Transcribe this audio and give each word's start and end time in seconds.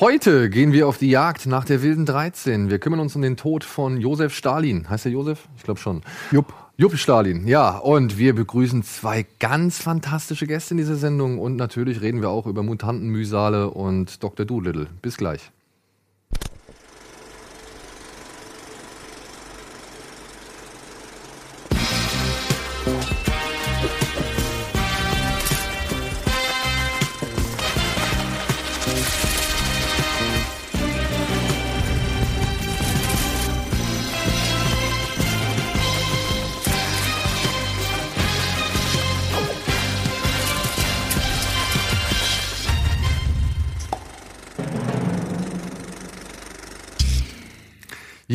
Heute 0.00 0.48
gehen 0.48 0.72
wir 0.72 0.88
auf 0.88 0.96
die 0.96 1.10
Jagd 1.10 1.44
nach 1.44 1.66
der 1.66 1.82
wilden 1.82 2.06
13. 2.06 2.70
Wir 2.70 2.78
kümmern 2.78 3.00
uns 3.00 3.14
um 3.16 3.20
den 3.20 3.36
Tod 3.36 3.64
von 3.64 4.00
Josef 4.00 4.34
Stalin. 4.34 4.88
Heißt 4.88 5.04
er 5.04 5.12
Josef? 5.12 5.46
Ich 5.58 5.62
glaube 5.62 5.78
schon. 5.78 6.00
Jupp. 6.30 6.54
Jupp 6.78 6.96
Stalin, 6.96 7.46
ja. 7.46 7.76
Und 7.76 8.16
wir 8.16 8.34
begrüßen 8.34 8.82
zwei 8.82 9.26
ganz 9.40 9.78
fantastische 9.78 10.46
Gäste 10.46 10.72
in 10.72 10.78
dieser 10.78 10.96
Sendung. 10.96 11.38
Und 11.38 11.56
natürlich 11.56 12.00
reden 12.00 12.22
wir 12.22 12.30
auch 12.30 12.46
über 12.46 12.62
Mutantenmühsale 12.62 13.68
und 13.68 14.22
Dr. 14.22 14.46
Doolittle. 14.46 14.86
Bis 15.02 15.18
gleich. 15.18 15.50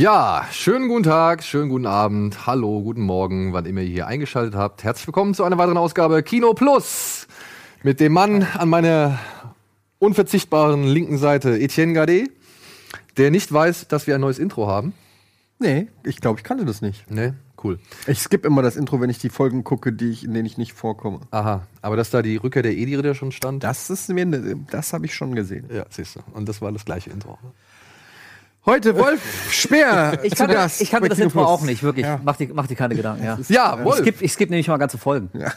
Ja, 0.06 0.46
schönen 0.52 0.88
guten 0.88 1.02
Tag, 1.02 1.44
schönen 1.44 1.68
guten 1.68 1.88
Abend, 1.88 2.46
hallo, 2.46 2.80
guten 2.84 3.02
Morgen, 3.02 3.54
wann 3.54 3.66
immer 3.66 3.82
ihr 3.82 3.90
hier 3.90 4.06
eingeschaltet 4.06 4.54
habt. 4.54 4.84
Herzlich 4.84 5.08
willkommen 5.08 5.34
zu 5.34 5.44
einer 5.44 5.58
weiteren 5.58 5.80
Ausgabe 5.80 6.22
Kino 6.22 6.54
Plus 6.54 7.26
mit 7.82 8.00
dem 8.00 8.14
Mann 8.14 8.44
an 8.44 8.70
meiner 8.70 9.18
unverzichtbaren 9.98 10.84
linken 10.84 11.18
Seite, 11.18 11.60
Etienne 11.60 11.94
Gade, 11.94 12.26
der 13.18 13.32
nicht 13.32 13.52
weiß, 13.52 13.88
dass 13.88 14.06
wir 14.06 14.14
ein 14.14 14.22
neues 14.22 14.38
Intro 14.38 14.68
haben. 14.68 14.94
Nee, 15.58 15.88
ich 16.04 16.22
glaube, 16.22 16.40
ich 16.40 16.44
kannte 16.44 16.66
das 16.66 16.84
nicht. 16.84 17.10
Nee, 17.10 17.34
cool. 17.64 17.80
Ich 18.06 18.20
skippe 18.20 18.46
immer 18.46 18.62
das 18.62 18.76
Intro, 18.76 19.02
wenn 19.02 19.10
ich 19.10 19.18
die 19.18 19.30
Folgen 19.30 19.64
gucke, 19.64 19.92
die 19.92 20.12
ich, 20.12 20.24
in 20.24 20.36
denen 20.36 20.46
ich 20.46 20.60
nicht 20.60 20.74
vorkomme. 20.74 21.22
Aha, 21.32 21.66
aber 21.82 21.96
dass 21.96 22.12
da 22.12 22.22
die 22.22 22.36
Rückkehr 22.36 22.62
der 22.62 22.74
Edi-Ritter 22.74 23.16
schon 23.16 23.32
stand? 23.32 23.64
Das 23.64 23.90
ist 23.90 24.08
mir, 24.10 24.28
ne, 24.28 24.66
das 24.70 24.94
habe 24.94 25.08
ich 25.08 25.16
schon 25.16 25.34
gesehen. 25.34 25.68
Ja, 25.74 25.88
siehst 25.90 26.18
du. 26.18 26.20
Und 26.36 26.48
das 26.48 26.62
war 26.62 26.72
das 26.72 26.86
gleiche 26.86 27.10
Intro. 27.10 27.40
Heute 28.66 28.96
Wolf 28.98 29.22
Speer. 29.52 30.20
Ich 30.24 30.32
zu 30.32 30.38
kannte, 30.40 30.56
Gast 30.56 30.82
ich 30.82 30.90
kannte 30.90 31.04
bei 31.04 31.10
das 31.10 31.18
Kino 31.18 31.28
Intro 31.28 31.40
Plus. 31.42 31.50
auch 31.50 31.62
nicht, 31.62 31.84
wirklich. 31.84 32.06
Ja. 32.06 32.20
Mach, 32.24 32.36
dir, 32.36 32.50
mach 32.54 32.66
dir 32.68 32.76
keine 32.76 32.96
Gedanken, 32.96 33.24
ja. 33.24 33.38
Ja, 33.48 33.78
Ich 33.78 33.86
Wolf. 33.86 33.98
skippe 34.00 34.24
ich 34.26 34.32
skipp 34.34 34.50
nämlich 34.50 34.68
mal 34.68 34.78
ganze 34.78 34.98
Folgen. 34.98 35.30
Ja. 35.34 35.52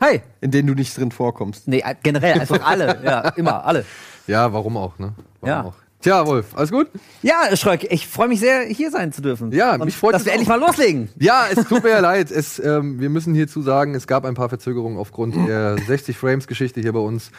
Hi! 0.00 0.20
In 0.40 0.50
denen 0.50 0.66
du 0.68 0.74
nicht 0.74 0.96
drin 0.96 1.10
vorkommst. 1.12 1.68
Nee, 1.68 1.80
äh, 1.84 1.94
generell, 2.02 2.40
einfach 2.40 2.64
alle. 2.64 3.00
Ja, 3.04 3.20
immer, 3.36 3.64
alle. 3.64 3.84
Ja, 4.26 4.52
warum 4.52 4.76
auch, 4.76 4.98
ne? 4.98 5.12
Warum 5.40 5.48
Ja. 5.48 5.62
auch? 5.64 5.74
Tja, 6.00 6.26
Wolf, 6.26 6.46
alles 6.54 6.70
gut? 6.70 6.88
Ja, 7.22 7.56
Schröck, 7.56 7.84
ich 7.90 8.06
freue 8.06 8.28
mich 8.28 8.38
sehr, 8.40 8.62
hier 8.64 8.90
sein 8.90 9.10
zu 9.12 9.22
dürfen. 9.22 9.50
Ja, 9.52 9.74
Und 9.74 9.86
mich 9.86 9.96
freut 9.96 10.12
Dass 10.14 10.20
es 10.22 10.26
wir 10.26 10.32
auch. 10.32 10.34
endlich 10.34 10.48
mal 10.48 10.60
loslegen. 10.60 11.08
Ja, 11.18 11.46
es 11.50 11.66
tut 11.66 11.82
mir 11.82 11.90
ja 11.90 12.00
leid. 12.00 12.30
Es, 12.30 12.58
ähm, 12.58 13.00
wir 13.00 13.08
müssen 13.08 13.34
hierzu 13.34 13.62
sagen, 13.62 13.94
es 13.94 14.06
gab 14.06 14.24
ein 14.26 14.34
paar 14.34 14.48
Verzögerungen 14.50 14.98
aufgrund 14.98 15.34
der 15.48 15.78
60 15.78 16.18
Frames 16.18 16.46
Geschichte 16.46 16.80
hier 16.80 16.92
bei 16.92 16.98
uns. 17.00 17.30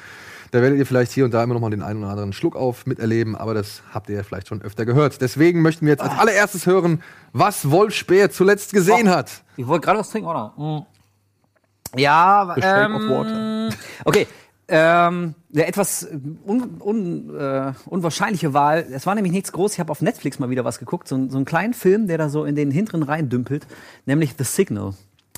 Da 0.56 0.62
werdet 0.62 0.80
ihr 0.80 0.86
vielleicht 0.86 1.12
hier 1.12 1.26
und 1.26 1.34
da 1.34 1.44
immer 1.44 1.54
noch 1.54 1.60
mal 1.60 1.70
den 1.70 1.82
einen 1.82 2.00
oder 2.00 2.12
anderen 2.12 2.32
Schluck 2.32 2.56
auf 2.56 2.86
miterleben, 2.86 3.36
aber 3.36 3.54
das 3.54 3.82
habt 3.94 4.08
ihr 4.10 4.16
ja 4.16 4.24
vielleicht 4.24 4.48
schon 4.48 4.62
öfter 4.62 4.86
gehört. 4.86 5.20
Deswegen 5.20 5.62
möchten 5.62 5.86
wir 5.86 5.92
jetzt 5.92 6.02
als 6.02 6.18
allererstes 6.18 6.66
hören, 6.66 7.04
was 7.34 7.70
Wolf 7.72 7.94
Speer 7.94 8.32
zuletzt 8.32 8.72
gesehen 8.72 9.10
hat. 9.10 9.44
Ich 9.58 9.68
wollte 9.68 9.84
gerade 9.86 10.00
was 10.00 10.10
trinken, 10.12 10.30
oder? 10.30 10.54
Mm. 10.56 12.00
Ja, 12.00 12.56
ähm, 12.56 12.96
of 12.96 13.02
Water. 13.10 13.70
Okay. 14.06 14.28
Ähm, 14.70 15.36
eine 15.54 15.68
etwas 15.68 16.08
un, 16.46 16.80
un, 16.80 17.36
äh, 17.38 17.74
unwahrscheinliche 17.88 18.54
Wahl. 18.54 18.86
Es 18.94 19.06
war 19.06 19.14
nämlich 19.14 19.34
nichts 19.34 19.52
groß. 19.52 19.74
Ich 19.74 19.80
habe 19.82 19.92
auf 19.92 20.02
Netflix 20.02 20.40
mal 20.40 20.50
wieder 20.50 20.64
was 20.64 20.80
geguckt. 20.80 21.10
So, 21.10 21.16
ein- 21.18 21.30
so 21.30 21.36
einen 21.36 21.44
kleinen 21.46 21.74
Film, 21.74 22.08
der 22.08 22.18
da 22.18 22.30
so 22.30 22.46
in 22.46 22.56
den 22.56 22.72
hinteren 22.72 23.04
Reihen 23.04 23.28
dümpelt. 23.28 23.68
Nämlich 24.06 24.36
The 24.38 24.46
Signal. 24.46 24.94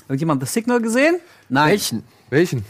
Irgendjemand 0.08 0.46
The 0.46 0.48
Signal 0.48 0.80
gesehen? 0.80 1.16
Nein. 1.48 1.70
Welchen? 1.70 2.04
Welchen? 2.30 2.64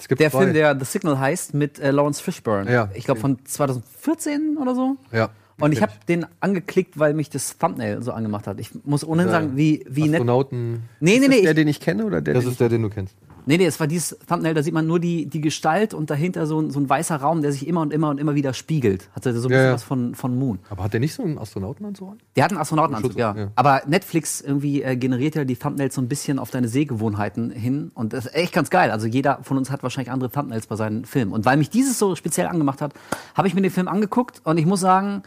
Es 0.00 0.08
gibt 0.08 0.20
Der 0.20 0.30
zwei. 0.30 0.44
Film, 0.44 0.54
der 0.54 0.78
The 0.78 0.84
Signal 0.86 1.18
heißt, 1.18 1.52
mit 1.52 1.78
äh, 1.78 1.90
Lawrence 1.90 2.22
Fishburne. 2.22 2.72
Ja. 2.72 2.88
Ich 2.94 3.04
glaube 3.04 3.20
von 3.20 3.38
2014 3.44 4.56
oder 4.60 4.74
so. 4.74 4.96
Ja. 5.12 5.28
Und 5.60 5.72
ich 5.72 5.82
habe 5.82 5.92
den 6.08 6.24
angeklickt, 6.40 6.98
weil 6.98 7.12
mich 7.12 7.28
das 7.28 7.58
Thumbnail 7.58 8.02
so 8.02 8.12
angemacht 8.12 8.46
hat. 8.46 8.58
Ich 8.58 8.70
muss 8.84 9.06
ohnehin 9.06 9.30
sagen, 9.30 9.56
wie, 9.56 9.84
wie 9.88 10.04
nett. 10.04 10.14
Astronauten. 10.14 10.84
Nee, 11.00 11.18
nee, 11.18 11.18
Ist 11.18 11.22
das 11.22 11.28
nee. 11.28 11.42
der, 11.42 11.54
den 11.54 11.68
ich 11.68 11.80
kenne 11.80 12.06
oder 12.06 12.22
der? 12.22 12.32
Das 12.32 12.46
ist 12.46 12.60
der, 12.60 12.70
den 12.70 12.80
du 12.82 12.88
kennst. 12.88 13.14
Nee, 13.46 13.56
nee, 13.56 13.66
es 13.66 13.78
war 13.80 13.86
dieses 13.86 14.18
Thumbnail, 14.28 14.54
da 14.54 14.62
sieht 14.62 14.74
man 14.74 14.86
nur 14.86 15.00
die, 15.00 15.26
die 15.26 15.40
Gestalt 15.40 15.94
und 15.94 16.10
dahinter 16.10 16.46
so, 16.46 16.60
ein- 16.60 16.70
so 16.70 16.78
ein 16.80 16.88
weißer 16.88 17.16
Raum, 17.16 17.42
der 17.42 17.52
sich 17.52 17.66
immer 17.66 17.80
und 17.80 17.92
immer 17.92 18.10
und 18.10 18.18
immer 18.18 18.34
wieder 18.34 18.52
spiegelt. 18.54 19.08
Hatte 19.14 19.32
so 19.38 19.48
ein 19.48 19.50
bisschen 19.50 19.64
ja. 19.66 19.72
was 19.72 19.82
von, 19.82 20.14
von 20.14 20.38
Moon. 20.38 20.58
Aber 20.70 20.84
hat 20.84 20.92
der 20.92 21.00
nicht 21.00 21.14
so 21.14 21.22
einen 21.22 21.38
Astronautenanzug 21.38 22.10
an? 22.10 22.18
Der 22.36 22.44
hat 22.44 22.50
einen 22.52 22.60
Astronautenanzug, 22.60 23.16
ja. 23.16 23.34
ja. 23.36 23.48
Aber 23.56 23.82
Netflix 23.86 24.40
irgendwie 24.40 24.82
äh, 24.82 24.96
generiert 24.96 25.34
ja 25.34 25.44
die 25.44 25.56
Thumbnails 25.56 25.94
so 25.94 26.00
ein 26.00 26.08
bisschen 26.08 26.38
auf 26.38 26.50
deine 26.50 26.68
Sehgewohnheiten 26.68 27.50
hin. 27.50 27.90
Und 27.94 28.12
das 28.12 28.26
ist 28.26 28.34
echt 28.34 28.52
ganz 28.52 28.70
geil. 28.70 28.90
Also 28.90 29.06
jeder 29.06 29.40
von 29.42 29.56
uns 29.58 29.70
hat 29.70 29.82
wahrscheinlich 29.82 30.10
andere 30.12 30.30
Thumbnails 30.30 30.66
bei 30.66 30.76
seinen 30.76 31.04
Filmen. 31.04 31.32
Und 31.32 31.44
weil 31.44 31.56
mich 31.56 31.70
dieses 31.70 31.98
so 31.98 32.14
speziell 32.16 32.46
angemacht 32.46 32.80
hat, 32.80 32.94
habe 33.34 33.48
ich 33.48 33.54
mir 33.54 33.62
den 33.62 33.70
Film 33.70 33.88
angeguckt 33.88 34.40
und 34.44 34.58
ich 34.58 34.66
muss 34.66 34.80
sagen, 34.80 35.22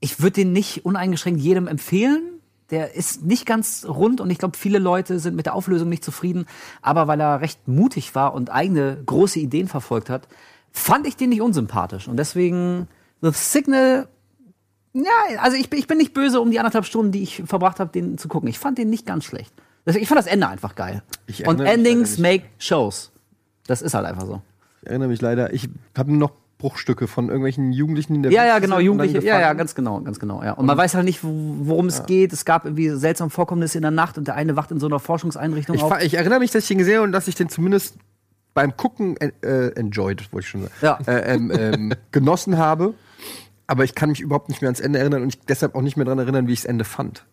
ich 0.00 0.20
würde 0.20 0.32
den 0.34 0.52
nicht 0.52 0.84
uneingeschränkt 0.84 1.40
jedem 1.40 1.66
empfehlen. 1.68 2.22
Der 2.72 2.94
ist 2.96 3.22
nicht 3.22 3.46
ganz 3.46 3.86
rund 3.86 4.20
und 4.20 4.30
ich 4.30 4.38
glaube, 4.38 4.56
viele 4.56 4.80
Leute 4.80 5.20
sind 5.20 5.36
mit 5.36 5.46
der 5.46 5.54
Auflösung 5.54 5.88
nicht 5.88 6.04
zufrieden. 6.04 6.46
Aber 6.80 7.06
weil 7.06 7.20
er 7.20 7.40
recht 7.40 7.68
mutig 7.68 8.14
war 8.14 8.34
und 8.34 8.50
eigene 8.50 9.00
große 9.06 9.38
Ideen 9.38 9.68
verfolgt 9.68 10.10
hat, 10.10 10.26
fand 10.72 11.06
ich 11.06 11.16
den 11.16 11.28
nicht 11.28 11.42
unsympathisch. 11.42 12.08
Und 12.08 12.16
deswegen 12.16 12.88
The 13.20 13.30
Signal 13.32 14.08
ja, 14.94 15.38
also 15.38 15.56
ich 15.56 15.70
bin, 15.70 15.78
ich 15.78 15.86
bin 15.86 15.98
nicht 15.98 16.12
böse 16.12 16.40
um 16.40 16.50
die 16.50 16.58
anderthalb 16.58 16.84
Stunden, 16.84 17.12
die 17.12 17.22
ich 17.22 17.42
verbracht 17.46 17.80
habe, 17.80 17.90
den 17.90 18.18
zu 18.18 18.28
gucken. 18.28 18.48
Ich 18.48 18.58
fand 18.58 18.76
den 18.76 18.90
nicht 18.90 19.06
ganz 19.06 19.24
schlecht. 19.24 19.54
Ich 19.86 20.06
fand 20.06 20.18
das 20.18 20.26
Ende 20.26 20.48
einfach 20.48 20.74
geil. 20.74 21.02
Ich 21.26 21.46
Und 21.46 21.60
Endings 21.60 22.18
make 22.18 22.44
Shows. 22.58 23.10
Das 23.66 23.82
ist 23.82 23.94
halt 23.94 24.06
einfach 24.06 24.26
so. 24.26 24.42
Ich 24.82 24.88
erinnere 24.88 25.08
mich 25.08 25.20
leider. 25.20 25.52
Ich 25.52 25.68
habe 25.96 26.12
noch 26.12 26.32
Bruchstücke 26.62 27.08
von 27.08 27.26
irgendwelchen 27.26 27.72
Jugendlichen 27.72 28.14
in 28.14 28.22
der 28.22 28.30
Ja, 28.30 28.46
ja, 28.46 28.60
genau, 28.60 28.76
und 28.76 28.82
Jugendliche. 28.84 29.18
Ja, 29.26 29.40
ja, 29.40 29.52
ganz 29.52 29.74
genau, 29.74 30.00
ganz 30.00 30.20
genau. 30.20 30.44
Ja. 30.44 30.52
Und 30.52 30.66
man 30.66 30.78
weiß 30.78 30.94
halt 30.94 31.04
nicht, 31.04 31.24
wo- 31.24 31.56
worum 31.66 31.86
es 31.86 32.06
geht. 32.06 32.32
Es 32.32 32.44
gab 32.44 32.64
irgendwie 32.66 32.90
seltsame 32.90 33.30
Vorkommnisse 33.30 33.78
in 33.78 33.82
der 33.82 33.90
Nacht 33.90 34.16
und 34.16 34.28
der 34.28 34.36
eine 34.36 34.54
wacht 34.54 34.70
in 34.70 34.78
so 34.78 34.86
einer 34.86 35.00
Forschungseinrichtung 35.00 35.74
Ich, 35.74 35.82
auf. 35.82 36.00
ich 36.00 36.14
erinnere 36.14 36.38
mich, 36.38 36.52
dass 36.52 36.62
ich 36.62 36.68
den 36.68 36.78
gesehen 36.78 36.94
habe 36.98 37.04
und 37.04 37.10
dass 37.12 37.26
ich 37.26 37.34
den 37.34 37.48
zumindest 37.48 37.96
beim 38.54 38.76
Gucken 38.76 39.16
äh, 39.16 39.68
enjoyed, 39.74 40.32
wollte 40.32 40.44
ich 40.44 40.48
schon 40.50 40.62
sagen. 40.62 40.72
Ja. 40.82 40.98
Äh, 41.06 41.34
ähm, 41.34 41.50
ähm, 41.52 41.92
genossen 42.12 42.58
habe. 42.58 42.94
Aber 43.66 43.82
ich 43.82 43.94
kann 43.96 44.10
mich 44.10 44.20
überhaupt 44.20 44.48
nicht 44.48 44.62
mehr 44.62 44.68
ans 44.68 44.80
Ende 44.80 45.00
erinnern 45.00 45.22
und 45.22 45.28
ich 45.30 45.40
deshalb 45.40 45.74
auch 45.74 45.82
nicht 45.82 45.96
mehr 45.96 46.04
daran 46.04 46.20
erinnern, 46.20 46.46
wie 46.46 46.52
ich 46.52 46.60
das 46.60 46.66
Ende 46.66 46.84
fand. 46.84 47.24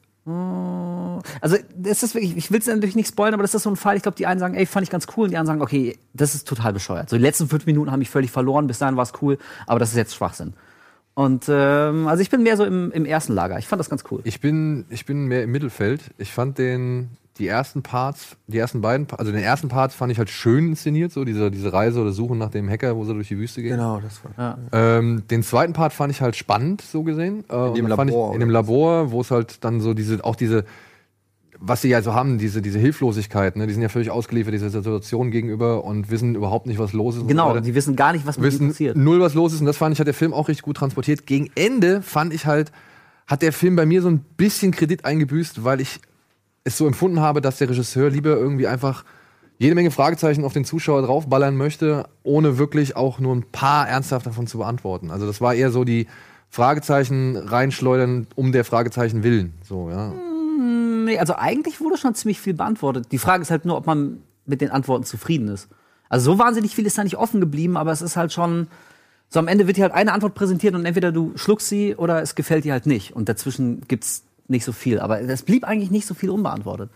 Also, 1.42 1.58
das 1.76 2.04
ist 2.04 2.16
wirklich, 2.16 2.36
ich 2.38 2.52
will 2.52 2.60
es 2.60 2.68
natürlich 2.68 2.96
nicht 2.96 3.10
spoilern, 3.10 3.34
aber 3.34 3.44
das 3.44 3.54
ist 3.56 3.64
so 3.64 3.70
ein 3.70 3.76
Fall. 3.76 3.96
Ich 3.98 4.04
glaube, 4.04 4.18
die 4.18 4.26
einen 4.26 4.40
sagen, 4.40 4.56
ey, 4.56 4.66
fand 4.66 4.84
ich 4.84 4.90
ganz 4.90 5.08
cool, 5.16 5.26
und 5.26 5.32
die 5.32 5.38
anderen 5.38 5.60
sagen, 5.60 5.62
okay, 5.62 5.98
das 6.14 6.36
ist 6.36 6.48
total 6.48 6.74
bescheuert. 6.74 7.10
So, 7.10 7.18
die 7.18 7.22
letzten 7.22 7.48
fünf 7.48 7.66
Minuten 7.66 7.92
haben 7.92 8.00
mich 8.00 8.10
völlig 8.10 8.32
verloren, 8.32 8.68
bis 8.68 8.80
dahin 8.80 8.96
war 8.96 9.04
es 9.04 9.14
cool, 9.22 9.38
aber 9.68 9.80
das 9.80 9.90
ist 9.90 9.98
jetzt 9.98 10.16
Schwachsinn. 10.16 10.54
Und 11.16 11.48
ähm, 11.50 12.08
also 12.08 12.22
ich 12.22 12.30
bin 12.30 12.44
mehr 12.44 12.56
so 12.56 12.64
im, 12.64 12.92
im 12.92 13.04
ersten 13.04 13.34
Lager. 13.34 13.60
Ich 13.60 13.68
fand 13.68 13.80
das 13.80 13.90
ganz 13.90 14.06
cool. 14.10 14.22
Ich 14.24 14.40
bin, 14.40 14.86
ich 14.90 15.06
bin 15.06 15.26
mehr 15.26 15.44
im 15.44 15.52
Mittelfeld. 15.52 16.02
Ich 16.18 16.32
fand 16.32 16.58
den, 16.58 17.10
die 17.40 17.48
ersten 17.48 17.82
Parts, 17.82 18.38
die 18.48 18.58
ersten 18.58 18.80
beiden, 18.80 19.06
also 19.18 19.32
den 19.32 19.42
ersten 19.42 19.68
Part 19.68 19.92
fand 19.92 20.14
ich 20.14 20.18
halt 20.18 20.30
schön 20.30 20.70
inszeniert, 20.70 21.12
so 21.12 21.26
diese, 21.26 21.52
diese 21.52 21.74
Reise 21.74 22.00
oder 22.00 22.14
Suche 22.14 22.38
nach 22.38 22.52
dem 22.52 22.70
Hacker, 22.70 22.96
wo 22.96 23.04
sie 23.04 23.14
durch 23.14 23.28
die 23.28 23.38
Wüste 23.38 23.62
gehen. 23.62 23.72
Genau, 23.72 24.00
das 24.00 24.22
war. 24.38 24.58
Ähm, 24.72 25.24
den 25.30 25.44
zweiten 25.44 25.74
Part 25.74 25.92
fand 25.92 26.12
ich 26.14 26.22
halt 26.22 26.38
spannend, 26.38 26.82
so 26.82 27.04
gesehen. 27.04 27.44
Äh, 27.50 27.54
und 27.54 27.78
dem 27.78 27.88
Labor, 27.88 28.30
Ich, 28.30 28.36
in 28.36 28.40
dem? 28.40 28.50
Labor, 28.50 29.12
wo 29.12 29.20
es 29.20 29.32
halt 29.32 29.64
dann 29.66 29.82
so 29.82 29.94
diese, 29.94 30.24
auch 30.24 30.38
diese, 30.38 30.64
was 31.62 31.82
sie 31.82 31.90
ja 31.90 32.02
so 32.02 32.14
haben, 32.14 32.38
diese, 32.38 32.62
diese 32.62 32.80
Hilflosigkeit, 32.80 33.58
ne? 33.58 33.68
die 33.68 33.74
sind 33.74 33.82
ja 33.82 33.90
völlig 33.90 34.10
ausgeliefert 34.12 34.54
dieser 34.54 34.70
Situation 34.70 35.30
gegenüber 35.30 35.84
und 35.84 36.10
wissen 36.10 36.36
überhaupt 36.36 36.66
nicht, 36.68 36.80
was 36.80 36.94
los 36.94 37.18
ist. 37.18 37.28
Genau, 37.28 37.60
die 37.60 37.76
wissen 37.76 37.96
gar 37.96 38.14
nicht, 38.14 38.26
was 38.26 38.38
mit 38.38 38.54
wissen 38.54 38.70
passiert. 38.70 38.96
null, 38.96 39.20
was 39.20 39.34
los 39.34 39.54
ist. 39.54 39.60
Und 39.60 39.66
das 39.66 39.78
fand 39.78 39.94
ich, 39.94 40.00
hat 40.00 40.08
der 40.08 40.14
Film 40.14 40.34
auch 40.34 40.48
richtig 40.48 40.64
gut 40.64 40.78
transportiert. 40.78 41.26
Gegen 41.26 41.50
Ende 41.56 42.02
fand 42.02 42.34
ich 42.34 42.46
halt, 42.46 42.72
hat 43.28 43.42
der 43.42 43.52
Film 43.52 43.76
bei 43.76 43.86
mir 43.86 44.02
so 44.02 44.10
ein 44.10 44.20
bisschen 44.38 44.72
Kredit 44.72 45.04
eingebüßt, 45.04 45.64
weil 45.66 45.82
ich 45.82 46.00
es 46.64 46.78
so 46.78 46.88
empfunden 46.88 47.20
habe, 47.20 47.42
dass 47.42 47.58
der 47.58 47.70
Regisseur 47.70 48.10
lieber 48.10 48.38
irgendwie 48.38 48.68
einfach 48.68 49.04
jede 49.58 49.76
Menge 49.76 49.92
Fragezeichen 49.92 50.46
auf 50.46 50.54
den 50.54 50.64
Zuschauer 50.64 51.02
draufballern 51.02 51.58
möchte, 51.58 52.08
ohne 52.24 52.58
wirklich 52.58 52.96
auch 52.96 53.20
nur 53.20 53.36
ein 53.36 53.44
paar 53.44 53.90
ernsthaft 53.90 54.26
davon 54.26 54.48
zu 54.48 54.60
beantworten. 54.60 55.12
Also 55.12 55.28
das 55.28 55.42
war 55.42 55.54
eher 55.54 55.72
so 55.72 55.84
die 55.84 56.08
Fragezeichen 56.50 57.36
reinschleudern 57.36 58.28
um 58.36 58.54
der 58.54 58.64
Fragezeichen 58.64 59.24
willen. 59.24 59.54
So, 59.64 59.90
ja. 59.90 60.14
Nee, 61.10 61.18
also 61.18 61.34
eigentlich 61.36 61.82
wurde 61.82 61.98
schon 61.98 62.14
ziemlich 62.14 62.40
viel 62.40 62.54
beantwortet. 62.54 63.08
Die 63.12 63.18
Frage 63.18 63.42
ist 63.42 63.50
halt 63.50 63.66
nur, 63.66 63.76
ob 63.76 63.88
man 63.88 64.22
mit 64.46 64.62
den 64.62 64.70
Antworten 64.70 65.06
zufrieden 65.06 65.48
ist. 65.48 65.68
Also 66.08 66.34
so 66.34 66.38
wahnsinnig 66.38 66.76
viel 66.76 66.86
ist 66.86 67.00
da 67.00 67.04
nicht 67.04 67.18
offen 67.18 67.40
geblieben, 67.40 67.78
aber 67.78 67.92
es 67.92 68.04
ist 68.04 68.16
halt 68.16 68.32
schon, 68.32 68.68
so 69.28 69.40
am 69.40 69.48
Ende 69.48 69.66
wird 69.66 69.78
dir 69.78 69.84
halt 69.86 69.94
eine 69.94 70.14
Antwort 70.14 70.36
präsentiert 70.36 70.76
und 70.76 70.86
entweder 70.86 71.12
du 71.12 71.32
schluckst 71.36 71.68
sie 71.68 71.96
oder 71.96 72.22
es 72.22 72.36
gefällt 72.36 72.64
dir 72.64 72.74
halt 72.74 72.86
nicht. 72.86 73.16
Und 73.16 73.28
dazwischen 73.28 73.82
gibt's 73.88 74.24
nicht 74.48 74.64
so 74.64 74.72
viel. 74.72 75.00
Aber 75.00 75.20
es 75.20 75.42
blieb 75.42 75.64
eigentlich 75.64 75.90
nicht 75.90 76.06
so 76.06 76.14
viel 76.14 76.30
unbeantwortet. 76.30 76.92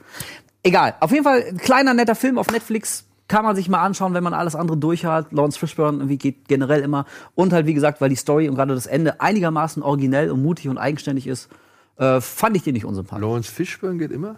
Egal, 0.62 0.94
auf 1.00 1.12
jeden 1.12 1.24
Fall 1.24 1.44
ein 1.50 1.57
kleiner, 1.57 1.95
netter 1.95 2.13
Film 2.13 2.38
auf 2.38 2.51
Netflix. 2.51 3.06
kann 3.27 3.44
man 3.44 3.56
sich 3.56 3.68
mal 3.68 3.81
anschauen, 3.81 4.13
wenn 4.13 4.24
man 4.24 4.36
alles 4.36 4.56
andere 4.56 4.77
durch 4.77 5.06
hat. 5.06 5.31
Lawrence 5.31 5.57
Fishburne 5.57 5.98
irgendwie 5.98 6.19
geht 6.19 6.48
generell 6.48 6.81
immer. 6.81 7.06
Und 7.33 7.51
halt, 7.51 7.66
wie 7.66 7.74
gesagt, 7.74 8.00
weil 8.00 8.09
die 8.09 8.16
Story 8.16 8.48
und 8.48 8.54
gerade 8.54 8.75
das 8.75 8.86
Ende 8.86 9.21
einigermaßen 9.21 9.81
originell 9.81 10.30
und 10.30 10.44
mutig 10.44 10.69
und 10.69 10.77
eigenständig 10.77 11.25
ist, 11.25 11.50
äh, 11.98 12.22
fand 12.22 12.56
ich 12.56 12.63
den 12.63 12.74
nicht 12.74 12.86
unsympathisch. 12.86 13.22
Lawrence 13.22 13.51
Fishburne 13.51 13.98
geht 13.98 14.12
immer? 14.12 14.38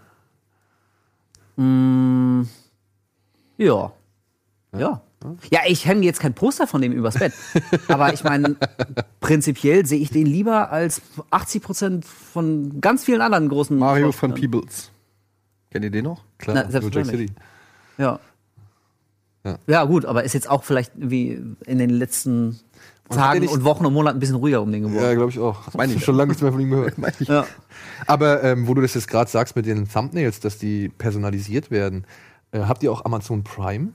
Ja. 3.57 3.93
Ja. 4.77 5.01
Ja, 5.49 5.61
ich 5.65 5.85
hänge 5.85 6.05
jetzt 6.05 6.19
kein 6.19 6.33
Poster 6.33 6.67
von 6.67 6.81
dem 6.81 6.91
übers 6.91 7.17
Bett. 7.17 7.33
Aber 7.87 8.13
ich 8.13 8.23
meine, 8.23 8.57
prinzipiell 9.21 9.85
sehe 9.85 9.99
ich 9.99 10.11
den 10.11 10.25
lieber 10.25 10.71
als 10.71 11.01
80 11.31 11.63
Prozent 11.63 12.05
von 12.05 12.79
ganz 12.79 13.05
vielen 13.05 13.21
anderen 13.21 13.49
großen. 13.49 13.77
Mario 13.77 14.11
von. 14.11 14.33
Peebles. 14.33 14.91
Kennt 15.71 15.85
ihr 15.85 15.91
den 15.91 16.05
noch? 16.05 16.23
Klar, 16.37 16.55
Na, 16.55 16.69
selbstverständlich. 16.69 17.29
City. 17.29 17.41
Ja. 17.97 18.19
Ja. 19.43 19.59
ja. 19.67 19.83
gut, 19.85 20.05
aber 20.05 20.23
ist 20.23 20.33
jetzt 20.33 20.49
auch 20.49 20.63
vielleicht 20.63 20.91
wie 20.95 21.41
in 21.65 21.77
den 21.79 21.89
letzten 21.89 22.59
Tagen 23.09 23.47
und 23.47 23.63
Wochen 23.63 23.85
und 23.85 23.93
Monaten 23.93 24.17
ein 24.17 24.19
bisschen 24.19 24.35
ruhiger 24.37 24.61
um 24.61 24.71
den 24.71 24.83
geworden. 24.83 25.03
Ja, 25.03 25.13
glaube 25.13 25.29
ich 25.31 25.39
auch. 25.39 25.73
Meine 25.75 25.93
ich. 25.93 26.03
Schon 26.03 26.15
lange 26.15 26.29
nichts 26.29 26.41
mehr 26.41 26.51
von 26.51 26.59
ihm 26.61 26.69
gehört. 26.71 26.97
Meine 26.97 27.13
ich. 27.19 27.27
Ja. 27.27 27.45
Aber 28.07 28.43
ähm, 28.43 28.67
wo 28.67 28.73
du 28.73 28.81
das 28.81 28.93
jetzt 28.95 29.07
gerade 29.07 29.29
sagst 29.29 29.55
mit 29.55 29.65
den 29.65 29.87
Thumbnails, 29.87 30.39
dass 30.39 30.57
die 30.57 30.89
personalisiert 30.89 31.69
werden, 31.71 32.05
äh, 32.51 32.61
habt 32.61 32.81
ihr 32.83 32.91
auch 32.91 33.05
Amazon 33.05 33.43
Prime? 33.43 33.89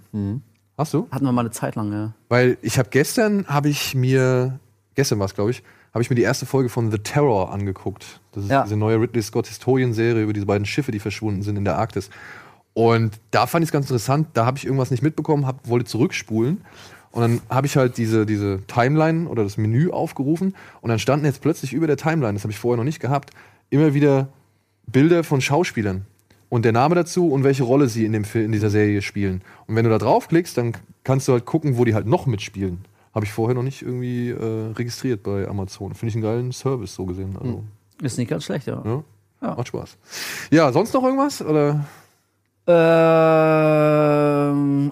Hast 0.79 0.95
du? 0.95 1.09
Hatten 1.11 1.25
wir 1.25 1.33
mal 1.33 1.41
eine 1.43 1.51
Zeit 1.51 1.75
lang, 1.75 1.93
ja. 1.93 2.13
Weil 2.29 2.57
ich 2.63 2.79
habe 2.79 2.89
gestern, 2.91 3.47
habe 3.49 3.69
ich 3.69 3.95
mir, 3.95 4.59
gestern 4.95 5.19
war 5.19 5.27
es 5.27 5.35
glaube 5.35 5.51
ich, 5.51 5.63
habe 5.93 6.03
ich 6.03 6.09
mir 6.11 6.17
die 6.17 6.23
erste 6.23 6.47
Folge 6.47 6.69
von 6.69 6.91
The 6.93 6.99
Terror 6.99 7.53
angeguckt. 7.53 8.21
Das 8.33 8.45
ist 8.45 8.51
Ja. 8.51 8.63
diese 8.63 8.77
neue 8.77 9.01
Ridley 9.01 9.23
Scott 9.23 9.49
Historienserie 9.49 10.23
über 10.23 10.33
diese 10.33 10.47
beiden 10.47 10.65
Schiffe, 10.67 10.93
die 10.93 11.01
verschwunden 11.01 11.43
sind 11.43 11.57
in 11.57 11.65
der 11.65 11.77
Arktis. 11.79 12.11
Und 12.75 13.19
da 13.33 13.49
fand 13.49 13.65
ich 13.65 13.69
es 13.69 13.73
ganz 13.73 13.87
interessant, 13.87 14.29
da 14.35 14.47
habe 14.47 14.57
ich 14.57 14.65
irgendwas 14.65 14.93
nicht 14.93 15.03
mitbekommen, 15.03 15.47
hab, 15.47 15.69
wollte 15.69 15.87
zurückspulen. 15.87 16.61
Und 17.13 17.23
dann 17.23 17.41
habe 17.49 17.67
ich 17.67 17.77
halt 17.77 17.97
diese, 17.97 18.25
diese 18.25 18.61
Timeline 18.67 19.29
oder 19.29 19.43
das 19.43 19.57
Menü 19.57 19.91
aufgerufen 19.91 20.55
und 20.81 20.91
dann 20.91 20.99
standen 20.99 21.27
jetzt 21.27 21.41
plötzlich 21.41 21.73
über 21.73 21.87
der 21.87 21.97
Timeline, 21.97 22.35
das 22.35 22.45
habe 22.45 22.53
ich 22.53 22.59
vorher 22.59 22.77
noch 22.77 22.85
nicht 22.85 23.01
gehabt, 23.01 23.31
immer 23.69 23.95
wieder 23.95 24.29
Bilder 24.87 25.25
von 25.25 25.41
Schauspielern 25.41 26.07
und 26.49 26.65
der 26.65 26.73
Name 26.73 26.95
dazu 26.95 27.31
und 27.31 27.43
welche 27.43 27.65
Rolle 27.65 27.89
sie 27.89 28.05
in, 28.05 28.13
dem 28.13 28.25
Film, 28.25 28.47
in 28.47 28.53
dieser 28.53 28.71
Serie 28.71 29.03
spielen. 29.03 29.43
Und 29.67 29.77
wenn 29.77 29.85
du 29.85 29.91
da 29.91 29.99
draufklickst, 29.99 30.57
dann 30.57 30.77
kannst 31.03 31.27
du 31.27 31.33
halt 31.33 31.47
gucken, 31.47 31.79
wo 31.79 31.85
die 31.85 31.95
halt 31.95 32.07
noch 32.07 32.27
mitspielen. 32.27 32.85
Habe 33.15 33.25
ich 33.25 33.33
vorher 33.33 33.55
noch 33.55 33.63
nicht 33.63 33.83
irgendwie 33.83 34.31
äh, 34.31 34.73
registriert 34.73 35.23
bei 35.25 35.49
Amazon. 35.49 35.95
Finde 35.95 36.11
ich 36.11 36.15
einen 36.15 36.23
geilen 36.23 36.53
Service 36.53 36.95
so 36.95 37.07
gesehen. 37.07 37.37
Also, 37.41 37.65
Ist 38.03 38.19
nicht 38.19 38.29
ganz 38.29 38.45
schlecht, 38.45 38.67
ja. 38.67 38.83
ja, 38.85 39.03
Ja. 39.43 39.55
Macht 39.57 39.69
Spaß. 39.69 39.97
Ja, 40.53 40.71
sonst 40.73 40.95
noch 40.95 41.03
irgendwas? 41.03 41.43
Oder? 41.43 41.85
Ähm, 42.67 42.77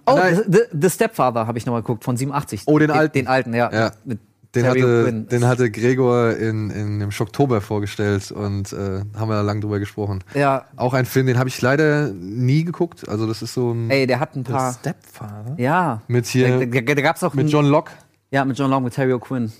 oh, 0.07 0.15
Nein. 0.17 0.43
The, 0.47 0.61
The 0.81 0.91
Stepfather 0.91 1.47
habe 1.47 1.59
ich 1.59 1.67
nochmal 1.67 1.83
geguckt, 1.83 2.05
von 2.05 2.17
87. 2.17 2.63
Oh, 2.67 2.79
den 2.79 2.91
alten. 2.91 3.13
Den 3.13 3.27
alten, 3.29 3.55
ja. 3.55 3.71
Ja. 3.73 3.93
Mit 4.05 4.19
Den 4.55 4.67
hatte, 4.67 5.13
den 5.13 5.47
hatte 5.47 5.71
Gregor 5.71 6.31
in, 6.37 6.71
in 6.71 7.01
dem 7.01 7.11
Schocktober 7.11 7.61
vorgestellt 7.61 8.31
und 8.33 8.73
äh, 8.73 9.03
haben 9.15 9.29
wir 9.29 9.35
da 9.35 9.43
lang 9.43 9.61
drüber 9.61 9.79
gesprochen. 9.79 10.25
Ja, 10.35 10.65
Auch 10.77 10.95
ein 10.95 11.05
Film, 11.05 11.27
den 11.27 11.39
habe 11.39 11.51
ich 11.51 11.61
leider 11.61 12.09
nie 12.09 12.65
geguckt. 12.65 13.09
Also 13.09 13.27
das 13.27 13.43
ist 13.43 13.53
so 13.55 13.73
ein 13.73 13.91
ey, 13.91 14.07
der 14.07 14.21
hat 14.21 14.35
ein 14.37 14.45
paar. 14.45 14.73
Stepfather? 14.73 15.55
Ja. 15.59 16.01
mit 16.09 16.27
hier 16.27 16.61
Da, 16.61 16.81
da, 16.81 16.95
da 16.95 17.03
gab's 17.03 17.23
auch 17.23 17.35
mit 17.35 17.51
John 17.51 17.67
Locke. 17.67 17.93
Ja, 18.31 18.45
mit 18.45 18.59
John 18.59 18.71
Long, 18.71 18.85
mit 18.85 18.95
Terry 18.95 19.13
O'Quinn. 19.13 19.51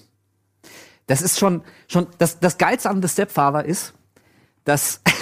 Das 1.07 1.23
ist 1.23 1.39
schon, 1.39 1.63
schon 1.87 2.07
das, 2.19 2.39
das 2.41 2.59
Geilste 2.59 2.91
an 2.91 3.01
The 3.03 3.09
Stepfather 3.09 3.65
ist, 3.65 3.95
dass 4.65 5.01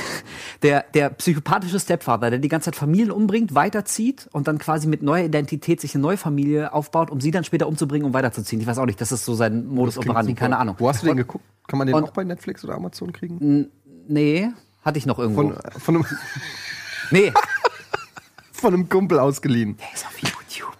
der, 0.66 0.84
der 0.94 1.10
psychopathische 1.10 1.78
Stepfather, 1.78 2.28
der 2.30 2.40
die 2.40 2.48
ganze 2.48 2.66
Zeit 2.66 2.76
Familien 2.76 3.12
umbringt, 3.12 3.54
weiterzieht 3.54 4.28
und 4.32 4.48
dann 4.48 4.58
quasi 4.58 4.88
mit 4.88 5.00
neuer 5.00 5.24
Identität 5.24 5.80
sich 5.80 5.94
eine 5.94 6.02
neue 6.02 6.16
Familie 6.16 6.72
aufbaut, 6.72 7.10
um 7.10 7.20
sie 7.20 7.30
dann 7.30 7.44
später 7.44 7.68
umzubringen, 7.68 8.04
um 8.04 8.12
weiterzuziehen. 8.14 8.60
Ich 8.60 8.66
weiß 8.66 8.78
auch 8.78 8.86
nicht, 8.86 9.00
das 9.00 9.12
ist 9.12 9.24
so 9.24 9.34
sein 9.34 9.66
Modus 9.66 9.96
operandi, 9.96 10.32
super. 10.32 10.40
keine 10.40 10.58
Ahnung. 10.58 10.74
Wo 10.78 10.88
hast 10.88 11.02
du 11.02 11.06
den 11.06 11.12
Und- 11.12 11.16
geguckt? 11.18 11.44
Kann 11.68 11.78
man 11.78 11.86
den 11.86 11.94
und- 11.94 12.02
auch 12.04 12.10
bei 12.10 12.24
Netflix 12.24 12.64
oder 12.64 12.74
Amazon 12.74 13.12
kriegen? 13.12 13.68
Nee, 14.08 14.48
hatte 14.84 14.98
ich 14.98 15.06
noch 15.06 15.18
irgendwo. 15.20 15.42
Von, 15.42 15.56
von, 15.80 15.94
einem, 15.96 16.04
nee. 17.12 17.32
von 18.52 18.74
einem 18.74 18.88
Kumpel 18.88 19.18
ausgeliehen. 19.20 19.76
Der 19.76 19.86
ist 19.94 20.04
auf 20.04 20.18
YouTube. 20.18 20.75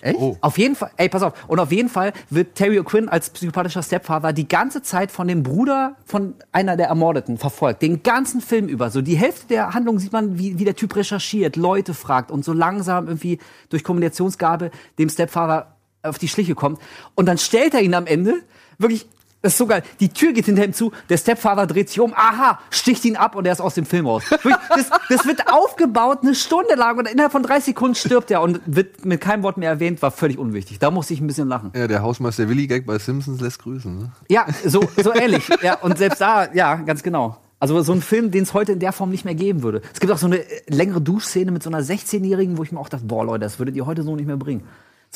Echt? 0.00 0.18
Oh. 0.18 0.36
Auf 0.40 0.58
jeden 0.58 0.76
Fall, 0.76 0.90
ey, 0.96 1.08
pass 1.08 1.22
auf. 1.22 1.32
Und 1.48 1.58
auf 1.58 1.72
jeden 1.72 1.88
Fall 1.88 2.12
wird 2.30 2.54
Terry 2.54 2.78
O'Quinn 2.78 3.08
als 3.08 3.30
psychopathischer 3.30 3.82
Stepfather 3.82 4.32
die 4.32 4.48
ganze 4.48 4.82
Zeit 4.82 5.10
von 5.10 5.28
dem 5.28 5.42
Bruder 5.42 5.96
von 6.04 6.34
einer 6.52 6.76
der 6.76 6.88
Ermordeten 6.88 7.38
verfolgt. 7.38 7.82
Den 7.82 8.02
ganzen 8.02 8.40
Film 8.40 8.68
über. 8.68 8.90
So 8.90 9.02
die 9.02 9.16
Hälfte 9.16 9.48
der 9.48 9.74
Handlung 9.74 9.98
sieht 9.98 10.12
man, 10.12 10.38
wie, 10.38 10.58
wie 10.58 10.64
der 10.64 10.76
Typ 10.76 10.94
recherchiert, 10.96 11.56
Leute 11.56 11.94
fragt 11.94 12.30
und 12.30 12.44
so 12.44 12.52
langsam 12.52 13.06
irgendwie 13.06 13.38
durch 13.68 13.84
Kommunikationsgabe 13.84 14.70
dem 14.98 15.08
Stepfather 15.08 15.76
auf 16.02 16.18
die 16.18 16.28
Schliche 16.28 16.54
kommt. 16.54 16.80
Und 17.14 17.26
dann 17.26 17.38
stellt 17.38 17.74
er 17.74 17.82
ihn 17.82 17.94
am 17.94 18.06
Ende 18.06 18.34
wirklich. 18.78 19.06
Das 19.46 19.52
ist 19.52 19.58
so 19.58 19.66
geil. 19.68 19.84
Die 20.00 20.08
Tür 20.08 20.32
geht 20.32 20.46
hinter 20.46 20.64
ihm 20.64 20.72
zu, 20.72 20.90
der 21.08 21.18
Stepfather 21.18 21.68
dreht 21.68 21.88
sich 21.88 22.00
um, 22.00 22.12
aha, 22.14 22.58
sticht 22.68 23.04
ihn 23.04 23.14
ab 23.14 23.36
und 23.36 23.46
er 23.46 23.52
ist 23.52 23.60
aus 23.60 23.74
dem 23.74 23.86
Film 23.86 24.04
raus. 24.04 24.24
Das, 24.28 24.90
das 25.08 25.24
wird 25.24 25.52
aufgebaut 25.52 26.18
eine 26.22 26.34
Stunde 26.34 26.74
lang 26.74 26.98
und 26.98 27.08
innerhalb 27.08 27.30
von 27.30 27.44
drei 27.44 27.60
Sekunden 27.60 27.94
stirbt 27.94 28.32
er 28.32 28.42
und 28.42 28.60
wird 28.66 29.04
mit 29.04 29.20
keinem 29.20 29.44
Wort 29.44 29.56
mehr 29.56 29.70
erwähnt, 29.70 30.02
war 30.02 30.10
völlig 30.10 30.36
unwichtig. 30.36 30.80
Da 30.80 30.90
musste 30.90 31.14
ich 31.14 31.20
ein 31.20 31.28
bisschen 31.28 31.46
lachen. 31.46 31.70
Ja, 31.76 31.86
der 31.86 32.02
Hausmeister 32.02 32.48
Willi 32.48 32.66
Gag 32.66 32.86
bei 32.86 32.98
Simpsons 32.98 33.40
lässt 33.40 33.62
grüßen. 33.62 33.96
Ne? 33.96 34.10
Ja, 34.28 34.46
so, 34.64 34.82
so 35.00 35.14
ähnlich. 35.14 35.48
Ja, 35.62 35.74
und 35.76 35.96
selbst 35.96 36.20
da, 36.20 36.52
ja, 36.52 36.74
ganz 36.74 37.04
genau. 37.04 37.36
Also 37.60 37.80
so 37.82 37.92
ein 37.92 38.02
Film, 38.02 38.32
den 38.32 38.42
es 38.42 38.52
heute 38.52 38.72
in 38.72 38.80
der 38.80 38.92
Form 38.92 39.10
nicht 39.10 39.24
mehr 39.24 39.36
geben 39.36 39.62
würde. 39.62 39.80
Es 39.94 40.00
gibt 40.00 40.12
auch 40.12 40.18
so 40.18 40.26
eine 40.26 40.38
äh, 40.38 40.62
längere 40.66 41.00
Duschszene 41.00 41.52
mit 41.52 41.62
so 41.62 41.70
einer 41.70 41.82
16-Jährigen, 41.82 42.58
wo 42.58 42.64
ich 42.64 42.72
mir 42.72 42.80
auch 42.80 42.88
dachte, 42.88 43.06
boah, 43.06 43.24
Leute, 43.24 43.44
das 43.44 43.60
würdet 43.60 43.76
ihr 43.76 43.86
heute 43.86 44.02
so 44.02 44.16
nicht 44.16 44.26
mehr 44.26 44.36
bringen. 44.36 44.64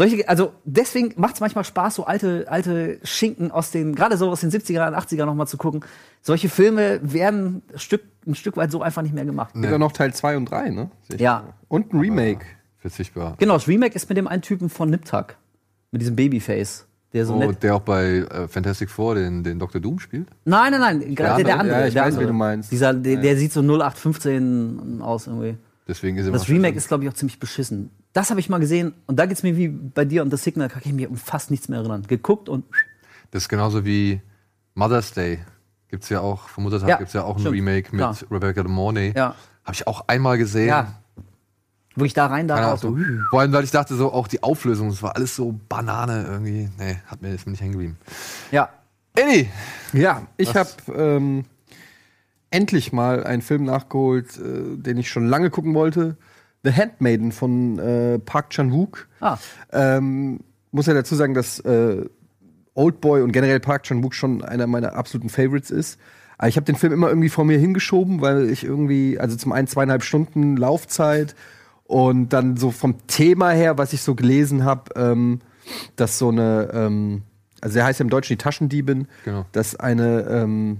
Solche, 0.01 0.27
also 0.31 0.55
deswegen 0.65 1.13
macht 1.21 1.35
es 1.35 1.41
manchmal 1.41 1.63
Spaß, 1.63 1.97
so 1.97 2.05
alte, 2.07 2.47
alte 2.49 2.99
Schinken 3.05 3.51
aus 3.51 3.71
den, 3.71 3.95
gerade 3.95 4.17
so 4.17 4.31
aus 4.31 4.41
den 4.41 4.51
70er 4.51 4.89
und 4.89 4.95
80er 4.95 5.27
nochmal 5.27 5.47
zu 5.47 5.59
gucken. 5.59 5.85
Solche 6.23 6.49
Filme 6.49 7.01
werden 7.03 7.61
ein 7.71 7.79
Stück, 7.79 8.01
ein 8.27 8.35
Stück 8.35 8.57
weit 8.57 8.71
so 8.71 8.81
einfach 8.81 9.03
nicht 9.03 9.15
mehr 9.15 9.27
gemacht. 9.27 9.55
Sogar 9.55 9.79
noch 9.79 9.93
Teil 9.93 10.15
2 10.15 10.39
und 10.39 10.47
3, 10.51 10.71
ne? 10.71 10.91
Ja. 11.19 11.53
Und 11.69 11.93
ein 11.93 12.01
Remake. 12.01 12.47
Verzichtbar. 12.79 13.35
Genau, 13.39 13.53
das 13.53 13.69
Remake 13.69 13.95
ist 13.95 14.09
mit 14.09 14.17
dem 14.17 14.27
einen 14.27 14.41
Typen 14.41 14.71
von 14.71 14.89
Niptak. 14.89 15.37
Mit 15.91 16.01
diesem 16.01 16.17
Babyface. 16.17 16.87
Der 17.13 17.27
so 17.27 17.35
Oh, 17.35 17.39
nett. 17.39 17.63
der 17.63 17.75
auch 17.75 17.83
bei 17.83 18.21
äh, 18.31 18.49
Fantastic 18.49 18.89
Four 18.89 19.17
den, 19.17 19.45
den 19.45 19.59
Dr. 19.59 19.83
Doom 19.83 19.99
spielt? 19.99 20.29
Nein, 20.47 20.73
nein, 20.73 20.81
nein, 20.81 21.15
gerade 21.15 21.43
der, 21.43 21.45
der 21.45 21.61
andere? 21.61 21.81
Ja, 21.81 21.87
ich 21.89 21.93
der 21.93 22.03
weiß, 22.05 22.09
andere. 22.15 22.23
wen 22.23 22.29
du 22.29 22.39
meinst. 22.39 22.73
Dieser, 22.73 22.95
der, 22.95 23.17
der 23.19 23.37
sieht 23.37 23.53
so 23.53 23.61
0815 23.61 25.03
aus 25.03 25.27
irgendwie. 25.27 25.59
Deswegen 25.87 26.17
ist 26.17 26.25
er 26.25 26.33
Das 26.33 26.49
Remake 26.49 26.77
ist, 26.79 26.89
glaube 26.89 27.05
ich, 27.05 27.11
auch 27.11 27.15
ziemlich 27.15 27.39
beschissen. 27.39 27.91
Das 28.13 28.31
habe 28.31 28.41
ich 28.41 28.49
mal 28.49 28.59
gesehen 28.59 28.95
und 29.07 29.17
da 29.19 29.27
geht's 29.27 29.43
mir 29.43 29.57
wie 29.57 29.69
bei 29.69 30.05
dir 30.05 30.23
und 30.23 30.31
The 30.31 30.37
Signal, 30.37 30.69
kann 30.69 30.83
ich 30.85 30.93
mich 30.93 31.07
um 31.09 31.17
fast 31.17 31.51
nichts 31.51 31.69
mehr 31.69 31.79
erinnern. 31.79 32.05
Geguckt 32.09 32.49
und 32.49 32.65
Das 33.31 33.45
ist 33.45 33.49
genauso 33.49 33.85
wie 33.85 34.21
Mother's 34.75 35.13
Day. 35.13 35.39
Gibt's 35.89 36.09
ja 36.09 36.21
auch, 36.21 36.49
vom 36.49 36.65
Muttertag 36.65 36.89
Ja, 36.89 36.97
gibt's 36.97 37.13
ja 37.13 37.23
auch 37.25 37.37
ein 37.37 37.41
stimmt. 37.41 37.57
Remake 37.57 37.91
mit 37.95 38.01
Klar. 38.01 38.17
Rebecca 38.31 38.63
De 38.63 38.71
Mornay. 38.71 39.13
Ja. 39.15 39.35
Habe 39.65 39.75
ich 39.75 39.87
auch 39.87 40.05
einmal 40.09 40.39
gesehen. 40.39 40.69
ja, 40.69 40.95
wirklich 41.95 42.15
da 42.15 42.27
rein, 42.27 42.49
da 42.49 42.71
raus. 42.71 42.81
So. 42.81 42.97
Vor 43.31 43.41
allem, 43.41 43.53
weil 43.53 43.65
ich 43.65 43.71
dachte, 43.73 43.95
so 43.95 44.13
auch 44.13 44.27
die 44.29 44.43
Auflösung, 44.43 44.89
es 44.89 45.03
war 45.03 45.17
alles 45.17 45.37
so 45.37 45.59
Banane 45.69 46.27
irgendwie. 46.29 46.69
Nee, 46.79 46.97
hat 47.07 47.23
mir, 47.23 47.35
ist 47.35 47.47
mir 47.47 47.53
nicht 47.53 47.61
hängen 47.61 47.73
geblieben. 47.73 47.99
Ja, 48.51 48.71
Eddie! 49.15 49.49
Ja, 49.93 50.23
ich 50.37 50.55
habe 50.55 50.71
ähm, 50.95 51.45
endlich 52.51 52.93
mal 52.93 53.25
einen 53.25 53.43
Film 53.43 53.65
nachgeholt, 53.65 54.39
äh, 54.39 54.77
den 54.77 54.97
ich 54.99 55.11
schon 55.11 55.27
lange 55.27 55.51
gucken 55.51 55.75
wollte. 55.75 56.17
The 56.65 56.73
Handmaiden 56.73 57.33
von 57.33 57.79
äh, 57.79 58.19
Park 58.19 58.51
Chan-wook. 58.51 59.09
ah, 59.21 59.39
Ähm, 59.73 60.41
muss 60.73 60.87
ja 60.87 60.95
dazu 60.95 61.15
sagen, 61.15 61.35
dass 61.35 61.59
äh, 61.61 62.05
Oldboy 62.75 63.23
und 63.23 63.33
generell 63.33 63.61
Park 63.61 63.85
Chan-wook 63.85 64.15
schon 64.15 64.43
einer 64.45 64.67
meiner 64.67 64.95
absoluten 64.95 65.29
Favorites 65.29 65.71
ist. 65.71 65.99
Aber 66.39 66.49
ich 66.49 66.57
habe 66.57 66.65
den 66.65 66.77
Film 66.77 66.93
immer 66.93 67.09
irgendwie 67.09 67.29
vor 67.29 67.45
mir 67.45 67.59
hingeschoben, 67.59 68.21
weil 68.21 68.49
ich 68.51 68.65
irgendwie, 68.65 69.19
also 69.19 69.37
zum 69.37 69.53
einen 69.53 69.67
zweieinhalb 69.67 70.03
Stunden 70.03 70.57
Laufzeit 70.57 71.35
und 71.85 72.33
dann 72.33 72.57
so 72.57 72.71
vom 72.71 73.07
Thema 73.09 73.51
her, 73.51 73.77
was 73.79 73.93
ich 73.93 74.03
so 74.03 74.15
gelesen 74.15 74.65
habe, 74.65 74.91
ähm, 74.97 75.41
dass 75.97 76.19
so 76.19 76.29
eine, 76.29 76.71
ähm, 76.73 77.23
also 77.61 77.75
der 77.75 77.85
heißt 77.85 78.01
ja 78.01 78.05
im 78.05 78.11
Deutschen 78.11 78.35
die 78.35 78.43
Taschendiebin, 78.43 79.07
Genau. 79.25 79.45
dass 79.53 79.77
eine 79.77 80.21
ähm, 80.31 80.79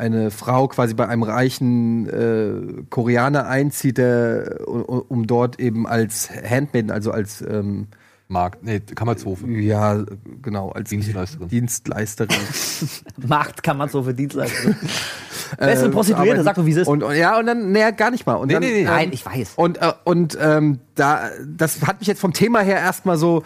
eine 0.00 0.30
Frau 0.30 0.66
quasi 0.68 0.94
bei 0.94 1.06
einem 1.06 1.22
reichen 1.22 2.08
äh, 2.08 2.82
Koreaner 2.90 3.46
einzieht, 3.46 3.98
der, 3.98 4.66
um, 4.66 5.26
dort 5.26 5.60
eben 5.60 5.86
als 5.86 6.30
Handmaiden, 6.30 6.90
also 6.90 7.12
als 7.12 7.42
ähm, 7.42 7.86
Markt, 8.26 8.62
nee, 8.62 8.80
Kammerzofe. 8.80 9.46
ja, 9.48 10.04
genau, 10.40 10.70
als 10.70 10.88
Dienstleisterin. 10.90 11.48
Dienstleisterin. 11.48 12.36
Macht 13.26 13.62
kann 13.62 13.76
man 13.76 13.88
so 13.88 14.02
für 14.04 14.14
Dienstleister. 14.14 14.74
Wer 15.58 15.72
ist 15.72 15.80
äh, 15.80 15.84
eine 15.84 15.92
Prostituierte? 15.92 16.42
Sag 16.44 16.54
doch, 16.54 16.64
wie 16.64 16.70
es 16.70 16.76
ist. 16.78 16.86
Und, 16.86 17.02
und 17.02 17.16
ja, 17.16 17.38
und 17.38 17.46
dann, 17.46 17.72
naja, 17.72 17.90
gar 17.90 18.10
nicht 18.12 18.26
mal. 18.26 18.34
Und 18.34 18.48
Nee, 18.48 18.54
dann, 18.54 18.62
nee, 18.62 18.72
nee. 18.72 18.84
Nein, 18.84 19.06
ähm, 19.08 19.12
ich 19.12 19.26
weiß. 19.26 19.54
Und, 19.56 19.78
äh, 19.82 19.92
und 20.04 20.38
ähm, 20.40 20.78
da, 20.94 21.30
das 21.44 21.82
hat 21.86 21.98
mich 21.98 22.06
jetzt 22.06 22.20
vom 22.20 22.32
Thema 22.32 22.60
her 22.60 22.76
erstmal 22.78 23.18
so. 23.18 23.42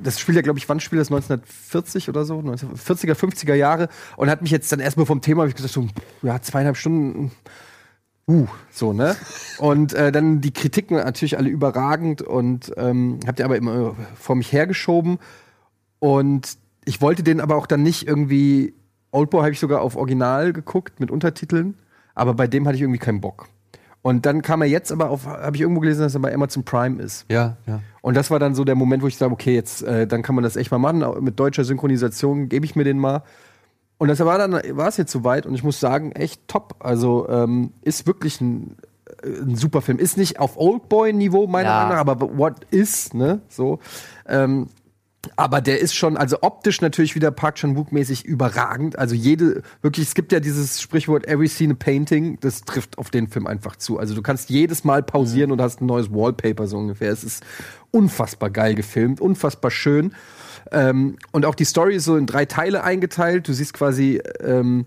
Das 0.00 0.18
spielt 0.20 0.36
ja, 0.36 0.42
glaube 0.42 0.58
ich, 0.58 0.68
wann 0.68 0.80
spielt 0.80 1.00
das? 1.00 1.08
1940 1.08 2.08
oder 2.08 2.24
so? 2.24 2.38
1940er, 2.38 3.14
50er 3.14 3.54
Jahre. 3.54 3.88
Und 4.16 4.30
hat 4.30 4.42
mich 4.42 4.50
jetzt 4.50 4.70
dann 4.72 4.80
erstmal 4.80 5.06
vom 5.06 5.20
Thema, 5.20 5.42
hab 5.42 5.48
ich 5.48 5.54
gesagt, 5.54 5.74
so, 5.74 5.86
ja, 6.22 6.40
zweieinhalb 6.40 6.76
Stunden 6.76 7.32
uh, 8.28 8.46
so, 8.70 8.92
ne? 8.92 9.16
Und 9.58 9.92
äh, 9.94 10.12
dann 10.12 10.40
die 10.40 10.52
Kritiken 10.52 10.96
natürlich 10.96 11.38
alle 11.38 11.48
überragend 11.48 12.22
und 12.22 12.72
ähm, 12.76 13.20
habt 13.26 13.38
ihr 13.38 13.44
aber 13.44 13.56
immer 13.56 13.94
vor 14.14 14.36
mich 14.36 14.52
hergeschoben. 14.52 15.18
Und 15.98 16.56
ich 16.84 17.00
wollte 17.00 17.22
den 17.22 17.40
aber 17.40 17.56
auch 17.56 17.66
dann 17.66 17.82
nicht 17.82 18.06
irgendwie. 18.06 18.74
Oldboy 19.10 19.42
habe 19.42 19.52
ich 19.52 19.60
sogar 19.60 19.82
auf 19.82 19.96
Original 19.96 20.54
geguckt 20.54 20.98
mit 20.98 21.10
Untertiteln, 21.10 21.74
aber 22.14 22.32
bei 22.32 22.46
dem 22.46 22.66
hatte 22.66 22.76
ich 22.76 22.82
irgendwie 22.82 22.98
keinen 22.98 23.20
Bock. 23.20 23.48
Und 24.00 24.24
dann 24.26 24.42
kam 24.42 24.62
er 24.62 24.68
jetzt 24.68 24.90
aber 24.90 25.10
auf, 25.10 25.26
habe 25.26 25.54
ich 25.54 25.60
irgendwo 25.60 25.80
gelesen, 25.80 26.00
dass 26.00 26.14
er 26.14 26.20
bei 26.20 26.34
Amazon 26.34 26.64
Prime 26.64 27.00
ist. 27.00 27.26
Ja, 27.30 27.56
ja. 27.66 27.80
Und 28.02 28.16
das 28.16 28.30
war 28.30 28.38
dann 28.38 28.54
so 28.54 28.64
der 28.64 28.74
Moment, 28.74 29.02
wo 29.02 29.06
ich 29.06 29.16
sage, 29.16 29.32
okay, 29.32 29.54
jetzt 29.54 29.82
äh, 29.82 30.06
dann 30.06 30.22
kann 30.22 30.34
man 30.34 30.44
das 30.44 30.56
echt 30.56 30.70
mal 30.70 30.78
machen. 30.78 31.04
Mit 31.24 31.38
deutscher 31.40 31.64
Synchronisation 31.64 32.48
gebe 32.48 32.66
ich 32.66 32.76
mir 32.76 32.84
den 32.84 32.98
mal. 32.98 33.22
Und 33.96 34.08
das 34.08 34.18
war 34.18 34.36
dann 34.36 34.52
war 34.52 34.88
es 34.88 34.96
jetzt 34.96 35.12
soweit 35.12 35.46
und 35.46 35.54
ich 35.54 35.62
muss 35.62 35.78
sagen, 35.78 36.10
echt 36.12 36.48
top. 36.48 36.74
Also 36.80 37.28
ähm, 37.28 37.72
ist 37.82 38.06
wirklich 38.08 38.40
ein, 38.40 38.76
äh, 39.22 39.28
ein 39.42 39.54
super 39.54 39.80
Film. 39.80 39.98
Ist 39.98 40.18
nicht 40.18 40.40
auf 40.40 40.56
Oldboy-Niveau 40.58 41.46
meiner 41.46 41.68
Ja. 41.68 41.76
Meinung 41.84 41.94
nach, 41.94 42.00
aber 42.12 42.36
what 42.36 42.66
is, 42.72 43.14
ne? 43.14 43.40
So. 43.48 43.78
Ähm, 44.26 44.66
aber 45.36 45.60
der 45.60 45.80
ist 45.80 45.94
schon, 45.94 46.16
also 46.16 46.38
optisch 46.42 46.80
natürlich 46.80 47.14
wieder 47.14 47.30
Park 47.30 47.56
Chan-wook 47.56 47.92
mäßig 47.92 48.24
überragend. 48.24 48.98
Also 48.98 49.14
jede, 49.14 49.62
wirklich, 49.80 50.08
es 50.08 50.14
gibt 50.14 50.32
ja 50.32 50.40
dieses 50.40 50.80
Sprichwort 50.80 51.26
Every 51.26 51.48
Scene 51.48 51.74
a 51.74 51.76
Painting, 51.76 52.38
das 52.40 52.62
trifft 52.62 52.98
auf 52.98 53.10
den 53.10 53.28
Film 53.28 53.46
einfach 53.46 53.76
zu. 53.76 53.98
Also 53.98 54.14
du 54.14 54.22
kannst 54.22 54.50
jedes 54.50 54.84
Mal 54.84 55.02
pausieren 55.02 55.52
und 55.52 55.60
hast 55.60 55.80
ein 55.80 55.86
neues 55.86 56.10
Wallpaper 56.10 56.66
so 56.66 56.78
ungefähr. 56.78 57.12
Es 57.12 57.24
ist 57.24 57.44
unfassbar 57.90 58.50
geil 58.50 58.74
gefilmt, 58.74 59.20
unfassbar 59.20 59.70
schön. 59.70 60.12
Ähm, 60.70 61.16
und 61.30 61.44
auch 61.46 61.54
die 61.54 61.64
Story 61.64 61.96
ist 61.96 62.04
so 62.04 62.16
in 62.16 62.26
drei 62.26 62.44
Teile 62.44 62.82
eingeteilt. 62.82 63.46
Du 63.46 63.52
siehst 63.52 63.74
quasi, 63.74 64.20
ähm, 64.40 64.86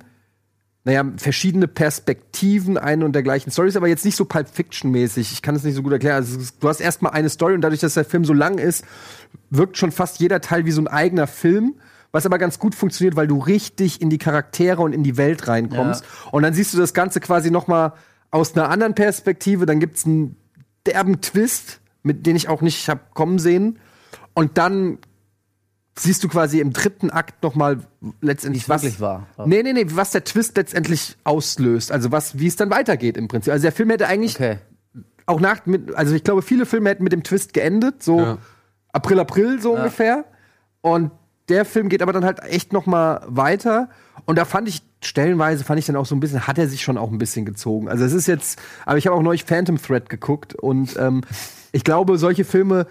naja, 0.85 1.03
verschiedene 1.17 1.67
Perspektiven 1.67 2.77
eine 2.77 3.05
und 3.05 3.13
der 3.13 3.23
gleichen 3.23 3.49
Story 3.49 3.69
ist 3.69 3.75
aber 3.75 3.87
jetzt 3.87 4.05
nicht 4.05 4.15
so 4.15 4.23
Pulp 4.23 4.47
Fiction-mäßig. 4.47 5.31
Ich 5.31 5.41
kann 5.41 5.55
es 5.55 5.63
nicht 5.63 5.73
so 5.73 5.81
gut 5.81 5.91
erklären. 5.91 6.17
Also, 6.17 6.39
du 6.59 6.69
hast 6.69 6.79
erstmal 6.79 7.13
eine 7.13 7.29
Story 7.29 7.55
und 7.55 7.61
dadurch, 7.61 7.81
dass 7.81 7.95
der 7.95 8.05
Film 8.05 8.23
so 8.23 8.33
lang 8.33 8.59
ist, 8.59 8.85
wirkt 9.49 9.77
schon 9.77 9.91
fast 9.91 10.19
jeder 10.19 10.41
Teil 10.41 10.65
wie 10.65 10.71
so 10.71 10.81
ein 10.81 10.87
eigener 10.87 11.25
Film. 11.25 11.73
Was 12.11 12.25
aber 12.25 12.37
ganz 12.37 12.59
gut 12.59 12.75
funktioniert, 12.75 13.17
weil 13.17 13.27
du 13.27 13.39
richtig 13.39 13.99
in 13.99 14.09
die 14.09 14.19
Charaktere 14.19 14.81
und 14.81 14.93
in 14.93 15.03
die 15.03 15.17
Welt 15.17 15.49
reinkommst. 15.49 16.05
Und 16.31 16.43
dann 16.43 16.53
siehst 16.53 16.73
du 16.73 16.77
das 16.77 16.93
Ganze 16.93 17.19
quasi 17.19 17.51
noch 17.51 17.67
mal 17.67 17.93
aus 18.31 18.55
einer 18.55 18.69
anderen 18.69 18.93
Perspektive. 18.93 19.65
Dann 19.65 19.81
gibt's 19.81 20.05
einen 20.05 20.37
derben 20.85 21.19
Twist, 21.19 21.81
mit 22.03 22.25
den 22.25 22.37
ich 22.37 22.47
auch 22.47 22.61
nicht 22.61 22.87
hab 22.87 23.13
kommen 23.15 23.37
sehen. 23.37 23.79
Und 24.33 24.57
dann 24.57 24.99
siehst 25.97 26.23
du 26.23 26.27
quasi 26.27 26.59
im 26.59 26.73
dritten 26.73 27.09
Akt 27.09 27.41
noch 27.41 27.55
mal 27.55 27.79
letztendlich 28.21 28.63
Wie's 28.67 28.81
wirklich 28.83 28.99
war. 28.99 29.27
Nee, 29.45 29.63
nee, 29.63 29.73
nee, 29.73 29.85
was 29.89 30.11
der 30.11 30.23
Twist 30.23 30.57
letztendlich 30.57 31.15
auslöst, 31.23 31.91
also 31.91 32.11
was 32.11 32.37
wie 32.37 32.47
es 32.47 32.55
dann 32.57 32.69
weitergeht 32.69 33.15
im 33.17 33.27
Prinzip. 33.27 33.53
Also 33.53 33.63
der 33.63 33.71
Film 33.71 33.89
hätte 33.89 34.07
eigentlich 34.07 34.35
Okay. 34.35 34.57
auch 35.25 35.39
nach 35.39 35.65
mit, 35.65 35.95
also 35.95 36.13
ich 36.13 36.23
glaube, 36.23 36.41
viele 36.41 36.65
Filme 36.65 36.89
hätten 36.89 37.03
mit 37.03 37.13
dem 37.13 37.23
Twist 37.23 37.53
geendet, 37.53 38.03
so 38.03 38.19
Ja. 38.19 38.37
April 38.91 39.19
April 39.19 39.61
so 39.61 39.73
ungefähr. 39.73 40.25
Und 40.81 41.11
der 41.49 41.63
Film 41.65 41.89
geht 41.89 42.01
aber 42.01 42.11
dann 42.13 42.25
halt 42.25 42.41
echt 42.43 42.73
noch 42.73 42.85
mal 42.85 43.21
weiter 43.27 43.89
und 44.25 44.37
da 44.37 44.45
fand 44.45 44.67
ich 44.67 44.81
stellenweise 45.03 45.63
fand 45.63 45.77
ich 45.79 45.85
dann 45.85 45.95
auch 45.95 46.05
so 46.07 46.15
ein 46.15 46.19
bisschen 46.19 46.47
hat 46.47 46.57
er 46.57 46.67
sich 46.67 46.81
schon 46.81 46.97
auch 46.97 47.11
ein 47.11 47.19
bisschen 47.19 47.45
gezogen. 47.45 47.87
Also 47.89 48.03
es 48.03 48.13
ist 48.13 48.27
jetzt, 48.27 48.59
aber 48.85 48.97
ich 48.97 49.05
habe 49.07 49.15
auch 49.15 49.21
neulich 49.21 49.43
Phantom 49.45 49.79
Thread 49.81 50.09
geguckt 50.09 50.55
und 50.55 50.97
ähm, 50.97 51.21
ich 51.71 51.83
glaube, 51.83 52.17
solche 52.17 52.43
Filme 52.43 52.87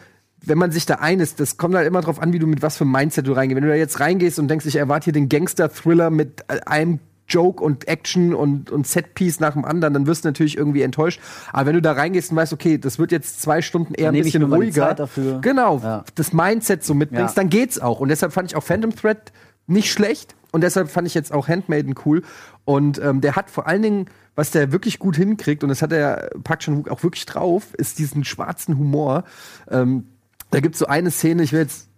wenn 0.47 0.59
man 0.59 0.71
sich 0.73 0.87
da 0.87 0.95
einist, 0.97 1.41
das 1.41 1.57
kommt 1.57 1.75
halt 1.75 1.87
immer 1.87 2.01
drauf 2.01 2.21
an, 2.21 2.33
wie 2.33 2.39
du 2.39 2.47
mit 2.47 2.63
was 2.63 2.77
für 2.77 2.85
Mindset 2.85 3.27
du 3.27 3.33
reingehst. 3.33 3.57
Wenn 3.57 3.65
du 3.65 3.71
da 3.71 3.75
jetzt 3.77 4.01
reingehst 4.01 4.39
und 4.39 4.49
denkst, 4.49 4.67
ich 4.67 4.77
erwarte 4.77 5.05
hier 5.05 5.13
den 5.13 5.29
Gangster-Thriller 5.29 6.11
mit 6.11 6.45
äh, 6.49 6.61
einem 6.67 7.01
Joke 7.27 7.63
und 7.65 7.89
Action 7.89 8.35
und, 8.35 8.71
und 8.71 8.87
Setpiece 8.87 9.41
nach 9.41 9.55
dem 9.55 9.65
anderen, 9.65 9.95
dann 9.95 10.07
wirst 10.07 10.25
du 10.25 10.29
natürlich 10.29 10.59
irgendwie 10.59 10.83
enttäuscht. 10.83 11.21
Aber 11.53 11.67
wenn 11.67 11.75
du 11.75 11.83
da 11.83 11.93
reingehst 11.93 12.31
und 12.31 12.37
weißt, 12.37 12.53
okay, 12.53 12.77
das 12.77 12.99
wird 12.99 13.13
jetzt 13.13 13.41
zwei 13.41 13.63
Stunden 13.63 13.95
eher 13.95 14.11
ein 14.11 14.15
bisschen 14.23 14.43
ruhiger. 14.43 14.89
Zeit 14.89 14.99
dafür. 14.99 15.41
Genau, 15.41 15.79
Ja. 15.83 16.05
das 16.17 16.33
Mindset 16.35 16.85
so 16.85 16.93
mitbringst, 16.93 17.37
Ja. 17.37 17.43
dann 17.43 17.49
geht's 17.49 17.81
auch. 17.81 18.01
Und 18.01 18.11
deshalb 18.11 18.33
fand 18.33 18.51
ich 18.51 18.57
auch 18.57 18.63
Phantom 18.63 18.95
Thread 18.95 19.33
nicht 19.67 19.91
schlecht. 19.91 20.35
Und 20.53 20.61
deshalb 20.61 20.91
fand 20.91 21.07
ich 21.09 21.15
jetzt 21.15 21.33
auch 21.33 21.49
Handmaiden 21.49 21.95
cool. 22.05 22.23
Und 22.65 23.01
ähm, 23.03 23.21
der 23.21 23.35
hat 23.37 23.51
vor 23.51 23.67
allen 23.67 23.83
Dingen, 23.83 24.07
was 24.37 24.51
der 24.51 24.71
wirklich 24.71 24.99
gut 24.99 25.17
hinkriegt, 25.17 25.63
und 25.65 25.69
das 25.71 25.81
hat 25.83 25.93
er 25.93 26.31
Park 26.45 26.61
Chan-wook 26.61 26.91
auch 26.91 27.03
wirklich 27.03 27.25
drauf, 27.27 27.75
ist 27.79 27.99
diesen 27.99 28.23
schwarzen 28.25 28.79
Humor. 28.79 29.25
Ähm, 29.71 30.07
da 30.55 30.61
gibt's 30.61 30.79
so 30.79 30.87
eine 30.87 31.11
Szene, 31.11 31.43
ich 31.43 31.53
will 31.53 31.61
jetzt 31.63 31.89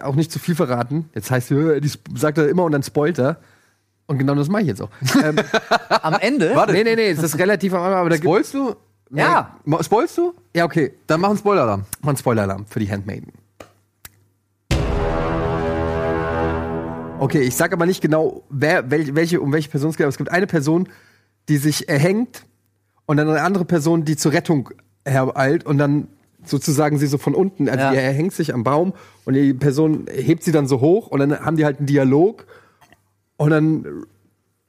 auch 0.00 0.14
nicht 0.14 0.30
zu 0.30 0.38
viel 0.38 0.54
verraten. 0.54 1.10
Jetzt 1.12 1.30
heißt 1.32 1.50
die 1.50 1.90
sagt 2.14 2.38
er 2.38 2.48
immer 2.48 2.62
und 2.62 2.70
dann 2.70 2.84
spoilt 2.84 3.18
er. 3.18 3.38
Und 4.06 4.18
genau 4.18 4.36
das 4.36 4.48
mache 4.48 4.62
ich 4.62 4.68
jetzt 4.68 4.80
auch. 4.80 4.90
ähm, 5.22 5.36
Am 5.88 6.14
Ende? 6.14 6.54
Warte. 6.54 6.72
nee, 6.72 6.84
nee, 6.84 6.94
nee, 6.94 7.14
das 7.14 7.24
ist 7.24 7.38
relativ 7.38 7.72
am 7.74 7.82
Anfang, 7.82 7.98
aber 7.98 8.10
da 8.10 8.16
gibt 8.16 8.26
Spoilst 8.26 8.54
du? 8.54 8.76
Ja. 9.10 9.56
Spoilst 9.80 10.18
du? 10.18 10.34
Ja, 10.54 10.64
okay. 10.66 10.92
Dann 11.08 11.20
mach 11.20 11.30
einen 11.30 11.38
Spoiler-Alarm. 11.38 11.84
Mal 12.02 12.10
ein 12.10 12.16
Spoiler-Alarm 12.16 12.66
für 12.66 12.78
die 12.78 12.90
Handmaiden. 12.90 13.32
Okay, 17.18 17.40
ich 17.40 17.56
sag 17.56 17.72
aber 17.72 17.86
nicht 17.86 18.02
genau, 18.02 18.44
wer, 18.50 18.88
wel, 18.90 19.16
welche, 19.16 19.40
um 19.40 19.52
welche 19.52 19.70
Person 19.70 19.90
es 19.90 19.96
geht, 19.96 20.04
aber 20.04 20.10
es 20.10 20.18
gibt 20.18 20.30
eine 20.30 20.46
Person, 20.46 20.88
die 21.48 21.56
sich 21.56 21.88
erhängt 21.88 22.44
und 23.06 23.16
dann 23.16 23.28
eine 23.28 23.42
andere 23.42 23.64
Person, 23.64 24.04
die 24.04 24.16
zur 24.16 24.32
Rettung 24.32 24.70
hereilt 25.04 25.64
und 25.66 25.78
dann 25.78 26.08
sozusagen 26.48 26.98
sie 26.98 27.06
so 27.06 27.18
von 27.18 27.34
unten, 27.34 27.68
also 27.68 27.80
Ja. 27.84 27.90
die 27.92 27.96
erhängt 27.98 28.32
sich 28.32 28.52
am 28.54 28.64
Baum 28.64 28.94
und 29.24 29.34
die 29.34 29.54
Person 29.54 30.06
hebt 30.12 30.42
sie 30.44 30.52
dann 30.52 30.66
so 30.66 30.80
hoch 30.80 31.08
und 31.08 31.20
dann 31.20 31.38
haben 31.40 31.56
die 31.56 31.64
halt 31.64 31.78
einen 31.78 31.86
Dialog 31.86 32.46
und 33.36 33.50
dann 33.50 34.04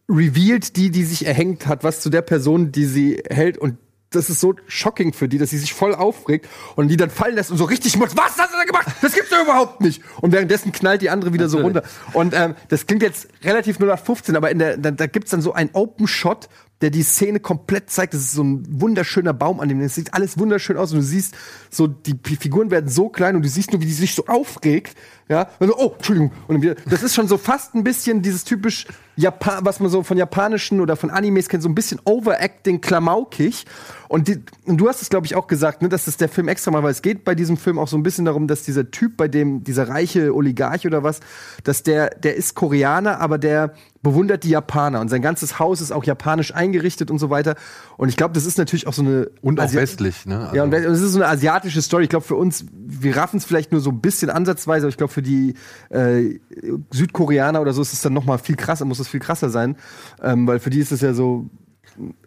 revealed 0.10 0.76
die, 0.76 0.92
die 0.92 1.04
sich 1.04 1.26
erhängt 1.26 1.68
hat, 1.68 1.84
was 1.84 2.02
zu 2.02 2.10
der 2.10 2.22
Person, 2.22 2.72
die 2.72 2.86
sie 2.86 3.24
hält 3.30 3.58
und 3.58 3.78
das 4.12 4.30
ist 4.30 4.40
so 4.40 4.54
shocking 4.68 5.12
für 5.12 5.28
die, 5.28 5.38
dass 5.40 5.50
sie 5.50 5.58
sich 5.58 5.74
voll 5.74 5.94
aufregt 5.94 6.48
und 6.76 6.88
die 6.88 6.96
dann 6.96 7.10
fallen 7.10 7.36
lässt 7.36 7.52
und 7.52 7.58
so 7.58 7.66
richtig 7.66 7.98
muss, 7.98 8.16
was 8.16 8.38
hast 8.38 8.54
du 8.54 8.58
da 8.58 8.64
gemacht? 8.64 8.88
Das 9.02 9.14
gibt's 9.14 9.30
doch 9.30 9.42
überhaupt 9.44 9.82
nicht. 9.82 10.02
Und 10.22 10.32
währenddessen 10.32 10.72
knallt 10.72 11.02
die 11.02 11.10
andere 11.10 11.34
wieder 11.34 11.50
so 11.50 11.60
runter. 11.60 11.84
Und 12.14 12.34
ähm, 12.34 12.56
das 12.70 12.86
klingt 12.88 13.02
jetzt 13.02 13.28
relativ 13.44 13.78
nur 13.80 13.90
nach 13.90 14.00
15, 14.00 14.36
aber 14.38 14.52
in 14.52 14.60
der, 14.60 14.78
da, 14.78 14.92
da 14.92 15.08
gibt's 15.08 15.32
dann 15.32 15.42
so 15.42 15.52
einen 15.54 15.70
Open 15.74 16.08
Shot, 16.08 16.48
der 16.82 16.90
die 16.90 17.04
Szene 17.04 17.40
komplett 17.40 17.90
zeigt. 17.90 18.14
Das 18.14 18.22
ist 18.22 18.34
so 18.34 18.44
ein 18.44 18.66
wunderschöner 18.70 19.34
Baum 19.34 19.60
an 19.60 19.70
dem. 19.70 19.80
Es 19.82 19.96
sieht 19.96 20.14
alles 20.14 20.38
wunderschön 20.38 20.78
aus 20.78 20.92
und 20.92 21.00
du 21.00 21.04
siehst 21.04 21.36
so, 21.70 21.88
die 21.88 22.18
Figuren 22.36 22.70
werden 22.70 22.90
so 22.90 23.10
klein 23.10 23.36
und 23.36 23.44
du 23.44 23.50
siehst 23.50 23.72
nur, 23.72 23.82
wie 23.82 23.86
die 23.86 23.94
sich 23.94 24.14
so 24.14 24.26
aufregt. 24.28 24.96
Ja, 25.28 25.50
und 25.60 25.70
so, 25.70 25.78
oh, 25.78 25.94
Entschuldigung. 25.96 26.32
Und 26.48 26.62
wieder, 26.62 26.76
das 26.88 27.02
ist 27.02 27.16
schon 27.16 27.28
so 27.28 27.38
fast 27.38 27.74
ein 27.74 27.84
bisschen 27.84 28.22
dieses 28.22 28.44
typisch 28.44 28.86
Japan, 29.16 29.66
was 29.66 29.80
man 29.80 29.90
so 29.90 30.04
von 30.04 30.18
japanischen 30.18 30.82
oder 30.82 30.96
von 30.96 31.10
Animes 31.10 31.50
kennt, 31.50 31.64
so 31.64 31.70
ein 31.70 31.76
bisschen 31.76 32.00
Overacting, 32.04 32.82
klamaukig. 32.82 33.66
Und, 34.08 34.28
die, 34.28 34.40
und 34.66 34.78
du 34.78 34.88
hast 34.88 35.02
es, 35.02 35.10
glaube 35.10 35.26
ich, 35.26 35.36
auch 35.36 35.48
gesagt, 35.48 35.82
ne, 35.82 35.90
dass 35.90 36.06
das 36.06 36.18
der 36.18 36.30
Film 36.30 36.48
extra 36.48 36.72
mal, 36.72 36.84
weil 36.84 36.92
es 36.92 37.02
geht 37.02 37.24
bei 37.26 37.34
diesem 37.36 37.58
Film 37.58 37.80
auch 37.80 37.88
so 37.88 37.98
ein 37.98 38.04
bisschen 38.04 38.26
darum, 38.26 38.48
dass 38.48 38.64
dieser 38.64 38.92
Typ, 38.92 39.18
bei 39.18 39.28
dem, 39.28 39.64
dieser 39.64 39.88
reiche 39.90 40.34
Oligarch 40.36 40.86
oder 40.86 41.04
was, 41.04 41.20
dass 41.64 41.84
der, 41.84 42.10
der 42.12 42.36
ist 42.36 42.54
Koreaner, 42.56 43.20
aber 43.20 43.38
der 43.38 43.74
bewundert 44.04 44.44
die 44.44 44.50
Japaner 44.50 45.02
und 45.02 45.10
sein 45.10 45.24
ganzes 45.24 45.58
Haus 45.58 45.82
ist 45.82 45.92
auch 45.92 46.04
japanisch 46.04 46.54
eingerichtet 46.54 47.10
und 47.10 47.18
so 47.18 47.32
weiter. 47.32 47.56
Und 47.98 48.10
ich 48.10 48.18
glaube, 48.18 48.36
das 48.36 48.46
ist 48.46 48.60
natürlich 48.60 48.86
auch 48.86 48.94
so 48.94 49.02
eine 49.02 49.32
Und 49.42 49.60
auch 49.60 49.64
Asia- 49.64 49.82
westlich, 49.82 50.28
ne? 50.28 50.52
ja, 50.54 50.64
und 50.64 50.72
Also- 50.74 50.90
es 50.90 51.02
ist 51.02 51.14
so 51.14 51.20
eine 51.24 51.28
asiatische 51.28 51.82
Story. 51.82 52.04
Ich 52.04 52.10
glaube, 52.10 52.26
für 52.26 52.36
uns, 52.36 52.66
wir 52.72 53.18
raffen 53.18 53.38
es 53.38 53.46
vielleicht 53.46 53.72
nur 53.72 53.82
so 53.82 53.90
ein 53.90 54.02
bisschen 54.02 54.30
ansatzweise, 54.30 54.86
aber 54.86 54.90
ich 54.90 54.98
glaube, 54.98 55.12
für 55.12 55.24
die 55.24 55.56
äh, 55.90 56.40
Südkoreaner 56.92 57.62
oder 57.62 57.74
so 57.74 57.82
ist 57.82 57.94
es 57.94 58.02
dann 58.02 58.14
noch 58.14 58.26
mal 58.26 58.38
viel 58.38 58.56
krasser, 58.56 58.86
muss 58.86 59.00
es 59.00 59.08
viel 59.08 59.20
krasser 59.20 59.50
sein. 59.50 59.76
Ähm, 60.22 60.46
weil 60.48 60.60
für 60.60 60.70
die 60.70 60.80
ist 60.80 60.92
es 60.92 61.02
ja 61.02 61.14
so, 61.14 61.50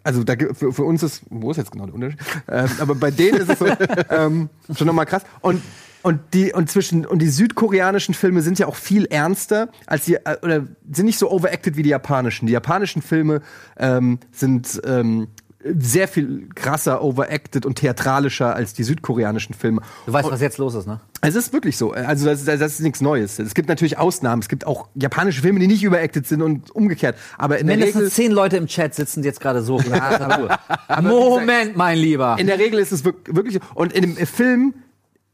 also 0.03 0.23
da, 0.23 0.35
für, 0.53 0.73
für 0.73 0.83
uns 0.83 1.03
ist, 1.03 1.23
wo 1.29 1.51
ist 1.51 1.57
jetzt 1.57 1.71
genau 1.71 1.85
der 1.85 1.95
Unterschied? 1.95 2.19
Ähm, 2.47 2.69
aber 2.79 2.95
bei 2.95 3.11
denen 3.11 3.39
ist 3.39 3.49
es 3.49 3.59
so, 3.59 3.67
ähm, 4.09 4.49
schon 4.75 4.87
noch 4.87 4.93
mal 4.93 5.05
krass. 5.05 5.23
Und 5.41 5.61
und 6.01 6.21
die 6.33 6.53
und 6.53 6.69
zwischen 6.69 7.05
und 7.05 7.19
die 7.19 7.27
südkoreanischen 7.27 8.13
Filme 8.13 8.41
sind 8.41 8.57
ja 8.57 8.67
auch 8.67 8.75
viel 8.75 9.05
ernster 9.05 9.67
als 9.85 10.05
die 10.05 10.15
äh, 10.15 10.37
oder 10.41 10.65
sind 10.89 11.05
nicht 11.05 11.19
so 11.19 11.29
overacted 11.29 11.75
wie 11.75 11.83
die 11.83 11.89
japanischen. 11.89 12.45
Die 12.45 12.53
japanischen 12.53 13.01
Filme 13.01 13.41
ähm, 13.77 14.19
sind 14.31 14.81
ähm, 14.85 15.27
sehr 15.61 16.07
viel 16.07 16.47
krasser 16.55 17.03
overacted 17.03 17.65
und 17.65 17.75
theatralischer 17.75 18.55
als 18.55 18.73
die 18.73 18.83
südkoreanischen 18.83 19.53
Filme. 19.53 19.81
Du 20.05 20.13
weißt, 20.13 20.31
was 20.31 20.39
jetzt 20.39 20.57
los 20.57 20.73
ist, 20.73 20.87
ne? 20.87 21.01
Es 21.21 21.35
ist 21.35 21.51
wirklich 21.51 21.75
so. 21.75 21.91
Also 21.91 22.25
das, 22.27 22.45
das 22.45 22.61
ist 22.61 22.79
nichts 22.79 23.01
Neues. 23.01 23.39
Es 23.39 23.53
gibt 23.53 23.67
natürlich 23.67 23.97
Ausnahmen. 23.97 24.41
Es 24.41 24.47
gibt 24.47 24.65
auch 24.65 24.87
japanische 24.95 25.41
Filme, 25.41 25.59
die 25.59 25.67
nicht 25.67 25.83
überacted 25.83 26.25
sind 26.25 26.41
und 26.41 26.71
umgekehrt. 26.71 27.17
Aber 27.37 27.59
in 27.59 27.67
der 27.67 27.75
Regel 27.75 27.87
Mindestens 27.87 28.15
zehn 28.15 28.31
Leute 28.31 28.55
im 28.55 28.67
Chat 28.67 28.95
sitzen 28.95 29.21
jetzt 29.23 29.41
gerade 29.41 29.61
so. 29.61 29.81
Moment, 31.01 31.75
mein 31.75 31.97
Lieber. 31.97 32.37
In 32.39 32.47
der 32.47 32.57
Regel 32.57 32.79
ist 32.79 32.93
es 32.93 33.03
wirk- 33.03 33.35
wirklich 33.35 33.55
so. 33.55 33.59
Und 33.75 33.91
in 33.91 34.01
dem 34.03 34.17
äh, 34.17 34.25
Film, 34.25 34.73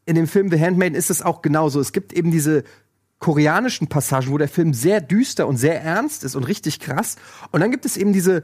in 0.05 0.15
dem 0.15 0.27
Film 0.27 0.49
The 0.49 0.59
Handmaiden 0.59 0.95
ist 0.95 1.11
es 1.11 1.21
auch 1.21 1.43
genauso. 1.43 1.79
Es 1.79 1.91
gibt 1.91 2.13
eben 2.13 2.31
diese 2.31 2.63
koreanischen 3.19 3.87
Passagen, 3.87 4.31
wo 4.31 4.37
der 4.37 4.49
Film 4.49 4.73
sehr 4.73 5.01
düster 5.01 5.47
und 5.47 5.57
sehr 5.57 5.81
ernst 5.81 6.23
ist 6.23 6.35
und 6.35 6.43
richtig 6.45 6.79
krass. 6.79 7.15
Und 7.51 7.61
dann 7.61 7.71
gibt 7.71 7.85
es 7.85 7.95
eben 7.95 8.11
diese, 8.11 8.43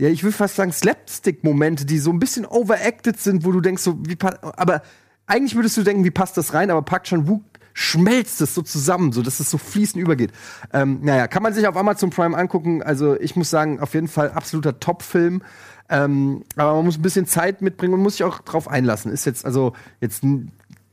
ja, 0.00 0.08
ich 0.08 0.24
will 0.24 0.32
fast 0.32 0.56
sagen, 0.56 0.72
Slapstick-Momente, 0.72 1.84
die 1.84 1.98
so 1.98 2.10
ein 2.10 2.18
bisschen 2.18 2.46
overacted 2.46 3.20
sind, 3.20 3.44
wo 3.44 3.52
du 3.52 3.60
denkst, 3.60 3.82
so, 3.82 3.98
wie 4.06 4.16
aber 4.22 4.82
eigentlich 5.26 5.54
würdest 5.54 5.76
du 5.76 5.82
denken, 5.82 6.04
wie 6.04 6.10
passt 6.10 6.38
das 6.38 6.54
rein, 6.54 6.70
aber 6.70 6.82
Park 6.82 7.04
Chan-wook 7.04 7.42
schmelzt 7.74 8.40
es 8.40 8.54
so 8.54 8.62
zusammen, 8.62 9.12
so 9.12 9.22
dass 9.22 9.40
es 9.40 9.50
so 9.50 9.58
fließend 9.58 10.02
übergeht. 10.02 10.32
Ähm, 10.72 11.00
naja, 11.02 11.28
kann 11.28 11.42
man 11.42 11.52
sich 11.52 11.66
auf 11.68 11.76
Amazon 11.76 12.10
Prime 12.10 12.36
angucken. 12.36 12.82
Also 12.82 13.20
ich 13.20 13.36
muss 13.36 13.50
sagen, 13.50 13.78
auf 13.78 13.92
jeden 13.94 14.08
Fall 14.08 14.30
absoluter 14.30 14.80
Top-Film. 14.80 15.42
Ähm, 15.90 16.44
aber 16.56 16.74
man 16.74 16.86
muss 16.86 16.98
ein 16.98 17.02
bisschen 17.02 17.26
Zeit 17.26 17.62
mitbringen 17.62 17.94
und 17.94 18.00
muss 18.00 18.14
sich 18.14 18.24
auch 18.24 18.40
drauf 18.40 18.68
einlassen. 18.68 19.12
Ist 19.12 19.26
jetzt, 19.26 19.44
also, 19.44 19.74
jetzt, 20.00 20.22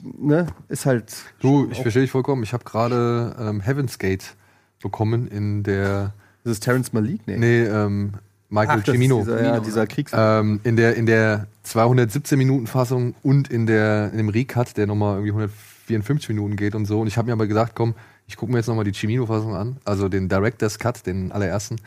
ne, 0.02 0.48
ist 0.68 0.86
halt. 0.86 1.16
Du, 1.40 1.70
ich 1.72 1.82
verstehe 1.82 2.02
dich 2.02 2.12
vollkommen. 2.12 2.44
Ich 2.44 2.54
habe 2.54 2.64
gerade 2.64 3.36
ähm, 3.40 3.62
Heaven's 3.62 4.00
Gate 4.00 4.36
bekommen 4.82 5.28
in 5.28 5.64
der. 5.64 6.14
Das 6.44 6.54
ist 6.54 6.60
Terrence 6.62 6.94
Malik? 6.94 7.22
Nee. 7.26 7.38
Nee, 7.38 7.64
ähm, 7.64 8.14
Michael 8.50 8.80
Ach, 8.82 8.86
Cimino. 8.86 9.20
Dieser, 9.20 9.44
ja, 9.44 9.60
dieser 9.60 9.88
Kriegs. 9.88 10.12
Ähm, 10.16 10.60
in 10.64 10.78
der, 10.78 10.96
in 10.96 11.06
der 11.06 11.48
217 11.64 12.38
Minuten 12.38 12.68
Fassung 12.68 13.14
und 13.24 13.50
in 13.50 13.66
der 13.66 14.12
in 14.12 14.18
dem 14.18 14.30
Recut, 14.30 14.78
der 14.78 14.88
nochmal 14.88 15.16
irgendwie 15.16 15.32
154 15.32 16.30
Minuten 16.30 16.56
geht 16.56 16.74
und 16.76 16.86
so. 16.86 17.02
Und 17.02 17.08
ich 17.08 17.18
habe 17.18 17.28
mir 17.28 17.34
aber 17.34 17.48
gesagt, 17.48 17.74
komm, 17.76 17.94
ich 18.28 18.38
gucke 18.38 18.52
mir 18.52 18.60
jetzt 18.60 18.68
nochmal 18.68 18.86
die 18.86 18.94
Cimino 18.94 19.26
Fassung 19.26 19.56
an, 19.56 19.78
also 19.86 20.10
den 20.10 20.30
Director's 20.30 20.80
Cut, 20.80 21.06
den 21.06 21.32
allerersten. 21.32 21.78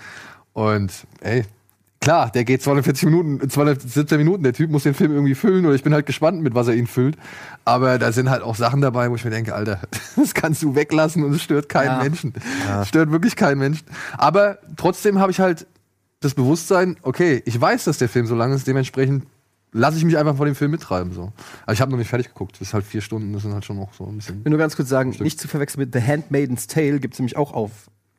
Und 0.53 0.93
ey, 1.21 1.45
klar, 2.01 2.31
der 2.31 2.45
geht 2.45 2.63
240 2.63 3.05
Minuten, 3.05 3.49
217 3.49 4.19
Minuten. 4.19 4.43
Der 4.43 4.53
Typ 4.53 4.71
muss 4.71 4.83
den 4.83 4.95
Film 4.95 5.13
irgendwie 5.13 5.35
füllen 5.35 5.65
oder 5.65 5.75
ich 5.75 5.83
bin 5.83 5.95
halt 5.95 6.07
gespannt, 6.07 6.43
mit 6.43 6.55
was 6.55 6.69
er 6.69 6.75
ihn 6.75 6.87
füllt. 6.87 7.17
Aber 7.65 7.99
da 7.99 8.13
sind 8.13 8.29
halt 8.31 8.43
auch 8.43 8.57
Sachen 8.57 8.81
dabei, 8.81 9.11
wo 9.11 9.15
ich 9.15 9.25
mir 9.25 9.31
denke, 9.31 9.55
Alter, 9.55 9.81
das 10.17 10.35
kannst 10.35 10.63
du 10.63 10.75
weglassen 10.75 11.25
und 11.25 11.33
es 11.35 11.43
stört 11.43 11.69
keinen 11.69 11.87
Ja. 11.87 12.03
Menschen. 12.03 12.35
Es 12.83 12.89
stört 12.89 13.11
wirklich 13.11 13.37
keinen 13.37 13.59
Menschen. 13.59 13.87
Aber 14.19 14.59
trotzdem 14.77 15.19
habe 15.19 15.31
ich 15.33 15.41
halt 15.41 15.67
das 16.21 16.35
Bewusstsein, 16.35 16.97
okay, 17.03 17.43
ich 17.47 17.59
weiß, 17.61 17.85
dass 17.85 17.99
der 17.99 18.09
Film 18.09 18.27
so 18.27 18.35
lang 18.35 18.53
ist, 18.53 18.67
dementsprechend 18.67 19.25
lasse 19.73 19.97
ich 19.97 20.05
mich 20.05 20.19
einfach 20.19 20.37
von 20.37 20.47
dem 20.47 20.55
Film 20.55 20.71
mittreiben. 20.71 21.13
So. 21.13 21.33
Aber 21.65 21.73
ich 21.73 21.81
habe 21.81 21.91
noch 21.91 21.99
nicht 21.99 22.09
fertig 22.11 22.29
geguckt. 22.29 22.57
Das 22.61 22.69
ist 22.69 22.75
halt 22.75 22.85
vier 22.85 23.01
Stunden, 23.01 23.33
das 23.33 23.43
sind 23.43 23.55
halt 23.55 23.65
schon 23.65 23.77
noch 23.77 23.93
so 23.95 24.05
ein 24.05 24.17
bisschen. 24.17 24.39
Ich 24.41 24.45
will 24.45 24.51
nur 24.51 24.59
ganz 24.59 24.77
kurz 24.77 24.89
sagen, 24.89 25.15
nicht 25.21 25.41
zu 25.41 25.49
verwechseln 25.49 25.81
mit 25.81 25.95
The 25.95 26.01
Handmaiden's 26.03 26.67
Tale, 26.67 27.01
gibt 27.01 27.15
es 27.15 27.21
nämlich 27.21 27.37
auch 27.37 27.53
auf 27.53 27.71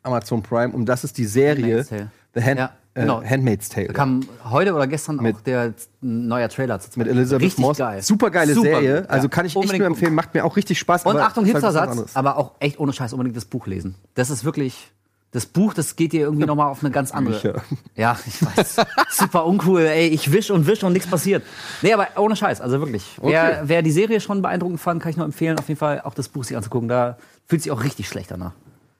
Amazon 0.04 0.42
Prime. 0.42 0.74
Und 0.74 0.86
das 0.86 1.04
ist 1.04 1.18
die 1.18 1.26
Serie 1.26 1.80
Handmaid's 1.80 1.90
Tale. 1.90 2.12
The 2.34 2.42
Hand, 2.44 2.58
Ja, 2.60 2.72
genau. 2.96 3.22
äh, 3.22 3.28
Handmaid's 3.30 3.70
Tale. 3.70 3.88
Da 3.88 3.94
kam 3.94 4.22
heute 4.46 4.74
oder 4.74 4.88
gestern 4.88 5.18
Mit- 5.18 5.36
auch 5.36 5.42
der 5.42 5.74
neuer 6.00 6.48
Trailer 6.50 6.80
zu 6.80 6.98
mit 6.98 7.08
Elizabeth 7.08 7.44
Richtig 7.46 7.60
Moss. 7.62 7.78
geil. 7.78 8.02
Super 8.02 8.32
geile 8.32 8.54
Super 8.56 8.70
Serie. 8.70 9.10
Also 9.10 9.26
ja. 9.26 9.30
kann 9.30 9.46
ich 9.46 9.52
echt 9.52 9.58
Unbedingt 9.58 9.80
nur 9.80 9.88
empfehlen. 9.88 10.16
Macht 10.16 10.34
mir 10.34 10.46
auch 10.46 10.56
richtig 10.56 10.80
Spaß. 10.80 11.04
Und 11.06 11.12
aber 11.18 11.26
Achtung, 11.26 11.44
halt 11.44 11.54
Hipstersatz, 11.54 12.16
aber 12.16 12.38
auch 12.38 12.54
echt 12.60 12.80
ohne 12.80 12.94
Scheiß 12.94 13.12
unbedingt 13.14 13.36
das 13.36 13.46
Buch 13.46 13.68
lesen. 13.68 13.96
Das 14.16 14.30
ist 14.32 14.44
wirklich. 14.46 14.92
Das 15.32 15.46
Buch, 15.46 15.74
das 15.74 15.96
geht 15.96 16.12
dir 16.12 16.22
irgendwie 16.22 16.46
nochmal 16.46 16.68
auf 16.68 16.84
eine 16.84 16.92
ganz 16.92 17.12
andere. 17.12 17.36
Bücher. 17.36 17.64
Ja, 17.96 18.20
ich 18.26 18.46
weiß. 18.46 18.86
Super 19.12 19.46
uncool, 19.46 19.82
ey. 19.86 20.08
Ich 20.08 20.34
wisch 20.34 20.52
und 20.52 20.68
wisch 20.68 20.84
und 20.84 20.92
nichts 20.92 21.10
passiert. 21.10 21.44
Nee, 21.82 21.94
aber 21.94 22.08
ohne 22.18 22.36
Scheiß, 22.36 22.60
also 22.60 22.80
wirklich. 22.82 23.18
Wer, 23.22 23.62
wer 23.64 23.82
die 23.82 23.92
Serie 23.92 24.20
schon 24.20 24.42
beeindruckend 24.42 24.82
fand, 24.82 25.02
kann 25.02 25.10
ich 25.12 25.18
nur 25.18 25.26
empfehlen, 25.26 25.58
auf 25.58 25.70
jeden 25.70 25.80
Fall 25.80 26.02
auch 26.02 26.14
das 26.14 26.28
Buch 26.28 26.44
sich 26.44 26.58
anzugucken. 26.58 26.90
Da 26.90 27.18
fühlt 27.48 27.62
sich 27.62 27.72
auch 27.72 27.82
richtig 27.84 28.10
schlecht 28.10 28.30
danach. 28.32 28.52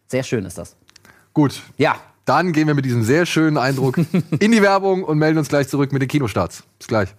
Sehr 0.08 0.24
schön 0.24 0.46
ist 0.46 0.58
das. 0.58 0.78
Gut. 1.34 1.62
Ja. 1.78 1.96
Dann 2.24 2.54
gehen 2.54 2.68
wir 2.68 2.76
mit 2.76 2.86
diesem 2.86 3.04
sehr 3.04 3.26
schönen 3.26 3.58
Eindruck 3.58 3.98
in 4.40 4.52
die 4.52 4.62
Werbung 4.62 5.04
und 5.04 5.18
melden 5.18 5.40
uns 5.40 5.50
gleich 5.50 5.68
zurück 5.68 5.92
mit 5.92 6.02
den 6.02 6.08
Kinostarts. 6.08 6.64
Bis 6.78 6.88
gleich. 6.88 7.10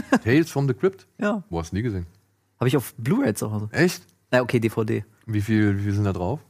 Tales 0.24 0.50
from 0.50 0.68
the 0.68 0.74
Crypt? 0.74 1.06
Ja. 1.18 1.42
Wo 1.50 1.58
hast 1.58 1.72
du 1.72 1.76
nie 1.76 1.82
gesehen? 1.82 2.06
Habe 2.58 2.68
ich 2.68 2.76
auf 2.76 2.94
Blu-ray 2.96 3.34
zu 3.34 3.52
Hause. 3.52 3.68
Echt? 3.72 4.02
Äh, 4.30 4.40
okay, 4.40 4.60
DVD. 4.60 5.04
Wie 5.26 5.40
viel, 5.40 5.78
wie 5.78 5.82
viel 5.84 5.92
sind 5.92 6.04
da 6.04 6.12
drauf? 6.12 6.40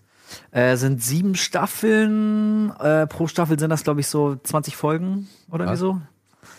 Äh, 0.50 0.76
sind 0.76 1.02
sieben 1.02 1.34
Staffeln. 1.34 2.70
Äh, 2.78 3.06
pro 3.06 3.26
Staffel 3.26 3.58
sind 3.58 3.70
das, 3.70 3.84
glaube 3.84 4.00
ich, 4.00 4.06
so 4.06 4.36
20 4.36 4.76
Folgen 4.76 5.28
oder 5.50 5.66
wie 5.66 5.70
Was? 5.70 5.78
so. 5.78 6.00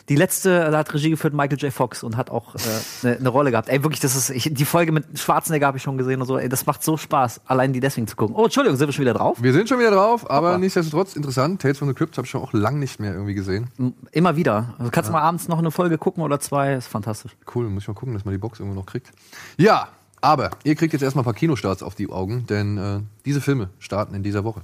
Die 0.10 0.16
letzte, 0.16 0.72
da 0.72 0.78
hat 0.78 0.94
Regie 0.94 1.10
geführt 1.10 1.34
Michael 1.34 1.58
J. 1.58 1.74
Fox 1.74 2.04
und 2.04 2.16
hat 2.18 2.30
auch 2.30 2.56
eine 3.04 3.18
äh, 3.18 3.22
ne 3.22 3.30
Rolle 3.30 3.52
gehabt. 3.52 3.70
Ey, 3.70 3.84
wirklich, 3.84 4.00
das 4.00 4.16
ist, 4.16 4.30
ich, 4.30 4.50
die 4.54 4.66
Folge 4.66 4.92
mit 4.92 5.20
Schwarzenegger 5.20 5.68
habe 5.68 5.78
ich 5.78 5.84
schon 5.84 5.98
gesehen 5.98 6.22
und 6.22 6.28
so. 6.28 6.38
Ey, 6.38 6.50
das 6.50 6.66
macht 6.66 6.84
so 6.84 6.98
Spaß, 6.98 7.42
allein 7.46 7.74
die 7.74 7.80
deswegen 7.80 8.08
zu 8.08 8.16
gucken. 8.16 8.36
Oh, 8.36 8.46
Entschuldigung, 8.46 8.78
sind 8.78 8.88
wir 8.88 8.94
schon 8.94 9.04
wieder 9.04 9.14
drauf? 9.14 9.42
Wir 9.42 9.54
sind 9.54 9.68
schon 9.68 9.80
wieder 9.80 9.92
drauf, 9.92 10.30
aber 10.30 10.50
Hoppa. 10.50 10.58
nichtsdestotrotz 10.60 11.16
interessant. 11.16 11.62
Tales 11.62 11.78
from 11.78 11.88
the 11.88 11.94
Crypt 11.94 12.18
habe 12.18 12.26
ich 12.26 12.32
schon 12.32 12.42
auch 12.42 12.54
lang 12.54 12.80
nicht 12.80 13.00
mehr 13.00 13.14
irgendwie 13.14 13.34
gesehen. 13.34 13.70
Immer 14.12 14.36
wieder. 14.36 14.76
Also 14.78 14.92
kannst 14.92 15.10
du 15.10 15.14
mal 15.14 15.22
abends 15.22 15.48
noch 15.48 15.60
eine 15.60 15.72
Folge 15.72 15.98
gucken 15.98 16.24
oder 16.24 16.40
zwei, 16.40 16.74
ist 16.74 16.88
fantastisch. 16.88 17.36
Cool, 17.54 17.70
muss 17.70 17.84
ich 17.84 17.88
mal 17.88 17.94
gucken, 17.94 18.14
dass 18.14 18.26
man 18.26 18.34
die 18.34 18.40
Box 18.40 18.60
irgendwo 18.60 18.80
noch 18.80 18.86
kriegt. 18.86 19.12
Ja, 19.58 19.90
aber 20.22 20.52
ihr 20.64 20.76
kriegt 20.76 20.94
jetzt 20.94 21.02
erstmal 21.02 21.24
ein 21.24 21.26
paar 21.26 21.34
Kinostarts 21.34 21.84
auf 21.84 21.96
die 21.96 22.10
Augen, 22.10 22.46
denn 22.48 22.78
äh, 22.78 23.00
diese 23.26 23.42
Filme 23.42 23.70
starten 23.80 24.16
in 24.16 24.24
dieser 24.24 24.44
Woche. 24.44 24.62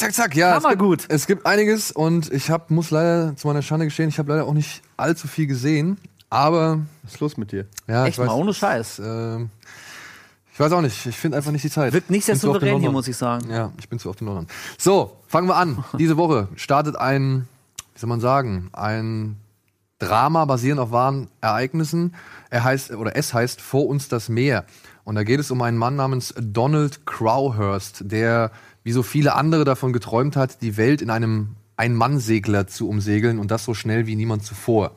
Zack, 0.00 0.14
zack. 0.14 0.34
Ja, 0.36 0.50
es 0.56 0.64
Hammer 0.64 0.70
gibt, 0.70 0.82
gut. 0.82 1.04
es 1.08 1.26
gibt 1.26 1.44
einiges 1.46 1.92
und 1.92 2.32
ich 2.32 2.50
hab, 2.50 2.70
muss 2.70 2.90
leider 2.90 3.36
zu 3.36 3.46
meiner 3.46 3.62
Schande 3.62 3.84
gestehen, 3.86 4.08
ich 4.08 4.18
habe 4.18 4.30
leider 4.32 4.46
auch 4.46 4.54
nicht 4.54 4.82
allzu 4.96 5.28
viel 5.28 5.46
gesehen. 5.46 5.98
Aber 6.30 6.78
Was 7.02 7.14
ist 7.14 7.20
los 7.20 7.36
mit 7.36 7.52
dir? 7.52 7.66
ja, 7.86 8.04
Echt 8.06 8.14
ich 8.14 8.18
weiß, 8.18 8.28
mal, 8.28 8.34
ohne 8.34 8.54
Scheiß. 8.54 9.00
ähm, 9.04 9.50
ich 10.52 10.58
weiß 10.60 10.72
auch 10.72 10.80
nicht. 10.80 11.06
Ich 11.06 11.16
finde 11.16 11.36
einfach 11.38 11.52
nicht 11.52 11.64
die 11.64 11.70
Zeit. 11.70 11.92
Wirkt 11.92 12.10
nicht 12.10 12.24
sehr 12.24 12.34
Bin 12.34 12.40
zu 12.40 12.48
oft 12.50 12.56
in 12.56 12.60
souverän 12.60 12.68
hier, 12.80 12.86
London. 12.86 12.92
muss 12.92 13.08
ich 13.08 13.16
sagen. 13.16 13.50
Ja, 13.50 13.72
ich 13.78 13.88
bin 13.88 13.98
zu 13.98 14.08
oft 14.10 14.20
in 14.20 14.26
London. 14.26 14.46
So, 14.78 15.16
fangen 15.26 15.48
wir 15.48 15.56
an. 15.56 15.84
Diese 15.98 16.16
Woche 16.16 16.48
startet 16.56 16.96
ein, 16.96 17.48
wie 17.94 17.98
soll 18.00 18.08
man 18.08 18.20
sagen, 18.20 18.70
ein 18.72 19.36
Drama 19.98 20.44
basierend 20.46 20.80
auf 20.80 20.92
wahren 20.92 21.28
Ereignissen. 21.40 22.14
Er 22.48 22.64
heißt, 22.64 22.92
oder 22.92 23.16
es 23.16 23.34
heißt 23.34 23.60
Vor 23.60 23.86
uns 23.86 24.08
das 24.08 24.28
Meer. 24.28 24.64
Und 25.04 25.14
da 25.16 25.24
geht 25.24 25.40
es 25.40 25.50
um 25.50 25.60
einen 25.62 25.76
Mann 25.78 25.96
namens 25.96 26.32
Donald 26.38 27.04
Crowhurst, 27.06 28.02
der, 28.04 28.50
wie 28.82 28.92
so 28.92 29.02
viele 29.02 29.34
andere 29.34 29.64
davon 29.64 29.92
geträumt 29.92 30.36
hat, 30.36 30.62
die 30.62 30.76
Welt 30.76 31.02
in 31.02 31.10
einem 31.10 31.56
Ein-Mann-Segler 31.76 32.66
zu 32.66 32.88
umsegeln 32.88 33.38
und 33.38 33.50
das 33.50 33.64
so 33.64 33.74
schnell 33.74 34.06
wie 34.06 34.16
niemand 34.16 34.44
zuvor. 34.44 34.92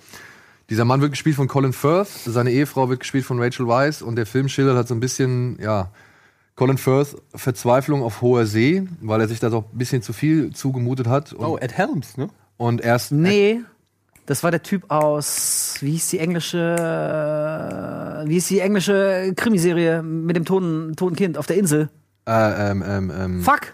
Dieser 0.69 0.85
Mann 0.85 1.01
wird 1.01 1.11
gespielt 1.11 1.35
von 1.35 1.47
Colin 1.47 1.73
Firth, 1.73 2.07
seine 2.07 2.51
Ehefrau 2.51 2.89
wird 2.89 3.01
gespielt 3.01 3.25
von 3.25 3.39
Rachel 3.41 3.67
Weisz 3.67 4.01
und 4.01 4.15
der 4.15 4.25
Film 4.25 4.47
schildert 4.47 4.77
halt 4.77 4.87
so 4.87 4.95
ein 4.95 4.99
bisschen, 4.99 5.57
ja, 5.61 5.91
Colin 6.55 6.77
Firth 6.77 7.15
Verzweiflung 7.35 8.03
auf 8.03 8.21
hoher 8.21 8.45
See, 8.45 8.87
weil 9.01 9.21
er 9.21 9.27
sich 9.27 9.39
da 9.39 9.49
doch 9.49 9.65
ein 9.71 9.77
bisschen 9.77 10.01
zu 10.01 10.13
viel 10.13 10.51
zugemutet 10.53 11.07
hat. 11.07 11.33
Und, 11.33 11.45
Oh, 11.45 11.57
Ed 11.57 11.73
Helms, 11.73 12.15
ne? 12.17 12.29
und 12.57 12.79
erst 12.81 13.11
Nee, 13.11 13.61
das 14.25 14.43
war 14.43 14.51
der 14.51 14.63
Typ 14.63 14.89
aus, 14.89 15.75
wie 15.81 15.91
hieß 15.91 16.09
die 16.09 16.19
englische, 16.19 16.59
äh, 18.23 18.29
wie 18.29 18.33
hieß 18.35 18.47
die 18.47 18.59
englische 18.59 19.33
Krimiserie 19.35 20.01
mit 20.01 20.35
dem 20.35 20.45
toten, 20.45 20.95
toten 20.95 21.15
Kind 21.15 21.37
auf 21.37 21.45
der 21.45 21.57
Insel? 21.57 21.89
Äh, 22.27 22.71
ähm, 22.71 22.83
ähm, 22.85 23.11
ähm, 23.15 23.41
Fuck! 23.43 23.73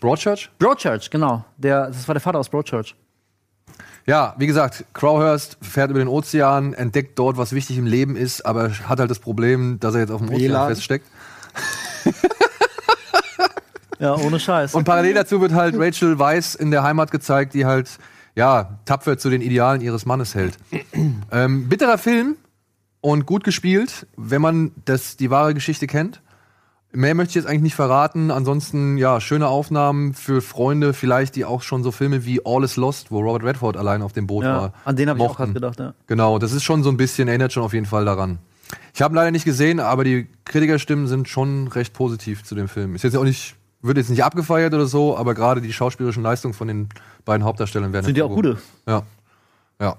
Broadchurch. 0.00 0.50
Broadchurch, 0.58 1.10
genau. 1.10 1.44
Der, 1.56 1.86
das 1.86 2.06
war 2.08 2.14
der 2.14 2.20
Vater 2.20 2.38
aus 2.38 2.48
Broadchurch. 2.48 2.94
Ja, 4.06 4.34
wie 4.36 4.46
gesagt, 4.46 4.84
Crowhurst 4.92 5.56
fährt 5.62 5.88
über 5.90 5.98
den 5.98 6.08
Ozean, 6.08 6.74
entdeckt 6.74 7.18
dort, 7.18 7.38
was 7.38 7.52
wichtig 7.52 7.78
im 7.78 7.86
Leben 7.86 8.16
ist, 8.16 8.44
aber 8.44 8.70
hat 8.86 9.00
halt 9.00 9.10
das 9.10 9.18
Problem, 9.18 9.80
dass 9.80 9.94
er 9.94 10.00
jetzt 10.00 10.10
auf 10.10 10.20
dem 10.20 10.28
Ozean 10.28 10.40
WLAN. 10.50 10.68
feststeckt. 10.68 11.06
Ja, 14.00 14.16
ohne 14.16 14.40
Scheiß. 14.40 14.74
Und 14.74 14.84
parallel 14.84 15.14
dazu 15.14 15.40
wird 15.40 15.52
halt 15.52 15.76
Rachel 15.78 16.18
Weiss 16.18 16.54
in 16.54 16.70
der 16.70 16.82
Heimat 16.82 17.10
gezeigt, 17.10 17.54
die 17.54 17.64
halt, 17.64 17.98
ja, 18.34 18.78
tapfer 18.84 19.16
zu 19.18 19.30
den 19.30 19.40
Idealen 19.40 19.80
ihres 19.80 20.04
Mannes 20.04 20.34
hält. 20.34 20.58
ähm, 21.30 21.68
bitterer 21.68 21.96
Film 21.96 22.36
und 23.00 23.24
gut 23.24 23.44
gespielt, 23.44 24.06
wenn 24.16 24.42
man 24.42 24.72
das, 24.84 25.16
die 25.16 25.30
wahre 25.30 25.54
Geschichte 25.54 25.86
kennt. 25.86 26.20
Mehr 26.94 27.14
möchte 27.16 27.30
ich 27.30 27.34
jetzt 27.34 27.46
eigentlich 27.46 27.62
nicht 27.62 27.74
verraten. 27.74 28.30
Ansonsten, 28.30 28.98
ja, 28.98 29.20
schöne 29.20 29.48
Aufnahmen 29.48 30.14
für 30.14 30.40
Freunde, 30.40 30.94
vielleicht, 30.94 31.34
die 31.34 31.44
auch 31.44 31.62
schon 31.62 31.82
so 31.82 31.90
Filme 31.90 32.24
wie 32.24 32.40
All 32.44 32.62
is 32.62 32.76
Lost, 32.76 33.10
wo 33.10 33.20
Robert 33.20 33.42
Redford 33.42 33.76
allein 33.76 34.00
auf 34.00 34.12
dem 34.12 34.28
Boot 34.28 34.44
ja, 34.44 34.56
war. 34.56 34.72
an 34.84 34.94
den 34.94 35.08
habe 35.08 35.18
ich 35.18 35.24
auch 35.24 35.36
gerade 35.36 35.52
gedacht, 35.52 35.80
ja. 35.80 35.94
Genau, 36.06 36.38
das 36.38 36.52
ist 36.52 36.62
schon 36.62 36.84
so 36.84 36.90
ein 36.90 36.96
bisschen, 36.96 37.26
erinnert 37.26 37.52
schon 37.52 37.64
auf 37.64 37.72
jeden 37.72 37.86
Fall 37.86 38.04
daran. 38.04 38.38
Ich 38.94 39.02
habe 39.02 39.14
leider 39.16 39.32
nicht 39.32 39.44
gesehen, 39.44 39.80
aber 39.80 40.04
die 40.04 40.28
Kritikerstimmen 40.44 41.08
sind 41.08 41.28
schon 41.28 41.66
recht 41.66 41.94
positiv 41.94 42.44
zu 42.44 42.54
dem 42.54 42.68
Film. 42.68 42.94
Ist 42.94 43.02
jetzt 43.02 43.16
auch 43.16 43.24
nicht, 43.24 43.56
wird 43.82 43.96
jetzt 43.96 44.10
nicht 44.10 44.22
abgefeiert 44.22 44.72
oder 44.72 44.86
so, 44.86 45.16
aber 45.16 45.34
gerade 45.34 45.60
die 45.60 45.72
schauspielerischen 45.72 46.22
Leistungen 46.22 46.54
von 46.54 46.68
den 46.68 46.88
beiden 47.24 47.44
Hauptdarstellern 47.44 47.92
werden 47.92 48.06
Sind 48.06 48.16
ja 48.16 48.24
auch 48.24 48.34
gute. 48.34 48.58
Ja. 48.86 49.02
Ja. 49.80 49.96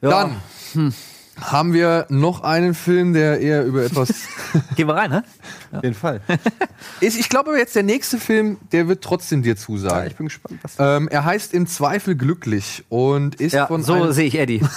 Ja. 0.00 0.10
Dann 0.10 0.36
haben 1.40 1.72
wir 1.72 2.06
noch 2.08 2.42
einen 2.42 2.74
Film, 2.74 3.12
der 3.12 3.40
eher 3.40 3.64
über 3.64 3.84
etwas 3.84 4.28
Gehen 4.76 4.86
wir 4.86 4.94
rein, 4.94 5.10
ne? 5.10 5.24
Auf 5.78 5.82
jeden 5.84 5.94
Fall. 5.96 6.20
Ich 7.00 7.28
glaube 7.28 7.50
aber 7.50 7.58
jetzt 7.58 7.74
der 7.74 7.82
nächste 7.82 8.18
Film, 8.18 8.58
der 8.72 8.88
wird 8.88 9.02
trotzdem 9.02 9.42
dir 9.42 9.54
Ja, 9.54 9.56
zusagen. 9.56 10.06
ich 10.06 10.16
bin 10.16 10.26
gespannt, 10.26 10.58
was 10.62 10.76
ähm, 10.78 11.08
er 11.08 11.24
heißt 11.24 11.54
Im 11.54 11.66
Zweifel 11.66 12.14
glücklich 12.14 12.84
und 12.88 13.36
ist 13.36 13.52
Ja, 13.52 13.66
von 13.66 13.82
so 13.82 14.10
sehe 14.12 14.26
ich 14.26 14.38
Eddie. 14.38 14.60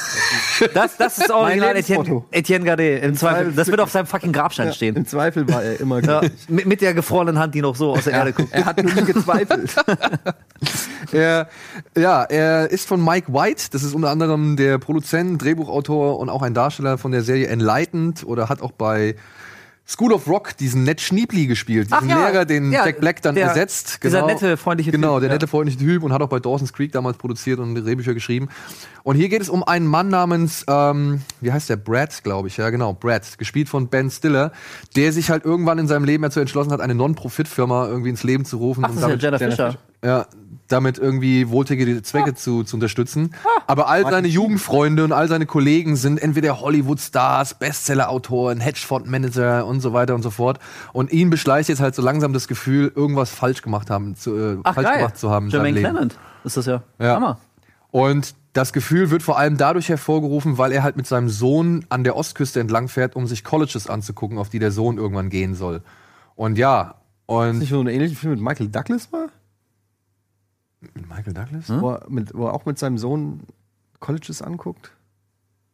Das, 0.74 0.98
das 0.98 1.20
ist 1.20 1.30
original 1.30 1.76
Etienne. 1.76 2.24
Etienne 2.32 2.66
Gardet. 2.66 3.04
Im 3.04 3.16
Zweifel, 3.16 3.52
das 3.54 3.68
wird 3.68 3.80
auf 3.80 3.92
seinem 3.92 4.08
fucking 4.08 4.32
Grabstein 4.34 4.68
ja, 4.68 4.74
stehen. 4.74 4.96
Im 4.96 5.06
Zweifel 5.06 5.48
war 5.48 5.62
er 5.64 5.80
immer 5.80 6.00
Ja, 6.04 6.22
glücklich. 6.22 6.50
mit, 6.50 6.66
mit 6.66 6.82
der 6.82 6.96
gefrorenen 6.96 7.38
Hand, 7.38 7.54
die 7.54 7.62
noch 7.62 7.76
so 7.76 7.92
aus 7.92 8.06
der 8.06 8.14
Erde 8.14 8.34
guckt. 8.34 8.52
Er 8.54 8.66
hat 8.66 8.82
nur 8.82 8.92
nie 8.92 9.04
gezweifelt. 9.04 9.76
er, 11.12 11.48
ja, 11.96 12.24
er 12.24 12.72
ist 12.72 12.88
von 12.88 13.04
Mike 13.04 13.32
White. 13.34 13.66
Das 13.72 13.84
ist 13.84 13.94
unter 13.94 14.10
anderem 14.10 14.56
der 14.58 14.78
Produzent, 14.80 15.42
Drehbuchautor 15.42 16.20
und 16.20 16.30
auch 16.30 16.42
ein 16.42 16.54
Darsteller 16.54 16.98
von 16.98 17.12
der 17.12 17.22
Serie 17.22 17.48
Enlightened 17.48 18.24
oder 18.26 18.50
hat 18.50 18.62
auch 18.62 18.72
bei 18.72 19.16
School 19.90 20.12
of 20.12 20.28
Rock 20.28 20.58
diesen 20.58 20.84
Ned 20.84 21.00
Schneebly 21.00 21.48
gespielt, 21.48 21.90
diesen 21.92 22.10
ja, 22.10 22.28
Lehrer, 22.30 22.44
den 22.44 22.74
ja, 22.74 22.86
Jack 22.86 23.00
Black 23.00 23.22
dann 23.22 23.36
der- 23.36 23.48
ersetzt. 23.48 24.04
dieser 24.04 24.26
nette, 24.26 24.58
freundliche 24.58 24.92
Genau, 24.92 25.14
Typ, 25.16 25.22
der 25.22 25.30
ja. 25.30 25.36
nette, 25.36 25.48
freundliche 25.48 25.80
Typ 25.80 26.04
und 26.04 26.12
hat 26.12 26.22
auch 26.22 26.28
bei 26.28 26.40
Dawson's 26.40 26.74
Creek 26.74 26.92
damals 26.92 27.18
produziert 27.18 27.60
und 27.60 27.74
Drehbücher 27.76 28.14
geschrieben. 28.14 28.50
Und 29.04 29.16
hier 29.16 29.30
geht 29.30 29.42
es 29.42 29.48
um 29.48 29.64
einen 29.64 29.88
Mann 29.88 30.10
namens, 30.10 30.66
ähm, 30.68 31.22
wie 31.40 31.54
heißt 31.54 31.70
der, 31.70 31.78
Brad, 31.78 32.22
glaube 32.24 32.50
ich, 32.50 32.58
ja 32.58 32.70
genau, 32.70 32.92
Brad, 32.94 33.38
gespielt 33.38 33.70
von 33.70 33.88
Ben 33.88 34.12
Stiller, 34.12 34.52
der 34.98 35.14
sich 35.14 35.30
halt 35.30 35.46
irgendwann 35.46 35.80
in 35.80 35.88
seinem 35.88 36.04
Leben 36.04 36.24
dazu 36.24 36.42
entschlossen 36.42 36.74
hat, 36.74 36.82
eine 36.82 36.94
Non-Profit-Firma 36.94 37.88
irgendwie 37.88 38.10
ins 38.10 38.24
Leben 38.24 38.44
zu 38.44 38.58
rufen. 38.58 38.84
Ach, 38.84 38.90
und 38.90 38.98
das 39.02 39.06
ist 39.10 39.22
ja 39.24 39.30
Jenna 39.32 39.38
Fischer. 39.38 39.78
ja, 40.04 40.26
damit 40.68 40.98
irgendwie 40.98 41.50
wohltätige 41.50 42.02
Zwecke 42.04 42.36
zu, 42.36 42.64
zu 42.64 42.76
unterstützen. 42.76 43.34
Aber 43.68 43.88
all 43.88 44.04
seine 44.04 44.28
Jugendfreunde 44.28 45.04
und 45.04 45.12
all 45.12 45.28
seine 45.28 45.46
Kollegen 45.46 45.96
sind 45.96 46.22
entweder 46.22 46.60
Hollywood-Stars, 46.62 47.56
Bestseller-Autoren, 47.56 48.60
Hedgefonds-Manager 48.60 49.66
und 49.66 49.82
so 49.82 49.94
weiter 49.94 50.16
und 50.16 50.22
so 50.24 50.30
fort. 50.30 50.60
Und 50.94 51.12
ihn 51.12 51.30
beschleicht 51.30 51.70
jetzt 51.70 51.80
halt 51.80 51.96
so 51.96 52.02
langsam 52.02 52.34
das 52.34 52.48
Gefühl, 52.48 52.92
irgendwas 52.96 53.30
falsch 53.30 53.62
gemacht 53.62 53.90
haben, 53.90 54.16
zu, 54.16 54.36
äh, 54.36 54.58
Ach, 54.64 54.76
falsch 54.76 54.88
geil. 54.88 54.98
gemacht 54.98 55.18
zu 55.18 55.30
haben. 55.30 55.46
in 55.46 55.52
seinem 55.52 55.66
Jermaine. 55.66 55.80
Clement 55.82 56.20
ist 56.44 56.58
das 56.58 56.66
ja. 56.66 56.84
Ja. 57.00 57.16
Hammer. 57.16 57.40
Und 57.92 58.36
das 58.54 58.74
Gefühl 58.74 59.12
wird 59.12 59.24
vor 59.24 59.38
allem 59.38 59.58
dadurch 59.58 59.90
hervorgerufen, 59.90 60.58
weil 60.58 60.72
er 60.72 60.84
halt 60.84 60.98
mit 60.98 61.08
seinem 61.08 61.30
Sohn 61.30 61.86
an 61.90 62.04
der 62.04 62.16
Ostküste 62.16 62.60
entlang 62.60 62.88
fährt, 62.88 63.16
um 63.16 63.28
sich 63.28 63.44
Colleges 63.44 63.88
anzugucken, 63.88 64.38
auf 64.38 64.50
die 64.50 64.60
der 64.60 64.72
Sohn 64.72 64.98
irgendwann 64.98 65.30
gehen 65.30 65.56
soll. 65.56 65.82
Und 66.36 66.58
ja, 66.58 66.96
und 67.28 67.60
Nicht 67.60 67.70
so 67.70 67.82
ein 67.82 67.88
ähnlicher 67.88 68.16
Film 68.16 68.34
mit 68.34 68.42
Michael 68.42 68.70
Douglas 68.70 69.12
war? 69.12 69.28
Michael 71.10 71.34
Douglas? 71.34 71.70
Wo, 71.70 71.92
er 71.92 72.06
mit, 72.10 72.34
wo 72.34 72.48
er 72.48 72.54
auch 72.54 72.66
mit 72.66 72.78
seinem 72.80 72.98
Sohn 72.98 73.42
Colleges 74.00 74.42
anguckt? 74.42 74.92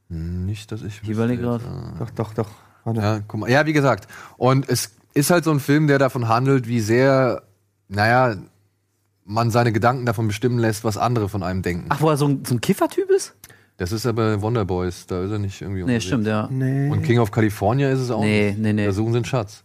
Nicht, 0.10 0.72
dass 0.72 0.82
ich. 0.84 1.02
Ich 1.04 1.10
überlege 1.10 1.42
gerade. 1.42 1.64
Doch, 2.00 2.10
doch, 2.12 2.34
doch. 2.34 2.50
Warte. 2.84 3.00
Ja, 3.02 3.20
guck 3.28 3.40
mal. 3.42 3.50
Ja, 3.50 3.66
wie 3.66 3.74
gesagt. 3.74 4.08
Und 4.38 4.68
es 4.70 4.92
ist 5.14 5.32
halt 5.32 5.44
so 5.44 5.52
ein 5.52 5.60
Film, 5.60 5.88
der 5.88 5.98
davon 6.00 6.28
handelt, 6.28 6.68
wie 6.68 6.80
sehr, 6.80 7.44
naja, 7.88 8.36
man 9.26 9.50
seine 9.52 9.72
Gedanken 9.72 10.06
davon 10.06 10.28
bestimmen 10.28 10.60
lässt, 10.60 10.84
was 10.84 10.98
andere 10.98 11.30
von 11.30 11.44
einem 11.44 11.62
denken. 11.62 11.86
Ach, 11.90 12.02
wo 12.02 12.10
er 12.10 12.18
so 12.18 12.28
ein, 12.28 12.44
so 12.46 12.56
ein 12.56 12.62
Kiffertyp 12.62 13.10
ist? 13.10 13.34
Das 13.78 13.92
ist 13.92 14.06
aber 14.06 14.42
Wonder 14.42 14.66
Boys, 14.66 15.08
da 15.08 15.24
ist 15.24 15.32
er 15.32 15.40
nicht 15.40 15.62
irgendwie 15.62 15.80
Nee, 15.80 15.84
unterwegs. 15.84 16.06
stimmt, 16.06 16.28
ja. 16.28 16.48
Nee. 16.52 16.90
Und 16.92 17.02
King 17.04 17.20
of 17.20 17.32
California 17.32 17.90
ist 17.90 18.00
es 18.00 18.12
auch 18.12 18.22
Nee, 18.22 18.50
nicht. 18.50 18.60
nee, 18.60 18.74
nee. 18.74 18.86
Da 18.86 18.92
suchen 18.92 19.14
sie 19.14 19.18
einen 19.18 19.26
Schatz. 19.26 19.64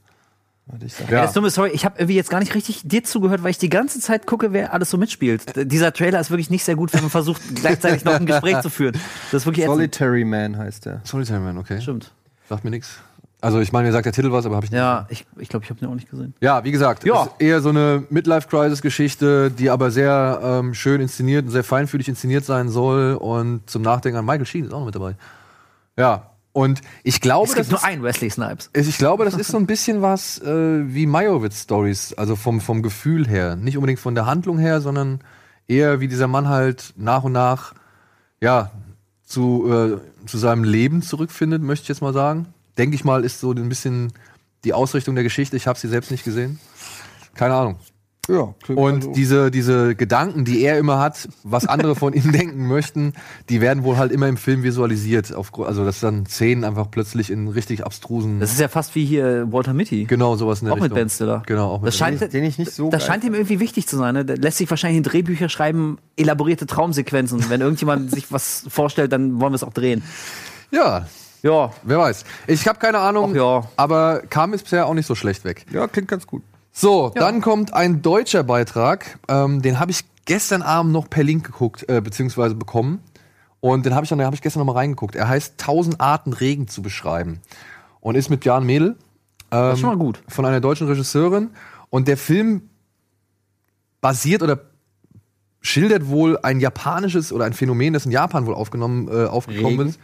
Ich. 0.84 0.94
Ja. 1.10 1.26
Tut 1.26 1.42
mir 1.42 1.50
sorry, 1.50 1.70
ich 1.70 1.84
habe 1.84 1.96
irgendwie 1.98 2.14
jetzt 2.16 2.30
gar 2.30 2.40
nicht 2.40 2.54
richtig 2.54 2.82
dir 2.84 3.02
zugehört, 3.04 3.42
weil 3.42 3.50
ich 3.50 3.58
die 3.58 3.68
ganze 3.70 4.00
Zeit 4.00 4.26
gucke, 4.26 4.52
wer 4.52 4.72
alles 4.72 4.90
so 4.90 4.98
mitspielt. 4.98 5.56
D- 5.56 5.64
Dieser 5.64 5.92
Trailer 5.92 6.20
ist 6.20 6.30
wirklich 6.30 6.50
nicht 6.50 6.64
sehr 6.64 6.76
gut, 6.76 6.92
wenn 6.92 7.00
man 7.00 7.10
versucht, 7.10 7.42
gleichzeitig 7.54 8.04
noch 8.04 8.14
ein 8.14 8.26
Gespräch 8.26 8.60
zu 8.60 8.70
führen. 8.70 8.92
Das 9.32 9.42
ist 9.42 9.46
wirklich 9.46 9.64
ätzend. 9.64 9.76
Solitary 9.76 10.24
Man 10.24 10.56
heißt 10.58 10.86
er. 10.86 11.00
Solitary 11.04 11.40
Man, 11.40 11.58
okay. 11.58 11.80
Stimmt. 11.80 12.12
Sagt 12.48 12.64
mir 12.64 12.70
nichts. 12.70 12.98
Also 13.40 13.60
ich 13.60 13.70
meine, 13.72 13.86
mir 13.86 13.92
sagt 13.92 14.04
der 14.04 14.12
Titel 14.12 14.32
was, 14.32 14.44
aber 14.46 14.56
habe 14.56 14.66
ich 14.66 14.72
nicht. 14.72 14.78
Ja, 14.78 15.06
ich 15.10 15.20
glaube, 15.24 15.42
ich, 15.42 15.48
glaub, 15.48 15.62
ich 15.62 15.70
habe 15.70 15.78
den 15.78 15.88
auch 15.88 15.94
nicht 15.94 16.10
gesehen. 16.10 16.34
Ja, 16.40 16.64
wie 16.64 16.72
gesagt, 16.72 17.04
Ja. 17.04 17.22
ist 17.24 17.30
eher 17.38 17.60
so 17.60 17.68
eine 17.68 18.02
Midlife-Crisis-Geschichte, 18.10 19.50
die 19.50 19.70
aber 19.70 19.90
sehr 19.90 20.40
ähm, 20.42 20.74
schön 20.74 21.00
inszeniert 21.00 21.44
und 21.46 21.50
sehr 21.52 21.64
feinfühlig 21.64 22.08
inszeniert 22.08 22.44
sein 22.44 22.68
soll. 22.68 23.14
Und 23.14 23.68
zum 23.70 23.82
Nachdenken 23.82 24.18
an 24.18 24.24
Michael 24.24 24.46
Sheen 24.46 24.64
ist 24.64 24.72
auch 24.72 24.80
noch 24.80 24.86
mit 24.86 24.94
dabei. 24.94 25.14
Ja, 25.96 26.30
und 26.58 26.80
ich 27.04 27.20
glaube, 27.20 27.44
Es 27.48 27.54
das 27.54 27.68
gibt 27.68 27.70
nur 27.70 27.78
ist, 27.80 27.84
einen 27.84 28.02
Wesley 28.02 28.30
Snipes. 28.30 28.70
ist- 28.72 28.88
ich 28.88 28.98
glaube, 28.98 29.24
das 29.24 29.34
ist 29.34 29.48
so 29.52 29.56
ein 29.58 29.66
bisschen 29.66 30.02
was 30.02 30.38
äh, 30.40 30.92
wie 30.94 31.06
Meyerowitz-Stories, 31.06 32.14
also 32.14 32.34
vom, 32.36 32.60
vom 32.60 32.82
Gefühl 32.82 33.28
her. 33.28 33.54
Nicht 33.56 33.76
unbedingt 33.76 34.00
von 34.00 34.14
der 34.14 34.26
Handlung 34.26 34.58
her, 34.58 34.80
sondern 34.80 35.20
eher 35.68 36.00
wie 36.00 36.08
dieser 36.08 36.26
Mann 36.26 36.48
halt 36.48 36.94
nach 36.96 37.22
und 37.24 37.32
nach, 37.32 37.74
ja, 38.40 38.70
zu, 39.24 39.70
äh, 39.70 40.26
zu 40.26 40.38
seinem 40.38 40.64
Leben 40.64 41.02
zurückfindet, 41.02 41.62
möchte 41.62 41.82
ich 41.84 41.88
jetzt 41.88 42.00
mal 42.02 42.12
sagen. 42.14 42.46
Denke 42.76 42.94
ich 42.96 43.04
mal, 43.04 43.24
ist 43.24 43.40
so 43.40 43.52
ein 43.52 43.68
bisschen 43.68 44.12
die 44.64 44.72
Ausrichtung 44.72 45.14
der 45.14 45.24
Geschichte. 45.24 45.56
Ich 45.56 45.66
habe 45.66 45.78
sie 45.78 45.88
selbst 45.88 46.10
nicht 46.10 46.24
gesehen. 46.24 46.58
Keine 47.34 47.54
Ahnung. 47.54 47.76
Ja, 48.28 48.54
Und 48.68 48.94
also- 48.96 49.12
diese, 49.12 49.50
diese 49.50 49.94
Gedanken, 49.94 50.44
die 50.44 50.60
er 50.62 50.78
immer 50.78 50.98
hat, 50.98 51.28
was 51.44 51.66
andere 51.66 51.94
von 51.94 52.12
ihm 52.12 52.30
denken 52.32 52.66
möchten, 52.68 53.14
die 53.48 53.60
werden 53.62 53.84
wohl 53.84 53.96
halt 53.96 54.12
immer 54.12 54.28
im 54.28 54.36
Film 54.36 54.62
visualisiert. 54.62 55.34
Auf, 55.34 55.50
also, 55.58 55.84
dass 55.84 56.00
dann 56.00 56.26
Szenen 56.26 56.62
einfach 56.64 56.90
plötzlich 56.90 57.30
in 57.30 57.48
richtig 57.48 57.86
abstrusen. 57.86 58.38
Das 58.38 58.52
ist 58.52 58.60
ja 58.60 58.68
fast 58.68 58.94
wie 58.94 59.04
hier 59.06 59.50
Walter 59.50 59.72
Mitty. 59.72 60.04
genau, 60.04 60.36
sowas 60.36 60.60
in 60.60 60.66
der 60.66 60.74
Auch 60.74 60.76
mit 60.76 60.84
Richtung. 60.84 60.96
Ben 60.98 61.08
Stiller. 61.08 61.42
Genau, 61.46 61.70
auch 61.72 61.80
mit 61.80 61.88
Das 61.88 61.96
scheint, 61.96 62.32
Den 62.32 62.44
ich 62.44 62.58
nicht 62.58 62.70
so 62.72 62.90
das 62.90 63.06
scheint 63.06 63.24
ihm 63.24 63.32
irgendwie 63.32 63.60
wichtig 63.60 63.86
zu 63.88 63.96
sein. 63.96 64.14
Ne? 64.14 64.24
Der 64.26 64.36
lässt 64.36 64.58
sich 64.58 64.68
wahrscheinlich 64.68 64.98
in 64.98 65.04
Drehbücher 65.04 65.48
schreiben, 65.48 65.96
elaborierte 66.16 66.66
Traumsequenzen. 66.66 67.48
Wenn 67.48 67.62
irgendjemand 67.62 68.10
sich 68.14 68.30
was 68.30 68.64
vorstellt, 68.68 69.10
dann 69.12 69.40
wollen 69.40 69.52
wir 69.52 69.56
es 69.56 69.64
auch 69.64 69.72
drehen. 69.72 70.02
Ja, 70.70 71.06
Ja, 71.42 71.70
wer 71.82 71.98
weiß. 71.98 72.24
Ich 72.48 72.66
habe 72.68 72.78
keine 72.78 72.98
Ahnung, 72.98 73.30
Ach 73.32 73.36
ja. 73.36 73.62
aber 73.76 74.22
kam 74.28 74.52
es 74.52 74.62
bisher 74.62 74.86
auch 74.86 74.94
nicht 74.94 75.06
so 75.06 75.14
schlecht 75.14 75.44
weg. 75.44 75.64
Ja, 75.72 75.86
klingt 75.86 76.08
ganz 76.08 76.26
gut. 76.26 76.42
So, 76.80 77.10
dann 77.12 77.40
kommt 77.40 77.74
ein 77.74 78.02
deutscher 78.02 78.44
Beitrag. 78.44 79.18
Ähm, 79.26 79.62
den 79.62 79.80
habe 79.80 79.90
ich 79.90 80.04
gestern 80.26 80.62
Abend 80.62 80.92
noch 80.92 81.10
per 81.10 81.24
Link 81.24 81.44
geguckt, 81.44 81.84
äh, 81.88 82.00
beziehungsweise 82.00 82.54
bekommen. 82.54 83.02
Und 83.58 83.84
den 83.84 83.96
habe 83.96 84.04
ich 84.04 84.10
dann, 84.10 84.22
habe 84.22 84.36
ich 84.36 84.42
gestern 84.42 84.60
noch 84.60 84.72
mal 84.72 84.78
reingeguckt. 84.78 85.16
Er 85.16 85.26
heißt 85.26 85.54
1000 85.58 86.00
Arten 86.00 86.32
Regen 86.32 86.68
zu 86.68 86.80
beschreiben. 86.80 87.40
Und 87.98 88.14
ist 88.14 88.30
mit 88.30 88.44
Jan 88.44 88.64
Mädel. 88.64 88.94
das 89.50 89.74
ist 89.74 89.80
schon 89.80 89.88
mal 89.88 89.98
gut. 89.98 90.22
von 90.28 90.46
einer 90.46 90.60
deutschen 90.60 90.86
Regisseurin. 90.86 91.50
Und 91.90 92.06
der 92.06 92.16
Film 92.16 92.70
basiert 94.00 94.44
oder 94.44 94.60
schildert 95.60 96.06
wohl 96.06 96.38
ein 96.44 96.60
japanisches 96.60 97.32
oder 97.32 97.44
ein 97.44 97.54
Phänomen, 97.54 97.92
das 97.92 98.06
in 98.06 98.12
Japan 98.12 98.46
wohl 98.46 98.54
aufgenommen, 98.54 99.08
äh, 99.08 99.24
aufgekommen 99.24 99.80
Regen. 99.80 99.88
ist. 99.88 100.00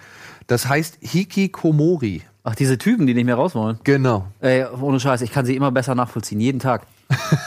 Das 0.48 0.68
heißt 0.68 0.98
Hikikomori. 1.02 2.22
Ach, 2.46 2.54
diese 2.54 2.76
Typen, 2.76 3.06
die 3.06 3.14
nicht 3.14 3.24
mehr 3.24 3.36
raus 3.36 3.54
wollen. 3.54 3.78
Genau. 3.84 4.26
Ey, 4.40 4.66
ohne 4.80 5.00
Scheiß, 5.00 5.22
ich 5.22 5.32
kann 5.32 5.46
sie 5.46 5.56
immer 5.56 5.72
besser 5.72 5.94
nachvollziehen, 5.94 6.40
jeden 6.40 6.60
Tag. 6.60 6.86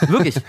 Wirklich. 0.08 0.36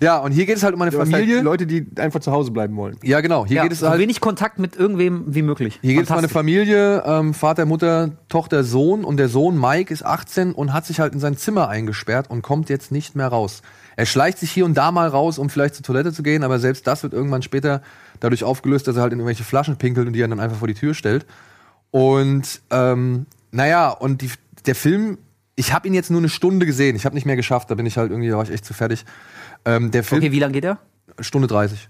Ja, 0.00 0.18
und 0.18 0.32
hier 0.32 0.46
geht 0.46 0.56
es 0.56 0.64
halt 0.64 0.74
um 0.74 0.82
eine 0.82 0.90
Du 0.90 0.98
hast 0.98 1.10
Familie. 1.10 1.36
Halt 1.36 1.44
Leute, 1.44 1.66
die 1.66 1.86
einfach 1.96 2.18
zu 2.18 2.32
Hause 2.32 2.50
bleiben 2.50 2.74
wollen. 2.76 2.96
ja, 3.04 3.20
genau. 3.20 3.46
Hier 3.46 3.58
ja, 3.58 3.62
geht 3.62 3.72
es 3.72 3.80
so 3.80 3.88
halt. 3.88 4.00
wenig 4.00 4.20
Kontakt 4.20 4.58
mit 4.58 4.74
irgendwem 4.74 5.32
wie 5.32 5.42
möglich. 5.42 5.78
Hier 5.80 5.94
geht 5.94 6.04
es 6.04 6.10
um 6.10 6.16
eine. 6.16 6.28
Familie, 6.28 7.04
ähm, 7.06 7.34
Vater, 7.34 7.66
Mutter, 7.66 8.10
Tochter, 8.28 8.64
Sohn 8.64 9.04
und 9.04 9.18
der 9.18 9.28
Sohn 9.28 9.60
Mike 9.60 9.94
ist 9.94 10.04
18 10.04 10.54
und 10.54 10.72
hat 10.72 10.86
sich 10.86 10.98
halt 10.98 11.12
in 11.12 11.20
sein 11.20 11.36
Zimmer 11.36 11.68
eingesperrt 11.68 12.30
und 12.30 12.42
kommt 12.42 12.68
jetzt 12.68 12.90
nicht 12.90 13.14
mehr 13.14 13.28
raus. 13.28 13.62
Er 13.94 14.06
schleicht 14.06 14.38
sich 14.38 14.50
hier 14.50 14.64
und 14.64 14.74
da 14.74 14.90
mal 14.90 15.06
raus, 15.06 15.38
um 15.38 15.50
vielleicht 15.50 15.76
zur 15.76 15.84
Toilette 15.84 16.12
zu 16.12 16.24
gehen, 16.24 16.42
aber 16.42 16.58
selbst 16.58 16.86
das 16.88 17.04
wird 17.04 17.12
irgendwann 17.12 17.42
später 17.42 17.82
dadurch 18.18 18.42
aufgelöst, 18.42 18.88
dass 18.88 18.96
er 18.96 19.02
halt 19.02 19.12
in 19.12 19.20
irgendwelche 19.20 19.44
Flaschen 19.44 19.76
pinkelt 19.76 20.08
und 20.08 20.14
die 20.14 20.20
er 20.20 20.28
dann 20.28 20.40
einfach 20.40 20.56
vor 20.56 20.68
die 20.68 20.74
Tür 20.74 20.94
stellt. 20.94 21.26
Und 21.92 22.62
ähm, 22.70 23.26
naja, 23.52 23.90
und 23.90 24.22
die, 24.22 24.30
der 24.66 24.74
Film, 24.74 25.18
ich 25.54 25.72
habe 25.72 25.86
ihn 25.86 25.94
jetzt 25.94 26.10
nur 26.10 26.20
eine 26.20 26.28
Stunde 26.28 26.66
gesehen, 26.66 26.96
ich 26.96 27.04
habe 27.04 27.14
nicht 27.14 27.24
mehr 27.26 27.36
geschafft, 27.36 27.70
da 27.70 27.74
bin 27.76 27.86
ich 27.86 27.96
halt 27.96 28.10
irgendwie, 28.10 28.28
da 28.30 28.36
war 28.36 28.42
ich 28.44 28.50
echt 28.50 28.64
zu 28.64 28.74
fertig. 28.74 29.04
Ähm, 29.64 29.90
der 29.92 30.02
Film, 30.02 30.20
Okay, 30.20 30.32
wie 30.32 30.38
lange 30.40 30.52
geht 30.54 30.64
er? 30.64 30.78
Stunde 31.20 31.46
30. 31.46 31.88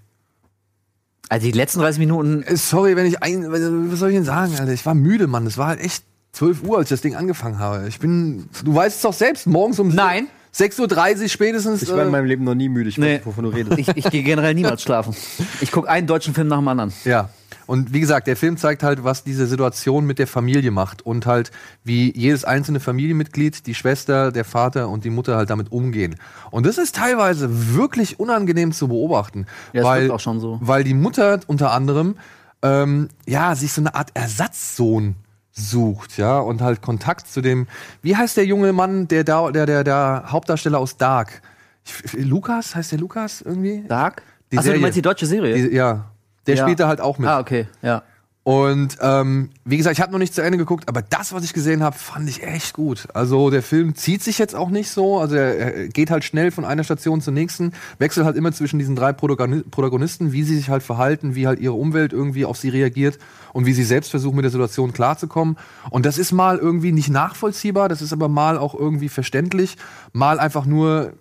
Also 1.29 1.47
die 1.47 1.53
letzten 1.53 1.81
30 1.81 1.99
Minuten. 2.01 2.43
Äh, 2.43 2.57
Sorry, 2.57 2.97
wenn 2.97 3.07
ich 3.07 3.23
ein, 3.23 3.51
was 3.51 3.99
soll 3.99 4.11
ich 4.11 4.17
denn 4.17 4.25
sagen, 4.25 4.53
Alter? 4.59 4.73
Ich 4.73 4.85
war 4.85 4.95
müde, 4.95 5.27
Mann. 5.27 5.47
Es 5.47 5.57
war 5.57 5.69
halt 5.69 5.81
echt 5.81 6.05
12 6.33 6.63
Uhr, 6.65 6.79
als 6.79 6.87
ich 6.87 6.91
das 6.91 7.01
Ding 7.01 7.15
angefangen 7.15 7.59
habe. 7.59 7.87
Ich 7.89 7.99
bin, 8.01 8.49
du 8.65 8.75
weißt 8.75 8.97
es 8.97 9.03
doch 9.03 9.13
selbst, 9.15 9.47
morgens 9.47 9.79
um 9.79 9.89
Nein. 9.89 10.27
6.30 10.55 11.23
Uhr 11.23 11.29
spätestens. 11.31 11.83
Ich 11.83 11.89
war 11.91 12.03
in 12.03 12.09
äh, 12.09 12.11
meinem 12.11 12.27
Leben 12.27 12.45
noch 12.45 12.55
nie 12.55 12.69
müde. 12.69 12.91
Ich 12.91 12.99
weiß 12.99 13.05
Nee. 13.05 13.13
nicht, 13.15 13.27
wovon 13.27 13.45
du 13.45 13.51
redest. 13.51 13.79
Ich, 13.79 13.89
ich 13.97 14.11
gehe 14.11 14.23
generell 14.23 14.53
niemals 14.55 14.83
schlafen. 14.83 15.15
Ich 15.63 15.73
gucke 15.73 15.89
einen 15.89 16.07
deutschen 16.07 16.35
Film 16.35 16.49
nach 16.49 16.59
dem 16.59 16.69
anderen. 16.69 16.93
ja. 17.05 17.31
Und 17.73 17.95
wie 17.95 18.01
gesagt, 18.01 18.27
der 18.27 18.37
Film 18.37 18.59
zeigt 18.59 18.83
halt, 18.83 19.03
was 19.03 19.25
diese 19.25 19.47
Situation 19.47 20.05
mit 20.05 20.19
der 20.19 20.27
Familie 20.27 20.71
macht 20.71 21.07
und 21.07 21.25
halt, 21.25 21.51
wie 21.85 22.15
jedes 22.15 22.45
einzelne 22.45 22.81
Familienmitglied, 22.81 23.67
die 23.67 23.75
Schwester, 23.75 24.31
der 24.31 24.45
Vater 24.45 24.91
und 24.91 25.07
die 25.07 25.09
Mutter 25.09 25.39
halt 25.39 25.49
damit 25.49 25.73
umgehen. 25.73 26.17
Und 26.51 26.67
das 26.67 26.77
ist 26.77 26.97
teilweise 26.97 27.75
wirklich 27.75 28.21
unangenehm 28.21 28.73
zu 28.73 28.89
beobachten. 28.89 29.47
Ja, 29.73 29.81
das 29.81 29.91
weil, 29.91 30.11
auch 30.11 30.21
schon 30.21 30.39
so. 30.39 30.59
Weil 30.61 30.85
die 30.85 30.93
Mutter 30.93 31.41
unter 31.47 31.71
anderem, 31.71 32.17
ähm, 32.61 33.09
ja, 33.27 33.55
sich 33.55 33.73
so 33.73 33.81
eine 33.81 33.95
Art 33.95 34.11
Ersatzsohn 34.13 35.15
sucht, 35.51 36.19
ja, 36.19 36.41
und 36.41 36.61
halt 36.61 36.83
Kontakt 36.83 37.27
zu 37.27 37.41
dem, 37.41 37.69
wie 38.03 38.15
heißt 38.15 38.37
der 38.37 38.45
junge 38.45 38.75
Mann, 38.75 39.09
der, 39.09 39.25
da, 39.25 39.51
der, 39.51 39.65
der, 39.65 39.83
der 39.83 40.25
Hauptdarsteller 40.27 40.79
aus 40.79 40.99
Dark? 40.99 41.41
Ich, 41.87 42.13
Lukas, 42.23 42.75
heißt 42.75 42.93
der 42.93 42.99
Lukas 42.99 43.41
irgendwie? 43.41 43.83
Dark? 43.89 44.25
Die 44.51 44.59
Achso, 44.59 44.67
du 44.67 44.73
Serie. 44.73 44.83
meinst 44.83 44.97
die 44.99 45.03
deutsche 45.03 45.25
Serie? 45.25 45.71
Die, 45.71 45.75
ja, 45.75 46.12
der 46.47 46.57
Ja. 46.57 46.63
spielt 46.65 46.81
da 46.81 46.89
halt 46.89 47.01
auch 47.01 47.19
mit. 47.19 47.29
ah, 47.29 47.41
okay, 47.41 47.67
ja. 47.83 48.03
Und 48.45 48.99
ähm, 49.01 49.51
wie 49.65 49.77
gesagt, 49.77 49.97
ich 49.97 50.03
habe 50.03 50.11
noch 50.11 50.19
nicht 50.19 50.35
zu 50.35 50.43
Ende 50.43 50.59
geguckt, 50.59 50.89
aber 50.89 51.01
das, 51.01 51.33
was 51.33 51.45
ich 51.45 51.53
gesehen 51.53 51.81
habe, 51.81 51.97
fand 51.97 52.29
ich 52.29 52.43
echt 52.43 52.73
gut. 52.75 53.07
Also 53.15 53.51
der 53.51 53.63
Film 53.63 53.95
zieht 53.95 54.21
sich 54.25 54.37
jetzt 54.39 54.57
auch 54.57 54.69
nicht 54.71 54.91
so, 54.91 55.21
also 55.21 55.37
er, 55.37 55.87
geht 55.87 56.11
halt 56.11 56.25
schnell 56.25 56.51
von 56.51 56.65
einer 56.65 56.83
Station 56.83 57.21
zur 57.21 57.33
nächsten, 57.35 57.71
wechselt 58.01 58.27
halt 58.27 58.35
immer 58.37 58.51
zwischen 58.51 58.81
diesen 58.81 58.97
drei 58.97 59.11
Protagoni- 59.11 59.63
Protagonisten, 59.71 60.33
wie 60.33 60.43
sie 60.43 60.57
sich 60.57 60.71
halt 60.71 60.83
verhalten, 60.83 61.37
wie 61.37 61.47
halt 61.47 61.61
ihre 61.61 61.75
Umwelt 61.75 62.13
irgendwie 62.13 62.45
auf 62.45 62.57
sie 62.57 62.71
reagiert 62.71 63.21
und 63.53 63.65
wie 63.65 63.75
sie 63.75 63.85
selbst 63.85 64.11
versuchen, 64.11 64.35
mit 64.35 64.43
der 64.45 64.51
Situation 64.51 64.93
klarzukommen. 64.93 65.57
Und 65.91 66.05
das 66.05 66.19
ist 66.19 66.33
mal 66.33 66.59
irgendwie 66.59 66.91
nicht 66.91 67.11
nachvollziehbar, 67.11 67.89
das 67.89 68.03
ist 68.03 68.13
aber 68.13 68.27
mal 68.29 68.59
auch 68.59 68.75
irgendwie 68.75 69.09
verständlich, 69.09 69.77
mal 70.13 70.41
einfach 70.41 70.67
nur 70.67 71.13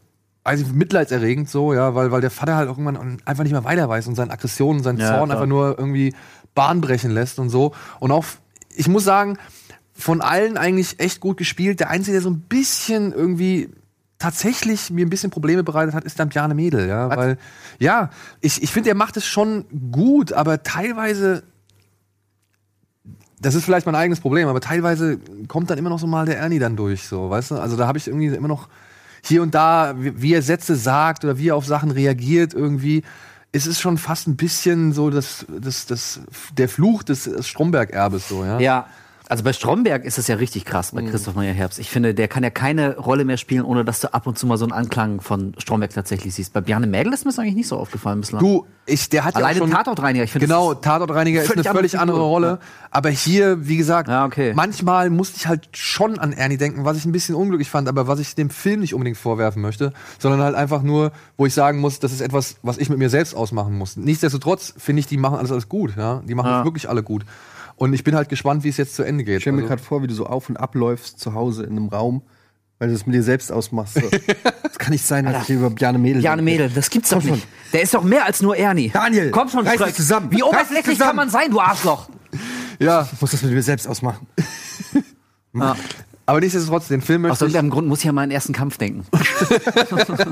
also 0.43 0.65
mitleidserregend 0.73 1.49
so, 1.49 1.73
ja, 1.73 1.93
weil, 1.95 2.11
weil 2.11 2.21
der 2.21 2.31
Vater 2.31 2.55
halt 2.55 2.67
irgendwann 2.67 3.17
einfach 3.25 3.43
nicht 3.43 3.51
mehr 3.53 3.63
weiter 3.63 3.87
weiß 3.87 4.07
und 4.07 4.15
seine 4.15 4.31
Aggressionen, 4.31 4.81
seinen 4.81 4.99
Ja, 4.99 5.07
Zorn 5.09 5.29
klar. 5.29 5.37
einfach 5.37 5.47
nur 5.47 5.77
irgendwie 5.77 6.13
Bahn 6.55 6.81
brechen 6.81 7.11
lässt 7.11 7.39
und 7.39 7.49
so. 7.49 7.73
Und 7.99 8.11
auch, 8.11 8.25
ich 8.75 8.87
muss 8.87 9.03
sagen, 9.03 9.37
von 9.93 10.21
allen 10.21 10.57
eigentlich 10.57 10.99
echt 10.99 11.19
gut 11.19 11.37
gespielt. 11.37 11.79
Der 11.79 11.89
Einzige, 11.89 12.13
der 12.13 12.21
so 12.21 12.29
ein 12.29 12.39
bisschen 12.41 13.11
irgendwie 13.13 13.69
tatsächlich 14.17 14.89
mir 14.89 15.05
ein 15.05 15.09
bisschen 15.09 15.31
Probleme 15.31 15.63
bereitet 15.63 15.93
hat, 15.93 16.03
ist 16.03 16.19
dann 16.19 16.29
Bjarne 16.29 16.53
Mädel, 16.53 16.87
ja, 16.87 17.09
weil, 17.15 17.37
ja, 17.79 18.11
ich, 18.39 18.61
ich 18.61 18.71
finde, 18.71 18.89
er 18.89 18.95
macht 18.95 19.17
es 19.17 19.25
schon 19.25 19.65
gut, 19.91 20.31
aber 20.33 20.63
teilweise 20.63 21.43
das 23.39 23.55
ist 23.55 23.65
vielleicht 23.65 23.87
mein 23.87 23.95
eigenes 23.95 24.19
Problem, 24.19 24.47
aber 24.47 24.61
teilweise 24.61 25.17
kommt 25.47 25.71
dann 25.71 25.79
immer 25.79 25.89
noch 25.89 25.97
so 25.97 26.05
mal 26.05 26.27
der 26.27 26.37
Ernie 26.37 26.59
dann 26.59 26.75
durch, 26.75 27.07
so, 27.07 27.31
weißt 27.31 27.51
du? 27.51 27.55
Also 27.55 27.75
da 27.75 27.87
habe 27.87 27.97
ich 27.97 28.07
irgendwie 28.07 28.27
immer 28.27 28.47
noch 28.47 28.69
hier 29.23 29.41
und 29.41 29.55
da, 29.55 29.93
wie, 29.97 30.33
er 30.33 30.41
Sätze 30.41 30.75
sagt 30.75 31.23
oder 31.23 31.37
wie 31.37 31.49
er 31.49 31.55
auf 31.55 31.65
Sachen 31.65 31.91
reagiert 31.91 32.53
irgendwie. 32.53 33.03
Es 33.51 33.67
ist 33.67 33.79
schon 33.79 33.97
fast 33.97 34.27
ein 34.27 34.35
bisschen 34.35 34.93
so 34.93 35.09
das, 35.09 35.45
das, 35.49 35.85
das, 35.85 36.21
der 36.57 36.69
Fluch 36.69 37.03
des 37.03 37.29
Stromberg-Erbes, 37.47 38.29
so, 38.29 38.45
ja? 38.45 38.59
Ja. 38.59 38.87
Also 39.31 39.45
bei 39.45 39.53
Stromberg 39.53 40.03
ist 40.03 40.17
es 40.17 40.27
ja 40.27 40.35
richtig 40.35 40.65
krass, 40.65 40.91
Mhm. 40.91 40.97
bei 41.05 41.09
Christoph 41.09 41.35
Maria 41.35 41.53
Herbst. 41.53 41.79
Ich 41.79 41.89
finde, 41.89 42.13
der 42.13 42.27
kann 42.27 42.43
ja 42.43 42.49
keine 42.49 42.97
Rolle 42.97 43.23
mehr 43.23 43.37
spielen, 43.37 43.63
ohne 43.63 43.85
dass 43.85 44.01
du 44.01 44.13
ab 44.13 44.27
und 44.27 44.37
zu 44.37 44.45
mal 44.45 44.57
so 44.57 44.65
einen 44.65 44.73
Anklang 44.73 45.21
von 45.21 45.53
Stromberg 45.57 45.93
tatsächlich 45.93 46.33
siehst. 46.35 46.51
Bei 46.51 46.59
Bjarne 46.59 46.85
Mädel 46.85 47.13
ist 47.13 47.23
mir 47.23 47.31
das 47.31 47.39
eigentlich 47.39 47.55
nicht 47.55 47.69
so 47.69 47.77
aufgefallen 47.77 48.19
bislang. 48.19 48.41
Du, 48.41 48.65
ich, 48.85 49.07
der 49.07 49.23
hat 49.23 49.37
Alleine 49.37 49.59
ja 49.59 49.65
schon, 49.65 49.71
Tatortreiniger, 49.71 50.25
ich 50.25 50.33
finde, 50.33 50.47
Genau, 50.47 50.73
Tatortreiniger 50.73 51.43
ist 51.43 51.51
eine 51.53 51.63
völlig 51.63 51.97
andere 51.97 52.17
Figur. 52.17 52.27
Rolle. 52.27 52.59
Aber 52.89 53.07
hier, 53.09 53.65
wie 53.69 53.77
gesagt, 53.77 54.09
Ja, 54.09 54.25
okay. 54.25 54.51
manchmal 54.53 55.09
musste 55.09 55.37
ich 55.37 55.47
halt 55.47 55.69
schon 55.77 56.19
an 56.19 56.33
Ernie 56.33 56.57
denken, 56.57 56.83
was 56.83 56.97
ich 56.97 57.05
ein 57.05 57.13
bisschen 57.13 57.35
unglücklich 57.35 57.69
fand, 57.69 57.87
aber 57.87 58.07
was 58.07 58.19
ich 58.19 58.35
dem 58.35 58.49
Film 58.49 58.81
nicht 58.81 58.93
unbedingt 58.93 59.15
vorwerfen 59.17 59.61
möchte, 59.61 59.93
sondern 60.19 60.41
halt 60.41 60.55
einfach 60.55 60.81
nur, 60.81 61.13
wo 61.37 61.45
ich 61.45 61.53
sagen 61.53 61.79
muss, 61.79 61.99
das 61.99 62.11
ist 62.11 62.19
etwas, 62.19 62.57
was 62.63 62.77
ich 62.77 62.89
mit 62.89 62.99
mir 62.99 63.09
selbst 63.09 63.33
ausmachen 63.33 63.77
muss. 63.77 63.95
Nichtsdestotrotz 63.95 64.73
finde 64.77 64.99
ich, 64.99 65.07
die 65.07 65.15
machen 65.15 65.37
alles 65.37 65.53
alles 65.53 65.69
gut, 65.69 65.95
ja. 65.95 66.21
Die 66.27 66.35
machen 66.35 66.49
Ja. 66.49 66.65
wirklich 66.65 66.89
alle 66.89 67.01
gut. 67.01 67.23
Und 67.81 67.93
ich 67.93 68.03
bin 68.03 68.13
halt 68.13 68.29
gespannt, 68.29 68.63
wie 68.63 68.69
es 68.69 68.77
jetzt 68.77 68.93
zu 68.93 69.01
Ende 69.01 69.23
geht. 69.23 69.37
Ich 69.37 69.41
stelle 69.41 69.55
mir 69.55 69.63
Also- 69.63 69.69
gerade 69.69 69.81
vor, 69.81 70.03
wie 70.03 70.07
du 70.07 70.13
so 70.13 70.27
auf 70.27 70.49
und 70.49 70.57
abläufst 70.57 71.19
zu 71.19 71.33
Hause 71.33 71.63
in 71.63 71.71
einem 71.71 71.87
Raum, 71.87 72.21
weil 72.77 72.89
du 72.89 72.93
das 72.93 73.07
mit 73.07 73.15
dir 73.15 73.23
selbst 73.23 73.51
ausmachst. 73.51 73.95
So. 73.95 74.01
Das 74.63 74.77
kann 74.77 74.91
nicht 74.91 75.03
sein, 75.03 75.25
dass 75.25 75.41
ich 75.41 75.47
hier 75.47 75.55
über 75.57 75.71
Bjarne 75.71 75.97
Mädel 75.97 76.21
Bjarne. 76.21 76.43
Mädel, 76.43 76.69
das 76.69 76.91
gibt's 76.91 77.09
doch 77.09 77.23
nicht. 77.23 77.47
Der 77.73 77.81
ist 77.81 77.93
doch 77.95 78.03
mehr 78.03 78.23
als 78.25 78.43
nur 78.43 78.55
Ernie. 78.55 78.89
Daniel, 78.93 79.31
komm 79.31 79.49
schon, 79.49 79.65
reiß 79.67 79.95
zusammen. 79.95 80.31
Wie 80.31 80.43
oberflächlich 80.43 80.99
kann 80.99 81.15
man 81.15 81.29
sein, 81.31 81.49
du 81.49 81.59
Arschloch? 81.59 82.07
ja, 82.79 83.07
Ich 83.11 83.19
muss 83.19 83.31
das 83.31 83.41
mit 83.41 83.51
mir 83.53 83.63
selbst 83.63 83.87
ausmachen. 83.87 84.27
Ja. 85.55 85.75
aber 86.31 86.39
nichtsdestotrotz, 86.39 86.87
den 86.87 87.01
Film 87.01 87.25
Aus 87.25 87.29
möchte 87.29 87.45
ich, 87.45 87.53
irgendeinem 87.53 87.69
Grund 87.71 87.87
muss 87.87 88.03
ich 88.03 88.09
an 88.09 88.15
meinen 88.15 88.31
ersten 88.31 88.53
Kampf 88.53 88.77
denken. 88.77 89.05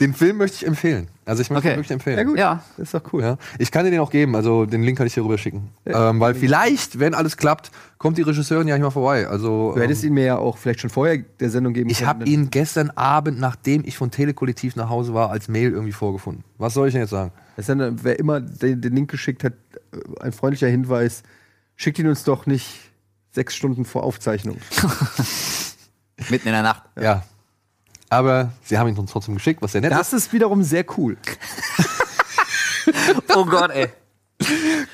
den 0.00 0.14
Film 0.14 0.36
möchte 0.36 0.56
ich 0.58 0.66
empfehlen. 0.66 1.08
Also 1.24 1.42
ich 1.42 1.50
möchte 1.50 1.68
Okay. 1.68 1.74
ihn 1.74 1.78
wirklich 1.78 1.90
empfehlen. 1.92 2.18
Ja, 2.18 2.24
gut. 2.24 2.38
Ja. 2.38 2.62
Das 2.76 2.88
ist 2.88 2.94
doch 2.94 3.12
cool. 3.12 3.22
Ja. 3.22 3.38
Ich 3.58 3.70
kann 3.70 3.84
dir 3.84 3.90
den 3.90 4.00
auch 4.00 4.10
geben, 4.10 4.36
also 4.36 4.66
den 4.66 4.82
Link 4.82 4.98
kann 4.98 5.06
ich 5.06 5.14
dir 5.14 5.24
rüber 5.24 5.38
schicken. 5.38 5.68
Ähm, 5.86 6.20
weil 6.20 6.34
vielleicht, 6.34 6.98
wenn 6.98 7.14
alles 7.14 7.36
klappt, 7.36 7.70
kommt 7.98 8.18
die 8.18 8.22
Regisseurin 8.22 8.68
ja 8.68 8.74
nicht 8.76 8.84
mal 8.84 8.90
vorbei. 8.90 9.26
Also 9.26 9.72
Du 9.74 9.80
hättest 9.80 10.02
ähm, 10.04 10.08
ihn 10.08 10.14
mir 10.14 10.24
ja 10.24 10.38
auch 10.38 10.58
vielleicht 10.58 10.80
schon 10.80 10.90
vorher 10.90 11.18
der 11.40 11.50
Sendung 11.50 11.72
geben 11.72 11.90
ich 11.90 12.04
habe 12.04 12.20
können. 12.24 12.30
ihn 12.30 12.50
gestern 12.50 12.90
Abend, 12.90 13.40
nachdem 13.40 13.82
ich 13.84 13.96
von 13.96 14.10
Telekollektiv 14.10 14.76
nach 14.76 14.88
Hause 14.88 15.14
war, 15.14 15.30
als 15.30 15.48
Mail 15.48 15.72
irgendwie 15.72 15.92
vorgefunden. 15.92 16.44
Was 16.58 16.74
soll 16.74 16.88
ich 16.88 16.92
denn 16.92 17.02
jetzt 17.02 17.10
sagen? 17.10 17.32
Dann, 17.66 18.04
wer 18.04 18.18
immer 18.18 18.40
den, 18.40 18.80
den 18.80 18.94
Link 18.94 19.10
geschickt 19.10 19.42
hat, 19.42 19.54
ein 20.20 20.32
freundlicher 20.32 20.68
Hinweis, 20.68 21.22
schickt 21.76 21.98
ihn 21.98 22.06
uns 22.08 22.22
doch 22.24 22.46
nicht 22.46 22.87
sechs 23.38 23.54
Stunden 23.54 23.84
vor 23.84 24.02
Aufzeichnung. 24.02 24.58
Mitten 26.28 26.48
in 26.48 26.54
der 26.54 26.62
Nacht. 26.62 26.82
Ja. 27.00 27.22
Aber 28.10 28.50
sie 28.64 28.76
haben 28.76 28.88
ihn 28.88 28.98
uns 28.98 29.12
trotzdem 29.12 29.34
geschickt, 29.34 29.62
was 29.62 29.72
sehr 29.72 29.80
nett 29.80 29.92
Das 29.92 30.12
ist 30.12 30.32
wiederum 30.32 30.64
sehr 30.64 30.84
cool. 30.96 31.16
Oh 33.36 33.44
Gott, 33.44 33.70
ey. 33.70 33.88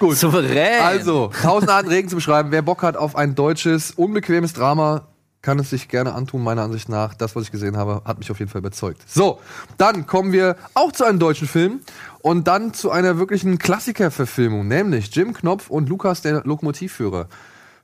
Gut. 0.00 0.16
Souverän. 0.16 0.82
Also, 0.82 1.30
tausend 1.42 1.70
Arten 1.70 1.88
Regen 1.88 2.08
zu 2.08 2.16
beschreiben. 2.16 2.50
Wer 2.50 2.62
Bock 2.62 2.82
hat 2.82 2.96
auf 2.96 3.14
ein 3.14 3.36
deutsches, 3.36 3.92
unbequemes 3.92 4.52
Drama, 4.52 5.06
kann 5.42 5.60
es 5.60 5.70
sich 5.70 5.86
gerne 5.86 6.12
antun, 6.12 6.42
meiner 6.42 6.62
Ansicht 6.62 6.88
nach. 6.88 7.14
Das, 7.14 7.36
was 7.36 7.44
ich 7.44 7.52
gesehen 7.52 7.76
habe, 7.76 8.02
hat 8.04 8.18
mich 8.18 8.32
auf 8.32 8.40
jeden 8.40 8.50
Fall 8.50 8.58
überzeugt. 8.58 9.02
So, 9.06 9.38
dann 9.76 10.06
kommen 10.06 10.32
wir 10.32 10.56
auch 10.74 10.90
zu 10.90 11.04
einem 11.04 11.20
deutschen 11.20 11.46
Film 11.46 11.82
und 12.20 12.48
dann 12.48 12.74
zu 12.74 12.90
einer 12.90 13.16
wirklichen 13.18 13.58
Klassikerverfilmung, 13.58 14.66
nämlich 14.66 15.14
Jim 15.14 15.34
Knopf 15.34 15.70
und 15.70 15.88
Lukas, 15.88 16.22
der 16.22 16.42
Lokomotivführer. 16.44 17.28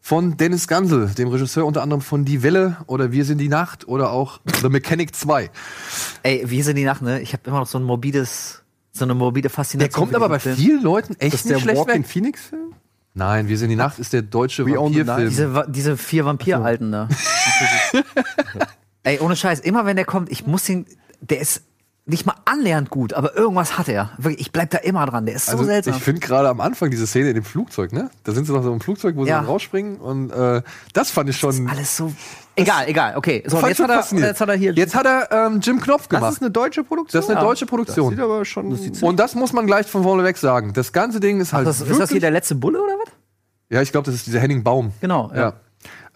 Von 0.02 0.36
Dennis 0.38 0.66
Gansel, 0.66 1.08
dem 1.08 1.28
Regisseur 1.28 1.66
unter 1.66 1.82
anderem 1.82 2.00
von 2.00 2.24
Die 2.24 2.42
Welle 2.42 2.78
oder 2.86 3.12
Wir 3.12 3.24
sind 3.24 3.38
die 3.38 3.48
Nacht 3.48 3.86
oder 3.86 4.10
auch 4.10 4.40
The 4.62 4.68
Mechanic 4.70 5.14
2. 5.14 5.50
Ey, 6.22 6.42
wie 6.46 6.62
sind 6.62 6.76
die 6.76 6.84
Nacht, 6.84 7.02
ne? 7.02 7.20
Ich 7.20 7.32
habe 7.34 7.42
immer 7.46 7.58
noch 7.60 7.66
so 7.66 7.78
ein 7.78 7.84
morbides, 7.84 8.62
so 8.92 9.04
eine 9.04 9.14
morbide 9.14 9.42
Der 9.42 9.50
Faszination. 9.50 9.92
kommt 9.92 10.10
für 10.12 10.16
aber 10.16 10.28
bei 10.30 10.38
Film. 10.38 10.56
vielen 10.56 10.82
Leuten 10.82 11.14
echt 11.18 11.34
Das 11.34 11.40
ist 11.40 11.44
nicht 11.46 11.54
der 11.56 11.60
schlecht 11.60 11.78
Walk 11.78 11.88
in 11.94 12.02
weg. 12.02 12.08
Phoenix-Film? 12.08 12.72
Nein, 13.12 13.48
Wir 13.48 13.58
sind 13.58 13.68
die 13.70 13.76
Nacht 13.76 13.98
ist 13.98 14.12
der 14.12 14.22
deutsche. 14.22 14.64
Vampirfilm. 14.64 15.28
Diese, 15.28 15.66
diese 15.68 15.96
vier 15.96 16.24
Vampiralten 16.24 16.92
da. 16.92 17.08
Ey, 19.02 19.18
ohne 19.20 19.36
Scheiß, 19.36 19.60
immer 19.60 19.84
wenn 19.86 19.96
der 19.96 20.04
kommt, 20.04 20.30
ich 20.30 20.46
muss 20.46 20.68
ihn, 20.68 20.86
der 21.20 21.40
ist 21.40 21.62
nicht 22.06 22.26
mal 22.26 22.34
annähernd 22.44 22.90
gut, 22.90 23.12
aber 23.12 23.36
irgendwas 23.36 23.78
hat 23.78 23.88
er. 23.88 24.10
Wirklich, 24.18 24.40
ich 24.40 24.52
bleib 24.52 24.70
da 24.70 24.78
immer 24.78 25.06
dran, 25.06 25.26
der 25.26 25.36
ist 25.36 25.46
so 25.46 25.52
Also 25.52 25.64
seltsam. 25.64 25.94
ich 25.94 26.02
finde 26.02 26.20
gerade 26.20 26.48
am 26.48 26.60
Anfang 26.60 26.90
diese 26.90 27.06
Szene 27.06 27.28
in 27.28 27.34
dem 27.34 27.44
Flugzeug, 27.44 27.92
ne? 27.92 28.10
Da 28.24 28.32
sind 28.32 28.46
sie 28.46 28.52
noch 28.52 28.62
so 28.64 28.72
im 28.72 28.80
Flugzeug, 28.80 29.14
wo 29.16 29.24
sie 29.24 29.30
Ja. 29.30 29.36
dann 29.36 29.46
rausspringen 29.46 29.96
und 29.98 30.30
äh, 30.30 30.62
das 30.92 31.10
fand 31.10 31.28
ich 31.30 31.36
schon. 31.36 31.68
Alles 31.68 31.96
so. 31.96 32.12
Egal, 32.56 32.88
egal, 32.88 33.16
okay. 33.16 33.44
So, 33.46 33.58
jetzt 33.58 33.78
ich 33.78 33.86
hat, 33.86 33.90
er, 34.12 34.18
jetzt 34.18 34.40
hat 34.40 34.48
er 34.48 34.56
hier. 34.56 34.72
Jetzt 34.72 34.94
hat 34.94 35.06
er 35.06 35.28
ähm, 35.30 35.60
Jim 35.60 35.80
Knopf 35.80 36.08
Das 36.08 36.18
gemacht. 36.18 36.32
ist 36.32 36.42
eine 36.42 36.50
deutsche 36.50 36.82
Produktion? 36.84 37.18
Das 37.20 37.24
ist 37.26 37.30
eine 37.30 37.40
Ja. 37.40 37.46
deutsche 37.46 37.66
Produktion. 37.66 38.10
Sieht 38.10 38.20
aber 38.20 38.44
schon. 38.44 38.76
und 39.02 39.16
das 39.20 39.34
muss 39.34 39.52
man 39.52 39.66
gleich 39.66 39.86
von 39.86 40.02
vorne 40.02 40.24
weg 40.24 40.36
sagen. 40.36 40.72
Das 40.72 40.92
ganze 40.92 41.20
Ding 41.20 41.40
ist 41.40 41.52
halt 41.52 41.66
das, 41.66 41.78
wirklich, 41.80 41.92
ist 41.92 42.00
das 42.00 42.10
hier 42.10 42.20
der 42.20 42.32
letzte 42.32 42.56
Bulle 42.56 42.82
oder 42.82 42.94
was? 43.04 43.12
Ja, 43.70 43.82
ich 43.82 43.92
glaube, 43.92 44.06
das 44.06 44.16
ist 44.16 44.26
dieser 44.26 44.40
Henning 44.40 44.64
Baum. 44.64 44.92
Genau, 45.00 45.30
ja. 45.34 45.54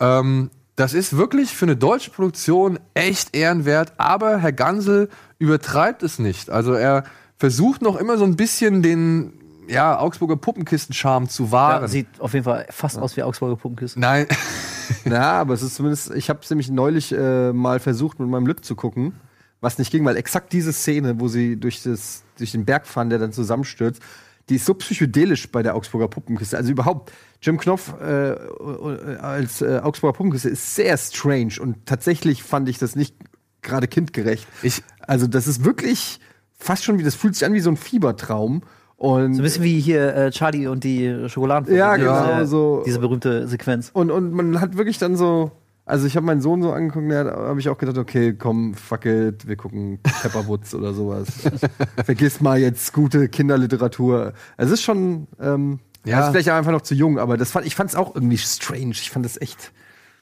Ja. 0.01 0.19
Ähm, 0.21 0.51
das 0.77 0.95
ist 0.95 1.17
wirklich 1.17 1.55
für 1.55 1.67
eine 1.67 1.77
deutsche 1.77 2.11
Produktion 2.11 2.79
echt 2.95 3.37
ehrenwert, 3.37 3.93
aber 3.97 4.39
Herr 4.39 4.53
Gansel 4.53 5.09
übertreibt 5.39 6.03
es 6.03 6.19
nicht. 6.19 6.51
Also 6.51 6.73
er 6.73 7.05
versucht 7.37 7.83
noch 7.83 7.97
immer 7.97 8.19
so 8.19 8.25
ein 8.25 8.37
bisschen 8.37 8.83
den 8.83 9.35
ja, 9.69 9.99
Augsburger 9.99 10.37
Puppenkisten-Charme 10.37 11.29
zu 11.29 11.51
wahren. 11.51 11.83
Ja, 11.83 11.89
sieht 11.89 12.09
auf 12.19 12.35
jeden 12.35 12.45
Fall 12.45 12.67
fast 12.71 12.99
aus 12.99 13.17
wie 13.17 13.23
Augsburger 13.23 13.57
Puppenkiste. 13.57 13.99
Nein, 13.99 14.27
Ja, 15.05 15.41
aber 15.41 15.55
es 15.55 15.63
ist 15.63 15.75
zumindest, 15.77 16.15
ich 16.15 16.29
habe 16.29 16.41
es 16.43 16.51
nämlich 16.51 16.71
neulich 16.71 17.13
äh, 17.13 17.53
mal 17.53 17.81
versucht, 17.81 18.19
mit 18.21 18.29
meinem 18.29 18.47
Lück 18.47 18.65
zu 18.65 18.75
gucken, 18.75 19.15
was 19.61 19.79
nicht 19.79 19.91
ging, 19.91 20.05
weil 20.05 20.17
exakt 20.17 20.53
diese 20.53 20.73
Szene, 20.73 21.21
wo 21.21 21.29
sie 21.29 21.57
durch, 21.57 21.83
das, 21.83 22.23
durch 22.39 22.53
den 22.53 22.65
Berg 22.65 22.87
fahren, 22.87 23.11
der 23.11 23.19
dann 23.19 23.33
zusammenstürzt, 23.33 24.03
die 24.49 24.57
ist 24.57 24.67
so 24.67 24.75
psychedelisch 24.75 25.51
bei 25.51 25.63
der 25.63 25.75
Augsburger 25.75 26.09
Puppenkiste. 26.09 26.57
Also 26.57 26.71
überhaupt, 26.71 27.13
Jim 27.45 27.59
Knopf 27.59 27.93
äh, 28.01 28.31
äh, 28.33 29.17
als 29.21 29.61
äh, 29.61 29.81
Augsburger 29.83 30.17
Puppenkiste 30.17 30.49
ist 30.49 30.75
sehr 30.75 30.97
strange 30.97 31.55
und 31.61 31.85
tatsächlich 31.87 32.43
fand 32.43 32.69
ich 32.71 32.79
das 32.79 32.97
nicht 32.97 33.15
gerade 33.61 33.87
kindgerecht. 33.87 34.47
Ich- 34.63 34.83
also 35.01 35.27
das 35.27 35.47
ist 35.47 35.63
wirklich 35.65 36.21
fast 36.59 36.85
schon 36.85 36.99
wie, 36.99 37.03
das 37.03 37.15
fühlt 37.15 37.35
sich 37.35 37.45
an 37.45 37.53
wie 37.53 37.61
so 37.61 37.71
ein 37.71 37.77
Fiebertraum. 37.77 38.63
Und 38.97 39.35
So 39.35 39.41
ein 39.41 39.43
bisschen 39.43 39.65
wie 39.65 39.79
hier 39.81 40.15
äh, 40.15 40.31
Charlie 40.31 40.67
und 40.69 40.85
die 40.85 41.29
Schokoladen. 41.29 41.75
Ja, 41.75 41.97
genau, 41.97 42.35
Diese, 42.39 42.47
so. 42.47 42.83
diese 42.87 43.01
berühmte 43.01 43.47
Sequenz. 43.49 43.91
Und, 43.93 44.11
und 44.11 44.33
man 44.33 44.61
hat 44.61 44.79
wirklich 44.79 44.97
dann 44.99 45.17
so, 45.17 45.51
also 45.85 46.07
ich 46.07 46.17
habe 46.17 46.25
meinen 46.25 46.41
Sohn 46.41 46.63
so 46.63 46.73
angeguckt, 46.73 47.11
da 47.11 47.25
habe 47.49 47.61
ich 47.61 47.69
auch 47.69 47.77
gedacht, 47.77 47.99
okay, 47.99 48.33
komm, 48.33 48.73
fuck 48.73 49.05
it, 49.05 49.47
wir 49.47 49.57
gucken 49.57 49.99
Pepperwoods 50.23 50.75
oder 50.75 50.95
sowas. 50.95 51.27
Vergiss 52.05 52.41
mal 52.41 52.59
jetzt 52.59 52.93
gute 52.95 53.29
Kinderliteratur. 53.29 54.33
Es 54.57 54.71
ist 54.71 54.81
schon, 54.83 55.27
ähm, 55.41 55.81
Ja. 56.05 56.19
ja, 56.19 56.25
ist 56.27 56.33
vielleicht 56.33 56.49
einfach 56.51 56.73
noch 56.73 56.83
zu 56.83 56.95
jung, 56.95 57.19
aber 57.19 57.37
das 57.37 57.51
fand, 57.51 57.67
ich 57.67 57.75
fand 57.75 57.91
es 57.91 57.97
auch 57.97 58.15
irgendwie 58.15 58.39
strange. 58.39 58.91
Ich 58.93 59.11
fand 59.11 59.25
das 59.25 59.41
echt, 59.41 59.73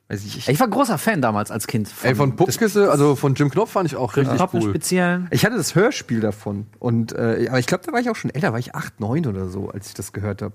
weiß 0.08 0.24
ich, 0.24 0.38
ich, 0.38 0.48
Ich 0.48 0.60
war 0.60 0.68
großer 0.68 0.96
Fan 0.98 1.20
damals 1.20 1.50
als 1.50 1.66
Kind. 1.66 1.90
ey, 2.02 2.14
von 2.14 2.36
Puppenkiste, 2.36 2.90
also 2.90 3.16
von 3.16 3.34
Jim 3.34 3.50
Knopf 3.50 3.72
fand 3.72 3.88
ich 3.90 3.96
auch 3.96 4.16
richtig 4.16 4.40
im 4.40 4.48
cool. 4.52 4.70
Speziellen. 4.70 5.28
ich 5.30 5.44
hatte 5.44 5.56
das 5.56 5.74
Hörspiel 5.74 6.20
davon 6.20 6.66
und, 6.78 7.12
äh, 7.12 7.46
aber 7.48 7.58
ich 7.58 7.66
glaube, 7.66 7.84
da 7.84 7.92
war 7.92 8.00
ich 8.00 8.08
auch 8.10 8.16
schon 8.16 8.30
älter, 8.30 8.52
war 8.52 8.58
ich 8.58 8.74
acht, 8.74 9.00
neun 9.00 9.26
oder 9.26 9.48
so, 9.48 9.70
als 9.70 9.88
ich 9.88 9.94
das 9.94 10.12
gehört 10.12 10.42
habe. 10.42 10.54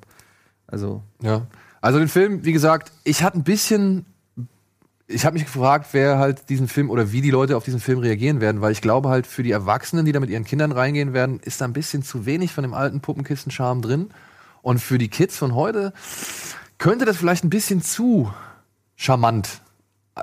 Also, 0.68 1.04
Ja. 1.22 1.48
Also 1.80 2.00
den 2.00 2.08
Film, 2.08 2.44
wie 2.44 2.54
gesagt, 2.54 2.92
ich 3.04 3.22
hatte 3.22 3.38
ein 3.38 3.44
bisschen. 3.44 4.06
Ich 5.06 5.26
habe 5.26 5.36
mich 5.36 5.46
gefragt, 5.46 5.90
wer 5.94 6.18
halt 6.18 6.50
diesen 6.50 6.68
Film 6.68 6.90
oder 6.90 7.12
wie 7.14 7.22
die 7.22 7.30
Leute 7.32 7.56
auf 7.56 7.64
diesen 7.64 7.80
Film 7.80 8.00
reagieren 8.00 8.42
werden, 8.42 8.60
weil 8.62 8.74
ich 8.74 8.82
glaube 8.82 9.08
halt 9.10 9.26
für 9.26 9.42
die 9.42 9.52
Erwachsenen, 9.52 10.04
die 10.06 10.12
da 10.12 10.20
mit 10.20 10.30
ihren 10.30 10.44
Kindern 10.44 10.74
reingehen 10.74 11.14
werden, 11.14 11.40
ist 11.40 11.62
da 11.62 11.66
ein 11.66 11.72
bisschen 11.72 12.04
zu 12.04 12.26
wenig 12.26 12.52
von 12.52 12.64
dem 12.64 12.74
alten 12.74 13.00
Puppenkisten-Charme 13.00 13.82
drin. 13.82 14.10
Und 14.62 14.80
für 14.80 14.98
die 14.98 15.08
Kids 15.10 15.38
von 15.38 15.56
heute 15.56 15.94
könnte 16.78 17.06
das 17.06 17.18
vielleicht 17.18 17.44
ein 17.44 17.50
bisschen 17.50 17.82
zu 17.82 18.32
charmant 18.96 19.62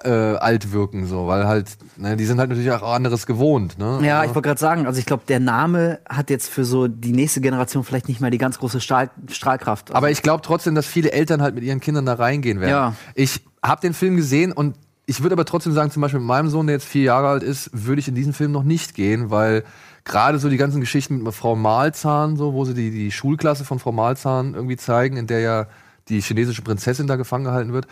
äh, 0.02 0.10
alt 0.10 0.72
wirken, 0.72 1.06
so, 1.06 1.28
weil 1.28 1.46
halt, 1.46 1.68
ne, 1.96 2.16
die 2.16 2.24
sind 2.24 2.40
halt 2.40 2.50
natürlich 2.50 2.70
auch 2.72 2.82
anderes 2.82 3.26
gewohnt. 3.26 3.78
Ne? 3.78 4.00
Ja, 4.02 4.18
Also- 4.20 4.30
ich 4.30 4.34
wollte 4.34 4.48
gerade 4.48 4.60
sagen, 4.60 4.86
also 4.86 4.98
ich 4.98 5.06
glaube, 5.06 5.22
der 5.28 5.38
Name 5.38 6.00
hat 6.08 6.30
jetzt 6.30 6.50
für 6.50 6.64
so 6.64 6.88
die 6.88 7.12
nächste 7.12 7.40
Generation 7.40 7.84
vielleicht 7.84 8.08
nicht 8.08 8.20
mehr 8.20 8.30
die 8.30 8.38
ganz 8.38 8.58
große 8.58 8.80
Stahl 8.80 9.10
Strahlkraft. 9.30 9.90
Also, 9.90 9.96
Aber 9.96 10.10
ich 10.10 10.22
glaube 10.22 10.42
trotzdem, 10.42 10.74
dass 10.74 10.86
viele 10.86 11.12
Eltern 11.12 11.40
halt 11.42 11.54
mit 11.54 11.62
ihren 11.62 11.78
Kindern 11.78 12.06
da 12.06 12.14
reingehen 12.14 12.58
werden. 12.60 12.70
Ja. 12.70 12.94
Ich 13.14 13.44
habe 13.64 13.80
den 13.82 13.94
Film 13.94 14.16
gesehen 14.16 14.50
und 14.50 14.74
ich 15.06 15.22
würde 15.22 15.34
aber 15.34 15.44
trotzdem 15.44 15.72
sagen, 15.74 15.92
zum 15.92 16.02
Beispiel 16.02 16.18
mit 16.18 16.26
meinem 16.26 16.48
Sohn, 16.48 16.66
der 16.66 16.74
jetzt 16.76 16.86
vier 16.88 17.02
Jahre 17.04 17.28
alt 17.28 17.42
ist, 17.44 17.70
würde 17.72 18.00
ich 18.00 18.08
in 18.08 18.14
diesen 18.16 18.32
Film 18.32 18.50
noch 18.50 18.64
nicht 18.64 18.94
gehen, 18.94 19.30
weil 19.30 19.62
gerade 20.04 20.38
so 20.38 20.48
die 20.48 20.56
ganzen 20.56 20.80
Geschichten 20.80 21.22
mit 21.22 21.34
Frau 21.34 21.56
Malzahn, 21.56 22.36
so, 22.36 22.52
wo 22.52 22.64
sie 22.64 22.74
die, 22.74 22.90
die 22.90 23.10
Schulklasse 23.10 23.64
von 23.64 23.78
Frau 23.78 23.92
Malzahn 23.92 24.54
irgendwie 24.54 24.76
zeigen, 24.76 25.16
in 25.16 25.26
der 25.26 25.40
ja 25.40 25.66
die 26.08 26.20
chinesische 26.20 26.62
Prinzessin 26.62 27.06
da 27.06 27.16
gefangen 27.16 27.44
gehalten 27.44 27.72
wird. 27.72 27.86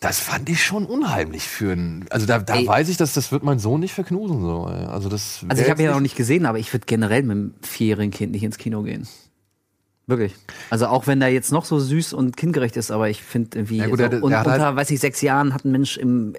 Das 0.00 0.20
fand 0.20 0.50
ich 0.50 0.62
schon 0.62 0.84
unheimlich 0.84 1.48
für 1.48 1.72
einen. 1.72 2.04
Also 2.10 2.26
da, 2.26 2.38
da 2.38 2.56
Ey. 2.56 2.66
weiß 2.66 2.90
ich, 2.90 2.98
dass 2.98 3.14
das 3.14 3.32
wird 3.32 3.42
mein 3.42 3.58
Sohn 3.58 3.80
nicht 3.80 3.94
verknusen. 3.94 4.42
So. 4.42 4.64
Also 4.64 5.08
das. 5.08 5.46
also 5.48 5.62
ich 5.62 5.70
habe 5.70 5.80
jetzt 5.80 5.88
ja 5.88 5.94
noch 5.94 6.02
nicht 6.02 6.16
gesehen, 6.16 6.44
aber 6.44 6.58
ich 6.58 6.70
würde 6.74 6.84
generell 6.86 7.22
mit 7.22 7.30
einem 7.30 7.54
vierjährigen 7.62 8.10
Kind 8.10 8.32
nicht 8.32 8.42
ins 8.44 8.58
Kino 8.58 8.82
gehen. 8.82 9.08
Wirklich. 10.06 10.34
Also 10.68 10.88
auch 10.88 11.06
wenn 11.06 11.20
der 11.20 11.30
jetzt 11.30 11.52
noch 11.52 11.64
so 11.64 11.80
süß 11.80 12.12
und 12.12 12.36
kindgerecht 12.36 12.76
ist, 12.76 12.90
aber 12.90 13.08
ich 13.08 13.22
finde 13.22 13.56
irgendwie 13.56 13.78
Ja 13.78 13.86
gut, 13.86 13.98
so, 13.98 14.08
der- 14.08 14.22
und 14.22 14.30
der 14.30 14.40
hat 14.40 14.46
unter, 14.46 14.62
halt- 14.66 14.76
weiß 14.76 14.90
ich, 14.90 15.00
sechs 15.00 15.22
Jahren 15.22 15.54
hat 15.54 15.64
ein 15.64 15.72
Mensch 15.72 15.96
im 15.96 16.34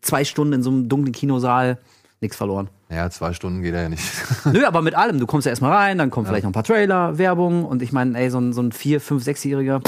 zwei 0.00 0.24
Stunden 0.24 0.54
in 0.54 0.62
so 0.64 0.70
einem 0.70 0.88
dunklen 0.88 1.12
Kinosaal 1.12 1.78
nichts 2.24 2.36
verloren. 2.36 2.68
Ja, 2.90 3.08
zwei 3.10 3.32
Stunden 3.32 3.62
geht 3.62 3.74
er 3.74 3.82
ja 3.82 3.88
nicht. 3.88 4.04
Nö, 4.44 4.64
aber 4.66 4.82
mit 4.82 4.94
allem. 4.94 5.18
Du 5.20 5.26
kommst 5.26 5.46
ja 5.46 5.50
erstmal 5.50 5.72
rein, 5.72 5.98
dann 5.98 6.10
kommen 6.10 6.26
vielleicht 6.26 6.44
noch 6.44 6.50
ein 6.50 6.54
paar 6.54 6.64
Trailer, 6.64 7.16
Werbung 7.18 7.64
und 7.64 7.82
ich 7.82 7.92
meine, 7.92 8.18
ey, 8.18 8.30
so 8.30 8.38
ein, 8.38 8.52
so 8.52 8.62
ein 8.62 8.72
vier, 8.72 9.00
fünf, 9.00 9.22
sechsjähriger. 9.24 9.80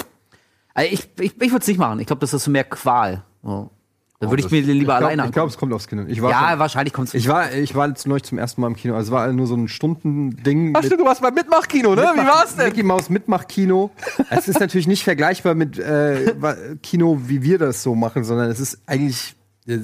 Also 0.74 0.90
ich 0.92 1.08
ich, 1.20 1.34
ich 1.40 1.50
würde 1.50 1.58
es 1.62 1.66
nicht 1.68 1.78
machen. 1.78 2.00
Ich 2.00 2.06
glaube, 2.06 2.20
das 2.20 2.32
ist 2.34 2.44
so 2.44 2.50
mehr 2.50 2.64
Qual. 2.64 3.22
So. 3.42 3.70
Da 4.18 4.30
würde 4.30 4.40
ich 4.40 4.46
das- 4.46 4.52
mir 4.52 4.62
den 4.62 4.78
lieber 4.78 4.92
Ich 4.94 4.96
alleine 5.04 5.16
glaube, 5.22 5.32
glaub, 5.32 5.42
angucken. 5.42 5.50
es 5.54 5.58
kommt 5.58 5.72
aufs 5.74 5.88
Kino. 5.88 6.04
Ich 6.08 6.22
war, 6.22 6.30
Ja, 6.30 6.48
schon, 6.50 6.58
wahrscheinlich 6.58 6.92
kommt 6.94 7.08
es. 7.08 7.14
ich 7.14 7.28
war, 7.28 7.52
ich 7.52 7.74
war 7.74 7.86
jetzt 7.88 8.06
neulich 8.06 8.22
zum 8.24 8.38
ersten 8.38 8.62
Mal 8.62 8.68
im 8.68 8.76
Kino. 8.76 8.94
Also 8.94 9.08
es 9.08 9.12
war 9.12 9.30
nur 9.30 9.46
so 9.46 9.54
ein 9.54 9.68
Stundending. 9.68 10.72
Ach 10.74 10.82
stimmt, 10.82 11.00
du 11.00 11.04
warst 11.04 11.20
beim 11.20 11.34
Mitmachkino, 11.34 11.94
ne? 11.94 12.12
Wie 12.14 12.26
war's 12.26 12.56
denn? 12.56 12.68
Mickey 12.68 12.82
Maus 12.82 13.10
Mitmachkino. 13.10 13.90
es 14.30 14.48
ist 14.48 14.58
natürlich 14.58 14.86
nicht 14.86 15.04
vergleichbar 15.04 15.54
mit 15.54 15.78
äh, 15.78 16.34
Kino, 16.82 17.20
wie 17.26 17.42
wir 17.42 17.58
das 17.58 17.82
so 17.82 17.94
machen, 17.94 18.24
sondern 18.24 18.50
es 18.50 18.58
ist 18.58 18.78
eigentlich, 18.86 19.36
äh, 19.66 19.78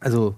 also 0.00 0.34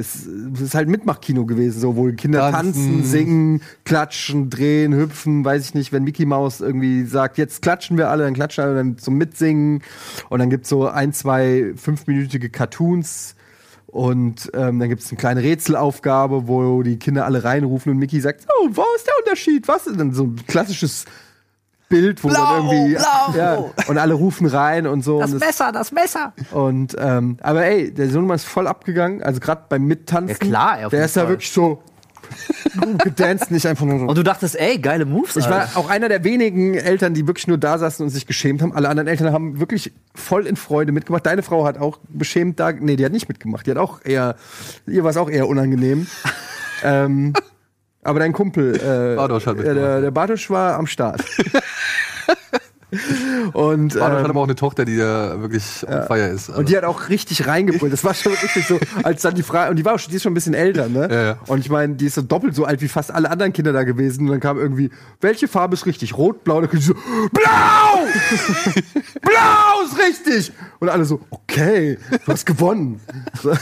es, 0.00 0.26
es 0.54 0.60
ist 0.60 0.74
halt 0.74 0.88
Mitmachkino 0.88 1.46
gewesen, 1.46 1.80
so 1.80 1.96
wo 1.96 2.10
Kinder 2.12 2.50
Tanzen. 2.50 2.72
tanzen, 2.72 3.04
singen, 3.04 3.62
klatschen, 3.84 4.50
drehen, 4.50 4.94
hüpfen, 4.94 5.44
weiß 5.44 5.64
ich 5.64 5.74
nicht, 5.74 5.92
wenn 5.92 6.02
Mickey 6.04 6.26
Maus 6.26 6.60
irgendwie 6.60 7.04
sagt, 7.04 7.38
jetzt 7.38 7.62
klatschen 7.62 7.96
wir 7.96 8.08
alle, 8.10 8.24
dann 8.24 8.34
klatschen 8.34 8.64
alle, 8.64 8.74
dann 8.74 8.98
zum 8.98 9.16
Mitsingen 9.16 9.82
und 10.28 10.38
dann 10.40 10.50
gibt's 10.50 10.68
so 10.68 10.88
ein, 10.88 11.12
zwei 11.12 11.72
fünfminütige 11.76 12.50
Cartoons 12.50 13.36
und 13.86 14.50
ähm, 14.54 14.78
dann 14.78 14.88
gibt's 14.88 15.10
eine 15.10 15.18
kleine 15.18 15.42
Rätselaufgabe, 15.42 16.48
wo 16.48 16.82
die 16.82 16.98
Kinder 16.98 17.24
alle 17.24 17.44
reinrufen 17.44 17.92
und 17.92 17.98
Mickey 17.98 18.20
sagt, 18.20 18.46
oh, 18.48 18.68
wo 18.72 18.84
ist 18.96 19.06
der 19.06 19.14
Unterschied? 19.18 19.68
Was 19.68 19.86
ist 19.86 19.98
denn 19.98 20.12
so 20.12 20.24
ein 20.24 20.36
klassisches 20.46 21.04
Bild, 21.90 22.24
wo 22.24 22.28
Blau, 22.28 22.38
dann 22.38 22.66
irgendwie 22.66 22.94
blau. 22.94 23.34
Ja, 23.36 23.64
und 23.88 23.98
alle 23.98 24.14
rufen 24.14 24.46
rein 24.46 24.86
und 24.86 25.04
so. 25.04 25.20
das 25.20 25.32
und 25.32 25.40
das, 25.40 25.48
Messer, 25.48 25.72
das 25.72 25.92
Messer. 25.92 26.32
und 26.52 26.96
ähm, 26.98 27.36
aber 27.42 27.66
ey, 27.66 27.92
der 27.92 28.08
Sohnemann 28.08 28.36
ist 28.36 28.46
voll 28.46 28.66
abgegangen, 28.66 29.22
also 29.22 29.40
gerade 29.40 29.64
beim 29.68 29.84
Mittanzen. 29.84 30.28
Ja, 30.30 30.34
klar, 30.36 30.86
auf 30.86 30.90
der 30.90 31.04
ist 31.04 31.16
da 31.16 31.28
wirklich 31.28 31.50
so 31.50 31.82
gedanced, 33.02 33.50
nicht 33.50 33.66
einfach 33.66 33.84
nur 33.84 33.98
so. 33.98 34.06
Und 34.06 34.16
du 34.16 34.22
dachtest, 34.22 34.56
ey, 34.56 34.78
geile 34.78 35.04
Moves. 35.04 35.36
Ich 35.36 35.48
war 35.50 35.62
Alter. 35.62 35.76
auch 35.76 35.90
einer 35.90 36.08
der 36.08 36.24
wenigen 36.24 36.74
Eltern, 36.74 37.12
die 37.12 37.26
wirklich 37.26 37.48
nur 37.48 37.58
da 37.58 37.76
saßen 37.76 38.04
und 38.04 38.10
sich 38.10 38.26
geschämt 38.26 38.62
haben. 38.62 38.72
Alle 38.72 38.88
anderen 38.88 39.08
Eltern 39.08 39.32
haben 39.32 39.60
wirklich 39.60 39.92
voll 40.14 40.46
in 40.46 40.56
Freude 40.56 40.92
mitgemacht. 40.92 41.26
Deine 41.26 41.42
Frau 41.42 41.64
hat 41.64 41.78
auch 41.78 41.98
beschämt 42.08 42.60
da, 42.60 42.72
nee, 42.72 42.96
die 42.96 43.04
hat 43.04 43.12
nicht 43.12 43.28
mitgemacht. 43.28 43.66
Die 43.66 43.72
hat 43.72 43.78
auch 43.78 44.04
eher, 44.04 44.36
ihr 44.86 45.02
war 45.02 45.10
es 45.10 45.16
auch 45.16 45.28
eher 45.28 45.48
unangenehm. 45.48 46.06
ähm, 46.84 47.32
aber 48.02 48.20
dein 48.20 48.32
Kumpel, 48.32 48.76
äh, 48.76 49.16
Bartosch 49.16 49.46
hat 49.46 49.56
äh, 49.56 49.58
mitgemacht. 49.58 49.82
der, 49.82 50.00
der 50.00 50.10
Bartosch 50.10 50.50
war 50.50 50.78
am 50.78 50.86
Start. 50.86 51.24
und 53.52 53.94
Bartosch 53.94 54.00
hat 54.00 54.24
ähm, 54.24 54.30
aber 54.30 54.40
auch 54.40 54.44
eine 54.44 54.54
Tochter, 54.54 54.84
die 54.84 54.96
da 54.96 55.40
wirklich 55.40 55.86
on 55.86 56.02
fire 56.06 56.28
ist. 56.28 56.48
Also. 56.48 56.60
und 56.60 56.68
die 56.68 56.76
hat 56.76 56.84
auch 56.84 57.08
richtig 57.08 57.46
reingebrüllt. 57.46 57.92
Das 57.92 58.04
war 58.04 58.14
schon 58.14 58.32
richtig 58.32 58.66
so, 58.66 58.78
als 59.02 59.22
dann 59.22 59.34
die 59.34 59.42
Frage, 59.42 59.70
und 59.70 59.76
die 59.76 59.84
war 59.84 59.94
auch 59.94 59.98
schon, 59.98 60.10
die 60.10 60.16
ist 60.16 60.22
schon 60.22 60.32
ein 60.32 60.34
bisschen 60.34 60.54
älter, 60.54 60.88
ne? 60.88 61.08
Ja, 61.10 61.22
ja. 61.22 61.38
Und 61.46 61.60
ich 61.60 61.70
meine, 61.70 61.94
die 61.94 62.06
ist 62.06 62.14
so 62.14 62.22
doppelt 62.22 62.54
so 62.54 62.64
alt 62.64 62.80
wie 62.82 62.88
fast 62.88 63.12
alle 63.12 63.30
anderen 63.30 63.52
Kinder 63.52 63.72
da 63.72 63.84
gewesen. 63.84 64.24
Und 64.24 64.32
dann 64.32 64.40
kam 64.40 64.58
irgendwie, 64.58 64.90
welche 65.20 65.48
Farbe 65.48 65.74
ist 65.74 65.86
richtig? 65.86 66.16
Rot, 66.16 66.44
blau? 66.44 66.60
Dann 66.60 66.70
kam 66.70 66.80
sie 66.80 66.86
so, 66.86 66.94
blau! 67.32 68.06
blau 69.22 69.84
ist 69.84 69.98
richtig! 69.98 70.52
Und 70.78 70.88
alle 70.88 71.04
so, 71.04 71.20
okay, 71.30 71.98
du 72.24 72.32
hast 72.32 72.46
gewonnen. 72.46 73.00
So. 73.42 73.52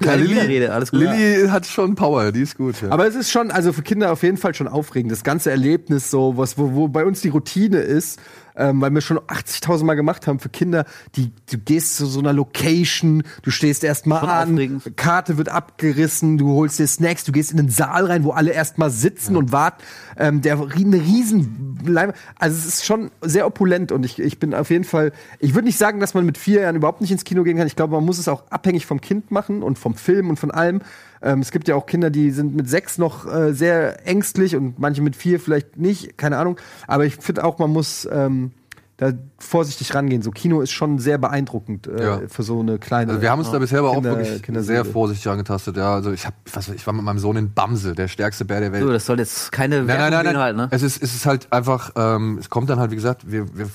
Keine 0.00 0.28
Widerrede, 0.28 0.72
alles 0.72 0.90
gut. 0.90 1.00
Lilly 1.00 1.48
hat 1.48 1.66
schon 1.66 1.94
Power, 1.94 2.32
die 2.32 2.42
ist 2.42 2.56
gut. 2.56 2.80
Ja. 2.82 2.90
Aber 2.90 3.06
es 3.06 3.14
ist 3.14 3.30
schon, 3.30 3.50
also 3.50 3.72
für 3.72 3.82
Kinder 3.82 4.12
auf 4.12 4.22
jeden 4.22 4.36
Fall 4.36 4.54
schon 4.54 4.68
aufregend. 4.68 5.12
Das 5.12 5.24
ganze 5.24 5.50
Erlebnis 5.50 6.10
so, 6.10 6.36
was, 6.36 6.58
wo, 6.58 6.74
wo 6.74 6.88
bei 6.88 7.04
uns 7.04 7.20
die 7.20 7.28
Routine 7.28 7.78
ist, 7.78 8.20
ähm, 8.56 8.80
weil 8.80 8.90
wir 8.92 9.00
schon 9.00 9.18
80.000 9.18 9.84
Mal 9.84 9.94
gemacht 9.94 10.26
haben 10.26 10.38
für 10.38 10.48
Kinder, 10.48 10.84
die, 11.16 11.32
du 11.50 11.58
gehst 11.58 11.96
zu 11.96 12.06
so 12.06 12.20
einer 12.20 12.32
Location, 12.32 13.22
du 13.42 13.50
stehst 13.50 13.84
erstmal 13.84 14.24
an, 14.24 14.52
aufregend. 14.52 14.96
Karte 14.96 15.38
wird 15.38 15.48
abgerissen, 15.48 16.38
du 16.38 16.54
holst 16.54 16.78
dir 16.78 16.86
Snacks, 16.86 17.24
du 17.24 17.32
gehst 17.32 17.50
in 17.50 17.56
den 17.56 17.68
Saal 17.68 18.06
rein, 18.06 18.24
wo 18.24 18.30
alle 18.32 18.52
erstmal 18.52 18.90
sitzen 18.90 19.36
und 19.36 19.52
warten. 19.52 19.82
Ähm, 20.16 20.42
der 20.42 20.60
eine 20.60 20.96
riesen 20.96 21.78
Leim- 21.84 22.12
also 22.38 22.56
es 22.56 22.66
ist 22.66 22.84
schon 22.84 23.10
sehr 23.22 23.46
opulent 23.46 23.92
und 23.92 24.04
ich, 24.04 24.18
ich 24.18 24.38
bin 24.38 24.54
auf 24.54 24.70
jeden 24.70 24.84
Fall, 24.84 25.12
ich 25.38 25.54
würde 25.54 25.66
nicht 25.66 25.78
sagen, 25.78 26.00
dass 26.00 26.14
man 26.14 26.26
mit 26.26 26.38
vier 26.38 26.62
Jahren 26.62 26.76
überhaupt 26.76 27.00
nicht 27.00 27.10
ins 27.10 27.24
Kino 27.24 27.42
gehen 27.42 27.56
kann. 27.56 27.66
Ich 27.66 27.76
glaube, 27.76 27.94
man 27.94 28.04
muss 28.04 28.18
es 28.18 28.28
auch 28.28 28.44
abhängig 28.50 28.86
vom 28.86 29.00
Kind 29.00 29.30
machen 29.30 29.62
und 29.62 29.78
vom 29.78 29.94
Film 29.94 30.30
und 30.30 30.38
von 30.38 30.50
allem. 30.50 30.80
Ähm, 31.22 31.40
es 31.40 31.50
gibt 31.52 31.68
ja 31.68 31.74
auch 31.76 31.86
Kinder, 31.86 32.10
die 32.10 32.30
sind 32.30 32.54
mit 32.54 32.68
sechs 32.68 32.98
noch 32.98 33.26
äh, 33.32 33.52
sehr 33.52 34.06
ängstlich 34.06 34.56
und 34.56 34.78
manche 34.78 35.02
mit 35.02 35.14
vier 35.16 35.38
vielleicht 35.40 35.76
nicht, 35.76 36.18
keine 36.18 36.36
Ahnung. 36.38 36.58
Aber 36.86 37.04
ich 37.06 37.16
finde 37.16 37.44
auch, 37.44 37.58
man 37.58 37.70
muss 37.70 38.08
ähm, 38.10 38.50
da 38.96 39.12
vorsichtig 39.38 39.94
rangehen. 39.94 40.22
So 40.22 40.30
Kino 40.30 40.60
ist 40.60 40.70
schon 40.72 40.98
sehr 40.98 41.18
beeindruckend 41.18 41.86
äh, 41.88 42.02
Ja. 42.04 42.20
für 42.28 42.42
so 42.42 42.60
eine 42.60 42.78
kleine. 42.78 43.12
Also 43.12 43.22
wir 43.22 43.30
haben 43.30 43.38
uns 43.40 43.50
da 43.50 43.58
bisher 43.58 43.78
aber 43.80 43.90
auch 43.90 43.94
Kinder- 43.94 44.16
wirklich 44.16 44.64
sehr 44.64 44.84
vorsichtig 44.84 45.28
angetastet. 45.30 45.76
Ja, 45.76 45.94
also 45.94 46.12
ich 46.12 46.26
hab, 46.26 46.34
was, 46.52 46.68
weiß 46.68 46.74
ich 46.76 46.86
war 46.86 46.92
mit 46.94 47.04
meinem 47.04 47.18
Sohn 47.18 47.36
in 47.36 47.52
Bamse, 47.52 47.94
der 47.94 48.08
stärkste 48.08 48.44
Bär 48.44 48.60
der 48.60 48.72
Welt. 48.72 48.82
So, 48.84 48.90
das 48.92 49.06
soll 49.06 49.18
jetzt 49.18 49.50
keine 49.50 49.82
Nein, 49.82 49.86
nein, 49.86 50.10
nein, 50.12 50.24
nein. 50.24 50.34
Inhalt, 50.34 50.56
ne? 50.56 50.68
Es 50.70 50.82
ist, 50.82 51.02
es 51.02 51.14
ist 51.14 51.26
halt 51.26 51.52
einfach, 51.52 51.92
ähm, 51.96 52.38
es 52.38 52.50
kommt 52.50 52.68
dann 52.70 52.78
halt, 52.78 52.90
wie 52.90 52.96
gesagt, 52.96 53.30
wir, 53.30 53.46
wir 53.56 53.68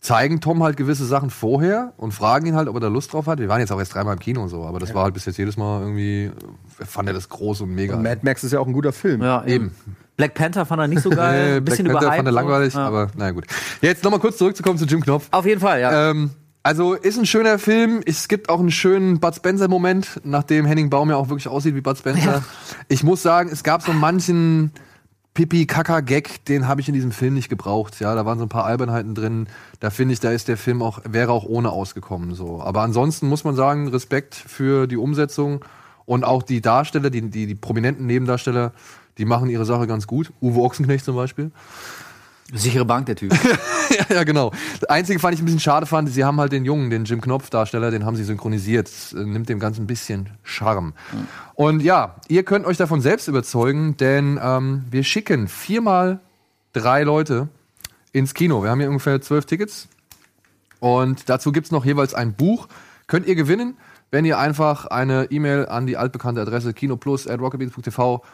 zeigen 0.00 0.40
Tom 0.40 0.62
halt 0.62 0.76
gewisse 0.76 1.04
Sachen 1.04 1.30
vorher 1.30 1.92
und 1.96 2.12
fragen 2.12 2.46
ihn 2.46 2.54
halt, 2.54 2.68
ob 2.68 2.76
er 2.76 2.80
da 2.80 2.88
Lust 2.88 3.12
drauf 3.12 3.26
hat. 3.26 3.40
Wir 3.40 3.48
waren 3.48 3.60
jetzt 3.60 3.72
auch 3.72 3.78
erst 3.78 3.94
dreimal 3.94 4.14
im 4.14 4.20
Kino 4.20 4.42
und 4.42 4.48
so, 4.48 4.64
aber 4.64 4.78
das 4.78 4.94
war 4.94 5.04
halt 5.04 5.14
bis 5.14 5.24
jetzt 5.26 5.38
jedes 5.38 5.56
Mal 5.56 5.80
irgendwie, 5.80 6.26
äh, 6.80 6.84
fand 6.84 7.08
er 7.08 7.14
das 7.14 7.28
groß 7.28 7.62
und 7.62 7.74
mega. 7.74 7.96
Und 7.96 8.02
Mad 8.02 8.20
Max 8.22 8.44
ist 8.44 8.52
ja 8.52 8.60
auch 8.60 8.66
ein 8.66 8.72
guter 8.72 8.92
Film. 8.92 9.22
Ja, 9.22 9.44
eben. 9.44 9.72
Black 10.16 10.34
Panther 10.34 10.66
fand 10.66 10.80
er 10.80 10.88
nicht 10.88 11.02
so 11.02 11.10
geil. 11.10 11.34
äh, 11.54 11.56
ein 11.56 11.64
Black 11.64 11.64
bisschen 11.64 11.86
Panther 11.86 12.00
überhyped. 12.06 12.16
fand 12.16 12.28
er 12.28 12.32
so. 12.32 12.36
langweilig, 12.38 12.74
Ja. 12.74 12.86
aber 12.86 13.08
naja 13.16 13.30
gut. 13.32 13.46
Jetzt 13.82 14.04
nochmal 14.04 14.20
kurz 14.20 14.38
zurückzukommen 14.38 14.78
zu 14.78 14.84
Jim 14.84 15.00
Knopf. 15.00 15.26
Auf 15.30 15.46
jeden 15.46 15.60
Fall, 15.60 15.80
ja. 15.80 16.10
Ähm, 16.10 16.30
also 16.62 16.94
ist 16.94 17.18
ein 17.18 17.26
schöner 17.26 17.58
Film. 17.58 18.00
Es 18.04 18.28
gibt 18.28 18.48
auch 18.50 18.58
einen 18.60 18.70
schönen 18.70 19.20
Bud 19.20 19.34
Spencer-Moment, 19.34 20.20
nachdem 20.24 20.66
Henning 20.66 20.90
Baum 20.90 21.10
ja 21.10 21.16
auch 21.16 21.28
wirklich 21.28 21.48
aussieht 21.48 21.74
wie 21.74 21.80
Bud 21.80 21.96
Spencer. 21.98 22.32
Ja. 22.32 22.42
Ich 22.88 23.02
muss 23.02 23.22
sagen, 23.22 23.48
es 23.52 23.62
gab 23.64 23.82
so 23.82 23.92
manchen 23.92 24.72
Pipi-Kaka-Gag, 25.38 26.46
den 26.46 26.66
habe 26.66 26.80
ich 26.80 26.88
in 26.88 26.94
diesem 26.94 27.12
Film 27.12 27.34
nicht 27.34 27.48
gebraucht. 27.48 28.00
Ja, 28.00 28.16
da 28.16 28.26
waren 28.26 28.38
so 28.38 28.44
ein 28.44 28.48
paar 28.48 28.64
Albernheiten 28.64 29.14
drin. 29.14 29.46
Da 29.78 29.90
finde 29.90 30.14
ich, 30.14 30.18
da 30.18 30.32
ist 30.32 30.48
der 30.48 30.56
Film 30.56 30.82
auch, 30.82 30.98
wäre 31.08 31.30
auch 31.30 31.44
ohne 31.44 31.70
ausgekommen. 31.70 32.34
So. 32.34 32.60
Aber 32.60 32.82
ansonsten 32.82 33.28
muss 33.28 33.44
man 33.44 33.54
sagen, 33.54 33.86
Respekt 33.86 34.34
für 34.34 34.88
die 34.88 34.96
Umsetzung 34.96 35.64
und 36.06 36.24
auch 36.24 36.42
die 36.42 36.60
Darsteller, 36.60 37.10
die, 37.10 37.30
die, 37.30 37.46
die 37.46 37.54
prominenten 37.54 38.04
Nebendarsteller, 38.06 38.72
die 39.16 39.26
machen 39.26 39.48
ihre 39.48 39.64
Sache 39.64 39.86
ganz 39.86 40.08
gut. 40.08 40.32
Uwe 40.42 40.60
Ochsenknecht 40.60 41.04
zum 41.04 41.14
Beispiel. 41.14 41.52
Sichere 42.52 42.86
Bank, 42.86 43.06
der 43.06 43.16
Typ. 43.16 43.32
ja, 43.90 44.16
ja, 44.16 44.24
genau. 44.24 44.52
Das 44.80 44.88
Einzige 44.88 45.18
fand 45.18 45.34
ich 45.34 45.42
ein 45.42 45.44
bisschen 45.44 45.60
schade 45.60 45.84
fand, 45.84 46.08
sie 46.08 46.24
haben 46.24 46.40
halt 46.40 46.52
den 46.52 46.64
Jungen, 46.64 46.88
den 46.88 47.04
Jim 47.04 47.20
Knopf-Darsteller, 47.20 47.90
den 47.90 48.06
haben 48.06 48.16
sie 48.16 48.24
synchronisiert. 48.24 48.88
Das 48.88 49.12
äh, 49.12 49.24
nimmt 49.24 49.48
dem 49.48 49.58
Ganzen 49.58 49.82
ein 49.82 49.86
bisschen 49.86 50.30
Charme. 50.42 50.94
Und 51.54 51.82
ja, 51.82 52.16
ihr 52.28 52.44
könnt 52.44 52.64
euch 52.64 52.78
davon 52.78 53.02
selbst 53.02 53.28
überzeugen, 53.28 53.96
denn 53.98 54.40
ähm, 54.42 54.84
wir 54.90 55.04
schicken 55.04 55.46
viermal 55.46 56.20
drei 56.72 57.02
Leute 57.02 57.48
ins 58.12 58.32
Kino. 58.32 58.62
Wir 58.62 58.70
haben 58.70 58.80
hier 58.80 58.88
ungefähr 58.88 59.20
zwölf 59.20 59.44
Tickets. 59.44 59.88
Und 60.80 61.28
dazu 61.28 61.52
gibt's 61.52 61.70
noch 61.70 61.84
jeweils 61.84 62.14
ein 62.14 62.32
Buch. 62.32 62.68
Könnt 63.08 63.26
ihr 63.26 63.34
gewinnen, 63.34 63.76
wenn 64.10 64.24
ihr 64.24 64.38
einfach 64.38 64.86
eine 64.86 65.26
E-Mail 65.30 65.66
an 65.66 65.86
die 65.86 65.96
altbekannte 65.96 66.40
Adresse 66.40 66.72
kinoplus.rocketbeats.tv 66.72 68.24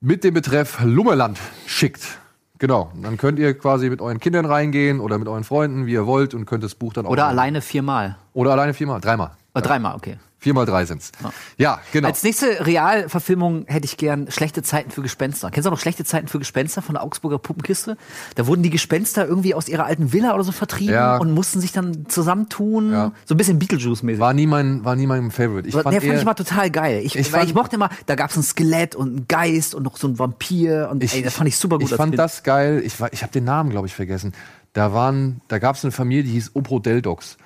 mit 0.00 0.22
dem 0.22 0.34
Betreff 0.34 0.80
Lummerland 0.82 1.38
schickt. 1.66 2.21
Genau. 2.62 2.92
Dann 2.94 3.16
könnt 3.16 3.40
ihr 3.40 3.58
quasi 3.58 3.90
mit 3.90 4.00
euren 4.00 4.20
Kindern 4.20 4.44
reingehen 4.44 5.00
oder 5.00 5.18
mit 5.18 5.26
euren 5.26 5.42
Freunden, 5.42 5.86
wie 5.86 5.94
ihr 5.94 6.06
wollt, 6.06 6.32
und 6.32 6.46
könnt 6.46 6.62
das 6.62 6.76
Buch 6.76 6.92
dann 6.92 7.06
auch. 7.06 7.10
Oder 7.10 7.26
alleine 7.26 7.60
viermal. 7.60 8.16
Oder 8.34 8.52
alleine 8.52 8.72
viermal, 8.72 9.00
dreimal. 9.00 9.32
Oder 9.52 9.64
dreimal, 9.64 9.96
okay. 9.96 10.18
Vier 10.42 10.54
mal 10.54 10.66
drei 10.66 10.84
sind's. 10.84 11.12
Ja, 11.56 11.80
genau. 11.92 12.08
Als 12.08 12.24
nächste 12.24 12.66
Realverfilmung 12.66 13.64
hätte 13.68 13.84
ich 13.84 13.96
gern 13.96 14.28
Schlechte 14.28 14.64
Zeiten 14.64 14.90
für 14.90 15.00
Gespenster. 15.00 15.52
Kennst 15.52 15.66
du 15.66 15.70
noch 15.70 15.78
Schlechte 15.78 16.04
Zeiten 16.04 16.26
für 16.26 16.40
Gespenster 16.40 16.82
von 16.82 16.96
der 16.96 17.04
Augsburger 17.04 17.38
Puppenkiste? 17.38 17.96
Da 18.34 18.46
wurden 18.48 18.64
die 18.64 18.70
Gespenster 18.70 19.24
irgendwie 19.24 19.54
aus 19.54 19.68
ihrer 19.68 19.84
alten 19.86 20.12
Villa 20.12 20.34
oder 20.34 20.42
so 20.42 20.50
vertrieben 20.50 20.94
Ja. 20.94 21.16
und 21.18 21.32
mussten 21.32 21.60
sich 21.60 21.70
dann 21.70 22.06
zusammentun. 22.08 22.92
Ja. 22.92 23.12
So 23.24 23.34
ein 23.34 23.38
bisschen 23.38 23.60
Beetlejuice-mäßig. 23.60 24.18
war 24.18 24.34
nie 24.34 24.48
mein, 24.48 24.84
war 24.84 24.96
nie 24.96 25.06
mein 25.06 25.30
Favorite. 25.30 25.68
Ich 25.68 25.74
Der 25.74 25.84
fand, 25.84 25.94
fand 25.94 26.04
eher, 26.06 26.18
ich 26.18 26.24
mal 26.24 26.34
total 26.34 26.70
geil. 26.70 27.02
Ich, 27.04 27.14
Ich 27.16 27.30
fand- 27.30 27.44
ich 27.44 27.54
mochte 27.54 27.76
immer, 27.76 27.88
da 28.06 28.16
gab 28.16 28.30
es 28.30 28.36
ein 28.36 28.42
Skelett 28.42 28.96
und 28.96 29.08
einen 29.16 29.28
Geist 29.28 29.76
und 29.76 29.84
noch 29.84 29.96
so 29.96 30.08
ein 30.08 30.18
Vampir 30.18 30.88
und 30.90 31.02
ey, 31.14 31.22
das 31.22 31.34
fand 31.34 31.46
ich 31.48 31.56
super 31.56 31.78
gut. 31.78 31.88
Ich 31.88 31.94
fand 31.96 32.10
Kind. 32.12 32.18
das 32.18 32.42
geil. 32.42 32.82
Ich, 32.84 33.00
war- 33.00 33.12
ich 33.12 33.22
habe 33.22 33.32
den 33.32 33.44
Namen, 33.44 33.70
glaube 33.70 33.86
ich, 33.86 33.94
vergessen. 33.94 34.32
Da 34.72 34.92
waren, 34.92 35.40
da 35.46 35.58
gab 35.60 35.76
es 35.76 35.84
eine 35.84 35.92
Familie, 35.92 36.24
die 36.24 36.30
hieß 36.32 36.50
Opro 36.54 36.80
Deldox. 36.80 37.36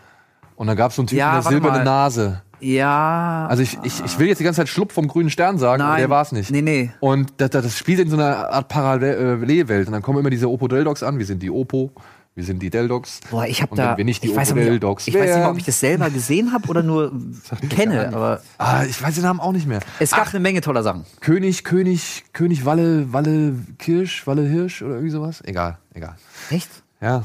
Und 0.55 0.69
da 0.69 0.75
gab 0.75 0.89
es 0.91 0.97
so 0.97 1.03
einen 1.03 1.09
Typen 1.09 1.19
Ja, 1.19 1.35
mit 1.35 1.45
warte 1.45 1.57
silbernen. 1.57 1.85
Nase. 1.85 2.43
Ja. 2.61 3.47
Also 3.49 3.63
ich, 3.63 3.79
ich, 3.83 4.05
ich 4.05 4.19
will 4.19 4.29
jetzt 4.29 4.39
die 4.39 4.45
ganze 4.45 4.61
Zeit 4.61 4.69
Schlupf 4.69 4.93
vom 4.95 5.09
grünen 5.09 5.31
Stern 5.31 5.59
sagen, 5.59 5.83
aber 5.83 5.93
Nein. 5.93 6.01
der 6.01 6.11
war 6.11 6.23
es 6.23 6.33
nicht. 6.33 6.51
Nee, 6.51 6.63
nee. 6.63 6.91
Und 7.01 7.33
das, 7.39 7.51
das 7.51 7.77
spielt 7.79 8.01
in 8.01 8.09
so 8.11 8.17
einer 8.17 8.51
Art 8.51 8.69
Parallelwelt. 8.69 9.87
Und 9.87 9.93
dann 9.93 10.03
kommen 10.03 10.19
immer 10.21 10.31
diese 10.31 10.49
Oppo 10.51 10.69
Deldox 10.69 11.03
an. 11.03 11.19
Wir 11.19 11.27
sind 11.27 11.43
die 11.43 11.51
Oppo, 11.51 11.93
wir 12.35 12.45
sind 12.45 12.61
die 12.63 12.71
Deldox. 12.71 13.21
Boah, 13.31 13.47
ich 13.47 13.63
habe 13.63 13.71
Und 13.73 13.79
da. 13.79 13.91
wenn 13.91 13.99
wir 13.99 14.05
nicht 14.05 14.23
die 14.23 14.29
Deldox 14.33 15.07
ich 15.07 15.15
weiß 15.15 15.23
nicht 15.37 15.39
mal, 15.39 15.51
ob 15.51 15.59
ich 15.59 15.65
das 15.65 15.81
selber 15.81 16.11
gesehen 16.11 16.53
habe 16.53 16.69
oder 16.69 16.83
nur 16.83 17.13
kenne. 17.71 18.09
Aber 18.15 18.41
Ah, 18.59 18.85
ich 18.85 19.03
weiß 19.03 19.15
den 19.15 19.23
Namen 19.25 19.41
auch 19.41 19.53
nicht 19.53 19.67
mehr. 19.67 19.81
es 19.99 20.11
gab 20.11 20.29
eine 20.29 20.41
Menge 20.41 20.61
toller 20.61 20.83
Sachen. 20.83 21.05
König, 21.21 21.65
König, 21.65 22.25
König 22.33 22.65
Walle, 22.65 23.13
Walle 23.13 23.55
Kirsch, 23.79 24.27
Walle 24.27 24.43
Hirsch 24.43 24.83
oder 24.83 24.93
irgendwie 24.95 25.11
sowas. 25.11 25.43
Egal, 25.45 25.79
egal. 25.95 26.17
Echt? 26.51 26.69
Ja. 27.01 27.25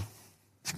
Ich 0.64 0.74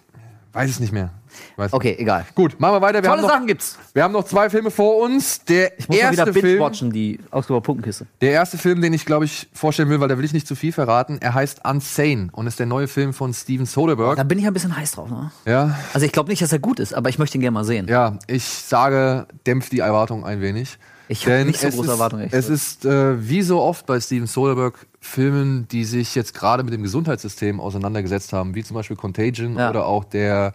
weiß 0.55 0.69
es 0.69 0.79
nicht 0.79 0.93
mehr. 0.93 1.09
Weiß 1.57 1.73
Okay, 1.73 1.95
egal. 1.99 2.25
Gut, 2.35 2.59
machen 2.59 2.75
wir 2.75 2.81
weiter. 2.81 3.01
Wir 3.01 3.09
Tolle 3.09 3.21
haben, 3.21 3.21
noch, 3.27 3.29
Sachen 3.29 3.47
gibt's. 3.47 3.77
wir 3.93 4.03
haben 4.03 4.11
noch 4.11 4.23
zwei 4.25 4.49
Filme 4.49 4.71
vor 4.71 4.97
uns. 5.01 5.43
Der 5.45 5.77
Ich 5.79 5.87
muss 5.87 5.97
mal 6.01 6.11
wieder 6.11 6.25
erste 6.27 6.33
Film, 6.39 6.91
die 6.93 7.19
Augsburger 7.31 7.61
Puppenkiste. 7.61 8.05
der 8.21 8.31
erste 8.31 8.57
Film, 8.57 8.81
den 8.81 8.93
ich 8.93 9.05
glaube 9.05 9.25
ich 9.25 9.47
vorstellen 9.53 9.89
will, 9.89 9.99
weil 9.99 10.07
da 10.07 10.17
will 10.17 10.25
ich 10.25 10.33
nicht 10.33 10.47
zu 10.47 10.55
viel 10.55 10.71
verraten. 10.71 11.17
Er 11.21 11.33
heißt 11.33 11.61
Unsane 11.65 12.29
und 12.31 12.47
ist 12.47 12.59
der 12.59 12.65
neue 12.65 12.87
Film 12.87 13.13
von 13.13 13.33
Steven 13.33 13.65
Soderbergh. 13.65 14.15
Da 14.15 14.23
bin 14.23 14.39
ich 14.39 14.47
ein 14.47 14.53
bisschen 14.53 14.75
heiß 14.75 14.91
drauf. 14.91 15.09
Ne? 15.09 15.31
Ja, 15.45 15.77
Also 15.93 16.05
ich 16.05 16.11
glaube 16.11 16.29
nicht, 16.29 16.41
dass 16.41 16.51
er 16.51 16.59
gut 16.59 16.79
ist, 16.79 16.93
aber 16.93 17.09
ich 17.09 17.19
möchte 17.19 17.37
ihn 17.37 17.41
gerne 17.41 17.53
mal 17.55 17.65
sehen. 17.65 17.87
ja, 17.87 18.17
ich 18.27 18.43
sage, 18.45 19.27
dämpft 19.45 19.71
die 19.71 19.79
Erwartung 19.79 20.25
ein 20.25 20.41
wenig. 20.41 20.77
Ich 21.09 21.21
hab 21.25 21.33
Denn 21.33 21.47
nicht 21.47 21.59
so 21.59 21.67
große 21.67 21.91
Erwartungen, 21.91 22.29
Es 22.31 22.47
ist 22.47 22.85
äh, 22.85 23.27
wie 23.27 23.41
so 23.41 23.61
oft 23.61 23.85
bei 23.85 23.99
Steven 23.99 24.25
Soderbergh 24.25 24.77
Filmen, 25.01 25.67
die 25.67 25.83
sich 25.83 26.15
jetzt 26.15 26.33
gerade 26.33 26.63
mit 26.63 26.73
dem 26.73 26.81
Gesundheitssystem 26.81 27.59
auseinandergesetzt 27.59 28.31
haben, 28.31 28.55
wie 28.55 28.63
zum 28.63 28.75
Beispiel 28.75 28.95
Contagion 28.95 29.57
Ja. 29.57 29.69
oder 29.69 29.85
auch 29.85 30.05
der 30.05 30.53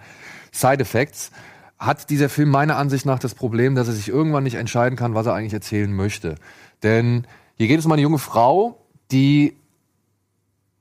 Side 0.60 0.80
Effects, 0.80 1.30
hat 1.78 2.10
dieser 2.10 2.28
Film 2.28 2.50
meiner 2.50 2.76
Ansicht 2.76 3.06
nach 3.06 3.18
das 3.18 3.34
Problem, 3.34 3.74
dass 3.74 3.86
er 3.88 3.94
sich 3.94 4.08
irgendwann 4.08 4.42
nicht 4.42 4.56
entscheiden 4.56 4.96
kann, 4.96 5.14
was 5.14 5.26
er 5.26 5.34
eigentlich 5.34 5.54
erzählen 5.54 5.92
möchte. 5.92 6.34
Denn 6.82 7.26
hier 7.56 7.68
geht 7.68 7.78
es 7.78 7.86
um 7.86 7.92
eine 7.92 8.02
junge 8.02 8.18
Frau, 8.18 8.80
die 9.12 9.56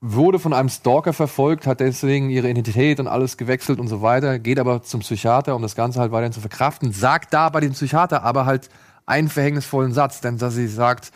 wurde 0.02 0.40
von 0.40 0.54
einem 0.54 0.70
Stalker 0.70 1.14
verfolgt, 1.14 1.68
hat 1.68 1.80
deswegen 1.80 2.30
ihre 2.30 2.50
Identität 2.50 3.00
und 3.00 3.08
alles 3.08 3.38
gewechselt 3.38 3.80
und 3.80 3.88
so 3.88 4.02
weiter, 4.02 4.40
geht 4.40 4.60
aber 4.60 4.84
zum 4.84 5.02
Psychiater, 5.02 5.56
um 5.56 5.62
das 5.62 5.76
Ganze 5.76 6.00
halt 6.00 6.12
weiterhin 6.12 6.34
zu 6.34 6.42
verkraften, 6.42 6.92
sagt 6.92 7.34
da 7.34 7.50
bei 7.50 7.60
dem 7.60 7.74
Psychiater 7.74 8.24
aber 8.24 8.46
halt 8.46 8.70
einen 9.06 9.30
verhängnisvollen 9.30 9.94
Satz, 9.94 10.22
denn 10.22 10.38
dass 10.38 10.54
sie 10.54 10.68
sagt, 10.68 11.12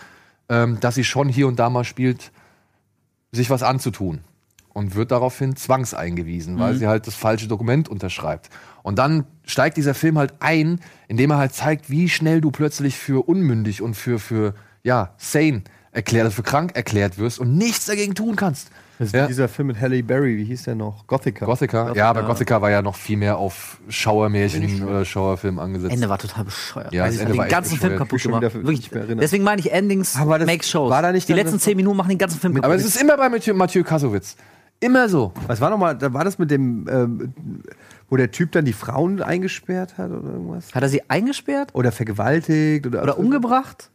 ähm, 0.50 0.80
dass 0.80 0.96
sie 0.96 1.04
schon 1.04 1.30
hier 1.30 1.48
und 1.48 1.58
da 1.58 1.70
mal 1.70 1.84
spielt, 1.84 2.32
sich 3.32 3.50
was 3.50 3.64
anzutun 3.64 4.22
und 4.74 4.96
wird 4.96 5.12
daraufhin 5.12 5.56
zwangseingewiesen, 5.56 6.58
weil 6.60 6.76
sie 6.76 6.88
halt 6.88 7.08
das 7.08 7.16
falsche 7.16 7.48
Dokument 7.48 7.90
unterschreibt. 7.90 8.50
Und 8.84 8.98
dann 9.00 9.26
steigt 9.46 9.78
dieser 9.78 9.94
Film 9.94 10.18
halt 10.18 10.34
ein, 10.40 10.80
indem 11.08 11.32
er 11.32 11.38
halt 11.38 11.54
zeigt, 11.54 11.90
wie 11.90 12.10
schnell 12.10 12.42
du 12.42 12.52
plötzlich 12.52 12.98
für 12.98 13.28
unmündig 13.28 13.82
und 13.82 13.96
für, 13.96 14.18
für 14.20 14.54
ja, 14.84 15.14
sane 15.18 15.64
erklärt, 15.92 16.26
also 16.26 16.36
für 16.36 16.44
krank 16.44 16.72
erklärt 16.76 17.18
wirst 17.18 17.40
und 17.40 17.58
nichts 17.58 17.86
dagegen 17.86 18.16
tun 18.16 18.36
kannst. 18.38 18.70
Das 18.98 19.08
ist 19.08 19.14
Ja. 19.16 19.24
wie 19.24 19.28
dieser 19.30 19.48
Film 19.50 19.68
mit 19.68 19.82
Halle 19.82 20.02
Berry, 20.04 20.38
wie 20.38 20.44
hieß 20.46 20.64
der 20.64 20.76
noch? 20.76 21.06
Gothica. 21.08 21.46
Gothica, 21.46 21.94
ja, 21.94 22.08
aber 22.10 22.24
Gothica 22.24 22.62
war 22.62 22.70
ja 22.70 22.82
noch 22.84 22.96
viel 22.96 23.18
mehr 23.18 23.38
auf 23.38 23.80
Schauermärchen 23.90 24.88
oder 24.88 25.04
Schauerfilm 25.06 25.60
angesetzt. 25.60 25.94
Ende 25.94 26.08
war 26.08 26.18
total 26.20 26.46
bescheuert. 26.46 26.94
Ja, 26.94 27.04
Also 27.04 27.18
das 27.18 27.22
Ende 27.22 27.34
hat 27.34 27.38
war 27.40 27.46
den 27.46 27.52
ganzen 27.52 27.78
Film 27.78 27.98
kaputt 27.98 28.22
gemacht. 28.22 28.42
Wirklich. 28.44 28.78
nicht 28.80 28.92
mehr 28.94 29.02
erinnert. 29.04 29.24
Deswegen 29.24 29.44
meine 29.44 29.60
ich, 29.60 29.72
Endings 29.72 30.16
Aber 30.18 30.38
das- 30.40 30.46
make 30.48 30.64
Shows. 30.64 30.90
war 30.92 31.02
da 31.02 31.12
nicht 31.12 31.28
die 31.28 31.34
letzten 31.34 31.60
zehn 31.60 31.76
Minuten 31.78 31.98
machen 31.98 32.10
den 32.10 32.18
ganzen 32.20 32.40
Film 32.40 32.54
kaputt. 32.54 32.66
Aber 32.66 32.76
es 32.76 32.86
ist 32.86 33.02
immer 33.02 33.18
bei 33.18 33.28
Mathieu, 33.30 33.54
Mathieu 33.56 33.84
Kassowitz. 33.84 34.36
Immer 34.82 35.08
so. 35.10 35.32
Was 35.46 35.62
war 35.62 35.70
nochmal, 35.70 35.96
da 35.96 36.12
war 36.12 36.24
das 36.24 36.40
mit 36.40 36.50
dem, 36.50 36.88
ähm, 36.90 37.34
wo 38.10 38.18
der 38.18 38.32
Typ 38.32 38.52
dann 38.52 38.66
die 38.66 38.74
Frauen 38.74 39.22
eingesperrt 39.22 39.98
hat 40.00 40.10
oder 40.10 40.32
irgendwas? 40.32 40.74
Hat 40.74 40.82
er 40.82 40.90
sie 40.90 41.08
eingesperrt 41.08 41.70
Oder 41.74 41.92
vergewaltigt 41.92 42.88
oder, 42.88 43.04
oder 43.04 43.18
umgebracht? 43.20 43.92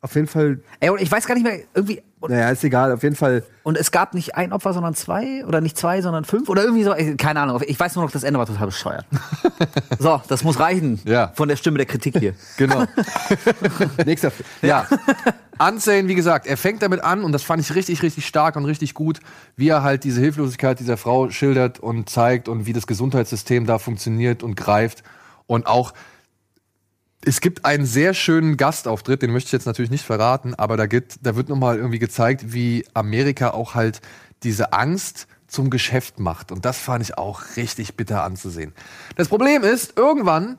Auf 0.00 0.14
jeden 0.14 0.26
Fall, 0.26 0.60
Ey, 0.80 0.88
und 0.88 1.00
ich 1.00 1.12
weiß 1.12 1.26
gar 1.26 1.34
nicht 1.34 1.44
mehr, 1.44 1.60
irgendwie. 1.74 2.02
Und, 2.22 2.30
naja, 2.30 2.50
ist 2.50 2.62
egal, 2.62 2.92
auf 2.92 3.02
jeden 3.02 3.16
Fall. 3.16 3.42
und 3.64 3.76
es 3.76 3.90
gab 3.90 4.14
nicht 4.14 4.36
ein 4.36 4.52
Opfer, 4.52 4.72
sondern 4.72 4.94
zwei? 4.94 5.44
Oder 5.44 5.60
nicht 5.60 5.76
zwei, 5.76 6.00
sondern 6.02 6.24
fünf? 6.24 6.48
Oder 6.48 6.62
irgendwie 6.62 6.84
so. 6.84 6.94
Keine 7.18 7.40
Ahnung. 7.40 7.60
Ich 7.66 7.78
weiß 7.78 7.96
nur 7.96 8.04
noch, 8.04 8.12
das 8.12 8.22
Ende 8.22 8.38
war 8.38 8.46
total 8.46 8.66
bescheuert. 8.66 9.04
so, 9.98 10.22
das 10.28 10.44
muss 10.44 10.60
reichen. 10.60 11.00
Ja. 11.04 11.32
Von 11.34 11.48
der 11.48 11.56
Stimme 11.56 11.78
der 11.78 11.86
Kritik 11.86 12.18
hier. 12.18 12.34
Genau. 12.56 12.84
Nächster 14.06 14.30
Film. 14.30 14.48
Ja. 14.62 14.86
Unsane, 15.58 16.06
wie 16.06 16.14
gesagt, 16.14 16.46
er 16.46 16.56
fängt 16.56 16.82
damit 16.82 17.02
an 17.02 17.24
und 17.24 17.32
das 17.32 17.42
fand 17.42 17.60
ich 17.60 17.74
richtig, 17.74 18.02
richtig 18.02 18.26
stark 18.26 18.56
und 18.56 18.64
richtig 18.66 18.94
gut, 18.94 19.20
wie 19.56 19.68
er 19.68 19.82
halt 19.82 20.04
diese 20.04 20.20
Hilflosigkeit 20.20 20.78
dieser 20.78 20.96
Frau 20.96 21.30
schildert 21.30 21.80
und 21.80 22.08
zeigt 22.08 22.48
und 22.48 22.66
wie 22.66 22.72
das 22.72 22.86
Gesundheitssystem 22.86 23.66
da 23.66 23.78
funktioniert 23.78 24.42
und 24.42 24.54
greift. 24.54 25.02
Und 25.46 25.66
auch, 25.66 25.92
es 27.24 27.40
gibt 27.40 27.64
einen 27.64 27.86
sehr 27.86 28.14
schönen 28.14 28.56
Gastauftritt, 28.56 29.22
den 29.22 29.32
möchte 29.32 29.48
ich 29.48 29.52
jetzt 29.52 29.66
natürlich 29.66 29.90
nicht 29.90 30.04
verraten, 30.04 30.54
aber 30.54 30.76
da, 30.76 30.86
gibt, 30.86 31.24
da 31.24 31.36
wird 31.36 31.48
nochmal 31.48 31.76
irgendwie 31.76 31.98
gezeigt, 31.98 32.52
wie 32.52 32.84
Amerika 32.94 33.50
auch 33.50 33.74
halt 33.74 34.00
diese 34.42 34.72
Angst 34.72 35.28
zum 35.46 35.70
Geschäft 35.70 36.18
macht. 36.18 36.50
Und 36.50 36.64
das 36.64 36.78
fand 36.78 37.02
ich 37.04 37.18
auch 37.18 37.42
richtig 37.56 37.96
bitter 37.96 38.24
anzusehen. 38.24 38.72
Das 39.16 39.28
Problem 39.28 39.62
ist, 39.62 39.96
irgendwann 39.96 40.58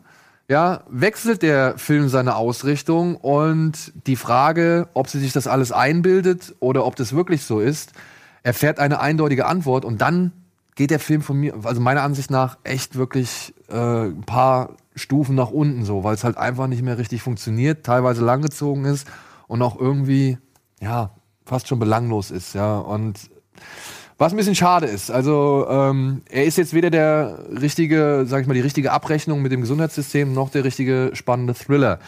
ja, 0.49 0.83
wechselt 0.89 1.41
der 1.41 1.77
Film 1.77 2.09
seine 2.09 2.35
Ausrichtung 2.35 3.15
und 3.15 3.91
die 4.07 4.15
Frage, 4.15 4.89
ob 4.93 5.07
sie 5.07 5.19
sich 5.19 5.33
das 5.33 5.47
alles 5.47 5.71
einbildet 5.71 6.55
oder 6.59 6.85
ob 6.85 6.95
das 6.95 7.13
wirklich 7.13 7.43
so 7.43 7.59
ist, 7.59 7.93
erfährt 8.43 8.79
eine 8.79 8.99
eindeutige 8.99 9.45
Antwort 9.45 9.85
und 9.85 10.01
dann 10.01 10.31
geht 10.75 10.91
der 10.91 10.99
Film 10.99 11.21
von 11.21 11.37
mir, 11.37 11.55
also 11.63 11.79
meiner 11.79 12.01
Ansicht 12.01 12.29
nach, 12.29 12.57
echt 12.63 12.95
wirklich 12.97 13.53
äh, 13.69 14.07
ein 14.07 14.23
paar 14.23 14.75
Stufen 14.95 15.35
nach 15.35 15.49
unten 15.51 15.85
so, 15.85 16.03
weil 16.03 16.13
es 16.15 16.23
halt 16.23 16.37
einfach 16.37 16.67
nicht 16.67 16.81
mehr 16.83 16.97
richtig 16.97 17.21
funktioniert, 17.21 17.85
teilweise 17.85 18.23
langgezogen 18.23 18.85
ist 18.85 19.07
und 19.47 19.61
auch 19.61 19.79
irgendwie, 19.79 20.37
ja, 20.81 21.11
fast 21.45 21.67
schon 21.67 21.79
belanglos 21.79 22.31
ist, 22.31 22.53
ja. 22.55 22.77
Und 22.77 23.19
was 24.17 24.31
ein 24.33 24.37
bisschen 24.37 24.55
schade 24.55 24.85
ist. 24.85 25.09
Also 25.11 25.65
ähm, 25.69 26.21
er 26.29 26.45
ist 26.45 26.57
jetzt 26.57 26.73
weder 26.73 26.89
der 26.89 27.45
richtige, 27.59 28.25
sag 28.27 28.41
ich 28.41 28.47
mal, 28.47 28.53
die 28.53 28.61
richtige 28.61 28.91
Abrechnung 28.91 29.41
mit 29.41 29.51
dem 29.51 29.61
Gesundheitssystem 29.61 30.33
noch 30.33 30.49
der 30.49 30.63
richtige 30.63 31.11
spannende 31.13 31.53
Thriller. 31.53 31.99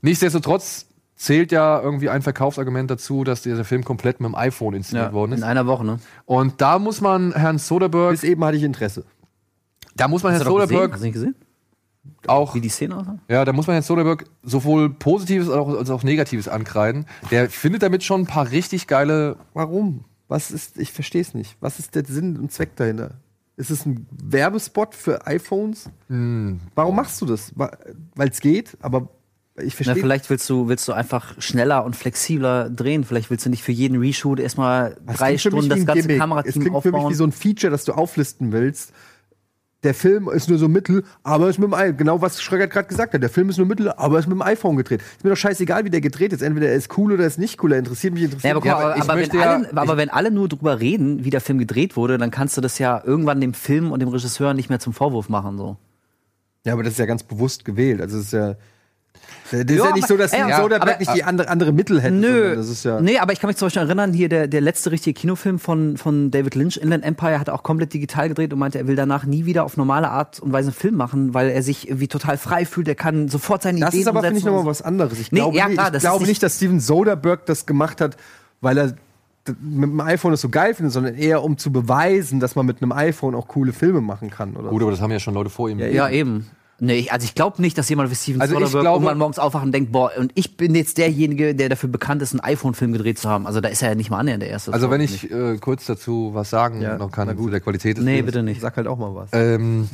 Nichtsdestotrotz 0.00 0.86
zählt 1.16 1.50
ja 1.50 1.80
irgendwie 1.82 2.08
ein 2.08 2.22
Verkaufsargument 2.22 2.90
dazu, 2.90 3.24
dass 3.24 3.42
dieser 3.42 3.64
Film 3.64 3.84
komplett 3.84 4.20
mit 4.20 4.28
dem 4.30 4.36
iPhone 4.36 4.74
inszeniert 4.74 5.12
worden 5.12 5.32
In 5.32 5.38
ist. 5.38 5.44
einer 5.44 5.66
Woche, 5.66 5.84
ne? 5.84 5.98
Und 6.26 6.60
da 6.60 6.78
muss 6.78 7.00
man 7.00 7.32
Herrn 7.32 7.58
Soderbergh, 7.58 8.12
Bis 8.12 8.22
eben 8.22 8.44
hatte 8.44 8.56
ich 8.56 8.62
Interesse. 8.62 9.04
da 9.96 10.06
muss 10.06 10.22
man 10.22 10.32
Hast 10.32 10.44
Herrn 10.44 10.54
gesehen? 10.54 10.68
Soderbergh 10.68 10.92
Hast 10.92 11.00
du 11.00 11.04
nicht 11.06 11.14
gesehen? 11.14 11.34
Auch 12.26 12.54
Wie 12.54 12.60
die 12.60 12.68
Szene 12.68 12.96
aussah? 12.96 13.18
Ja, 13.28 13.44
da 13.44 13.52
muss 13.52 13.66
man 13.66 13.76
jetzt 13.76 13.86
Soderbergh 13.86 14.24
sowohl 14.42 14.90
Positives 14.90 15.48
als 15.48 15.56
auch, 15.56 15.68
als 15.68 15.90
auch 15.90 16.02
Negatives 16.02 16.48
ankreiden. 16.48 17.06
Der 17.30 17.48
findet 17.50 17.82
damit 17.82 18.04
schon 18.04 18.22
ein 18.22 18.26
paar 18.26 18.50
richtig 18.50 18.86
geile. 18.86 19.36
Warum? 19.54 20.04
Was 20.28 20.50
ist, 20.50 20.78
ich 20.78 20.92
verstehe 20.92 21.22
es 21.22 21.34
nicht. 21.34 21.56
Was 21.60 21.78
ist 21.78 21.94
der 21.94 22.04
Sinn 22.04 22.36
und 22.36 22.52
Zweck 22.52 22.76
dahinter? 22.76 23.12
Ist 23.56 23.70
es 23.70 23.86
ein 23.86 24.06
Werbespot 24.10 24.94
für 24.94 25.26
iPhones? 25.26 25.90
Hm. 26.08 26.60
Warum 26.74 26.94
machst 26.96 27.20
du 27.20 27.26
das? 27.26 27.52
Weil 27.56 28.28
es 28.28 28.40
geht, 28.40 28.76
aber 28.80 29.08
ich 29.56 29.74
Na, 29.74 29.84
verstehe. 29.84 30.02
vielleicht 30.02 30.30
willst 30.30 30.48
du, 30.48 30.68
willst 30.68 30.86
du 30.86 30.92
einfach 30.92 31.40
schneller 31.40 31.84
und 31.84 31.96
flexibler 31.96 32.70
drehen. 32.70 33.02
Vielleicht 33.02 33.30
willst 33.30 33.44
du 33.46 33.50
nicht 33.50 33.64
für 33.64 33.72
jeden 33.72 33.98
Reshoot 33.98 34.38
erstmal 34.38 34.96
Es 35.06 35.16
drei 35.16 35.36
Stunden 35.38 35.68
das 35.68 35.84
ganze 35.84 36.02
Gimmick. 36.02 36.16
Es 36.16 36.20
Kamerateam 36.20 36.52
klingt 36.52 36.82
für 36.82 36.88
mich 36.92 36.94
aufbauen. 36.94 37.10
wie 37.10 37.16
so 37.16 37.24
ein 37.24 37.32
Feature, 37.32 37.70
das 37.72 37.84
du 37.84 37.92
auflisten 37.94 38.52
willst. 38.52 38.92
Der 39.84 39.94
Film 39.94 40.28
ist 40.28 40.48
nur 40.48 40.58
so 40.58 40.66
mittel, 40.68 41.04
aber 41.22 41.48
ist 41.48 41.58
mit 41.60 41.68
dem 41.68 41.74
iPhone. 41.74 41.96
Genau 41.98 42.20
was 42.20 42.42
Schröckert 42.42 42.72
gerade 42.72 42.88
gesagt 42.88 43.14
hat. 43.14 43.22
Der 43.22 43.30
Film 43.30 43.48
ist 43.48 43.58
nur 43.58 43.66
mittel, 43.66 43.92
aber 43.92 44.18
ist 44.18 44.26
mit 44.26 44.34
dem 44.34 44.42
iPhone 44.42 44.76
gedreht. 44.76 45.00
Ist 45.02 45.22
mir 45.22 45.30
doch 45.30 45.36
scheißegal, 45.36 45.84
wie 45.84 45.90
der 45.90 46.00
gedreht 46.00 46.32
ist. 46.32 46.42
Entweder 46.42 46.68
er 46.68 46.74
ist 46.74 46.98
cool 46.98 47.12
oder 47.12 47.22
er 47.22 47.28
ist 47.28 47.38
nicht 47.38 47.62
cool. 47.62 47.72
Er 47.72 47.78
interessiert 47.78 48.12
mich, 48.12 48.24
interessiert 48.24 48.64
Ja, 48.64 48.76
aber, 48.76 48.94
mich. 48.94 49.02
aber 49.04 49.20
ich 49.20 49.28
aber, 49.28 49.34
wenn 49.34 49.40
ja- 49.40 49.54
alle, 49.54 49.76
aber 49.76 49.96
wenn 49.96 50.10
alle 50.10 50.30
nur 50.32 50.48
drüber 50.48 50.80
reden, 50.80 51.24
wie 51.24 51.30
der 51.30 51.40
Film 51.40 51.58
gedreht 51.58 51.96
wurde, 51.96 52.18
dann 52.18 52.32
kannst 52.32 52.56
du 52.56 52.60
das 52.60 52.80
ja 52.80 53.00
irgendwann 53.04 53.40
dem 53.40 53.54
Film 53.54 53.92
und 53.92 54.00
dem 54.00 54.08
Regisseur 54.08 54.52
nicht 54.52 54.68
mehr 54.68 54.80
zum 54.80 54.92
Vorwurf 54.94 55.28
machen. 55.28 55.56
So. 55.58 55.76
Ja, 56.66 56.72
aber 56.72 56.82
das 56.82 56.94
ist 56.94 56.98
ja 56.98 57.06
ganz 57.06 57.22
bewusst 57.22 57.64
gewählt. 57.64 58.00
Also 58.00 58.18
es 58.18 58.24
ist 58.26 58.32
ja. 58.32 58.56
Das 59.50 59.60
ist 59.60 59.70
Ja, 59.70 59.84
ja 59.86 59.92
nicht 59.94 60.06
so, 60.06 60.16
dass 60.16 60.32
ja, 60.32 60.60
Soderbergh 60.60 60.82
aber- 60.92 60.98
nicht 60.98 61.14
die 61.14 61.24
andere, 61.24 61.48
andere 61.48 61.72
Mittel 61.72 62.00
hätte. 62.00 62.14
Nö, 62.14 62.54
Das 62.56 62.68
ist 62.68 62.84
ja 62.84 63.00
nee, 63.00 63.18
aber 63.18 63.32
ich 63.32 63.40
kann 63.40 63.48
mich 63.48 63.56
zum 63.56 63.66
Beispiel 63.66 63.82
erinnern, 63.82 64.12
hier 64.12 64.28
der, 64.28 64.46
der 64.48 64.60
letzte 64.60 64.90
richtige 64.90 65.18
Kinofilm 65.18 65.58
von, 65.58 65.96
von 65.96 66.30
David 66.30 66.54
Lynch, 66.54 66.76
Inland 66.76 67.04
Empire, 67.04 67.38
hat 67.40 67.48
er 67.48 67.54
auch 67.54 67.62
komplett 67.62 67.92
digital 67.94 68.28
gedreht 68.28 68.52
und 68.52 68.58
meinte, 68.58 68.78
er 68.78 68.86
will 68.86 68.96
danach 68.96 69.24
nie 69.24 69.46
wieder 69.46 69.64
auf 69.64 69.76
normale 69.76 70.10
Art 70.10 70.38
und 70.40 70.52
Weise 70.52 70.68
einen 70.68 70.74
Film 70.74 70.96
machen, 70.96 71.32
weil 71.34 71.48
er 71.50 71.62
sich 71.62 71.88
irgendwie 71.88 72.08
total 72.08 72.36
frei 72.36 72.64
fühlt, 72.66 72.88
er 72.88 72.94
kann 72.94 73.28
sofort 73.28 73.62
seine 73.62 73.80
Das 73.80 73.90
Ideen 73.90 74.00
ist 74.02 74.08
aber, 74.08 74.22
finde 74.22 74.38
ich, 74.38 74.44
nochmal 74.44 74.66
was 74.66 74.82
anderes. 74.82 75.18
Ich 75.18 75.32
Nee, 75.32 75.38
glaube, 75.40 75.56
ja, 75.56 75.66
nicht, 75.66 75.74
klar, 75.76 75.86
ich 75.88 75.92
das 75.94 76.02
glaube 76.02 76.26
nicht- 76.26 76.42
dass 76.42 76.56
Steven 76.56 76.80
Soderbergh 76.80 77.42
das 77.46 77.64
gemacht 77.66 78.00
hat, 78.00 78.16
weil 78.60 78.76
er 78.78 78.92
mit 79.62 79.88
dem 79.90 80.00
iPhone 80.02 80.34
es 80.34 80.42
so 80.42 80.50
geil 80.50 80.74
findet, 80.74 80.92
sondern 80.92 81.14
eher 81.14 81.42
um 81.42 81.56
zu 81.56 81.72
beweisen, 81.72 82.38
dass 82.38 82.54
man 82.54 82.66
mit 82.66 82.82
einem 82.82 82.92
iPhone 82.92 83.34
auch 83.34 83.48
coole 83.48 83.72
Filme 83.72 84.02
machen 84.02 84.28
kann. 84.28 84.54
Oder 84.56 84.68
Gut, 84.68 84.82
aber 84.82 84.90
das 84.90 85.00
haben 85.00 85.10
ja 85.10 85.18
schon 85.20 85.32
Leute 85.32 85.48
vor 85.48 85.70
ihm. 85.70 85.78
so. 85.78 85.84
Ja, 85.86 86.10
eben. 86.10 86.46
Nee, 86.80 86.94
ich, 86.94 87.12
also 87.12 87.24
ich 87.24 87.34
glaube 87.34 87.60
nicht, 87.60 87.76
dass 87.76 87.88
jemand 87.88 88.08
wie 88.08 88.14
Steven 88.14 88.40
Also 88.40 88.54
ich 88.54 88.60
Soderbergh 88.60 88.82
glaube- 88.82 88.96
irgendwann 88.98 89.18
morgens 89.18 89.40
aufwacht 89.40 89.64
und 89.64 89.72
denkt, 89.72 89.90
boah, 89.90 90.12
und 90.16 90.30
ich 90.36 90.56
bin 90.56 90.76
jetzt 90.76 90.96
derjenige, 90.96 91.52
der 91.54 91.68
dafür 91.68 91.88
bekannt 91.88 92.22
ist, 92.22 92.30
einen 92.32 92.38
iPhone-Film 92.40 92.92
gedreht 92.92 93.18
zu 93.18 93.28
haben. 93.28 93.48
Also 93.48 93.60
da 93.60 93.68
ist 93.68 93.82
er 93.82 93.88
ja 93.88 93.94
nicht 93.96 94.10
mal 94.10 94.18
annähernd 94.20 94.42
der 94.44 94.50
Erste. 94.50 94.72
Also 94.72 94.88
wenn 94.88 95.00
ich 95.00 95.28
äh, 95.28 95.56
kurz 95.58 95.86
dazu 95.86 96.30
was 96.34 96.50
sagen 96.50 96.80
Ja, 96.80 96.96
noch 96.96 97.10
kann 97.10 97.36
gut. 97.36 97.52
der 97.52 97.58
Qualität 97.60 97.96
des 97.96 98.04
Nee, 98.04 98.14
Films. 98.18 98.26
bitte 98.26 98.42
nicht. 98.44 98.60
Sag 98.60 98.76
halt 98.76 98.86
auch 98.86 98.96
mal 98.96 99.12
was. 99.12 99.30
Ähm, 99.32 99.88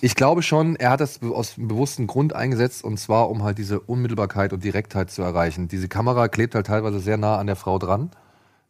ich 0.00 0.14
glaube 0.14 0.42
schon, 0.42 0.76
er 0.76 0.90
hat 0.92 1.00
das 1.00 1.20
aus 1.22 1.58
einem 1.58 1.68
bewussten 1.68 2.06
Grund 2.06 2.34
eingesetzt 2.34 2.84
und 2.84 2.98
zwar, 2.98 3.28
um 3.28 3.42
halt 3.42 3.58
diese 3.58 3.78
Unmittelbarkeit 3.80 4.54
und 4.54 4.64
Direktheit 4.64 5.10
zu 5.10 5.20
erreichen. 5.20 5.68
Diese 5.68 5.88
Kamera 5.88 6.28
klebt 6.28 6.54
halt 6.54 6.66
teilweise 6.68 7.00
sehr 7.00 7.18
nah 7.18 7.36
an 7.36 7.48
der 7.48 7.56
Frau 7.56 7.78
dran. 7.78 8.10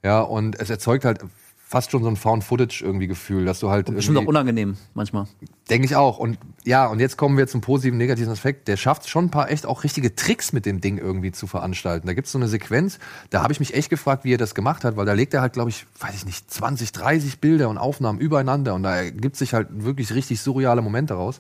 Ja, 0.03 0.23
und 0.23 0.59
es 0.59 0.71
erzeugt 0.71 1.05
halt 1.05 1.21
fast 1.71 1.93
schon 1.93 2.03
so 2.03 2.09
ein 2.09 2.17
Found-Footage 2.17 2.83
irgendwie 2.85 3.07
Gefühl, 3.07 3.45
dass 3.45 3.61
du 3.61 3.71
halt. 3.71 3.87
Bestimmt 3.95 4.19
auch 4.19 4.27
unangenehm 4.27 4.77
manchmal. 4.95 5.27
Denke 5.69 5.87
ich 5.87 5.95
auch. 5.95 6.19
Und 6.19 6.37
ja, 6.65 6.89
und 6.89 6.99
jetzt 6.99 7.17
kommen 7.17 7.39
wir 7.39 7.47
zum 7.47 7.61
positiven, 7.61 7.97
negativen 7.97 8.33
Aspekt. 8.33 8.67
Der 8.67 8.77
schafft 8.77 9.09
schon 9.09 9.27
ein 9.27 9.31
paar 9.31 9.53
echt 9.53 9.67
auch 9.67 9.85
richtige 9.85 10.17
Tricks 10.17 10.53
mit 10.53 10.67
dem 10.67 10.81
Ding 10.81 10.99
irgendwie 10.99 11.31
zu 11.31 11.47
veranstalten. 11.47 12.09
Da 12.09 12.13
gibt's 12.13 12.33
so 12.33 12.39
eine 12.39 12.49
Sequenz, 12.49 12.99
da 13.31 13.45
habe 13.45 13.53
ich 13.53 13.61
mich 13.61 13.73
echt 13.75 13.89
gefragt, 13.89 14.25
wie 14.25 14.35
er 14.35 14.39
das 14.39 14.57
gemacht 14.57 14.83
hat, 14.83 14.97
weil 14.97 15.07
da 15.07 15.13
legt 15.13 15.33
er 15.33 15.43
halt, 15.43 15.53
glaube 15.53 15.71
ich, 15.71 15.87
weiß 16.01 16.13
ich 16.17 16.27
nicht, 16.27 16.51
20, 16.51 16.91
30 16.91 17.39
Bilder 17.39 17.69
und 17.69 17.79
Aufnahmen 17.79 18.19
übereinander 18.19 18.75
und 18.75 18.83
da 18.83 18.97
ergibt 18.97 19.37
sich 19.37 19.55
halt 19.55 19.69
wirklich 19.71 20.13
richtig 20.13 20.41
surreale 20.41 20.83
Momente 20.83 21.15
raus. 21.15 21.39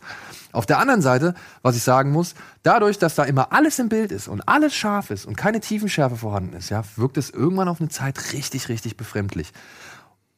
Auf 0.52 0.64
der 0.64 0.78
anderen 0.78 1.02
Seite, 1.02 1.34
was 1.62 1.74
ich 1.74 1.82
sagen 1.82 2.12
muss, 2.12 2.34
dadurch, 2.62 2.98
dass 2.98 3.16
da 3.16 3.24
immer 3.24 3.52
alles 3.52 3.80
im 3.80 3.88
Bild 3.88 4.12
ist 4.12 4.28
und 4.28 4.48
alles 4.48 4.74
scharf 4.74 5.10
ist 5.10 5.26
und 5.26 5.36
keine 5.36 5.58
Tiefenschärfe 5.58 6.14
vorhanden 6.14 6.54
ist, 6.54 6.70
ja, 6.70 6.84
wirkt 6.94 7.16
es 7.16 7.30
irgendwann 7.30 7.68
auf 7.68 7.80
eine 7.80 7.88
Zeit 7.88 8.32
richtig, 8.32 8.68
richtig 8.68 8.96
befremdlich. 8.96 9.52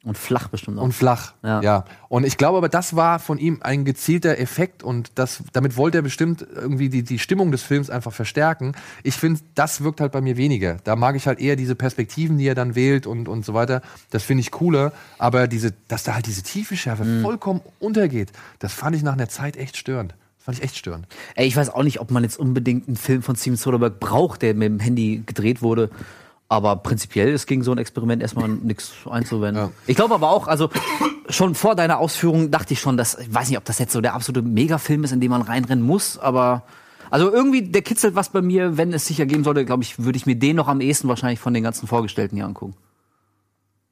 Und 0.05 0.19
flach 0.19 0.49
bestimmt 0.49 0.79
auch. 0.79 0.83
Und 0.83 0.93
flach, 0.93 1.35
Ja. 1.45 1.61
ja. 1.63 1.85
Und 2.09 2.25
ich 2.27 2.37
glaube 2.37 2.59
aber, 2.59 2.69
das 2.69 2.97
war 2.97 3.21
von 3.21 3.39
ihm 3.39 3.59
ein 3.63 3.85
gezielter 3.85 4.37
Effekt 4.39 4.83
und 4.83 5.13
das, 5.15 5.45
damit 5.53 5.77
wollte 5.77 5.99
er 5.99 6.03
bestimmt 6.03 6.45
irgendwie 6.55 6.89
die, 6.89 7.05
die 7.05 7.21
Stimmung 7.21 7.53
des 7.53 7.63
Films 7.63 7.89
einfach 7.89 8.13
verstärken. 8.13 8.73
Ich 9.05 9.15
finde, 9.15 9.41
das 9.55 9.85
wirkt 9.85 10.01
halt 10.01 10.11
bei 10.11 10.21
mir 10.21 10.37
weniger. 10.37 10.79
Da 10.83 10.97
mag 10.97 11.15
ich 11.15 11.29
halt 11.29 11.39
eher 11.39 11.55
diese 11.55 11.77
Perspektiven, 11.77 12.37
die 12.37 12.47
er 12.49 12.57
dann 12.57 12.75
wählt 12.75 13.07
und, 13.07 13.29
und 13.29 13.45
so 13.45 13.55
weiter. 13.55 13.81
Das 14.11 14.25
finde 14.25 14.41
ich 14.41 14.51
cooler. 14.51 14.93
Aber 15.19 15.47
diese, 15.47 15.73
dass 15.87 16.03
da 16.03 16.15
halt 16.15 16.27
diese 16.27 16.43
Tiefenschärfe 16.43 17.05
Mhm. 17.05 17.23
vollkommen 17.23 17.61
untergeht, 17.79 18.33
das 18.59 18.73
fand 18.73 18.97
ich 18.97 19.03
nach 19.05 19.13
einer 19.13 19.29
Zeit 19.29 19.57
echt 19.57 19.77
störend. 19.77 20.15
Das 20.39 20.47
fand 20.47 20.59
ich 20.59 20.65
echt 20.65 20.77
störend. 20.77 21.07
Ey, 21.37 21.47
ich 21.47 21.55
weiß 21.55 21.71
auch 21.71 21.85
nicht, 21.85 22.01
ob 22.01 22.11
man 22.11 22.25
jetzt 22.25 22.41
unbedingt 22.41 22.89
einen 22.89 22.97
Film 22.97 23.23
von 23.23 23.37
Steven 23.37 23.57
Soderbergh 23.57 23.97
braucht, 24.01 24.43
der 24.43 24.55
mit 24.55 24.67
dem 24.67 24.81
Handy 24.81 25.23
gedreht 25.25 25.63
wurde. 25.63 25.91
Aber 26.53 26.77
prinzipiell 26.77 27.31
ist 27.33 27.47
gegen 27.47 27.63
so 27.65 27.73
ein 27.73 27.79
Experiment 27.79 28.21
erstmal 28.21 28.47
nichts 28.47 28.93
einzuwenden. 29.11 29.65
Ja. 29.65 29.73
Ich 29.87 29.97
glaube 29.97 30.15
aber 30.15 30.29
auch, 30.29 30.49
also 30.49 30.69
schon 31.31 31.55
vor 31.55 31.75
deiner 31.75 31.99
Ausführung 31.99 32.51
dachte 32.51 32.75
ich 32.75 32.81
schon, 32.81 32.99
dass, 32.99 33.19
ich 33.19 33.33
weiß 33.33 33.49
nicht, 33.49 33.57
ob 33.57 33.65
das 33.65 33.79
jetzt 33.79 33.91
so 33.95 34.03
der 34.03 34.13
absolute 34.13 34.47
Megafilm 34.47 35.03
ist, 35.03 35.13
in 35.13 35.21
den 35.23 35.31
man 35.31 35.41
reinrennen 35.41 35.83
muss, 35.83 36.19
aber 36.19 36.65
also 37.11 37.33
irgendwie, 37.33 37.63
der 37.63 37.81
kitzelt 37.81 38.17
was 38.17 38.29
bei 38.29 38.43
mir, 38.43 38.77
wenn 38.77 38.93
es 38.93 39.07
sich 39.07 39.19
ergeben 39.19 39.45
sollte, 39.45 39.65
glaube 39.65 39.83
ich, 39.83 39.99
würde 40.05 40.19
ich 40.19 40.27
mir 40.27 40.37
den 40.37 40.57
noch 40.57 40.69
am 40.69 40.83
ehesten 40.83 41.09
wahrscheinlich 41.09 41.41
von 41.41 41.55
den 41.55 41.63
ganzen 41.63 41.87
Vorgestellten 41.87 42.37
hier 42.37 42.45
angucken. 42.45 42.75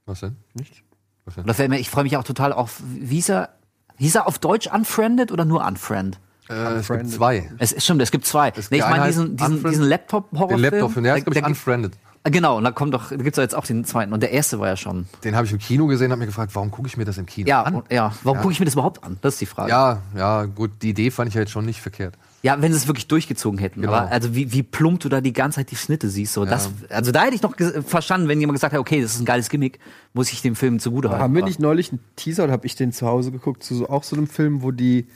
Was 0.05 0.21
denn? 0.21 0.37
Nicht? 0.53 0.83
Was 1.25 1.37
denn? 1.37 1.47
Das 1.47 1.59
wär 1.59 1.71
ich 1.73 1.89
freue 1.89 2.05
mich 2.05 2.19
auch 2.19 2.25
total 2.25 2.53
auf, 2.53 2.83
wie 2.85 3.15
hieß 3.15 3.31
er, 3.31 3.55
hieß 3.97 4.17
er 4.17 4.27
auf 4.27 4.39
Deutsch 4.39 4.67
Unfriended 4.67 5.33
oder 5.33 5.47
nur 5.47 5.65
Unfriend? 5.67 6.21
Äh, 6.51 6.55
es 6.75 6.89
gibt 6.89 7.09
zwei. 7.09 7.51
Es 7.57 7.73
ist 7.73 7.85
stimmt, 7.85 8.03
es 8.03 8.11
gibt 8.11 8.27
zwei. 8.27 8.53
Nee, 8.71 8.79
ich 8.79 8.83
meine 8.83 9.07
diesen, 9.07 9.37
diesen, 9.39 9.65
diesen 9.65 9.85
Laptop-Horrorfilm. 9.85 10.63
Den 10.63 10.73
Laptop, 10.73 10.95
der 10.95 11.03
Da- 11.05 11.13
heißt, 11.15 11.25
glaube 11.25 11.39
ich, 11.39 11.47
Unfriended. 11.47 11.93
Genau, 12.25 12.59
und 12.59 12.65
da 12.65 12.71
kommt 12.71 12.93
doch, 12.93 13.09
da 13.09 13.17
gibt's 13.17 13.37
doch 13.37 13.43
jetzt 13.43 13.55
auch 13.55 13.65
den 13.65 13.83
zweiten. 13.87 14.13
Und 14.13 14.23
der 14.23 14.31
erste 14.31 14.61
war 14.61 14.69
ja 14.69 14.77
schon. 14.77 15.07
Den 15.25 15.35
habe 15.35 15.47
ich 15.47 15.53
im 15.53 15.59
Kino 15.59 15.87
gesehen, 15.87 16.11
habe 16.11 16.19
mir 16.21 16.27
gefragt, 16.27 16.55
warum 16.55 16.71
gucke 16.71 16.87
ich 16.87 16.99
mir 16.99 17.07
das 17.07 17.17
im 17.17 17.25
Kino 17.25 17.49
Ja, 17.49 17.63
an? 17.63 17.77
und, 17.77 17.91
ja. 17.91 18.13
Warum 18.25 18.37
Ja. 18.37 18.43
gucke 18.43 18.53
ich 18.53 18.61
mir 18.61 18.67
das 18.67 18.75
überhaupt 18.75 19.03
an? 19.03 19.17
Das 19.23 19.35
ist 19.35 19.41
die 19.41 19.47
Frage. 19.47 19.71
Ja, 19.71 20.03
ja, 20.15 20.45
gut, 20.45 20.71
die 20.83 20.91
Idee 20.91 21.11
fand 21.11 21.29
ich 21.29 21.35
ja 21.35 21.41
jetzt 21.41 21.51
schon 21.51 21.65
nicht 21.65 21.81
verkehrt. 21.81 22.19
Ja, 22.43 22.61
wenn 22.61 22.73
sie 22.73 22.79
es 22.79 22.87
wirklich 22.87 23.07
durchgezogen 23.09 23.59
hätten. 23.59 23.81
Genau. 23.81 23.95
Aber 23.95 24.11
also 24.11 24.35
wie, 24.35 24.53
wie 24.53 24.63
plump 24.63 25.01
du 25.01 25.09
da 25.09 25.23
die 25.23 25.33
ganze 25.33 25.57
Zeit 25.57 25.71
die 25.71 25.77
Schnitte 25.77 26.11
siehst. 26.11 26.35
So, 26.35 26.45
das, 26.45 26.69
also 26.91 27.11
da 27.11 27.23
hätte 27.23 27.37
ich 27.37 27.43
noch 27.43 27.55
verstanden, 27.87 28.29
wenn 28.29 28.39
jemand 28.39 28.57
gesagt 28.57 28.75
hat, 28.75 28.81
okay, 28.81 29.01
das 29.01 29.15
ist 29.15 29.21
ein 29.21 29.25
geiles 29.27 29.49
Gimmick, 29.49 29.79
muss 30.13 30.31
ich 30.31 30.43
dem 30.43 30.57
Film 30.57 30.79
zugute 30.79 31.09
halten. 31.09 31.23
Haben 31.23 31.35
wir 31.35 31.41
Aber- 31.43 31.49
nicht 31.49 31.61
neulich 31.61 31.91
einen 31.91 32.01
Teaser 32.17 32.45
oder 32.45 32.53
habe 32.53 32.67
ich 32.67 32.77
den 32.77 32.93
zu 32.93 33.07
Hause 33.07 33.31
geguckt 33.33 33.63
zu 33.63 33.75
so, 33.75 33.89
auch 33.89 34.05
so 34.05 34.15
einem 34.17 34.27
Film, 34.27 34.63
wo 34.63 34.73
die 34.73 35.07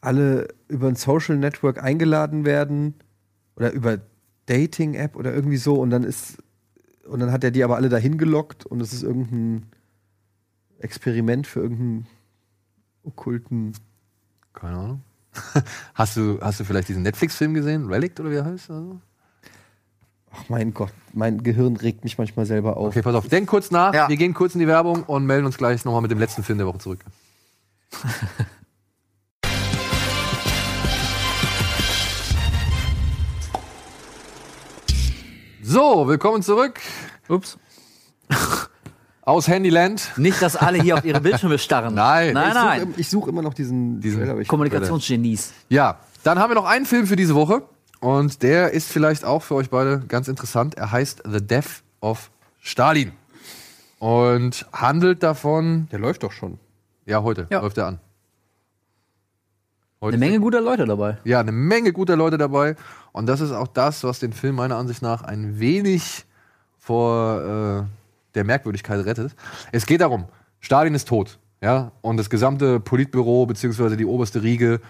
alle 0.00 0.48
über 0.68 0.88
ein 0.88 0.96
Social 0.96 1.36
Network 1.36 1.82
eingeladen 1.82 2.44
werden 2.46 2.94
oder 3.56 3.70
über 3.72 3.98
Dating-App 4.46 5.16
oder 5.16 5.34
irgendwie 5.34 5.56
so 5.56 5.74
und 5.74 5.90
dann 5.90 6.04
ist 6.04 6.38
und 7.06 7.20
dann 7.20 7.32
hat 7.32 7.44
er 7.44 7.50
die 7.50 7.64
aber 7.64 7.76
alle 7.76 7.88
dahin 7.88 8.18
gelockt 8.18 8.64
und 8.64 8.80
es 8.80 8.92
ist 8.92 9.02
irgendein 9.02 9.66
Experiment 10.78 11.46
für 11.46 11.60
irgendeinen 11.60 12.06
okkulten. 13.04 13.72
Keine 14.52 14.76
Ahnung. 14.76 15.02
hast, 15.94 16.16
du, 16.16 16.38
hast 16.40 16.60
du 16.60 16.64
vielleicht 16.64 16.88
diesen 16.88 17.02
Netflix-Film 17.02 17.54
gesehen? 17.54 17.86
Relict 17.86 18.20
oder 18.20 18.30
wie 18.30 18.36
er 18.36 18.44
heißt? 18.44 18.70
Also? 18.70 19.00
Ach 20.30 20.48
mein 20.48 20.72
Gott, 20.72 20.92
mein 21.12 21.42
Gehirn 21.42 21.76
regt 21.76 22.04
mich 22.04 22.18
manchmal 22.18 22.46
selber 22.46 22.76
auf. 22.76 22.88
Okay, 22.88 23.02
pass 23.02 23.14
auf. 23.14 23.28
Denk 23.28 23.48
kurz 23.48 23.70
nach. 23.70 23.92
Ja. 23.92 24.08
Wir 24.08 24.16
gehen 24.16 24.34
kurz 24.34 24.54
in 24.54 24.60
die 24.60 24.66
Werbung 24.66 25.02
und 25.04 25.26
melden 25.26 25.46
uns 25.46 25.58
gleich 25.58 25.84
nochmal 25.84 26.02
mit 26.02 26.10
dem 26.10 26.18
letzten 26.18 26.42
Film 26.42 26.58
der 26.58 26.66
Woche 26.66 26.78
zurück. 26.78 27.04
so, 35.72 36.06
willkommen 36.06 36.42
zurück 36.42 36.80
Ups. 37.28 37.56
aus 39.22 39.48
Handyland. 39.48 40.12
Nicht, 40.18 40.42
dass 40.42 40.54
alle 40.54 40.82
hier 40.82 40.96
auf 40.98 41.04
ihre 41.06 41.22
Bildschirme 41.22 41.58
starren. 41.58 41.94
Nein. 41.94 42.34
Nein, 42.34 42.50
ich 42.50 42.54
suche 42.54 42.64
nein. 42.66 42.94
ich 42.98 43.08
such 43.08 43.28
immer 43.28 43.40
noch 43.40 43.54
diesen, 43.54 43.98
Diesen 43.98 44.22
Trailer, 44.22 44.44
Kommunikationsgenies. 44.44 45.54
Ja, 45.70 45.98
dann 46.24 46.38
haben 46.38 46.50
wir 46.50 46.56
noch 46.56 46.66
einen 46.66 46.84
Film 46.84 47.06
für 47.06 47.16
diese 47.16 47.34
Woche 47.34 47.62
und 48.00 48.42
der 48.42 48.72
ist 48.72 48.92
vielleicht 48.92 49.24
auch 49.24 49.42
für 49.42 49.54
euch 49.54 49.70
beide 49.70 50.00
ganz 50.00 50.28
interessant. 50.28 50.74
Er 50.74 50.92
heißt 50.92 51.22
The 51.26 51.40
Death 51.40 51.82
of 52.02 52.30
Stalin 52.60 53.12
und 53.98 54.66
handelt 54.74 55.22
davon, 55.22 55.88
Der 55.90 56.00
läuft 56.00 56.22
doch 56.22 56.32
schon. 56.32 56.58
ja, 57.06 57.22
heute 57.22 57.46
Ja. 57.50 57.60
läuft 57.62 57.78
er 57.78 57.86
an. 57.86 58.00
Heute 60.02 60.16
Eine 60.16 60.26
Menge 60.26 60.40
guter 60.40 60.60
Leute 60.60 60.84
dabei. 60.84 61.16
Ja, 61.24 61.40
eine 61.40 61.52
Menge 61.52 61.92
guter 61.92 62.16
Leute 62.16 62.36
dabei. 62.36 62.76
Und 63.12 63.26
das 63.26 63.40
ist 63.40 63.52
auch 63.52 63.68
das, 63.68 64.04
was 64.04 64.18
den 64.18 64.32
Film 64.32 64.56
meiner 64.56 64.76
Ansicht 64.76 65.02
nach 65.02 65.22
ein 65.22 65.58
wenig 65.60 66.24
vor 66.78 67.40
äh, 67.40 68.34
der 68.34 68.44
Merkwürdigkeit 68.44 69.04
rettet. 69.04 69.34
Es 69.70 69.86
geht 69.86 70.00
darum, 70.00 70.26
Stalin 70.60 70.94
ist 70.94 71.08
tot. 71.08 71.38
Ja, 71.60 71.92
und 72.00 72.16
das 72.16 72.28
gesamte 72.28 72.80
Politbüro 72.80 73.46
beziehungsweise 73.46 73.96
die 73.96 74.06
oberste 74.06 74.42
Riege 74.42 74.80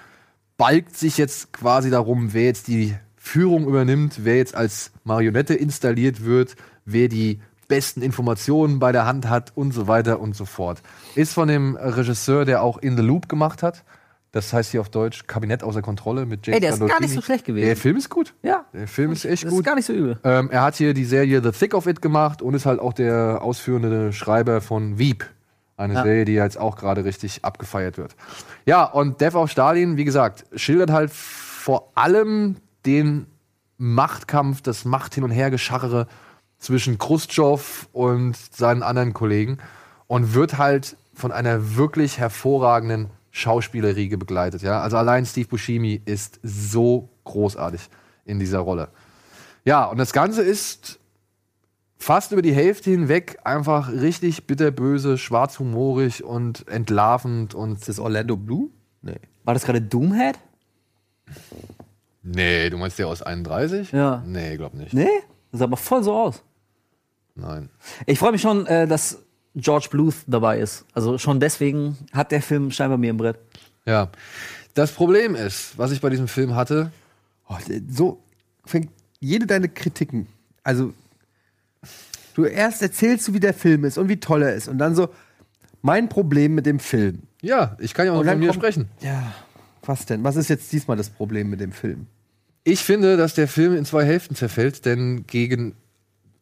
balgt 0.56 0.96
sich 0.96 1.18
jetzt 1.18 1.52
quasi 1.52 1.90
darum, 1.90 2.32
wer 2.32 2.44
jetzt 2.44 2.66
die 2.68 2.96
Führung 3.16 3.66
übernimmt, 3.66 4.24
wer 4.24 4.36
jetzt 4.36 4.54
als 4.54 4.90
Marionette 5.04 5.54
installiert 5.54 6.24
wird, 6.24 6.56
wer 6.86 7.08
die 7.08 7.40
besten 7.68 8.02
Informationen 8.02 8.78
bei 8.78 8.90
der 8.92 9.06
Hand 9.06 9.28
hat 9.28 9.52
und 9.54 9.72
so 9.72 9.86
weiter 9.86 10.20
und 10.20 10.34
so 10.34 10.44
fort. 10.44 10.82
Ist 11.14 11.34
von 11.34 11.48
dem 11.48 11.76
Regisseur, 11.76 12.44
der 12.44 12.62
auch 12.62 12.78
In 12.78 12.96
the 12.96 13.02
Loop 13.02 13.28
gemacht 13.28 13.62
hat. 13.62 13.84
Das 14.32 14.50
heißt 14.52 14.70
hier 14.70 14.80
auf 14.80 14.88
Deutsch 14.88 15.26
Kabinett 15.26 15.62
außer 15.62 15.82
Kontrolle 15.82 16.24
mit 16.24 16.46
James 16.46 16.56
Ey, 16.56 16.60
der 16.60 16.70
ist 16.72 16.80
gar 16.86 17.00
nicht 17.00 17.12
so 17.12 17.20
schlecht 17.20 17.44
gewesen. 17.44 17.66
Der 17.66 17.76
Film 17.76 17.96
ist 17.98 18.08
gut. 18.08 18.32
Ja. 18.42 18.64
Der 18.72 18.88
Film 18.88 19.12
ist 19.12 19.26
echt 19.26 19.44
Das 19.44 19.50
gut. 19.50 19.60
ist 19.60 19.64
gar 19.66 19.74
nicht 19.74 19.84
so 19.84 19.92
übel. 19.92 20.18
Ähm, 20.24 20.48
er 20.50 20.62
hat 20.62 20.74
hier 20.76 20.94
die 20.94 21.04
Serie 21.04 21.42
The 21.42 21.50
Thick 21.50 21.74
of 21.74 21.86
It 21.86 22.00
gemacht 22.00 22.40
und 22.40 22.54
ist 22.54 22.64
halt 22.64 22.80
auch 22.80 22.94
der 22.94 23.40
ausführende 23.42 24.12
Schreiber 24.14 24.62
von 24.62 24.98
Wieb. 24.98 25.28
Eine 25.76 25.94
Ja. 25.94 26.02
Serie, 26.02 26.24
die 26.24 26.32
jetzt 26.32 26.58
auch 26.58 26.76
gerade 26.76 27.04
richtig 27.04 27.44
abgefeiert 27.44 27.98
wird. 27.98 28.16
Ja, 28.64 28.84
und 28.84 29.20
Death 29.20 29.34
of 29.34 29.50
Stalin, 29.50 29.96
wie 29.98 30.04
gesagt, 30.04 30.44
schildert 30.54 30.90
halt 30.90 31.10
vor 31.10 31.90
allem 31.94 32.56
den 32.86 33.26
Machtkampf, 33.76 34.62
das 34.62 34.84
Macht 34.86 35.14
hin 35.14 35.24
und 35.24 35.30
her 35.30 35.50
geschachere 35.50 36.06
zwischen 36.58 36.96
Khrushchev 36.98 37.86
und 37.92 38.34
seinen 38.36 38.82
anderen 38.82 39.12
Kollegen 39.12 39.58
und 40.06 40.32
wird 40.34 40.56
halt 40.56 40.96
von 41.14 41.32
einer 41.32 41.76
wirklich 41.76 42.18
hervorragenden 42.18 43.10
Schauspielerriege 43.32 44.18
begleitet. 44.18 44.62
Ja? 44.62 44.80
Also 44.82 44.96
allein 44.98 45.26
Steve 45.26 45.48
Buscemi 45.48 46.00
ist 46.04 46.38
so 46.42 47.08
großartig 47.24 47.88
in 48.24 48.38
dieser 48.38 48.60
Rolle. 48.60 48.88
Ja, 49.64 49.86
und 49.86 49.98
das 49.98 50.12
Ganze 50.12 50.42
ist 50.42 51.00
fast 51.96 52.32
über 52.32 52.42
die 52.42 52.52
Hälfte 52.52 52.90
hinweg 52.90 53.38
einfach 53.44 53.90
richtig 53.90 54.46
bitterböse, 54.46 55.16
schwarzhumorig 55.18 56.22
und 56.22 56.68
entlarvend 56.68 57.54
und 57.54 57.78
Ist 57.78 57.88
das 57.88 57.98
Orlando 57.98 58.36
Blue? 58.36 58.70
Nee. 59.00 59.18
War 59.44 59.54
das 59.54 59.64
gerade 59.64 59.80
Doomhead? 59.80 60.38
Nee, 62.22 62.70
du 62.70 62.76
meinst 62.76 62.98
der 62.98 63.08
aus 63.08 63.22
31? 63.22 63.92
Ja. 63.92 64.22
Nee, 64.26 64.56
glaub 64.56 64.74
nicht. 64.74 64.92
Nee? 64.92 65.08
Das 65.50 65.60
sah 65.60 65.64
aber 65.64 65.76
voll 65.76 66.02
so 66.02 66.14
aus. 66.14 66.42
Nein. 67.34 67.70
Ich 68.06 68.18
freue 68.18 68.32
mich 68.32 68.42
schon, 68.42 68.66
äh, 68.66 68.86
dass 68.86 69.24
George 69.54 69.88
Bluth 69.90 70.14
dabei 70.26 70.58
ist. 70.60 70.84
Also 70.94 71.18
schon 71.18 71.38
deswegen 71.40 71.96
hat 72.12 72.32
der 72.32 72.42
Film 72.42 72.70
scheinbar 72.70 72.98
mir 72.98 73.10
im 73.10 73.16
Brett. 73.18 73.38
Ja. 73.84 74.10
Das 74.74 74.92
Problem 74.92 75.34
ist, 75.34 75.76
was 75.76 75.92
ich 75.92 76.00
bei 76.00 76.08
diesem 76.10 76.28
Film 76.28 76.54
hatte, 76.54 76.90
Oh, 77.48 77.56
so 77.90 78.22
fängt 78.64 78.88
jede 79.20 79.46
deine 79.46 79.68
Kritiken. 79.68 80.26
Also, 80.62 80.94
du 82.34 82.44
erst 82.44 82.80
erzählst 82.80 83.28
du, 83.28 83.34
wie 83.34 83.40
der 83.40 83.52
Film 83.52 83.84
ist 83.84 83.98
und 83.98 84.08
wie 84.08 84.18
toll 84.18 84.42
er 84.42 84.54
ist. 84.54 84.68
Und 84.68 84.78
dann 84.78 84.94
so, 84.94 85.08
mein 85.82 86.08
Problem 86.08 86.54
mit 86.54 86.64
dem 86.64 86.78
Film. 86.78 87.24
ja, 87.42 87.76
ich 87.80 87.92
kann 87.92 88.06
ja 88.06 88.12
auch 88.12 88.22
noch 88.22 88.30
von 88.30 88.38
mir 88.38 88.46
kommt- 88.48 88.56
sprechen. 88.62 88.88
Ja, 89.00 89.34
was 89.84 90.06
denn? 90.06 90.24
Was 90.24 90.36
ist 90.36 90.48
jetzt 90.48 90.72
diesmal 90.72 90.96
das 90.96 91.10
Problem 91.10 91.50
mit 91.50 91.60
dem 91.60 91.72
Film? 91.72 92.06
Ich 92.64 92.80
finde, 92.80 93.16
dass 93.16 93.34
der 93.34 93.48
Film 93.48 93.76
in 93.76 93.84
zwei 93.84 94.04
Hälften 94.04 94.36
zerfällt, 94.36 94.86
denn 94.86 95.26
gegen 95.26 95.74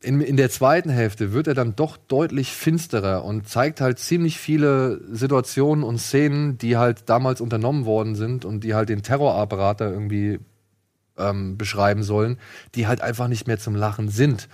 in, 0.03 0.21
in 0.21 0.37
der 0.37 0.51
zweiten 0.51 0.91
Hälfte 0.91 1.33
wird 1.33 1.47
er 1.47 1.55
dann 1.55 1.77
doch 1.77 1.97
deutlich 1.97 2.53
finsterer 2.53 3.25
und 3.25 3.49
zeigt 3.49 3.81
halt 3.81 3.99
ziemlich 3.99 4.39
viele 4.39 5.01
Situationen 5.13 5.85
und 5.85 5.99
Szenen, 5.99 6.57
die 6.57 6.77
halt 6.77 7.09
damals 7.11 7.41
unternommen 7.41 7.85
worden 7.85 8.15
sind 8.15 8.45
und 8.45 8.65
die 8.65 8.75
halt 8.75 8.89
den 8.89 9.03
Terrorapparat 9.03 9.81
da 9.81 9.91
irgendwie 9.91 10.41
ähm, 11.19 11.59
beschreiben 11.59 12.03
sollen, 12.03 12.39
die 12.75 12.87
halt 12.87 13.03
einfach 13.03 13.29
nicht 13.29 13.47
mehr 13.47 13.59
zum 13.59 13.75
Lachen 13.75 14.09
sind. 14.09 14.49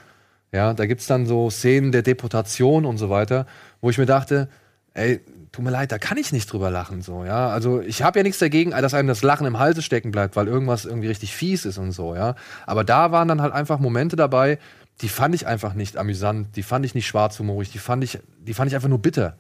Ja, 0.52 0.74
da 0.74 0.86
gibt's 0.86 1.06
dann 1.06 1.26
so 1.26 1.48
Szenen 1.50 1.92
der 1.92 2.02
Deportation 2.02 2.84
und 2.84 2.98
so 2.98 3.08
weiter, 3.08 3.46
wo 3.80 3.90
ich 3.90 3.98
mir 3.98 4.06
dachte, 4.06 4.48
ey, 4.94 5.20
tut 5.52 5.64
mir 5.64 5.70
leid, 5.70 5.92
da 5.92 5.98
kann 5.98 6.18
ich 6.18 6.32
nicht 6.32 6.52
drüber 6.52 6.70
lachen 6.70 7.02
so, 7.02 7.24
ja. 7.24 7.48
Also 7.48 7.80
ich 7.80 8.02
habe 8.02 8.18
ja 8.18 8.22
nichts 8.24 8.38
dagegen, 8.38 8.70
dass 8.72 8.94
einem 8.94 9.08
das 9.08 9.22
Lachen 9.22 9.46
im 9.46 9.58
Halse 9.58 9.82
stecken 9.82 10.10
bleibt, 10.10 10.34
weil 10.34 10.48
irgendwas 10.48 10.84
irgendwie 10.84 11.08
richtig 11.08 11.34
fies 11.34 11.64
ist 11.66 11.78
und 11.78 11.92
so, 11.92 12.14
ja. 12.14 12.34
Aber 12.66 12.82
da 12.82 13.12
waren 13.12 13.28
dann 13.28 13.42
halt 13.42 13.52
einfach 13.52 13.78
Momente 13.78 14.16
dabei, 14.16 14.58
die 15.02 15.08
fand 15.08 15.34
ich 15.34 15.46
einfach 15.46 15.74
nicht 15.74 15.96
amüsant, 15.96 16.56
die 16.56 16.62
fand 16.62 16.86
ich 16.86 16.94
nicht 16.94 17.06
schwarzhumorig, 17.06 17.70
die 17.70 17.78
fand 17.78 18.02
ich, 18.04 18.18
die 18.38 18.54
fand 18.54 18.68
ich 18.68 18.74
einfach 18.74 18.88
nur 18.88 19.00
bitter. 19.00 19.36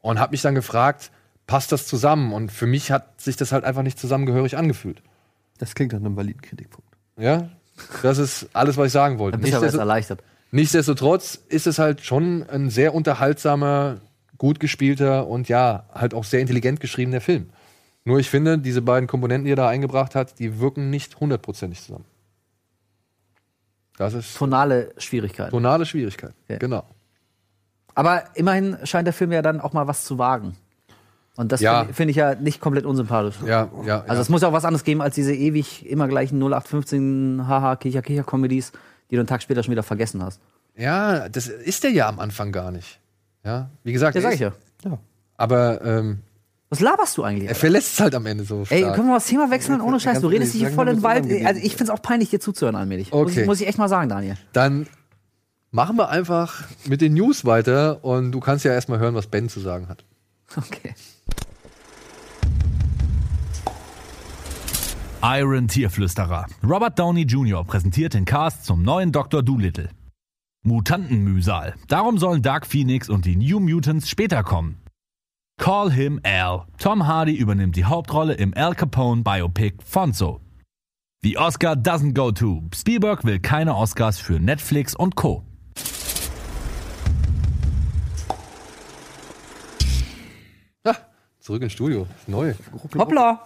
Und 0.00 0.18
habe 0.18 0.32
mich 0.32 0.42
dann 0.42 0.54
gefragt, 0.54 1.10
passt 1.46 1.72
das 1.72 1.86
zusammen? 1.86 2.32
Und 2.32 2.50
für 2.50 2.66
mich 2.66 2.90
hat 2.90 3.20
sich 3.20 3.36
das 3.36 3.52
halt 3.52 3.64
einfach 3.64 3.82
nicht 3.82 3.98
zusammengehörig 3.98 4.56
angefühlt. 4.56 5.02
Das 5.58 5.74
klingt 5.74 5.92
nach 5.92 6.00
einem 6.00 6.16
validen 6.16 6.42
Kritikpunkt. 6.42 6.90
Ja, 7.16 7.48
das 8.02 8.18
ist 8.18 8.48
alles, 8.52 8.76
was 8.76 8.88
ich 8.88 8.92
sagen 8.92 9.18
wollte. 9.18 9.38
Dann 9.38 9.42
bist 9.42 9.54
Nichtsdestot- 9.54 9.78
erleichtert. 9.78 10.22
Nichtsdestotrotz 10.50 11.38
ist 11.48 11.66
es 11.66 11.78
halt 11.78 12.02
schon 12.02 12.48
ein 12.48 12.70
sehr 12.70 12.94
unterhaltsamer, 12.94 14.00
gut 14.38 14.60
gespielter 14.60 15.26
und 15.26 15.48
ja, 15.48 15.86
halt 15.92 16.14
auch 16.14 16.24
sehr 16.24 16.40
intelligent 16.40 16.80
geschriebener 16.80 17.20
Film. 17.20 17.50
Nur 18.04 18.18
ich 18.18 18.30
finde, 18.30 18.58
diese 18.58 18.82
beiden 18.82 19.08
Komponenten, 19.08 19.46
die 19.46 19.52
er 19.52 19.56
da 19.56 19.68
eingebracht 19.68 20.14
hat, 20.14 20.38
die 20.38 20.60
wirken 20.60 20.90
nicht 20.90 21.18
hundertprozentig 21.18 21.82
zusammen. 21.82 22.04
Das 23.98 24.14
ist 24.14 24.36
Tonale 24.36 24.92
Schwierigkeiten. 24.98 25.50
tonale 25.50 25.86
Schwierigkeit. 25.86 26.32
Ja. 26.48 26.58
Genau. 26.58 26.84
Aber 27.94 28.24
immerhin 28.34 28.76
scheint 28.84 29.06
der 29.06 29.14
Film 29.14 29.32
ja 29.32 29.42
dann 29.42 29.60
auch 29.60 29.72
mal 29.72 29.86
was 29.86 30.04
zu 30.04 30.18
wagen. 30.18 30.56
Und 31.36 31.52
das 31.52 31.60
Ja. 31.60 31.80
finde 31.80 31.94
find 31.94 32.10
ich 32.10 32.16
ja 32.16 32.34
nicht 32.34 32.60
komplett 32.60 32.84
unsympathisch. 32.86 33.36
Ja, 33.46 33.70
ja. 33.84 34.04
Also 34.06 34.22
es 34.22 34.28
muss 34.28 34.42
ja 34.42 34.48
auch 34.48 34.52
was 34.52 34.64
anderes 34.64 34.84
geben 34.84 35.02
als 35.02 35.14
diese 35.14 35.34
ewig 35.34 35.86
immer 35.86 36.08
gleichen 36.08 36.38
0815 36.38 37.46
haha 37.46 37.76
kicher 37.76 38.02
kicher 38.02 38.22
Comedies, 38.24 38.72
die 39.10 39.16
du 39.16 39.20
einen 39.20 39.26
Tag 39.26 39.42
später 39.42 39.62
schon 39.62 39.72
wieder 39.72 39.82
vergessen 39.82 40.22
hast. 40.22 40.40
ja, 40.74 41.28
das 41.28 41.46
ist 41.48 41.84
der 41.84 41.90
ja 41.90 42.08
am 42.08 42.20
Anfang 42.20 42.52
gar 42.52 42.70
nicht. 42.70 43.00
Ja, 43.44 43.70
wie 43.82 43.92
gesagt, 43.92 44.14
Ja, 44.14 44.20
er 44.20 44.22
sag 44.22 44.30
ist- 44.32 44.34
ich 44.36 44.40
ja. 44.84 44.90
Ja. 44.90 44.98
aber 45.36 45.82
ähm, 45.84 46.20
Was 46.68 46.80
laberst 46.80 47.16
du 47.16 47.22
eigentlich? 47.22 47.44
er 47.44 47.50
Alter? 47.50 47.60
verlässt 47.60 47.92
es 47.94 48.00
halt 48.00 48.14
am 48.16 48.26
Ende 48.26 48.42
so 48.44 48.64
Ey, 48.68 48.80
stark. 48.80 48.94
können 48.96 49.06
wir 49.06 49.12
mal 49.12 49.16
das 49.18 49.26
Thema 49.26 49.50
wechseln? 49.50 49.80
Ohne 49.80 50.00
Scheiß, 50.00 50.20
du 50.20 50.26
redest 50.26 50.52
dich 50.54 50.62
hier 50.62 50.70
voll 50.70 50.88
in 50.88 50.96
den 50.96 51.02
Wald. 51.04 51.24
muss 51.26 51.44
Also 51.46 51.60
ich 51.62 51.76
find's 51.76 51.90
auch 51.90 52.02
peinlich, 52.02 52.30
dir 52.30 52.40
zuzuhören 52.40 52.74
allmählich. 52.74 53.12
Muss, 53.12 53.20
Okay. 53.30 53.40
ich, 53.42 53.46
muss 53.46 53.60
ich 53.60 53.68
echt 53.68 53.78
mal 53.78 53.88
sagen, 53.88 54.08
Daniel. 54.08 54.36
Dann 54.52 54.88
machen 55.70 55.96
wir 55.96 56.08
einfach 56.08 56.64
mit 56.86 57.00
den 57.02 57.14
News 57.14 57.44
weiter 57.44 58.04
und 58.04 58.32
du 58.32 58.40
kannst 58.40 58.64
ja 58.64 58.72
erstmal 58.72 58.98
hören, 58.98 59.14
was 59.14 59.28
Ben 59.28 59.48
zu 59.48 59.60
sagen 59.60 59.88
hat. 59.88 60.04
Okay. 60.56 60.94
Iron 65.22 65.68
Tierflüsterer. 65.68 66.46
Robert 66.62 66.98
Downey 66.98 67.22
Jr. 67.22 67.64
präsentiert 67.64 68.14
den 68.14 68.24
Cast 68.24 68.64
zum 68.64 68.82
neuen 68.82 69.12
Dr. 69.12 69.42
Doolittle. 69.42 69.88
Mutantenmühsal. 70.62 71.74
Darum 71.88 72.18
sollen 72.18 72.42
Dark 72.42 72.66
Phoenix 72.66 73.08
und 73.08 73.24
die 73.24 73.36
New 73.36 73.60
Mutants 73.60 74.08
später 74.10 74.42
kommen. 74.42 74.78
Call 75.58 75.90
him 75.90 76.20
Al. 76.22 76.66
Tom 76.78 77.06
Hardy 77.06 77.34
übernimmt 77.34 77.76
die 77.76 77.84
Hauptrolle 77.84 78.34
im 78.34 78.54
Al 78.54 78.74
Capone 78.74 79.22
Biopic 79.22 79.74
Fonzo. 79.84 80.40
The 81.22 81.38
Oscar 81.38 81.72
doesn't 81.72 82.12
go 82.14 82.30
to. 82.30 82.62
Spielberg 82.74 83.24
will 83.24 83.40
keine 83.40 83.74
Oscars 83.74 84.18
für 84.18 84.38
Netflix 84.38 84.94
und 84.94 85.16
Co. 85.16 85.42
Ah, 90.84 90.94
zurück 91.40 91.62
ins 91.62 91.72
Studio. 91.72 92.06
Ist 92.16 92.28
neu. 92.28 92.54
Hoppla! 92.96 93.40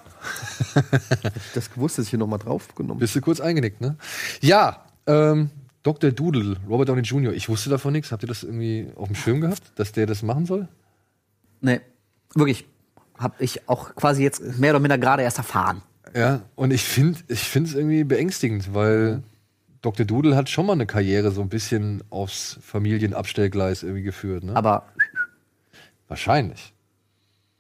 Das 1.55 1.73
gewusst, 1.73 1.97
dass 1.97 2.05
ich 2.05 2.11
hier 2.11 2.19
nochmal 2.19 2.39
draufgenommen 2.39 2.99
Bist 2.99 3.17
du 3.17 3.23
kurz 3.23 3.41
eingenickt, 3.41 3.81
ne? 3.81 3.97
Ja, 4.43 4.85
ähm, 5.07 5.49
Dr. 5.83 6.11
Doodle, 6.11 6.57
Robert 6.69 6.91
Downey 6.91 7.01
Jr., 7.03 7.33
ich 7.33 7.49
wusste 7.49 7.71
davon 7.71 7.93
nichts. 7.93 8.13
Habt 8.13 8.23
ihr 8.25 8.29
das 8.29 8.43
irgendwie 8.43 8.93
auf 8.97 9.07
dem 9.07 9.15
Schirm 9.15 9.41
gehabt, 9.41 9.73
dass 9.77 9.93
der 9.93 10.05
das 10.07 10.23
machen 10.23 10.45
soll? 10.45 10.69
Nee, 11.63 11.81
wirklich. 12.35 12.67
Hab 13.19 13.41
ich 13.41 13.69
auch 13.69 13.95
quasi 13.97 14.23
jetzt 14.23 14.59
mehr 14.59 14.71
oder 14.71 14.81
minder 14.81 14.97
gerade 14.99 15.23
erst 15.23 15.39
erfahren. 15.39 15.83
Ja, 16.17 16.41
und 16.57 16.73
ich 16.73 16.83
finde 16.85 17.19
es 17.29 17.75
irgendwie 17.75 18.03
beängstigend, 18.05 18.75
weil 18.75 19.23
Dr. 19.83 20.07
Doodle 20.07 20.35
hat 20.37 20.49
schon 20.49 20.67
mal 20.67 20.73
eine 20.73 20.87
Karriere 20.87 21.31
so 21.31 21.41
ein 21.43 21.49
bisschen 21.49 22.03
aufs 22.11 22.59
Familienabstellgleis 22.63 23.83
irgendwie 23.83 24.03
geführt, 24.03 24.45
ne? 24.45 24.57
Aber 24.57 24.85
Wahrscheinlich. 26.09 26.73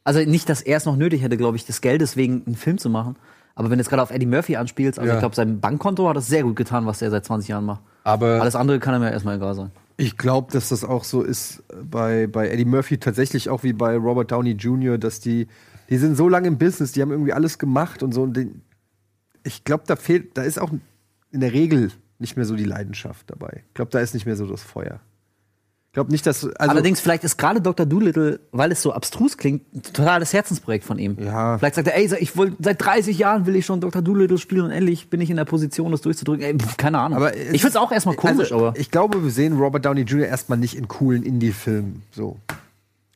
Also 0.02 0.20
nicht, 0.20 0.48
dass 0.48 0.60
er 0.60 0.76
es 0.78 0.84
noch 0.84 0.96
nötig 0.96 1.22
hätte, 1.22 1.36
glaube 1.36 1.56
ich, 1.56 1.64
des 1.66 1.80
Geldes 1.80 2.16
wegen 2.16 2.42
einen 2.46 2.56
Film 2.56 2.78
zu 2.78 2.90
machen. 2.90 3.16
Aber 3.54 3.70
wenn 3.70 3.78
du 3.78 3.82
jetzt 3.82 3.90
gerade 3.90 4.02
auf 4.02 4.10
Eddie 4.10 4.26
Murphy 4.26 4.56
anspielst, 4.56 4.98
also 4.98 5.08
Ja. 5.08 5.14
ich 5.16 5.20
glaube, 5.20 5.36
sein 5.36 5.60
Bankkonto 5.60 6.08
hat 6.08 6.16
das 6.16 6.26
sehr 6.26 6.42
gut 6.42 6.56
getan, 6.56 6.86
was 6.86 7.00
er 7.02 7.10
seit 7.10 7.24
20 7.24 7.48
Jahren 7.48 7.64
macht. 7.64 7.82
Aber 8.02 8.40
Alles 8.40 8.56
andere 8.56 8.80
kann 8.80 8.94
er 8.94 8.98
mir 9.00 9.10
erstmal 9.12 9.36
egal 9.36 9.54
sein. 9.54 9.70
Ich 10.00 10.16
glaube, 10.16 10.50
dass 10.50 10.70
das 10.70 10.82
auch 10.82 11.04
so 11.04 11.20
ist 11.20 11.62
bei, 11.84 12.26
bei 12.26 12.48
Eddie 12.48 12.64
Murphy 12.64 12.96
tatsächlich 12.96 13.50
auch 13.50 13.64
wie 13.64 13.74
bei 13.74 13.98
Robert 13.98 14.32
Downey 14.32 14.52
Jr., 14.52 14.96
dass 14.96 15.20
die, 15.20 15.46
die 15.90 15.98
sind 15.98 16.16
so 16.16 16.26
lange 16.26 16.48
im 16.48 16.56
Business, 16.56 16.92
die 16.92 17.02
haben 17.02 17.10
irgendwie 17.10 17.34
alles 17.34 17.58
gemacht 17.58 18.02
und 18.02 18.14
so. 18.14 18.22
Und 18.22 18.34
den, 18.34 18.62
ich 19.44 19.62
glaube, 19.62 19.84
da 19.86 19.96
fehlt, 19.96 20.38
da 20.38 20.42
ist 20.42 20.58
auch 20.58 20.72
in 21.32 21.40
der 21.40 21.52
Regel 21.52 21.92
nicht 22.18 22.34
mehr 22.34 22.46
so 22.46 22.56
die 22.56 22.64
Leidenschaft 22.64 23.30
dabei. 23.30 23.62
Ich 23.68 23.74
glaube, 23.74 23.90
da 23.90 24.00
ist 24.00 24.14
nicht 24.14 24.24
mehr 24.24 24.36
so 24.36 24.46
das 24.46 24.62
Feuer. 24.62 25.00
Ich 25.90 25.94
glaube 25.94 26.12
nicht, 26.12 26.24
dass. 26.24 26.44
Also, 26.44 26.70
Allerdings, 26.70 27.00
vielleicht 27.00 27.24
ist 27.24 27.36
gerade 27.36 27.60
Dr. 27.60 27.84
Doolittle, 27.84 28.38
weil 28.52 28.70
es 28.70 28.80
so 28.80 28.92
abstrus 28.92 29.36
klingt, 29.36 29.74
ein 29.74 29.82
totales 29.82 30.32
Herzensprojekt 30.32 30.84
von 30.84 31.00
ihm. 31.00 31.16
Ja. 31.18 31.58
Vielleicht 31.58 31.74
sagt 31.74 31.88
er, 31.88 31.96
ey, 31.96 32.08
ich 32.20 32.36
wollte 32.36 32.54
seit 32.60 32.80
30 32.84 33.18
Jahren 33.18 33.44
will 33.44 33.56
ich 33.56 33.66
schon 33.66 33.80
Dr. 33.80 34.00
Doolittle 34.00 34.38
spielen 34.38 34.66
und 34.66 34.70
endlich 34.70 35.10
bin 35.10 35.20
ich 35.20 35.30
in 35.30 35.36
der 35.36 35.46
Position, 35.46 35.90
das 35.90 36.00
durchzudrücken. 36.02 36.44
Ey, 36.44 36.56
pf, 36.56 36.76
keine 36.76 37.00
Ahnung. 37.00 37.16
aber 37.16 37.36
ich 37.36 37.60
finde 37.60 37.68
es 37.70 37.76
auch 37.76 37.90
erstmal 37.90 38.14
komisch, 38.14 38.52
also, 38.52 38.68
aber. 38.68 38.78
Ich 38.78 38.92
glaube, 38.92 39.20
wir 39.24 39.30
sehen 39.32 39.58
Robert 39.58 39.84
Downey 39.84 40.02
Jr. 40.02 40.28
erstmal 40.28 40.58
nicht 40.58 40.76
in 40.76 40.86
coolen 40.86 41.24
Indie-Filmen. 41.24 42.02
So. 42.12 42.36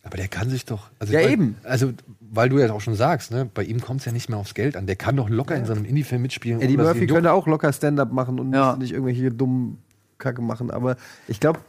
Aber 0.02 0.16
der 0.16 0.26
kann 0.26 0.50
sich 0.50 0.64
doch. 0.64 0.90
Also 0.98 1.12
Ja, 1.12 1.20
weil, 1.20 1.30
eben. 1.30 1.56
Also, 1.62 1.92
weil 2.20 2.48
du 2.48 2.58
ja 2.58 2.72
auch 2.72 2.80
schon 2.80 2.96
sagst, 2.96 3.30
ne, 3.30 3.48
bei 3.54 3.62
ihm 3.62 3.80
kommt 3.82 4.00
es 4.00 4.06
ja 4.06 4.10
nicht 4.10 4.28
mehr 4.28 4.38
aufs 4.38 4.54
Geld 4.54 4.76
an. 4.76 4.88
Der 4.88 4.96
kann 4.96 5.14
doch 5.16 5.28
locker 5.28 5.54
in 5.54 5.64
so 5.64 5.72
einem 5.74 5.84
Indie-Film 5.84 6.22
mitspielen. 6.22 6.60
Eddie 6.60 6.76
Murphy 6.76 7.06
könnte 7.06 7.32
auch 7.32 7.46
locker 7.46 7.72
Stand-up 7.72 8.10
machen 8.12 8.40
und 8.40 8.52
Ja. 8.52 8.74
nicht 8.74 8.90
irgendwelche 8.92 9.30
dummen 9.30 9.78
Kacke 10.18 10.42
machen. 10.42 10.72
Aber 10.72 10.96
ich 11.28 11.38
glaube, 11.38 11.60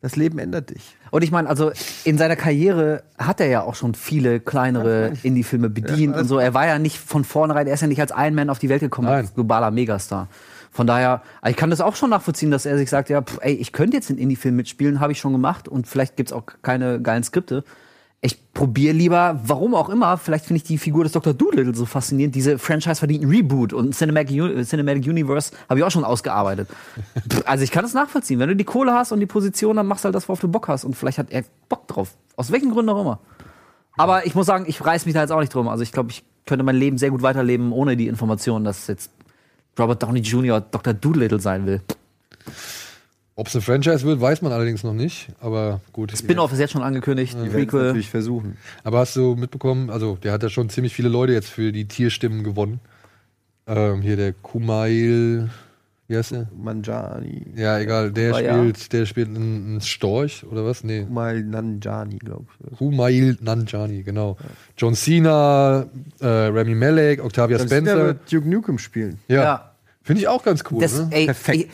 das 0.00 0.16
Leben 0.16 0.38
ändert 0.38 0.70
dich. 0.70 0.96
Und 1.10 1.24
ich 1.24 1.30
meine, 1.30 1.48
also 1.48 1.72
in 2.04 2.18
seiner 2.18 2.36
Karriere 2.36 3.02
hat 3.18 3.40
er 3.40 3.48
ja 3.48 3.62
auch 3.62 3.74
schon 3.74 3.94
viele 3.94 4.38
kleinere 4.40 5.12
Indie-Filme 5.22 5.70
bedient 5.70 6.16
und 6.16 6.26
so. 6.26 6.38
Er 6.38 6.54
war 6.54 6.66
ja 6.66 6.78
nicht 6.78 6.98
von 6.98 7.24
vornherein, 7.24 7.66
er 7.66 7.74
ist 7.74 7.80
ja 7.80 7.88
nicht 7.88 8.00
als 8.00 8.12
Iron 8.16 8.34
Man 8.34 8.50
auf 8.50 8.58
die 8.58 8.68
Welt 8.68 8.80
gekommen, 8.80 9.08
Nein. 9.08 9.24
als 9.24 9.34
globaler 9.34 9.70
Megastar. 9.70 10.28
Von 10.70 10.86
daher, 10.86 11.22
ich 11.46 11.56
kann 11.56 11.70
das 11.70 11.80
auch 11.80 11.96
schon 11.96 12.10
nachvollziehen, 12.10 12.50
dass 12.50 12.66
er 12.66 12.78
sich 12.78 12.90
sagt, 12.90 13.08
ja, 13.08 13.22
pff, 13.22 13.38
ey, 13.40 13.54
ich 13.54 13.72
könnte 13.72 13.96
jetzt 13.96 14.10
einen 14.10 14.18
Indie-Film 14.18 14.54
mitspielen, 14.54 15.00
habe 15.00 15.12
ich 15.12 15.18
schon 15.18 15.32
gemacht 15.32 15.66
und 15.66 15.88
vielleicht 15.88 16.16
gibt's 16.16 16.32
auch 16.32 16.44
keine 16.62 17.00
geilen 17.00 17.24
Skripte. 17.24 17.64
Ich 18.20 18.52
probiere 18.52 18.92
lieber, 18.94 19.38
warum 19.44 19.76
auch 19.76 19.88
immer, 19.88 20.18
vielleicht 20.18 20.44
finde 20.46 20.56
ich 20.58 20.64
die 20.64 20.76
Figur 20.78 21.04
des 21.04 21.12
Dr. 21.12 21.34
Doolittle 21.34 21.72
so 21.72 21.86
faszinierend, 21.86 22.34
diese 22.34 22.58
Franchise 22.58 22.96
verdient 22.96 23.22
einen 23.22 23.30
Reboot 23.32 23.72
und 23.72 23.94
Cinematic, 23.94 24.40
U- 24.42 24.64
Cinematic 24.64 25.06
Universe 25.06 25.52
habe 25.68 25.78
ich 25.78 25.84
auch 25.86 25.90
schon 25.92 26.02
ausgearbeitet. 26.04 26.68
Also 27.44 27.62
ich 27.64 27.70
kann 27.70 27.82
das 27.84 27.94
nachvollziehen. 27.94 28.40
Wenn 28.40 28.48
du 28.48 28.56
die 28.56 28.64
Kohle 28.64 28.92
hast 28.92 29.12
und 29.12 29.20
die 29.20 29.26
Position, 29.26 29.76
dann 29.76 29.86
machst 29.86 30.02
du 30.04 30.06
halt 30.06 30.14
das, 30.16 30.28
worauf 30.28 30.40
du 30.40 30.48
Bock 30.48 30.66
hast 30.68 30.84
und 30.84 30.96
vielleicht 30.96 31.18
hat 31.18 31.30
er 31.30 31.44
Bock 31.68 31.86
drauf. 31.86 32.16
Aus 32.36 32.50
welchen 32.50 32.70
Gründen 32.72 32.90
auch 32.90 33.00
immer. 33.00 33.20
Aber 33.96 34.26
ich 34.26 34.34
muss 34.34 34.46
sagen, 34.46 34.64
ich 34.68 34.84
reiß 34.84 35.06
mich 35.06 35.14
da 35.14 35.20
jetzt 35.22 35.30
auch 35.30 35.40
nicht 35.40 35.54
drum. 35.54 35.68
Also 35.68 35.82
ich 35.84 35.92
glaube, 35.92 36.10
ich 36.10 36.24
könnte 36.46 36.64
mein 36.64 36.76
Leben 36.76 36.98
sehr 36.98 37.10
gut 37.10 37.22
weiterleben 37.22 37.70
ohne 37.72 37.96
die 37.96 38.08
Information, 38.08 38.64
dass 38.64 38.86
jetzt 38.88 39.10
Robert 39.78 40.02
Downey 40.02 40.20
Jr. 40.20 40.60
Dr. 40.60 40.92
Doolittle 40.92 41.38
sein 41.40 41.66
will. 41.66 41.80
Ob 43.38 43.46
es 43.46 43.54
eine 43.54 43.62
Franchise 43.62 44.02
wird, 44.04 44.20
weiß 44.20 44.42
man 44.42 44.50
allerdings 44.50 44.82
noch 44.82 44.94
nicht. 44.94 45.28
Aber 45.38 45.80
gut. 45.92 46.10
Spin-off 46.10 46.52
ist 46.52 46.58
jetzt 46.58 46.72
schon 46.72 46.82
angekündigt, 46.82 47.34
Die 47.34 47.36
werden 47.36 47.46
es 47.46 47.52
Prequel. 47.54 47.82
natürlich 47.84 48.10
versuchen. 48.10 48.56
Aber 48.82 48.98
hast 48.98 49.14
du 49.14 49.36
mitbekommen, 49.36 49.90
also 49.90 50.16
der 50.20 50.32
hat 50.32 50.42
ja 50.42 50.48
schon 50.48 50.68
ziemlich 50.70 50.92
viele 50.92 51.08
Leute 51.08 51.34
jetzt 51.34 51.48
für 51.48 51.70
die 51.70 51.84
Tierstimmen 51.84 52.42
gewonnen. 52.42 52.80
Ähm, 53.68 54.02
hier 54.02 54.16
der 54.16 54.32
Kumail, 54.32 55.50
wie 56.08 56.16
heißt 56.16 56.32
der? 56.32 56.48
Manjani. 56.60 57.46
Ja, 57.54 57.78
egal, 57.78 58.10
der 58.10 58.40
ja. 58.40 58.54
spielt, 58.58 58.92
der 58.92 59.06
spielt 59.06 59.28
einen, 59.28 59.66
einen 59.66 59.80
Storch 59.82 60.44
oder 60.50 60.64
was? 60.64 60.82
Nee. 60.82 61.06
Mal 61.08 61.40
Nanjani, 61.44 62.18
glaube 62.18 62.46
ich. 62.72 62.76
Kumail 62.78 63.38
Nanjani, 63.40 64.02
genau. 64.02 64.36
John 64.76 64.96
Cena, 64.96 65.86
äh, 66.18 66.26
Remy 66.26 66.74
Malek, 66.74 67.22
Octavia 67.24 67.58
der 67.58 67.66
Spencer. 67.66 67.96
wird 67.98 68.32
Duke 68.32 68.48
Nukem 68.48 68.78
spielen. 68.78 69.20
Ja. 69.28 69.42
Ja. 69.44 69.72
Finde 70.02 70.22
ich 70.22 70.26
auch 70.26 70.42
ganz 70.42 70.64
cool. 70.72 70.80
Das, 70.80 70.98
ne? 70.98 71.06
ey, 71.12 71.26
Perfekt. 71.26 71.70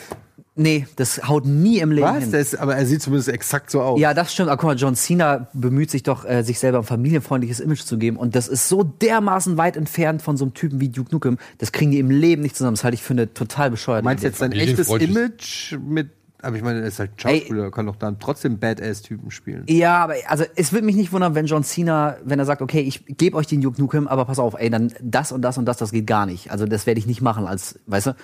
Nee, 0.56 0.86
das 0.94 1.26
haut 1.26 1.46
nie 1.46 1.78
im 1.78 1.90
Leben 1.90 2.06
Was? 2.06 2.24
hin. 2.24 2.32
Ist, 2.32 2.56
aber 2.56 2.76
er 2.76 2.86
sieht 2.86 3.02
zumindest 3.02 3.28
exakt 3.28 3.72
so 3.72 3.82
aus. 3.82 3.98
Ja, 3.98 4.14
das 4.14 4.32
stimmt. 4.32 4.50
Aber 4.50 4.60
guck 4.60 4.68
mal, 4.68 4.76
John 4.76 4.94
Cena 4.94 5.48
bemüht 5.52 5.90
sich 5.90 6.04
doch, 6.04 6.24
äh, 6.24 6.42
sich 6.44 6.60
selber 6.60 6.78
ein 6.78 6.84
familienfreundliches 6.84 7.58
Image 7.58 7.82
zu 7.82 7.98
geben. 7.98 8.16
Und 8.16 8.36
das 8.36 8.46
ist 8.46 8.68
so 8.68 8.84
dermaßen 8.84 9.56
weit 9.56 9.76
entfernt 9.76 10.22
von 10.22 10.36
so 10.36 10.44
einem 10.44 10.54
Typen 10.54 10.80
wie 10.80 10.90
Duke 10.90 11.10
Nukem. 11.10 11.38
Das 11.58 11.72
kriegen 11.72 11.90
die 11.90 11.98
im 11.98 12.10
Leben 12.10 12.42
nicht 12.42 12.56
zusammen. 12.56 12.76
Das 12.76 12.84
halte 12.84 12.94
ich 12.94 13.02
für 13.02 13.14
eine 13.14 13.34
total 13.34 13.70
bescheuerte 13.72 14.04
Meinst 14.04 14.22
du 14.22 14.28
jetzt 14.28 14.38
sein 14.38 14.52
echtes. 14.52 14.88
Image 14.88 15.76
mit. 15.84 16.10
Aber 16.40 16.56
ich 16.56 16.62
meine, 16.62 16.82
er 16.82 16.86
ist 16.86 16.98
halt 16.98 17.12
Schauspieler, 17.16 17.70
kann 17.70 17.86
doch 17.86 17.96
dann 17.96 18.18
trotzdem 18.20 18.58
Badass-Typen 18.58 19.30
spielen. 19.30 19.64
Ja, 19.66 20.04
aber 20.04 20.14
also 20.28 20.44
es 20.56 20.72
würde 20.72 20.84
mich 20.84 20.94
nicht 20.94 21.10
wundern, 21.10 21.34
wenn 21.34 21.46
John 21.46 21.64
Cena, 21.64 22.18
wenn 22.22 22.38
er 22.38 22.44
sagt, 22.44 22.60
okay, 22.60 22.80
ich 22.80 23.06
gebe 23.06 23.36
euch 23.38 23.46
den 23.46 23.62
Duke 23.62 23.80
Nukem, 23.80 24.06
aber 24.06 24.26
pass 24.26 24.38
auf, 24.38 24.54
ey, 24.58 24.68
dann 24.68 24.92
das 25.00 25.32
und 25.32 25.40
das 25.40 25.56
und 25.56 25.64
das, 25.64 25.78
das 25.78 25.90
geht 25.90 26.06
gar 26.06 26.26
nicht. 26.26 26.50
Also 26.50 26.66
das 26.66 26.86
werde 26.86 27.00
ich 27.00 27.06
nicht 27.06 27.22
machen 27.22 27.46
als, 27.46 27.80
weißt 27.86 28.08
du? 28.08 28.16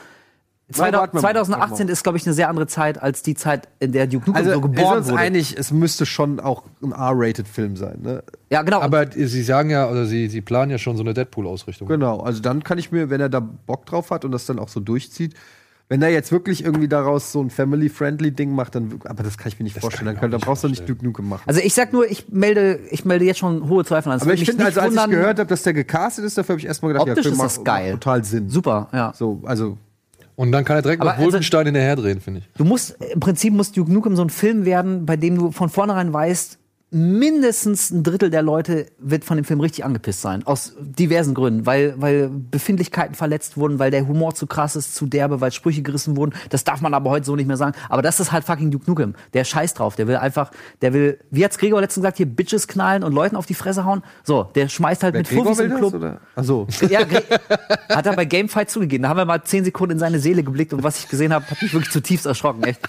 Warten 0.78 0.92
wir 1.16 1.20
mal, 1.20 1.20
2018 1.20 1.60
warten 1.60 1.78
wir 1.78 1.84
mal. 1.86 1.92
ist, 1.92 2.02
glaube 2.02 2.18
ich, 2.18 2.26
eine 2.26 2.34
sehr 2.34 2.48
andere 2.48 2.66
Zeit 2.66 3.02
als 3.02 3.22
die 3.22 3.34
Zeit, 3.34 3.68
in 3.80 3.92
der 3.92 4.06
Duke 4.06 4.26
Nukem 4.30 4.34
Also, 4.36 4.50
so 4.50 4.56
wir 4.56 4.62
sind 4.62 4.74
geboren 4.76 4.98
uns 4.98 5.08
wurde. 5.08 5.18
einig, 5.18 5.54
es 5.58 5.70
müsste 5.72 6.06
schon 6.06 6.40
auch 6.40 6.64
ein 6.82 6.92
R-Rated-Film 6.92 7.76
sein, 7.76 7.98
ne? 8.02 8.22
Ja, 8.50 8.62
genau. 8.62 8.80
Aber 8.80 9.06
sie 9.12 9.42
sagen 9.42 9.70
ja, 9.70 9.88
oder 9.88 10.06
sie, 10.06 10.28
sie 10.28 10.40
planen 10.40 10.70
ja 10.70 10.78
schon 10.78 10.96
so 10.96 11.02
eine 11.02 11.14
Deadpool-Ausrichtung. 11.14 11.88
Genau, 11.88 12.20
also 12.20 12.40
dann 12.40 12.62
kann 12.64 12.78
ich 12.78 12.92
mir, 12.92 13.10
wenn 13.10 13.20
er 13.20 13.28
da 13.28 13.40
Bock 13.40 13.86
drauf 13.86 14.10
hat 14.10 14.24
und 14.24 14.32
das 14.32 14.46
dann 14.46 14.58
auch 14.58 14.68
so 14.68 14.80
durchzieht, 14.80 15.34
wenn 15.88 16.02
er 16.02 16.08
jetzt 16.10 16.30
wirklich 16.30 16.64
irgendwie 16.64 16.86
daraus 16.86 17.32
so 17.32 17.42
ein 17.42 17.50
Family-Friendly-Ding 17.50 18.54
macht, 18.54 18.76
dann, 18.76 19.00
aber 19.06 19.24
das 19.24 19.36
kann 19.36 19.48
ich 19.48 19.58
mir 19.58 19.64
nicht 19.64 19.76
vorstellen. 19.80 20.06
kann 20.06 20.06
Dann, 20.06 20.14
ich 20.14 20.20
kann, 20.20 20.30
dann 20.30 20.40
auch 20.40 20.44
brauchst 20.46 20.62
du 20.62 20.68
nicht 20.68 20.80
nicht 20.82 20.88
Duke 20.88 21.04
Nukem 21.04 21.28
machen. 21.28 21.42
Also 21.46 21.60
ich 21.60 21.74
sag 21.74 21.92
nur, 21.92 22.08
ich 22.08 22.28
melde, 22.28 22.78
ich 22.92 23.04
melde 23.04 23.24
jetzt 23.24 23.38
schon 23.38 23.68
hohe 23.68 23.84
Zweifel 23.84 24.10
an. 24.12 24.18
Es 24.18 24.22
aber 24.22 24.34
ich 24.34 24.44
finde, 24.44 24.64
also 24.66 24.80
als 24.80 24.94
ich 24.94 25.04
gehört 25.06 25.40
habe, 25.40 25.48
dass 25.48 25.64
der 25.64 25.72
gecastet 25.72 26.24
ist, 26.24 26.38
dafür 26.38 26.52
habe 26.52 26.60
ich 26.60 26.66
erstmal 26.66 26.92
gedacht, 26.92 27.08
Optisch 27.08 27.24
ja, 27.26 27.32
ist 27.32 27.38
macht- 27.38 27.46
das 27.56 27.64
geil. 27.64 27.90
macht 27.92 28.02
total 28.02 28.24
Sinn. 28.24 28.48
Super, 28.48 28.88
ja. 28.92 29.12
So, 29.16 29.40
also 29.44 29.78
Und 30.40 30.52
dann 30.52 30.64
kann 30.64 30.76
er 30.76 30.80
direkt 30.82 31.02
Aber 31.02 31.10
noch 31.10 31.18
also- 31.18 31.32
Wolfenstein 31.32 31.66
hinterher 31.66 31.96
drehen, 31.96 32.18
finde 32.22 32.40
ich. 32.40 32.48
Du 32.56 32.64
musst, 32.64 32.96
im 33.12 33.20
Prinzip 33.20 33.52
muss 33.52 33.72
Duke 33.72 33.92
Nukem 33.92 34.16
so 34.16 34.22
ein 34.24 34.30
Film 34.30 34.64
werden, 34.64 35.04
bei 35.04 35.18
dem 35.18 35.36
du 35.36 35.50
von 35.50 35.68
vornherein 35.68 36.14
weißt, 36.14 36.58
mindestens 36.90 37.90
ein 37.90 38.02
Drittel 38.02 38.30
der 38.30 38.42
Leute 38.42 38.86
wird 38.98 39.24
von 39.24 39.36
dem 39.36 39.44
Film 39.44 39.60
richtig 39.60 39.84
angepisst 39.84 40.22
sein. 40.22 40.44
Aus 40.44 40.74
diversen 40.80 41.34
Gründen. 41.34 41.64
Weil, 41.64 41.94
weil 41.98 42.28
Befindlichkeiten 42.28 43.14
verletzt 43.14 43.56
wurden, 43.56 43.78
weil 43.78 43.90
der 43.90 44.06
Humor 44.08 44.34
zu 44.34 44.46
krass 44.46 44.74
ist, 44.74 44.94
zu 44.96 45.06
derbe, 45.06 45.40
weil 45.40 45.52
Sprüche 45.52 45.82
gerissen 45.82 46.16
wurden. 46.16 46.34
Das 46.48 46.64
darf 46.64 46.80
man 46.80 46.92
aber 46.92 47.10
heute 47.10 47.26
so 47.26 47.36
nicht 47.36 47.46
mehr 47.46 47.56
sagen. 47.56 47.76
Aber 47.88 48.02
das 48.02 48.18
ist 48.18 48.32
halt 48.32 48.44
fucking 48.44 48.70
Duke 48.72 48.86
Nukem. 48.88 49.14
Der 49.34 49.44
scheißt 49.44 49.78
drauf. 49.78 49.94
Der 49.94 50.08
will 50.08 50.16
einfach, 50.16 50.50
der 50.82 50.92
will, 50.92 51.20
wie 51.30 51.44
hat's 51.44 51.58
Gregor 51.58 51.80
letztens 51.80 52.02
gesagt, 52.02 52.16
hier 52.16 52.26
Bitches 52.26 52.66
knallen 52.66 53.04
und 53.04 53.12
Leuten 53.12 53.36
auf 53.36 53.46
die 53.46 53.54
Fresse 53.54 53.84
hauen. 53.84 54.02
So, 54.24 54.44
der 54.54 54.68
schmeißt 54.68 55.04
halt 55.04 55.14
wer 55.14 55.20
mit 55.20 55.28
Gregor 55.28 55.44
Fuffis 55.46 55.60
im 55.60 55.70
das, 55.70 55.78
Club. 55.78 55.94
oder? 55.94 56.20
Ach 56.34 56.44
so. 56.44 56.66
Ja, 56.88 57.00
hat 57.88 58.06
er 58.06 58.16
bei 58.16 58.24
Gamefight 58.24 58.68
zugegeben. 58.68 59.04
Da 59.04 59.10
haben 59.10 59.16
wir 59.16 59.24
mal 59.24 59.42
zehn 59.44 59.64
Sekunden 59.64 59.92
in 59.92 59.98
seine 60.00 60.18
Seele 60.18 60.42
geblickt 60.42 60.72
und 60.72 60.82
was 60.82 60.98
ich 60.98 61.08
gesehen 61.08 61.32
habe, 61.32 61.46
hat 61.46 61.62
mich 61.62 61.72
wirklich 61.72 61.92
zutiefst 61.92 62.26
erschrocken. 62.26 62.64
Echt. 62.64 62.80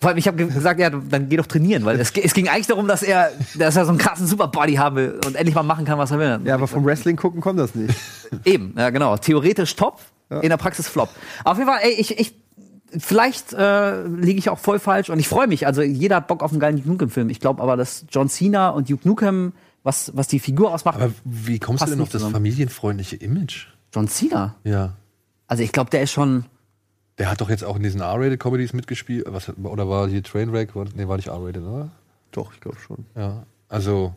Vor 0.00 0.10
allem, 0.10 0.18
ich 0.18 0.28
habe 0.28 0.46
gesagt, 0.46 0.78
ja, 0.80 0.90
dann 0.90 1.28
geh 1.28 1.36
doch 1.36 1.46
trainieren, 1.46 1.84
weil 1.84 1.98
es, 1.98 2.10
es 2.10 2.34
ging 2.34 2.48
eigentlich 2.48 2.66
darum, 2.66 2.86
dass 2.86 3.02
er, 3.02 3.30
dass 3.58 3.76
er 3.76 3.84
so 3.84 3.90
einen 3.90 3.98
krassen 3.98 4.26
Superbody 4.26 4.74
haben 4.74 4.96
will 4.96 5.20
und 5.26 5.36
endlich 5.36 5.54
mal 5.54 5.62
machen 5.62 5.84
kann, 5.84 5.98
was 5.98 6.10
er 6.10 6.18
will. 6.18 6.40
Ja, 6.44 6.54
aber 6.54 6.66
vom 6.66 6.84
Wrestling 6.84 7.16
gucken 7.16 7.40
kommt 7.40 7.58
das 7.58 7.74
nicht. 7.74 7.94
Eben, 8.44 8.74
ja 8.76 8.90
genau. 8.90 9.16
Theoretisch 9.16 9.74
top, 9.76 10.00
in 10.28 10.48
der 10.48 10.56
Praxis 10.56 10.88
flop. 10.88 11.08
Auf 11.44 11.56
jeden 11.58 11.68
Fall, 11.68 11.80
ey, 11.82 11.92
ich, 11.92 12.18
ich 12.18 12.34
vielleicht 12.98 13.52
äh, 13.52 14.02
liege 14.06 14.38
ich 14.38 14.48
auch 14.48 14.58
voll 14.58 14.78
falsch 14.78 15.10
und 15.10 15.18
ich 15.18 15.28
freue 15.28 15.46
mich. 15.46 15.66
Also 15.66 15.82
jeder 15.82 16.16
hat 16.16 16.26
Bock 16.28 16.42
auf 16.42 16.50
einen 16.50 16.60
geilen 16.60 16.76
Duke 16.76 16.88
Nukem-Film. 16.88 17.30
Ich 17.30 17.40
glaube 17.40 17.62
aber, 17.62 17.76
dass 17.76 18.04
John 18.10 18.28
Cena 18.28 18.70
und 18.70 18.90
Duke 18.90 19.06
Nukem, 19.06 19.52
was, 19.82 20.12
was 20.14 20.28
die 20.28 20.40
Figur 20.40 20.72
ausmacht, 20.72 21.00
Aber 21.00 21.12
wie 21.24 21.58
kommst 21.58 21.84
du 21.84 21.90
denn 21.90 22.00
auf 22.00 22.08
das 22.08 22.20
zusammen. 22.20 22.34
familienfreundliche 22.34 23.16
Image? 23.16 23.66
John 23.94 24.08
Cena. 24.08 24.56
Ja. 24.64 24.94
Also 25.46 25.62
ich 25.62 25.72
glaube, 25.72 25.90
der 25.90 26.02
ist 26.02 26.12
schon. 26.12 26.44
Der 27.18 27.30
hat 27.30 27.40
doch 27.40 27.48
jetzt 27.48 27.64
auch 27.64 27.76
in 27.76 27.82
diesen 27.82 28.00
R-Rated-Comedies 28.00 28.72
mitgespielt. 28.74 29.24
Was, 29.28 29.50
oder 29.62 29.88
war 29.88 30.08
hier 30.08 30.22
Trainwreck? 30.22 30.74
War- 30.76 30.84
Nee, 30.94 31.08
war 31.08 31.16
nicht 31.16 31.28
R-Rated, 31.28 31.62
oder? 31.62 31.90
Doch, 32.32 32.52
ich 32.52 32.60
glaube 32.60 32.78
schon. 32.78 33.06
Ja. 33.16 33.44
Also, 33.68 34.14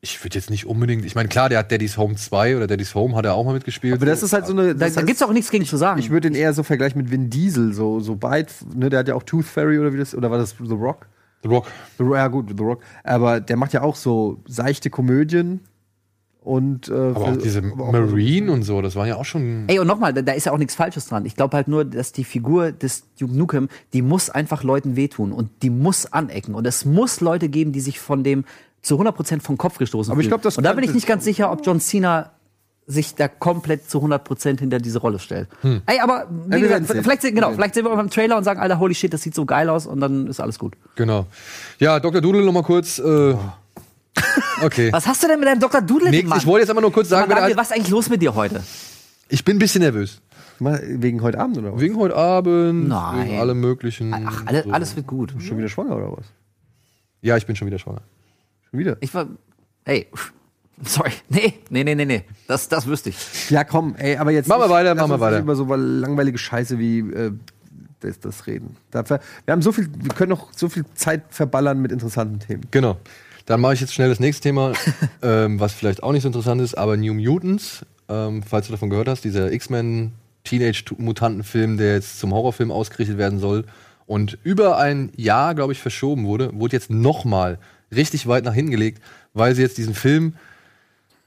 ich 0.00 0.22
würde 0.24 0.36
jetzt 0.38 0.48
nicht 0.48 0.66
unbedingt. 0.66 1.04
Ich 1.04 1.14
meine, 1.14 1.28
klar, 1.28 1.48
der 1.50 1.58
hat 1.58 1.70
Daddy's 1.70 1.98
Home 1.98 2.14
2 2.16 2.56
oder 2.56 2.66
Daddy's 2.66 2.94
Home 2.94 3.14
hat 3.16 3.26
er 3.26 3.34
auch 3.34 3.44
mal 3.44 3.52
mitgespielt. 3.52 3.94
Aber 3.94 4.06
das 4.06 4.22
ist 4.22 4.32
halt 4.32 4.46
so 4.46 4.52
eine. 4.52 4.74
Da, 4.74 4.86
das 4.86 4.94
da 4.94 5.02
gibt's 5.02 5.22
auch 5.22 5.32
nichts 5.32 5.50
gegen 5.50 5.66
zu 5.66 5.76
sagen. 5.76 5.98
Ich 6.00 6.08
würde 6.10 6.28
ihn 6.28 6.34
eher 6.34 6.52
so 6.54 6.62
vergleichen 6.62 7.00
mit 7.02 7.10
Vin 7.10 7.28
Diesel, 7.28 7.74
so, 7.74 8.00
so 8.00 8.22
weit, 8.22 8.52
ne, 8.74 8.88
der 8.88 9.00
hat 9.00 9.08
ja 9.08 9.14
auch 9.14 9.22
Tooth 9.22 9.44
Fairy 9.44 9.78
oder 9.78 9.92
wie 9.92 9.98
das, 9.98 10.14
oder 10.14 10.30
war 10.30 10.38
das 10.38 10.54
The 10.58 10.72
Rock? 10.74 11.06
The 11.42 11.48
Rock. 11.48 11.66
The, 11.98 12.04
ja, 12.04 12.28
gut, 12.28 12.48
The 12.56 12.62
Rock. 12.64 12.82
Aber 13.04 13.40
der 13.40 13.56
macht 13.56 13.72
ja 13.74 13.82
auch 13.82 13.94
so 13.96 14.40
seichte 14.46 14.88
Komödien 14.88 15.60
und. 16.46 16.88
Äh, 16.88 16.92
Aber 16.94 17.16
auch 17.20 17.36
diese 17.36 17.58
aber 17.58 17.84
auch- 17.88 17.92
Marine 17.92 18.52
und 18.52 18.62
so, 18.62 18.80
das 18.80 18.94
waren 18.96 19.08
ja 19.08 19.16
auch 19.16 19.24
schon. 19.24 19.64
Ey, 19.66 19.78
und 19.78 19.86
nochmal, 19.86 20.14
da, 20.14 20.22
da 20.22 20.32
ist 20.32 20.46
ja 20.46 20.52
auch 20.52 20.58
nichts 20.58 20.74
Falsches 20.74 21.06
dran. 21.06 21.26
Ich 21.26 21.34
glaube 21.36 21.56
halt 21.56 21.68
nur, 21.68 21.84
dass 21.84 22.12
die 22.12 22.24
Figur 22.24 22.72
des 22.72 23.04
Duke 23.18 23.34
Nukem, 23.36 23.68
die 23.92 24.02
muss 24.02 24.30
einfach 24.30 24.62
Leuten 24.62 24.96
wehtun 24.96 25.32
und 25.32 25.50
die 25.62 25.70
muss 25.70 26.12
anecken. 26.12 26.54
Und 26.54 26.66
es 26.66 26.84
muss 26.84 27.20
Leute 27.20 27.48
geben, 27.48 27.72
die 27.72 27.80
sich 27.80 27.98
von 27.98 28.22
dem 28.24 28.44
zu 28.80 28.98
100% 29.00 29.40
vom 29.42 29.58
Kopf 29.58 29.78
gestoßen 29.78 30.12
Aber 30.12 30.20
ich 30.20 30.28
glaub, 30.28 30.42
das 30.42 30.56
Und 30.56 30.64
da 30.64 30.72
bin 30.72 30.84
ich 30.84 30.94
nicht 30.94 31.08
ganz 31.08 31.24
sicher, 31.24 31.50
ob 31.50 31.66
John 31.66 31.80
Cena 31.80 32.30
sich 32.86 33.16
da 33.16 33.26
komplett 33.26 33.90
zu 33.90 33.98
100% 33.98 34.60
hinter 34.60 34.78
diese 34.78 35.00
Rolle 35.00 35.18
stellt. 35.18 35.48
Ey, 35.86 35.98
aber 36.00 36.28
wie 36.46 36.60
gesagt, 36.60 36.86
vielleicht, 36.86 37.22
genau, 37.22 37.48
Wir 37.48 37.54
vielleicht 37.56 37.74
sehen 37.74 37.84
wir 37.84 37.96
beim 37.96 38.10
Trailer 38.10 38.36
und 38.36 38.44
sagen, 38.44 38.60
Alter, 38.60 38.78
holy 38.78 38.94
shit, 38.94 39.12
das 39.12 39.22
sieht 39.22 39.34
so 39.34 39.44
geil 39.44 39.68
aus 39.68 39.86
und 39.88 39.98
dann 40.00 40.28
ist 40.28 40.38
alles 40.38 40.60
gut. 40.60 40.74
Genau. 40.94 41.26
Ja, 41.80 41.98
Dr. 41.98 42.20
Doodle 42.20 42.44
noch 42.44 42.52
mal 42.52 42.62
kurz. 42.62 43.00
Äh, 43.00 43.34
okay. 44.62 44.92
Was 44.92 45.06
hast 45.06 45.22
du 45.22 45.28
denn 45.28 45.38
mit 45.38 45.48
deinem 45.48 45.60
Dr. 45.60 45.80
Doodle 45.82 46.10
Nix, 46.10 46.22
gemacht? 46.22 46.40
ich 46.40 46.46
wollte 46.46 46.62
jetzt 46.62 46.70
aber 46.70 46.80
nur 46.80 46.92
kurz 46.92 47.08
sagen, 47.08 47.22
Sag 47.22 47.28
mal, 47.28 47.34
wer 47.36 47.40
Daniel, 47.42 47.56
da- 47.56 47.60
was 47.60 47.70
ist 47.70 47.76
eigentlich 47.76 47.90
los 47.90 48.08
mit 48.08 48.22
dir 48.22 48.34
heute? 48.34 48.62
ich 49.28 49.44
bin 49.44 49.56
ein 49.56 49.58
bisschen 49.58 49.82
nervös. 49.82 50.20
Mal 50.58 50.80
Wegen 50.86 51.20
heute 51.22 51.38
Abend 51.38 51.58
oder 51.58 51.74
was? 51.74 51.80
Wegen 51.80 51.96
heute 51.96 52.16
Abend, 52.16 52.88
Nein. 52.88 53.28
wegen 53.28 53.38
allem 53.40 53.60
möglichen. 53.60 54.14
Ach, 54.14 54.44
alle, 54.46 54.62
so. 54.62 54.70
alles 54.70 54.96
wird 54.96 55.06
gut. 55.06 55.34
Schon 55.38 55.58
wieder 55.58 55.68
schwanger 55.68 55.96
oder 55.96 56.12
was? 56.16 56.24
Ja, 57.20 57.36
ich 57.36 57.44
bin 57.46 57.56
schon 57.56 57.66
wieder 57.66 57.78
schwanger. 57.78 58.00
Schon 58.70 58.78
wieder? 58.80 58.96
Ich 59.00 59.12
war. 59.12 59.26
Ey, 59.84 60.06
sorry. 60.82 61.10
Nee, 61.28 61.54
nee, 61.68 61.84
nee, 61.84 61.94
nee, 61.94 62.04
nee. 62.06 62.24
Das, 62.46 62.68
das 62.68 62.86
wüsste 62.86 63.10
ich. 63.10 63.50
Ja, 63.50 63.64
komm, 63.64 63.96
ey, 63.96 64.16
aber 64.16 64.30
jetzt. 64.30 64.48
Machen 64.48 64.60
wir 64.60 64.66
nicht- 64.68 64.74
weiter, 64.74 64.94
lass 64.94 65.08
machen 65.08 65.10
wir 65.10 65.14
uns 65.14 65.20
nicht 65.22 65.30
weiter. 65.32 65.42
über 65.42 65.56
so 65.56 65.74
langweilige 65.74 66.38
Scheiße 66.38 66.78
wie 66.78 67.00
äh, 67.00 67.32
das, 68.00 68.18
das 68.20 68.46
reden. 68.46 68.76
Dafür, 68.90 69.20
wir 69.44 69.52
haben 69.52 69.62
so 69.62 69.72
viel, 69.72 69.88
wir 69.98 70.14
können 70.14 70.30
noch 70.30 70.52
so 70.54 70.68
viel 70.70 70.84
Zeit 70.94 71.22
verballern 71.30 71.82
mit 71.82 71.92
interessanten 71.92 72.38
Themen. 72.40 72.62
Genau. 72.70 72.96
Dann 73.46 73.60
mache 73.60 73.74
ich 73.74 73.80
jetzt 73.80 73.94
schnell 73.94 74.08
das 74.08 74.20
nächste 74.20 74.42
Thema, 74.42 74.72
ähm, 75.22 75.58
was 75.58 75.72
vielleicht 75.72 76.02
auch 76.02 76.12
nicht 76.12 76.22
so 76.22 76.28
interessant 76.28 76.60
ist, 76.60 76.76
aber 76.76 76.96
New 76.96 77.14
Mutants, 77.14 77.86
ähm, 78.08 78.42
falls 78.42 78.66
du 78.66 78.72
davon 78.72 78.90
gehört 78.90 79.08
hast, 79.08 79.24
dieser 79.24 79.52
X-Men 79.52 80.12
Teenage-Mutanten-Film, 80.44 81.76
der 81.76 81.94
jetzt 81.94 82.18
zum 82.20 82.32
Horrorfilm 82.34 82.70
ausgerichtet 82.70 83.18
werden 83.18 83.38
soll 83.38 83.64
und 84.06 84.38
über 84.44 84.78
ein 84.78 85.10
Jahr, 85.16 85.54
glaube 85.54 85.72
ich, 85.72 85.80
verschoben 85.80 86.26
wurde, 86.26 86.50
wurde 86.52 86.76
jetzt 86.76 86.90
nochmal 86.90 87.58
richtig 87.94 88.26
weit 88.26 88.44
nach 88.44 88.54
hinten 88.54 88.70
gelegt, 88.70 89.02
weil 89.34 89.54
sie 89.54 89.62
jetzt 89.62 89.78
diesen 89.78 89.94
Film 89.94 90.34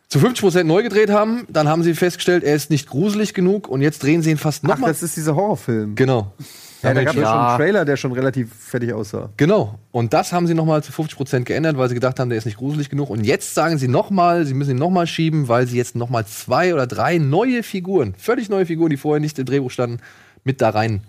zu 0.07 0.19
50% 0.19 0.63
neu 0.63 0.83
gedreht 0.83 1.09
haben. 1.09 1.45
Dann 1.49 1.67
haben 1.67 1.83
sie 1.83 1.93
festgestellt, 1.93 2.43
er 2.43 2.55
ist 2.55 2.69
nicht 2.69 2.87
gruselig 2.87 3.33
genug 3.33 3.67
und 3.67 3.81
jetzt 3.81 4.01
drehen 4.03 4.21
sie 4.21 4.31
ihn 4.31 4.37
fast 4.37 4.63
nochmal. 4.63 4.89
das 4.89 5.03
ist 5.03 5.15
dieser 5.15 5.35
Horrorfilm. 5.35 5.95
Genau. 5.95 6.33
Ja, 6.81 6.93
da 6.93 7.03
gab 7.03 7.15
es 7.15 7.21
Ja. 7.21 7.27
schon 7.31 7.37
einen 7.39 7.57
Trailer, 7.57 7.85
der 7.85 7.97
schon 7.97 8.11
relativ 8.13 8.53
fertig 8.53 8.93
aussah. 8.93 9.29
Genau. 9.37 9.77
Und 9.91 10.13
das 10.13 10.31
haben 10.31 10.47
sie 10.47 10.53
nochmal 10.53 10.81
zu 10.83 10.91
50% 10.91 11.45
geändert, 11.45 11.77
weil 11.77 11.89
sie 11.89 11.95
gedacht 11.95 12.19
haben, 12.19 12.29
der 12.29 12.37
ist 12.37 12.45
nicht 12.45 12.57
gruselig 12.57 12.89
genug. 12.89 13.09
Und 13.09 13.25
jetzt 13.25 13.53
sagen 13.53 13.77
sie 13.77 13.87
nochmal, 13.87 14.45
sie 14.45 14.53
müssen 14.53 14.71
ihn 14.71 14.77
nochmal 14.77 15.05
schieben, 15.07 15.47
weil 15.47 15.67
sie 15.67 15.77
jetzt 15.77 15.95
nochmal 15.95 16.25
zwei 16.25 16.73
oder 16.73 16.87
drei 16.87 17.17
neue 17.17 17.63
Figuren, 17.63 18.13
völlig 18.17 18.49
neue 18.49 18.65
Figuren, 18.65 18.89
die 18.89 18.97
vorher 18.97 19.19
nicht 19.19 19.37
im 19.39 19.45
Drehbuch 19.45 19.71
standen, 19.71 19.97
mit 20.43 20.61
da 20.61 20.69
rein 20.69 21.01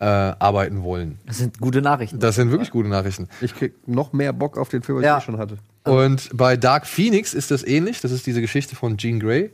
äh, 0.00 0.04
arbeiten 0.04 0.82
wollen. 0.82 1.18
Das 1.26 1.38
sind 1.38 1.60
gute 1.60 1.80
Nachrichten. 1.80 2.18
Das 2.18 2.34
sind 2.34 2.50
wirklich 2.50 2.72
gute 2.72 2.88
Nachrichten. 2.88 3.28
Ich 3.40 3.54
krieg 3.54 3.74
noch 3.86 4.12
mehr 4.12 4.32
Bock 4.32 4.58
auf 4.58 4.68
den 4.68 4.82
Film, 4.82 4.98
als 4.98 5.04
Ja. 5.06 5.18
ich 5.18 5.22
eh 5.22 5.26
schon 5.26 5.38
hatte. 5.38 5.58
Und 5.84 6.30
bei 6.34 6.56
Dark 6.56 6.86
Phoenix 6.88 7.32
ist 7.34 7.52
das 7.52 7.62
ähnlich. 7.64 8.00
Das 8.00 8.10
ist 8.10 8.26
diese 8.26 8.40
Geschichte 8.40 8.74
von 8.74 8.96
Jean 8.98 9.20
Grey, 9.20 9.50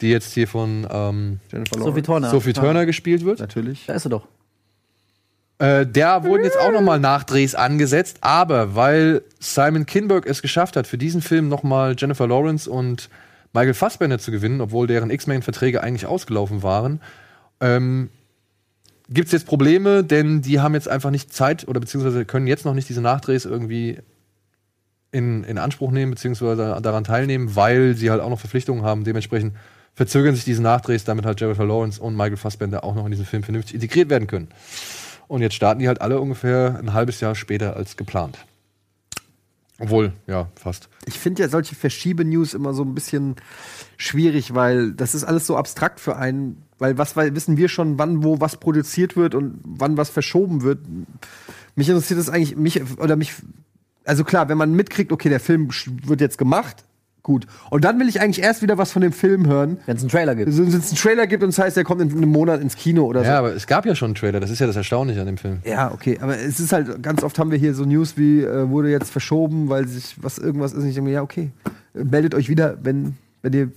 die 0.00 0.08
jetzt 0.10 0.32
hier 0.34 0.48
von 0.48 0.84
ähm, 0.90 1.38
Jennifer 1.52 1.78
Sophie. 1.78 2.02
Turner. 2.02 2.30
Sophie 2.30 2.52
Turner 2.52 2.86
gespielt 2.86 3.24
wird. 3.24 3.38
Natürlich. 3.38 3.86
Da 3.86 3.94
ist 3.94 4.02
sie 4.02 4.08
doch. 4.08 4.26
Äh, 5.64 5.86
da 5.86 6.24
wurden 6.24 6.44
jetzt 6.44 6.58
auch 6.58 6.72
nochmal 6.72 7.00
Nachdrehs 7.00 7.54
angesetzt, 7.54 8.18
aber 8.20 8.74
weil 8.74 9.22
Simon 9.38 9.86
Kinberg 9.86 10.26
es 10.26 10.42
geschafft 10.42 10.76
hat, 10.76 10.86
für 10.86 10.98
diesen 10.98 11.22
Film 11.22 11.48
nochmal 11.48 11.94
Jennifer 11.96 12.26
Lawrence 12.26 12.68
und 12.68 13.08
Michael 13.54 13.72
Fassbender 13.72 14.18
zu 14.18 14.30
gewinnen, 14.30 14.60
obwohl 14.60 14.86
deren 14.86 15.08
X-Men-Verträge 15.08 15.82
eigentlich 15.82 16.04
ausgelaufen 16.04 16.62
waren, 16.62 17.00
ähm, 17.60 18.10
gibt 19.08 19.26
es 19.26 19.32
jetzt 19.32 19.46
Probleme, 19.46 20.04
denn 20.04 20.42
die 20.42 20.60
haben 20.60 20.74
jetzt 20.74 20.88
einfach 20.88 21.10
nicht 21.10 21.32
Zeit 21.32 21.66
oder 21.66 21.80
beziehungsweise 21.80 22.26
können 22.26 22.46
jetzt 22.46 22.66
noch 22.66 22.74
nicht 22.74 22.90
diese 22.90 23.00
Nachdrehs 23.00 23.46
irgendwie 23.46 24.00
in, 25.12 25.44
in 25.44 25.56
Anspruch 25.56 25.92
nehmen, 25.92 26.10
beziehungsweise 26.10 26.78
daran 26.82 27.04
teilnehmen, 27.04 27.56
weil 27.56 27.94
sie 27.94 28.10
halt 28.10 28.20
auch 28.20 28.28
noch 28.30 28.40
Verpflichtungen 28.40 28.84
haben. 28.84 29.04
Dementsprechend 29.04 29.54
verzögern 29.94 30.34
sich 30.34 30.44
diese 30.44 30.60
Nachdrehs, 30.60 31.04
damit 31.04 31.24
halt 31.24 31.40
Jennifer 31.40 31.64
Lawrence 31.64 32.02
und 32.02 32.16
Michael 32.16 32.36
Fassbender 32.36 32.84
auch 32.84 32.94
noch 32.94 33.06
in 33.06 33.12
diesen 33.12 33.24
Film 33.24 33.44
vernünftig 33.44 33.76
integriert 33.76 34.10
werden 34.10 34.26
können. 34.26 34.48
Und 35.28 35.42
jetzt 35.42 35.54
starten 35.54 35.80
die 35.80 35.88
halt 35.88 36.00
alle 36.00 36.20
ungefähr 36.20 36.78
ein 36.78 36.92
halbes 36.92 37.20
Jahr 37.20 37.34
später 37.34 37.76
als 37.76 37.96
geplant. 37.96 38.38
Obwohl, 39.80 40.12
ja, 40.26 40.48
fast. 40.54 40.88
Ich 41.06 41.18
finde 41.18 41.42
ja 41.42 41.48
solche 41.48 41.74
Verschiebe-News 41.74 42.54
immer 42.54 42.74
so 42.74 42.82
ein 42.82 42.94
bisschen 42.94 43.36
schwierig, 43.96 44.54
weil 44.54 44.92
das 44.92 45.14
ist 45.14 45.24
alles 45.24 45.46
so 45.46 45.56
abstrakt 45.56 45.98
für 45.98 46.16
einen. 46.16 46.62
Weil 46.78 46.96
was 46.96 47.16
weil 47.16 47.34
wissen 47.34 47.56
wir 47.56 47.68
schon, 47.68 47.98
wann 47.98 48.22
wo 48.22 48.40
was 48.40 48.58
produziert 48.58 49.16
wird 49.16 49.34
und 49.34 49.60
wann 49.64 49.96
was 49.96 50.10
verschoben 50.10 50.62
wird. 50.62 50.80
Mich 51.74 51.88
interessiert 51.88 52.20
das 52.20 52.28
eigentlich, 52.28 52.56
mich 52.56 52.82
oder 52.98 53.16
mich. 53.16 53.32
Also 54.04 54.22
klar, 54.22 54.48
wenn 54.48 54.58
man 54.58 54.74
mitkriegt, 54.74 55.10
okay, 55.10 55.28
der 55.28 55.40
Film 55.40 55.70
wird 56.04 56.20
jetzt 56.20 56.38
gemacht, 56.38 56.84
gut. 57.24 57.46
Und 57.70 57.84
dann 57.84 57.98
will 57.98 58.08
ich 58.08 58.20
eigentlich 58.20 58.44
erst 58.44 58.62
wieder 58.62 58.78
was 58.78 58.92
von 58.92 59.02
dem 59.02 59.12
Film 59.12 59.48
hören. 59.48 59.78
Wenn 59.86 59.96
es 59.96 60.02
einen 60.02 60.10
Trailer 60.10 60.36
gibt. 60.36 60.56
Wenn 60.56 60.68
es 60.68 60.90
einen 60.90 60.96
Trailer 60.96 61.26
gibt 61.26 61.42
und 61.42 61.48
es 61.48 61.58
heißt, 61.58 61.76
der 61.76 61.82
kommt 61.82 62.00
in 62.02 62.12
einem 62.12 62.30
Monat 62.30 62.60
ins 62.60 62.76
Kino 62.76 63.04
oder 63.06 63.20
so. 63.24 63.26
Ja, 63.26 63.38
aber 63.40 63.52
es 63.54 63.66
gab 63.66 63.84
ja 63.86 63.96
schon 63.96 64.08
einen 64.08 64.14
Trailer, 64.14 64.38
das 64.38 64.50
ist 64.50 64.60
ja 64.60 64.68
das 64.68 64.76
Erstaunliche 64.76 65.20
an 65.20 65.26
dem 65.26 65.38
Film. 65.38 65.58
Ja, 65.64 65.90
okay, 65.92 66.18
aber 66.20 66.38
es 66.38 66.60
ist 66.60 66.72
halt, 66.72 67.02
ganz 67.02 67.24
oft 67.24 67.36
haben 67.40 67.50
wir 67.50 67.58
hier 67.58 67.74
so 67.74 67.84
News 67.84 68.16
wie, 68.16 68.42
äh, 68.42 68.68
wurde 68.68 68.90
jetzt 68.90 69.10
verschoben, 69.10 69.68
weil 69.68 69.88
sich 69.88 70.14
was 70.22 70.38
irgendwas 70.38 70.72
ist. 70.72 70.82
Und 70.82 70.88
ich 70.88 70.94
denke 70.94 71.08
mir, 71.08 71.14
ja, 71.14 71.22
okay, 71.22 71.50
meldet 71.94 72.34
euch 72.34 72.48
wieder, 72.48 72.76
wenn, 72.82 73.16
wenn 73.42 73.52
ihr 73.52 73.72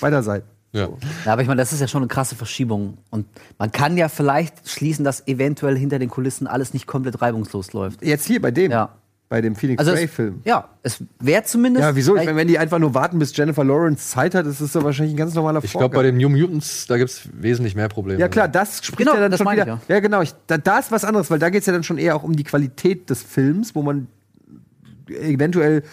weiter 0.00 0.24
seid. 0.24 0.42
Ja. 0.72 0.88
Ja, 1.26 1.32
aber 1.32 1.42
ich 1.42 1.48
meine, 1.48 1.60
das 1.60 1.72
ist 1.72 1.80
ja 1.80 1.88
schon 1.88 2.02
eine 2.02 2.08
krasse 2.08 2.36
Verschiebung. 2.36 2.96
Und 3.10 3.26
man 3.58 3.72
kann 3.72 3.96
ja 3.96 4.08
vielleicht 4.08 4.68
schließen, 4.68 5.04
dass 5.04 5.26
eventuell 5.26 5.76
hinter 5.76 5.98
den 5.98 6.08
Kulissen 6.08 6.46
alles 6.46 6.72
nicht 6.72 6.86
komplett 6.86 7.20
reibungslos 7.20 7.72
läuft. 7.72 8.04
Jetzt 8.04 8.26
hier 8.26 8.40
bei 8.40 8.52
dem, 8.52 8.70
Ja. 8.70 8.90
Bei 9.30 9.40
dem 9.40 9.54
Phoenix 9.54 9.78
Also 9.78 9.92
Ray-Film. 9.92 10.40
ja, 10.44 10.68
es 10.82 11.02
wäre 11.20 11.44
zumindest. 11.44 11.84
Ja, 11.84 11.94
wieso? 11.94 12.16
Ich 12.16 12.24
meine, 12.24 12.36
wenn 12.36 12.48
die 12.48 12.58
einfach 12.58 12.80
nur 12.80 12.94
warten, 12.94 13.20
bis 13.20 13.34
Jennifer 13.34 13.62
Lawrence 13.62 14.08
Zeit 14.08 14.34
hat, 14.34 14.44
ist 14.44 14.60
das 14.60 14.72
doch 14.72 14.82
wahrscheinlich 14.82 15.14
ein 15.14 15.16
ganz 15.16 15.34
normaler 15.34 15.62
Ich 15.62 15.70
glaube, 15.70 15.94
bei 15.94 16.02
den 16.02 16.16
New 16.16 16.28
Mutants, 16.28 16.88
da 16.88 16.98
gibt 16.98 17.10
es 17.10 17.28
wesentlich 17.32 17.76
mehr 17.76 17.88
Probleme. 17.88 18.18
Ja 18.20 18.28
klar, 18.28 18.48
das 18.48 18.84
spricht 18.84 18.98
Genau, 18.98 19.14
ja 19.14 19.20
dann 19.20 19.30
das 19.30 19.38
schon 19.38 19.50
wieder. 19.52 19.62
ich 19.62 19.88
ja. 19.88 19.94
ja. 19.94 20.00
genau. 20.00 20.20
Ich, 20.20 20.34
da, 20.48 20.58
da 20.58 20.80
ist 20.80 20.90
was 20.90 21.04
anderes, 21.04 21.30
weil 21.30 21.38
da 21.38 21.48
geht 21.48 21.60
es 21.60 21.66
ja 21.66 21.72
dann 21.72 21.84
schon 21.84 21.96
eher 21.96 22.16
auch 22.16 22.24
um 22.24 22.34
die 22.34 22.42
Qualität 22.42 23.08
des 23.08 23.22
Films, 23.22 23.76
wo 23.76 23.82
man 23.82 24.08
eventuell 25.08 25.84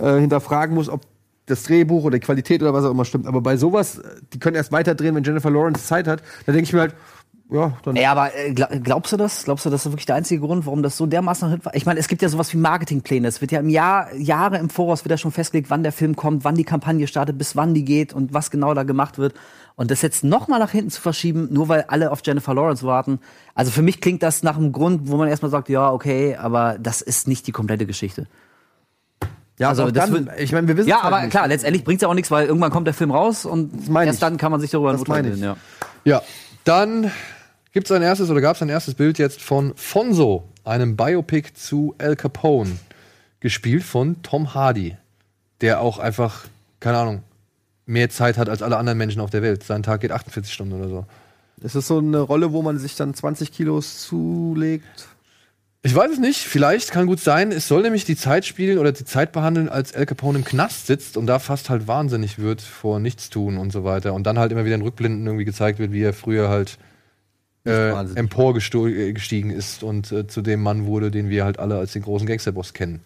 äh, 0.00 0.18
hinterfragen 0.18 0.74
muss, 0.74 0.88
ob 0.88 1.02
das 1.44 1.64
Drehbuch 1.64 2.02
oder 2.04 2.18
die 2.18 2.24
Qualität 2.24 2.62
oder 2.62 2.72
was 2.72 2.84
auch 2.86 2.90
immer 2.92 3.04
stimmt. 3.04 3.26
Aber 3.26 3.42
bei 3.42 3.58
sowas, 3.58 4.00
die 4.32 4.38
können 4.38 4.56
erst 4.56 4.72
weiterdrehen, 4.72 5.14
wenn 5.14 5.22
Jennifer 5.22 5.50
Lawrence 5.50 5.84
Zeit 5.84 6.08
hat. 6.08 6.22
Da 6.46 6.52
denke 6.52 6.64
ich 6.64 6.72
mir 6.72 6.80
halt, 6.80 6.94
ja, 7.50 7.72
dann. 7.84 7.96
Ja, 7.96 8.12
aber 8.12 8.34
äh, 8.36 8.50
gla- 8.50 8.78
glaubst 8.80 9.12
du 9.12 9.16
das? 9.16 9.44
Glaubst 9.44 9.64
du, 9.66 9.70
das 9.70 9.86
ist 9.86 9.92
wirklich 9.92 10.06
der 10.06 10.16
einzige 10.16 10.40
Grund, 10.40 10.66
warum 10.66 10.82
das 10.82 10.96
so 10.96 11.06
dermaßen 11.06 11.50
Hit 11.50 11.64
war? 11.64 11.74
Ich 11.74 11.86
meine, 11.86 12.00
es 12.00 12.08
gibt 12.08 12.22
ja 12.22 12.28
sowas 12.28 12.52
wie 12.52 12.56
Marketingpläne. 12.56 13.28
Es 13.28 13.40
wird 13.40 13.52
ja 13.52 13.60
im 13.60 13.68
Jahr, 13.68 14.12
Jahre 14.14 14.58
im 14.58 14.68
Voraus 14.70 15.04
wird 15.04 15.10
ja 15.12 15.16
schon 15.18 15.32
festgelegt, 15.32 15.70
wann 15.70 15.82
der 15.82 15.92
Film 15.92 16.16
kommt, 16.16 16.44
wann 16.44 16.56
die 16.56 16.64
Kampagne 16.64 17.06
startet, 17.06 17.38
bis 17.38 17.54
wann 17.56 17.72
die 17.74 17.84
geht 17.84 18.12
und 18.12 18.34
was 18.34 18.50
genau 18.50 18.74
da 18.74 18.82
gemacht 18.82 19.18
wird. 19.18 19.34
Und 19.76 19.90
das 19.90 20.02
jetzt 20.02 20.24
nochmal 20.24 20.58
nach 20.58 20.70
hinten 20.70 20.90
zu 20.90 21.00
verschieben, 21.00 21.48
nur 21.52 21.68
weil 21.68 21.84
alle 21.88 22.10
auf 22.10 22.20
Jennifer 22.24 22.54
Lawrence 22.54 22.84
warten. 22.86 23.20
Also 23.54 23.70
für 23.70 23.82
mich 23.82 24.00
klingt 24.00 24.22
das 24.22 24.42
nach 24.42 24.56
einem 24.56 24.72
Grund, 24.72 25.02
wo 25.08 25.16
man 25.16 25.28
erstmal 25.28 25.50
sagt, 25.50 25.68
ja, 25.68 25.92
okay, 25.92 26.34
aber 26.36 26.78
das 26.80 27.02
ist 27.02 27.28
nicht 27.28 27.46
die 27.46 27.52
komplette 27.52 27.84
Geschichte. 27.86 28.26
ja, 29.58 29.68
also 29.68 29.90
das 29.90 30.10
dann, 30.10 30.30
ich 30.38 30.52
meine, 30.52 30.66
wir 30.66 30.76
wissen 30.78 30.88
Ja, 30.88 31.02
halt 31.02 31.12
aber 31.12 31.20
nicht. 31.20 31.30
klar, 31.30 31.46
letztendlich 31.46 31.84
bringt's 31.84 32.02
ja 32.02 32.08
auch 32.08 32.14
nichts, 32.14 32.30
weil 32.30 32.46
irgendwann 32.46 32.70
kommt 32.70 32.86
der 32.86 32.94
Film 32.94 33.10
raus 33.10 33.44
und 33.44 33.70
erst 33.94 34.14
ich. 34.14 34.20
dann 34.20 34.36
kann 34.38 34.50
man 34.50 34.60
sich 34.60 34.70
darüber 34.70 34.90
ein 34.90 34.98
Das 34.98 35.06
meine 35.08 35.28
ich. 35.30 35.40
ja. 35.40 35.56
Ja, 36.04 36.22
dann 36.64 37.10
gibt 37.76 37.90
es 37.90 37.92
ein 37.92 38.00
erstes 38.00 38.30
oder 38.30 38.40
gab 38.40 38.56
es 38.56 38.62
ein 38.62 38.70
erstes 38.70 38.94
Bild 38.94 39.18
jetzt 39.18 39.42
von 39.42 39.74
Fonso, 39.76 40.48
einem 40.64 40.96
Biopic 40.96 41.52
zu 41.52 41.94
Al 41.98 42.16
Capone, 42.16 42.78
gespielt 43.40 43.82
von 43.82 44.22
Tom 44.22 44.54
Hardy, 44.54 44.96
der 45.60 45.82
auch 45.82 45.98
einfach, 45.98 46.46
keine 46.80 46.96
Ahnung, 46.96 47.22
mehr 47.84 48.08
Zeit 48.08 48.38
hat 48.38 48.48
als 48.48 48.62
alle 48.62 48.78
anderen 48.78 48.96
Menschen 48.96 49.20
auf 49.20 49.28
der 49.28 49.42
Welt. 49.42 49.62
Sein 49.62 49.82
Tag 49.82 50.00
geht 50.00 50.10
48 50.10 50.54
Stunden 50.54 50.72
oder 50.72 50.88
so. 50.88 51.04
Ist 51.60 51.74
das 51.74 51.86
so 51.86 51.98
eine 51.98 52.20
Rolle, 52.20 52.54
wo 52.54 52.62
man 52.62 52.78
sich 52.78 52.96
dann 52.96 53.12
20 53.12 53.52
Kilos 53.52 54.06
zulegt? 54.06 55.08
Ich 55.82 55.94
weiß 55.94 56.12
es 56.12 56.18
nicht, 56.18 56.44
vielleicht 56.44 56.92
kann 56.92 57.06
gut 57.06 57.20
sein. 57.20 57.52
Es 57.52 57.68
soll 57.68 57.82
nämlich 57.82 58.06
die 58.06 58.16
Zeit 58.16 58.46
spielen 58.46 58.78
oder 58.78 58.92
die 58.92 59.04
Zeit 59.04 59.32
behandeln, 59.32 59.68
als 59.68 59.94
Al 59.94 60.06
Capone 60.06 60.38
im 60.38 60.46
Knast 60.46 60.86
sitzt 60.86 61.18
und 61.18 61.26
da 61.26 61.38
fast 61.38 61.68
halt 61.68 61.86
wahnsinnig 61.86 62.38
wird 62.38 62.62
vor 62.62 63.00
Nichtstun 63.00 63.58
und 63.58 63.70
so 63.70 63.84
weiter. 63.84 64.14
Und 64.14 64.26
dann 64.26 64.38
halt 64.38 64.50
immer 64.50 64.64
wieder 64.64 64.76
in 64.76 64.82
Rückblenden 64.82 65.26
irgendwie 65.26 65.44
gezeigt 65.44 65.78
wird, 65.78 65.92
wie 65.92 66.00
er 66.00 66.14
früher 66.14 66.48
halt 66.48 66.78
äh, 67.66 67.90
emporgestiegen 68.14 69.50
ist 69.50 69.82
und 69.82 70.12
äh, 70.12 70.26
zu 70.26 70.42
dem 70.42 70.62
Mann 70.62 70.86
wurde, 70.86 71.10
den 71.10 71.28
wir 71.28 71.44
halt 71.44 71.58
alle 71.58 71.76
als 71.78 71.92
den 71.92 72.02
großen 72.02 72.26
Gangsterboss 72.26 72.72
kennen. 72.72 73.00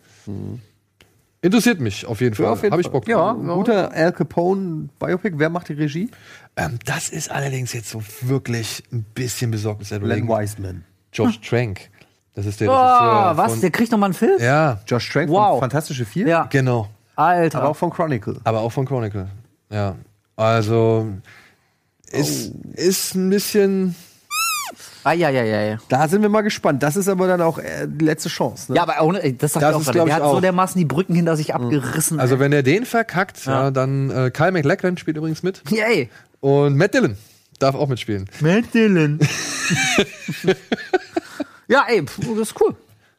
Interessiert 1.43 1.81
mich 1.81 2.05
auf 2.05 2.21
jeden 2.21 2.35
Fall. 2.35 2.47
auf 2.47 2.63
jeden 2.63 2.73
Habe 2.73 2.83
ich 2.83 2.87
Fall. 2.89 2.93
Bock 3.01 3.09
Ja, 3.09 3.31
ein 3.33 3.47
guter 3.47 3.93
Al 3.93 4.13
Capone 4.13 4.91
Biopic. 4.99 5.39
Wer 5.39 5.49
macht 5.49 5.69
die 5.71 5.73
Regie? 5.73 6.11
Ähm, 6.57 6.79
das 6.85 7.09
ist 7.09 7.31
allerdings 7.31 7.73
jetzt 7.73 7.89
so 7.89 8.03
wirklich 8.21 8.83
ein 8.93 9.05
bisschen 9.15 9.51
besorgnis 9.51 9.89
Len. 9.91 10.29
Wiseman. 10.29 10.85
Josh 11.13 11.41
Trank. 11.41 11.89
Das 12.35 12.45
ist 12.47 12.61
der 12.61 12.69
Oh, 12.71 12.75
Regisseur 12.75 13.37
was? 13.39 13.53
von- 13.53 13.61
Der 13.63 13.71
kriegt 13.71 13.91
noch 13.91 13.99
mal 13.99 14.07
einen 14.07 14.15
Film? 14.15 14.39
Ja, 14.41 14.81
Josh 14.87 15.11
Trank 15.11 15.31
Wow. 15.31 15.53
von 15.53 15.61
Fantastische 15.61 16.05
Vier? 16.05 16.29
Ja. 16.29 16.45
genau. 16.51 16.89
Alter. 17.17 17.59
Aber 17.61 17.71
auch 17.71 17.77
von 17.77 17.91
Chronicle. 17.91 18.39
Aber 18.45 18.61
auch 18.61 18.71
von 18.71 18.85
Chronicle. 18.87 19.29
Ja. 19.71 19.97
Also 20.37 21.09
ist, 22.11 22.53
ist 22.75 23.15
ein 23.15 23.31
bisschen. 23.31 23.95
Ah, 25.03 25.13
ja, 25.13 25.31
ja, 25.31 25.43
ja, 25.45 25.63
ja. 25.63 25.79
Da 25.89 26.09
sind 26.09 26.23
wir 26.23 26.29
mal 26.29 26.43
gespannt. 26.43 26.83
Das 26.83 26.97
ist 26.97 27.09
aber 27.09 27.27
dann 27.27 27.41
auch 27.41 27.59
äh, 27.59 27.87
die 27.87 28.05
letzte 28.05 28.29
Chance. 28.29 28.73
Ne? 28.73 28.77
Ja, 28.77 28.83
aber 28.83 29.03
ohne, 29.03 29.33
das 29.33 29.53
sagt 29.55 29.63
Das 29.63 29.75
auch 29.75 29.81
ist, 29.81 29.87
gerade. 29.87 29.99
Der 29.99 30.07
ich, 30.07 30.13
hat 30.13 30.23
so 30.23 30.29
auch. 30.29 30.41
dermaßen 30.41 30.79
die 30.79 30.85
Brücken 30.85 31.15
hinter 31.15 31.37
sich 31.37 31.55
abgerissen. 31.55 32.21
Also 32.21 32.35
ey. 32.35 32.41
wenn 32.41 32.53
er 32.53 32.63
den 32.63 32.85
verkackt, 32.85 33.47
ja. 33.47 33.65
Ja. 33.65 33.71
dann 33.71 34.11
äh, 34.11 34.31
Kyle 34.31 34.53
MacLachlan 34.53 34.97
spielt 34.99 35.17
übrigens 35.17 35.43
mit. 35.43 35.63
Yay. 35.71 36.11
Und 36.41 36.77
Matt 36.77 36.95
Dillon 36.95 37.17
darf 37.59 37.75
auch 37.75 37.89
mitspielen. 37.89 38.29
Matt 38.41 38.73
Dillon. 38.75 39.19
ja, 41.69 41.85
ey, 41.89 42.05
pf, 42.05 42.19
das 42.39 42.51
ist 42.51 42.61
cool. 42.61 42.75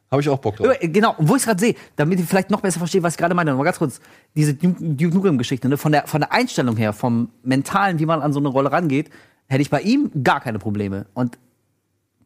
Habe 0.10 0.22
ich 0.22 0.30
auch 0.30 0.40
Bock 0.40 0.58
drauf. 0.58 0.76
Äh, 0.80 0.88
Genau, 0.90 1.16
und 1.18 1.30
wo 1.30 1.36
ich 1.38 1.44
gerade 1.44 1.60
sehe, 1.60 1.76
damit 1.96 2.20
ich 2.20 2.26
vielleicht 2.26 2.50
noch 2.50 2.60
besser 2.62 2.80
verstehe, 2.80 3.02
was 3.02 3.14
ich 3.14 3.18
gerade 3.18 3.34
meine, 3.34 3.52
noch 3.52 3.58
mal 3.58 3.64
ganz 3.64 3.78
kurz, 3.80 4.02
diese 4.36 4.54
Duke 4.54 4.76
Duke 4.84 5.16
Nukem-Geschichte, 5.16 5.70
ne? 5.70 5.78
von, 5.78 5.94
der, 5.94 6.06
von 6.08 6.20
der 6.22 6.34
Einstellung 6.34 6.76
her, 6.76 6.92
vom 6.92 7.30
Mentalen, 7.44 8.00
wie 8.00 8.06
man 8.06 8.22
an 8.22 8.34
so 8.34 8.40
eine 8.40 8.50
Rolle 8.50 8.72
rangeht, 8.72 9.10
hätte 9.48 9.62
ich 9.62 9.70
bei 9.70 9.82
ihm 9.82 10.12
gar 10.24 10.42
keine 10.42 10.60
Probleme. 10.60 11.06
Und 11.14 11.38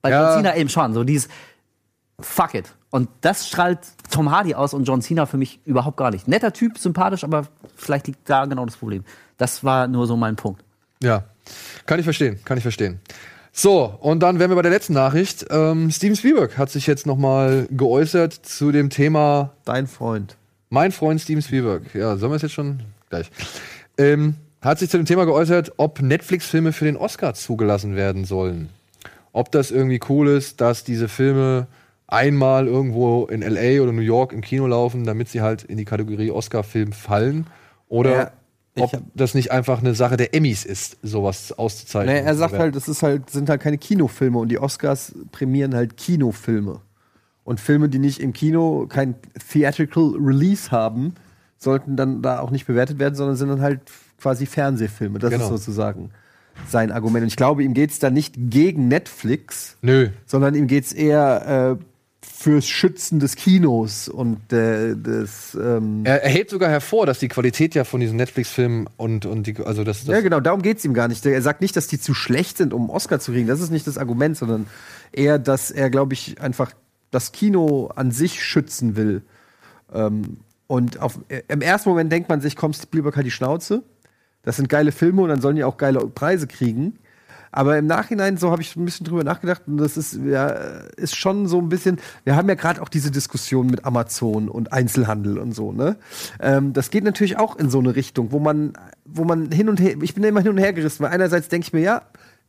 bei 0.05 0.11
Ja. 0.11 0.23
John 0.35 0.43
Cena 0.43 0.55
eben 0.55 0.69
schon, 0.69 0.93
so 0.93 1.03
dieses 1.03 1.27
Fuck 2.19 2.53
it. 2.53 2.65
Und 2.91 3.09
das 3.21 3.47
strahlt 3.47 3.79
Tom 4.09 4.31
Hardy 4.31 4.55
aus 4.55 4.73
und 4.73 4.85
John 4.85 5.01
Cena 5.01 5.25
für 5.25 5.37
mich 5.37 5.59
überhaupt 5.65 5.97
gar 5.97 6.11
nicht. 6.11 6.27
Netter 6.27 6.53
Typ, 6.53 6.77
sympathisch, 6.77 7.23
aber 7.23 7.47
vielleicht 7.75 8.07
liegt 8.07 8.29
da 8.29 8.45
genau 8.45 8.65
das 8.65 8.77
Problem. 8.77 9.03
Das 9.37 9.63
war 9.63 9.87
nur 9.87 10.07
so 10.07 10.15
mein 10.15 10.35
Punkt. 10.35 10.63
Ja, 11.03 11.23
kann 11.85 11.99
ich 11.99 12.05
verstehen, 12.05 12.39
kann 12.45 12.57
ich 12.57 12.61
verstehen. 12.63 13.01
So, 13.51 13.83
und 14.01 14.19
dann 14.21 14.39
wären 14.39 14.51
wir 14.51 14.55
bei 14.55 14.61
der 14.61 14.71
letzten 14.71 14.93
Nachricht. 14.93 15.45
Ähm, 15.49 15.89
Steven 15.91 16.15
Spielberg 16.15 16.57
hat 16.57 16.69
sich 16.69 16.87
jetzt 16.87 17.05
noch 17.05 17.17
mal 17.17 17.67
geäußert 17.71 18.33
zu 18.33 18.71
dem 18.71 18.89
Thema 18.89 19.51
Dein 19.65 19.87
Freund. 19.87 20.37
Mein 20.69 20.91
Freund 20.91 21.19
Steven 21.21 21.41
Spielberg. 21.41 21.83
Ja, 21.95 22.15
sollen 22.17 22.31
wir 22.31 22.35
es 22.37 22.41
jetzt 22.43 22.53
schon 22.53 22.81
gleich? 23.09 23.29
Ähm, 23.97 24.35
hat 24.61 24.79
sich 24.79 24.89
zu 24.89 24.97
dem 24.97 25.05
Thema 25.05 25.25
geäußert, 25.25 25.73
ob 25.77 26.01
Netflix-Filme 26.01 26.73
für 26.73 26.85
den 26.85 26.97
Oscar 26.97 27.33
zugelassen 27.33 27.95
werden 27.95 28.25
sollen. 28.25 28.69
Ob 29.35 29.51
das 29.51 29.69
irgendwie 29.69 29.99
cool 30.07 30.29
ist, 30.29 30.61
dass 30.61 30.85
diese 30.85 31.09
Filme 31.09 31.67
einmal 32.07 32.67
irgendwo 32.67 33.25
in 33.25 33.41
LA 33.41 33.81
oder 33.83 33.91
New 33.91 33.99
York 34.01 34.31
im 34.31 34.39
Kino 34.39 34.65
laufen, 34.65 35.03
damit 35.03 35.27
sie 35.27 35.41
halt 35.41 35.63
in 35.63 35.75
die 35.75 35.83
Kategorie 35.83 36.31
Oscar-Film 36.31 36.93
fallen. 36.93 37.45
Oder 37.89 38.11
Ja, 38.15 38.31
ob 38.83 38.93
hab- 38.93 39.01
das 39.13 39.33
nicht 39.33 39.51
einfach 39.51 39.79
eine 39.79 39.93
Sache 39.93 40.15
der 40.15 40.33
Emmys 40.33 40.63
ist, 40.63 40.97
sowas 41.03 41.51
auszuzeichnen. 41.51 42.15
Nee, 42.15 42.21
er 42.21 42.35
sagt 42.35 42.53
halt, 42.57 42.77
das 42.77 42.87
ist 42.87 43.03
halt, 43.03 43.29
sind 43.29 43.49
halt 43.49 43.59
keine 43.59 43.77
Kinofilme 43.77 44.37
und 44.37 44.47
die 44.47 44.57
Oscars 44.59 45.13
prämieren 45.33 45.75
halt 45.75 45.97
Kinofilme. 45.97 46.79
Und 47.43 47.59
Filme, 47.59 47.89
die 47.89 47.99
nicht 47.99 48.21
im 48.21 48.31
Kino 48.31 48.85
kein 48.87 49.15
Theatrical 49.51 50.13
Release 50.17 50.71
haben, 50.71 51.13
sollten 51.57 51.97
dann 51.97 52.21
da 52.21 52.39
auch 52.39 52.51
nicht 52.51 52.67
bewertet 52.67 52.99
werden, 52.99 53.15
sondern 53.15 53.35
sind 53.35 53.49
dann 53.49 53.61
halt 53.61 53.81
quasi 54.17 54.45
Fernsehfilme. 54.45 55.19
Das 55.19 55.31
Genau. 55.31 55.43
ist 55.43 55.49
sozusagen 55.49 56.11
sein 56.67 56.91
Argument. 56.91 57.23
Und 57.23 57.27
ich 57.27 57.35
glaube, 57.35 57.63
ihm 57.63 57.73
geht 57.73 57.91
es 57.91 57.99
da 57.99 58.09
nicht 58.09 58.35
gegen 58.37 58.87
Netflix, 58.87 59.77
Nö. 59.81 60.09
sondern 60.25 60.55
ihm 60.55 60.67
geht 60.67 60.85
es 60.85 60.93
eher 60.93 61.77
äh, 61.79 61.83
fürs 62.21 62.67
Schützen 62.67 63.19
des 63.19 63.35
Kinos 63.35 64.09
und 64.09 64.51
äh, 64.51 64.95
des. 64.95 65.55
Ähm, 65.55 66.01
Er, 66.05 66.23
er 66.23 66.29
hebt 66.29 66.49
sogar 66.49 66.69
hervor, 66.69 67.05
dass 67.05 67.19
die 67.19 67.27
Qualität 67.27 67.75
ja 67.75 67.83
von 67.83 67.99
diesen 67.99 68.17
Netflix-Filmen 68.17 68.87
und, 68.97 69.25
und 69.25 69.47
die, 69.47 69.57
also 69.63 69.83
das, 69.83 70.05
das 70.05 70.15
Ja, 70.15 70.21
genau, 70.21 70.39
darum 70.39 70.61
geht's 70.61 70.83
ihm 70.85 70.93
gar 70.93 71.07
nicht. 71.07 71.25
Er 71.25 71.41
sagt 71.41 71.61
nicht, 71.61 71.75
dass 71.75 71.87
die 71.87 71.99
zu 71.99 72.13
schlecht 72.13 72.57
sind, 72.57 72.73
um 72.73 72.83
einen 72.83 72.89
Oscar 72.89 73.19
zu 73.19 73.31
kriegen. 73.31 73.47
Das 73.47 73.61
ist 73.61 73.71
nicht 73.71 73.87
das 73.87 73.97
Argument, 73.97 74.37
sondern 74.37 74.67
eher, 75.11 75.39
dass 75.39 75.71
er, 75.71 75.89
glaube 75.89 76.13
ich, 76.13 76.41
einfach 76.41 76.71
das 77.11 77.31
Kino 77.31 77.87
an 77.95 78.11
sich 78.11 78.43
schützen 78.43 78.95
will. 78.95 79.21
Ähm, 79.93 80.37
und 80.67 80.99
auf, 80.99 81.19
im 81.47 81.61
ersten 81.61 81.89
Moment 81.89 82.11
denkt 82.11 82.27
man 82.27 82.41
sich, 82.41 82.55
komm, 82.55 82.73
Spielberg 82.73 83.15
hat 83.15 83.25
die 83.25 83.31
Schnauze. 83.31 83.83
Das 84.45 84.55
sind 84.55 84.69
geile 84.69 84.91
Filme 84.91 85.21
und 85.21 85.29
dann 85.29 85.41
sollen 85.41 85.55
die 85.55 85.63
auch 85.63 85.77
geile 85.77 85.99
Preise 86.07 86.47
kriegen. 86.47 86.99
Aber 87.51 87.77
im 87.77 87.87
Nachhinein, 87.87 88.35
so 88.35 88.51
habe 88.51 88.61
ich 88.61 88.75
ein 88.75 88.83
bisschen 88.83 89.05
drüber 89.05 89.23
nachgedacht, 89.23 89.61
und 89.65 89.77
das 89.77 89.95
ist, 89.95 90.19
ja, 90.25 90.47
ist 90.97 91.15
schon 91.15 91.47
so 91.47 91.59
ein 91.59 91.69
bisschen, 91.69 91.99
wir 92.25 92.35
haben 92.35 92.49
ja 92.49 92.55
gerade 92.55 92.81
auch 92.81 92.89
diese 92.89 93.11
Diskussion 93.11 93.67
mit 93.67 93.85
Amazon 93.85 94.49
und 94.49 94.73
Einzelhandel 94.73 95.37
und 95.37 95.53
so, 95.53 95.71
ne? 95.71 95.95
Ähm, 96.41 96.73
das 96.73 96.89
geht 96.89 97.05
natürlich 97.05 97.37
auch 97.37 97.55
in 97.55 97.69
so 97.69 97.79
eine 97.79 97.95
Richtung, 97.95 98.33
wo 98.33 98.39
man, 98.39 98.73
wo 99.05 99.23
man 99.23 99.51
hin 99.53 99.69
und 99.69 99.79
her, 99.79 99.95
ich 100.01 100.13
bin 100.13 100.25
immer 100.25 100.41
hin 100.41 100.51
und 100.51 100.57
her 100.57 100.73
gerissen, 100.73 101.03
weil 101.03 101.11
einerseits 101.11 101.47
denke 101.47 101.67
ich 101.67 101.73
mir, 101.73 101.79
ja, 101.79 102.01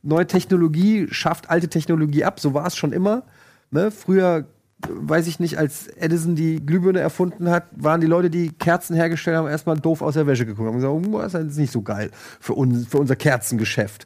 neue 0.03 0.27
Technologie 0.27 1.07
schafft 1.09 1.49
alte 1.49 1.69
Technologie 1.69 2.25
ab, 2.25 2.41
so 2.41 2.53
war 2.53 2.67
es 2.67 2.75
schon 2.75 2.91
immer. 2.91 3.23
Ne? 3.71 3.91
Früher 3.91 4.45
weiß 4.87 5.27
ich 5.27 5.39
nicht, 5.39 5.57
als 5.57 5.87
Edison 5.87 6.35
die 6.35 6.63
Glühbirne 6.63 6.99
erfunden 6.99 7.49
hat, 7.49 7.65
waren 7.75 7.99
die 7.99 8.07
Leute, 8.07 8.29
die 8.29 8.51
Kerzen 8.51 8.95
hergestellt 8.95 9.37
haben, 9.37 9.47
erstmal 9.47 9.79
doof 9.79 10.01
aus 10.01 10.13
der 10.13 10.27
Wäsche 10.27 10.45
geguckt 10.45 10.69
und 10.69 10.75
gesagt, 10.75 10.93
oh, 10.93 11.19
das 11.19 11.33
ist 11.33 11.57
nicht 11.57 11.71
so 11.71 11.81
geil 11.81 12.11
für, 12.39 12.53
uns, 12.53 12.87
für 12.87 12.99
unser 12.99 13.15
Kerzengeschäft. 13.15 14.05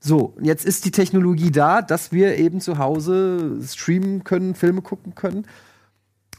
So, 0.00 0.34
jetzt 0.40 0.64
ist 0.64 0.84
die 0.84 0.92
Technologie 0.92 1.50
da, 1.50 1.82
dass 1.82 2.12
wir 2.12 2.38
eben 2.38 2.60
zu 2.60 2.78
Hause 2.78 3.58
streamen 3.66 4.24
können, 4.24 4.54
Filme 4.54 4.80
gucken 4.80 5.14
können. 5.14 5.44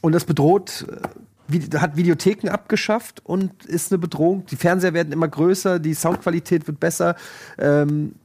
Und 0.01 0.13
das 0.13 0.23
bedroht, 0.23 0.85
äh, 0.89 1.77
hat 1.77 1.97
Videotheken 1.97 2.49
abgeschafft 2.49 3.21
und 3.25 3.65
ist 3.65 3.91
eine 3.91 3.99
Bedrohung. 3.99 4.45
Die 4.45 4.55
Fernseher 4.55 4.93
werden 4.93 5.11
immer 5.11 5.27
größer, 5.27 5.79
die 5.79 5.93
Soundqualität 5.93 6.67
wird 6.67 6.79
besser. 6.79 7.15
Ähm, 7.57 8.15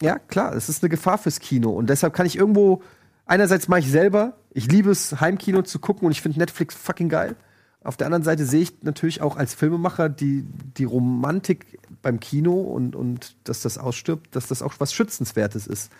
ja, 0.00 0.18
klar, 0.18 0.54
es 0.54 0.68
ist 0.68 0.82
eine 0.82 0.90
Gefahr 0.90 1.18
fürs 1.18 1.40
Kino. 1.40 1.70
Und 1.70 1.90
deshalb 1.90 2.12
kann 2.12 2.26
ich 2.26 2.36
irgendwo, 2.36 2.82
einerseits 3.26 3.68
mache 3.68 3.80
ich 3.80 3.90
selber, 3.90 4.34
ich 4.58 4.70
liebe 4.70 4.90
es, 4.90 5.20
Heimkino 5.20 5.62
zu 5.62 5.78
gucken 5.78 6.06
und 6.06 6.12
ich 6.12 6.20
finde 6.20 6.38
Netflix 6.38 6.74
fucking 6.74 7.08
geil. 7.08 7.36
Auf 7.84 7.96
der 7.96 8.06
anderen 8.08 8.24
Seite 8.24 8.44
sehe 8.44 8.62
ich 8.62 8.82
natürlich 8.82 9.22
auch 9.22 9.36
als 9.36 9.54
Filmemacher 9.54 10.08
die, 10.08 10.44
die 10.76 10.84
Romantik 10.84 11.78
beim 12.02 12.18
Kino 12.20 12.54
und, 12.60 12.96
und 12.96 13.36
dass 13.44 13.60
das 13.62 13.78
ausstirbt, 13.78 14.34
dass 14.34 14.48
das 14.48 14.62
auch 14.62 14.74
was 14.78 14.92
Schützenswertes 14.92 15.66
ist. 15.66 15.90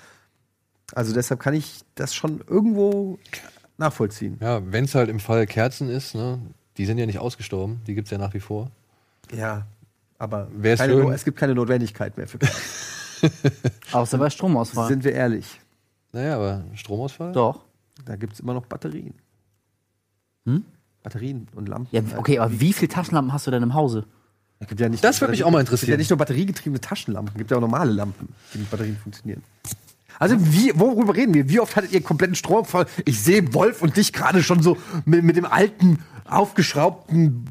Also 0.92 1.14
deshalb 1.14 1.40
kann 1.40 1.54
ich 1.54 1.80
das 1.94 2.14
schon 2.14 2.42
irgendwo 2.48 3.18
nachvollziehen. 3.78 4.38
Ja, 4.40 4.60
wenn 4.72 4.84
es 4.84 4.94
halt 4.94 5.08
im 5.08 5.20
Fall 5.20 5.46
Kerzen 5.46 5.88
ist, 5.88 6.14
ne, 6.14 6.40
die 6.76 6.84
sind 6.84 6.98
ja 6.98 7.06
nicht 7.06 7.18
ausgestorben, 7.20 7.80
die 7.86 7.94
gibt's 7.94 8.10
ja 8.10 8.18
nach 8.18 8.34
wie 8.34 8.40
vor. 8.40 8.70
Ja, 9.32 9.66
aber 10.18 10.48
keine, 10.76 10.96
No- 10.96 11.10
es 11.12 11.24
gibt 11.24 11.38
keine 11.38 11.54
Notwendigkeit 11.54 12.16
mehr 12.16 12.26
für 12.26 12.38
Außer 13.92 14.18
bei 14.18 14.30
Stromausfall. 14.30 14.88
Sind 14.88 15.04
wir 15.04 15.12
ehrlich. 15.12 15.60
Naja, 16.12 16.36
aber 16.36 16.64
Stromausfall? 16.74 17.32
Doch. 17.32 17.64
Da 18.08 18.16
gibt 18.16 18.32
es 18.32 18.40
immer 18.40 18.54
noch 18.54 18.64
Batterien. 18.64 19.12
Hm? 20.46 20.64
Batterien 21.02 21.46
und 21.54 21.68
Lampen. 21.68 21.88
Ja, 21.94 22.02
okay, 22.16 22.38
aber 22.38 22.58
wie 22.58 22.72
viele 22.72 22.88
Taschenlampen 22.88 23.34
hast 23.34 23.46
du 23.46 23.50
denn 23.50 23.62
im 23.62 23.74
Hause? 23.74 24.06
Es 24.60 24.66
gibt 24.66 24.80
ja 24.80 24.88
nicht 24.88 25.04
Das 25.04 25.20
würde 25.20 25.32
mich 25.32 25.44
auch 25.44 25.50
mal 25.50 25.58
Es 25.58 25.64
gibt 25.68 25.72
ja 25.72 25.74
interessieren. 25.76 25.98
nicht 25.98 26.10
nur 26.10 26.16
batteriegetriebene 26.16 26.80
Taschenlampen, 26.80 27.32
es 27.34 27.38
gibt 27.38 27.50
ja 27.50 27.58
auch 27.58 27.60
normale 27.60 27.92
Lampen, 27.92 28.30
die 28.54 28.58
mit 28.58 28.70
Batterien 28.70 28.96
funktionieren. 28.96 29.42
Also, 30.18 30.36
wie, 30.40 30.72
worüber 30.74 31.14
reden 31.14 31.34
wir? 31.34 31.50
Wie 31.50 31.60
oft 31.60 31.76
hattet 31.76 31.92
ihr 31.92 32.02
kompletten 32.02 32.34
Stromfall? 32.34 32.86
Ich 33.04 33.20
sehe 33.20 33.52
Wolf 33.52 33.82
und 33.82 33.96
dich 33.98 34.14
gerade 34.14 34.42
schon 34.42 34.62
so 34.62 34.78
mit, 35.04 35.22
mit 35.22 35.36
dem 35.36 35.44
alten, 35.44 35.98
aufgeschraubten 36.30 37.44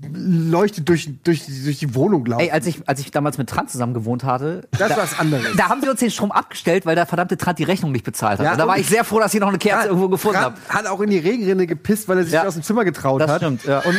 Leuchte 0.51 0.81
durch, 0.81 1.09
durch, 1.23 1.45
die- 1.45 1.63
durch 1.63 1.79
die 1.79 1.95
Wohnung 1.95 2.25
laufen. 2.25 2.41
Ey, 2.43 2.51
als 2.51 2.65
ich, 2.65 2.87
als 2.87 2.99
ich 2.99 3.11
damals 3.11 3.37
mit 3.37 3.49
Trant 3.49 3.69
zusammen 3.69 3.93
gewohnt 3.93 4.23
hatte, 4.23 4.67
das 4.77 4.89
da, 4.89 4.97
was 4.97 5.19
anderes. 5.19 5.45
da 5.55 5.69
haben 5.69 5.81
sie 5.81 5.89
uns 5.89 5.99
den 5.99 6.11
Strom 6.11 6.31
abgestellt, 6.31 6.85
weil 6.85 6.95
der 6.95 7.05
verdammte 7.05 7.37
Trant 7.37 7.59
die 7.59 7.63
Rechnung 7.63 7.91
nicht 7.91 8.05
bezahlt 8.05 8.39
hat. 8.39 8.45
Ja, 8.45 8.51
und 8.53 8.57
da 8.57 8.67
war 8.67 8.77
ich 8.77 8.87
sehr 8.87 9.03
froh, 9.03 9.19
dass 9.19 9.33
ich 9.33 9.39
noch 9.39 9.47
eine 9.49 9.57
Kerze 9.57 9.87
irgendwo 9.87 10.09
gefunden 10.09 10.39
habe. 10.39 10.55
Hat 10.69 10.85
auch 10.87 11.01
in 11.01 11.09
die 11.09 11.17
Regenrinne 11.19 11.67
gepisst, 11.67 12.07
weil 12.07 12.17
er 12.19 12.23
sich 12.23 12.33
Ja. 12.33 12.41
nicht 12.41 12.47
aus 12.49 12.53
dem 12.55 12.63
Zimmer 12.63 12.85
getraut 12.85 13.21
Das 13.21 13.29
hat. 13.31 13.37
stimmt, 13.41 13.63
ja. 13.65 13.79
Und 13.79 13.97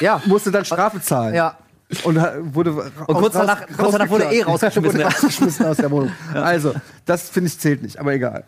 Ja. 0.00 0.20
musste 0.26 0.50
dann 0.50 0.64
Strafe 0.64 1.00
zahlen. 1.00 1.34
Ja. 1.34 1.56
Und 2.02 2.16
wurde 2.54 2.72
Und 2.72 3.14
kurz 3.18 3.34
danach- 3.34 3.66
kurz 3.76 3.92
danach 3.92 4.08
wurde 4.08 4.24
er 4.24 4.32
eh 4.32 4.42
rausgeschmissen. 4.42 4.98
wurde 5.00 5.04
rausgeschmissen 5.04 5.66
aus 5.66 5.76
der 5.76 5.90
Wohnung. 5.90 6.10
Also, 6.34 6.74
das 7.04 7.28
finde 7.28 7.48
ich 7.48 7.58
zählt 7.58 7.82
nicht, 7.82 7.98
aber 7.98 8.12
egal. 8.14 8.44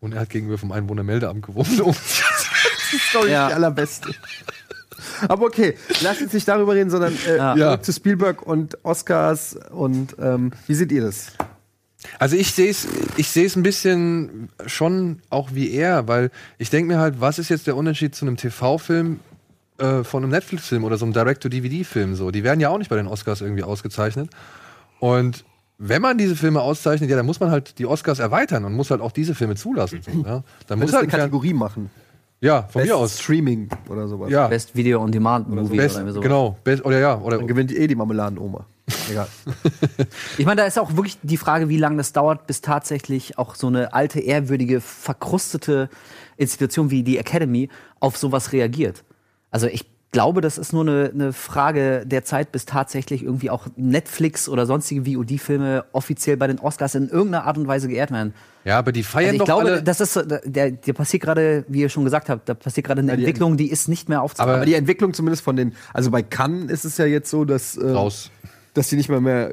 Und 0.00 0.14
er 0.14 0.20
hat 0.20 0.30
gegenüber 0.30 0.58
vom 0.58 0.70
Einwohnermeldeamt 0.70 1.44
gewonnen. 1.44 1.80
Oh, 1.82 1.92
Das 2.90 2.94
ist 3.02 3.14
doch 3.14 3.22
nicht 3.24 3.32
Ja. 3.32 3.48
die 3.48 3.54
allerbeste. 3.54 4.10
Aber 5.28 5.46
okay, 5.46 5.74
lass 6.02 6.20
uns 6.20 6.32
nicht 6.32 6.46
darüber 6.48 6.74
reden, 6.74 6.90
sondern 6.90 7.12
äh, 7.26 7.36
Ja. 7.36 7.54
zurück 7.54 7.58
Ja. 7.58 7.82
zu 7.82 7.92
Spielberg 7.92 8.42
und 8.46 8.78
Oscars 8.84 9.56
und 9.70 10.16
ähm, 10.20 10.52
wie 10.66 10.74
seht 10.74 10.92
ihr 10.92 11.02
das? 11.02 11.32
Also 12.20 12.36
ich 12.36 12.52
sehe 12.52 12.70
es 12.70 12.86
ich 13.16 13.28
seh's 13.28 13.56
ein 13.56 13.62
bisschen 13.64 14.50
schon 14.66 15.20
auch 15.30 15.50
wie 15.52 15.70
er, 15.72 16.06
weil 16.08 16.30
ich 16.58 16.70
denke 16.70 16.92
mir 16.92 17.00
halt, 17.00 17.20
was 17.20 17.38
ist 17.38 17.48
jetzt 17.48 17.66
der 17.66 17.76
Unterschied 17.76 18.14
zu 18.14 18.24
einem 18.24 18.36
TV-Film 18.36 19.18
äh, 19.78 20.04
von 20.04 20.22
einem 20.22 20.30
Netflix-Film 20.30 20.84
oder 20.84 20.96
so 20.96 21.04
einem 21.04 21.12
Direct-to-DVD-Film 21.12 22.14
so? 22.14 22.30
Die 22.30 22.44
werden 22.44 22.60
ja 22.60 22.68
auch 22.68 22.78
nicht 22.78 22.88
bei 22.88 22.96
den 22.96 23.08
Oscars 23.08 23.40
irgendwie 23.40 23.64
ausgezeichnet. 23.64 24.30
Und 25.00 25.44
wenn 25.78 26.02
man 26.02 26.18
diese 26.18 26.34
Filme 26.36 26.60
auszeichnet, 26.60 27.08
ja, 27.10 27.16
dann 27.16 27.26
muss 27.26 27.40
man 27.40 27.50
halt 27.50 27.78
die 27.78 27.86
Oscars 27.86 28.18
erweitern 28.20 28.64
und 28.64 28.74
muss 28.74 28.90
halt 28.90 29.00
auch 29.00 29.12
diese 29.12 29.34
Filme 29.34 29.54
zulassen. 29.56 30.00
So, 30.02 30.10
ja. 30.24 30.42
Dann 30.68 30.78
muss 30.78 30.92
halt 30.92 31.02
eine 31.04 31.10
Kategorie 31.12 31.52
machen. 31.54 31.90
Ja, 32.40 32.62
von 32.62 32.82
Best 32.82 32.92
mir 32.92 32.96
aus. 32.96 33.20
Streaming 33.20 33.68
oder 33.88 34.06
sowas. 34.06 34.30
Ja, 34.30 34.46
Best 34.48 34.76
Video 34.76 35.02
on 35.02 35.10
Demand 35.10 35.48
Movie 35.48 35.76
best, 35.76 35.96
oder 35.96 36.00
irgendwie 36.00 36.14
sowas. 36.14 36.22
genau, 36.22 36.56
best, 36.64 36.84
oder 36.84 36.98
ja, 36.98 37.18
oder 37.18 37.38
Dann 37.38 37.46
gewinnt 37.46 37.72
eh 37.72 37.86
die 37.86 37.94
Marmeladenoma. 37.94 38.64
Egal. 39.10 39.28
Ich 40.38 40.46
meine, 40.46 40.62
da 40.62 40.66
ist 40.66 40.78
auch 40.78 40.96
wirklich 40.96 41.18
die 41.22 41.36
Frage, 41.36 41.68
wie 41.68 41.76
lange 41.76 41.98
das 41.98 42.12
dauert, 42.12 42.46
bis 42.46 42.60
tatsächlich 42.60 43.36
auch 43.38 43.54
so 43.54 43.66
eine 43.66 43.92
alte, 43.92 44.20
ehrwürdige, 44.20 44.80
verkrustete 44.80 45.90
Institution 46.36 46.90
wie 46.90 47.02
die 47.02 47.18
Academy 47.18 47.68
auf 48.00 48.16
sowas 48.16 48.52
reagiert. 48.52 49.04
Also 49.50 49.66
ich 49.66 49.86
glaube, 50.10 50.40
das 50.40 50.56
ist 50.56 50.72
nur 50.72 50.82
eine, 50.82 51.10
eine 51.12 51.32
Frage 51.32 52.06
der 52.06 52.24
Zeit, 52.24 52.52
bis 52.52 52.64
tatsächlich 52.64 53.22
irgendwie 53.22 53.50
auch 53.50 53.66
Netflix 53.76 54.48
oder 54.48 54.64
sonstige 54.64 55.04
VOD-Filme 55.04 55.84
offiziell 55.92 56.36
bei 56.36 56.46
den 56.46 56.58
Oscars 56.58 56.94
in 56.94 57.08
irgendeiner 57.08 57.44
Art 57.44 57.58
und 57.58 57.66
Weise 57.66 57.88
geehrt 57.88 58.10
werden. 58.10 58.32
Ja, 58.68 58.78
aber 58.78 58.92
die 58.92 59.02
feiern 59.02 59.26
Also 59.30 59.34
ich 59.34 59.38
doch 59.38 59.44
glaube, 59.46 59.62
alle. 59.72 59.82
das 59.82 60.00
ist 60.00 60.12
so- 60.12 60.22
der, 60.22 60.70
der 60.70 60.92
passiert 60.92 61.22
gerade, 61.22 61.64
wie 61.68 61.80
ihr 61.80 61.88
schon 61.88 62.04
gesagt 62.04 62.28
habt, 62.28 62.48
da 62.48 62.54
passiert 62.54 62.86
gerade 62.86 63.00
eine 63.00 63.16
die- 63.16 63.24
Entwicklung, 63.24 63.56
die 63.56 63.70
ist 63.70 63.88
nicht 63.88 64.08
mehr 64.08 64.22
aufzuhalten. 64.22 64.54
Aber 64.56 64.64
die 64.66 64.74
Entwicklung 64.74 65.14
zumindest 65.14 65.42
von 65.42 65.56
den, 65.56 65.74
also 65.92 66.10
bei 66.10 66.22
Cannes 66.22 66.70
ist 66.70 66.84
es 66.84 66.98
ja 66.98 67.06
jetzt 67.06 67.30
so, 67.30 67.44
dass, 67.44 67.76
äh, 67.76 67.90
raus. 67.90 68.30
dass 68.74 68.88
die 68.88 68.96
nicht 68.96 69.08
mal 69.08 69.20
mehr 69.20 69.50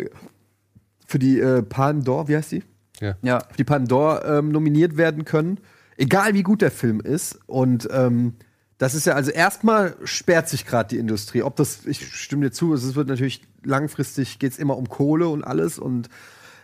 für 1.08 1.20
die 1.20 1.40
äh, 1.40 1.62
Palme 1.64 2.02
d'Or, 2.02 2.28
wie 2.28 2.36
heißt 2.36 2.52
die? 2.52 2.64
Ja. 3.00 3.16
ja. 3.22 3.40
für 3.50 3.58
die 3.58 3.64
Palme 3.64 3.86
d'Or 3.88 4.24
ähm, 4.26 4.50
nominiert 4.52 4.98
werden 4.98 5.26
können, 5.26 5.60
egal 5.98 6.34
wie 6.34 6.44
gut 6.44 6.62
der 6.62 6.72
Film 6.72 7.00
ist. 7.02 7.40
Und 7.46 7.88
ähm, 7.92 8.34
das 8.78 8.94
ist 8.96 9.06
ja 9.06 9.14
also 9.14 9.32
erstmal 9.32 9.96
sperrt 10.04 10.50
sich 10.50 10.66
gerade 10.66 10.90
die 10.90 10.98
Industrie. 10.98 11.42
Ob 11.44 11.56
das, 11.56 11.86
ich 11.86 12.06
stimme 12.14 12.46
dir 12.48 12.52
zu, 12.52 12.74
es 12.74 12.96
wird 12.96 13.08
natürlich 13.08 13.42
langfristig 13.64 14.38
geht 14.40 14.52
es 14.52 14.60
immer 14.60 14.78
um 14.78 14.90
Kohle 14.90 15.28
und 15.30 15.44
alles 15.44 15.80
und 15.80 16.10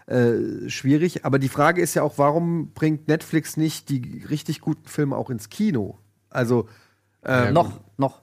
äh, 0.08 0.70
schwierig. 0.70 1.26
Aber 1.26 1.40
die 1.40 1.50
Frage 1.50 1.82
ist 1.82 1.94
ja 1.94 2.04
auch, 2.04 2.18
warum 2.18 2.72
bringt 2.74 3.08
Netflix 3.08 3.58
nicht 3.58 3.90
die 3.90 4.24
richtig 4.30 4.62
guten 4.62 4.88
Filme 4.88 5.16
auch 5.16 5.30
ins 5.30 5.50
Kino? 5.50 5.98
Also 6.30 6.68
ähm, 7.24 7.54
Noch, 7.54 7.80
noch. 7.98 8.22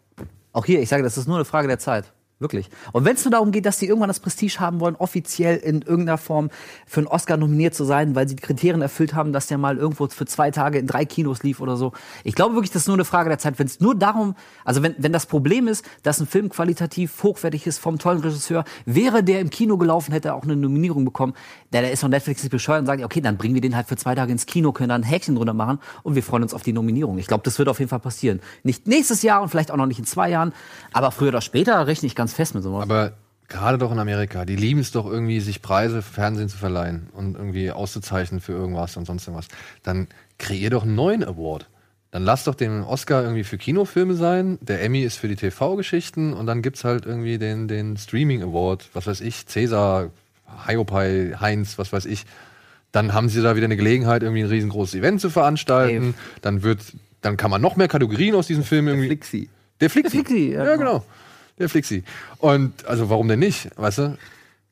Auch 0.52 0.64
hier, 0.64 0.80
ich 0.80 0.88
sage, 0.88 1.02
das 1.02 1.18
ist 1.18 1.28
nur 1.28 1.36
eine 1.36 1.44
Frage 1.44 1.68
der 1.68 1.78
Zeit. 1.78 2.12
Wirklich. 2.40 2.70
Und 2.92 3.04
wenn 3.04 3.16
es 3.16 3.24
nur 3.24 3.32
darum 3.32 3.50
geht, 3.50 3.66
dass 3.66 3.78
die 3.78 3.86
irgendwann 3.86 4.08
das 4.08 4.20
Prestige 4.20 4.60
haben 4.60 4.78
wollen, 4.78 4.94
offiziell 4.94 5.56
in 5.56 5.82
irgendeiner 5.82 6.18
Form 6.18 6.50
für 6.86 7.00
einen 7.00 7.08
Oscar 7.08 7.36
nominiert 7.36 7.74
zu 7.74 7.82
sein, 7.82 8.14
weil 8.14 8.28
sie 8.28 8.36
die 8.36 8.42
Kriterien 8.42 8.80
erfüllt 8.80 9.12
haben, 9.12 9.32
dass 9.32 9.48
der 9.48 9.58
mal 9.58 9.76
irgendwo 9.76 10.06
für 10.06 10.24
zwei 10.24 10.52
Tage 10.52 10.78
in 10.78 10.86
drei 10.86 11.04
Kinos 11.04 11.42
lief 11.42 11.60
oder 11.60 11.76
so. 11.76 11.92
Ich 12.22 12.36
glaube 12.36 12.54
wirklich, 12.54 12.70
das 12.70 12.82
ist 12.82 12.86
nur 12.86 12.94
eine 12.96 13.04
Frage 13.04 13.28
der 13.28 13.38
Zeit. 13.38 13.58
Wenn 13.58 13.66
es 13.66 13.80
nur 13.80 13.96
darum, 13.96 14.36
also 14.64 14.84
wenn, 14.84 14.94
wenn 14.98 15.12
das 15.12 15.26
Problem 15.26 15.66
ist, 15.66 15.84
dass 16.04 16.20
ein 16.20 16.28
Film 16.28 16.48
qualitativ 16.48 17.24
hochwertig 17.24 17.66
ist 17.66 17.78
vom 17.78 17.98
tollen 17.98 18.20
Regisseur, 18.20 18.64
wäre 18.86 19.24
der 19.24 19.40
im 19.40 19.50
Kino 19.50 19.76
gelaufen, 19.76 20.12
hätte 20.12 20.28
er 20.28 20.36
auch 20.36 20.44
eine 20.44 20.54
Nominierung 20.54 21.04
bekommen, 21.04 21.34
der, 21.72 21.82
der 21.82 21.90
ist 21.90 22.00
von 22.00 22.10
Netflix 22.10 22.44
nicht 22.44 22.52
bescheuert 22.52 22.80
und 22.80 22.86
sagt, 22.86 23.02
okay, 23.02 23.20
dann 23.20 23.36
bringen 23.36 23.54
wir 23.54 23.62
den 23.62 23.74
halt 23.74 23.88
für 23.88 23.96
zwei 23.96 24.14
Tage 24.14 24.30
ins 24.30 24.46
Kino, 24.46 24.70
können 24.70 24.90
da 24.90 24.94
ein 24.94 25.02
Häkchen 25.02 25.34
drunter 25.34 25.54
machen 25.54 25.80
und 26.04 26.14
wir 26.14 26.22
freuen 26.22 26.44
uns 26.44 26.54
auf 26.54 26.62
die 26.62 26.72
Nominierung. 26.72 27.18
Ich 27.18 27.26
glaube, 27.26 27.42
das 27.42 27.58
wird 27.58 27.68
auf 27.68 27.80
jeden 27.80 27.88
Fall 27.88 27.98
passieren. 27.98 28.38
Nicht 28.62 28.86
nächstes 28.86 29.22
Jahr 29.22 29.42
und 29.42 29.48
vielleicht 29.48 29.72
auch 29.72 29.76
noch 29.76 29.86
nicht 29.86 29.98
in 29.98 30.04
zwei 30.04 30.30
Jahren, 30.30 30.52
aber 30.92 31.10
früher 31.10 31.30
oder 31.30 31.40
später 31.40 31.88
rechne 31.88 32.06
ich 32.06 32.14
ganz 32.14 32.27
fest 32.34 32.54
mit 32.54 32.62
sowas. 32.62 32.82
Aber 32.82 33.12
gerade 33.48 33.78
doch 33.78 33.90
in 33.90 33.98
Amerika, 33.98 34.44
die 34.44 34.56
lieben 34.56 34.80
es 34.80 34.92
doch 34.92 35.06
irgendwie, 35.06 35.40
sich 35.40 35.62
Preise 35.62 36.02
für 36.02 36.12
Fernsehen 36.12 36.48
zu 36.48 36.58
verleihen 36.58 37.08
und 37.14 37.36
irgendwie 37.36 37.70
auszuzeichnen 37.70 38.40
für 38.40 38.52
irgendwas 38.52 38.96
und 38.96 39.06
sonst 39.06 39.26
irgendwas. 39.26 39.48
Dann 39.82 40.06
kreier 40.38 40.70
doch 40.70 40.84
einen 40.84 40.94
neuen 40.94 41.24
Award. 41.24 41.68
Dann 42.10 42.24
lass 42.24 42.44
doch 42.44 42.54
den 42.54 42.82
Oscar 42.84 43.22
irgendwie 43.22 43.44
für 43.44 43.58
Kinofilme 43.58 44.14
sein, 44.14 44.58
der 44.62 44.82
Emmy 44.82 45.02
ist 45.02 45.16
für 45.16 45.28
die 45.28 45.36
TV-Geschichten 45.36 46.32
und 46.32 46.46
dann 46.46 46.62
gibt's 46.62 46.84
halt 46.84 47.04
irgendwie 47.04 47.36
den, 47.36 47.68
den 47.68 47.98
Streaming 47.98 48.42
Award, 48.42 48.88
was 48.94 49.06
weiß 49.06 49.20
ich, 49.20 49.46
Cäsar, 49.46 50.10
Hiopai, 50.66 51.34
Heinz, 51.38 51.76
was 51.78 51.92
weiß 51.92 52.06
ich. 52.06 52.24
Dann 52.92 53.12
haben 53.12 53.28
sie 53.28 53.42
da 53.42 53.56
wieder 53.56 53.66
eine 53.66 53.76
Gelegenheit, 53.76 54.22
irgendwie 54.22 54.42
ein 54.42 54.48
riesengroßes 54.48 54.94
Event 54.94 55.20
zu 55.20 55.28
veranstalten. 55.28 56.14
Dann 56.40 56.62
wird, 56.62 56.80
dann 57.20 57.36
kann 57.36 57.50
man 57.50 57.60
noch 57.60 57.76
mehr 57.76 57.88
Kategorien 57.88 58.34
aus 58.34 58.46
diesem 58.46 58.64
Film 58.64 58.88
irgendwie. 58.88 59.08
Flixi. 59.08 59.50
Der 59.82 59.90
Flixi. 59.90 60.16
Der 60.16 60.24
Flixi, 60.24 60.52
ja, 60.52 60.64
ja, 60.64 60.76
genau. 60.76 61.00
genau. 61.00 61.04
Der 61.58 61.68
Flixi. 61.68 62.04
Und 62.38 62.86
also 62.86 63.10
warum 63.10 63.28
denn 63.28 63.38
nicht, 63.40 63.68
weißt 63.76 63.98
du? 63.98 64.18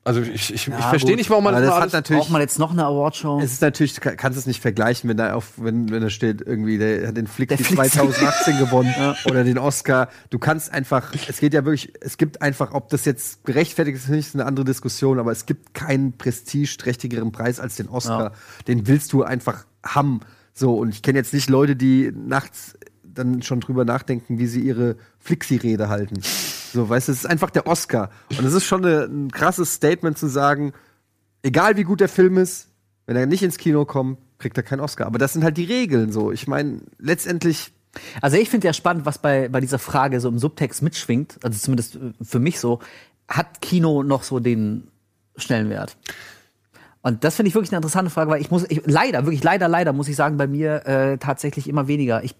Also 0.03 0.21
ich, 0.21 0.29
ich, 0.35 0.53
ich 0.53 0.67
Ja, 0.67 0.77
verstehe 0.87 1.09
gut. 1.11 1.17
nicht, 1.17 1.29
warum 1.29 1.43
man 1.43 1.53
Aber 1.53 1.65
das 1.65 1.75
hat 1.75 1.91
natürlich- 1.91 2.21
Braucht 2.21 2.31
man 2.31 2.39
jetzt 2.39 2.59
noch 2.59 2.71
eine 2.71 2.85
Awardshow? 2.85 3.41
Es 3.43 3.51
ist 3.51 3.61
natürlich, 3.61 3.93
du 3.93 3.99
kannst 4.15 4.39
es 4.39 4.45
nicht 4.45 4.61
vergleichen, 4.61 5.09
wenn 5.09 5.17
da 5.17 5.33
auf, 5.33 5.51
wenn, 5.57 5.91
wenn 5.91 6.01
da 6.01 6.09
steht, 6.09 6.41
irgendwie, 6.41 6.77
der 6.77 7.09
hat 7.09 7.17
den 7.17 7.27
Flick 7.27 7.49
Der 7.49 7.57
Flick- 7.57 7.75
2018 7.77 8.57
gewonnen 8.59 8.93
oder 9.25 9.43
den 9.43 9.57
Oscar. 9.57 10.07
Du 10.29 10.39
kannst 10.39 10.71
einfach, 10.71 11.11
es 11.27 11.39
geht 11.41 11.53
ja 11.53 11.65
wirklich, 11.65 11.91
es 11.99 12.15
gibt 12.17 12.41
einfach, 12.41 12.73
ob 12.73 12.87
das 12.87 13.03
jetzt 13.03 13.43
gerechtfertigt 13.43 13.97
ist, 13.97 14.07
nicht, 14.07 14.27
ist 14.27 14.35
eine 14.35 14.45
andere 14.45 14.63
Diskussion, 14.63 15.19
aber 15.19 15.33
es 15.33 15.45
gibt 15.45 15.73
keinen 15.73 16.13
prestigeträchtigeren 16.17 17.33
Preis 17.33 17.59
als 17.59 17.75
den 17.75 17.89
Oscar. 17.89 18.23
Ja. 18.23 18.31
Den 18.69 18.87
willst 18.87 19.11
du 19.11 19.23
einfach 19.23 19.65
haben. 19.85 20.21
So, 20.53 20.75
und 20.77 20.87
ich 20.89 21.01
kenne 21.01 21.19
jetzt 21.19 21.33
nicht 21.33 21.49
Leute, 21.49 21.75
die 21.75 22.13
nachts 22.15 22.77
dann 23.17 23.41
schon 23.41 23.59
drüber 23.59 23.85
nachdenken, 23.85 24.39
wie 24.39 24.47
sie 24.47 24.61
ihre 24.61 24.95
Flixi-Rede 25.19 25.89
halten. 25.89 26.21
So, 26.73 26.89
weißt 26.89 27.07
du, 27.07 27.11
es 27.11 27.19
ist 27.19 27.25
einfach 27.25 27.49
der 27.49 27.67
Oscar. 27.67 28.09
Und 28.37 28.45
es 28.45 28.53
ist 28.53 28.65
schon 28.65 28.85
eine, 28.85 29.03
ein 29.03 29.31
krasses 29.31 29.73
Statement 29.73 30.17
zu 30.17 30.27
sagen, 30.27 30.73
egal 31.43 31.77
wie 31.77 31.83
gut 31.83 31.99
der 31.99 32.09
Film 32.09 32.37
ist, 32.37 32.67
wenn 33.05 33.15
er 33.15 33.25
nicht 33.25 33.43
ins 33.43 33.57
Kino 33.57 33.85
kommt, 33.85 34.19
kriegt 34.37 34.57
er 34.57 34.63
keinen 34.63 34.81
Oscar. 34.81 35.07
Aber 35.07 35.17
das 35.17 35.33
sind 35.33 35.43
halt 35.43 35.57
die 35.57 35.63
Regeln 35.63 36.11
so. 36.11 36.31
Ich 36.31 36.47
meine, 36.47 36.81
letztendlich, 36.99 37.71
Also 38.21 38.37
ich 38.37 38.49
finde 38.49 38.67
ja 38.67 38.73
spannend, 38.73 39.05
was 39.05 39.17
bei, 39.17 39.49
bei 39.49 39.61
dieser 39.61 39.79
Frage 39.79 40.19
so 40.19 40.27
im 40.29 40.37
Subtext 40.37 40.81
mitschwingt, 40.81 41.39
also 41.41 41.57
zumindest 41.57 41.97
für 42.21 42.39
mich 42.39 42.59
so, 42.59 42.79
hat 43.27 43.61
Kino 43.61 44.03
noch 44.03 44.23
so 44.23 44.39
den 44.39 44.87
Stellenwert? 45.35 45.97
Und 47.01 47.23
das 47.23 47.35
finde 47.35 47.47
ich 47.47 47.55
wirklich 47.55 47.71
eine 47.71 47.77
interessante 47.77 48.11
Frage, 48.11 48.29
weil 48.29 48.41
ich 48.41 48.51
muss, 48.51 48.65
ich, 48.67 48.81
leider, 48.85 49.23
wirklich 49.25 49.43
leider, 49.43 49.67
leider 49.67 49.93
muss 49.93 50.09
ich 50.09 50.15
sagen, 50.15 50.35
bei 50.35 50.47
mir 50.47 50.85
äh, 50.85 51.17
tatsächlich 51.17 51.69
immer 51.69 51.87
weniger. 51.87 52.23
Ich 52.23 52.35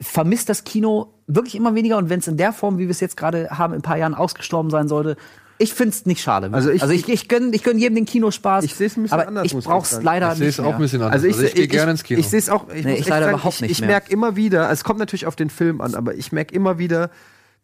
vermisse 0.00 0.46
das 0.46 0.64
Kino 0.64 1.14
wirklich 1.26 1.54
immer 1.56 1.74
weniger 1.74 1.96
und 1.98 2.08
wenn 2.08 2.20
es 2.20 2.28
in 2.28 2.36
der 2.36 2.52
Form, 2.52 2.78
wie 2.78 2.84
wir 2.84 2.90
es 2.90 3.00
jetzt 3.00 3.16
gerade 3.16 3.48
haben, 3.50 3.72
in 3.72 3.80
ein 3.80 3.82
paar 3.82 3.98
Jahren 3.98 4.14
ausgestorben 4.14 4.70
sein 4.70 4.86
sollte, 4.88 5.16
ich 5.60 5.74
finde 5.74 5.90
es 5.90 6.06
nicht 6.06 6.20
schade. 6.22 6.50
Also 6.52 6.70
ich- 6.70 6.82
also 6.82 6.94
ich, 6.94 7.08
ich 7.08 7.28
gönne 7.28 7.50
ich 7.52 7.64
gönn 7.64 7.78
jedem 7.78 7.96
den 7.96 8.04
Kinospaß. 8.06 8.64
Ich 8.64 8.76
seh's 8.76 8.96
ein 8.96 9.02
bisschen 9.02 9.18
aber 9.18 9.26
anders, 9.28 9.44
ich 9.46 9.54
ich 9.56 9.64
brauch's 9.64 9.90
sagen. 9.90 10.04
leider 10.04 10.30
Ich 10.32 10.38
sehe 10.38 10.46
nicht 10.46 10.58
es 10.60 10.64
auch 10.64 10.74
ein 10.74 10.80
bisschen 10.80 11.02
anders. 11.02 11.24
also 11.24 11.26
ich, 11.26 11.42
ich 11.48 11.54
gehe 11.56 11.66
gerne 11.66 11.90
ins 11.90 12.04
Kino. 12.04 12.20
Ich, 12.20 12.28
sehe 12.28 12.38
es 12.38 12.48
auch, 12.48 12.68
ich 12.72 12.84
Nee, 12.84 12.94
ich 12.94 13.08
leider 13.08 13.24
sagen, 13.26 13.34
überhaupt 13.38 13.54
ich, 13.56 13.60
nicht 13.62 13.70
ich 13.72 13.80
mehr. 13.80 13.88
merke 13.88 14.12
immer 14.12 14.36
wieder, 14.36 14.62
also 14.68 14.74
es 14.74 14.84
kommt 14.84 15.00
natürlich 15.00 15.26
auf 15.26 15.34
den 15.34 15.50
Film 15.50 15.80
an, 15.80 15.96
aber 15.96 16.14
ich 16.14 16.30
merke 16.30 16.54
immer 16.54 16.78
wieder, 16.78 17.10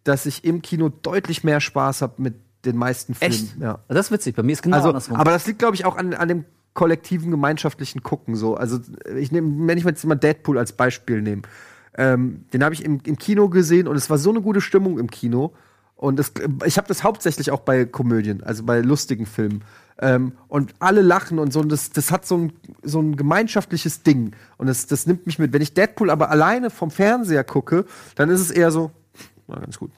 dass 0.03 0.27
ich 0.27 0.43
im 0.45 0.61
Kino 0.61 0.89
deutlich 0.89 1.45
mehr 1.45 1.61
Spaß 1.61 2.03
habe 2.03 2.15
mit 2.21 2.35
den 2.65 2.77
meisten 2.77 3.15
Filmen. 3.15 3.33
Echt? 3.33 3.57
Ja. 3.61 3.79
Das 3.87 4.07
ist 4.07 4.13
witzig. 4.13 4.35
Bei 4.35 4.43
mir 4.43 4.53
ist 4.53 4.63
genau 4.63 4.77
Also, 4.79 4.89
andersrum. 4.89 5.17
aber 5.17 5.31
das 5.31 5.47
liegt, 5.47 5.61
glaube 5.61 5.77
ich, 5.77 5.85
auch 5.85 5.97
an, 5.97 6.15
an 6.15 6.27
dem 6.29 6.45
kollektiven, 6.73 7.31
gemeinschaftlichen 7.31 8.03
Gucken. 8.03 8.35
So. 8.35 8.57
Also, 8.57 8.81
ich 9.17 9.31
nehme, 9.31 9.69
wenn 9.69 9.79
ich 9.79 9.85
jetzt 9.85 10.05
mal 10.05 10.17
Deadpool 10.17 10.59
als 10.59 10.73
Beispiel 10.73 11.23
nehme, 11.23 11.43
ähm, 11.97 12.45
den 12.53 12.63
habe 12.65 12.75
ich 12.75 12.85
im, 12.85 13.01
im 13.05 13.17
Kino 13.19 13.49
gesehen 13.49 13.87
und 13.89 13.97
es 13.97 14.11
war 14.11 14.19
so 14.19 14.31
eine 14.31 14.41
gute 14.41 14.61
Stimmung 14.61 14.99
im 14.99 15.11
Kino. 15.11 15.53
Und 15.97 16.19
es, 16.21 16.33
ich 16.67 16.77
habe 16.77 16.89
das 16.89 17.05
hauptsächlich 17.05 17.51
auch 17.51 17.61
bei 17.61 17.85
Komödien, 17.85 18.43
also 18.43 18.65
bei 18.65 18.81
lustigen 18.81 19.27
Filmen. 19.27 19.63
Ähm, 20.01 20.33
und 20.49 20.75
alle 20.81 21.03
lachen 21.03 21.39
und 21.39 21.53
so. 21.53 21.61
Und 21.61 21.71
das, 21.71 21.91
das 21.91 22.11
hat 22.11 22.27
so 22.27 22.37
ein, 22.37 22.53
so 22.83 23.01
ein 23.01 23.17
gemeinschaftliches 23.17 24.03
Ding. 24.03 24.33
Und 24.59 24.67
das, 24.67 24.87
das 24.87 25.07
nimmt 25.07 25.25
mich 25.25 25.39
mit. 25.39 25.53
Wenn 25.53 25.63
ich 25.63 25.73
Deadpool 25.73 26.11
aber 26.11 26.31
alleine 26.31 26.71
vom 26.71 26.91
Fernseher 26.91 27.45
gucke, 27.45 27.85
dann 28.17 28.29
ist 28.29 28.41
es 28.41 28.51
eher 28.51 28.73
so, 28.73 28.91
na, 29.47 29.61
ganz 29.61 29.79
gut. 29.79 29.93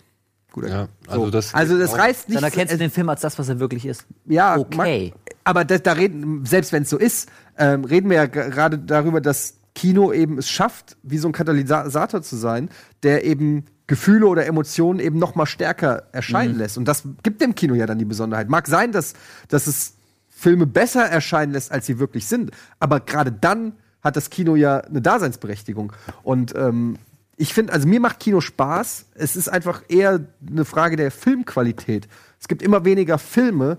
Guter 0.52 0.68
Ja, 0.68 0.88
so. 1.06 1.10
also 1.12 1.30
das- 1.30 1.54
also 1.54 1.78
das 1.78 1.94
auch- 1.94 1.98
reißt 1.98 2.28
nicht. 2.28 2.36
Dann 2.36 2.44
erkennst 2.44 2.74
du 2.74 2.78
den 2.78 2.90
Film 2.90 3.08
als 3.08 3.22
das, 3.22 3.38
was 3.38 3.48
er 3.48 3.58
wirklich 3.58 3.86
ist. 3.86 4.04
ja, 4.26 4.58
Okay. 4.58 5.12
ma- 5.14 5.20
aber 5.44 5.64
da, 5.64 5.78
da 5.78 5.92
reden, 5.92 6.44
selbst 6.44 6.72
wenn 6.72 6.82
es 6.82 6.90
so 6.90 6.98
ist, 6.98 7.30
ähm, 7.56 7.84
reden 7.84 8.10
wir 8.10 8.16
ja 8.16 8.26
gerade 8.26 8.78
darüber, 8.78 9.20
dass 9.22 9.54
Kino 9.76 10.12
eben 10.12 10.38
es 10.38 10.48
schafft, 10.48 10.96
wie 11.04 11.18
so 11.18 11.28
ein 11.28 11.32
Katalysator 11.32 12.22
zu 12.22 12.34
sein, 12.34 12.70
der 13.04 13.24
eben 13.24 13.66
Gefühle 13.86 14.26
oder 14.26 14.46
Emotionen 14.46 14.98
eben 14.98 15.18
noch 15.20 15.36
mal 15.36 15.46
stärker 15.46 16.04
erscheinen 16.10 16.54
Mhm. 16.54 16.58
lässt. 16.58 16.78
Und 16.78 16.86
das 16.88 17.04
gibt 17.22 17.40
dem 17.40 17.54
Kino 17.54 17.74
ja 17.74 17.86
dann 17.86 17.98
die 17.98 18.04
Besonderheit. 18.04 18.48
Mag 18.48 18.66
sein, 18.66 18.90
dass, 18.90 19.12
dass 19.48 19.68
es 19.68 19.92
Filme 20.28 20.66
besser 20.66 21.04
erscheinen 21.04 21.52
lässt, 21.52 21.70
als 21.70 21.86
sie 21.86 21.98
wirklich 22.00 22.26
sind. 22.26 22.50
Aber 22.80 22.98
gerade 23.00 23.30
dann 23.30 23.74
hat 24.02 24.16
das 24.16 24.30
Kino 24.30 24.56
ja 24.56 24.78
eine 24.80 25.02
Daseinsberechtigung. 25.02 25.92
Und 26.24 26.54
ähm, 26.56 26.96
ich 27.36 27.52
finde, 27.54 27.72
also 27.74 27.86
mir 27.86 28.00
macht 28.00 28.18
Kino 28.18 28.40
Spaß. 28.40 29.06
Es 29.14 29.36
ist 29.36 29.48
einfach 29.48 29.82
eher 29.88 30.20
eine 30.50 30.64
Frage 30.64 30.96
der 30.96 31.10
Filmqualität. 31.10 32.08
Es 32.40 32.48
gibt 32.48 32.62
immer 32.62 32.84
weniger 32.84 33.18
Filme, 33.18 33.76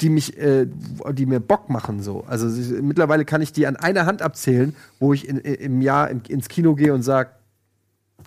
die 0.00 0.08
mich, 0.08 0.38
äh, 0.38 0.66
die 1.12 1.26
mir 1.26 1.40
Bock 1.40 1.68
machen 1.68 2.02
so. 2.02 2.24
Also 2.26 2.46
mittlerweile 2.82 3.24
kann 3.24 3.42
ich 3.42 3.52
die 3.52 3.66
an 3.66 3.76
einer 3.76 4.06
Hand 4.06 4.22
abzählen, 4.22 4.74
wo 4.98 5.12
ich 5.12 5.28
in, 5.28 5.38
im 5.38 5.80
Jahr 5.82 6.10
im, 6.10 6.22
ins 6.28 6.48
Kino 6.48 6.74
gehe 6.74 6.94
und 6.94 7.02
sage, 7.02 7.30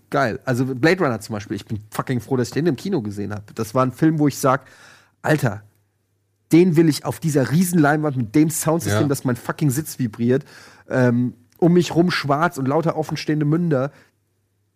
geil. 0.10 0.40
Also 0.46 0.66
Blade 0.66 1.04
Runner 1.04 1.20
zum 1.20 1.34
Beispiel. 1.34 1.56
Ich 1.56 1.66
bin 1.66 1.80
fucking 1.90 2.20
froh, 2.20 2.38
dass 2.38 2.50
ich 2.50 2.54
den 2.54 2.68
im 2.68 2.76
Kino 2.76 3.02
gesehen 3.02 3.34
habe. 3.34 3.44
Das 3.56 3.74
war 3.74 3.86
ein 3.86 3.92
Film, 3.92 4.20
wo 4.20 4.28
ich 4.28 4.38
sage, 4.38 4.64
Alter, 5.22 5.64
den 6.52 6.76
will 6.76 6.90
ich 6.90 7.06
auf 7.06 7.20
dieser 7.20 7.52
riesen 7.52 7.80
Leinwand 7.80 8.18
mit 8.18 8.36
dem 8.36 8.50
Soundsystem, 8.50 9.04
Ja. 9.04 9.08
dass 9.08 9.24
mein 9.26 9.36
fucking 9.36 9.72
Sitz 9.72 9.98
vibriert, 9.98 10.46
ähm, 10.90 11.34
um 11.58 11.74
mich 11.74 11.96
rum 11.96 12.12
schwarz 12.12 12.58
und 12.58 12.68
lauter 12.68 12.96
offenstehende 12.98 13.46
Münder. 13.46 13.92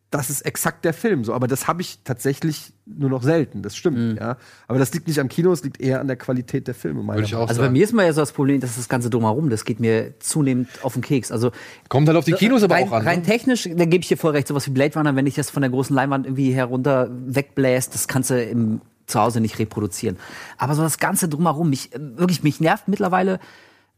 Das 0.10 0.30
ist 0.30 0.42
exakt 0.42 0.86
der 0.86 0.94
Film 0.94 1.26
so, 1.26 1.34
aber 1.34 1.48
das 1.48 1.68
habe 1.68 1.82
ich 1.82 2.00
tatsächlich 2.06 2.72
nur 2.86 3.10
noch 3.10 3.24
selten. 3.24 3.62
Das 3.62 3.76
stimmt, 3.76 4.18
ja. 4.18 4.38
Aber 4.68 4.80
das 4.80 4.94
liegt 4.94 5.06
nicht 5.08 5.20
am 5.20 5.28
Kino, 5.28 5.52
es 5.52 5.64
liegt 5.64 5.82
eher 5.82 6.00
an 6.00 6.08
der 6.08 6.16
Qualität 6.16 6.66
der 6.68 6.76
Filme. 6.76 7.04
meiner 7.04 7.18
Würde 7.18 7.28
ich 7.28 7.36
auch 7.36 7.42
Also 7.50 7.60
bei 7.60 7.66
sagen. 7.66 7.74
mir 7.74 7.84
ist 7.84 7.92
mal 7.94 8.06
ja 8.06 8.14
so 8.14 8.22
das 8.22 8.32
Problem, 8.32 8.62
dass 8.62 8.78
das 8.78 8.88
ganze 8.88 9.10
drumherum, 9.10 9.50
das 9.50 9.66
geht 9.66 9.82
mir 9.82 10.18
zunehmend 10.20 10.70
auf 10.82 10.94
den 10.94 11.02
Keks. 11.02 11.30
Also 11.30 11.52
Kommt 11.90 12.08
halt 12.08 12.18
auf 12.18 12.24
die 12.24 12.32
Kinos 12.32 12.64
aber 12.64 12.76
rein, 12.76 12.88
auch 12.88 12.94
an. 12.94 13.04
rein 13.06 13.20
Ne? 13.20 13.26
technisch, 13.26 13.64
da 13.64 13.84
gebe 13.84 14.02
ich 14.02 14.08
dir 14.08 14.16
voll 14.16 14.32
recht, 14.32 14.48
sowas 14.48 14.66
wie 14.68 14.72
Blade 14.72 14.98
Runner, 14.98 15.14
wenn 15.18 15.28
ich 15.28 15.36
das 15.36 15.50
von 15.50 15.62
der 15.62 15.70
großen 15.72 15.94
Leinwand 15.94 16.26
irgendwie 16.26 16.54
herunter 16.54 17.10
wegbläst, 17.12 17.94
das 17.94 18.08
kannst 18.08 18.30
du 18.30 18.42
im 18.42 18.80
zu 19.08 19.20
Hause 19.20 19.42
nicht 19.42 19.58
reproduzieren. 19.60 20.18
Aber 20.58 20.76
so 20.76 20.82
das 20.84 21.00
ganze 21.00 21.28
drumherum, 21.30 21.70
mich 21.70 21.94
äh, 21.94 22.00
wirklich 22.00 22.44
mich 22.44 22.60
nervt 22.62 22.88
mittlerweile 22.88 23.40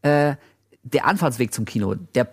äh, 0.02 0.34
der 0.82 1.06
Anfahrtsweg 1.06 1.52
zum 1.52 1.64
Kino, 1.66 1.94
der 2.14 2.28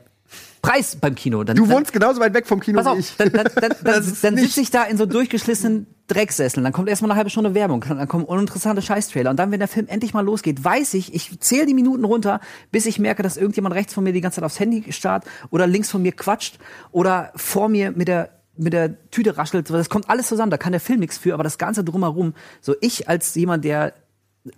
Preis 0.68 0.96
beim 0.96 1.16
Kino. 1.16 1.44
Dann, 1.44 1.56
Du 1.56 1.66
dann, 1.66 1.76
wohnst 1.76 1.94
genauso 1.94 2.20
weit 2.20 2.34
weg 2.34 2.46
vom 2.46 2.60
Kino 2.60 2.78
Pass 2.78 2.86
wie 2.86 2.90
auf, 2.90 3.00
ich. 3.00 3.16
dann, 3.18 3.32
dann, 3.32 3.48
dann, 3.56 3.72
dann, 3.84 4.18
dann 4.22 4.38
sitze 4.38 4.62
ich 4.62 4.70
da 4.70 4.84
in 4.84 4.98
so 4.98 5.06
durchgeschlissenen 5.06 5.88
Drecksesseln. 6.08 6.64
Dann 6.64 6.74
kommt 6.74 6.90
erstmal 6.90 7.12
eine 7.12 7.18
halbe 7.18 7.30
Stunde 7.30 7.54
Werbung, 7.54 7.84
dann 7.88 8.08
kommen 8.08 8.26
uninteressante 8.26 8.82
Scheißtrailer. 8.82 9.30
Und 9.30 9.38
dann, 9.38 9.52
wenn 9.52 9.60
der 9.60 9.68
Film 9.68 9.88
endlich 9.88 10.14
mal 10.14 10.26
losgeht, 10.26 10.64
weiß 10.64 10.94
ich, 10.96 11.14
ich 11.14 11.40
zähle 11.40 11.66
die 11.66 11.74
Minuten 11.74 12.04
runter, 12.04 12.40
bis 12.72 12.86
ich 12.86 13.00
merke, 13.00 13.24
dass 13.24 13.38
irgendjemand 13.38 13.76
rechts 13.76 13.94
von 13.94 14.04
mir 14.04 14.14
die 14.14 14.22
ganze 14.22 14.38
Zeit 14.38 14.44
aufs 14.44 14.60
Handy 14.60 14.92
starrt 14.92 15.26
oder 15.50 15.68
links 15.68 15.90
von 15.90 16.02
mir 16.02 16.12
quatscht 16.12 16.60
oder 16.92 17.32
vor 17.36 17.70
mir 17.70 17.92
mit 17.92 18.08
der 18.08 18.30
mit 18.60 18.74
der 18.74 19.10
Tüte 19.12 19.38
raschelt. 19.38 19.70
Das 19.70 19.88
kommt 19.88 20.10
alles 20.10 20.28
zusammen. 20.28 20.50
Da 20.50 20.58
kann 20.58 20.72
der 20.72 20.82
Film 20.82 21.00
nichts 21.00 21.18
für, 21.20 21.36
aber 21.36 21.44
das 21.44 21.60
Ganze 21.60 21.84
drumherum. 21.84 22.34
So 22.60 22.74
ich 22.82 23.08
als 23.08 23.36
jemand, 23.36 23.64
der 23.64 23.94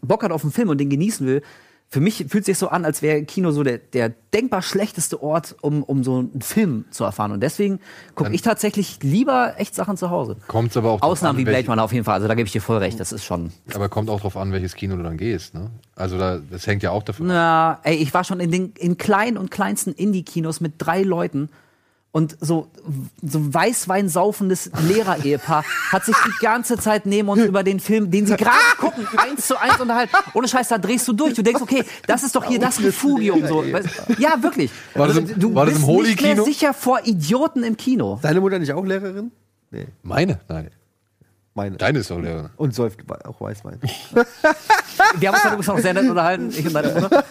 Bock 0.01 0.24
hat 0.24 0.32
auf 0.32 0.43
einen 0.43 0.53
Film 0.53 0.70
und 0.70 0.78
den 0.78 0.89
genießen 0.89 1.28
will, 1.28 1.41
für 1.92 2.02
mich 2.02 2.26
fühlt 2.30 2.46
sich 2.46 2.60
so 2.60 2.70
an, 2.70 2.86
als 2.86 3.02
wäre 3.02 3.24
Kino 3.24 3.50
so 3.50 3.64
der, 3.64 3.80
der 3.80 4.10
denkbar 4.10 4.62
schlechteste 4.62 5.24
Ort, 5.24 5.56
um, 5.62 5.82
um 5.82 6.04
so 6.04 6.20
einen 6.20 6.42
Film 6.42 6.86
zu 6.92 7.04
erfahren. 7.04 7.32
Und 7.32 7.42
deswegen 7.42 7.80
gucke 8.14 8.32
ich 8.32 8.44
tatsächlich 8.44 9.02
lieber 9.02 9.56
echt 9.58 9.74
Sachen 9.74 9.98
zu 9.98 10.12
Hause. 10.12 10.38
Kommt's 10.48 10.78
aber 10.78 10.92
auch 10.92 11.02
Ausnahmen 11.02 11.40
an, 11.40 11.42
wie 11.42 11.50
Blade 11.50 11.68
Runner 11.68 11.84
auf 11.84 11.92
jeden 11.92 12.06
Fall. 12.06 12.14
Also 12.14 12.28
da 12.28 12.36
gebe 12.36 12.46
ich 12.46 12.52
dir 12.52 12.62
voll 12.62 12.78
recht. 12.78 13.00
Das 13.00 13.12
ist 13.12 13.26
schon. 13.26 13.52
Aber 13.74 13.90
kommt 13.90 14.12
auch 14.12 14.22
drauf 14.22 14.38
an, 14.38 14.52
welches 14.52 14.76
Kino 14.76 14.98
du 14.98 15.04
dann 15.04 15.18
gehst. 15.18 15.56
Ne? 15.56 15.72
Also 15.96 16.20
da, 16.20 16.38
das 16.38 16.68
hängt 16.68 16.84
ja 16.84 16.92
auch 16.92 17.02
davon 17.02 17.26
ab. 17.32 17.34
Na, 17.34 17.80
ey, 17.90 17.96
ich 17.96 18.14
war 18.14 18.24
schon 18.24 18.40
in 18.40 18.52
den 18.52 18.74
in 18.78 18.98
kleinen 18.98 19.38
und 19.38 19.50
kleinsten 19.50 19.92
Indie-Kinos 19.92 20.62
mit 20.62 20.74
drei 20.78 21.02
Leuten. 21.02 21.50
Und 22.12 22.38
so, 22.41 22.68
so 23.22 23.53
Weißwein 23.53 24.10
saufendes 24.10 24.72
Lehrer-Ehepaar 24.88 25.64
hat 25.91 26.05
sich 26.05 26.16
die 26.26 26.43
ganze 26.43 26.78
Zeit 26.78 27.05
neben 27.05 27.30
uns 27.30 27.43
über 27.43 27.62
den 27.62 27.80
Film, 27.80 28.10
den 28.10 28.26
sie 28.26 28.36
gerade 28.36 28.57
gucken, 28.80 29.07
eins 29.18 29.45
zu 29.45 29.62
eins 29.62 29.80
unterhalten. 29.80 30.16
Ohne 30.34 30.47
Scheiß, 30.47 30.70
da 30.70 30.80
drehst 30.80 31.07
du 31.07 31.14
durch. 31.14 31.36
Du 31.36 31.43
denkst, 31.43 31.62
okay, 31.62 31.84
das 32.07 32.24
ist 32.24 32.36
doch 32.36 32.43
hier 32.45 32.60
das 32.60 32.82
Refugium. 32.82 33.45
So. 33.45 33.64
Ja, 34.18 34.41
wirklich. 34.41 34.72
War 34.95 35.05
das 35.07 35.18
Also, 35.18 35.34
im- 35.34 35.39
du 35.39 35.53
war 35.53 35.66
das 35.68 35.76
bist 35.76 35.88
im 35.88 36.01
nicht 36.01 36.22
mehr 36.22 36.43
sicher 36.43 36.74
vor 36.74 37.01
Idioten 37.03 37.64
im 37.64 37.78
Kino. 37.78 38.18
Deine 38.24 38.41
Mutter 38.41 38.57
nicht 38.57 38.74
auch 38.74 38.84
Lehrerin? 38.86 39.32
Meine? 40.01 40.39
Nein. 40.47 40.72
Meine. 41.53 41.78
Deine 41.78 41.99
ist 41.99 42.10
doch 42.10 42.20
Lehrerin. 42.20 42.49
Und 42.57 42.74
säuft 42.74 43.01
auch 43.26 43.39
Weißwein. 43.39 43.80
Wir 45.20 45.28
haben 45.30 45.36
uns 45.36 45.43
darüber 45.43 45.64
noch 45.76 45.80
sehr 45.80 45.93
nett 45.93 46.10
unterhalten, 46.10 46.49
ich 46.57 46.66
und 46.66 46.74
deine 46.74 46.99
Mutter. 46.99 47.24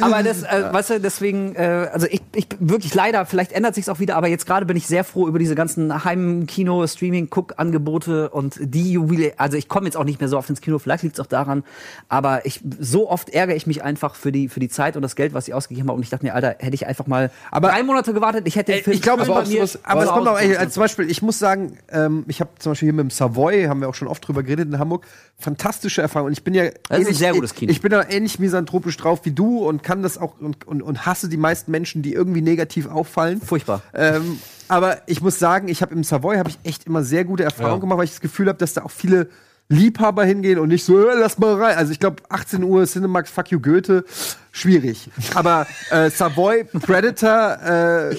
Aber 0.00 0.22
das, 0.22 0.42
äh, 0.42 0.64
weißt 0.72 0.90
du, 0.90 1.00
deswegen, 1.00 1.54
äh, 1.54 1.88
also 1.92 2.06
ich, 2.10 2.22
ich 2.34 2.46
wirklich 2.58 2.94
leider, 2.94 3.26
vielleicht 3.26 3.52
ändert 3.52 3.74
sich's 3.74 3.88
auch 3.88 4.00
wieder, 4.00 4.16
aber 4.16 4.28
jetzt 4.28 4.46
gerade 4.46 4.66
bin 4.66 4.76
ich 4.76 4.86
sehr 4.86 5.04
froh 5.04 5.28
über 5.28 5.38
diese 5.38 5.54
ganzen 5.54 6.04
Heimkino, 6.04 6.86
Streaming, 6.86 7.28
Cook-Angebote 7.34 8.30
und 8.30 8.56
die 8.60 8.92
Juwele. 8.92 9.32
Also 9.36 9.56
ich 9.56 9.68
komme 9.68 9.86
jetzt 9.86 9.96
auch 9.96 10.04
nicht 10.04 10.20
mehr 10.20 10.28
so 10.28 10.38
oft 10.38 10.50
ins 10.50 10.60
Kino, 10.60 10.78
vielleicht 10.78 11.02
liegt's 11.02 11.20
auch 11.20 11.26
daran, 11.26 11.64
aber 12.08 12.46
ich 12.46 12.60
so 12.80 13.10
oft 13.10 13.30
ärgere 13.30 13.56
ich 13.56 13.66
mich 13.66 13.82
einfach 13.82 14.14
für 14.14 14.32
die 14.32 14.48
für 14.48 14.60
die 14.60 14.68
Zeit 14.68 14.96
und 14.96 15.02
das 15.02 15.16
Geld, 15.16 15.34
was 15.34 15.48
ich 15.48 15.54
ausgegeben 15.54 15.88
habe 15.88 15.96
und 15.96 16.02
ich 16.02 16.10
dachte 16.10 16.24
mir, 16.24 16.34
Alter, 16.34 16.56
hätte 16.58 16.74
ich 16.74 16.86
einfach 16.86 17.06
mal 17.06 17.30
Aber- 17.50 17.68
drei 17.68 17.82
Monate 17.82 18.12
gewartet, 18.12 18.46
ich 18.46 18.56
hätte 18.56 18.72
den 18.72 18.84
Film 18.84 18.94
ich 18.96 19.02
glaube, 19.02 19.22
aber 19.22 20.02
es 20.02 20.08
kommt 20.08 20.28
auch, 20.28 20.36
als 20.38 20.74
zum 20.74 20.82
Beispiel, 20.82 21.10
ich 21.10 21.22
muss 21.22 21.38
sagen, 21.38 21.78
ähm, 21.90 22.24
ich 22.28 22.40
habe 22.40 22.50
zum 22.58 22.72
Beispiel 22.72 22.86
hier 22.86 22.92
mit 22.94 23.04
dem 23.04 23.10
Savoy, 23.10 23.64
haben 23.64 23.80
wir 23.80 23.88
auch 23.88 23.94
schon 23.94 24.08
oft 24.08 24.26
drüber 24.26 24.42
geredet 24.42 24.68
in 24.68 24.78
Hamburg, 24.78 25.06
fantastische 25.38 26.02
Erfahrung. 26.02 26.26
Und 26.26 26.32
ich 26.32 26.42
bin 26.44 26.54
ja 26.54 26.64
ein 26.88 27.04
sehr 27.04 27.32
gutes 27.32 27.54
Kino. 27.54 27.70
Ich 27.70 27.80
bin 27.80 27.90
da 27.90 28.04
ähnlich 28.08 28.38
misanthropisch 28.38 28.96
drauf 28.96 29.20
wie 29.24 29.30
du 29.30 29.67
und 29.68 29.82
kann 29.82 30.02
das 30.02 30.18
auch 30.18 30.40
und, 30.40 30.66
und, 30.66 30.82
und 30.82 31.06
hasse 31.06 31.28
die 31.28 31.36
meisten 31.36 31.70
Menschen, 31.70 32.02
die 32.02 32.12
irgendwie 32.14 32.42
negativ 32.42 32.86
auffallen. 32.88 33.40
Furchtbar. 33.40 33.82
Ähm, 33.94 34.38
aber 34.68 34.98
ich 35.06 35.20
muss 35.22 35.38
sagen, 35.38 35.68
ich 35.68 35.80
habe 35.82 35.94
im 35.94 36.04
Savoy 36.04 36.36
habe 36.36 36.50
ich 36.50 36.58
echt 36.64 36.86
immer 36.86 37.02
sehr 37.04 37.24
gute 37.24 37.44
Erfahrungen 37.44 37.76
Ja. 37.76 37.80
gemacht, 37.80 37.98
weil 37.98 38.04
ich 38.04 38.10
das 38.12 38.20
Gefühl 38.20 38.48
habe, 38.48 38.58
dass 38.58 38.74
da 38.74 38.82
auch 38.82 38.90
viele 38.90 39.28
Liebhaber 39.70 40.24
hingehen 40.24 40.58
und 40.58 40.68
nicht 40.68 40.84
so, 40.84 40.98
äh, 41.08 41.14
lass 41.18 41.38
mal 41.38 41.54
rein. 41.54 41.76
Also 41.76 41.92
ich 41.92 42.00
glaube, 42.00 42.22
18 42.30 42.62
Uhr 42.64 42.86
Cinemax, 42.86 43.30
fuck 43.30 43.50
you 43.50 43.60
Goethe, 43.60 44.04
schwierig. 44.50 45.10
Aber 45.34 45.66
äh, 45.90 46.08
Savoy, 46.10 46.64
Predator, 46.64 47.58
äh, 47.62 48.16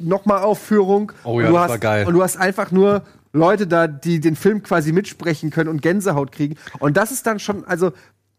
nochmal 0.00 0.42
Aufführung. 0.42 1.12
Oh 1.24 1.40
ja, 1.40 1.50
das 1.50 1.58
hast, 1.58 1.68
war 1.70 1.78
geil. 1.78 2.06
Und 2.06 2.14
du 2.14 2.22
hast 2.22 2.38
einfach 2.38 2.70
nur 2.70 3.02
Leute 3.34 3.66
da, 3.66 3.86
die 3.86 4.20
den 4.20 4.36
Film 4.36 4.62
quasi 4.62 4.92
mitsprechen 4.92 5.50
können 5.50 5.68
und 5.68 5.82
Gänsehaut 5.82 6.32
kriegen. 6.32 6.56
Und 6.78 6.96
das 6.96 7.10
ist 7.12 7.26
dann 7.26 7.38
schon, 7.38 7.66
also 7.66 7.92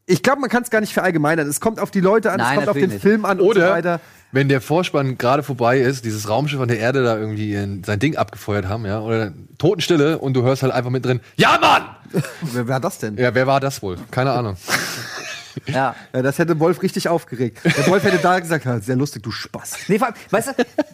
ich 0.08 0.24
glaube, 0.24 0.40
man 0.42 0.50
kann 0.50 0.64
es 0.64 0.70
gar 0.70 0.80
nicht 0.82 0.94
verallgemeinern. 0.94 1.48
Es 1.48 1.60
kommt 1.60 1.80
auf 1.80 1.92
die 1.92 2.00
Leute 2.00 2.32
an, 2.32 2.38
Nein, 2.38 2.52
es 2.52 2.56
kommt 2.56 2.70
auf 2.70 2.78
den 2.78 2.90
nicht. 2.90 3.02
Film 3.02 3.26
an 3.26 3.40
und 3.40 3.46
so 3.46 3.52
Oder 3.52 3.72
weiter. 3.72 4.00
wenn 4.32 4.48
der 4.48 4.62
Vorspann 4.62 5.18
gerade 5.18 5.44
vorbei 5.44 5.80
ist, 5.80 6.06
dieses 6.06 6.30
Raumschiff 6.30 6.60
an 6.62 6.70
der 6.70 6.80
Erde 6.80 7.04
da 7.04 7.18
irgendwie 7.18 7.54
in 7.54 7.84
sein 7.84 8.00
Ding 8.00 8.16
abgefeuert 8.16 8.68
haben, 8.68 8.86
ja, 8.86 9.02
oder 9.02 9.34
Totenstille 9.58 10.18
und 10.18 10.34
du 10.34 10.44
hörst 10.44 10.64
halt 10.64 10.72
einfach 10.74 10.90
mit 10.92 11.06
drin, 11.06 11.20
ja 11.36 11.58
Mann! 11.60 11.84
Wer 12.42 12.68
war 12.70 12.80
das 12.80 13.00
denn? 13.00 13.18
Ja, 13.18 13.36
wer 13.36 13.48
war 13.48 13.60
das 13.60 13.82
wohl? 13.82 13.98
Keine 14.10 14.32
Ahnung. 14.32 14.56
Ja. 15.68 15.96
Ja, 16.14 16.22
das 16.22 16.40
hätte 16.40 16.60
Wolf 16.60 16.82
richtig 16.82 17.10
aufgeregt. 17.10 17.60
Der 17.64 17.88
Wolf 17.88 18.04
hätte 18.04 18.18
da 18.20 18.40
gesagt, 18.40 18.66
sehr 18.84 18.96
lustig, 18.96 19.24
du 19.24 19.32
Spaß. 19.32 19.78
Nee, 19.88 19.98
vor 20.00 20.08
allem, 20.08 20.16
weißt 20.32 20.50
du, 20.50 20.54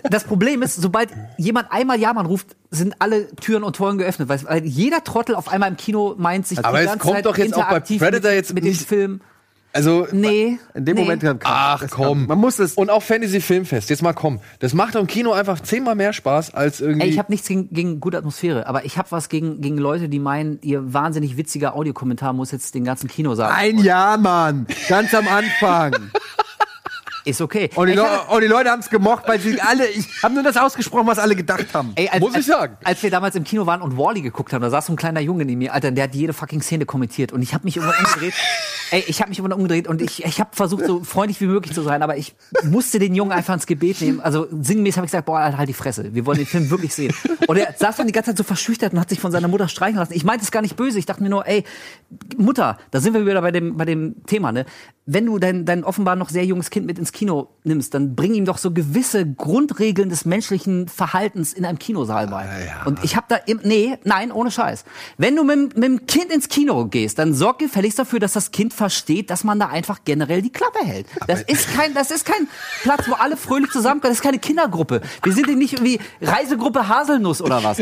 das 0.09 0.23
Problem 0.23 0.61
ist, 0.61 0.75
sobald 0.75 1.09
jemand 1.37 1.71
einmal 1.71 1.99
Jamann 1.99 2.25
ruft, 2.25 2.55
sind 2.71 2.95
alle 2.99 3.29
Türen 3.35 3.63
und 3.63 3.75
Toren 3.75 3.97
geöffnet. 3.97 4.29
Weil 4.29 4.65
jeder 4.65 5.03
Trottel 5.03 5.35
auf 5.35 5.47
einmal 5.47 5.69
im 5.69 5.77
Kino 5.77 6.15
meint 6.17 6.47
sich 6.47 6.59
Aber 6.63 6.77
die 6.79 6.83
es 6.85 6.89
ganze 6.89 6.99
kommt 7.03 7.15
Zeit 7.15 7.25
doch 7.25 7.37
jetzt 7.37 7.53
auch 7.53 7.57
bei 7.57 7.63
interaktiv 7.65 8.01
Predator 8.01 8.29
mit, 8.31 8.37
jetzt 8.37 8.53
mit 8.53 8.63
dem 8.63 8.69
nicht- 8.69 8.87
Film. 8.87 9.21
Also, 9.75 10.07
Nee. 10.11 10.59
In 10.75 10.85
dem 10.85 10.95
nee. 10.95 11.01
Moment 11.01 11.23
kam 11.23 11.37
ach 11.43 11.81
das 11.81 11.89
komm. 11.91 12.19
kam- 12.19 12.27
Man 12.27 12.37
muss 12.37 12.59
es. 12.59 12.75
Und 12.75 12.91
auch 12.91 13.01
Fantasy 13.01 13.41
Filmfest, 13.41 13.89
jetzt 13.89 14.03
mal 14.03 14.13
komm. 14.13 14.39
Das 14.59 14.73
macht 14.75 14.93
im 14.93 15.07
Kino 15.07 15.31
einfach 15.33 15.59
zehnmal 15.59 15.95
mehr 15.95 16.13
Spaß 16.13 16.53
als 16.53 16.79
irgendwie. 16.79 17.01
Ey, 17.07 17.09
ich 17.09 17.17
habe 17.17 17.31
nichts 17.31 17.47
gegen, 17.47 17.69
gegen 17.71 17.99
gute 17.99 18.19
Atmosphäre, 18.19 18.67
aber 18.67 18.85
ich 18.85 18.99
habe 18.99 19.09
was 19.11 19.29
gegen, 19.29 19.61
gegen 19.61 19.79
Leute, 19.79 20.09
die 20.09 20.19
meinen, 20.19 20.59
ihr 20.61 20.93
wahnsinnig 20.93 21.37
witziger 21.37 21.75
Audiokommentar 21.75 22.33
muss 22.33 22.51
jetzt 22.51 22.75
den 22.75 22.83
ganzen 22.85 23.09
Kino 23.09 23.33
sagen. 23.33 23.53
Ein 23.55 23.79
Jahr, 23.79 24.17
Mann. 24.19 24.67
Ganz 24.89 25.11
am 25.15 25.27
Anfang. 25.27 25.93
Ist 27.25 27.39
okay. 27.39 27.69
Und 27.75 27.87
die, 27.87 27.97
hab- 27.97 28.29
und 28.31 28.41
die 28.41 28.47
Leute 28.47 28.69
haben 28.69 28.81
es 28.81 28.89
gemocht, 28.89 29.23
weil 29.27 29.39
sie 29.39 29.59
alle. 29.61 29.87
Ich 29.87 30.05
habe 30.21 30.33
nur 30.33 30.43
das 30.43 30.57
ausgesprochen, 30.57 31.07
was 31.07 31.19
alle 31.19 31.35
gedacht 31.37 31.67
haben. 31.73 31.93
Ey, 31.95 32.09
als, 32.09 32.19
Muss 32.19 32.31
ich 32.31 32.35
als, 32.37 32.45
sagen. 32.47 32.77
Als 32.83 33.01
wir 33.01 33.09
damals 33.11 33.35
im 33.35 33.45
Kino 33.45 33.65
waren 33.65 33.81
und 33.81 33.97
Wally 33.97 34.21
geguckt 34.21 34.51
haben, 34.51 34.61
da 34.61 34.69
saß 34.69 34.87
so 34.87 34.93
ein 34.93 34.97
kleiner 34.97 35.21
Junge 35.21 35.45
neben 35.45 35.59
mir, 35.59 35.73
Alter, 35.73 35.91
der 35.91 36.03
hat 36.03 36.15
jede 36.15 36.33
fucking 36.33 36.61
Szene 36.61 36.85
kommentiert 36.85 37.31
und 37.31 37.41
ich 37.41 37.53
habe 37.53 37.63
mich 37.63 37.77
irgendwann 37.77 37.97
umgedreht. 38.05 38.33
Ey, 38.93 39.03
ich 39.07 39.21
habe 39.21 39.29
mich 39.29 39.39
irgendwann 39.39 39.57
umgedreht 39.57 39.87
und 39.87 40.03
ich, 40.03 40.23
ich 40.23 40.39
habe 40.39 40.51
versucht, 40.53 40.85
so 40.85 41.03
freundlich 41.03 41.41
wie 41.41 41.47
möglich 41.47 41.73
zu 41.73 41.81
sein, 41.81 42.03
aber 42.03 42.15
ich 42.15 42.35
musste 42.63 42.99
den 42.99 43.15
Jungen 43.15 43.31
einfach 43.31 43.55
ins 43.55 43.65
Gebet 43.65 43.99
nehmen. 44.01 44.19
Also 44.19 44.45
sinngemäß 44.51 44.97
habe 44.97 45.07
ich 45.07 45.11
gesagt, 45.11 45.25
boah, 45.25 45.39
Alter, 45.39 45.57
halt 45.57 45.67
die 45.67 45.73
Fresse. 45.73 46.13
Wir 46.13 46.27
wollen 46.27 46.37
den 46.37 46.45
Film 46.45 46.69
wirklich 46.69 46.93
sehen. 46.93 47.11
Und 47.47 47.57
er 47.57 47.73
saß 47.75 47.95
dann 47.95 48.05
die 48.05 48.13
ganze 48.13 48.29
Zeit 48.29 48.37
so 48.37 48.43
verschüchtert 48.43 48.93
und 48.93 48.99
hat 48.99 49.09
sich 49.09 49.19
von 49.19 49.31
seiner 49.31 49.47
Mutter 49.47 49.67
streichen 49.67 49.97
lassen. 49.97 50.13
Ich 50.13 50.23
meinte 50.23 50.43
es 50.43 50.51
gar 50.51 50.61
nicht 50.61 50.75
böse. 50.75 50.99
Ich 50.99 51.07
dachte 51.07 51.23
mir 51.23 51.29
nur, 51.29 51.47
ey, 51.47 51.63
Mutter, 52.37 52.77
da 52.91 52.99
sind 52.99 53.15
wir 53.15 53.25
wieder 53.25 53.41
bei 53.41 53.49
dem, 53.49 53.77
bei 53.77 53.85
dem 53.85 54.23
Thema, 54.27 54.51
ne? 54.51 54.67
Wenn 55.05 55.25
du 55.25 55.37
dein, 55.37 55.65
dein 55.65 55.83
offenbar 55.83 56.15
noch 56.15 56.29
sehr 56.29 56.45
junges 56.45 56.69
Kind 56.69 56.85
mit 56.85 56.97
ins 56.97 57.11
Kino 57.11 57.49
nimmst, 57.65 57.93
dann 57.93 58.15
bring 58.15 58.35
ihm 58.35 58.45
doch 58.45 58.57
so 58.57 58.71
gewisse 58.71 59.25
Grundregeln 59.25 60.07
des 60.07 60.23
menschlichen 60.23 60.87
Verhaltens 60.87 61.51
in 61.51 61.65
einem 61.65 61.77
Kinosaal 61.77 62.27
bei. 62.27 62.71
Und 62.85 63.03
ich 63.03 63.17
habe 63.17 63.25
da 63.27 63.35
im, 63.35 63.59
nee, 63.63 63.97
nein, 64.05 64.31
ohne 64.31 64.49
Scheiß. 64.49 64.85
Wenn 65.17 65.35
du 65.35 65.43
mit, 65.43 65.75
mit 65.75 65.83
dem 65.83 66.05
Kind 66.05 66.31
ins 66.31 66.47
Kino 66.47 66.85
gehst, 66.85 67.19
dann 67.19 67.33
sorg 67.33 67.59
gefälligst 67.59 67.99
dafür, 67.99 68.19
dass 68.19 68.31
das 68.31 68.51
Kind 68.51 68.73
versteht, 68.83 69.29
dass 69.29 69.45
man 69.45 69.59
da 69.61 69.67
einfach 69.67 69.99
generell 70.03 70.41
die 70.41 70.51
Klappe 70.51 70.79
hält. 70.83 71.07
Das 71.25 71.41
ist 71.41 71.73
kein, 71.73 71.93
das 71.93 72.11
ist 72.11 72.25
kein 72.25 72.49
Platz, 72.81 73.07
wo 73.07 73.13
alle 73.13 73.37
fröhlich 73.37 73.71
zusammenkommen. 73.71 74.11
Das 74.11 74.17
ist 74.17 74.23
keine 74.23 74.39
Kindergruppe. 74.39 74.99
Wir 75.23 75.31
sind 75.31 75.45
hier 75.45 75.55
nicht 75.55 75.71
irgendwie 75.71 76.01
Reisegruppe 76.21 76.89
Haselnuss 76.89 77.41
oder 77.41 77.63
was. 77.63 77.77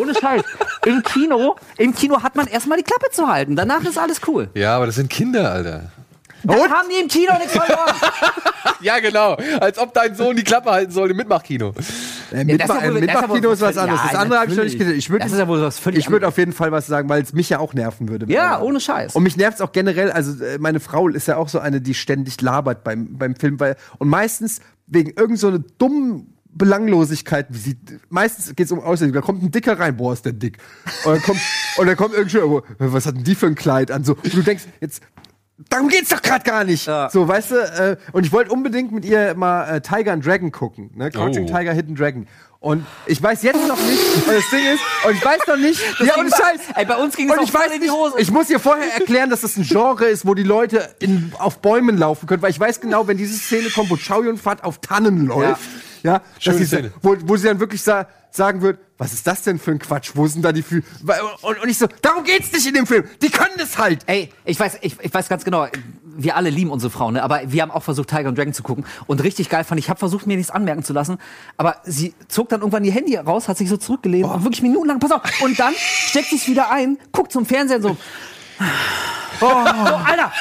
Ohne 0.00 0.14
Scheiß. 0.14 0.42
Im 0.86 1.02
Kino, 1.02 1.56
im 1.76 1.94
Kino 1.94 2.22
hat 2.22 2.36
man 2.36 2.46
erstmal 2.46 2.78
die 2.78 2.84
Klappe 2.84 3.10
zu 3.12 3.28
halten. 3.28 3.54
Danach 3.54 3.84
ist 3.84 3.98
alles 3.98 4.22
cool. 4.26 4.48
ja, 4.54 4.74
aber 4.74 4.86
das 4.86 4.94
sind 4.94 5.10
Kinder, 5.10 5.52
Alter. 5.52 5.90
Da 6.46 6.54
haben 6.70 6.88
die 6.90 7.00
im 7.02 7.08
Kino 7.08 7.32
nichts 7.38 7.52
verloren. 7.52 7.94
Ja, 8.80 8.98
genau. 8.98 9.34
Als 9.58 9.78
ob 9.78 9.94
dein 9.94 10.14
Sohn 10.14 10.36
die 10.36 10.44
Klappe 10.44 10.70
halten 10.70 10.92
soll 10.92 11.10
im 11.10 11.16
Mitmachkino. 11.16 11.70
Äh, 12.30 12.44
das 12.58 12.68
ist 12.68 12.74
ja 12.82 12.92
wohl- 12.92 13.00
Mitmach- 13.00 13.20
Mitmachkino 13.22 13.50
ist 13.52 13.62
das 13.62 13.68
was 13.68 13.70
ist 13.70 13.76
ja 13.76 13.82
anderes. 13.84 14.00
Das 14.10 14.14
andere 14.20 14.38
habe 14.40 14.50
ich 14.50 14.56
noch 14.58 14.64
nicht 14.64 14.78
gesehen. 14.78 14.98
Ich 14.98 15.08
würde 15.08 15.24
Das 15.24 15.32
ist 15.32 15.38
ja 15.38 15.48
wohl 15.48 15.62
was 15.62 15.78
völlig 15.78 16.00
ich 16.00 16.10
würde 16.10 16.28
auf 16.28 16.36
jeden 16.36 16.52
Fall 16.52 16.72
was 16.72 16.86
sagen, 16.86 17.08
weil 17.08 17.22
es 17.22 17.32
mich 17.32 17.48
ja 17.48 17.58
auch 17.58 17.72
nerven 17.72 18.08
würde. 18.10 18.30
Ja, 18.30 18.60
ohne 18.60 18.78
Scheiß. 18.78 19.14
Und 19.16 19.22
mich 19.22 19.36
nervt 19.38 19.54
es 19.56 19.60
auch 19.62 19.72
generell, 19.72 20.10
also 20.12 20.44
äh, 20.44 20.58
meine 20.58 20.80
Frau 20.80 21.08
ist 21.08 21.26
ja 21.26 21.38
auch 21.38 21.48
so 21.48 21.58
eine, 21.58 21.80
die 21.80 21.94
ständig 21.94 22.38
labert 22.42 22.84
beim, 22.84 23.16
beim 23.16 23.34
Film, 23.34 23.58
weil, 23.60 23.76
und 23.98 24.08
meistens 24.08 24.60
wegen 24.86 25.10
irgend 25.16 25.38
so 25.38 25.48
einer 25.48 25.60
dummen 25.78 26.34
Belanglosigkeit, 26.52 27.46
wie 27.50 27.58
sie, 27.58 27.76
meistens 28.10 28.54
geht 28.54 28.66
es 28.66 28.72
um 28.72 28.80
Aussehen, 28.80 29.12
da 29.12 29.20
kommt 29.22 29.42
ein 29.42 29.50
Dicker 29.50 29.78
rein, 29.78 29.96
boah, 29.96 30.12
ist 30.12 30.24
der 30.26 30.32
dick. 30.34 30.58
Und 31.04 31.14
dann 31.14 31.22
kommt, 31.22 31.40
und 31.78 31.86
dann 31.86 31.96
kommt 31.96 32.14
irgendwie, 32.14 32.38
oh, 32.38 32.62
was 32.78 33.06
hat 33.06 33.16
denn 33.16 33.24
die 33.24 33.34
für 33.34 33.46
ein 33.46 33.54
Kleid 33.54 33.90
an, 33.90 34.04
so, 34.04 34.12
und 34.22 34.34
du 34.34 34.42
denkst, 34.42 34.64
jetzt, 34.80 35.02
darum 35.70 35.88
geht's 35.88 36.10
doch 36.10 36.22
gerade 36.22 36.44
gar 36.44 36.64
nicht. 36.64 36.86
Ja. 36.86 37.08
So, 37.10 37.26
weißt 37.26 37.50
du, 37.50 37.56
äh, 37.56 37.96
und 38.12 38.26
ich 38.26 38.32
wollte 38.32 38.52
unbedingt 38.52 38.92
mit 38.92 39.04
ihr 39.04 39.34
mal 39.34 39.76
äh, 39.76 39.80
Tiger 39.80 40.12
and 40.12 40.24
Dragon 40.24 40.52
gucken, 40.52 40.90
ne, 40.94 41.10
Crouching 41.10 41.44
Oh. 41.44 41.56
Tiger, 41.56 41.72
Hidden 41.72 41.94
Dragon. 41.94 42.26
Und 42.66 42.84
ich 43.06 43.22
weiß 43.22 43.44
jetzt 43.44 43.64
noch 43.68 43.80
nicht, 43.80 44.02
und 44.16 44.26
das 44.26 44.50
Ding 44.50 44.66
ist, 44.74 44.80
und 45.06 45.14
ich 45.14 45.24
weiß 45.24 45.38
noch 45.46 45.56
nicht, 45.56 45.80
ja, 46.00 46.14
ging 46.14 46.24
und 46.24 46.30
Scheiß. 46.32 46.60
Ey, 46.74 46.84
bei 46.84 46.96
uns 46.96 47.14
ging 47.14 47.30
es 47.30 47.38
auch 47.38 47.48
voll 47.48 47.72
in 47.72 47.80
die 47.80 47.90
Hose. 47.90 48.14
ich 48.18 48.28
muss 48.32 48.48
dir 48.48 48.58
vorher 48.58 48.92
erklären, 48.92 49.30
dass 49.30 49.42
das 49.42 49.56
ein 49.56 49.62
Genre 49.62 50.06
ist, 50.06 50.26
wo 50.26 50.34
die 50.34 50.42
Leute 50.42 50.92
in, 50.98 51.32
auf 51.38 51.58
Bäumen 51.58 51.96
laufen 51.96 52.26
können, 52.26 52.42
weil 52.42 52.50
ich 52.50 52.58
weiß 52.58 52.80
genau, 52.80 53.06
wenn 53.06 53.18
diese 53.18 53.38
Szene 53.38 53.70
kommt, 53.70 53.88
wo 53.88 53.96
Chow 53.96 54.24
Yun 54.24 54.36
Fat 54.36 54.64
auf 54.64 54.80
Tannen 54.80 55.26
läuft, 55.26 55.60
ja, 56.02 56.22
dass 56.44 56.56
Schöne 56.56 56.66
sie, 56.66 56.90
wo, 57.02 57.16
wo 57.20 57.36
sie 57.36 57.46
dann 57.46 57.60
wirklich 57.60 57.82
sa 57.82 58.08
sagen 58.32 58.62
wird, 58.62 58.80
was 58.98 59.12
ist 59.12 59.28
das 59.28 59.42
denn 59.42 59.60
für 59.60 59.70
ein 59.70 59.78
Quatsch? 59.78 60.10
Wo 60.14 60.26
sind 60.26 60.42
da 60.42 60.50
die 60.50 60.62
Fü 60.62 60.82
Weil- 61.02 61.20
und, 61.42 61.62
und 61.62 61.68
ich 61.68 61.78
so, 61.78 61.86
darum 62.02 62.24
geht's 62.24 62.52
nicht 62.52 62.66
in 62.66 62.74
dem 62.74 62.86
Film. 62.86 63.04
Die 63.22 63.30
können 63.30 63.54
das 63.58 63.78
halt. 63.78 64.02
Ey, 64.06 64.32
ich 64.44 64.58
weiß, 64.58 64.78
ich, 64.80 64.96
ich 65.00 65.14
weiß 65.14 65.28
ganz 65.28 65.44
genau, 65.44 65.68
wir 66.18 66.36
alle 66.36 66.50
lieben 66.50 66.70
unsere 66.70 66.90
Frauen, 66.90 67.14
ne? 67.14 67.22
aber 67.22 67.40
wir 67.46 67.62
haben 67.62 67.70
auch 67.70 67.82
versucht, 67.82 68.08
Tiger 68.08 68.28
und 68.28 68.38
Dragon 68.38 68.52
zu 68.52 68.62
gucken. 68.62 68.84
Und 69.06 69.22
richtig 69.22 69.48
geil 69.48 69.64
fand 69.64 69.78
ich, 69.78 69.86
ich 69.86 69.90
habe 69.90 69.98
versucht, 69.98 70.26
mir 70.26 70.36
nichts 70.36 70.50
anmerken 70.50 70.82
zu 70.82 70.92
lassen, 70.92 71.18
aber 71.56 71.76
sie 71.84 72.14
zog 72.28 72.48
dann 72.48 72.60
irgendwann 72.60 72.84
ihr 72.84 72.92
Handy 72.92 73.16
raus, 73.16 73.48
hat 73.48 73.56
sich 73.58 73.68
so 73.68 73.76
zurückgelehnt 73.76 74.24
und 74.24 74.44
wirklich 74.44 74.62
minutenlang, 74.62 74.98
pass 74.98 75.12
auf, 75.12 75.20
und 75.42 75.58
dann 75.58 75.74
steckt 76.08 76.28
sie 76.28 76.36
es 76.36 76.48
wieder 76.48 76.70
ein, 76.70 76.98
guckt 77.12 77.32
zum 77.32 77.46
Fernsehen 77.46 77.82
so. 77.82 77.96
Oh, 79.40 79.44
Alter! 79.46 80.32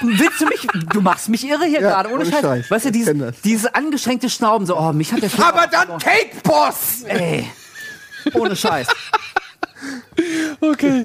Willst 0.00 0.40
du 0.40 0.46
mich, 0.46 0.66
du 0.92 1.00
machst 1.02 1.28
mich 1.28 1.46
irre 1.46 1.66
hier 1.66 1.80
Ja, 1.80 1.90
gerade, 1.90 2.10
ohne 2.12 2.24
Scheiß. 2.24 2.40
Scheiß. 2.40 2.70
Weißt 2.70 2.86
du, 2.86 2.90
dieses, 2.92 3.40
dieses 3.42 3.66
angeschränkte 3.66 4.30
Schnauben, 4.30 4.66
so, 4.66 4.78
oh, 4.78 4.92
mich 4.92 5.12
hat 5.12 5.22
der 5.22 5.28
Film 5.30 5.46
Aber 5.46 5.66
dann. 5.66 5.98
Cake 5.98 6.36
Boss! 6.42 7.02
Ey, 7.06 7.46
ohne 8.32 8.56
Scheiß. 8.56 8.88
Okay. 10.60 11.04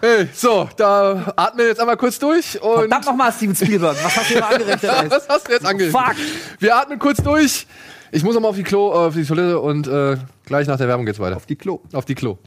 Hey, 0.00 0.28
so, 0.34 0.68
da 0.76 1.32
atmen 1.36 1.58
wir 1.58 1.68
jetzt 1.68 1.80
einmal 1.80 1.96
kurz 1.96 2.18
durch 2.18 2.60
und. 2.60 2.80
Verdammt 2.80 3.06
nochmal, 3.06 3.32
Steven 3.32 3.54
Spielberg, 3.54 3.96
was 4.04 4.16
hast 4.16 4.30
du 4.30 4.34
hier 4.34 4.40
mal 4.40 4.54
angerichtet? 4.54 4.90
Was 5.08 5.28
hast 5.28 5.48
du 5.48 5.52
jetzt 5.52 5.66
angerichtet? 5.66 6.00
Fuck. 6.00 6.16
Wir 6.58 6.76
atmen 6.76 6.98
kurz 6.98 7.22
durch. 7.22 7.66
Ich 8.12 8.22
muss 8.24 8.34
noch 8.34 8.40
mal 8.40 8.48
auf 8.48 8.56
die 8.56 8.62
Klo, 8.62 8.90
äh, 8.90 9.06
auf 9.06 9.14
die 9.14 9.24
Toilette 9.24 9.60
und 9.60 9.86
äh, 9.86 10.16
gleich 10.44 10.66
nach 10.66 10.76
der 10.76 10.88
Werbung 10.88 11.06
geht's 11.06 11.18
weiter. 11.18 11.36
Auf 11.36 11.46
die 11.46 11.56
Klo. 11.56 11.80
Auf 11.92 12.04
die 12.04 12.14
Klo. 12.14 12.38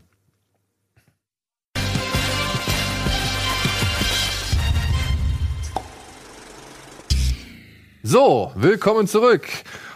So, 8.03 8.51
willkommen 8.55 9.07
zurück. 9.07 9.47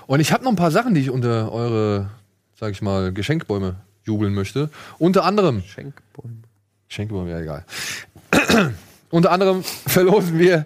Und 0.07 0.21
ich 0.21 0.31
habe 0.31 0.43
noch 0.43 0.51
ein 0.51 0.55
paar 0.55 0.71
Sachen, 0.71 0.93
die 0.93 1.01
ich 1.01 1.09
unter 1.09 1.51
eure, 1.51 2.09
sag 2.57 2.71
ich 2.71 2.81
mal, 2.81 3.11
Geschenkbäume 3.11 3.75
jubeln 4.07 4.33
möchte. 4.33 4.69
Unter 4.97 5.23
anderem 5.25 5.61
Schenkbäume. 5.61 6.37
Schenkbäume, 6.87 7.29
ja 7.31 7.39
egal. 7.39 7.65
unter 9.11 9.31
anderem 9.31 9.63
verlosen 9.85 10.39
wir 10.39 10.65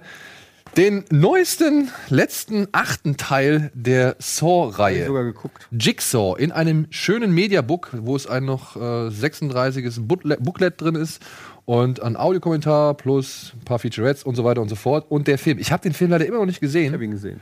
den 0.77 1.03
neuesten, 1.09 1.89
letzten, 2.09 2.67
achten 2.71 3.17
Teil 3.17 3.71
der 3.73 4.15
Saw-Reihe. 4.19 5.07
Sogar 5.07 5.23
geguckt. 5.23 5.67
Jigsaw 5.71 6.39
in 6.39 6.51
einem 6.51 6.87
schönen 6.91 7.33
Mediabook, 7.33 7.89
wo 7.93 8.15
es 8.15 8.25
ein 8.27 8.45
noch 8.45 8.77
äh, 8.77 9.09
36. 9.09 10.07
Booklet, 10.07 10.79
drin 10.79 10.95
ist 10.95 11.21
und 11.65 12.01
ein 12.01 12.15
Audiokommentar 12.15 12.93
plus 12.95 13.53
ein 13.55 13.65
paar 13.65 13.79
Featurettes 13.79 14.23
und 14.23 14.35
so 14.35 14.45
weiter 14.45 14.61
und 14.61 14.69
so 14.69 14.75
fort 14.75 15.09
und 15.11 15.27
der 15.27 15.37
Film. 15.37 15.59
Ich 15.59 15.71
habe 15.71 15.83
den 15.83 15.93
Film 15.93 16.11
leider 16.11 16.25
immer 16.25 16.37
noch 16.37 16.45
nicht 16.45 16.61
Ich 16.61 16.69
hab 16.69 16.73
gesehen. 16.73 17.01
ihn 17.01 17.11
gesehen. 17.11 17.41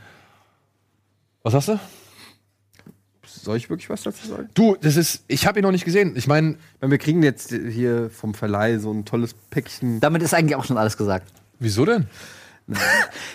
Was 1.42 1.54
hast 1.54 1.68
du? 1.68 1.78
Soll 3.34 3.56
ich 3.56 3.70
wirklich 3.70 3.88
was 3.90 4.02
dazu 4.02 4.26
sagen? 4.26 4.48
Du, 4.54 4.76
das 4.80 4.96
ist, 4.96 5.24
ich 5.28 5.46
habe 5.46 5.58
ihn 5.58 5.62
noch 5.62 5.72
nicht 5.72 5.84
gesehen. 5.84 6.12
Ich 6.16 6.26
meine, 6.26 6.56
wir 6.80 6.98
kriegen 6.98 7.22
jetzt 7.22 7.50
hier 7.50 8.10
vom 8.10 8.34
Verleih 8.34 8.78
so 8.78 8.92
ein 8.92 9.04
tolles 9.04 9.34
Päckchen. 9.50 10.00
Damit 10.00 10.22
ist 10.22 10.34
eigentlich 10.34 10.56
auch 10.56 10.64
schon 10.64 10.76
alles 10.78 10.96
gesagt. 10.96 11.30
wieso 11.58 11.84
denn? 11.84 12.06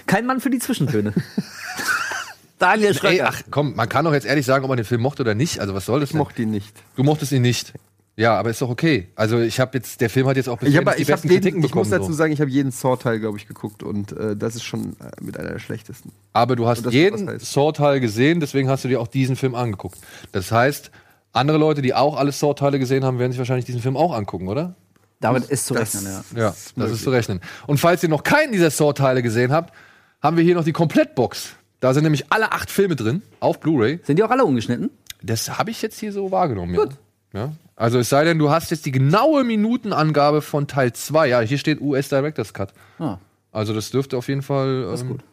Kein 0.08 0.26
Mann 0.26 0.40
für 0.40 0.50
die 0.50 0.60
Zwischentöne. 0.60 1.14
Daniel 2.60 2.90
Ey, 2.90 2.94
Schröcker. 2.94 3.26
ach 3.30 3.42
komm, 3.52 3.76
man 3.76 3.90
kann 3.90 4.06
doch 4.06 4.14
jetzt 4.14 4.26
ehrlich 4.26 4.46
sagen, 4.46 4.64
ob 4.64 4.70
man 4.70 4.78
den 4.78 4.86
Film 4.86 5.02
mochte 5.02 5.24
oder 5.24 5.36
nicht. 5.36 5.60
Also 5.60 5.74
was 5.74 5.86
soll 5.86 6.00
das 6.00 6.10
Ich 6.10 6.12
denn? 6.14 6.20
mochte 6.20 6.42
ihn 6.44 6.52
nicht. 6.52 6.74
Du 6.96 7.04
mochtest 7.04 7.32
ihn 7.34 7.42
nicht. 7.42 7.74
Ja, 8.18 8.38
aber 8.40 8.50
ist 8.50 8.62
doch 8.62 8.70
okay. 8.70 9.10
Also 9.16 9.40
ich 9.40 9.60
habe 9.60 9.78
jetzt, 9.78 10.00
der 10.00 10.10
Film 10.10 10.26
hat 10.28 10.38
jetzt 10.38 10.48
auch 10.48 10.58
bisher 10.58 10.82
Ich, 10.82 10.88
hab, 10.88 10.96
die 10.96 11.02
ich, 11.02 11.08
besten 11.08 11.28
jeden, 11.28 11.42
Kritiken 11.42 11.60
ich 11.66 11.76
muss 11.76 11.90
bekommen. 11.90 12.02
dazu 12.02 12.14
so. 12.14 12.18
sagen, 12.18 12.32
ich 12.32 12.40
habe 12.40 12.50
jeden 12.50 12.72
Saw-Teil, 12.72 13.20
glaube 13.20 13.38
ich, 13.38 13.46
geguckt 13.48 13.84
und 13.84 14.14
äh, 14.14 14.38
das 14.38 14.56
ist 14.56 14.64
schon 14.64 14.94
äh, 15.02 15.22
mit 15.22 15.38
einer 15.38 15.50
der 15.50 15.60
schlechtesten. 15.60 16.14
Aber 16.32 16.56
du 16.56 16.66
hast 16.66 16.86
das- 16.86 16.94
jeden? 16.94 17.40
Saw-Teil 17.40 18.00
gesehen, 18.00 18.40
deswegen 18.40 18.70
hast 18.70 18.86
du 18.86 18.88
dir 18.88 19.02
auch 19.02 19.08
diesen 19.08 19.36
Film 19.36 19.54
angeguckt. 19.54 19.98
Das 20.32 20.50
heißt, 20.52 20.92
andere 21.34 21.58
Leute, 21.58 21.82
die 21.82 21.94
auch 21.94 22.16
alle 22.18 22.32
Saw-Teile 22.32 22.80
gesehen 22.80 23.04
haben, 23.04 23.20
werden 23.20 23.34
sich 23.34 23.40
wahrscheinlich 23.40 23.66
diesen 23.66 23.82
Film 23.82 23.98
auch 23.98 24.14
angucken, 24.16 24.48
oder? 24.48 24.76
Damit 25.20 25.46
ist 25.46 25.66
zu 25.66 25.74
Das- 25.74 25.94
rechnen, 25.96 26.24
ja. 26.36 26.42
Ja, 26.42 26.56
das 26.78 26.92
ist 26.92 27.04
zu 27.04 27.10
rechnen. 27.10 27.42
Und 27.68 27.80
falls 27.80 28.02
ihr 28.02 28.10
noch 28.10 28.24
keinen 28.24 28.54
dieser 28.54 28.70
Saw-Teile 28.72 29.24
gesehen 29.24 29.52
habt, 29.52 29.74
haben 30.22 30.38
wir 30.38 30.44
hier 30.46 30.56
noch 30.56 30.64
die 30.64 30.72
Komplettbox. 30.74 31.50
Da 31.82 31.94
sind 31.94 32.04
nämlich 32.04 32.32
alle 32.32 32.54
acht 32.54 32.72
Filme 32.72 32.96
drin, 32.96 33.22
auf 33.42 33.60
Blu-ray. 33.60 34.00
Sind 34.04 34.18
die 34.20 34.24
auch 34.24 34.30
alle 34.32 34.46
ungeschnitten? 34.46 34.90
Das 35.22 35.58
habe 35.60 35.72
ich 35.72 35.82
jetzt 35.82 36.00
hier 36.00 36.14
so 36.14 36.32
wahrgenommen, 36.32 36.76
ja. 36.76 36.86
ja. 37.34 37.52
Also 37.76 38.00
es 38.00 38.10
sei 38.10 38.24
denn, 38.24 38.40
du 38.40 38.50
hast 38.50 38.72
jetzt 38.72 38.86
die 38.86 38.92
genaue 38.92 39.44
Minutenangabe 39.44 40.42
von 40.42 40.68
Teil 40.68 40.94
2. 40.94 41.28
Ja, 41.28 41.42
hier 41.42 41.58
steht 41.58 41.82
US 41.82 42.08
Director's 42.10 42.54
Cut. 42.54 42.74
Ah. 43.00 43.18
Also 43.52 43.74
das 43.74 43.90
dürfte 43.92 44.18
auf 44.18 44.28
jeden 44.28 44.42
Fall. 44.42 44.90
ist 44.94 45.02
ähm, 45.02 45.10
gut. 45.10 45.24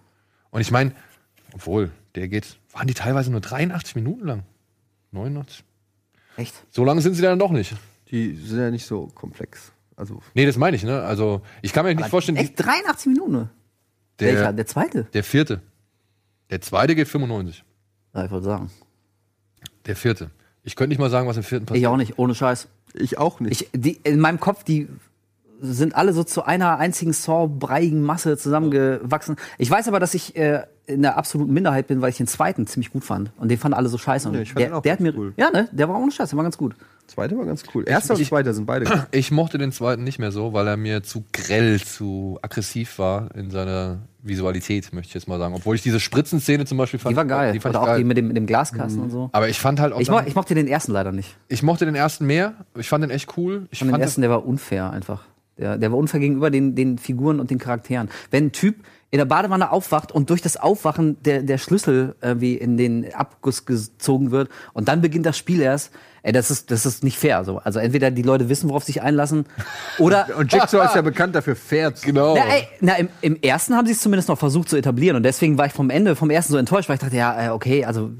Und 0.50 0.60
ich 0.60 0.70
meine, 0.70 0.92
obwohl, 1.54 1.90
der 2.14 2.28
geht. 2.28 2.58
Waren 2.72 2.86
die 2.88 2.94
teilweise 2.94 3.30
nur 3.30 3.40
83 3.40 3.94
Minuten 3.94 4.26
lang? 4.26 4.42
89? 5.12 5.62
Echt? 6.36 6.54
So 6.70 6.84
lange 6.84 7.00
sind 7.00 7.14
sie 7.14 7.22
dann 7.22 7.38
doch 7.38 7.50
nicht. 7.50 7.74
Die 8.10 8.34
sind 8.36 8.58
ja 8.58 8.70
nicht 8.70 8.86
so 8.86 9.06
komplex. 9.14 9.72
Also, 9.96 10.20
Nee, 10.34 10.46
das 10.46 10.56
meine 10.56 10.76
ich, 10.76 10.82
ne? 10.82 11.02
Also, 11.02 11.42
ich 11.60 11.72
kann 11.72 11.84
mir 11.84 11.94
nicht 11.94 12.08
vorstellen, 12.08 12.38
Echt 12.38 12.54
83 12.56 13.06
Minuten? 13.06 13.32
ne? 13.32 13.50
Der- 14.18 14.34
Welcher? 14.34 14.52
Der 14.52 14.66
zweite? 14.66 15.04
der 15.12 15.22
vierte. 15.24 15.60
Der 16.50 16.60
zweite 16.60 16.94
geht 16.94 17.08
95. 17.08 17.62
Ja, 18.14 18.24
ich 18.24 18.30
wollte 18.30 18.44
sagen. 18.46 18.70
Der 19.86 19.96
vierte. 19.96 20.30
Ich 20.64 20.76
könnte 20.76 20.90
nicht 20.90 20.98
mal 21.00 21.10
sagen, 21.10 21.26
was 21.26 21.36
im 21.36 21.42
vierten 21.42 21.66
passiert. 21.66 21.82
Ich 21.82 21.86
auch 21.88 21.96
nicht, 21.96 22.18
ohne 22.18 22.34
Scheiß. 22.34 22.68
ich 22.94 23.18
auch 23.18 23.40
nicht. 23.40 23.62
Ich, 23.62 23.68
die, 23.72 23.98
in 24.04 24.20
meinem 24.20 24.38
Kopf, 24.40 24.64
die 24.64 24.88
sind 25.60 25.94
alle 25.94 26.12
so 26.12 26.24
zu 26.24 26.44
einer 26.44 26.78
einzigen 26.78 27.12
Saw-breiigen 27.12 28.02
Masse 28.02 28.36
zusammengewachsen. 28.36 29.36
Ich 29.58 29.70
weiß 29.70 29.86
aber, 29.88 30.00
dass 30.00 30.14
ich 30.14 30.36
äh, 30.36 30.64
in 30.86 31.02
der 31.02 31.16
absoluten 31.16 31.52
Minderheit 31.52 31.86
bin, 31.86 32.00
weil 32.02 32.10
ich 32.10 32.16
den 32.16 32.26
zweiten 32.26 32.66
ziemlich 32.66 32.90
gut 32.92 33.04
fand. 33.04 33.30
Und 33.38 33.48
den 33.48 33.58
fanden 33.58 33.76
alle 33.76 33.88
so 33.88 33.98
scheiße. 33.98 34.28
Und 34.28 34.34
Ja, 34.34 34.40
ich 34.40 34.48
fand 34.52 34.60
der, 34.60 34.68
den 34.68 34.74
auch 34.74 34.82
der 34.82 34.92
hat 34.92 35.00
mir, 35.00 35.16
cool. 35.16 35.32
ja, 35.36 35.50
ne, 35.50 35.68
der 35.72 35.88
war 35.88 35.98
ohne 36.00 36.10
Scheiß, 36.10 36.30
der 36.30 36.36
war 36.36 36.44
ganz 36.44 36.58
gut. 36.58 36.74
Zweiter 37.06 37.36
war 37.36 37.44
ganz 37.44 37.64
cool. 37.74 37.84
Erster 37.86 38.14
und 38.14 38.24
zweiter 38.24 38.54
sind 38.54 38.64
beide. 38.64 38.86
gut. 38.86 39.08
Ich 39.10 39.30
mochte 39.30 39.58
den 39.58 39.72
zweiten 39.72 40.02
nicht 40.04 40.18
mehr 40.18 40.32
so, 40.32 40.52
weil 40.52 40.66
er 40.66 40.76
mir 40.76 41.02
zu 41.02 41.24
grell, 41.32 41.80
zu 41.80 42.38
aggressiv 42.40 42.98
war 42.98 43.34
in 43.34 43.50
seiner 43.50 44.02
Visualität, 44.22 44.92
möchte 44.92 45.08
ich 45.08 45.14
jetzt 45.14 45.28
mal 45.28 45.38
sagen. 45.38 45.54
Obwohl 45.54 45.74
ich 45.74 45.82
diese 45.82 46.00
Spritzenszene 46.00 46.64
zum 46.64 46.78
Beispiel 46.78 47.00
fand. 47.00 47.12
Die 47.12 47.16
war 47.16 47.24
geil. 47.24 47.52
Die 47.52 47.60
fand 47.60 47.74
Oder 47.74 47.80
ich 47.80 47.82
auch 47.82 47.92
geil. 47.92 47.98
die 47.98 48.04
mit 48.04 48.16
dem, 48.16 48.28
mit 48.28 48.36
dem 48.36 48.46
Glaskasten 48.46 49.02
und 49.02 49.10
so. 49.10 49.28
Aber 49.32 49.48
ich 49.48 49.58
fand 49.58 49.80
halt 49.80 49.92
auch. 49.92 50.00
Ich, 50.00 50.10
mo 50.10 50.20
ich 50.24 50.34
mochte 50.34 50.54
den 50.54 50.68
ersten 50.68 50.92
leider 50.92 51.12
nicht. 51.12 51.36
ich 51.48 51.62
mochte 51.62 51.84
den 51.84 51.94
ersten 51.94 52.24
mehr. 52.26 52.54
Ich 52.76 52.88
fand 52.88 53.02
den 53.04 53.10
echt 53.10 53.36
cool. 53.36 53.66
Ich 53.70 53.80
den 53.80 53.90
fand 53.90 54.02
ersten, 54.02 54.20
der 54.20 54.30
war 54.30 54.46
unfair 54.46 54.90
einfach. 54.90 55.24
Der, 55.58 55.76
der 55.76 55.92
war 55.92 55.98
unfair 55.98 56.20
gegenüber 56.20 56.50
den, 56.50 56.74
den 56.74 56.98
Figuren 56.98 57.40
und 57.40 57.50
den 57.50 57.58
Charakteren. 57.58 58.08
Wenn 58.30 58.46
ein 58.46 58.52
Typ 58.52 58.76
in 59.10 59.18
der 59.18 59.26
Badewanne 59.26 59.70
aufwacht 59.70 60.10
und 60.10 60.30
durch 60.30 60.40
das 60.40 60.56
Aufwachen 60.56 61.22
der, 61.22 61.42
der 61.42 61.58
Schlüssel 61.58 62.16
irgendwie 62.22 62.54
in 62.54 62.78
den 62.78 63.12
Abguss 63.12 63.66
gezogen 63.66 64.30
wird 64.30 64.48
und 64.72 64.88
dann 64.88 65.02
beginnt 65.02 65.26
das 65.26 65.36
Spiel 65.36 65.60
erst, 65.60 65.92
ey, 66.22 66.32
das 66.32 66.50
ist, 66.50 66.70
das 66.70 66.86
ist 66.86 67.02
nicht 67.04 67.18
fair. 67.18 67.44
So. 67.44 67.58
Also 67.58 67.78
entweder 67.78 68.10
die 68.10 68.22
Leute 68.22 68.48
wissen, 68.48 68.68
worauf 68.68 68.84
sie 68.84 68.92
sich 68.92 69.02
einlassen, 69.02 69.46
oder 69.98 70.26
Und 70.38 70.52
Jigsaw 70.52 70.84
ist 70.84 70.94
ja 70.94 71.02
bekannt 71.02 71.34
dafür, 71.34 71.56
fair 71.56 71.94
zu 71.94 72.06
genau. 72.06 72.34
na, 72.34 72.42
ey, 72.54 72.68
na, 72.80 72.94
im, 72.96 73.08
im 73.20 73.36
ersten 73.42 73.74
haben 73.76 73.86
sie 73.86 73.92
es 73.92 74.00
zumindest 74.00 74.28
noch 74.28 74.38
versucht 74.38 74.68
zu 74.68 74.76
etablieren 74.76 75.16
und 75.16 75.22
deswegen 75.24 75.58
war 75.58 75.66
ich 75.66 75.72
vom 75.72 75.90
Ende, 75.90 76.16
vom 76.16 76.30
ersten 76.30 76.52
so 76.52 76.58
enttäuscht, 76.58 76.88
weil 76.88 76.94
ich 76.96 77.00
dachte, 77.02 77.16
ja, 77.16 77.46
äh, 77.46 77.48
okay, 77.50 77.84
also 77.84 78.10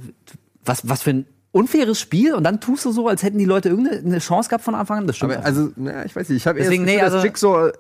was, 0.65 0.89
was 0.89 1.03
für 1.03 1.11
ein 1.11 1.27
unfaires 1.55 2.01
Spiel 2.01 2.33
und 2.35 2.45
dann 2.45 2.61
tust 2.63 2.85
du 2.87 2.93
so, 2.93 3.09
als 3.09 3.23
hätten 3.23 3.37
die 3.37 3.45
Leute 3.45 3.69
irgendeine 3.69 4.19
Chance 4.21 4.49
gehabt 4.49 4.65
von 4.65 4.75
Anfang 4.75 4.99
an. 5.01 5.07
Das 5.07 5.17
stimmt. 5.19 5.37
Aber 5.37 5.45
also, 5.45 5.71
naja, 5.77 6.03
ich 6.07 6.17
weiß 6.17 6.31
nicht. 6.31 6.39
Ich 6.39 6.47
habe 6.47 6.59
Deswegen, 6.59 6.85
Deswegen, 6.87 6.99
nee, 6.99 7.05
also- 7.05 7.17
dass 7.17 7.25
Jigsaw 7.25 7.69
äh, 7.69 7.73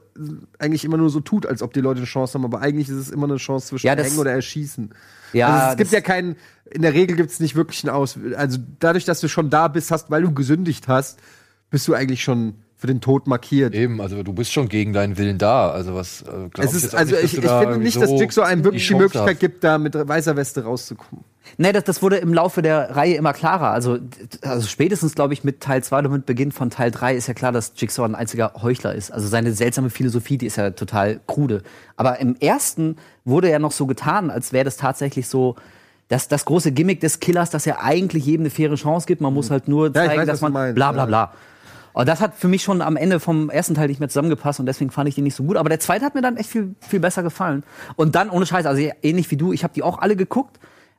eigentlich 0.58 0.84
immer 0.84 0.98
nur 0.98 1.08
so 1.08 1.20
tut, 1.20 1.46
als 1.46 1.62
ob 1.62 1.72
die 1.72 1.80
Leute 1.80 1.96
eine 1.98 2.06
Chance 2.06 2.34
haben, 2.34 2.44
aber 2.44 2.60
eigentlich 2.60 2.90
ist 2.90 2.96
es 2.96 3.10
immer 3.10 3.26
eine 3.26 3.36
Chance 3.36 3.68
zwischen 3.68 3.86
Ja, 3.86 3.96
das- 3.96 4.08
Hängen 4.08 4.18
oder 4.18 4.32
Erschießen. 4.32 4.90
Ja, 5.32 5.46
also 5.48 5.70
es 5.70 5.76
gibt 5.78 5.86
das- 5.88 5.92
ja 5.94 6.00
keinen, 6.02 6.36
in 6.74 6.82
der 6.82 6.94
Regel 6.94 7.16
gibt 7.16 7.30
es 7.30 7.40
nicht 7.40 7.54
wirklich 7.54 7.84
einen 7.84 7.94
Aus. 7.94 8.18
Also 8.36 8.58
dadurch, 8.80 9.04
dass 9.04 9.20
du 9.20 9.28
schon 9.28 9.50
da 9.50 9.68
bist, 9.68 9.90
hast, 9.90 10.10
weil 10.10 10.22
du 10.22 10.32
gesündigt 10.32 10.88
hast, 10.88 11.18
bist 11.70 11.86
du 11.88 11.94
eigentlich 11.94 12.22
schon 12.22 12.54
für 12.82 12.88
den 12.88 13.00
Tod 13.00 13.28
markiert. 13.28 13.76
Eben, 13.76 14.00
also 14.00 14.24
du 14.24 14.32
bist 14.32 14.52
schon 14.52 14.68
gegen 14.68 14.92
deinen 14.92 15.16
Willen 15.16 15.38
da. 15.38 15.70
Also 15.70 15.94
was 15.94 16.22
äh, 16.22 16.48
Es 16.58 16.70
ich 16.70 16.84
ist, 16.84 16.94
also 16.96 17.14
nicht, 17.14 17.24
ich, 17.24 17.40
du 17.40 17.46
ich 17.46 17.52
finde 17.52 17.78
nicht, 17.78 18.02
dass 18.02 18.10
Jigsaw 18.10 18.44
einem 18.44 18.64
wirklich 18.64 18.82
die 18.82 18.88
Chance 18.88 19.02
Möglichkeit 19.04 19.34
hast. 19.34 19.40
gibt, 19.40 19.62
da 19.62 19.78
mit 19.78 19.94
weißer 19.94 20.34
Weste 20.34 20.64
rauszukommen. 20.64 21.24
Nee, 21.58 21.72
das, 21.72 21.84
das 21.84 22.02
wurde 22.02 22.16
im 22.16 22.34
Laufe 22.34 22.60
der 22.60 22.96
Reihe 22.96 23.14
immer 23.14 23.32
klarer. 23.32 23.70
Also, 23.70 23.98
also 24.42 24.66
spätestens, 24.66 25.14
glaube 25.14 25.32
ich, 25.32 25.44
mit 25.44 25.60
Teil 25.60 25.84
2 25.84 25.98
oder 26.00 26.08
mit 26.08 26.26
Beginn 26.26 26.50
von 26.50 26.70
Teil 26.70 26.90
3 26.90 27.14
ist 27.14 27.28
ja 27.28 27.34
klar, 27.34 27.52
dass 27.52 27.72
Jigsaw 27.76 28.04
ein 28.04 28.16
einziger 28.16 28.52
Heuchler 28.60 28.96
ist. 28.96 29.12
Also 29.12 29.28
seine 29.28 29.52
seltsame 29.52 29.88
Philosophie, 29.88 30.38
die 30.38 30.46
ist 30.46 30.56
ja 30.56 30.70
total 30.70 31.20
krude. 31.28 31.62
Aber 31.96 32.18
im 32.18 32.34
ersten 32.40 32.96
wurde 33.24 33.48
ja 33.48 33.60
noch 33.60 33.72
so 33.72 33.86
getan, 33.86 34.28
als 34.28 34.52
wäre 34.52 34.64
das 34.64 34.76
tatsächlich 34.76 35.28
so 35.28 35.54
das, 36.12 36.28
das 36.28 36.44
große 36.44 36.72
Gimmick 36.72 37.00
des 37.00 37.20
Killers, 37.20 37.48
dass 37.48 37.66
er 37.66 37.82
eigentlich 37.82 38.26
jedem 38.26 38.42
eine 38.42 38.50
faire 38.50 38.74
Chance 38.74 39.06
gibt. 39.06 39.22
Man 39.22 39.32
muss 39.32 39.50
halt 39.50 39.66
nur 39.66 39.88
Mhm. 39.88 39.94
Ja, 39.94 40.02
ich 40.02 40.08
zeigen, 40.08 40.20
weiß, 40.20 40.28
dass 40.28 40.40
man 40.42 40.74
bla 40.74 40.92
bla 40.92 41.06
bla. 41.06 41.32
Und 41.94 42.08
das 42.08 42.20
hat 42.20 42.34
für 42.34 42.48
mich 42.48 42.62
schon 42.62 42.80
am 42.82 42.96
Ende 42.96 43.18
vom 43.20 43.50
ersten 43.50 43.74
Teil 43.74 43.88
nicht 43.88 44.00
mehr 44.00 44.08
zusammengepasst 44.08 44.60
und 44.60 44.66
deswegen 44.66 44.90
fand 44.90 45.08
ich 45.08 45.14
den 45.14 45.24
nicht 45.24 45.34
so 45.34 45.44
gut. 45.44 45.56
Aber 45.56 45.68
der 45.68 45.80
zweite 45.80 46.04
hat 46.04 46.14
mir 46.14 46.22
dann 46.22 46.36
echt 46.36 46.50
viel, 46.50 46.74
viel 46.80 47.00
besser 47.00 47.22
gefallen. 47.22 47.64
Und 47.96 48.14
dann, 48.14 48.30
ohne 48.30 48.46
Scheiß, 48.46 48.66
also 48.66 48.82
ähnlich 49.02 49.30
wie 49.30 49.36
du, 49.36 49.52
ich 49.52 49.64
habe 49.64 49.74
die 49.74 49.82
auch 49.82 49.98
alle 49.98 50.16
geguckt. 50.16 50.58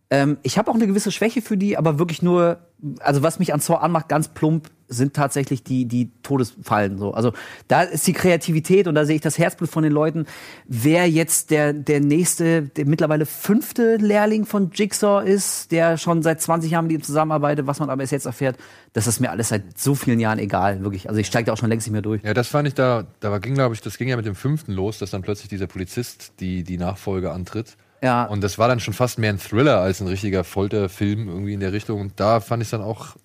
Ähm, 0.10 0.38
ich 0.44 0.58
habe 0.58 0.70
auch 0.70 0.76
eine 0.76 0.88
gewisse 0.88 1.12
Schwäche 1.12 1.42
für 1.42 1.58
die, 1.58 1.78
aber 1.78 1.98
wirklich 2.00 2.22
nur, 2.22 2.58
also 3.00 3.24
was 3.24 3.40
mich 3.40 3.54
an 3.54 3.60
Saw 3.60 3.78
anmacht, 3.84 4.10
ganz 4.10 4.28
plump, 4.30 4.70
sind 4.94 5.14
tatsächlich 5.14 5.64
die, 5.64 5.86
die 5.86 6.12
Todesfallen. 6.24 6.98
So. 6.98 7.14
Also 7.14 7.34
da 7.68 7.82
ist 7.82 8.08
die 8.08 8.14
Kreativität 8.14 8.88
und 8.88 8.96
da 8.96 9.06
sehe 9.06 9.16
ich 9.16 9.22
das 9.22 9.38
Herzblut 9.38 9.70
von 9.70 9.84
den 9.84 9.92
Leuten. 9.92 10.26
Wer 10.66 11.10
jetzt 11.10 11.52
der, 11.52 11.74
der 11.74 12.00
nächste, 12.00 12.64
der 12.64 12.86
mittlerweile 12.86 13.26
fünfte 13.26 13.98
Lehrling 13.98 14.46
von 14.46 14.72
Jigsaw 14.74 15.28
ist, 15.28 15.72
der 15.72 15.98
schon 15.98 16.24
seit 16.24 16.42
20 16.42 16.72
Jahren 16.72 16.88
mit 16.88 16.94
ihm 16.94 17.04
zusammenarbeitet, 17.04 17.68
was 17.68 17.80
man 17.80 17.90
aber 17.90 18.02
erst 18.02 18.14
jetzt 18.14 18.26
erfährt, 18.26 18.58
das 18.94 19.08
ist 19.08 19.20
mir 19.20 19.32
alles 19.32 19.50
seit 19.50 19.78
so 19.78 19.96
vielen 19.96 20.20
Jahren 20.20 20.40
egal, 20.40 20.84
wirklich. 20.84 21.10
Also 21.10 21.20
ich 21.20 21.28
steige 21.28 21.48
da 21.48 21.54
auch 21.54 21.58
schon 21.58 21.70
längst 21.70 21.88
nicht 21.88 21.94
mehr 21.94 22.02
durch. 22.02 22.24
Ja, 22.24 22.34
das 22.34 22.48
fand 22.48 22.68
ich 22.68 22.74
da, 22.74 23.06
da 23.20 23.38
ging, 23.40 23.56
glaube 23.56 23.76
ich, 23.76 23.82
das 23.82 23.98
ging 23.98 24.08
ja 24.08 24.16
mit 24.16 24.26
dem 24.26 24.36
fünften 24.36 24.72
los, 24.72 25.00
dass 25.00 25.12
dann 25.12 25.22
plötzlich 25.22 25.50
dieser 25.50 25.68
Polizist 25.68 26.34
die, 26.40 26.64
die 26.64 26.78
Nachfolge 26.78 27.32
antritt. 27.32 27.76
Ja. 28.04 28.26
Und 28.26 28.44
das 28.44 28.58
war 28.58 28.68
dann 28.68 28.82
schon 28.82 28.94
fast 28.94 29.18
mehr 29.18 29.32
ein 29.32 29.40
Thriller 29.40 29.80
als 29.80 30.02
ein 30.02 30.08
richtiger 30.08 30.44
Folterfilm 30.44 31.30
irgendwie 31.30 31.54
in 31.54 31.62
der 31.62 31.72
Richtung. 31.72 32.02
Und 32.02 32.20
da 32.20 32.42
fand 32.42 32.62
ich 32.62 32.68
es 32.68 32.72
dann 32.72 32.82
auch 32.82 33.16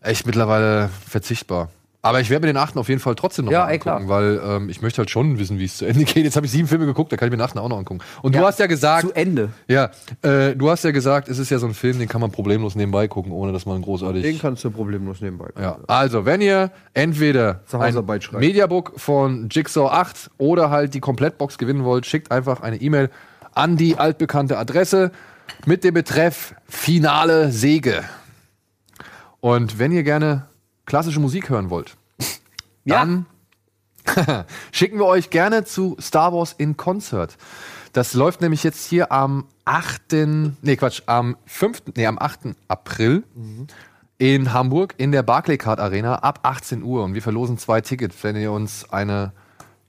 echt 0.00 0.26
mittlerweile 0.26 0.90
verzichtbar. 1.08 1.68
Aber 2.00 2.20
ich 2.20 2.30
werde 2.30 2.46
mir 2.46 2.52
den 2.52 2.56
achten 2.62 2.78
auf 2.78 2.88
jeden 2.88 3.00
Fall 3.00 3.16
trotzdem 3.16 3.46
noch 3.46 3.52
Ja, 3.52 3.64
mal 3.64 3.70
ey, 3.72 3.78
klar. 3.80 3.96
angucken, 3.96 4.08
weil 4.08 4.40
ähm, 4.44 4.68
ich 4.68 4.80
möchte 4.82 4.98
halt 4.98 5.10
schon 5.10 5.36
wissen, 5.40 5.58
wie 5.58 5.64
es 5.64 5.78
zu 5.78 5.84
Ende 5.84 6.04
geht. 6.04 6.24
Jetzt 6.24 6.36
habe 6.36 6.46
ich 6.46 6.52
sieben 6.52 6.68
Filme 6.68 6.86
geguckt, 6.86 7.10
da 7.12 7.16
kann 7.16 7.26
ich 7.26 7.32
mir 7.32 7.36
den 7.38 7.42
achten 7.44 7.58
auch 7.58 7.68
noch 7.68 7.76
angucken. 7.76 8.00
Und 8.22 8.36
du 8.36 8.38
Ja, 8.38 8.46
hast 8.46 8.60
ja 8.60 8.66
gesagt, 8.66 9.02
Zu 9.08 9.12
Ende. 9.14 9.50
ja, 9.66 9.90
äh, 10.22 10.54
du 10.54 10.70
hast 10.70 10.84
ja 10.84 10.92
gesagt, 10.92 11.28
es 11.28 11.38
ist 11.38 11.50
ja 11.50 11.58
so 11.58 11.66
ein 11.66 11.74
Film, 11.74 11.98
den 11.98 12.06
kann 12.06 12.20
man 12.20 12.30
problemlos 12.30 12.76
nebenbei 12.76 13.08
gucken, 13.08 13.32
ohne 13.32 13.52
dass 13.52 13.66
man 13.66 13.82
großartig 13.82 14.22
Den 14.22 14.38
kannst 14.38 14.62
du 14.62 14.70
problemlos 14.70 15.20
nebenbei. 15.20 15.46
gucken. 15.46 15.62
ja, 15.62 15.76
also 15.88 16.24
wenn 16.24 16.40
ihr 16.40 16.70
entweder 16.94 17.62
ein. 17.72 17.94
Mediabook 18.38 18.92
von 18.96 19.48
Jigsaw 19.50 19.88
8 19.90 20.30
oder 20.38 20.70
halt 20.70 20.94
die 20.94 21.00
Komplettbox 21.00 21.58
gewinnen 21.58 21.82
wollt, 21.84 22.06
schickt 22.06 22.30
einfach 22.30 22.60
eine 22.60 22.76
E-Mail 22.80 23.10
an 23.54 23.76
die 23.76 23.98
altbekannte 23.98 24.56
Adresse 24.56 25.10
mit 25.66 25.82
dem 25.82 25.94
Betreff 25.94 26.54
Finale 26.68 27.50
Säge. 27.50 28.04
Und 29.40 29.78
wenn 29.78 29.92
ihr 29.92 30.02
gerne 30.02 30.46
klassische 30.86 31.20
Musik 31.20 31.48
hören 31.50 31.70
wollt, 31.70 31.96
Ja. 32.84 33.00
dann 33.00 33.26
schicken 34.72 34.98
wir 34.98 35.04
euch 35.06 35.30
gerne 35.30 35.64
zu 35.64 35.96
Star 36.00 36.32
Wars 36.32 36.54
in 36.56 36.76
Concert. 36.76 37.36
Das 37.92 38.14
läuft 38.14 38.40
nämlich 38.40 38.62
jetzt 38.64 38.86
hier 38.88 39.12
am 39.12 39.46
8. 39.64 40.12
Nee, 40.62 40.76
Quatsch, 40.76 41.02
am 41.06 41.36
5. 41.46 41.82
Nee, 41.96 42.06
am 42.06 42.18
8. 42.18 42.54
April 42.68 43.24
in 44.18 44.52
Hamburg 44.52 44.94
in 44.98 45.12
der 45.12 45.22
Barclaycard 45.22 45.78
Arena 45.80 46.16
ab 46.16 46.40
18 46.42 46.82
Uhr. 46.82 47.04
Und 47.04 47.14
wir 47.14 47.22
verlosen 47.22 47.58
zwei 47.58 47.80
Tickets, 47.80 48.16
wenn 48.22 48.36
ihr 48.36 48.52
uns 48.52 48.90
eine 48.90 49.32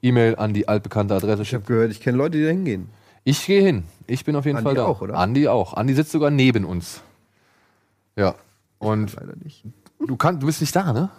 E-Mail 0.01 0.35
an 0.35 0.53
die 0.53 0.67
altbekannte 0.67 1.13
Adresse 1.15 1.41
Ich 1.43 1.53
habe 1.53 1.61
schickt. 1.61 1.67
gehört, 1.67 1.91
ich 1.91 1.99
kenne 2.01 2.17
Leute, 2.17 2.37
die 2.37 2.43
da 2.43 2.49
hingehen. 2.49 2.89
Ich 3.25 3.45
gehe 3.45 3.61
hin. 3.61 3.83
Ich 4.07 4.23
bin 4.25 4.35
auf 4.35 4.45
jeden 4.45 4.57
Andi 4.57 4.65
Fall 4.67 4.75
da. 4.75 4.85
auch, 4.85 5.01
oder? 5.01 5.15
Andi 5.15 5.47
auch. 5.47 5.73
Andi 5.73 5.93
sitzt 5.93 6.11
sogar 6.11 6.31
neben 6.31 6.65
uns. 6.65 7.01
Ja. 8.15 8.35
Und 8.79 9.15
Leider 9.15 9.35
nicht. 9.43 9.63
Du, 10.05 10.15
kann, 10.15 10.39
du 10.39 10.47
bist 10.47 10.61
nicht 10.61 10.75
da, 10.75 10.91
ne? 10.93 11.09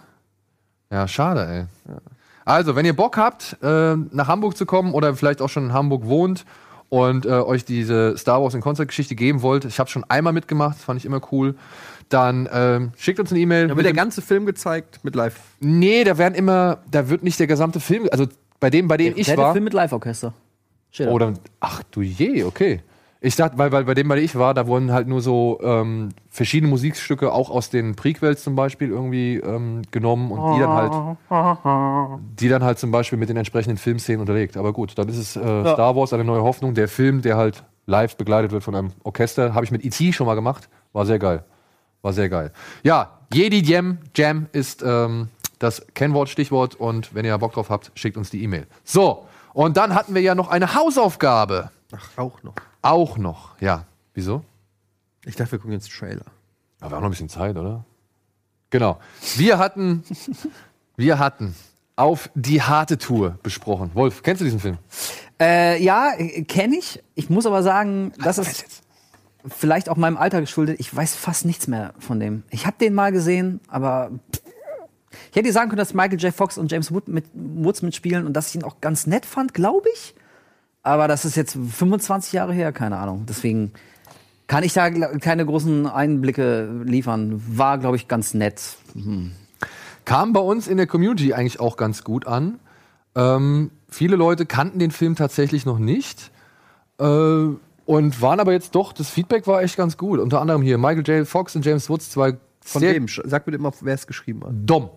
Ja, 0.91 1.07
schade, 1.07 1.47
ey. 1.47 1.95
Also, 2.43 2.75
wenn 2.75 2.85
ihr 2.85 2.95
Bock 2.95 3.17
habt, 3.17 3.57
äh, 3.61 3.95
nach 3.95 4.27
Hamburg 4.27 4.57
zu 4.57 4.65
kommen 4.65 4.93
oder 4.93 5.15
vielleicht 5.15 5.41
auch 5.41 5.47
schon 5.49 5.65
in 5.65 5.73
Hamburg 5.73 6.05
wohnt 6.05 6.45
und 6.89 7.25
äh, 7.25 7.29
euch 7.29 7.63
diese 7.63 8.17
Star 8.17 8.41
Wars 8.41 8.55
in 8.55 8.61
Konzertgeschichte 8.61 9.15
geben 9.15 9.41
wollt, 9.41 9.63
ich 9.65 9.79
habe 9.79 9.89
schon 9.89 10.03
einmal 10.09 10.33
mitgemacht, 10.33 10.77
fand 10.77 10.99
ich 10.99 11.05
immer 11.05 11.21
cool, 11.31 11.55
dann 12.09 12.49
ähm, 12.51 12.91
schickt 12.97 13.19
uns 13.19 13.31
eine 13.31 13.39
E-Mail. 13.39 13.67
Da 13.67 13.75
wird 13.75 13.85
der 13.85 13.93
ganze 13.93 14.21
Film 14.21 14.45
gezeigt 14.45 14.99
mit 15.03 15.15
live. 15.15 15.39
Nee, 15.59 16.03
da 16.03 16.17
werden 16.17 16.35
immer, 16.35 16.79
da 16.89 17.07
wird 17.07 17.23
nicht 17.23 17.39
der 17.39 17.47
gesamte 17.47 17.79
Film, 17.79 18.09
also 18.11 18.27
bei 18.59 18.69
dem, 18.69 18.87
bei 18.87 18.97
dem 18.97 19.13
ich 19.15 19.27
Der 19.27 19.37
war. 19.37 19.53
Film 19.53 19.63
mit 19.63 19.73
Live-Orchester. 19.73 20.33
Oder, 21.07 21.33
ach 21.61 21.83
du 21.91 22.01
je, 22.01 22.43
okay. 22.43 22.81
Ich 23.23 23.35
dachte, 23.35 23.55
weil, 23.59 23.71
weil 23.71 23.83
bei 23.83 23.93
dem, 23.93 24.07
bei 24.07 24.15
dem 24.15 24.25
ich 24.25 24.35
war, 24.35 24.55
da 24.55 24.65
wurden 24.65 24.91
halt 24.91 25.07
nur 25.07 25.21
so 25.21 25.59
ähm, 25.61 26.09
verschiedene 26.31 26.71
Musikstücke 26.71 27.31
auch 27.31 27.51
aus 27.51 27.69
den 27.69 27.95
Prequels 27.95 28.41
zum 28.41 28.55
Beispiel 28.55 28.89
irgendwie 28.89 29.35
ähm, 29.35 29.83
genommen 29.91 30.31
und 30.31 30.55
die 30.55 30.59
dann 30.59 30.71
halt, 30.71 32.19
die 32.39 32.49
dann 32.49 32.63
halt 32.63 32.79
zum 32.79 32.89
Beispiel 32.89 33.19
mit 33.19 33.29
den 33.29 33.37
entsprechenden 33.37 33.77
Filmszenen 33.77 34.21
unterlegt. 34.21 34.57
Aber 34.57 34.73
gut, 34.73 34.97
dann 34.97 35.07
ist 35.07 35.17
es 35.17 35.35
äh, 35.35 35.39
Star 35.39 35.95
Wars 35.95 36.13
eine 36.13 36.23
neue 36.23 36.41
Hoffnung. 36.41 36.73
Der 36.73 36.87
Film, 36.87 37.21
der 37.21 37.37
halt 37.37 37.63
live 37.85 38.17
begleitet 38.17 38.51
wird 38.51 38.63
von 38.63 38.73
einem 38.73 38.91
Orchester, 39.03 39.53
habe 39.53 39.65
ich 39.65 39.71
mit 39.71 39.85
E.T. 39.85 40.13
schon 40.13 40.25
mal 40.25 40.35
gemacht. 40.35 40.67
War 40.91 41.05
sehr 41.05 41.19
geil. 41.19 41.43
War 42.01 42.13
sehr 42.13 42.27
geil. 42.27 42.51
Ja, 42.81 43.19
Jedi 43.31 43.61
Jam, 43.61 43.99
Jam 44.15 44.47
ist 44.51 44.81
ähm, 44.83 45.29
Das 45.59 45.85
Kennwort, 45.93 46.29
Stichwort 46.29 46.73
und 46.73 47.13
wenn 47.13 47.23
ihr 47.23 47.37
Bock 47.37 47.53
drauf 47.53 47.69
habt, 47.69 47.91
schickt 47.93 48.17
uns 48.17 48.31
die 48.31 48.41
E-Mail. 48.43 48.65
So, 48.83 49.27
und 49.53 49.77
dann 49.77 49.93
hatten 49.93 50.15
wir 50.15 50.23
ja 50.23 50.33
noch 50.33 50.49
eine 50.49 50.73
Hausaufgabe. 50.73 51.69
Ach, 51.95 52.17
auch 52.17 52.41
noch. 52.41 52.55
Auch 52.81 53.17
noch, 53.17 53.59
ja. 53.61 53.85
Wieso? 54.13 54.43
Ich 55.25 55.35
dachte, 55.35 55.53
wir 55.53 55.59
gucken 55.59 55.73
jetzt 55.73 55.91
Trailer. 55.91 56.25
Aber 56.79 56.91
wir 56.91 56.95
haben 56.95 57.03
noch 57.03 57.09
ein 57.09 57.11
bisschen 57.11 57.29
Zeit, 57.29 57.55
oder? 57.55 57.85
Genau. 58.71 58.99
Wir 59.35 59.57
hatten, 59.59 60.03
wir 60.97 61.19
hatten 61.19 61.55
auf 61.95 62.29
die 62.33 62.61
harte 62.61 62.97
Tour 62.97 63.37
besprochen. 63.43 63.91
Wolf, 63.93 64.23
kennst 64.23 64.41
du 64.41 64.45
diesen 64.45 64.59
Film? 64.59 64.77
Äh, 65.39 65.81
ja, 65.83 66.13
kenne 66.47 66.77
ich. 66.77 67.03
Ich 67.15 67.29
muss 67.29 67.45
aber 67.45 67.63
sagen, 67.63 68.13
das 68.23 68.37
ist 68.37 68.83
vielleicht 69.45 69.89
auch 69.89 69.97
meinem 69.97 70.17
Alter 70.17 70.41
geschuldet. 70.41 70.79
Ich 70.79 70.95
weiß 70.95 71.15
fast 71.15 71.45
nichts 71.45 71.67
mehr 71.67 71.93
von 71.99 72.19
dem. 72.19 72.43
Ich 72.49 72.65
habe 72.65 72.77
den 72.79 72.93
mal 72.93 73.11
gesehen, 73.11 73.59
aber 73.67 74.11
ich 75.29 75.35
hätte 75.35 75.43
dir 75.43 75.53
sagen 75.53 75.69
können, 75.69 75.79
dass 75.79 75.93
Michael 75.93 76.19
J. 76.19 76.33
Fox 76.33 76.57
und 76.57 76.71
James 76.71 76.91
Wood 76.91 77.07
mit, 77.07 77.25
Woods 77.33 77.81
mitspielen 77.81 78.25
und 78.25 78.33
dass 78.33 78.49
ich 78.49 78.55
ihn 78.55 78.63
auch 78.63 78.81
ganz 78.81 79.07
nett 79.07 79.25
fand, 79.25 79.53
glaube 79.53 79.87
ich. 79.93 80.15
Aber 80.83 81.07
das 81.07 81.25
ist 81.25 81.35
jetzt 81.35 81.57
25 81.57 82.33
Jahre 82.33 82.53
her, 82.53 82.71
keine 82.71 82.97
Ahnung. 82.97 83.25
Deswegen 83.27 83.71
kann 84.47 84.63
ich 84.63 84.73
da 84.73 84.89
keine 84.89 85.45
großen 85.45 85.87
Einblicke 85.87 86.81
liefern. 86.83 87.41
War, 87.47 87.77
glaube 87.77 87.95
ich, 87.95 88.07
ganz 88.07 88.33
nett. 88.33 88.77
Kam 90.05 90.33
bei 90.33 90.39
uns 90.39 90.67
in 90.67 90.77
der 90.77 90.87
Community 90.87 91.33
eigentlich 91.33 91.59
auch 91.59 91.77
ganz 91.77 92.03
gut 92.03 92.25
an. 92.27 92.59
Ähm, 93.15 93.71
viele 93.89 94.15
Leute 94.15 94.45
kannten 94.45 94.79
den 94.79 94.91
Film 94.91 95.15
tatsächlich 95.15 95.65
noch 95.65 95.79
nicht. 95.79 96.31
Äh, 96.99 97.05
und 97.85 98.21
waren 98.21 98.39
aber 98.39 98.51
jetzt 98.53 98.75
doch, 98.75 98.93
das 98.93 99.09
Feedback 99.09 99.47
war 99.47 99.61
echt 99.61 99.77
ganz 99.77 99.97
gut. 99.97 100.19
Unter 100.19 100.41
anderem 100.41 100.61
hier 100.61 100.77
Michael 100.77 101.07
J. 101.07 101.27
Fox 101.27 101.55
und 101.55 101.65
James 101.65 101.89
Woods, 101.89 102.09
zwei 102.09 102.37
Von 102.61 102.79
sehr 102.79 102.93
wem? 102.95 103.07
Sag 103.07 103.45
bitte 103.45 103.57
mal, 103.57 103.71
wer 103.81 103.93
es 103.93 104.07
geschrieben 104.07 104.43
hat. 104.43 104.51
Dom. 104.53 104.89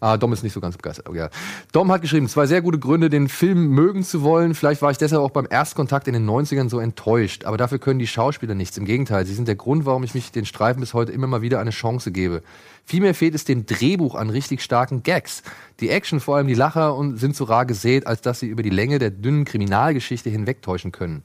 Ah, 0.00 0.16
Dom 0.16 0.32
ist 0.32 0.44
nicht 0.44 0.52
so 0.52 0.60
ganz 0.60 0.76
begeistert. 0.76 1.08
Okay. 1.08 1.18
ja. 1.18 1.30
Dom 1.72 1.90
hat 1.90 2.02
geschrieben, 2.02 2.28
zwei 2.28 2.46
sehr 2.46 2.62
gute 2.62 2.78
Gründe, 2.78 3.10
den 3.10 3.28
Film 3.28 3.68
mögen 3.70 4.04
zu 4.04 4.22
wollen. 4.22 4.54
Vielleicht 4.54 4.80
war 4.80 4.92
ich 4.92 4.98
deshalb 4.98 5.22
auch 5.22 5.30
beim 5.30 5.48
Erstkontakt 5.50 6.06
in 6.06 6.14
den 6.14 6.28
90ern 6.28 6.68
so 6.68 6.78
enttäuscht. 6.78 7.44
Aber 7.44 7.56
dafür 7.56 7.78
können 7.78 7.98
die 7.98 8.06
Schauspieler 8.06 8.54
nichts. 8.54 8.78
Im 8.78 8.84
Gegenteil, 8.84 9.26
sie 9.26 9.34
sind 9.34 9.48
der 9.48 9.56
Grund, 9.56 9.86
warum 9.86 10.04
ich 10.04 10.14
mich 10.14 10.30
den 10.30 10.46
Streifen 10.46 10.80
bis 10.80 10.94
heute 10.94 11.10
immer 11.10 11.26
mal 11.26 11.42
wieder 11.42 11.58
eine 11.58 11.70
Chance 11.70 12.12
gebe. 12.12 12.42
Vielmehr 12.84 13.14
fehlt 13.14 13.34
es 13.34 13.44
dem 13.44 13.66
Drehbuch 13.66 14.14
an 14.14 14.30
richtig 14.30 14.62
starken 14.62 15.02
Gags. 15.02 15.42
Die 15.80 15.90
Action, 15.90 16.20
vor 16.20 16.36
allem 16.36 16.46
die 16.46 16.54
Lacher, 16.54 16.96
sind 17.14 17.34
so 17.34 17.44
rar 17.44 17.66
gesät, 17.66 18.06
als 18.06 18.20
dass 18.20 18.40
sie 18.40 18.46
über 18.46 18.62
die 18.62 18.70
Länge 18.70 18.98
der 18.98 19.10
dünnen 19.10 19.44
Kriminalgeschichte 19.44 20.30
hinwegtäuschen 20.30 20.92
können. 20.92 21.24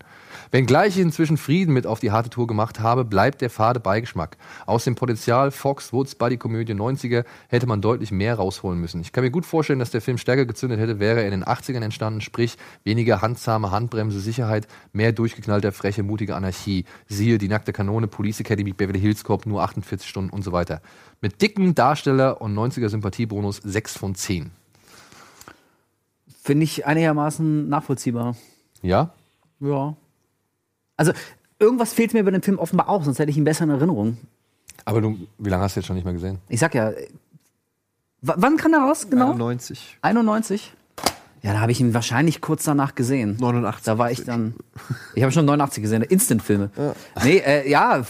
Wenngleich 0.52 0.98
ich 0.98 1.02
inzwischen 1.02 1.38
Frieden 1.38 1.74
mit 1.74 1.88
auf 1.88 2.00
die 2.00 2.12
harte 2.12 2.30
Tour 2.30 2.48
gemacht 2.48 2.80
habe, 2.80 3.06
bleibt 3.06 3.42
der 3.42 3.50
fade 3.50 3.80
Beigeschmack. 3.80 4.38
Aus 4.66 4.84
dem 4.84 4.96
Potenzial 4.96 5.52
Fox, 5.52 5.94
Woods, 5.94 6.16
Buddy-Komödie 6.16 6.74
90er 6.74 7.26
hätte 7.48 7.68
man 7.68 7.82
deutlich 7.82 8.12
mehr 8.12 8.36
rausholen 8.36 8.80
müssen. 8.80 9.02
Ich 9.02 9.12
kann 9.12 9.24
mir 9.24 9.32
gut 9.32 9.46
vorstellen, 9.46 9.80
dass 9.80 9.92
der 9.92 10.02
Film 10.02 10.18
stärker 10.18 10.46
gezündet 10.46 10.80
hätte, 10.80 11.00
wäre 11.00 11.22
er 11.22 11.26
in 11.26 11.32
den 11.32 11.44
80ern 11.44 11.82
entstanden, 11.82 12.22
sprich 12.22 12.58
weniger 12.84 13.22
handzahme 13.22 13.72
Handbremse, 13.72 14.20
Sicherheit, 14.20 14.68
mehr 14.92 15.12
durchgeknallter, 15.12 15.72
freche, 15.72 16.04
mutige 16.04 16.36
Anarchie. 16.36 16.86
Siehe 17.08 17.38
die 17.38 17.48
nackte 17.48 17.74
Kanone, 17.74 18.08
Police 18.08 18.40
Academy, 18.42 18.74
Beverly 18.74 19.00
Hills 19.00 19.24
Cop, 19.24 19.46
nur 19.46 19.64
48 19.64 20.08
Stunden 20.08 20.30
und 20.30 20.44
so 20.44 20.52
weiter. 20.52 20.82
Mit 21.22 21.42
dicken 21.42 21.76
Darsteller 21.76 22.42
und 22.42 22.54
90er 22.54 22.90
Sympathiebonus 22.90 23.58
6 23.64 23.98
von 23.98 24.16
10. 24.16 24.52
Finde 26.44 26.66
ich 26.66 26.86
einigermaßen 26.86 27.70
nachvollziehbar. 27.70 28.36
Ja? 28.82 29.12
Ja. 29.62 29.96
Also, 30.98 31.12
irgendwas 31.60 31.94
fehlt 31.94 32.14
mir 32.14 32.24
bei 32.24 32.32
dem 32.32 32.42
Film 32.42 32.60
offenbar 32.60 32.90
auch, 32.90 33.04
sonst 33.04 33.20
hätte 33.20 33.32
ich 33.32 33.38
ihn 33.38 33.44
besser 33.44 33.64
in 33.66 33.70
Erinnerung. 33.72 34.18
Aber 34.86 35.02
du, 35.02 35.18
wie 35.38 35.50
lange 35.50 35.64
hast 35.64 35.76
du 35.76 35.80
jetzt 35.80 35.88
schon 35.88 35.96
nicht 35.96 36.06
mehr 36.06 36.14
gesehen? 36.14 36.40
Ich 36.50 36.60
sag 36.60 36.74
ja, 36.76 36.92
w- 36.92 37.04
wann 38.22 38.58
kam 38.58 38.72
der 38.72 38.82
raus, 38.82 39.08
genau? 39.10 39.34
90. 39.34 39.98
91? 40.02 40.74
Ja, 41.42 41.54
da 41.54 41.60
habe 41.60 41.72
ich 41.74 41.82
ihn 41.82 41.94
wahrscheinlich 41.94 42.40
kurz 42.42 42.64
danach 42.64 42.96
gesehen. 42.96 43.38
89. 43.40 43.84
Da 43.86 43.98
war 43.98 44.12
ich 44.12 44.24
dann. 44.24 44.56
Ich 45.16 45.24
habe 45.24 45.32
schon 45.32 45.46
89 45.46 45.84
gesehen, 45.84 46.02
Instant-Filme. 46.04 46.70
Nee, 47.24 47.38
äh, 47.38 47.70
ja, 47.70 48.04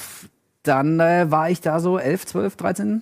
dann 0.64 1.00
äh, 1.00 1.30
war 1.30 1.50
ich 1.50 1.60
da 1.62 1.80
so 1.80 1.98
11, 1.98 2.26
12, 2.28 2.56
13. 2.56 3.02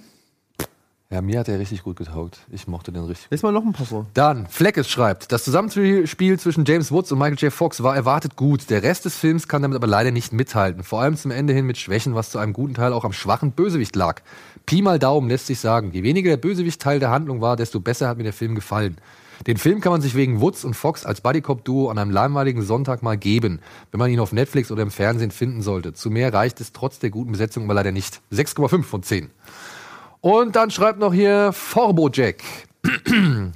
Ja, 1.12 1.22
mir 1.22 1.40
hat 1.40 1.50
er 1.50 1.60
richtig 1.60 1.84
gut 1.84 1.98
getaugt. 1.98 2.40
Ich 2.50 2.70
mochte 2.70 2.94
den 2.94 3.04
richtig. 3.04 3.28
Jetzt 3.30 3.44
mal 3.44 3.52
noch 3.52 3.66
ein 3.66 3.74
paar 3.74 3.86
vor. 3.86 4.06
Dann, 4.14 4.48
Fleckes 4.48 4.90
schreibt, 4.90 5.34
das 5.34 5.44
Zusammenspiel 5.44 6.40
zwischen 6.40 6.64
James 6.64 6.90
Woods 6.90 7.12
und 7.12 7.20
Michael 7.20 7.38
J. 7.38 7.52
Fox 7.52 7.84
war 7.84 7.94
erwartet 7.94 8.38
gut. 8.38 8.70
Der 8.70 8.82
Rest 8.82 9.04
des 9.04 9.18
Films 9.18 9.50
kann 9.50 9.62
damit 9.62 9.76
aber 9.76 9.88
leider 9.88 10.12
nicht 10.12 10.32
mithalten. 10.32 10.86
Vor 10.86 11.02
allem 11.02 11.18
zum 11.18 11.32
Ende 11.32 11.52
hin 11.52 11.66
mit 11.66 11.78
Schwächen, 11.78 12.16
was 12.16 12.30
zu 12.30 12.40
einem 12.40 12.54
guten 12.54 12.76
Teil 12.76 12.94
auch 12.94 13.04
am 13.04 13.12
schwachen 13.12 13.52
Bösewicht 13.52 13.94
lag. 13.98 14.22
Pi 14.66 14.82
mal 14.82 15.00
Daumen 15.00 15.28
lässt 15.28 15.48
sich 15.48 15.60
sagen. 15.60 15.92
Je 15.92 16.02
weniger 16.04 16.30
der 16.30 16.38
Bösewicht 16.38 16.82
Teil 16.82 17.00
der 17.00 17.10
Handlung 17.10 17.42
war, 17.42 17.58
desto 17.58 17.82
besser 17.82 18.08
hat 18.08 18.18
mir 18.18 18.24
der 18.24 18.32
Film 18.32 18.56
gefallen. 18.56 18.96
Den 19.48 19.58
Film 19.58 19.82
kann 19.82 19.92
man 19.92 20.02
sich 20.02 20.16
wegen 20.16 20.40
Woods 20.40 20.64
und 20.64 20.76
Fox 20.76 21.06
als 21.06 21.20
Bodycop-Duo 21.20 21.90
an 21.90 21.98
einem 21.98 22.12
langweiligen 22.12 22.62
Sonntag 22.62 23.04
mal 23.04 23.18
geben, 23.18 23.60
wenn 23.92 24.00
man 24.00 24.12
ihn 24.12 24.20
auf 24.22 24.32
Netflix 24.32 24.72
oder 24.72 24.84
im 24.84 24.92
Fernsehen 24.92 25.32
finden 25.32 25.62
sollte. 25.62 25.94
Zu 25.94 26.10
mehr 26.10 26.34
reicht 26.34 26.62
es 26.62 26.72
trotz 26.72 27.00
der 27.00 27.10
guten 27.10 27.34
Besetzung 27.34 27.66
aber 27.66 27.74
leider 27.74 27.92
nicht. 27.92 28.22
6,5 28.32 28.84
von 28.84 29.04
10. 29.04 29.30
Und 30.22 30.56
dann 30.56 30.70
schreibt 30.70 31.00
noch 31.00 31.14
hier 31.16 31.52
Forbo 31.52 32.08
Jack. 32.14 32.44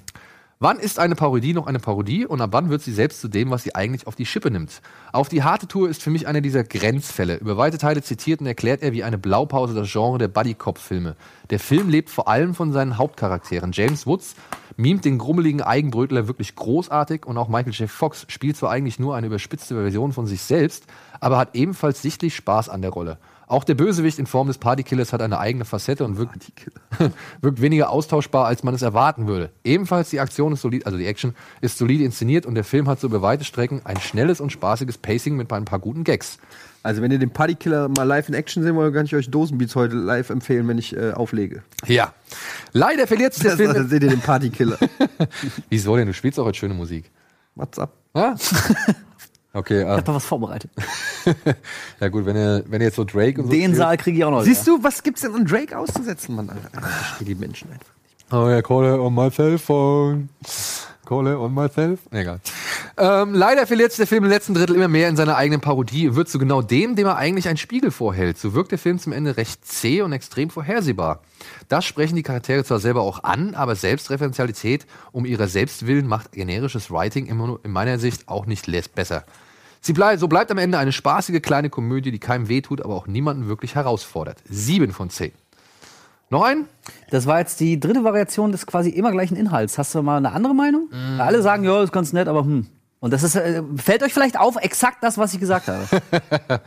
Wann 0.60 0.80
ist 0.80 0.98
eine 0.98 1.14
Parodie 1.14 1.54
noch 1.54 1.68
eine 1.68 1.80
Parodie 1.80 2.26
und 2.26 2.42
ab 2.42 2.52
wann 2.54 2.70
wird 2.70 2.82
sie 2.82 2.94
selbst 2.94 3.20
zu 3.20 3.28
dem, 3.28 3.52
was 3.52 3.64
sie 3.64 3.76
eigentlich 3.76 4.08
auf 4.08 4.16
die 4.16 4.26
Schippe 4.26 4.50
nimmt? 4.50 4.82
Auf 5.12 5.28
die 5.28 5.44
harte 5.44 5.68
Tour 5.68 5.90
ist 5.90 6.02
für 6.02 6.10
mich 6.10 6.28
einer 6.28 6.40
dieser 6.40 6.64
Grenzfälle. 6.64 7.36
Über 7.36 7.58
weite 7.58 7.78
Teile 7.78 8.02
zitiert 8.02 8.40
und 8.40 8.48
erklärt 8.48 8.82
er 8.82 8.94
wie 8.94 9.04
eine 9.04 9.18
Blaupause 9.18 9.76
das 9.76 9.92
Genre 9.92 10.18
der 10.18 10.30
Buddy-Cop-Filme. 10.30 11.18
Der 11.50 11.60
Film 11.60 11.90
lebt 11.90 12.10
vor 12.10 12.30
allem 12.30 12.56
von 12.56 12.72
seinen 12.72 12.98
Hauptcharakteren. 12.98 13.74
James 13.74 14.08
Woods 14.08 14.36
mimt 14.78 15.04
den 15.06 15.18
grummeligen 15.18 15.62
Eigenbrötler 15.62 16.28
wirklich 16.28 16.56
großartig 16.56 17.26
und 17.26 17.38
auch 17.38 17.50
Michael 17.50 17.74
J. 17.74 17.90
Fox 17.90 18.26
spielt 18.30 18.56
zwar 18.56 18.72
eigentlich 18.72 18.98
nur 18.98 19.16
eine 19.16 19.28
überspitzte 19.28 19.76
Version 19.76 20.14
von 20.14 20.26
sich 20.26 20.42
selbst, 20.42 20.86
aber 21.20 21.38
hat 21.38 21.54
ebenfalls 21.54 22.02
sichtlich 22.02 22.34
Spaß 22.34 22.70
an 22.70 22.82
der 22.82 22.92
Rolle. 22.92 23.20
Auch 23.47 23.63
der 23.63 23.76
Bösewicht 23.76 24.17
in 24.19 24.26
Form 24.26 24.47
des 24.47 24.57
Partykillers 24.57 25.13
hat 25.13 25.22
eine 25.22 25.38
eigene 25.39 25.65
Facette 25.65 26.03
und 26.03 26.17
wirkt, 26.17 26.51
wirkt 27.41 27.61
weniger 27.61 27.89
austauschbar, 27.91 28.45
als 28.47 28.63
man 28.63 28.73
es 28.73 28.81
erwarten 28.81 29.27
würde. 29.27 29.51
Ebenfalls 29.63 30.09
die 30.09 30.19
Aktion 30.19 30.53
ist 30.53 30.61
solid, 30.61 30.85
also 30.85 30.97
die 30.97 31.05
Action 31.05 31.35
ist 31.61 31.77
solide 31.77 32.03
inszeniert 32.03 32.45
und 32.45 32.55
der 32.55 32.63
Film 32.63 32.88
hat 32.88 32.99
so 32.99 33.07
über 33.07 33.22
weite 33.22 33.43
Strecken 33.43 33.81
ein 33.84 33.99
schnelles 33.99 34.41
und 34.41 34.51
spaßiges 34.51 34.97
Pacing 34.97 35.35
mit 35.35 35.51
ein 35.53 35.65
paar 35.65 35.80
guten 35.80 36.03
Gags. 36.03 36.39
Also, 36.81 37.01
wenn 37.01 37.09
ihr 37.11 37.17
den 37.17 37.31
Partykiller 37.31 37.89
mal 37.89 38.03
live 38.03 38.27
in 38.30 38.35
Action 38.35 38.61
sehen 38.61 38.76
wollt, 38.76 38.93
kann 38.93 39.05
ich 39.07 39.15
euch 39.15 39.31
Dosenbeats 39.31 39.76
heute 39.76 39.95
live 39.95 40.30
empfehlen, 40.30 40.67
wenn 40.67 40.77
ich 40.77 40.95
äh, 40.95 41.13
auflege. 41.13 41.63
Ja. 41.88 42.13
Leider 42.73 43.07
verliert 43.07 43.34
sich 43.34 43.41
der 43.41 43.53
Das, 43.53 43.59
Film. 43.59 43.73
dann 43.73 43.89
seht 43.89 44.03
ihr 44.03 44.09
den 44.09 44.19
Partykiller. 44.22 44.77
Wieso 45.69 45.95
denn? 45.95 46.05
Du 46.05 46.13
spielst 46.13 46.39
auch 46.39 46.45
heute 46.45 46.59
schöne 46.59 46.76
Musik. 46.76 47.09
What's 47.55 47.80
up? 47.80 47.93
Ja? 48.15 48.35
Okay, 49.56 49.82
Ich 49.82 49.88
ah, 49.88 49.98
habe 49.98 50.15
was 50.15 50.26
vorbereitet. 50.26 50.69
ja 52.02 52.10
gut, 52.10 52.26
wenn 52.26 52.36
ihr, 52.36 52.64
wenn 52.68 52.82
ihr 52.82 52.88
jetzt 52.88 52.98
so 52.98 53.06
Drake 53.06 53.40
und 53.40 53.48
so 53.48 53.52
Den 53.52 53.61
spielt- 53.61 53.77
Saal 53.77 53.98
kriege 53.98 54.18
ich 54.18 54.26
auch 54.26 54.32
noch. 54.32 54.41
Siehst 54.44 54.68
du, 54.68 54.84
was 54.84 55.02
gibt's 55.02 55.22
denn 55.22 55.34
an 55.34 55.45
Drake 55.45 55.77
auszusetzen, 55.77 56.36
Mann? 56.36 56.49
Alter, 56.49 56.69
ich 56.73 56.80
verstehe 56.82 57.27
die 57.27 57.36
Menschen 57.36 57.72
einfach. 57.72 57.88
Oh 58.32 58.49
ja, 58.49 58.61
call 58.61 58.94
it 58.94 58.99
on 58.99 59.15
my 59.15 59.32
cell 59.32 59.57
phone. 59.57 60.30
Call 61.06 61.27
it 61.27 61.38
on 61.38 61.53
myself. 61.53 61.99
Egal. 62.11 62.40
Ähm, 62.98 63.34
leider 63.36 63.68
verliert 63.68 63.91
sich 63.91 63.98
der 63.98 64.07
Film 64.07 64.23
im 64.23 64.30
letzten 64.30 64.56
Drittel 64.56 64.76
immer 64.76 64.88
mehr 64.88 65.07
in 65.07 65.15
seiner 65.15 65.38
eigenen 65.38 65.61
Parodie 65.61 66.10
und 66.10 66.15
wird 66.15 66.27
zu 66.27 66.40
genau 66.40 66.61
dem, 66.61 66.95
dem 66.95 67.06
er 67.06 67.15
eigentlich 67.18 67.48
einen 67.48 67.57
Spiegel 67.57 67.91
vorhält. 67.91 68.38
So 68.40 68.56
wirkt 68.56 68.72
der 68.72 68.80
Film 68.80 68.98
zum 68.98 69.14
Ende 69.14 69.38
recht 69.38 69.65
zäh 69.65 70.02
und 70.02 70.11
extrem 70.11 70.49
vorhersehbar. 70.49 71.22
Das 71.69 71.86
sprechen 71.86 72.15
die 72.15 72.23
Charaktere 72.23 72.64
zwar 72.64 72.80
selber 72.80 73.02
auch 73.02 73.23
an, 73.23 73.53
aber 73.53 73.76
Selbstreferenzialität 73.76 74.88
um 75.11 75.26
ihrer 75.26 75.48
selbst 75.48 75.86
willen 75.86 76.07
macht 76.07 76.32
generisches 76.32 76.90
Writing 76.90 77.27
immer 77.27 77.48
nur 77.48 77.60
in 77.64 77.72
meiner 77.72 77.99
Sicht 77.99 78.27
auch 78.27 78.48
nicht 78.48 78.65
besser. 78.95 79.23
Sie 79.86 79.94
blei 79.94 80.18
so 80.18 80.28
bleibt 80.28 80.49
am 80.49 80.57
Ende 80.57 80.80
eine 80.80 80.91
spaßige 80.91 81.44
kleine 81.44 81.70
Komödie, 81.70 82.10
die 82.10 82.18
keinem 82.18 82.49
wehtut, 82.49 82.82
aber 82.82 82.95
auch 82.95 83.06
niemanden 83.06 83.48
wirklich 83.48 83.76
herausfordert. 83.76 84.40
Sieben 84.49 84.91
von 84.91 85.12
zehn. 85.12 85.32
Noch 86.32 86.41
ein? 86.41 86.66
Das 87.12 87.28
war 87.28 87.38
jetzt 87.38 87.60
die 87.60 87.80
dritte 87.80 88.03
Variation 88.03 88.52
des 88.52 88.66
quasi 88.66 88.90
immer 88.90 89.12
gleichen 89.12 89.36
Inhalts. 89.36 89.78
Hast 89.78 89.94
du 89.94 90.02
mal 90.02 90.18
eine 90.18 90.32
andere 90.32 90.56
Meinung? 90.56 90.90
Alle 91.20 91.44
sagen, 91.44 91.64
ja, 91.64 91.84
ist 91.84 91.94
ganz 91.94 92.14
nett, 92.14 92.28
aber 92.28 92.45
hm. 92.45 92.66
Und 92.99 93.14
das 93.14 93.22
ist, 93.22 93.36
äh, 93.36 93.62
fällt 93.78 94.02
euch 94.02 94.12
vielleicht 94.12 94.40
auf, 94.40 94.56
exakt 94.56 95.03
das, 95.03 95.20
was 95.20 95.36
ich 95.36 95.40
gesagt 95.40 95.68
habe. 95.68 95.86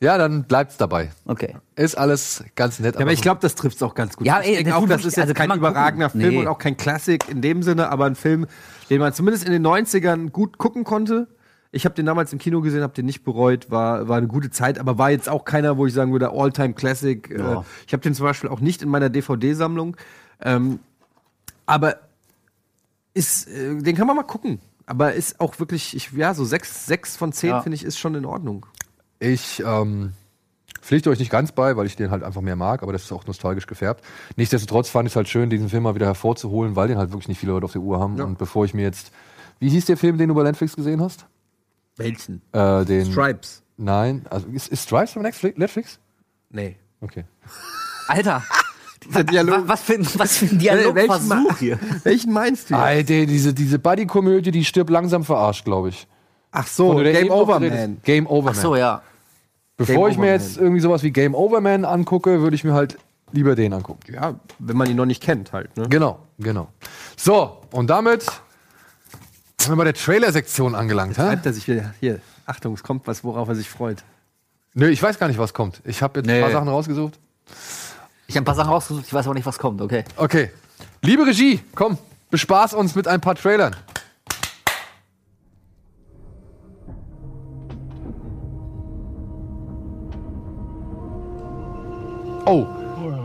Ja, 0.00 0.18
dann 0.18 0.44
bleibt's 0.44 0.76
dabei. 0.76 1.10
Okay. 1.24 1.56
Ist 1.76 1.96
alles 1.96 2.44
ganz 2.56 2.78
nett. 2.78 2.96
Ja, 2.96 3.00
aber 3.00 3.12
ich 3.12 3.22
glaube, 3.22 3.40
das 3.40 3.54
trifft's 3.54 3.82
auch 3.82 3.94
ganz 3.94 4.16
gut. 4.16 4.26
Ja, 4.26 4.40
ich 4.40 4.48
ey, 4.48 4.54
denke 4.56 4.70
der 4.70 4.76
auch, 4.76 4.86
das 4.86 5.04
ist 5.04 5.16
jetzt 5.16 5.30
also 5.30 5.34
kein 5.34 5.50
überragender 5.50 6.08
gucken. 6.08 6.20
Film 6.20 6.34
Nee. 6.34 6.40
und 6.40 6.48
auch 6.48 6.58
kein 6.58 6.76
Klassik 6.76 7.28
in 7.30 7.40
dem 7.40 7.62
Sinne, 7.62 7.88
aber 7.90 8.04
ein 8.04 8.14
Film, 8.14 8.46
den 8.90 9.00
man 9.00 9.14
zumindest 9.14 9.46
in 9.46 9.52
den 9.52 9.66
90ern 9.66 10.30
gut 10.30 10.58
gucken 10.58 10.84
konnte. 10.84 11.28
Ich 11.74 11.84
habe 11.84 11.94
den 11.94 12.06
damals 12.06 12.32
im 12.32 12.38
Kino 12.38 12.60
gesehen, 12.60 12.82
habe 12.82 12.94
den 12.94 13.06
nicht 13.06 13.24
bereut, 13.24 13.70
war, 13.70 14.08
war 14.08 14.16
eine 14.18 14.28
gute 14.28 14.50
Zeit, 14.50 14.78
aber 14.78 14.96
war 14.98 15.10
jetzt 15.10 15.28
auch 15.28 15.44
keiner, 15.44 15.76
wo 15.76 15.86
ich 15.86 15.92
sagen 15.92 16.12
würde, 16.12 16.30
All-Time 16.30 16.74
Classic. 16.74 17.28
Ja. 17.30 17.60
Äh, 17.60 17.62
ich 17.86 17.92
habe 17.92 18.02
den 18.02 18.14
zum 18.14 18.24
Beispiel 18.24 18.48
auch 18.50 18.60
nicht 18.60 18.82
in 18.82 18.88
meiner 18.88 19.10
DVD-Sammlung. 19.10 19.96
Ähm, 20.40 20.78
aber 21.66 21.96
ist, 23.12 23.48
äh, 23.48 23.76
den 23.80 23.96
kann 23.96 24.06
man 24.06 24.16
mal 24.16 24.22
gucken. 24.22 24.60
Aber 24.86 25.14
ist 25.14 25.40
auch 25.40 25.58
wirklich, 25.58 25.96
ich, 25.96 26.12
ja, 26.12 26.34
so 26.34 26.44
sechs, 26.44 26.86
sechs 26.86 27.16
von 27.16 27.32
zehn 27.32 27.50
Ja. 27.50 27.60
finde 27.62 27.76
ich, 27.76 27.84
ist 27.84 27.98
schon 27.98 28.14
in 28.14 28.24
Ordnung. 28.24 28.66
Ich 29.18 29.62
ähm, 29.64 30.12
Pflicht 30.84 31.08
euch 31.08 31.18
nicht 31.18 31.30
ganz 31.30 31.50
bei, 31.50 31.78
weil 31.78 31.86
ich 31.86 31.96
den 31.96 32.10
halt 32.10 32.22
einfach 32.22 32.42
mehr 32.42 32.56
mag, 32.56 32.82
aber 32.82 32.92
das 32.92 33.04
ist 33.04 33.12
auch 33.12 33.26
nostalgisch 33.26 33.66
gefärbt. 33.66 34.04
Nichtsdestotrotz 34.36 34.90
fand 34.90 35.06
ich 35.06 35.12
es 35.12 35.16
halt 35.16 35.28
schön, 35.28 35.48
diesen 35.48 35.70
Film 35.70 35.84
mal 35.84 35.94
wieder 35.94 36.04
hervorzuholen, 36.04 36.76
weil 36.76 36.88
den 36.88 36.98
halt 36.98 37.10
wirklich 37.10 37.28
nicht 37.28 37.38
viele 37.38 37.52
Leute 37.52 37.64
auf 37.64 37.72
der 37.72 37.80
Uhr 37.80 37.98
haben. 37.98 38.20
Und 38.20 38.36
bevor 38.36 38.66
ich 38.66 38.74
mir 38.74 38.82
jetzt. 38.82 39.10
Wie 39.60 39.70
hieß 39.70 39.86
der 39.86 39.96
Film, 39.96 40.18
den 40.18 40.28
du 40.28 40.34
bei 40.34 40.42
Netflix 40.42 40.76
gesehen 40.76 41.00
hast? 41.00 41.24
Welchen? 41.96 42.42
Äh, 42.52 42.84
den. 42.84 43.10
Stripes. 43.10 43.62
Nein, 43.76 44.24
also 44.30 44.46
ist, 44.48 44.68
ist 44.68 44.84
Stripes 44.84 45.12
von 45.12 45.22
Netflix? 45.22 45.98
Nee. 46.50 46.76
Okay. 47.00 47.24
Alter, 48.08 48.42
Der 49.14 49.24
Dialog. 49.24 49.56
wa- 49.56 49.62
was 49.66 49.82
für, 49.82 49.94
ein- 49.94 50.06
was 50.14 50.36
für 50.38 50.44
ein 50.46 50.50
welchen, 50.52 50.58
Dialogversuch 50.58 51.58
hier. 51.58 51.78
welchen 52.04 52.32
meinst 52.32 52.70
du? 52.70 52.76
Alter, 52.76 53.26
diese, 53.26 53.52
diese 53.52 53.78
Buddy-Komödie, 53.78 54.50
die 54.50 54.64
stirbt 54.64 54.90
langsam 54.90 55.24
verarscht, 55.24 55.64
glaube 55.64 55.88
ich. 55.90 56.06
Ach 56.52 56.66
so, 56.66 56.94
Game 56.96 57.30
Over 57.30 57.58
Man. 57.60 57.98
Game 58.04 58.26
Over 58.26 58.50
Ach 58.50 58.54
Man. 58.54 58.62
so, 58.62 58.76
ja. 58.76 59.02
Bevor 59.76 59.94
Game 60.04 60.12
ich 60.12 60.18
mir 60.18 60.30
jetzt 60.32 60.56
irgendwie 60.56 60.80
sowas 60.80 61.02
wie 61.02 61.10
Game 61.10 61.34
Over 61.34 61.60
Man 61.60 61.84
angucke, 61.84 62.40
würde 62.40 62.54
ich 62.54 62.62
mir 62.62 62.74
halt 62.74 62.96
lieber 63.32 63.56
den 63.56 63.72
angucken. 63.72 64.12
Ja, 64.14 64.36
wenn 64.60 64.76
man 64.76 64.88
ihn 64.88 64.96
noch 64.96 65.06
nicht 65.06 65.20
kennt 65.22 65.52
halt. 65.52 65.76
Ne? 65.76 65.88
Genau, 65.88 66.20
genau. 66.38 66.68
So, 67.16 67.58
und 67.72 67.88
damit 67.90 68.24
sind 69.64 69.72
wir 69.72 69.76
bei 69.76 69.84
der 69.84 69.94
Trailer-Sektion 69.94 70.74
angelangt. 70.74 71.16
Hä? 71.18 71.22
Reibt 71.22 71.46
er 71.46 71.52
sich 71.52 71.66
wieder. 71.68 71.94
Hier, 72.00 72.20
Achtung, 72.46 72.74
es 72.74 72.82
kommt 72.82 73.06
was, 73.06 73.24
worauf 73.24 73.48
er 73.48 73.54
sich 73.54 73.68
freut. 73.68 74.04
Nö, 74.74 74.88
ich 74.88 75.02
weiß 75.02 75.18
gar 75.18 75.28
nicht, 75.28 75.38
was 75.38 75.54
kommt. 75.54 75.80
Ich 75.84 76.02
habe 76.02 76.20
jetzt 76.20 76.28
ein 76.28 76.34
Nee. 76.36 76.42
paar 76.42 76.50
Sachen 76.50 76.68
rausgesucht. 76.68 77.18
Ich 78.26 78.36
habe 78.36 78.42
ein 78.42 78.44
paar 78.46 78.54
Sachen 78.54 78.70
rausgesucht, 78.70 79.06
ich 79.06 79.14
weiß 79.14 79.26
aber 79.26 79.34
nicht, 79.34 79.46
was 79.46 79.58
kommt, 79.58 79.80
okay. 79.80 80.04
Okay. 80.16 80.50
Liebe 81.02 81.26
Regie, 81.26 81.60
komm, 81.74 81.98
bespaß 82.30 82.74
uns 82.74 82.94
mit 82.94 83.06
ein 83.06 83.20
paar 83.20 83.34
Trailern. 83.34 83.76
Oh, 92.46 92.66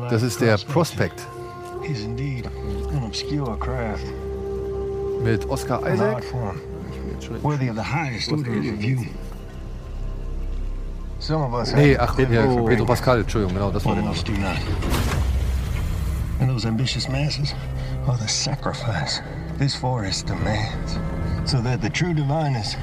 das 0.10 0.24
ist 0.24 0.40
der 0.42 0.58
Prospect 0.58 1.26
He's 1.84 2.02
indeed 2.02 2.46
an 2.48 3.04
obscure 3.04 3.58
craft, 3.58 4.06
mit 5.22 5.46
Oscar 5.50 5.82
Isaac. 5.86 6.24
form, 6.24 6.62
worthy 7.42 7.68
of 7.68 7.76
the 7.76 7.84
highest 7.84 8.32
of 8.32 8.40
view. 8.40 9.06
Some 11.20 11.42
of 11.42 11.54
us 11.54 11.74
Nee, 11.74 11.98
ach, 11.98 12.18
ja, 12.18 12.46
Pedro 12.66 12.86
Pascal, 12.86 13.20
Entschuldigung, 13.20 13.54
genau, 13.54 13.72
das 13.72 13.84
war 13.86 13.94
der 13.96 14.04
Name. 14.04 14.10
almost 14.10 14.26
do 14.26 14.34
not. 14.38 14.58
And 16.40 16.50
those 16.50 16.66
ambitious 16.66 17.10
masses 17.10 17.54
are 18.08 18.18
the 18.18 18.28
sacrifice 18.28 19.22
this 19.58 19.76
forest 19.76 20.28
demands, 20.28 20.98
so 21.46 21.60
that 21.62 21.82
the 21.82 21.90
true 21.90 22.14
diviners 22.14 22.76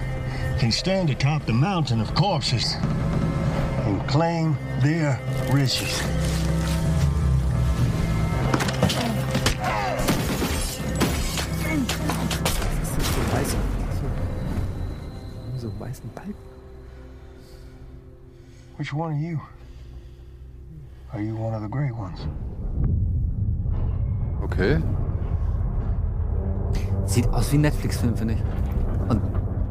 can 0.58 0.70
stand 0.70 1.08
atop 1.10 1.46
the 1.46 1.52
mountain 1.52 2.00
of 2.00 2.14
corpses 2.14 2.76
and 3.86 4.06
claim 4.06 4.56
their 4.82 5.18
riches. 5.50 6.02
Weißen 15.88 16.10
Balken. 16.14 16.34
Which 18.78 18.92
one 18.92 19.14
are 19.14 19.20
you? 19.20 19.38
Are 21.12 21.20
you 21.22 21.34
one 21.36 21.54
of 21.54 21.62
the 21.62 21.70
great 21.70 21.92
ones? 21.96 22.26
Okay. 24.42 24.78
Sieht 27.06 27.28
aus 27.28 27.52
wie 27.52 27.58
ein 27.58 27.62
Netflix-Film, 27.62 28.16
finde 28.16 28.34
ich. 28.34 28.40
Und 29.08 29.22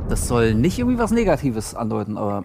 das 0.09 0.27
soll 0.27 0.53
nicht 0.53 0.79
irgendwie 0.79 0.97
was 0.97 1.11
Negatives 1.11 1.75
andeuten, 1.75 2.17
aber 2.17 2.43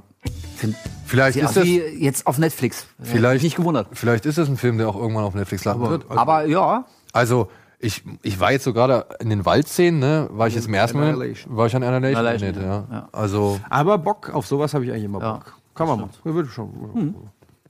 find, 0.57 0.77
Vielleicht 1.07 1.39
ist 1.39 1.57
das, 1.57 1.67
jetzt 1.67 2.27
auf 2.27 2.39
Netflix. 2.39 2.87
Vielleicht, 3.01 3.43
Nicht 3.43 3.57
gewundert. 3.57 3.89
vielleicht 3.93 4.27
ist 4.27 4.39
das 4.39 4.49
ein 4.49 4.57
Film, 4.57 4.79
der 4.79 4.89
auch 4.89 4.97
irgendwann 4.97 5.25
auf 5.25 5.35
Netflix 5.35 5.65
landen 5.65 5.89
wird. 5.89 6.11
Aber 6.11 6.47
ja, 6.47 6.85
Also, 7.13 7.49
ich, 7.83 8.03
ich 8.23 8.39
war 8.39 8.53
jetzt 8.53 8.65
so 8.65 8.73
gerade 8.75 9.07
in 9.21 9.31
den 9.31 9.45
Waldszenen, 9.47 9.99
ne? 10.01 10.29
War 10.31 10.47
ich 10.49 10.55
jetzt 10.55 10.69
im 10.69 10.75
ersten 10.75 10.99
Mal, 10.99 11.17
war 11.47 11.67
ich 11.67 11.75
an 11.75 11.83
Annihilation, 11.83 12.27
Annihilation, 12.27 12.63
ja. 12.63 12.85
ja. 12.91 13.09
Also, 13.11 13.59
Aber 13.71 13.97
Bock, 13.99 14.29
auf 14.31 14.47
sowas 14.47 14.75
habe 14.75 14.85
ich 14.85 14.91
eigentlich 14.93 15.05
immer 15.05 15.21
Ja. 15.21 15.33
Bock. 15.35 15.57
Kann 15.75 15.89
man 15.89 16.01
machen. 16.01 16.11
Ja, 16.25 16.35
würde 16.35 16.49
schon. 16.51 17.15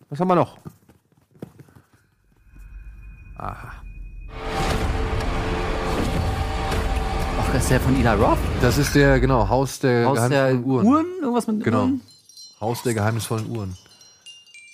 Was 0.09 0.19
haben 0.19 0.29
wir 0.29 0.35
noch? 0.35 0.59
ach, 7.39 7.55
ist 7.55 7.71
der 7.71 7.81
von 7.81 7.99
Ida 7.99 8.15
Roth? 8.15 8.39
das 8.61 8.79
ist 8.79 8.95
der, 8.95 9.21
genau, 9.21 9.49
Haus 9.49 9.79
der 9.81 10.09
Aus 10.09 10.19
der 10.19 10.29
geheimnisvollen 10.29 10.65
Uhren. 10.65 10.87
Uhren. 10.87 11.07
Irgendwas 11.23 11.47
mit 11.47 11.65
Genau. 11.65 11.79
Uhren? 11.83 12.01
Haus 12.61 12.83
der 12.83 12.95
geheimnisvollen 12.95 13.49
Uhren. 13.51 13.77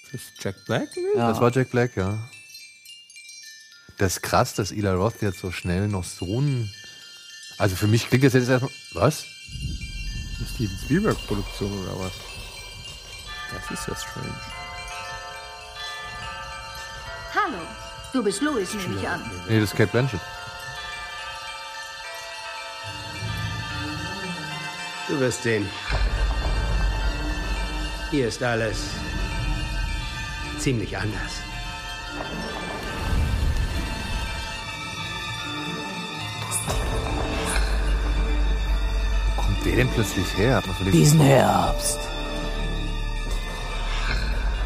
Das 0.05 0.15
ist 0.23 0.33
Jack 0.43 0.57
Black? 0.67 0.89
Ja. 1.17 1.29
Das 1.29 1.41
war 1.41 1.51
Jack 1.51 1.71
Black, 1.71 1.97
ja. 1.97 2.15
Das 3.99 4.17
ist 4.17 4.23
krass, 4.23 4.55
dass 4.55 4.73
Eli 4.73 4.89
Roth 4.89 5.23
jetzt 5.23 5.41
so 5.41 5.51
schnell 5.51 5.89
noch 5.89 6.05
so 6.05 6.41
ein. 6.41 6.71
Also 7.57 7.77
für 7.77 7.87
mich 7.87 8.09
klingt 8.09 8.25
das 8.25 8.35
jetzt 8.35 8.49
erstmal. 8.49 8.71
Was? 8.93 9.25
Eine 10.39 10.47
Steven 10.55 10.79
Spielberg-Produktion 10.85 11.73
oder 11.85 11.99
was? 12.01 12.13
Das 13.53 13.71
ist 13.71 13.89
ja 13.89 13.97
strange. 13.97 14.41
Hallo, 17.35 17.63
du 18.13 18.23
bist 18.23 18.43
Louis, 18.43 18.75
nehme 18.75 19.01
ich 19.01 19.09
an. 19.09 19.31
Nee, 19.49 19.61
das 19.61 19.71
ist 19.71 19.77
Kate 19.77 19.91
Blanchett. 19.91 20.21
Du 25.09 25.19
wirst 25.21 25.43
sehen. 25.43 25.67
Hier 28.11 28.29
ist 28.29 28.43
alles 28.43 28.79
ziemlich 30.59 30.97
anders. 30.97 31.33
Wo 39.37 39.43
kommt 39.43 39.65
der 39.65 39.77
denn 39.77 39.89
plötzlich 39.89 40.27
her? 40.37 40.63
Diesen 40.93 41.21
Herbst. 41.21 41.99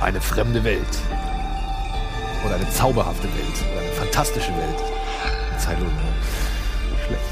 Eine 0.01 0.20
fremde 0.20 0.64
Welt. 0.64 0.98
Oder 2.44 2.55
eine 2.55 2.70
zauberhafte 2.70 3.28
Welt. 3.35 3.64
Oder 3.72 3.81
eine 3.82 3.93
fantastische 3.93 4.51
Welt. 4.56 4.78
Zeitlos. 5.59 5.90
Schlecht. 7.06 7.22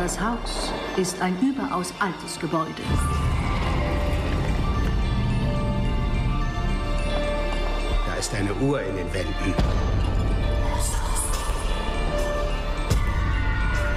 Das 0.00 0.20
Haus 0.20 0.72
ist 0.96 1.20
ein 1.20 1.36
überaus 1.40 1.92
altes 1.98 2.38
Gebäude. 2.38 2.82
Da 8.06 8.14
ist 8.14 8.32
eine 8.34 8.54
Uhr 8.54 8.80
in 8.82 8.96
den 8.96 9.12
Wänden. 9.12 9.54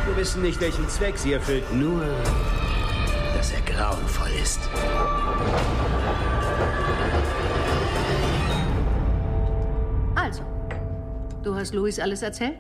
Wir 0.10 0.18
wissen 0.18 0.42
nicht, 0.42 0.60
welchen 0.60 0.90
Zweck 0.90 1.20
sie 1.20 1.34
erfüllt, 1.34 1.72
nur, 1.72 2.04
dass 3.36 3.52
er 3.52 3.62
grauenvoll 3.62 4.32
ist. 4.42 4.60
Also, 10.16 10.42
du 11.44 11.54
hast 11.54 11.76
Louis 11.76 12.00
alles 12.00 12.24
erzählt? 12.24 12.58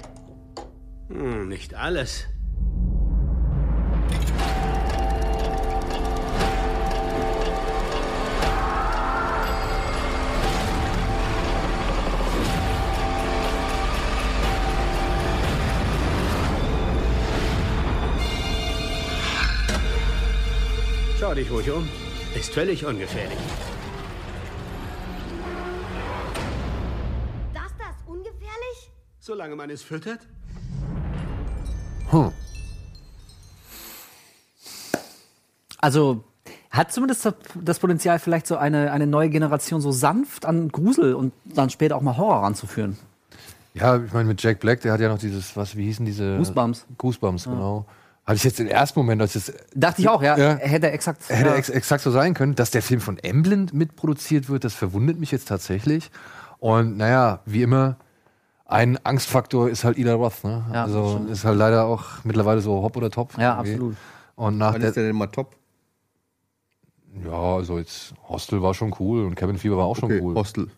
Hm, 1.07 1.47
nicht 1.47 1.73
alles. 1.73 2.27
Dich 21.39 21.51
ruhig 21.51 21.71
um. 21.71 21.87
Ist 22.35 22.53
völlig 22.53 22.85
ungefährlich. 22.85 23.37
Das 27.53 27.71
das 27.77 27.95
ungefährlich? 28.05 28.91
Solange 29.19 29.55
man 29.55 29.69
es 29.69 29.81
füttert? 29.81 30.19
Hm. 32.11 32.31
Also 35.79 36.23
hat 36.71 36.91
zumindest 36.91 37.25
das- 37.25 37.33
das 37.55 37.79
Potenzial, 37.79 38.19
vielleicht 38.19 38.45
so 38.47 38.57
eine, 38.57 38.91
eine 38.91 39.07
neue 39.07 39.29
Generation 39.29 39.81
so 39.81 39.91
sanft 39.91 40.45
an 40.45 40.69
Grusel 40.69 41.13
und 41.15 41.33
dann 41.45 41.69
später 41.69 41.95
auch 41.95 42.01
mal 42.01 42.17
Horror 42.17 42.43
ranzuführen. 42.43 42.97
Ja, 43.75 43.97
ich 44.03 44.11
meine, 44.11 44.27
mit 44.27 44.41
Jack 44.41 44.59
Black, 44.59 44.81
der 44.81 44.91
hat 44.91 44.99
ja 44.99 45.07
noch 45.09 45.19
dieses, 45.19 45.55
was, 45.55 45.75
wie 45.77 45.85
hießen 45.85 46.05
diese? 46.05 46.37
Goosebumps. 46.37 46.85
Goosebumps, 46.97 47.45
genau. 47.45 47.85
Hatte 48.29 48.37
ich 48.37 48.43
jetzt 48.43 48.59
im 48.59 48.67
ersten 48.67 48.99
Moment, 48.99 49.23
als 49.23 49.33
es 49.33 49.51
Dachte 49.73 50.03
ich 50.03 50.07
auch, 50.07 50.21
ja. 50.21 50.37
Ja. 50.37 50.55
Hätte 50.57 50.91
exakt. 50.91 51.27
Hätte 51.29 51.49
ja. 51.49 51.55
ex 51.55 51.69
exakt 51.69 52.03
so 52.03 52.11
sein 52.11 52.35
können, 52.35 52.53
dass 52.53 52.69
der 52.69 52.83
Film 52.83 53.01
von 53.01 53.17
Emblem 53.17 53.69
mitproduziert 53.73 54.49
wird, 54.49 54.63
das 54.63 54.75
verwundert 54.75 55.17
mich 55.17 55.31
jetzt 55.31 55.47
tatsächlich. 55.47 56.11
Und 56.59 56.95
naja, 56.95 57.39
wie 57.47 57.63
immer, 57.63 57.97
ein 58.65 59.03
Angstfaktor 59.03 59.67
ist 59.67 59.83
halt 59.83 59.97
Ida 59.97 60.13
Roth. 60.13 60.43
Ne? 60.43 60.63
Ja, 60.71 60.83
also 60.83 61.13
stimmt. 61.15 61.31
ist 61.31 61.43
halt 61.43 61.57
leider 61.57 61.85
auch 61.85 62.23
mittlerweile 62.23 62.61
so 62.61 62.83
hopp 62.83 62.97
oder 62.97 63.09
top. 63.09 63.35
Ja, 63.39 63.55
irgendwie. 63.55 63.71
absolut. 63.71 63.95
Und 64.35 64.57
nach 64.59 64.73
Wann 64.73 64.81
der, 64.81 64.89
ist 64.89 64.95
der 64.95 65.05
denn 65.05 65.15
mal 65.15 65.25
top? 65.25 65.55
ja, 67.25 67.55
also 67.55 67.79
jetzt 67.79 68.13
Hostel 68.27 68.61
war 68.61 68.75
schon 68.75 68.93
cool 68.99 69.25
und 69.25 69.33
Cabin 69.33 69.57
Fever 69.57 69.75
war 69.75 69.85
auch 69.85 69.95
schon 69.95 70.11
Okay, 70.11 70.21
cool. 70.21 70.35
Hostel. 70.35 70.69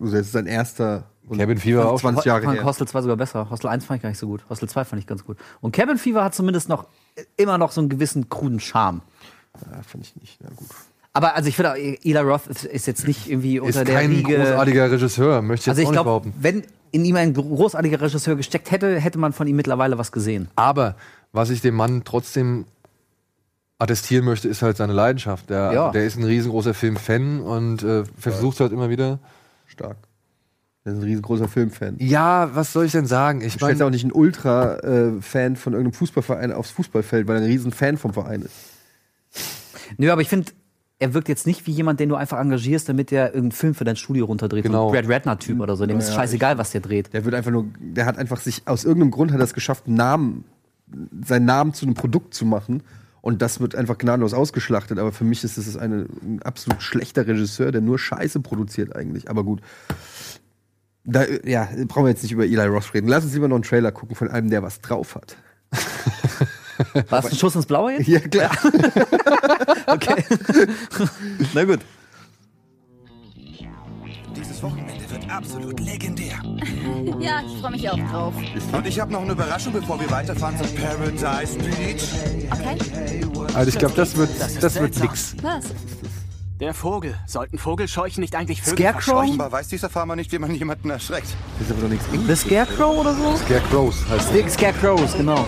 Also 0.00 0.16
das 0.16 0.26
ist 0.26 0.32
sein 0.32 0.46
erster. 0.46 1.04
Und 1.26 1.38
Cabin 1.38 1.58
Fever 1.58 1.86
auch 1.88 2.00
schon 2.00 2.14
20 2.14 2.24
Jahre 2.26 2.42
fand 2.42 2.56
her. 2.56 2.64
Hostel 2.64 2.88
2 2.88 3.02
sogar 3.02 3.16
besser. 3.16 3.48
Hostel 3.50 3.68
1 3.68 3.84
fand 3.84 3.98
ich 3.98 4.02
gar 4.02 4.08
nicht 4.08 4.18
so 4.18 4.26
gut. 4.26 4.44
Hostel 4.48 4.68
2 4.68 4.84
fand 4.84 5.00
ich 5.00 5.06
ganz 5.06 5.24
gut. 5.24 5.36
Und 5.60 5.72
Cabin 5.72 5.96
Fever 5.98 6.24
hat 6.24 6.34
zumindest 6.34 6.68
noch 6.68 6.86
immer 7.36 7.56
noch 7.58 7.70
so 7.72 7.80
einen 7.80 7.88
gewissen 7.88 8.28
kruden 8.28 8.60
Charme. 8.60 9.02
Ja, 9.70 9.82
fand 9.82 10.04
ich 10.04 10.16
nicht. 10.16 10.38
Na 10.42 10.50
gut. 10.54 10.68
Aber 11.12 11.34
also 11.34 11.48
ich 11.48 11.56
finde, 11.56 11.72
auch, 11.72 11.76
Eli 11.76 12.18
Roth 12.18 12.46
ist, 12.46 12.86
jetzt 12.86 13.06
nicht 13.06 13.28
irgendwie 13.28 13.58
unter 13.60 13.80
Ist 13.80 13.88
der 13.88 13.94
kein 13.96 14.10
Riege. 14.10 14.36
großartiger 14.36 14.90
Regisseur, 14.92 15.42
möchte 15.42 15.62
ich 15.62 15.66
jetzt 15.66 15.78
Also 15.78 15.80
ich 15.82 15.86
auch 15.88 15.90
nicht 15.90 16.02
glaube, 16.02 16.20
behaupten. 16.30 16.34
wenn 16.40 16.62
in 16.92 17.04
ihm 17.04 17.16
ein 17.16 17.34
großartiger 17.34 18.00
Regisseur 18.00 18.36
gesteckt 18.36 18.70
hätte, 18.70 18.98
hätte 18.98 19.18
man 19.18 19.32
von 19.32 19.46
ihm 19.48 19.56
mittlerweile 19.56 19.98
was 19.98 20.12
gesehen. 20.12 20.48
Aber 20.56 20.94
was 21.32 21.50
ich 21.50 21.60
dem 21.60 21.74
Mann 21.74 22.02
trotzdem 22.04 22.64
attestieren 23.78 24.24
möchte, 24.24 24.48
ist 24.48 24.62
halt 24.62 24.76
seine 24.76 24.92
Leidenschaft. 24.92 25.50
Der, 25.50 25.72
Ja. 25.72 25.90
der 25.90 26.04
ist 26.04 26.16
ein 26.16 26.24
riesengroßer 26.24 26.74
Film-Fan 26.74 27.40
und 27.40 27.82
äh, 27.82 28.04
versucht 28.18 28.60
halt 28.60 28.72
immer 28.72 28.88
wieder. 28.90 29.18
Stark. 29.66 29.96
Der 30.84 30.92
ist 30.94 30.98
ein 30.98 31.04
riesengroßer 31.04 31.48
Filmfan. 31.48 31.96
Ja, 31.98 32.54
was 32.54 32.72
soll 32.72 32.86
ich 32.86 32.92
denn 32.92 33.06
sagen? 33.06 33.42
Ich 33.42 33.60
meine, 33.60 33.84
auch 33.84 33.90
nicht 33.90 34.04
einen 34.04 34.12
Ultra-Fan 34.12 35.56
von 35.56 35.74
irgendeinem 35.74 35.92
Fußballverein 35.92 36.52
aufs 36.52 36.70
Fußballfeld, 36.70 37.28
weil 37.28 37.36
er 37.36 37.42
ein 37.42 37.48
riesen 37.48 37.72
Fan 37.72 37.98
vom 37.98 38.14
Verein 38.14 38.42
ist. 38.42 38.54
Nö, 39.98 40.10
aber 40.10 40.22
ich 40.22 40.28
finde, 40.28 40.52
er 40.98 41.12
wirkt 41.12 41.28
jetzt 41.28 41.46
nicht 41.46 41.66
wie 41.66 41.72
jemand, 41.72 42.00
den 42.00 42.08
du 42.08 42.14
einfach 42.14 42.38
engagierst, 42.38 42.88
damit 42.88 43.10
der 43.10 43.28
irgendeinen 43.28 43.52
Film 43.52 43.74
für 43.74 43.84
dein 43.84 43.96
Studio 43.96 44.26
runterdreht. 44.26 44.62
Genau. 44.62 44.90
So 44.90 44.96
ein 44.96 45.04
Brad 45.04 45.14
Ratner-Typ 45.14 45.60
oder 45.60 45.76
so. 45.76 45.84
Dem 45.84 45.98
ist 45.98 46.10
Ja, 46.10 46.14
scheißegal, 46.14 46.56
was 46.56 46.70
der 46.70 46.80
dreht. 46.80 47.12
Der 47.12 47.24
wird 47.24 47.34
einfach 47.34 47.50
nur, 47.50 47.66
der 47.78 48.06
hat 48.06 48.18
einfach 48.18 48.40
sich, 48.40 48.62
aus 48.66 48.84
irgendeinem 48.84 49.10
Grund 49.10 49.32
hat 49.32 49.40
er 49.40 49.44
es 49.44 49.54
geschafft, 49.54 49.88
Namen, 49.88 50.44
seinen 51.24 51.44
Namen 51.46 51.74
zu 51.74 51.86
einem 51.86 51.94
Produkt 51.94 52.34
zu 52.34 52.44
machen. 52.46 52.82
Und 53.22 53.42
das 53.42 53.60
wird 53.60 53.74
einfach 53.74 53.98
gnadenlos 53.98 54.32
ausgeschlachtet. 54.32 54.98
Aber 54.98 55.12
für 55.12 55.24
mich 55.24 55.44
ist 55.44 55.58
es 55.58 55.76
eine, 55.76 56.06
ein 56.22 56.42
absolut 56.42 56.82
schlechter 56.82 57.26
Regisseur, 57.26 57.70
der 57.70 57.82
nur 57.82 57.98
Scheiße 57.98 58.40
produziert 58.40 58.96
eigentlich. 58.96 59.28
Aber 59.30 59.44
gut. 59.44 59.60
Da, 61.04 61.24
ja, 61.44 61.68
brauchen 61.86 62.04
wir 62.04 62.10
jetzt 62.10 62.22
nicht 62.22 62.32
über 62.32 62.44
Eli 62.44 62.66
Roth 62.66 62.92
reden. 62.94 63.08
Lass 63.08 63.24
uns 63.24 63.32
lieber 63.34 63.48
noch 63.48 63.56
einen 63.56 63.64
Trailer 63.64 63.90
gucken 63.92 64.14
von 64.16 64.28
einem, 64.28 64.50
der 64.50 64.62
was 64.62 64.80
drauf 64.80 65.14
hat. 65.14 65.36
War 67.10 67.24
es 67.24 67.32
ein 67.32 67.36
Schuss 67.36 67.54
ins 67.54 67.66
Blaue 67.66 67.92
jetzt? 67.92 68.08
Ja, 68.08 68.20
klar. 68.20 68.50
Okay. 69.86 70.24
Na 71.54 71.64
gut. 71.64 71.80
Dieses 74.36 74.62
Wochenende 74.62 75.10
wird 75.10 75.28
absolut 75.28 75.80
legendär. 75.80 76.40
Ja, 77.18 77.42
ich 77.44 77.60
freue 77.60 77.72
mich 77.72 77.90
auch 77.90 77.98
drauf. 78.10 78.34
Und 78.72 78.86
ich 78.86 79.00
habe 79.00 79.12
noch 79.12 79.22
eine 79.22 79.32
Überraschung, 79.32 79.72
bevor 79.72 79.98
wir 79.98 80.08
weiterfahren 80.10 80.56
zum 80.56 80.68
Paradise 80.76 81.58
Beach. 81.58 82.08
Okay. 82.52 83.26
also 83.54 83.68
ich 83.68 83.78
glaube, 83.78 83.94
das 83.94 84.16
wird, 84.16 84.30
das 84.38 84.60
wird 84.60 84.94
seltsam. 84.94 85.02
nix. 85.02 85.34
Was? 85.42 85.64
Der 86.60 86.74
Vogel. 86.74 87.14
Sollten 87.26 87.56
Vogelscheuchen 87.56 88.20
nicht 88.20 88.34
eigentlich 88.34 88.60
Vögel 88.60 88.86
Scarecrow? 88.90 89.24
Offenbar 89.24 89.50
weiß 89.50 89.68
dieser 89.68 89.88
Farmer 89.88 90.14
nicht, 90.14 90.30
wie 90.30 90.38
man 90.38 90.54
jemanden 90.54 90.90
erschreckt. 90.90 91.28
Das 91.58 91.66
ist 91.66 91.72
aber 91.72 91.82
doch 91.82 91.88
nichts 91.88 92.04
The. 92.12 92.36
Scarecrow 92.36 92.98
oder 92.98 93.14
so? 93.14 93.34
Scarecrows 93.38 94.06
heißt 94.10 94.32
Big 94.32 94.50
Scarecrows, 94.50 95.16
genau. 95.16 95.46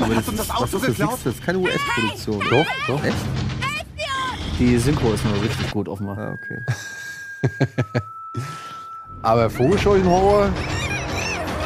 Aber 0.00 0.14
das 0.16 0.26
uns 0.28 0.38
das 0.38 0.46
ist, 0.46 0.54
Auto 0.54 0.62
was 0.62 0.74
ist 0.74 0.82
das? 0.82 0.86
geklaut? 0.88 1.10
Nix, 1.12 1.22
Das 1.24 1.34
ist 1.34 1.44
keine 1.44 1.58
US-Produktion. 1.58 2.40
Doch, 2.50 2.66
doch. 2.88 3.04
Echt? 3.04 3.16
Die 4.58 4.78
Synchro 4.78 5.12
ist 5.12 5.24
nur 5.24 5.40
richtig 5.40 5.70
gut, 5.70 5.88
offenbar. 5.88 6.18
Ah, 6.18 6.32
okay. 6.32 6.60
Aber 9.22 9.48
Vogelscheuchenhorror 9.48 10.50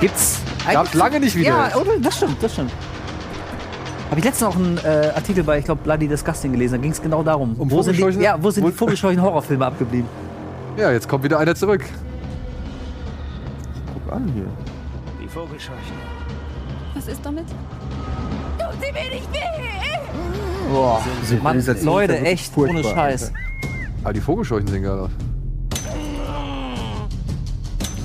Gibt's 0.01 0.39
gab's 0.70 0.95
lange 0.95 1.20
nicht 1.20 1.35
wieder. 1.35 1.49
Ja, 1.49 1.77
oder? 1.77 1.99
Das 1.99 2.16
stimmt, 2.19 2.43
das 2.43 2.53
stimmt. 2.53 2.73
Habe 4.11 4.21
ich 4.21 4.25
letztens 4.25 4.55
noch 4.55 4.57
einen 4.57 4.79
äh, 4.79 5.13
Artikel 5.15 5.45
bei, 5.45 5.59
ich 5.59 5.65
glaube, 5.67 5.83
Bloody 5.83 6.09
Disgusting 6.09 6.53
gelesen. 6.53 6.75
Da 6.77 6.79
ging 6.81 6.93
es 6.93 7.03
genau 7.03 7.23
darum. 7.23 7.55
Um 7.59 7.71
wo 7.71 7.83
sind 7.83 7.95
die, 7.95 8.01
Vogelscheuchen? 8.01 8.23
ja, 8.23 8.43
wo 8.43 8.51
sind 8.51 8.65
die 8.67 8.73
Wo- 8.73 8.77
Vogelscheuchen-Horrorfilme 8.77 9.67
abgeblieben? 9.67 10.09
Ja, 10.79 10.91
jetzt 10.93 11.09
kommt 11.09 11.25
wieder 11.25 11.39
einer 11.39 11.55
zurück. 11.55 11.85
Guck 13.93 14.13
an 14.13 14.31
hier. 14.35 14.47
Die 15.23 15.29
Vogelscheuchen. 15.29 15.79
Was 16.95 17.07
ist 17.07 17.21
damit? 17.25 17.45
Tut 17.49 18.73
sie 18.81 18.93
mir 18.93 19.15
nicht 19.15 19.31
weh! 19.33 20.73
Boah, 20.73 21.01
Mann, 21.43 21.63
Leute, 21.83 22.19
echt, 22.21 22.57
ohne 22.57 22.83
Scheiß. 22.83 23.33
Aber 24.05 24.13
die 24.13 24.21
Vogelscheuchen 24.21 24.67
sehen 24.69 24.83
geil 24.83 24.99
aus. 24.99 25.11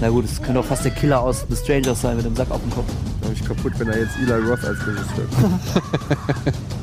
Na 0.02 0.10
gut, 0.10 0.26
es 0.26 0.42
könnte 0.42 0.60
auch 0.60 0.66
fast 0.66 0.84
der 0.84 0.92
Killer 0.92 1.22
aus 1.22 1.46
The 1.50 1.56
Strangers 1.56 2.02
sein 2.02 2.18
mit 2.18 2.26
dem 2.26 2.36
Sack 2.36 2.52
auf 2.52 2.62
dem 2.62 2.72
Kopf. 2.72 2.92
Da 3.24 3.30
bin 3.30 3.38
ich 3.38 3.46
kaputt, 3.46 3.74
wenn 3.80 3.88
er 3.90 4.00
jetzt 4.00 4.18
Eli 4.18 4.34
Roth 4.34 4.66
als 4.66 4.86
Regisseur 4.86 5.28
hat. 5.32 6.54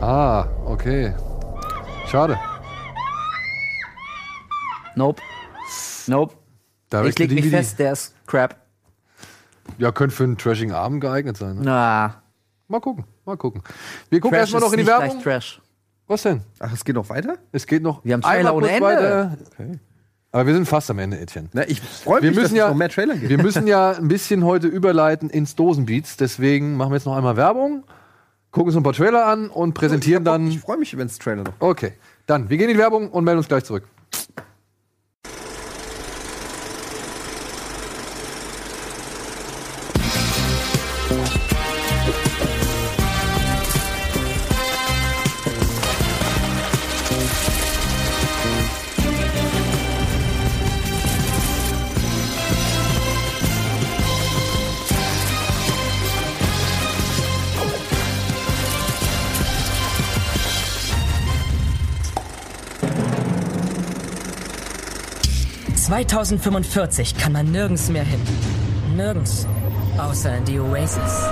Ah, 0.00 0.46
okay. 0.66 1.14
Schade. 2.06 2.38
Nope. 4.96 5.22
Nope. 6.06 6.34
Da 6.90 7.04
Ich 7.06 7.18
leg 7.18 7.30
mich 7.30 7.48
fest, 7.48 7.78
der 7.78 7.92
ist 7.92 8.14
crap. 8.26 8.54
Ja, 9.78 9.92
könnte 9.92 10.14
für 10.14 10.24
einen 10.24 10.36
trashigen 10.36 10.74
Abend 10.74 11.00
geeignet 11.00 11.38
sein. 11.38 11.56
Ne? 11.56 11.62
Na, 11.64 12.22
Mal 12.68 12.80
gucken, 12.80 13.04
mal 13.24 13.36
gucken. 13.38 13.62
Wir 14.10 14.20
gucken 14.20 14.38
erstmal 14.38 14.60
noch 14.60 14.72
in 14.72 14.78
die 14.78 14.84
nicht 14.84 14.92
Werbung. 14.92 15.22
Trash. 15.22 15.62
Was 16.06 16.22
denn? 16.22 16.42
Ach, 16.58 16.72
es 16.72 16.84
geht 16.84 16.94
noch 16.94 17.08
weiter? 17.08 17.38
Es 17.52 17.66
geht 17.66 17.82
noch 17.82 18.04
Wir 18.04 18.12
haben 18.12 18.20
Trailer 18.20 18.54
ohne 18.54 18.68
Ende. 18.68 18.82
weiter. 18.86 19.36
Aber 20.34 20.48
wir 20.48 20.54
sind 20.54 20.66
fast 20.66 20.90
am 20.90 20.98
Ende, 20.98 21.20
Etienne. 21.20 21.48
Na, 21.52 21.62
ich 21.68 21.80
freue 21.80 22.20
Wir 22.20 22.30
mich, 22.30 22.36
dass 22.36 22.42
müssen 22.42 22.54
es 22.56 22.58
ja, 22.58 22.68
noch 22.68 22.74
mehr 22.74 22.88
Trailer 22.88 23.14
gibt. 23.14 23.28
wir 23.28 23.40
müssen 23.40 23.68
ja 23.68 23.92
ein 23.92 24.08
bisschen 24.08 24.44
heute 24.44 24.66
überleiten 24.66 25.30
ins 25.30 25.54
Dosenbeats. 25.54 26.16
Deswegen 26.16 26.76
machen 26.76 26.90
wir 26.90 26.96
jetzt 26.96 27.04
noch 27.06 27.16
einmal 27.16 27.36
Werbung, 27.36 27.84
gucken 28.50 28.70
uns 28.70 28.76
ein 28.76 28.82
paar 28.82 28.94
Trailer 28.94 29.26
an 29.26 29.48
und 29.48 29.74
präsentieren 29.74 30.24
dann. 30.24 30.48
Ich 30.48 30.58
freue 30.58 30.76
mich, 30.76 30.98
wenn 30.98 31.06
es 31.06 31.20
Trailer 31.20 31.44
noch 31.44 31.52
Okay, 31.60 31.92
dann 32.26 32.50
wir 32.50 32.56
gehen 32.56 32.68
in 32.68 32.74
die 32.74 32.80
Werbung 32.80 33.12
und 33.12 33.22
melden 33.22 33.38
uns 33.38 33.46
gleich 33.46 33.62
zurück. 33.62 33.84
...2045 65.94 67.16
kann 67.16 67.30
man 67.30 67.52
nirgends 67.52 67.88
mehr 67.88 68.02
hin. 68.02 68.20
Nirgends. 68.96 69.46
Außer 69.96 70.38
in 70.38 70.44
die 70.44 70.58
Oasis. 70.58 71.28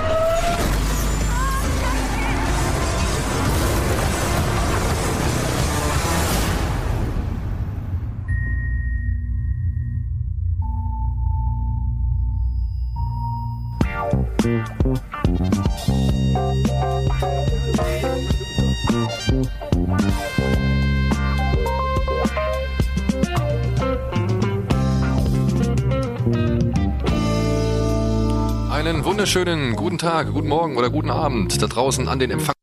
Wunderschönen 29.23 29.77
guten 29.77 29.97
Tag, 29.97 30.33
guten 30.33 30.49
Morgen 30.49 30.75
oder 30.75 30.89
guten 30.89 31.09
Abend 31.09 31.61
da 31.61 31.67
draußen 31.67 32.09
an 32.09 32.19
den 32.19 32.29
Empfang. 32.29 32.53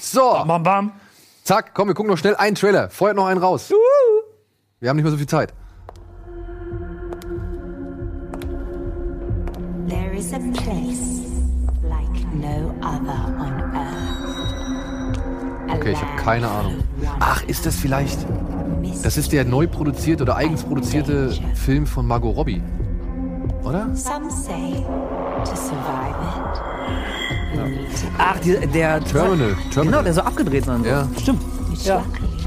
So, 0.00 0.42
Bam, 0.46 0.62
bam. 0.62 0.92
zack, 1.44 1.74
komm, 1.74 1.88
wir 1.88 1.94
gucken 1.94 2.10
noch 2.10 2.16
schnell 2.16 2.34
einen 2.36 2.54
Trailer. 2.54 2.88
Vorher 2.88 3.14
noch 3.14 3.26
einen 3.26 3.42
raus. 3.42 3.70
Wir 4.80 4.88
haben 4.88 4.96
nicht 4.96 5.04
mehr 5.04 5.12
so 5.12 5.18
viel 5.18 5.28
Zeit. 5.28 5.52
Is 10.30 10.36
a 10.36 10.38
place 10.62 11.22
like 11.82 12.32
no 12.34 12.72
other 12.82 13.20
on 13.38 13.52
earth. 13.74 15.18
Okay, 15.76 15.92
ich 15.92 16.00
habe 16.00 16.16
keine 16.16 16.48
Ahnung. 16.48 16.74
Ach, 17.20 17.42
ist 17.44 17.66
das 17.66 17.76
vielleicht? 17.76 18.18
Das 19.02 19.16
ist 19.16 19.32
der 19.32 19.44
neu 19.44 19.66
produzierte 19.66 20.22
oder 20.22 20.36
eigens 20.36 20.62
produzierte 20.62 21.32
Film 21.54 21.86
von 21.86 22.06
Margot 22.06 22.36
Robbie. 22.36 22.62
oder? 23.64 23.88
Some 23.94 24.30
say 24.30 24.84
to 25.44 25.56
survive 25.56 26.16
it, 26.20 26.60
you 27.54 27.62
need 27.66 27.88
to 27.90 28.06
Ach, 28.18 28.38
die, 28.40 28.56
der 28.68 29.00
Terminal. 29.04 29.56
Terminal. 29.72 29.84
Genau, 29.84 30.02
der 30.02 30.14
so 30.14 30.20
abgedreht 30.22 30.64
sein 30.64 30.82
soll. 30.82 30.92
Ja. 30.92 31.08
Stimmt. 31.20 31.42
Ja. 31.84 32.02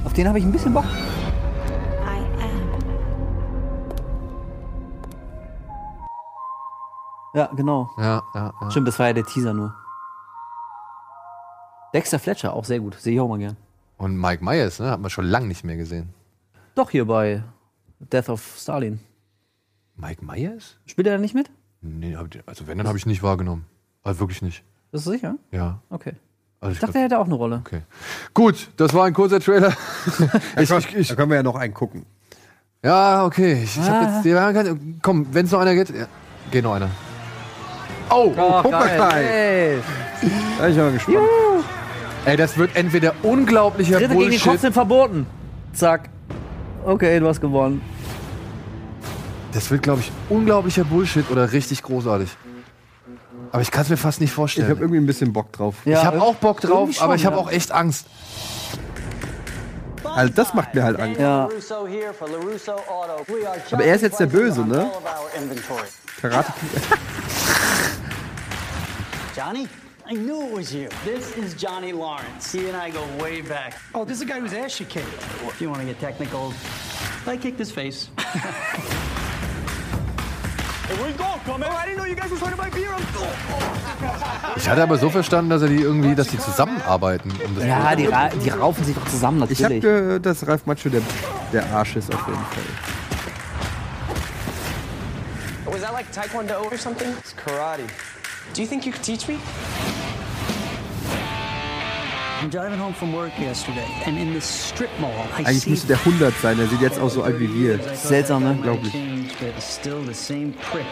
Auf 0.05 0.14
den 0.14 0.27
habe 0.27 0.38
ich 0.39 0.45
ein 0.45 0.51
bisschen 0.51 0.73
Bock. 0.73 0.85
Ja, 7.34 7.49
genau. 7.55 7.89
Ja, 7.97 8.22
ja, 8.35 8.53
ja. 8.61 8.72
Stimmt, 8.72 8.88
das 8.88 8.99
war 8.99 9.07
ja 9.07 9.14
der 9.14 9.26
Teaser 9.26 9.53
nur. 9.53 9.73
Dexter 11.93 12.19
Fletcher, 12.19 12.53
auch 12.53 12.65
sehr 12.65 12.80
gut. 12.80 12.95
Sehe 12.99 13.14
ich 13.14 13.19
auch 13.19 13.27
mal 13.27 13.38
gern. 13.39 13.57
Und 13.97 14.18
Mike 14.19 14.43
Myers, 14.43 14.80
ne? 14.80 14.89
Hat 14.91 14.99
man 14.99 15.10
schon 15.10 15.26
lange 15.26 15.47
nicht 15.47 15.64
mehr 15.64 15.77
gesehen. 15.77 16.10
Doch 16.76 16.89
hier 16.89 17.05
bei 17.05 17.43
Death 17.99 18.30
of 18.30 18.55
Stalin. 18.57 18.99
Mike 19.95 20.26
Myers? 20.26 20.77
Spielt 20.85 21.07
er 21.07 21.14
da 21.14 21.19
nicht 21.19 21.35
mit? 21.35 21.51
Nee, 21.81 22.15
also 22.15 22.68
wenn, 22.68 22.77
dann 22.80 22.88
habe 22.88 22.97
ich 22.97 23.05
nicht 23.05 23.22
wahrgenommen. 23.22 23.65
Also 24.03 24.19
wirklich 24.22 24.41
nicht. 24.41 24.64
Bist 24.91 25.05
du 25.05 25.11
sicher? 25.11 25.35
Ja. 25.51 25.80
Okay. 25.89 26.14
Also 26.60 26.72
Ich 26.72 26.77
ich 26.77 26.80
dachte, 26.80 26.93
glaub, 26.93 26.95
er 26.95 27.01
hätte 27.05 27.19
auch 27.19 27.26
eine 27.26 27.35
Rolle. 27.35 27.57
okay. 27.57 27.81
Gut, 28.34 28.72
das 28.77 28.93
war 28.93 29.05
ein 29.05 29.14
kurzer 29.14 29.39
Trailer. 29.39 29.73
ich, 30.57 30.72
ich, 30.72 30.95
ich, 30.95 31.07
Da 31.10 31.15
können 31.15 31.30
wir 31.30 31.38
ja 31.38 31.43
noch 31.43 31.55
einen 31.55 31.73
gucken. 31.73 32.05
ja, 32.84 33.23
okay. 33.26 33.61
Ich, 33.64 33.77
ich 33.77 33.89
hab 33.89 34.23
jetzt. 34.26 34.77
Komm, 35.03 35.27
wenn 35.34 35.45
es 35.45 35.51
noch 35.51 35.60
einer 35.60 35.76
geht. 35.76 35.89
Ja, 35.89 36.07
geht 36.51 36.64
noch 36.64 36.73
einer. 36.73 36.89
Oh, 38.14 38.30
Cobra 38.30 38.88
Kai. 38.88 39.23
Ey. 39.23 39.77
Da 40.57 40.64
bin 40.64 40.72
ich 40.72 40.77
mal 40.77 40.91
gespannt. 40.91 41.18
ey, 42.26 42.38
das 42.38 42.57
wird 42.57 42.76
entweder 42.76 43.14
unglaublicher 43.23 43.99
Dritte 43.99 44.15
gegen 44.15 44.30
den 44.30 44.31
Kopf 44.31 44.44
Bullshit. 44.44 44.61
sind 44.61 44.73
verboten. 44.73 45.26
Zack. 45.73 46.10
Okay, 46.85 47.19
du 47.19 47.27
hast 47.27 47.41
gewonnen. 47.41 47.81
Das 49.53 49.69
wird, 49.72 49.84
glaube 49.84 50.02
ich, 50.02 50.11
unglaublicher 50.30 50.84
Bullshit 50.84 51.30
oder 51.31 51.52
richtig 51.52 51.84
großartig. 51.84 52.30
Aber 53.52 53.61
ich 53.61 53.69
kann 53.69 53.84
es 53.84 53.90
mir 53.90 53.98
fast 53.98 54.19
nicht 54.19 54.31
Ich 54.31 54.35
vorstellen. 54.35 54.68
habe 54.69 54.80
irgendwie 54.81 54.99
ein 54.99 55.06
bisschen 55.06 55.31
Bock 55.31 55.52
drauf. 55.52 55.76
Ja, 55.85 55.99
ich 55.99 56.06
habe 56.06 56.22
auch 56.22 56.35
Bock 56.35 56.60
drauf, 56.60 56.91
schon, 56.94 57.03
aber 57.03 57.15
ich 57.15 57.26
habe 57.26 57.35
ja. 57.35 57.41
auch 57.41 57.52
echt 57.52 57.72
Angst. 57.72 58.07
Also 60.03 60.34
das 60.34 60.53
macht 60.53 60.73
mir 60.73 60.84
halt 60.84 60.99
Angst. 60.99 61.19
Ja. 61.19 61.48
Aber 63.72 63.84
er 63.84 63.95
ist 63.95 64.02
jetzt 64.02 64.19
der 64.19 64.26
Böse, 64.26 64.61
ne? 64.61 64.90
Karate 66.22 66.53
Johnny? 69.35 69.68
I 70.05 70.14
knew 70.14 70.47
it 70.47 70.51
was 70.51 70.73
you. 70.73 70.89
This 71.05 71.35
is 71.38 71.55
Johnny 71.55 71.91
Lawrence. 71.91 72.51
He 72.51 72.68
and 72.68 72.77
I 72.77 72.91
go 72.91 73.03
way 73.19 73.41
back. 73.41 73.80
Oh, 73.95 74.05
this 74.05 74.18
is 74.18 74.22
a 74.22 74.26
guy 74.26 74.39
whose 74.39 74.53
ass 74.53 74.80
you 74.80 74.85
kicked. 74.85 75.07
If 75.47 75.60
you 75.60 75.69
want 75.69 75.81
to 75.81 75.88
get 75.88 75.99
technical, 75.99 76.53
I 77.26 77.38
kicked 77.38 77.57
his 77.60 77.72
face. 77.72 78.10
Oh, 80.95 81.55
I 81.55 81.85
didn't 81.85 81.97
know 81.97 82.05
you 82.05 82.15
guys 82.15 82.30
were 82.30 82.38
talking 82.38 82.60
about 82.60 82.72
beer. 82.73 82.93
Ich 84.55 84.68
hatte 84.69 84.84
aber 84.84 84.97
so 84.97 85.10
verstanden, 85.10 85.49
dass 85.49 85.61
er 85.61 85.69
die 85.69 85.81
irgendwie, 85.81 86.14
dass 86.14 86.27
die 86.27 86.38
zusammenarbeiten. 86.38 87.31
Um 87.31 87.55
das 87.55 87.65
Ja, 87.65 87.95
die, 87.95 88.05
ra 88.05 88.30
die 88.30 88.49
raufen 88.49 88.84
sich 88.84 88.95
doch 88.95 89.05
zusammen, 89.07 89.41
Ich 89.49 89.64
habe 89.64 89.76
natürlich. 89.76 89.81
gehört, 89.81 90.26
dass 90.26 90.45
Ralf 90.47 90.65
Macho 90.65 90.89
der, 90.89 91.01
der 91.51 91.65
Arsch 91.73 91.95
ist 91.95 92.14
auf 92.14 92.27
jeden 92.27 92.39
Fall. 92.45 92.64
Was 95.65 95.81
that 95.81 95.93
like 95.93 96.11
Taekwondo 96.11 96.61
or 96.69 96.77
something? 96.77 97.10
It's 97.18 97.34
karate. 97.34 97.84
Do 98.51 98.61
you 98.61 98.67
think 98.67 98.85
you 98.85 98.91
could 98.91 99.03
teach 99.03 99.27
me? 99.27 99.39
I'm 102.41 102.49
driving 102.49 102.77
home 102.77 102.93
from 102.93 103.13
work 103.13 103.31
yesterday, 103.39 103.87
and 104.05 104.17
in 104.17 104.33
the 104.33 104.41
strip 104.41 104.89
mall, 104.99 105.11
I 105.31 105.45
Eigentlich 105.45 105.61
see 105.61 105.69
müsste 105.69 105.87
der 105.87 105.97
100 105.97 106.33
sein. 106.41 106.59
Er 106.59 106.67
sieht 106.67 106.81
jetzt 106.81 106.99
auch 106.99 107.09
so 107.09 107.23
alt 107.23 107.39
wie 107.39 107.47
wir. 107.47 107.79
Seltsam, 107.95 108.43
ne? 108.43 108.51
Unglaublich. 108.51 108.91
changed, 108.91 109.39
but 109.39 109.55
it's 109.55 109.63
still 109.63 110.03
the 110.05 110.13
same 110.13 110.53
prick. 110.71 110.85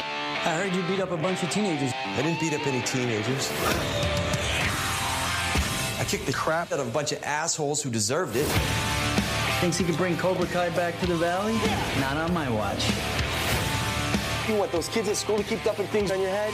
I 0.45 0.55
heard 0.55 0.73
you 0.73 0.81
beat 0.83 1.01
up 1.01 1.11
a 1.11 1.17
bunch 1.17 1.43
of 1.43 1.49
teenagers. 1.49 1.91
I 2.17 2.21
didn't 2.23 2.39
beat 2.39 2.53
up 2.53 2.65
any 2.65 2.81
teenagers. 2.83 3.51
I 5.99 6.03
kicked 6.05 6.25
the 6.25 6.33
crap 6.33 6.71
out 6.71 6.79
of 6.79 6.87
a 6.87 6.91
bunch 6.91 7.11
of 7.11 7.21
assholes 7.21 7.83
who 7.83 7.91
deserved 7.91 8.35
it. 8.35 8.47
Thinks 9.59 9.77
he 9.77 9.83
can 9.83 9.95
bring 9.95 10.17
Cobra 10.17 10.47
Kai 10.47 10.69
back 10.69 10.99
to 11.01 11.05
the 11.05 11.15
valley? 11.15 11.59
Not 11.99 12.17
on 12.17 12.33
my 12.33 12.49
watch. 12.49 12.89
You 14.51 14.57
want 14.57 14.73
those 14.73 14.89
kids 14.89 15.07
at 15.07 15.15
school 15.15 15.37
to 15.37 15.43
keep 15.43 15.63
dumping 15.63 15.87
things 15.87 16.11
on 16.11 16.19
your 16.19 16.29
head? 16.29 16.53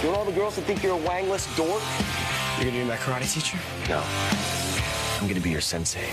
You 0.00 0.10
want 0.10 0.18
all 0.20 0.24
the 0.24 0.30
girls 0.30 0.54
to 0.54 0.60
think 0.60 0.80
you're 0.80 0.96
a 0.96 1.00
wangless 1.00 1.44
dork? 1.56 1.82
You're 2.56 2.70
gonna 2.70 2.84
be 2.84 2.88
my 2.88 2.96
karate 2.96 3.28
teacher? 3.34 3.58
No. 3.88 4.00
I'm 5.20 5.26
gonna 5.26 5.40
be 5.40 5.50
your 5.50 5.60
sensei. 5.60 6.06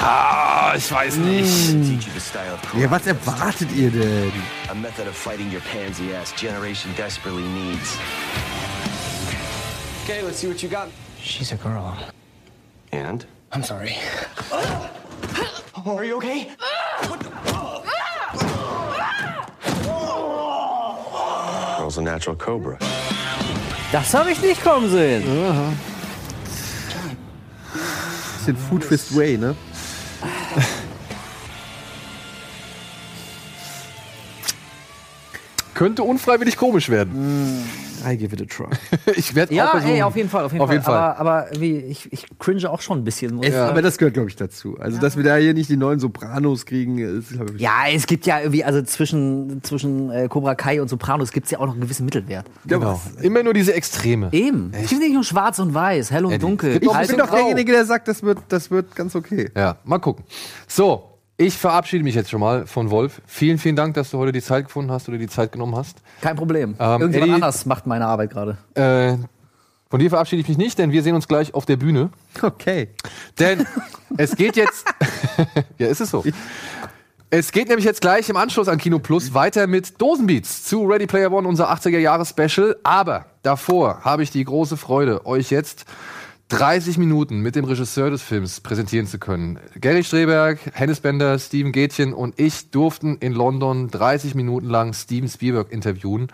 Ah, 0.00 0.74
ich 0.76 0.90
weiß 0.90 1.16
nicht. 1.18 1.70
Teach 1.70 2.13
Ja, 2.76 2.90
was 2.90 3.06
erwartet 3.06 3.70
ihr 3.72 3.90
denn? 3.90 4.32
A 4.68 4.74
method 4.74 5.06
of 5.06 5.14
fighting 5.14 5.52
your 5.52 5.62
pansy 5.72 6.12
ass 6.14 6.32
generation 6.32 6.90
desperately 6.96 7.44
needs. 7.44 7.96
Okay, 10.02 10.20
let's 10.22 10.38
see 10.38 10.48
what 10.48 10.60
you 10.60 10.68
got. 10.68 10.88
She's 11.22 11.52
a 11.52 11.56
girl. 11.56 11.96
And? 12.90 13.24
I'm 13.52 13.62
sorry. 13.62 13.96
Are 15.86 16.04
you 16.04 16.16
okay? 16.16 16.48
Girl's 21.78 21.98
a 21.98 22.02
natural 22.02 22.36
cobra. 22.36 22.78
Das 23.92 24.12
habe 24.12 24.32
ich 24.32 24.42
nicht 24.42 24.60
kommen 24.60 24.90
sehen. 24.90 25.22
Bisschen 28.38 28.56
Food 28.56 28.84
Fist 28.84 29.14
Way, 29.16 29.36
ne? 29.36 29.54
Könnte 35.74 36.02
unfreiwillig 36.02 36.56
komisch 36.56 36.88
werden. 36.88 37.62
I 38.06 38.18
give 38.18 38.34
it 38.36 38.42
a 38.42 38.44
try. 38.44 38.66
Ich 39.16 39.34
werde 39.34 39.52
auch 39.52 39.56
Ja, 39.56 39.66
versuchen. 39.70 39.94
ey, 39.94 40.02
auf 40.02 40.14
jeden 40.14 40.28
Fall, 40.28 40.44
auf 40.44 40.52
jeden 40.52 40.60
Auf 40.62 40.68
Fall. 40.68 40.74
jeden 40.76 40.84
Fall. 40.84 40.94
Aber, 41.16 41.46
aber 41.48 41.60
wie, 41.60 41.76
ich, 41.78 42.12
ich 42.12 42.26
cringe 42.38 42.68
auch 42.68 42.82
schon 42.82 42.98
ein 42.98 43.04
bisschen. 43.04 43.34
muss 43.34 43.46
ich 43.46 43.52
Es. 43.54 43.58
Aber 43.58 43.80
das 43.80 43.96
gehört, 43.96 44.12
glaube 44.14 44.28
ich, 44.28 44.36
dazu. 44.36 44.76
Also, 44.78 45.00
dass 45.00 45.16
wir 45.16 45.24
da 45.24 45.36
hier 45.36 45.54
nicht 45.54 45.70
die 45.70 45.78
neuen 45.78 46.00
Sopranos 46.00 46.66
kriegen, 46.66 46.98
ist, 46.98 47.30
glaube 47.30 47.54
ich. 47.56 47.62
Ja, 47.62 47.84
es 47.92 48.06
gibt 48.06 48.26
ja 48.26 48.40
irgendwie, 48.40 48.62
also 48.62 48.82
zwischen, 48.82 49.62
zwischen 49.62 50.10
äh, 50.10 50.28
Cobra 50.28 50.54
Kai 50.54 50.82
und 50.82 50.88
Sopranos 50.88 51.32
gibt 51.32 51.46
es 51.46 51.52
ja 51.52 51.60
auch 51.60 51.66
noch 51.66 51.72
einen 51.72 51.80
gewissen 51.80 52.04
Mittelwert. 52.04 52.44
Genau. 52.66 53.00
Immer 53.22 53.42
nur 53.42 53.54
diese 53.54 53.72
Extreme. 53.72 54.28
Eben. 54.32 54.70
Es 54.74 54.90
gibt 54.90 55.00
nicht 55.00 55.14
nur 55.14 55.24
schwarz 55.24 55.58
und 55.58 55.72
weiß, 55.72 56.10
hell 56.10 56.26
und 56.26 56.32
Eddie, 56.32 56.40
dunkel. 56.42 56.80
auch 56.86 56.94
Alt 56.94 57.04
Ich 57.10 57.16
bin 57.16 57.24
doch 57.24 57.30
derjenige, 57.32 57.72
der 57.72 57.86
sagt, 57.86 58.06
das 58.08 58.22
wird, 58.22 58.38
das 58.48 58.70
wird 58.70 58.94
ganz 58.94 59.16
okay. 59.16 59.50
Ja, 59.56 59.78
mal 59.84 59.98
gucken. 59.98 60.24
So, 60.68 61.13
ich 61.36 61.56
verabschiede 61.58 62.04
mich 62.04 62.14
jetzt 62.14 62.30
schon 62.30 62.40
mal 62.40 62.66
von 62.66 62.90
Wolf. 62.90 63.20
Vielen, 63.26 63.58
vielen 63.58 63.76
Dank, 63.76 63.94
dass 63.94 64.10
du 64.10 64.18
heute 64.18 64.32
die 64.32 64.42
Zeit 64.42 64.66
gefunden 64.66 64.90
hast 64.92 65.08
oder 65.08 65.18
die 65.18 65.28
Zeit 65.28 65.52
genommen 65.52 65.74
hast. 65.76 65.98
Kein 66.20 66.36
Problem. 66.36 66.76
Ähm, 66.78 67.00
Irgendjemand 67.00 67.14
Eddie- 67.16 67.32
anders 67.34 67.66
macht 67.66 67.86
meine 67.86 68.06
Arbeit 68.06 68.30
gerade. 68.30 68.56
Äh, 68.74 69.16
von 69.90 70.00
dir 70.00 70.10
verabschiede 70.10 70.42
ich 70.42 70.48
mich 70.48 70.58
nicht, 70.58 70.78
denn 70.78 70.92
wir 70.92 71.02
sehen 71.02 71.14
uns 71.14 71.28
gleich 71.28 71.54
auf 71.54 71.66
der 71.66 71.76
Bühne. 71.76 72.10
Okay. 72.42 72.88
Denn 73.38 73.66
es 74.16 74.36
geht 74.36 74.56
jetzt. 74.56 74.86
ja, 75.78 75.88
ist 75.88 76.00
es 76.00 76.10
so. 76.10 76.24
Es 77.30 77.50
geht 77.50 77.68
nämlich 77.68 77.84
jetzt 77.84 78.00
gleich 78.00 78.28
im 78.28 78.36
Anschluss 78.36 78.68
an 78.68 78.78
Kino 78.78 79.00
Plus 79.00 79.34
weiter 79.34 79.66
mit 79.66 80.00
Dosenbeats 80.00 80.64
zu 80.64 80.84
Ready 80.84 81.06
Player 81.06 81.32
One, 81.32 81.48
unser 81.48 81.72
80er-Jahres-Special. 81.72 82.76
Aber 82.84 83.26
davor 83.42 84.00
habe 84.04 84.22
ich 84.22 84.30
die 84.30 84.44
große 84.44 84.76
Freude, 84.76 85.26
euch 85.26 85.50
jetzt 85.50 85.84
30 86.54 86.98
Minuten 86.98 87.40
mit 87.40 87.56
dem 87.56 87.64
Regisseur 87.64 88.10
des 88.10 88.22
Films 88.22 88.60
präsentieren 88.60 89.08
zu 89.08 89.18
können. 89.18 89.58
Gary 89.80 90.04
Streberg, 90.04 90.60
Hennes 90.72 91.00
Bender, 91.00 91.36
Steven 91.40 91.72
Gätchen 91.72 92.12
und 92.12 92.38
ich 92.38 92.70
durften 92.70 93.16
in 93.18 93.32
London 93.32 93.90
30 93.90 94.36
Minuten 94.36 94.68
lang 94.68 94.92
Steven 94.92 95.28
Spielberg 95.28 95.72
interviewen. 95.72 96.28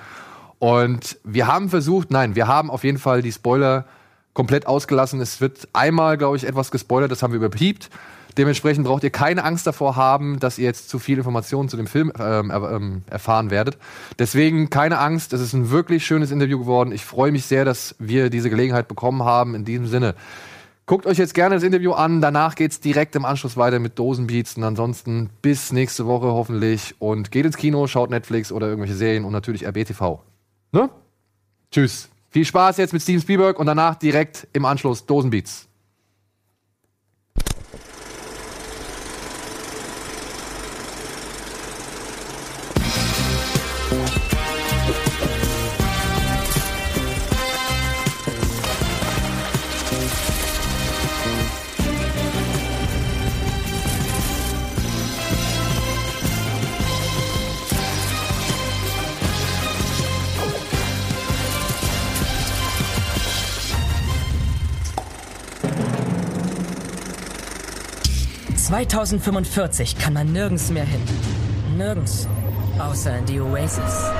Und 0.58 1.16
wir 1.24 1.46
haben 1.46 1.70
versucht, 1.70 2.10
nein, 2.10 2.34
wir 2.34 2.48
haben 2.48 2.70
auf 2.70 2.84
jeden 2.84 2.98
Fall 2.98 3.22
die 3.22 3.32
Spoiler 3.32 3.86
komplett 4.34 4.66
ausgelassen. 4.66 5.22
Es 5.22 5.40
wird 5.40 5.68
einmal, 5.72 6.18
glaube 6.18 6.36
ich, 6.36 6.44
etwas 6.44 6.70
gespoilert, 6.70 7.10
das 7.10 7.22
haben 7.22 7.32
wir 7.32 7.38
überpiept. 7.38 7.88
Dementsprechend 8.36 8.86
braucht 8.86 9.02
ihr 9.04 9.10
keine 9.10 9.44
Angst 9.44 9.66
davor 9.66 9.96
haben, 9.96 10.38
dass 10.38 10.58
ihr 10.58 10.64
jetzt 10.64 10.88
zu 10.88 10.98
viel 10.98 11.18
Informationen 11.18 11.68
zu 11.68 11.76
dem 11.76 11.86
Film 11.86 12.12
ähm, 12.18 12.50
ähm, 12.50 13.02
erfahren 13.10 13.50
werdet. 13.50 13.78
Deswegen 14.18 14.70
keine 14.70 14.98
Angst, 14.98 15.32
es 15.32 15.40
ist 15.40 15.52
ein 15.52 15.70
wirklich 15.70 16.06
schönes 16.06 16.30
Interview 16.30 16.58
geworden. 16.58 16.92
Ich 16.92 17.04
freue 17.04 17.32
mich 17.32 17.46
sehr, 17.46 17.64
dass 17.64 17.94
wir 17.98 18.30
diese 18.30 18.50
Gelegenheit 18.50 18.88
bekommen 18.88 19.24
haben. 19.24 19.54
In 19.54 19.64
diesem 19.64 19.86
Sinne, 19.86 20.14
guckt 20.86 21.06
euch 21.06 21.18
jetzt 21.18 21.34
gerne 21.34 21.54
das 21.54 21.64
Interview 21.64 21.92
an. 21.92 22.20
Danach 22.20 22.54
geht's 22.54 22.80
direkt 22.80 23.16
im 23.16 23.24
Anschluss 23.24 23.56
weiter 23.56 23.78
mit 23.78 23.98
Dosenbeats. 23.98 24.56
Und 24.56 24.64
ansonsten 24.64 25.30
bis 25.42 25.72
nächste 25.72 26.06
Woche 26.06 26.26
hoffentlich. 26.26 26.94
Und 26.98 27.30
geht 27.30 27.46
ins 27.46 27.56
Kino, 27.56 27.86
schaut 27.86 28.10
Netflix 28.10 28.52
oder 28.52 28.66
irgendwelche 28.68 28.94
Serien 28.96 29.24
und 29.24 29.32
natürlich 29.32 29.66
RBTV. 29.66 30.20
Ne? 30.72 30.90
Tschüss. 31.70 32.08
Viel 32.30 32.44
Spaß 32.44 32.76
jetzt 32.76 32.92
mit 32.92 33.02
Steven 33.02 33.20
Spielberg 33.20 33.58
und 33.58 33.66
danach 33.66 33.96
direkt 33.96 34.46
im 34.52 34.64
Anschluss 34.64 35.06
Dosenbeats. 35.06 35.69
2045 68.70 69.98
kann 69.98 70.12
man 70.12 70.32
nirgends 70.32 70.70
mehr 70.70 70.84
hin. 70.84 71.00
Nirgends. 71.76 72.28
Außer 72.78 73.18
in 73.18 73.26
die 73.26 73.40
Oasis. 73.40 74.12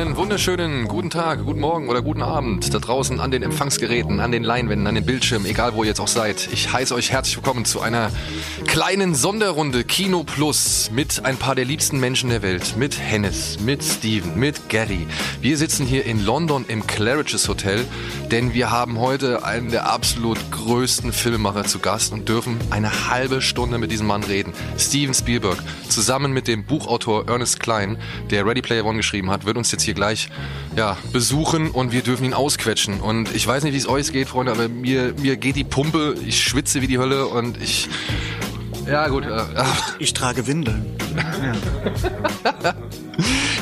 Einen 0.00 0.16
wunderschönen 0.16 0.88
guten 0.88 1.10
Tag, 1.10 1.44
guten 1.44 1.60
Morgen 1.60 1.90
oder 1.90 2.00
guten 2.00 2.22
Abend 2.22 2.72
da 2.72 2.78
draußen 2.78 3.20
an 3.20 3.30
den 3.30 3.42
Empfangsgeräten, 3.42 4.18
an 4.20 4.32
den 4.32 4.44
Leinwänden, 4.44 4.86
an 4.86 4.94
den 4.94 5.04
Bildschirmen, 5.04 5.46
egal 5.46 5.74
wo 5.74 5.82
ihr 5.82 5.90
jetzt 5.90 6.00
auch 6.00 6.08
seid. 6.08 6.48
Ich 6.52 6.72
heiße 6.72 6.94
euch 6.94 7.12
herzlich 7.12 7.36
willkommen 7.36 7.66
zu 7.66 7.82
einer 7.82 8.10
kleinen 8.66 9.14
Sonderrunde 9.14 9.84
Kino 9.84 10.24
Plus 10.24 10.90
mit 10.90 11.26
ein 11.26 11.36
paar 11.36 11.54
der 11.54 11.66
liebsten 11.66 12.00
Menschen 12.00 12.30
der 12.30 12.40
Welt, 12.40 12.78
mit 12.78 12.98
Hennes, 12.98 13.60
mit 13.60 13.84
Steven, 13.84 14.38
mit 14.38 14.70
Gary. 14.70 15.06
Wir 15.42 15.58
sitzen 15.58 15.84
hier 15.84 16.06
in 16.06 16.24
London 16.24 16.64
im 16.66 16.86
Claridge's 16.86 17.46
Hotel, 17.46 17.84
denn 18.30 18.54
wir 18.54 18.70
haben 18.70 18.98
heute 18.98 19.44
einen 19.44 19.70
der 19.70 19.92
absolut 19.92 20.38
größten 20.50 21.12
Filmemacher 21.12 21.64
zu 21.64 21.78
Gast 21.78 22.14
und 22.14 22.26
dürfen 22.26 22.56
eine 22.70 23.10
halbe 23.10 23.42
Stunde 23.42 23.76
mit 23.76 23.92
diesem 23.92 24.06
Mann 24.06 24.24
reden. 24.24 24.54
Steven 24.78 25.12
Spielberg, 25.12 25.62
zusammen 25.90 26.32
mit 26.32 26.48
dem 26.48 26.64
Buchautor 26.64 27.28
Ernest 27.28 27.60
Klein, 27.60 27.98
der 28.30 28.46
Ready 28.46 28.62
Player 28.62 28.86
One 28.86 28.96
geschrieben 28.96 29.30
hat, 29.30 29.44
wird 29.44 29.58
uns 29.58 29.70
jetzt 29.70 29.82
hier 29.82 29.89
gleich 29.94 30.28
ja, 30.76 30.96
besuchen 31.12 31.70
und 31.70 31.92
wir 31.92 32.02
dürfen 32.02 32.24
ihn 32.24 32.34
ausquetschen. 32.34 33.00
Und 33.00 33.34
ich 33.34 33.46
weiß 33.46 33.64
nicht, 33.64 33.72
wie 33.72 33.78
es 33.78 33.88
euch 33.88 34.12
geht, 34.12 34.28
Freunde, 34.28 34.52
aber 34.52 34.68
mir, 34.68 35.14
mir 35.20 35.36
geht 35.36 35.56
die 35.56 35.64
Pumpe, 35.64 36.14
ich 36.26 36.42
schwitze 36.42 36.82
wie 36.82 36.86
die 36.86 36.98
Hölle 36.98 37.26
und 37.26 37.60
ich. 37.62 37.88
Ja, 38.86 39.08
gut. 39.08 39.24
Äh, 39.24 39.44
ich 39.98 40.12
trage 40.12 40.46
Windeln. 40.46 40.99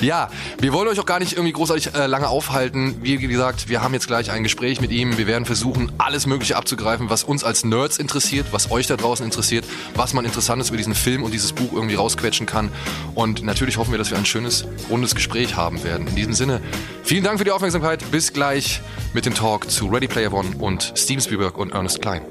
Ja, 0.00 0.30
wir 0.60 0.72
wollen 0.72 0.88
euch 0.88 1.00
auch 1.00 1.06
gar 1.06 1.18
nicht 1.18 1.32
irgendwie 1.32 1.52
großartig 1.52 1.94
äh, 1.94 2.06
lange 2.06 2.28
aufhalten. 2.28 2.98
Wie 3.02 3.16
gesagt, 3.16 3.68
wir 3.68 3.82
haben 3.82 3.94
jetzt 3.94 4.06
gleich 4.06 4.30
ein 4.30 4.44
Gespräch 4.44 4.80
mit 4.80 4.92
ihm. 4.92 5.18
Wir 5.18 5.26
werden 5.26 5.44
versuchen, 5.44 5.90
alles 5.98 6.26
Mögliche 6.26 6.56
abzugreifen, 6.56 7.10
was 7.10 7.24
uns 7.24 7.42
als 7.42 7.64
Nerds 7.64 7.98
interessiert, 7.98 8.46
was 8.52 8.70
euch 8.70 8.86
da 8.86 8.96
draußen 8.96 9.24
interessiert, 9.24 9.64
was 9.94 10.14
man 10.14 10.24
Interessantes 10.24 10.68
über 10.68 10.76
diesen 10.76 10.94
Film 10.94 11.24
und 11.24 11.32
dieses 11.32 11.52
Buch 11.52 11.72
irgendwie 11.72 11.96
rausquetschen 11.96 12.46
kann. 12.46 12.70
Und 13.14 13.42
natürlich 13.42 13.76
hoffen 13.76 13.90
wir, 13.90 13.98
dass 13.98 14.10
wir 14.10 14.18
ein 14.18 14.26
schönes, 14.26 14.66
rundes 14.88 15.14
Gespräch 15.14 15.56
haben 15.56 15.82
werden. 15.82 16.06
In 16.06 16.14
diesem 16.14 16.34
Sinne, 16.34 16.60
vielen 17.02 17.24
Dank 17.24 17.38
für 17.38 17.44
die 17.44 17.50
Aufmerksamkeit. 17.50 18.08
Bis 18.12 18.32
gleich 18.32 18.80
mit 19.14 19.26
dem 19.26 19.34
Talk 19.34 19.68
zu 19.68 19.88
Ready 19.88 20.06
Player 20.06 20.32
One 20.32 20.50
und 20.58 20.92
Steven 20.96 21.20
Spielberg 21.20 21.58
und 21.58 21.72
Ernest 21.72 22.00
Klein. 22.00 22.22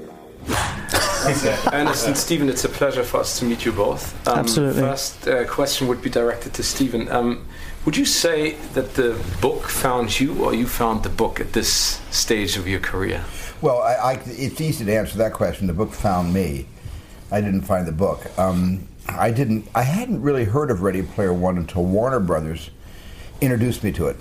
Ernest 1.72 2.06
and 2.06 2.16
Stephen, 2.16 2.48
it's 2.48 2.64
a 2.64 2.68
pleasure 2.68 3.02
for 3.02 3.18
us 3.20 3.38
to 3.38 3.44
meet 3.44 3.64
you 3.64 3.72
both. 3.72 4.26
Um, 4.26 4.38
Absolutely. 4.38 4.80
First 4.80 5.28
uh, 5.28 5.44
question 5.46 5.86
would 5.88 6.00
be 6.00 6.08
directed 6.08 6.54
to 6.54 6.62
Stephen. 6.62 7.08
Um, 7.10 7.44
would 7.84 7.96
you 7.96 8.06
say 8.06 8.52
that 8.72 8.94
the 8.94 9.22
book 9.42 9.68
found 9.68 10.18
you, 10.18 10.42
or 10.42 10.54
you 10.54 10.66
found 10.66 11.02
the 11.02 11.10
book 11.10 11.38
at 11.38 11.52
this 11.52 12.00
stage 12.10 12.56
of 12.56 12.66
your 12.66 12.80
career? 12.80 13.24
Well, 13.60 13.82
I, 13.82 13.94
I, 13.94 14.12
it's 14.24 14.60
easy 14.60 14.84
to 14.86 14.94
answer 14.96 15.18
that 15.18 15.34
question. 15.34 15.66
The 15.66 15.74
book 15.74 15.92
found 15.92 16.32
me. 16.32 16.66
I 17.30 17.42
didn't 17.42 17.62
find 17.62 17.86
the 17.86 17.92
book. 17.92 18.26
Um, 18.38 18.88
I 19.06 19.30
didn't. 19.30 19.68
I 19.74 19.82
hadn't 19.82 20.22
really 20.22 20.44
heard 20.44 20.70
of 20.70 20.82
Ready 20.82 21.02
Player 21.02 21.34
One 21.34 21.58
until 21.58 21.84
Warner 21.84 22.20
Brothers 22.20 22.70
introduced 23.42 23.84
me 23.84 23.92
to 23.92 24.06
it. 24.06 24.16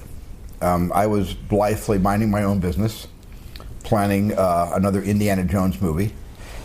Um, 0.62 0.92
I 0.94 1.08
was 1.08 1.34
blithely 1.34 2.00
minding 2.00 2.32
my 2.32 2.44
own 2.44 2.60
business, 2.60 3.08
planning 3.84 4.34
uh, 4.34 4.72
another 4.74 5.02
Indiana 5.02 5.44
Jones 5.46 5.82
movie, 5.82 6.14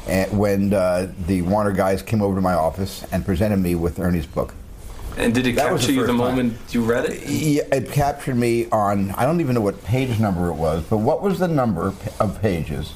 and 0.08 0.36
when 0.38 0.72
uh, 0.74 1.12
the 1.26 1.42
Warner 1.42 1.72
guys 1.72 2.02
came 2.02 2.22
over 2.22 2.34
to 2.34 2.40
my 2.40 2.54
office 2.54 3.04
and 3.12 3.24
presented 3.24 3.58
me 3.58 3.74
with 3.74 3.98
Ernie's 3.98 4.26
book. 4.26 4.54
And 5.16 5.34
did 5.34 5.46
it 5.46 5.56
That 5.56 5.68
capture 5.68 5.88
the 5.88 5.92
you 5.92 6.00
the 6.00 6.06
first 6.08 6.18
time. 6.18 6.36
moment 6.36 6.58
you 6.70 6.82
read 6.82 7.04
it? 7.04 7.28
Yeah, 7.28 7.62
it 7.70 7.92
captured 7.92 8.36
me 8.36 8.66
on 8.70 9.10
I 9.12 9.26
don't 9.26 9.40
even 9.40 9.54
know 9.54 9.60
what 9.60 9.84
page 9.84 10.18
number 10.18 10.48
it 10.48 10.54
was, 10.54 10.82
but 10.84 10.98
what 10.98 11.22
was 11.22 11.38
the 11.38 11.48
number 11.48 11.92
of 12.18 12.38
pages 12.40 12.94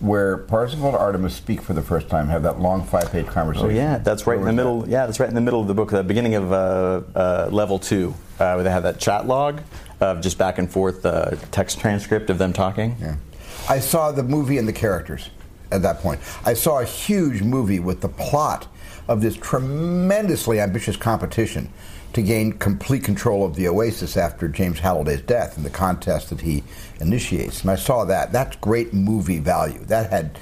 where 0.00 0.36
Parsifal 0.36 0.88
and 0.88 0.96
Artemis 0.96 1.34
speak 1.34 1.60
for 1.60 1.72
the 1.72 1.82
first 1.82 2.08
time, 2.08 2.28
have 2.28 2.42
that 2.44 2.60
long 2.60 2.84
five-page 2.84 3.26
conversation? 3.26 3.66
Oh 3.70 3.72
yeah, 3.72 3.98
that's 3.98 4.26
right 4.26 4.38
in 4.38 4.44
the 4.44 4.52
Where 4.52 4.54
was 4.66 4.82
middle. 4.84 4.88
Yeah, 4.88 5.06
that's 5.06 5.18
right 5.18 5.28
in 5.28 5.34
the 5.34 5.40
middle 5.40 5.60
of 5.60 5.66
the 5.66 5.74
book, 5.74 5.90
the 5.90 6.04
beginning 6.04 6.34
of 6.34 6.52
uh, 6.52 7.00
uh, 7.16 7.48
level 7.50 7.78
two, 7.78 8.14
uh, 8.38 8.52
where 8.52 8.62
they 8.62 8.70
have 8.70 8.84
that 8.84 9.00
chat 9.00 9.26
log 9.26 9.60
of 10.00 10.20
just 10.20 10.38
back 10.38 10.58
and 10.58 10.70
forth 10.70 11.04
uh, 11.04 11.30
text 11.50 11.80
transcript 11.80 12.30
of 12.30 12.38
them 12.38 12.52
talking. 12.52 12.94
Yeah. 13.00 13.16
I 13.68 13.80
saw 13.80 14.12
the 14.12 14.22
movie 14.22 14.58
and 14.58 14.68
the 14.68 14.72
characters 14.72 15.30
at 15.70 15.82
that 15.82 15.98
point. 16.00 16.20
I 16.44 16.54
saw 16.54 16.80
a 16.80 16.84
huge 16.84 17.42
movie 17.42 17.80
with 17.80 18.00
the 18.00 18.08
plot 18.08 18.66
of 19.08 19.20
this 19.20 19.36
tremendously 19.36 20.60
ambitious 20.60 20.96
competition 20.96 21.72
to 22.12 22.22
gain 22.22 22.52
complete 22.52 23.04
control 23.04 23.44
of 23.44 23.54
the 23.54 23.68
Oasis 23.68 24.16
after 24.16 24.48
James 24.48 24.80
Halliday's 24.80 25.20
death 25.22 25.56
and 25.56 25.64
the 25.64 25.70
contest 25.70 26.30
that 26.30 26.40
he 26.40 26.64
initiates. 27.00 27.62
And 27.62 27.70
I 27.70 27.76
saw 27.76 28.04
that. 28.06 28.32
That's 28.32 28.56
great 28.56 28.92
movie 28.94 29.38
value. 29.38 29.84
That 29.84 30.10
had 30.10 30.38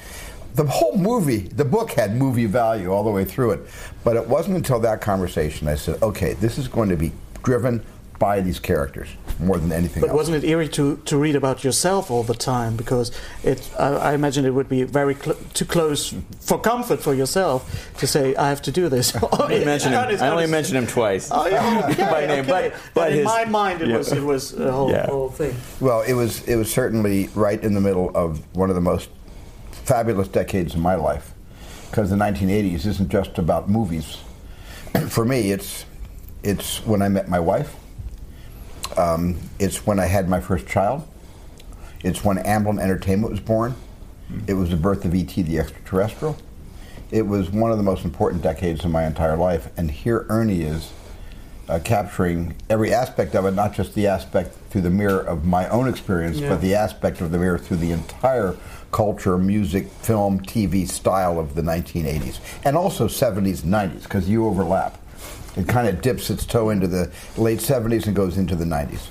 the 0.54 0.64
whole 0.64 0.96
movie, 0.96 1.40
the 1.40 1.64
book 1.64 1.90
had 1.92 2.16
movie 2.16 2.46
value 2.46 2.92
all 2.92 3.04
the 3.04 3.10
way 3.10 3.24
through 3.24 3.52
it. 3.52 3.60
But 4.04 4.16
it 4.16 4.26
wasn't 4.26 4.56
until 4.56 4.80
that 4.80 5.00
conversation 5.00 5.68
I 5.68 5.74
said, 5.74 6.02
okay, 6.02 6.34
this 6.34 6.56
is 6.56 6.66
going 6.66 6.88
to 6.88 6.96
be 6.96 7.12
driven 7.42 7.84
by 8.18 8.40
these 8.40 8.58
characters 8.58 9.08
more 9.38 9.58
than 9.58 9.70
anything 9.72 10.00
But 10.00 10.08
else. 10.10 10.16
wasn't 10.16 10.42
it 10.42 10.48
eerie 10.48 10.68
to, 10.70 10.96
to 11.04 11.18
read 11.18 11.36
about 11.36 11.62
yourself 11.64 12.10
all 12.10 12.22
the 12.22 12.34
time? 12.34 12.76
Because 12.76 13.12
it, 13.44 13.70
I, 13.78 13.88
I 13.88 14.14
imagine 14.14 14.46
it 14.46 14.54
would 14.54 14.68
be 14.68 14.84
very 14.84 15.14
cl- 15.14 15.36
too 15.52 15.66
close 15.66 16.14
for 16.40 16.58
comfort 16.58 17.00
for 17.02 17.12
yourself 17.14 17.90
to 17.98 18.06
say, 18.06 18.34
I 18.36 18.48
have 18.48 18.62
to 18.62 18.72
do 18.72 18.88
this. 18.88 19.14
I 19.16 19.20
only 19.42 19.64
mentioned 19.64 19.94
him, 19.94 20.22
I 20.22 20.28
only 20.30 20.46
mentioned 20.46 20.78
him 20.78 20.86
twice 20.86 21.28
Oh, 21.30 21.46
yeah, 21.46 21.88
okay, 21.90 22.10
by 22.10 22.24
name, 22.26 22.44
okay. 22.48 22.72
but 22.72 22.80
but 22.94 23.12
in 23.12 23.18
his, 23.18 23.24
my 23.26 23.44
mind, 23.44 23.82
it 23.82 23.88
yeah. 23.88 23.98
was 23.98 24.12
it 24.12 24.22
was 24.22 24.58
a 24.58 24.72
whole, 24.72 24.90
Yeah. 24.90 25.06
whole 25.06 25.28
thing. 25.30 25.54
Well, 25.80 26.00
it 26.02 26.14
was 26.14 26.42
it 26.48 26.56
was 26.56 26.72
certainly 26.72 27.28
right 27.34 27.62
in 27.62 27.74
the 27.74 27.80
middle 27.80 28.10
of 28.14 28.40
one 28.56 28.70
of 28.70 28.74
the 28.76 28.80
most 28.82 29.10
fabulous 29.70 30.28
decades 30.28 30.74
in 30.74 30.80
my 30.80 30.94
life, 30.94 31.34
because 31.90 32.08
the 32.10 32.16
1980s 32.16 32.86
isn't 32.86 33.10
just 33.10 33.36
about 33.38 33.68
movies. 33.68 34.18
For 35.08 35.24
me, 35.26 35.50
it's 35.52 35.84
it's 36.42 36.78
when 36.86 37.02
I 37.02 37.08
met 37.08 37.28
my 37.28 37.40
wife. 37.40 37.74
Um, 38.96 39.38
it's 39.58 39.86
when 39.86 39.98
I 39.98 40.06
had 40.06 40.28
my 40.28 40.40
first 40.40 40.66
child. 40.66 41.06
It's 42.02 42.24
when 42.24 42.36
Amblin 42.38 42.80
Entertainment 42.80 43.30
was 43.30 43.40
born. 43.40 43.74
It 44.46 44.54
was 44.54 44.70
the 44.70 44.76
birth 44.76 45.04
of 45.04 45.14
E.T. 45.14 45.42
the 45.42 45.58
Extraterrestrial. 45.58 46.36
It 47.10 47.22
was 47.22 47.50
one 47.50 47.70
of 47.70 47.76
the 47.78 47.84
most 47.84 48.04
important 48.04 48.42
decades 48.42 48.84
of 48.84 48.90
my 48.90 49.06
entire 49.06 49.36
life, 49.36 49.68
and 49.76 49.90
here 49.90 50.26
Ernie 50.28 50.62
is 50.62 50.92
uh, 51.68 51.78
capturing 51.82 52.54
every 52.68 52.92
aspect 52.92 53.34
of 53.34 53.44
it, 53.44 53.52
not 53.52 53.72
just 53.72 53.94
the 53.94 54.06
aspect 54.06 54.56
through 54.70 54.80
the 54.82 54.90
mirror 54.90 55.20
of 55.20 55.44
my 55.44 55.68
own 55.68 55.88
experience, 55.88 56.38
Yeah. 56.38 56.48
but 56.50 56.60
the 56.60 56.74
aspect 56.74 57.20
of 57.20 57.30
the 57.32 57.38
mirror 57.38 57.58
through 57.58 57.78
the 57.78 57.92
entire 57.92 58.56
culture, 58.92 59.36
music, 59.38 59.88
film, 59.88 60.40
TV 60.40 60.88
style 60.88 61.38
of 61.38 61.54
the 61.54 61.62
1980s, 61.62 62.38
and 62.64 62.76
also 62.76 63.06
70s 63.08 63.62
90s, 63.62 64.02
because 64.04 64.28
you 64.28 64.46
overlap. 64.46 64.98
It 65.56 65.66
kind 65.66 65.88
of 65.88 66.02
dips 66.02 66.30
its 66.30 66.44
toe 66.44 66.70
into 66.70 66.86
the 66.86 67.10
late 67.36 67.60
70s 67.60 68.06
and 68.06 68.14
goes 68.14 68.36
into 68.36 68.54
the 68.54 68.64
90s. 68.64 69.08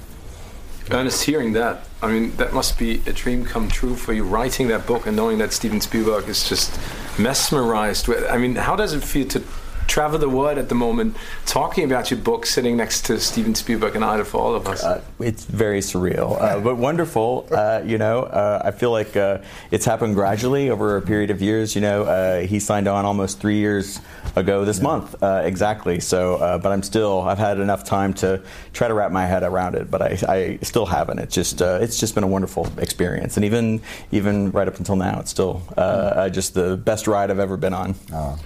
Ernest, 0.92 1.24
hearing 1.24 1.54
that, 1.54 1.88
I 2.04 2.12
mean, 2.12 2.36
that 2.38 2.54
must 2.54 2.78
be 2.78 3.02
a 3.08 3.14
dream 3.14 3.44
come 3.44 3.68
true 3.68 3.96
for 3.96 4.14
you, 4.14 4.24
writing 4.24 4.68
that 4.68 4.86
book 4.86 5.08
and 5.08 5.16
knowing 5.16 5.40
that 5.40 5.52
Steven 5.52 5.82
Spielberg 5.82 6.30
is 6.30 6.48
just 6.48 6.80
mesmerized 7.18 8.08
with. 8.08 8.24
I 8.30 8.38
mean, 8.38 8.56
how 8.56 8.76
does 8.76 8.94
it 8.94 9.04
feel 9.04 9.28
to 9.30 9.42
travel 9.88 10.20
the 10.20 10.30
world 10.30 10.58
at 10.58 10.70
the 10.70 10.76
moment, 10.76 11.16
talking 11.46 11.84
about 11.84 12.12
your 12.12 12.20
book, 12.20 12.46
sitting 12.46 12.78
next 12.78 13.06
to 13.06 13.20
Steven 13.20 13.56
Spielberg 13.56 13.96
and 13.96 14.04
Idol 14.04 14.26
for 14.26 14.42
all 14.42 14.56
of 14.56 14.68
us? 14.68 14.84
Uh, 14.84 15.02
it's 15.20 15.46
very 15.46 15.80
surreal, 15.80 16.42
uh, 16.42 16.60
but 16.60 16.76
wonderful. 16.78 17.48
Uh, 17.52 17.82
you 17.86 17.98
know, 17.98 18.24
uh, 18.24 18.62
I 18.64 18.72
feel 18.72 18.92
like 18.92 19.16
uh, 19.16 19.40
it's 19.72 19.86
happened 19.86 20.16
gradually 20.16 20.70
over 20.70 20.98
a 20.98 21.02
period 21.02 21.32
of 21.32 21.42
years. 21.42 21.76
You 21.76 21.82
know, 21.82 22.04
uh, 22.04 22.42
he 22.42 22.60
signed 22.60 22.88
on 22.88 23.06
almost 23.06 23.40
three 23.40 23.58
years 23.58 24.00
ago 24.36 24.66
this 24.66 24.82
month, 24.82 25.22
uh, 25.24 25.42
exactly. 25.46 26.00
So, 26.00 26.36
uh, 26.36 26.58
but 26.58 26.72
I'm 26.72 26.84
still, 26.84 27.22
I've 27.22 27.38
had 27.38 27.60
enough 27.60 27.84
time 27.84 28.14
to 28.16 28.42
try 28.74 28.88
to 28.88 28.94
wrap 28.94 29.12
my 29.12 29.26
head 29.26 29.44
around 29.44 29.76
it, 29.76 29.90
but 29.90 30.02
I, 30.02 30.18
I 30.28 30.60
still 30.62 30.86
haven't. 30.86 31.20
It's 31.20 31.34
just, 31.34 31.62
uh, 31.62 31.80
it's 31.82 32.00
just 32.00 32.16
been 32.16 32.24
a 32.24 32.28
wonderful 32.28 32.68
experience, 32.80 33.38
and 33.38 33.46
even, 33.46 33.82
even 34.12 34.52
right 34.52 34.68
up 34.68 34.78
until 34.78 34.96
now, 34.96 35.20
it's 35.20 35.32
still 35.32 35.62
uh, 35.78 35.82
uh, 35.82 36.30
just 36.30 36.54
the 36.54 36.76
best 36.78 37.08
ride 37.08 37.32
I've 37.32 37.40
ever 37.40 37.58
been 37.58 37.74
on. 37.74 37.96
Uh, 38.12 38.38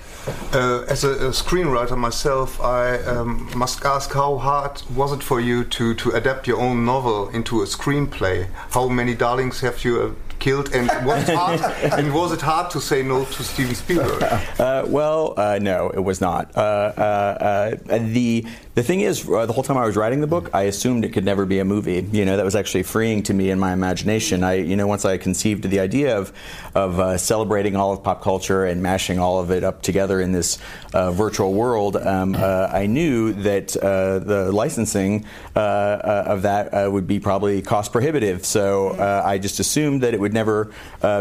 as 0.90 1.04
a, 1.04 1.29
a 1.30 1.32
screenwriter 1.32 1.96
myself, 1.96 2.60
I 2.60 2.98
um, 3.04 3.52
must 3.56 3.86
ask 3.86 4.12
how 4.12 4.38
hard 4.38 4.82
was 4.96 5.14
it 5.14 5.22
for 5.22 5.40
you 5.40 5.64
to, 5.64 5.94
to 5.94 6.10
adapt 6.12 6.48
your 6.48 6.60
own 6.60 6.86
novel 6.86 7.30
into 7.30 7.62
a 7.62 7.66
screenplay? 7.66 8.48
How 8.72 8.88
many 8.90 9.14
darlings 9.14 9.60
have 9.60 9.86
you 9.86 10.02
uh, 10.02 10.12
killed. 10.40 10.74
And 10.74 10.90
was 11.06 11.30
it 11.30 11.36
hard? 11.36 11.62
and 12.00 12.14
was 12.14 12.32
it 12.32 12.42
hard 12.42 12.72
to 12.72 12.82
say 12.82 13.04
no 13.04 13.26
to 13.26 13.44
Steven 13.44 13.76
Spielberg? 13.76 14.24
Uh, 14.24 14.86
well, 14.88 15.34
uh, 15.38 15.60
no, 15.62 15.90
it 15.90 16.00
was 16.00 16.22
not. 16.22 16.56
Uh, 16.56 16.60
uh, 16.60 17.78
uh, 17.90 17.98
the 18.00 18.46
the 18.80 18.84
thing 18.84 19.02
is, 19.02 19.28
uh, 19.28 19.46
the 19.46 19.52
whole 19.52 19.62
time 19.62 19.78
I 19.78 19.86
was 19.86 19.98
writing 19.98 20.22
the 20.22 20.28
book, 20.28 20.52
I 20.54 20.62
assumed 20.62 21.04
it 21.04 21.10
could 21.10 21.26
never 21.26 21.46
be 21.46 21.60
a 21.60 21.66
movie. 21.66 22.08
You 22.14 22.24
know, 22.24 22.38
that 22.38 22.46
was 22.46 22.56
actually 22.56 22.84
freeing 22.84 23.24
to 23.24 23.34
me 23.34 23.50
in 23.50 23.60
my 23.60 23.74
imagination. 23.74 24.42
I, 24.42 24.54
you 24.54 24.78
know, 24.78 24.88
once 24.88 25.04
I 25.04 25.18
conceived 25.18 25.64
the 25.66 25.82
idea 25.82 26.18
of 26.18 26.32
of 26.76 26.98
uh, 26.98 27.18
celebrating 27.18 27.76
all 27.76 27.92
of 27.92 28.04
pop 28.04 28.22
culture 28.22 28.64
and 28.64 28.82
mashing 28.82 29.20
all 29.20 29.42
of 29.42 29.52
it 29.52 29.66
up 29.66 29.82
together 29.82 30.22
in 30.22 30.32
this 30.32 30.60
uh, 30.94 31.12
virtual 31.12 31.54
world, 31.54 31.98
um, 31.98 32.36
uh, 32.36 32.70
I 32.72 32.86
knew 32.86 33.34
that 33.34 33.76
uh, 33.76 34.20
the 34.20 34.50
licensing 34.54 35.26
uh, 35.58 36.24
of 36.26 36.44
that 36.44 36.90
would 36.90 37.06
be 37.06 37.20
probably 37.20 37.62
cost 37.62 37.92
prohibitive. 37.92 38.46
So 38.46 38.96
I 38.98 39.40
just 39.40 39.60
assumed 39.60 40.04
that 40.04 40.14
it 40.14 40.22
would 40.22 40.34
never 40.34 40.72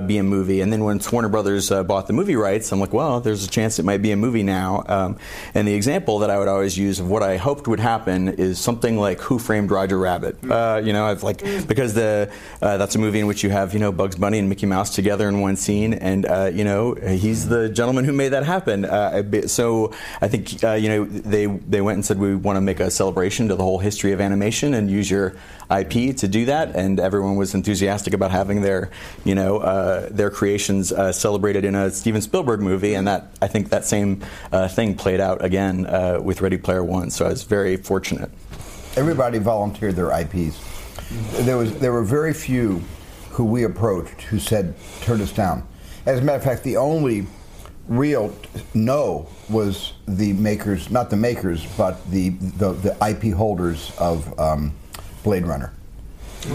be 0.07 0.19
a 0.19 0.23
movie. 0.23 0.61
And 0.61 0.73
then 0.73 0.85
once 0.85 1.11
Warner 1.11 1.29
Brothers 1.29 1.71
bought 1.71 2.07
the 2.07 2.13
movie 2.13 2.37
rights, 2.37 2.71
I'm 2.71 2.79
like, 2.79 2.93
well, 2.93 3.21
there's 3.21 3.45
a 3.45 3.49
chance 3.49 3.81
it 3.81 3.85
might 3.85 4.03
be 4.03 4.13
a 4.13 4.17
movie 4.17 4.45
now. 4.45 4.85
Um, 4.87 5.19
and 5.55 5.67
the 5.67 5.75
example 5.75 6.21
that 6.21 6.31
I 6.31 6.39
would 6.39 6.47
always 6.47 6.79
use 6.79 7.01
of 7.01 7.11
what 7.11 7.25
I 7.25 7.37
hoped 7.49 7.67
would 7.67 7.81
happen 7.81 8.29
is 8.29 8.59
something 8.59 8.99
like 8.99 9.19
Who 9.23 9.39
Framed 9.39 9.71
Roger 9.71 9.99
Rabbit. 9.99 10.37
Uh, 10.51 10.83
you 10.85 10.93
know, 10.93 11.07
I've 11.07 11.23
like 11.23 11.43
because 11.67 11.95
the 11.95 12.31
uh, 12.61 12.77
that's 12.77 12.95
a 12.95 12.99
movie 12.99 13.21
in 13.21 13.27
which 13.27 13.43
you 13.43 13.49
have 13.49 13.73
you 13.73 13.81
know 13.81 13.91
Bugs 13.91 14.17
Bunny 14.17 14.39
and 14.39 14.51
Mickey 14.51 14.67
Mouse 14.67 14.95
together 14.95 15.27
in 15.31 15.41
one 15.41 15.57
scene, 15.57 15.95
and 15.95 16.27
uh, 16.27 16.51
you 16.53 16.63
know 16.63 16.93
he's 16.93 17.49
the 17.49 17.71
gentleman 17.71 18.05
who 18.05 18.13
made 18.13 18.31
that 18.31 18.45
happen. 18.45 18.85
Uh, 18.85 19.47
so 19.47 19.95
I 20.21 20.29
think 20.29 20.63
uh, 20.63 20.75
you 20.75 20.91
know 20.91 21.05
they 21.07 21.47
they 21.47 21.81
went 21.81 21.97
and 21.97 22.05
said 22.05 22.19
we 22.19 22.37
want 22.37 22.59
to 22.59 22.61
make 22.61 22.81
a 22.81 22.91
celebration 22.91 23.49
to 23.49 23.55
the 23.55 23.63
whole 23.63 23.79
history 23.79 24.13
of 24.13 24.21
animation 24.21 24.75
and 24.75 24.91
use 24.91 25.11
your 25.11 25.35
IP 25.71 26.17
to 26.17 26.29
do 26.29 26.47
that, 26.47 26.75
and 26.75 26.99
everyone 26.99 27.37
was 27.37 27.55
enthusiastic 27.55 28.15
about 28.15 28.31
having 28.31 28.63
their 28.63 28.91
you 29.25 29.35
know 29.35 29.59
uh, 29.59 30.09
their 30.11 30.31
creations 30.31 30.93
uh, 30.93 31.13
celebrated 31.13 31.65
in 31.65 31.75
a 31.75 31.91
Steven 31.91 32.21
Spielberg 32.23 32.61
movie, 32.61 32.95
and 32.95 33.07
that 33.07 33.31
I 33.43 33.49
think 33.49 33.71
that 33.71 33.85
same 33.85 34.23
uh, 34.53 34.69
thing 34.69 34.95
played 34.95 35.21
out 35.21 35.45
again 35.45 35.87
uh, 35.87 36.21
with 36.23 36.41
Ready 36.41 36.59
Player 36.59 36.83
One. 36.83 37.11
So 37.11 37.28
I 37.29 37.33
was 37.33 37.43
very 37.43 37.77
fortunate. 37.77 38.31
Everybody 38.97 39.39
volunteered 39.39 39.97
their 39.97 40.19
IPs. 40.19 40.59
There 41.45 41.59
was 41.59 41.79
there 41.79 41.93
were 41.93 42.03
very 42.03 42.33
few 42.33 42.83
who 43.33 43.45
we 43.45 43.65
approached 43.65 44.23
who 44.23 44.39
said 44.39 44.75
turn 45.03 45.21
us 45.21 45.31
down. 45.31 45.69
As 46.07 46.21
a 46.21 46.23
matter 46.23 46.39
of 46.39 46.45
fact, 46.45 46.65
the 46.65 46.79
only 46.79 47.27
real 47.87 48.35
no 48.73 49.29
was 49.51 49.93
the 50.07 50.33
makers, 50.33 50.91
not 50.91 51.11
the 51.11 51.19
makers, 51.19 51.67
but 51.77 52.11
the 52.11 52.31
the, 52.31 52.73
the 52.73 52.97
IP 53.07 53.35
holders 53.35 53.93
of 53.99 54.41
um, 54.41 54.73
Blade 55.23 55.47
Runner, 55.47 55.71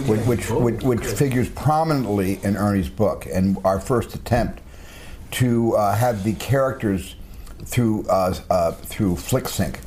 which 0.08 0.22
which, 0.22 0.50
which, 0.50 0.82
which 0.82 1.06
figures 1.06 1.50
prominently 1.50 2.40
in 2.41 2.58
Ernie's 2.58 2.90
book, 2.90 3.28
and 3.32 3.58
our 3.64 3.80
first 3.80 4.16
attempt 4.16 4.60
to 5.34 5.76
uh, 5.76 5.95
have 5.95 6.24
the 6.24 6.34
characters 6.34 7.16
through 7.64 8.08
uh, 8.08 8.34
uh, 8.50 8.72
through 8.72 9.14
FlickSync 9.14 9.78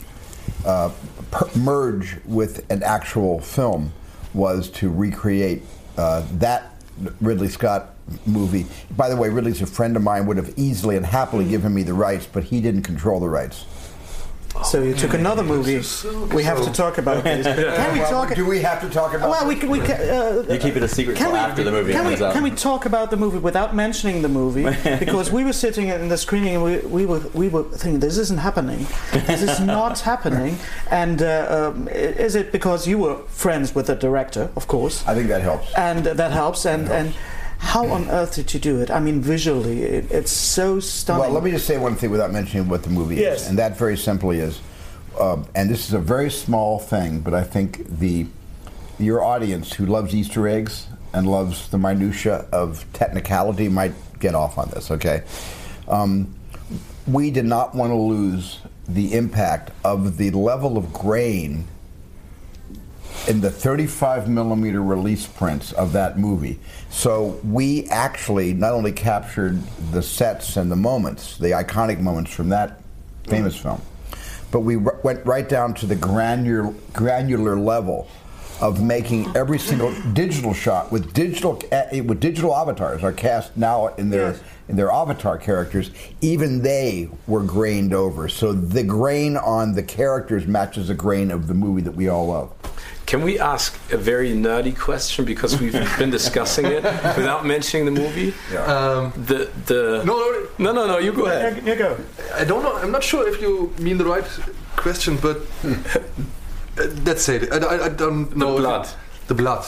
uh, 0.66 0.90
per- 1.30 1.48
merge 1.56 2.16
with 2.26 2.70
an 2.70 2.82
actual 2.82 3.40
film 3.40 3.92
was 4.34 4.68
to 4.70 4.90
recreate 4.90 5.62
uh, 5.96 6.26
that 6.32 6.74
Ridley 7.20 7.48
Scott 7.48 7.94
movie. 8.26 8.66
By 8.96 9.08
the 9.08 9.16
way, 9.16 9.28
Ridley's 9.28 9.62
a 9.62 9.66
friend 9.66 9.96
of 9.96 10.02
mine, 10.02 10.26
would 10.26 10.36
have 10.36 10.52
easily 10.56 10.96
and 10.96 11.06
happily 11.06 11.48
given 11.48 11.72
me 11.72 11.82
the 11.82 11.94
rights, 11.94 12.26
but 12.26 12.44
he 12.44 12.60
didn't 12.60 12.82
control 12.82 13.20
the 13.20 13.28
rights. 13.28 13.64
So 14.64 14.82
you 14.82 14.94
took 14.94 15.14
another 15.14 15.42
movie. 15.42 15.82
We 16.34 16.42
have 16.42 16.64
to 16.64 16.72
talk 16.72 16.98
about 16.98 17.24
this. 17.24 17.46
Can 17.46 17.92
we 17.92 18.00
Well, 18.00 18.10
talk? 18.10 18.34
Do 18.34 18.46
we 18.46 18.60
have 18.60 18.80
to 18.80 18.88
talk 18.88 19.14
about? 19.14 19.30
Well, 19.30 19.46
we 19.46 19.56
can. 19.56 19.68
We 19.70 19.80
can 19.80 20.00
uh, 20.10 20.44
You 20.52 20.58
keep 20.58 20.76
it 20.76 20.82
a 20.82 20.88
secret 20.88 21.16
Can 21.16 21.32
we, 21.32 21.38
after 21.38 21.62
the 21.62 21.70
movie 21.70 21.92
can 21.92 22.06
we. 22.06 22.16
Can 22.16 22.42
we 22.42 22.50
talk 22.50 22.86
about 22.86 23.10
the 23.10 23.16
movie 23.16 23.38
without 23.38 23.74
mentioning 23.74 24.22
the 24.22 24.28
movie? 24.28 24.64
because 24.98 25.30
we 25.30 25.44
were 25.44 25.52
sitting 25.52 25.88
in 25.88 26.08
the 26.08 26.16
screening 26.16 26.54
and 26.56 26.64
we, 26.64 26.78
we 26.78 27.06
were 27.06 27.20
we 27.34 27.48
were 27.48 27.64
thinking 27.64 28.00
this 28.00 28.18
isn't 28.18 28.38
happening. 28.40 28.86
This 29.12 29.42
is 29.42 29.60
not 29.76 30.00
happening. 30.00 30.58
And 30.90 31.22
uh, 31.22 31.72
um, 31.74 31.88
is 31.88 32.34
it 32.34 32.52
because 32.52 32.86
you 32.86 32.98
were 32.98 33.16
friends 33.28 33.74
with 33.74 33.86
the 33.86 33.94
director, 33.94 34.50
of 34.56 34.66
course? 34.66 35.06
I 35.06 35.14
think 35.14 35.28
that 35.28 35.42
helps. 35.42 35.72
And 35.74 36.06
uh, 36.06 36.14
that 36.14 36.32
helps. 36.32 36.66
And 36.66 36.88
and 36.88 37.14
how 37.66 37.86
on 37.88 38.08
earth 38.10 38.36
did 38.36 38.54
you 38.54 38.60
do 38.60 38.80
it? 38.80 38.90
I 38.90 39.00
mean, 39.00 39.20
visually, 39.20 39.82
it, 39.82 40.10
it's 40.10 40.30
so 40.30 40.78
stunning. 40.80 41.22
Well, 41.22 41.30
let 41.32 41.42
me 41.42 41.50
just 41.50 41.66
say 41.66 41.78
one 41.78 41.96
thing 41.96 42.10
without 42.10 42.32
mentioning 42.32 42.68
what 42.68 42.82
the 42.84 42.90
movie 42.90 43.16
Yes. 43.16 43.42
is, 43.42 43.48
and 43.48 43.58
that 43.58 43.76
very 43.76 43.96
simply 43.96 44.38
is, 44.38 44.60
uh, 45.18 45.42
and 45.54 45.68
this 45.68 45.88
is 45.88 45.92
a 45.92 45.98
very 45.98 46.30
small 46.30 46.78
thing, 46.78 47.20
but 47.20 47.34
I 47.34 47.42
think 47.42 47.98
the 47.98 48.26
your 48.98 49.22
audience 49.22 49.72
who 49.74 49.84
loves 49.84 50.14
Easter 50.14 50.48
eggs 50.48 50.86
and 51.12 51.26
loves 51.28 51.68
the 51.68 51.76
minutia 51.78 52.46
of 52.52 52.86
technicality 52.94 53.68
might 53.68 53.92
get 54.20 54.34
off 54.34 54.56
on 54.58 54.70
this. 54.70 54.90
Okay, 54.92 55.22
um, 55.88 56.32
we 57.06 57.30
did 57.30 57.44
not 57.46 57.74
want 57.74 57.90
to 57.90 57.96
lose 57.96 58.60
the 58.88 59.12
impact 59.14 59.72
of 59.84 60.16
the 60.16 60.30
level 60.30 60.78
of 60.78 60.92
grain 60.92 61.66
in 63.28 63.40
the 63.40 63.50
35 63.50 64.28
millimeter 64.28 64.82
release 64.82 65.26
prints 65.26 65.72
of 65.72 65.92
that 65.92 66.18
movie. 66.18 66.58
So 66.90 67.40
we 67.44 67.86
actually 67.88 68.54
not 68.54 68.72
only 68.72 68.92
captured 68.92 69.60
the 69.90 70.02
sets 70.02 70.56
and 70.56 70.70
the 70.70 70.76
moments, 70.76 71.36
the 71.38 71.50
iconic 71.50 72.00
moments 72.00 72.32
from 72.32 72.50
that 72.50 72.80
famous 73.28 73.56
film, 73.56 73.82
but 74.52 74.60
we 74.60 74.76
r- 74.76 74.98
went 75.02 75.24
right 75.26 75.48
down 75.48 75.74
to 75.74 75.86
the 75.86 75.96
granular, 75.96 76.72
granular 76.92 77.58
level 77.58 78.08
of 78.60 78.82
making 78.82 79.36
every 79.36 79.58
single 79.58 79.92
digital 80.12 80.54
shot 80.54 80.90
with 80.90 81.12
digital 81.12 81.60
uh, 81.72 81.82
with 81.92 82.20
digital 82.20 82.54
avatars. 82.54 83.04
Our 83.04 83.12
cast 83.12 83.54
now 83.56 83.88
in 83.96 84.08
their 84.08 84.40
in 84.68 84.76
their 84.76 84.90
avatar 84.90 85.36
characters, 85.36 85.90
even 86.20 86.62
they 86.62 87.10
were 87.26 87.42
grained 87.42 87.92
over. 87.92 88.28
So 88.28 88.52
the 88.52 88.82
grain 88.82 89.36
on 89.36 89.74
the 89.74 89.82
characters 89.82 90.46
matches 90.46 90.88
the 90.88 90.94
grain 90.94 91.30
of 91.30 91.48
the 91.48 91.54
movie 91.54 91.82
that 91.82 91.92
we 91.92 92.08
all 92.08 92.28
love. 92.28 92.52
Can 93.06 93.22
we 93.22 93.38
ask 93.38 93.78
a 93.92 93.96
very 93.96 94.32
nerdy 94.32 94.76
question 94.76 95.24
because 95.24 95.60
we've 95.60 95.72
been 95.98 96.10
discussing 96.10 96.66
it 96.66 96.82
without 97.16 97.46
mentioning 97.46 97.84
the 97.86 97.92
movie? 98.02 98.34
Um, 98.56 99.12
The 99.26 99.48
the 99.66 100.02
no 100.04 100.14
no 100.18 100.48
no 100.58 100.72
no 100.72 100.86
no 100.86 100.98
you 100.98 101.12
go 101.12 101.26
ahead. 101.26 101.64
You 101.64 101.76
go. 101.76 101.96
I 102.34 102.44
don't 102.44 102.62
know. 102.64 102.74
I'm 102.82 102.90
not 102.90 103.04
sure 103.04 103.28
if 103.28 103.40
you 103.40 103.72
mean 103.78 103.96
the 103.98 104.04
right 104.04 104.26
question, 104.76 105.16
but 105.22 105.36
uh, 105.64 105.74
let's 107.06 107.22
say 107.22 107.36
it. 107.36 107.52
I, 107.52 107.58
I, 107.58 107.84
I 107.84 107.88
don't 107.90 108.34
know. 108.36 108.54
The 108.56 108.60
blood. 108.62 108.88
The 109.28 109.34
blood. 109.34 109.64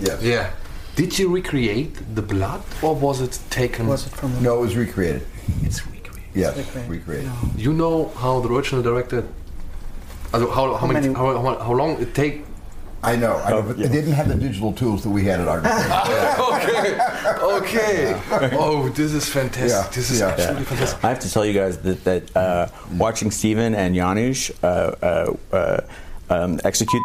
Yes. 0.00 0.22
Yeah. 0.22 0.50
Did 0.96 1.16
you 1.18 1.28
recreate 1.32 1.94
the 2.16 2.22
blood, 2.22 2.62
or 2.82 2.94
was 2.96 3.20
it 3.20 3.38
taken? 3.50 3.86
Was 3.86 4.06
it 4.06 4.12
from? 4.18 4.42
No, 4.42 4.58
it 4.58 4.60
was 4.66 4.76
recreated. 4.76 5.22
It's 5.62 5.86
recreated. 5.86 6.34
Yes, 6.34 6.56
recreated. 6.56 6.90
recreated. 6.90 7.30
You 7.56 7.72
know 7.72 8.08
how 8.16 8.40
the 8.40 8.48
original 8.48 8.82
director. 8.82 9.22
How, 10.32 10.74
how, 10.76 10.86
many, 10.86 11.00
many- 11.08 11.14
how, 11.14 11.40
how, 11.42 11.58
how 11.58 11.72
long 11.72 12.00
it 12.02 12.14
take? 12.14 12.44
I 13.02 13.16
know. 13.16 13.36
I 13.36 13.50
know 13.50 13.62
but 13.62 13.78
They 13.78 13.88
didn't 13.88 14.12
have 14.12 14.28
the 14.28 14.34
digital 14.34 14.72
tools 14.72 15.02
that 15.04 15.10
we 15.10 15.24
had 15.24 15.40
at 15.40 15.48
our. 15.48 15.58
okay, 17.58 18.14
okay. 18.22 18.56
Oh, 18.56 18.88
this 18.90 19.12
is 19.12 19.28
fantastic. 19.28 19.70
Yeah, 19.70 19.88
This 19.94 20.10
is 20.10 20.20
yeah. 20.20 20.28
absolutely 20.28 20.64
fantastic. 20.64 21.04
I 21.04 21.08
have 21.08 21.20
to 21.20 21.30
tell 21.32 21.44
you 21.46 21.52
guys 21.54 21.78
that, 21.78 22.04
that 22.04 22.36
uh, 22.36 22.68
watching 22.98 23.30
Steven 23.30 23.74
and 23.74 23.94
Janusz 23.94 24.50
uh, 24.62 24.66
uh, 25.52 25.56
uh, 25.56 25.80
um, 26.28 26.60
execute. 26.64 27.02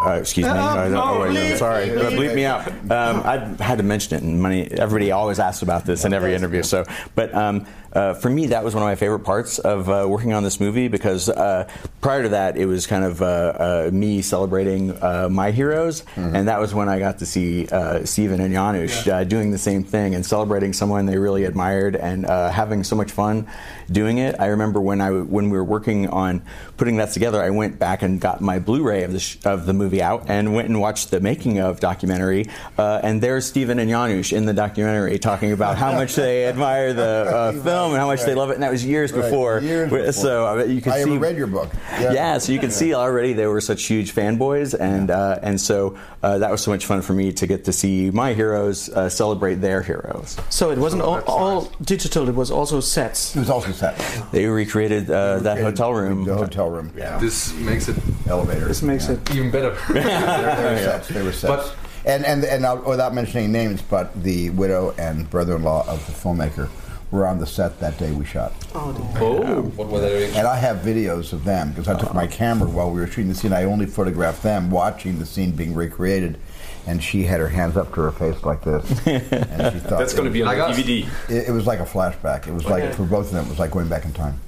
Uh, 0.00 0.12
excuse 0.12 0.46
me. 0.46 0.52
Uh, 0.52 0.56
I 0.56 0.84
don't 0.84 0.92
no, 0.92 1.18
where- 1.18 1.30
bleep. 1.30 1.56
sorry, 1.58 1.90
uh, 1.90 2.10
bleep 2.10 2.34
me 2.34 2.44
out. 2.44 2.68
Um, 2.68 3.22
I 3.24 3.38
had 3.62 3.78
to 3.78 3.84
mention 3.84 4.16
it, 4.16 4.22
and 4.22 4.40
money. 4.40 4.70
Everybody 4.70 5.10
always 5.10 5.40
asks 5.40 5.62
about 5.62 5.84
this 5.86 6.04
in 6.04 6.12
every 6.14 6.34
interview. 6.34 6.62
So, 6.62 6.84
but 7.16 7.34
um, 7.34 7.66
uh, 7.92 8.14
for 8.14 8.28
me, 8.30 8.46
that 8.48 8.62
was 8.64 8.74
one 8.74 8.82
of 8.82 8.88
my 8.88 8.94
favorite 8.94 9.20
parts 9.20 9.58
of 9.58 9.88
uh, 9.88 10.06
working 10.08 10.32
on 10.32 10.42
this 10.42 10.60
movie 10.60 10.88
because 10.88 11.28
uh, 11.28 11.68
prior 12.00 12.22
to 12.22 12.28
that, 12.30 12.56
it 12.56 12.66
was 12.66 12.86
kind 12.86 13.04
of 13.04 13.22
uh, 13.22 13.26
uh, 13.26 13.90
me 13.92 14.22
celebrating 14.22 14.90
uh, 15.02 15.28
my 15.30 15.50
heroes, 15.50 16.04
and 16.16 16.48
that 16.48 16.60
was 16.60 16.74
when 16.74 16.88
I 16.88 16.98
got 16.98 17.18
to 17.20 17.26
see 17.26 17.66
uh, 17.68 18.04
Steven 18.04 18.40
and 18.40 18.52
Janusz 18.52 19.06
uh, 19.08 19.24
doing 19.24 19.50
the 19.50 19.58
same 19.58 19.84
thing 19.84 20.14
and 20.14 20.24
celebrating 20.24 20.72
someone 20.72 21.06
they 21.06 21.18
really 21.18 21.44
admired 21.44 21.96
and 21.96 22.26
uh, 22.26 22.50
having 22.50 22.84
so 22.84 22.94
much 22.96 23.12
fun 23.12 23.46
doing 23.90 24.18
it. 24.18 24.36
I 24.38 24.46
remember 24.46 24.80
when 24.80 25.00
I 25.00 25.10
when 25.10 25.50
we 25.50 25.56
were 25.56 25.64
working 25.64 26.08
on 26.08 26.42
putting 26.76 26.96
that 26.98 27.12
together, 27.12 27.42
I 27.42 27.50
went 27.50 27.78
back 27.78 28.02
and 28.02 28.20
got 28.20 28.40
my 28.40 28.58
Blu-ray 28.58 29.04
of 29.04 29.12
the 29.12 29.20
sh- 29.20 29.38
of 29.44 29.66
the 29.66 29.72
movie 29.72 30.02
out 30.02 30.24
and 30.28 30.54
went 30.54 30.68
and 30.68 30.80
watched 30.80 31.10
the 31.10 31.20
making 31.20 31.58
of 31.58 31.80
documentary. 31.80 32.46
Uh, 32.76 33.00
and 33.02 33.22
there's 33.22 33.46
Steven 33.46 33.78
and 33.78 33.88
Janusz 33.90 34.32
in 34.32 34.44
the 34.46 34.52
documentary 34.54 35.18
talking 35.18 35.52
about 35.52 35.76
how 35.78 35.92
much 36.00 36.14
they 36.14 36.46
admire 36.46 36.92
the 36.92 37.02
uh, 37.34 37.52
film 37.78 37.92
and 37.92 38.00
how 38.00 38.06
much 38.06 38.22
they 38.24 38.34
love 38.34 38.50
it. 38.50 38.54
And 38.54 38.62
that 38.62 38.70
was 38.70 38.84
years 38.84 39.12
Right, 39.12 39.22
before. 39.22 39.60
years 39.60 39.90
before. 39.90 40.12
So 40.12 40.46
uh, 40.46 40.64
you 40.64 40.80
can 40.80 40.92
I 40.92 40.96
see. 41.02 41.10
ever 41.10 41.18
read 41.18 41.36
your 41.36 41.46
book. 41.46 41.70
Yeah. 42.00 42.38
so 42.38 42.52
you 42.52 42.58
can 42.58 42.70
see 42.70 42.94
already 42.94 43.32
they 43.32 43.46
were 43.46 43.60
such 43.60 43.84
huge 43.84 44.14
fanboys, 44.14 44.74
and 44.78 45.10
uh, 45.10 45.38
and 45.42 45.60
so 45.60 45.96
uh, 46.22 46.38
that 46.38 46.50
was 46.50 46.60
so 46.62 46.70
much 46.70 46.84
fun 46.86 47.02
for 47.02 47.12
me 47.12 47.32
to 47.32 47.46
get 47.46 47.64
to 47.64 47.72
see 47.72 48.10
my 48.10 48.32
heroes 48.34 48.88
uh, 48.90 49.08
celebrate 49.08 49.56
their 49.56 49.82
heroes. 49.82 50.36
So 50.50 50.70
it 50.70 50.78
wasn't 50.78 51.02
all, 51.02 51.20
all 51.26 51.68
digital. 51.82 52.28
It 52.28 52.34
was 52.34 52.50
also 52.50 52.80
sets. 52.80 53.36
It 53.36 53.40
was 53.40 53.50
also 53.50 53.72
set. 53.72 53.96
They 54.32 54.46
recreated 54.46 55.10
uh, 55.10 55.38
that 55.40 55.58
hotel 55.60 55.92
room. 55.94 56.24
The 56.24 56.36
hotel 56.36 56.68
room. 56.70 56.92
Yeah. 56.96 57.18
This 57.18 57.52
makes 57.54 57.88
it 57.88 57.96
Elevator. 58.26 58.66
This 58.66 58.82
makes 58.82 59.08
it. 59.08 59.18
even 59.34 59.50
better. 59.50 59.76
They 59.88 60.00
were 60.00 60.78
sets. 60.78 61.08
They 61.14 61.22
were 61.22 61.32
sets. 61.32 61.68
But 61.68 61.76
And 62.04 62.24
and 62.24 62.44
and 62.44 62.64
uh, 62.64 62.76
without 62.86 63.12
mentioning 63.14 63.52
names, 63.52 63.82
but 63.82 64.06
the 64.22 64.50
widow 64.50 64.94
and 64.98 65.28
brother-in-law 65.30 65.86
of 65.88 65.98
the 66.06 66.12
filmmaker 66.12 66.68
were 67.10 67.26
on 67.26 67.38
the 67.38 67.46
set 67.46 67.80
that 67.80 67.96
day 67.98 68.12
we 68.12 68.24
shot. 68.24 68.52
Oh, 68.74 68.94
Oh, 69.20 69.62
what 69.76 69.88
were 69.88 70.00
they? 70.00 70.26
And 70.36 70.46
I 70.46 70.56
have 70.56 70.78
videos 70.78 71.32
of 71.32 71.44
them 71.44 71.70
because 71.70 71.88
I 71.88 71.98
took 71.98 72.12
my 72.14 72.26
camera 72.26 72.68
while 72.68 72.90
we 72.90 73.00
were 73.00 73.06
shooting 73.06 73.28
the 73.28 73.34
scene. 73.34 73.52
I 73.52 73.64
only 73.64 73.86
photographed 73.86 74.42
them 74.42 74.70
watching 74.70 75.18
the 75.18 75.26
scene 75.26 75.52
being 75.52 75.74
recreated. 75.74 76.38
And 76.86 77.02
she 77.02 77.24
had 77.24 77.40
her 77.40 77.48
hands 77.48 77.76
up 77.76 77.92
to 77.94 78.00
her 78.00 78.10
face 78.12 78.42
like 78.44 78.62
this. 78.64 78.84
And 79.06 79.72
she 79.74 79.80
thought 79.80 79.98
That's 79.98 80.14
gonna 80.14 80.30
be 80.30 80.42
on 80.42 80.56
was- 80.56 80.76
the 80.76 80.82
DVD. 81.04 81.30
It, 81.30 81.48
it 81.48 81.52
was 81.52 81.66
like 81.66 81.80
a 81.80 81.84
flashback. 81.84 82.46
It 82.46 82.52
was 82.54 82.64
like, 82.66 82.82
Okay. 82.84 82.92
for 82.94 83.04
both 83.04 83.26
of 83.26 83.32
them, 83.32 83.46
it 83.46 83.50
was 83.50 83.58
like 83.58 83.70
going 83.70 83.88
back 83.88 84.04
in 84.04 84.12
time. 84.12 84.40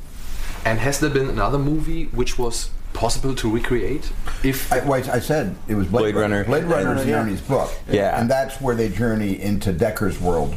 And 0.65 0.79
has 0.79 1.01
there 1.01 1.11
been 1.11 1.29
another 1.29 1.59
movie 1.59 2.05
which 2.07 2.39
was 2.39 2.71
possible 2.93 3.35
to 3.35 3.51
recreate? 3.51 4.11
If 4.43 4.71
I, 4.73 4.85
wait, 4.87 5.09
I 5.09 5.19
said 5.21 5.55
it 5.69 5.75
was 5.75 5.87
Blade, 5.87 6.13
Blade 6.13 6.21
Runner. 6.21 6.45
Blade 6.45 6.65
Runner 6.65 6.97
is 6.97 7.07
Yeah. 7.07 7.21
Ernie's 7.23 7.41
book. 7.41 7.71
Yeah. 7.91 8.19
And 8.21 8.31
that's 8.31 8.61
where 8.61 8.75
they 8.75 8.89
journey 8.89 9.41
into 9.41 9.73
Decker's 9.73 10.19
world 10.21 10.55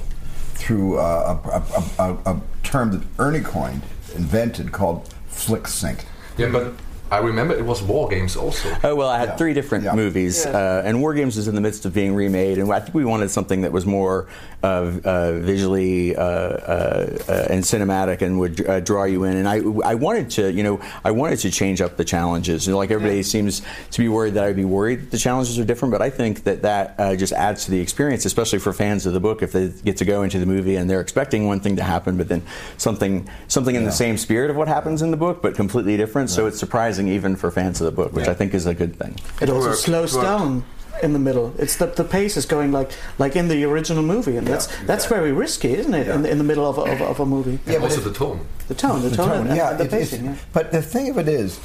through 0.64 0.98
uh, 0.98 1.38
a, 1.46 2.02
a, 2.02 2.08
a, 2.08 2.34
a, 2.34 2.42
term 2.64 2.92
that 2.92 3.02
Ernie 3.20 3.42
coined, 3.42 3.82
invented, 4.16 4.72
called 4.72 5.14
flick 5.28 5.68
sync. 5.68 6.06
Yeah, 6.38 6.50
but 6.50 6.74
I 7.14 7.20
remember 7.20 7.54
it 7.54 7.64
was 7.64 7.84
War 7.84 8.10
Games 8.10 8.36
also. 8.36 8.76
Oh 8.84 8.96
well, 8.96 9.08
I 9.08 9.20
had 9.20 9.38
three 9.38 9.54
different 9.54 9.94
movies, 9.96 10.48
uh, 10.48 10.82
and 10.84 11.00
War 11.00 11.14
Games 11.14 11.38
is 11.38 11.48
in 11.48 11.54
the 11.54 11.62
midst 11.62 11.86
of 11.86 11.94
being 11.94 12.16
remade, 12.16 12.58
and 12.58 12.74
I 12.74 12.80
think 12.80 12.96
we 12.96 13.06
wanted 13.06 13.30
something 13.30 13.62
that 13.62 13.72
was 13.72 13.86
more 13.86 14.28
uh, 14.64 14.92
uh, 15.04 15.34
visually 15.34 16.16
uh, 16.16 16.24
uh, 16.24 17.18
uh, 17.30 17.48
and 17.52 17.64
cinematic, 17.64 18.24
and 18.24 18.40
would 18.40 18.68
uh, 18.68 18.80
draw 18.80 19.04
you 19.04 19.26
in. 19.26 19.38
And 19.38 19.48
I, 19.48 19.58
I 19.88 19.94
wanted 19.94 20.32
to, 20.32 20.52
you 20.52 20.64
know, 20.64 20.82
I 21.04 21.12
wanted 21.12 21.38
to 21.40 21.52
change 21.52 21.82
up 21.82 21.98
the 21.98 22.06
challenges. 22.06 22.66
You 22.66 22.72
know, 22.72 22.80
like 22.80 22.90
everybody 22.90 23.22
seems 23.22 23.62
to 23.92 24.02
be 24.02 24.08
worried 24.08 24.34
that 24.34 24.46
I'd 24.46 24.56
be 24.56 24.66
worried 24.66 25.12
the 25.12 25.20
challenges 25.20 25.60
are 25.60 25.66
different, 25.66 25.92
but 25.92 26.02
I 26.02 26.10
think 26.10 26.46
that 26.46 26.64
that 26.64 26.96
uh, 26.98 27.16
just 27.16 27.34
adds 27.34 27.66
to 27.66 27.72
the 27.72 27.80
experience, 27.80 28.26
especially 28.26 28.58
for 28.58 28.74
fans 28.74 29.06
of 29.06 29.14
the 29.14 29.20
book, 29.20 29.44
if 29.44 29.52
they 29.52 29.70
get 29.70 29.98
to 29.98 30.06
go 30.06 30.24
into 30.24 30.40
the 30.40 30.48
movie 30.48 30.78
and 30.78 30.90
they're 30.90 31.02
expecting 31.02 31.46
one 31.46 31.60
thing 31.60 31.76
to 31.76 31.84
happen, 31.84 32.18
but 32.18 32.28
then 32.28 32.42
something 32.78 33.30
something 33.48 33.76
in 33.76 33.84
the 33.84 33.92
same 33.92 34.18
spirit 34.18 34.50
of 34.50 34.56
what 34.56 34.68
happens 34.68 35.04
in 35.04 35.12
the 35.12 35.18
book, 35.18 35.44
but 35.44 35.54
completely 35.54 35.96
different. 35.96 36.32
So 36.32 36.48
it's 36.48 36.58
surprising 36.58 37.03
even 37.08 37.36
for 37.36 37.52
fans 37.52 37.82
of 37.82 37.86
the 37.86 37.92
book, 37.92 38.14
which 38.14 38.28
I 38.28 38.34
think 38.34 38.54
is 38.54 38.66
a 38.66 38.74
good 38.74 38.96
thing. 38.98 39.16
It 39.42 39.50
also 39.50 39.74
slows 39.74 40.14
down 40.14 40.64
in 41.02 41.14
the 41.14 41.20
middle. 41.20 41.54
It's 41.58 41.76
the, 41.78 41.88
the 41.88 42.04
pace 42.04 42.38
is 42.38 42.46
going 42.46 42.72
like 42.72 42.92
like 43.18 43.36
in 43.36 43.48
the 43.48 43.64
original 43.66 44.04
movie, 44.04 44.38
and 44.38 44.46
that's 44.48 44.68
that's 44.86 45.06
very 45.06 45.32
risky, 45.32 45.74
isn't 45.74 45.94
it? 45.94 46.08
In, 46.08 46.22
the, 46.22 46.30
in 46.30 46.38
the 46.38 46.44
middle 46.44 46.68
of 46.70 46.78
a, 46.78 46.82
of, 46.82 47.02
a- 47.02 47.06
of 47.06 47.20
a 47.20 47.26
movie. 47.26 47.60
Yeah, 47.66 47.80
but 47.80 47.84
also 47.92 48.02
it- 48.02 48.04
the 48.06 48.14
tone. 48.14 48.40
The 48.68 48.76
tone, 48.76 49.02
the, 49.02 49.10
tone, 49.16 49.48
and, 49.48 49.56
yeah, 49.58 49.72
and 49.72 49.80
the 49.80 49.86
it's- 49.86 50.10
pacing. 50.12 50.26
Yeah. 50.26 50.36
But 50.54 50.72
the 50.72 50.82
thing 50.82 51.10
of 51.10 51.18
it 51.18 51.28
is, 51.28 51.60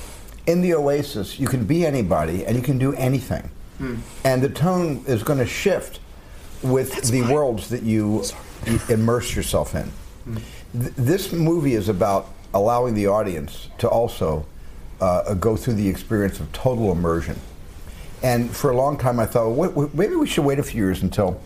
in 0.46 0.62
the 0.62 0.74
Oasis, 0.74 1.38
you 1.38 1.46
can 1.46 1.64
be 1.64 1.86
anybody 1.86 2.44
and 2.44 2.56
you 2.56 2.62
can 2.62 2.78
do 2.78 2.92
anything, 2.94 3.50
Hmm. 3.78 3.96
and 4.24 4.42
the 4.42 4.48
tone 4.48 5.04
is 5.06 5.22
going 5.22 5.38
to 5.38 5.46
shift 5.46 6.00
with 6.62 7.08
the 7.12 7.22
worlds 7.32 7.68
that 7.68 7.82
you 7.84 8.24
immerse 8.88 9.36
yourself 9.36 9.74
in. 9.76 9.92
Th- 10.72 10.92
this 10.96 11.32
movie 11.32 11.74
is 11.74 11.88
about 11.88 12.28
allowing 12.52 12.94
the 12.94 13.06
audience 13.06 13.68
to 13.78 13.88
also 13.88 14.44
uh, 15.00 15.34
go 15.34 15.56
through 15.56 15.74
the 15.74 15.88
experience 15.88 16.40
of 16.40 16.52
total 16.52 16.92
immersion. 16.92 17.38
And 18.22 18.50
for 18.50 18.70
a 18.70 18.76
long 18.76 18.98
time, 18.98 19.20
I 19.20 19.26
thought, 19.26 19.50
well, 19.50 19.90
maybe 19.94 20.16
we 20.16 20.26
should 20.26 20.44
wait 20.44 20.58
a 20.58 20.62
few 20.62 20.84
years 20.84 21.02
until 21.02 21.40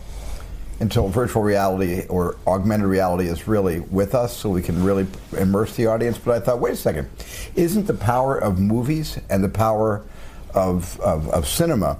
until 0.79 1.07
virtual 1.07 1.43
reality 1.43 2.05
or 2.09 2.35
augmented 2.47 2.87
reality 2.87 3.29
is 3.29 3.47
really 3.47 3.79
with 3.79 4.15
us, 4.15 4.35
so 4.35 4.49
we 4.49 4.61
can 4.61 4.83
really 4.83 5.05
immerse 5.37 5.75
the 5.75 5.85
audience. 5.85 6.17
But 6.17 6.35
I 6.35 6.39
thought, 6.43 6.59
wait 6.59 6.73
a 6.73 6.75
second, 6.75 7.07
isn't 7.55 7.85
the 7.85 7.93
power 7.93 8.37
of 8.37 8.59
movies 8.59 9.19
and 9.29 9.43
the 9.43 9.49
power 9.49 10.03
of, 10.53 10.99
of, 10.99 11.29
of 11.29 11.47
cinema 11.47 11.99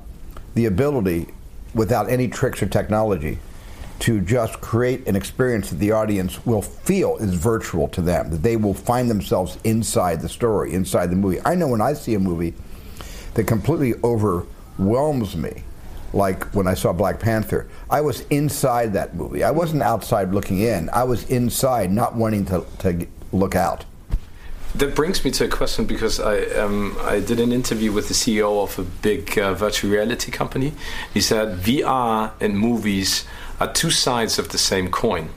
the 0.55 0.65
ability, 0.65 1.27
without 1.73 2.09
any 2.09 2.27
tricks 2.27 2.61
or 2.61 2.67
technology, 2.67 3.39
to 4.03 4.19
just 4.19 4.59
create 4.59 5.07
an 5.07 5.15
experience 5.15 5.69
that 5.69 5.77
the 5.77 5.93
audience 5.93 6.45
will 6.45 6.61
feel 6.61 7.15
is 7.21 7.33
virtual 7.35 7.87
to 7.87 8.01
them, 8.01 8.29
that 8.29 8.43
they 8.43 8.57
will 8.57 8.73
find 8.73 9.09
themselves 9.09 9.57
inside 9.63 10.19
the 10.19 10.27
story, 10.27 10.73
inside 10.73 11.09
the 11.09 11.15
movie. 11.15 11.39
I 11.45 11.55
know 11.55 11.69
when 11.69 11.79
I 11.79 11.93
see 11.93 12.13
a 12.15 12.19
movie 12.19 12.53
that 13.35 13.45
completely 13.45 13.93
overwhelms 14.03 15.37
me, 15.37 15.63
like 16.11 16.43
when 16.53 16.67
I 16.67 16.73
saw 16.73 16.91
Black 16.91 17.17
Panther, 17.17 17.69
I 17.89 18.01
was 18.01 18.25
inside 18.29 18.91
that 18.91 19.15
movie. 19.15 19.41
I 19.41 19.51
wasn't 19.51 19.83
outside 19.83 20.33
looking 20.33 20.59
in. 20.59 20.89
I 20.89 21.05
was 21.05 21.23
inside, 21.29 21.89
not 21.89 22.13
wanting 22.13 22.43
to, 22.47 22.65
to 22.79 23.07
look 23.31 23.55
out. 23.55 23.85
That 24.75 24.95
brings 24.95 25.23
me 25.23 25.31
to 25.31 25.45
a 25.45 25.47
question 25.47 25.85
because 25.85 26.19
I 26.19 26.41
um, 26.61 26.97
I 26.99 27.19
did 27.21 27.39
an 27.39 27.53
interview 27.53 27.93
with 27.93 28.07
the 28.09 28.15
CEO 28.15 28.63
of 28.63 28.77
a 28.79 28.83
big 28.83 29.37
uh, 29.37 29.53
virtual 29.53 29.91
reality 29.91 30.31
company. 30.31 30.73
He 31.13 31.21
said 31.21 31.59
VR 31.59 32.31
and 32.41 32.57
movies 32.57 33.23
are 33.59 33.71
two 33.71 33.91
sides 33.91 34.39
of 34.39 34.49
the 34.49 34.57
same 34.57 34.89
coin. 34.89 35.29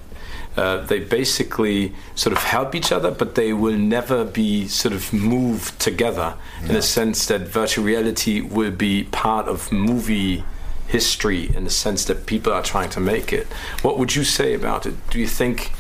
Uh, 0.57 0.79
they 0.87 1.01
basically 1.01 1.93
sort 2.15 2.35
of 2.35 2.43
help 2.43 2.75
each 2.75 2.91
other, 2.91 3.11
but 3.11 3.35
they 3.35 3.53
will 3.53 3.77
never 3.77 4.25
be 4.25 4.67
sort 4.67 4.95
of 4.95 5.13
moved 5.13 5.79
together 5.79 6.35
in 6.65 6.75
a 6.75 6.81
sense 6.81 7.27
that 7.27 7.43
virtual 7.43 7.85
reality 7.85 8.41
will 8.41 8.71
be 8.71 9.05
part 9.05 9.47
of 9.49 9.71
movie 9.71 10.43
history 10.89 11.55
in 11.55 11.65
the 11.65 11.71
sense 11.71 12.07
that 12.07 12.25
people 12.25 12.53
are 12.53 12.63
trying 12.63 12.89
to 12.89 13.01
make 13.01 13.35
it. 13.35 13.47
What 13.83 13.99
would 13.99 14.15
you 14.15 14.25
say 14.25 14.55
about 14.55 14.87
it? 14.87 14.95
Do 15.11 15.19
you 15.19 15.27
think 15.27 15.73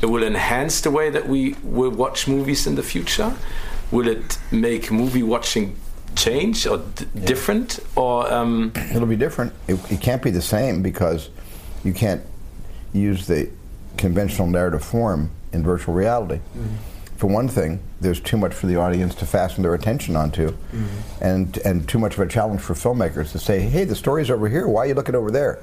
it 0.00 0.06
will 0.06 0.22
enhance 0.22 0.80
the 0.80 0.90
way 0.90 1.10
that 1.10 1.28
we 1.28 1.54
will 1.62 1.90
watch 1.90 2.26
movies 2.26 2.66
in 2.66 2.74
the 2.74 2.82
future? 2.82 3.34
Will 3.90 4.08
it 4.08 4.38
make 4.50 4.90
movie 4.90 5.22
watching 5.22 5.76
change 6.16 6.66
or 6.66 6.78
d- 6.78 7.06
different? 7.24 7.80
Or 7.96 8.32
um, 8.32 8.72
It'll 8.76 9.06
be 9.06 9.16
different. 9.16 9.52
It, 9.68 9.78
it 9.92 10.00
can't 10.00 10.22
be 10.22 10.30
the 10.30 10.42
same 10.42 10.82
because 10.82 11.28
you 11.84 11.92
can't 11.92 12.22
use 12.92 13.26
the 13.26 13.50
conventional 13.96 14.46
narrative 14.46 14.84
form 14.84 15.30
in 15.52 15.62
virtual 15.62 15.94
reality. 15.94 16.36
Mm-hmm. 16.36 16.76
For 17.16 17.26
one 17.28 17.46
thing, 17.48 17.80
there's 18.00 18.20
too 18.20 18.36
much 18.36 18.52
for 18.52 18.66
the 18.66 18.76
audience 18.76 19.14
to 19.16 19.26
fasten 19.26 19.62
their 19.62 19.74
attention 19.74 20.16
onto, 20.16 20.48
mm-hmm. 20.50 21.24
and 21.24 21.56
and 21.58 21.88
too 21.88 21.98
much 21.98 22.14
of 22.14 22.20
a 22.20 22.26
challenge 22.26 22.60
for 22.60 22.74
filmmakers 22.74 23.30
to 23.32 23.38
say, 23.38 23.60
"Hey, 23.60 23.84
the 23.84 23.94
story's 23.94 24.30
over 24.30 24.48
here. 24.48 24.66
Why 24.66 24.82
are 24.82 24.86
you 24.86 24.94
looking 24.94 25.14
over 25.14 25.30
there? 25.30 25.62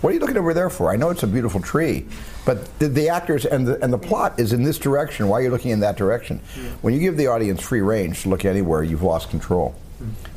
What 0.00 0.10
are 0.10 0.14
you 0.14 0.20
looking 0.20 0.38
over 0.38 0.54
there 0.54 0.70
for? 0.70 0.90
I 0.90 0.96
know 0.96 1.10
it's 1.10 1.22
a 1.22 1.26
beautiful 1.26 1.60
tree, 1.60 2.06
but 2.46 2.78
the, 2.78 2.88
the 2.88 3.08
actors 3.08 3.44
and 3.44 3.68
the 3.68 3.82
and 3.84 3.92
the 3.92 3.98
plot 3.98 4.40
is 4.40 4.52
in 4.52 4.64
this 4.64 4.78
direction. 4.78 5.28
Why 5.28 5.40
are 5.40 5.42
you 5.42 5.50
looking 5.50 5.70
in 5.70 5.80
that 5.80 5.96
direction? 5.96 6.40
Mm-hmm. 6.40 6.68
When 6.80 6.94
you 6.94 7.00
give 7.00 7.16
the 7.16 7.28
audience 7.28 7.62
free 7.62 7.82
range 7.82 8.22
to 8.22 8.28
look 8.28 8.44
anywhere, 8.44 8.82
you've 8.82 9.02
lost 9.02 9.30
control. 9.30 9.76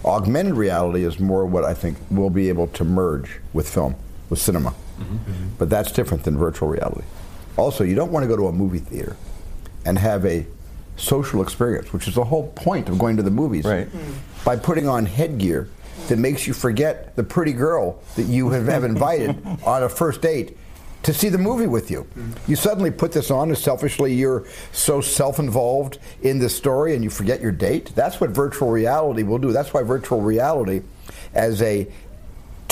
Augmented 0.03 0.56
reality 0.56 1.06
is 1.06 1.19
more 1.19 1.45
what 1.45 1.64
I 1.64 1.73
think 1.73 1.98
we'll 2.11 2.30
be 2.30 2.49
able 2.49 2.68
to 2.68 2.84
merge 2.84 3.40
with 3.53 3.73
film, 3.73 3.95
with 4.30 4.40
cinema. 4.40 4.76
Mm-hmm. 4.99 5.47
But 5.57 5.69
that's 5.69 5.91
different 5.91 6.23
than 6.23 6.37
virtual 6.37 6.69
reality. 6.69 7.03
Also, 7.57 7.83
you 7.83 7.95
don't 7.95 8.11
want 8.11 8.23
to 8.23 8.27
go 8.27 8.35
to 8.35 8.47
a 8.47 8.51
movie 8.51 8.79
theater 8.79 9.15
and 9.85 9.97
have 9.99 10.25
a 10.25 10.45
social 10.95 11.41
experience, 11.41 11.91
which 11.93 12.07
is 12.07 12.15
the 12.15 12.23
whole 12.23 12.47
point 12.51 12.89
of 12.89 12.97
going 12.99 13.17
to 13.17 13.23
the 13.23 13.31
movies, 13.31 13.65
Right. 13.65 13.87
Mm-hmm. 13.87 14.45
by 14.45 14.55
putting 14.55 14.87
on 14.87 15.05
headgear 15.05 15.69
that 16.07 16.17
makes 16.17 16.47
you 16.47 16.53
forget 16.53 17.15
the 17.15 17.23
pretty 17.23 17.53
girl 17.53 18.01
that 18.15 18.23
you 18.23 18.49
have, 18.49 18.67
have 18.67 18.83
invited 18.83 19.37
on 19.65 19.83
a 19.83 19.89
first 19.89 20.21
date 20.21 20.57
to 21.03 21.13
see 21.13 21.29
the 21.29 21.37
movie 21.37 21.67
with 21.67 21.91
you. 21.91 22.03
Mm-hmm. 22.03 22.51
You 22.51 22.55
suddenly 22.55 22.91
put 22.91 23.11
this 23.11 23.29
on 23.29 23.49
and 23.49 23.57
selfishly 23.57 24.13
you're 24.13 24.45
so 24.71 25.01
self-involved 25.01 25.97
in 26.21 26.39
the 26.39 26.49
story 26.49 26.95
and 26.95 27.03
you 27.03 27.09
forget 27.09 27.41
your 27.41 27.51
date. 27.51 27.91
That's 27.95 28.21
what 28.21 28.29
virtual 28.29 28.69
reality 28.71 29.23
will 29.23 29.37
do. 29.39 29.51
That's 29.51 29.73
why 29.73 29.83
virtual 29.83 30.21
reality 30.21 30.81
as 31.33 31.61
a 31.61 31.87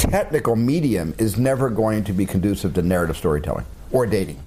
technical 0.09 0.55
medium 0.55 1.13
is 1.17 1.37
never 1.37 1.69
going 1.69 2.03
to 2.05 2.13
be 2.13 2.25
conducive 2.25 2.73
to 2.73 2.81
narrative 2.81 3.17
storytelling 3.17 3.65
or 3.91 4.05
dating. 4.05 4.39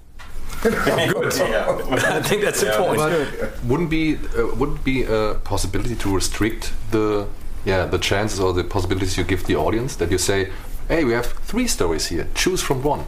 I 0.64 2.22
think 2.22 2.43
that's 2.43 2.62
important. 2.62 2.98
But 3.39 3.64
wouldn't 3.64 3.90
be 3.90 4.16
uh, 4.16 4.55
wouldn't 4.56 4.82
be 4.82 5.05
a 5.05 5.35
possibility 5.44 5.94
to 5.97 6.14
restrict 6.14 6.72
the 6.90 7.26
yeah 7.64 7.85
the 7.85 7.98
chances 7.98 8.40
or 8.40 8.52
the 8.52 8.64
possibilities 8.64 9.18
you 9.18 9.24
give 9.24 9.44
the 9.44 9.56
audience 9.56 9.97
that 9.97 10.10
you 10.10 10.18
say, 10.18 10.51
hey, 10.89 11.05
we 11.05 11.12
have 11.12 11.26
three 11.26 11.66
stories 11.66 12.06
here. 12.06 12.26
Choose 12.35 12.62
from 12.62 12.82
one. 12.82 13.05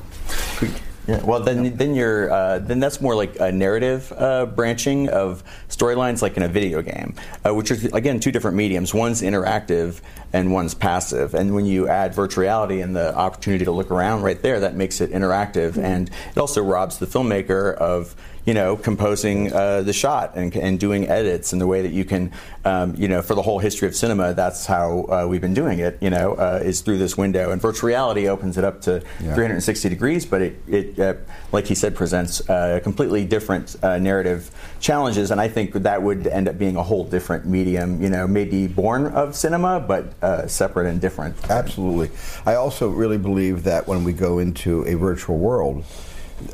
Yeah, 1.06 1.22
well, 1.22 1.40
then 1.40 1.76
then 1.76 1.94
you're 1.94 2.32
uh, 2.32 2.58
then 2.58 2.80
that's 2.80 3.00
more 3.00 3.14
like 3.14 3.38
a 3.38 3.52
narrative 3.52 4.12
uh, 4.16 4.46
branching 4.46 5.08
of 5.08 5.44
storylines, 5.68 6.20
like 6.20 6.36
in 6.36 6.42
a 6.42 6.48
video 6.48 6.82
game, 6.82 7.14
uh, 7.46 7.54
which 7.54 7.70
is 7.70 7.84
again 7.86 8.18
two 8.18 8.32
different 8.32 8.56
mediums. 8.56 8.92
One's 8.92 9.22
interactive 9.22 10.00
and 10.32 10.52
one's 10.52 10.74
passive. 10.74 11.34
And 11.34 11.54
when 11.54 11.64
you 11.64 11.86
add 11.86 12.12
virtual 12.12 12.42
reality 12.42 12.80
and 12.80 12.96
the 12.96 13.14
opportunity 13.14 13.64
to 13.64 13.70
look 13.70 13.92
around 13.92 14.22
right 14.22 14.40
there, 14.42 14.58
that 14.60 14.74
makes 14.74 15.00
it 15.00 15.12
interactive, 15.12 15.78
and 15.78 16.10
it 16.30 16.38
also 16.38 16.60
robs 16.60 16.98
the 16.98 17.06
filmmaker 17.06 17.74
of 17.76 18.16
you 18.46 18.54
know, 18.54 18.76
composing 18.76 19.52
uh, 19.52 19.82
the 19.82 19.92
shot 19.92 20.36
and, 20.36 20.54
and 20.54 20.78
doing 20.78 21.08
edits 21.08 21.52
and 21.52 21.60
the 21.60 21.66
way 21.66 21.82
that 21.82 21.90
you 21.90 22.04
can, 22.04 22.32
um, 22.64 22.94
you 22.96 23.08
know, 23.08 23.20
for 23.20 23.34
the 23.34 23.42
whole 23.42 23.58
history 23.58 23.88
of 23.88 23.96
cinema, 23.96 24.34
that's 24.34 24.64
how 24.64 25.04
uh, 25.10 25.26
we've 25.28 25.40
been 25.40 25.52
doing 25.52 25.80
it. 25.80 25.98
You 26.00 26.10
know, 26.10 26.34
uh, 26.34 26.60
is 26.62 26.80
through 26.80 26.98
this 26.98 27.18
window, 27.18 27.50
and 27.50 27.60
virtual 27.60 27.88
reality 27.88 28.28
opens 28.28 28.56
it 28.56 28.62
up 28.62 28.80
to 28.82 29.02
Yeah. 29.20 29.34
360 29.34 29.88
degrees, 29.88 30.24
but 30.24 30.42
it, 30.42 30.56
it 30.68 30.98
uh, 30.98 31.14
like 31.50 31.66
he 31.66 31.74
said, 31.74 31.96
presents 31.96 32.48
uh, 32.48 32.78
completely 32.84 33.24
different 33.24 33.74
uh, 33.82 33.98
narrative 33.98 34.48
challenges, 34.78 35.32
and 35.32 35.40
I 35.40 35.48
think 35.48 35.72
that 35.72 36.02
would 36.02 36.28
end 36.28 36.48
up 36.48 36.56
being 36.56 36.76
a 36.76 36.82
whole 36.84 37.04
different 37.04 37.46
medium. 37.46 38.00
You 38.00 38.10
know, 38.10 38.28
maybe 38.28 38.68
born 38.68 39.06
of 39.06 39.34
cinema, 39.34 39.80
but 39.80 40.12
uh, 40.22 40.46
separate 40.46 40.86
and 40.86 41.00
different. 41.00 41.34
Absolutely. 41.50 42.10
I 42.46 42.54
also 42.54 42.90
really 42.90 43.18
believe 43.18 43.64
that 43.64 43.88
when 43.88 44.04
we 44.04 44.12
go 44.12 44.38
into 44.38 44.86
a 44.86 44.94
virtual 44.94 45.36
world, 45.36 45.84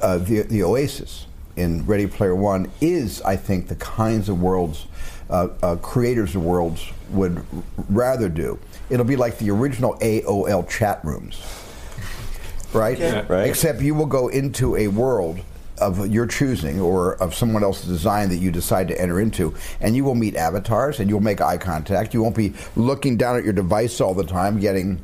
uh, 0.00 0.16
the, 0.16 0.42
the 0.42 0.62
Oasis 0.62 1.26
in 1.56 1.84
Ready 1.86 2.06
Player 2.06 2.34
One 2.34 2.70
is, 2.80 3.20
I 3.22 3.36
think, 3.36 3.68
the 3.68 3.76
kinds 3.76 4.28
of 4.28 4.40
worlds 4.40 4.86
uh, 5.30 5.48
uh, 5.62 5.76
creators 5.76 6.34
of 6.34 6.44
worlds 6.44 6.86
would 7.10 7.38
r- 7.38 7.44
rather 7.88 8.28
do. 8.28 8.58
It'll 8.90 9.06
be 9.06 9.16
like 9.16 9.38
the 9.38 9.50
original 9.50 9.94
AOL 10.00 10.68
chat 10.68 11.02
rooms, 11.04 11.42
right? 12.72 12.98
Yeah. 12.98 13.24
Right. 13.28 13.48
Except 13.48 13.80
you 13.80 13.94
will 13.94 14.06
go 14.06 14.28
into 14.28 14.76
a 14.76 14.88
world 14.88 15.40
of 15.78 16.06
your 16.08 16.26
choosing 16.26 16.80
or 16.80 17.14
of 17.14 17.34
someone 17.34 17.62
else's 17.64 17.86
design 17.88 18.28
that 18.28 18.36
you 18.36 18.50
decide 18.50 18.86
to 18.88 19.00
enter 19.00 19.18
into 19.20 19.54
and 19.80 19.96
you 19.96 20.04
will 20.04 20.14
meet 20.14 20.36
avatars 20.36 21.00
and 21.00 21.08
you'll 21.08 21.18
make 21.18 21.40
eye 21.40 21.56
contact 21.56 22.12
you 22.14 22.22
won't 22.22 22.36
be 22.36 22.52
looking 22.76 23.16
down 23.16 23.36
at 23.36 23.42
your 23.42 23.54
device 23.54 24.00
all 24.00 24.14
the 24.14 24.22
time 24.22 24.60
getting 24.60 25.02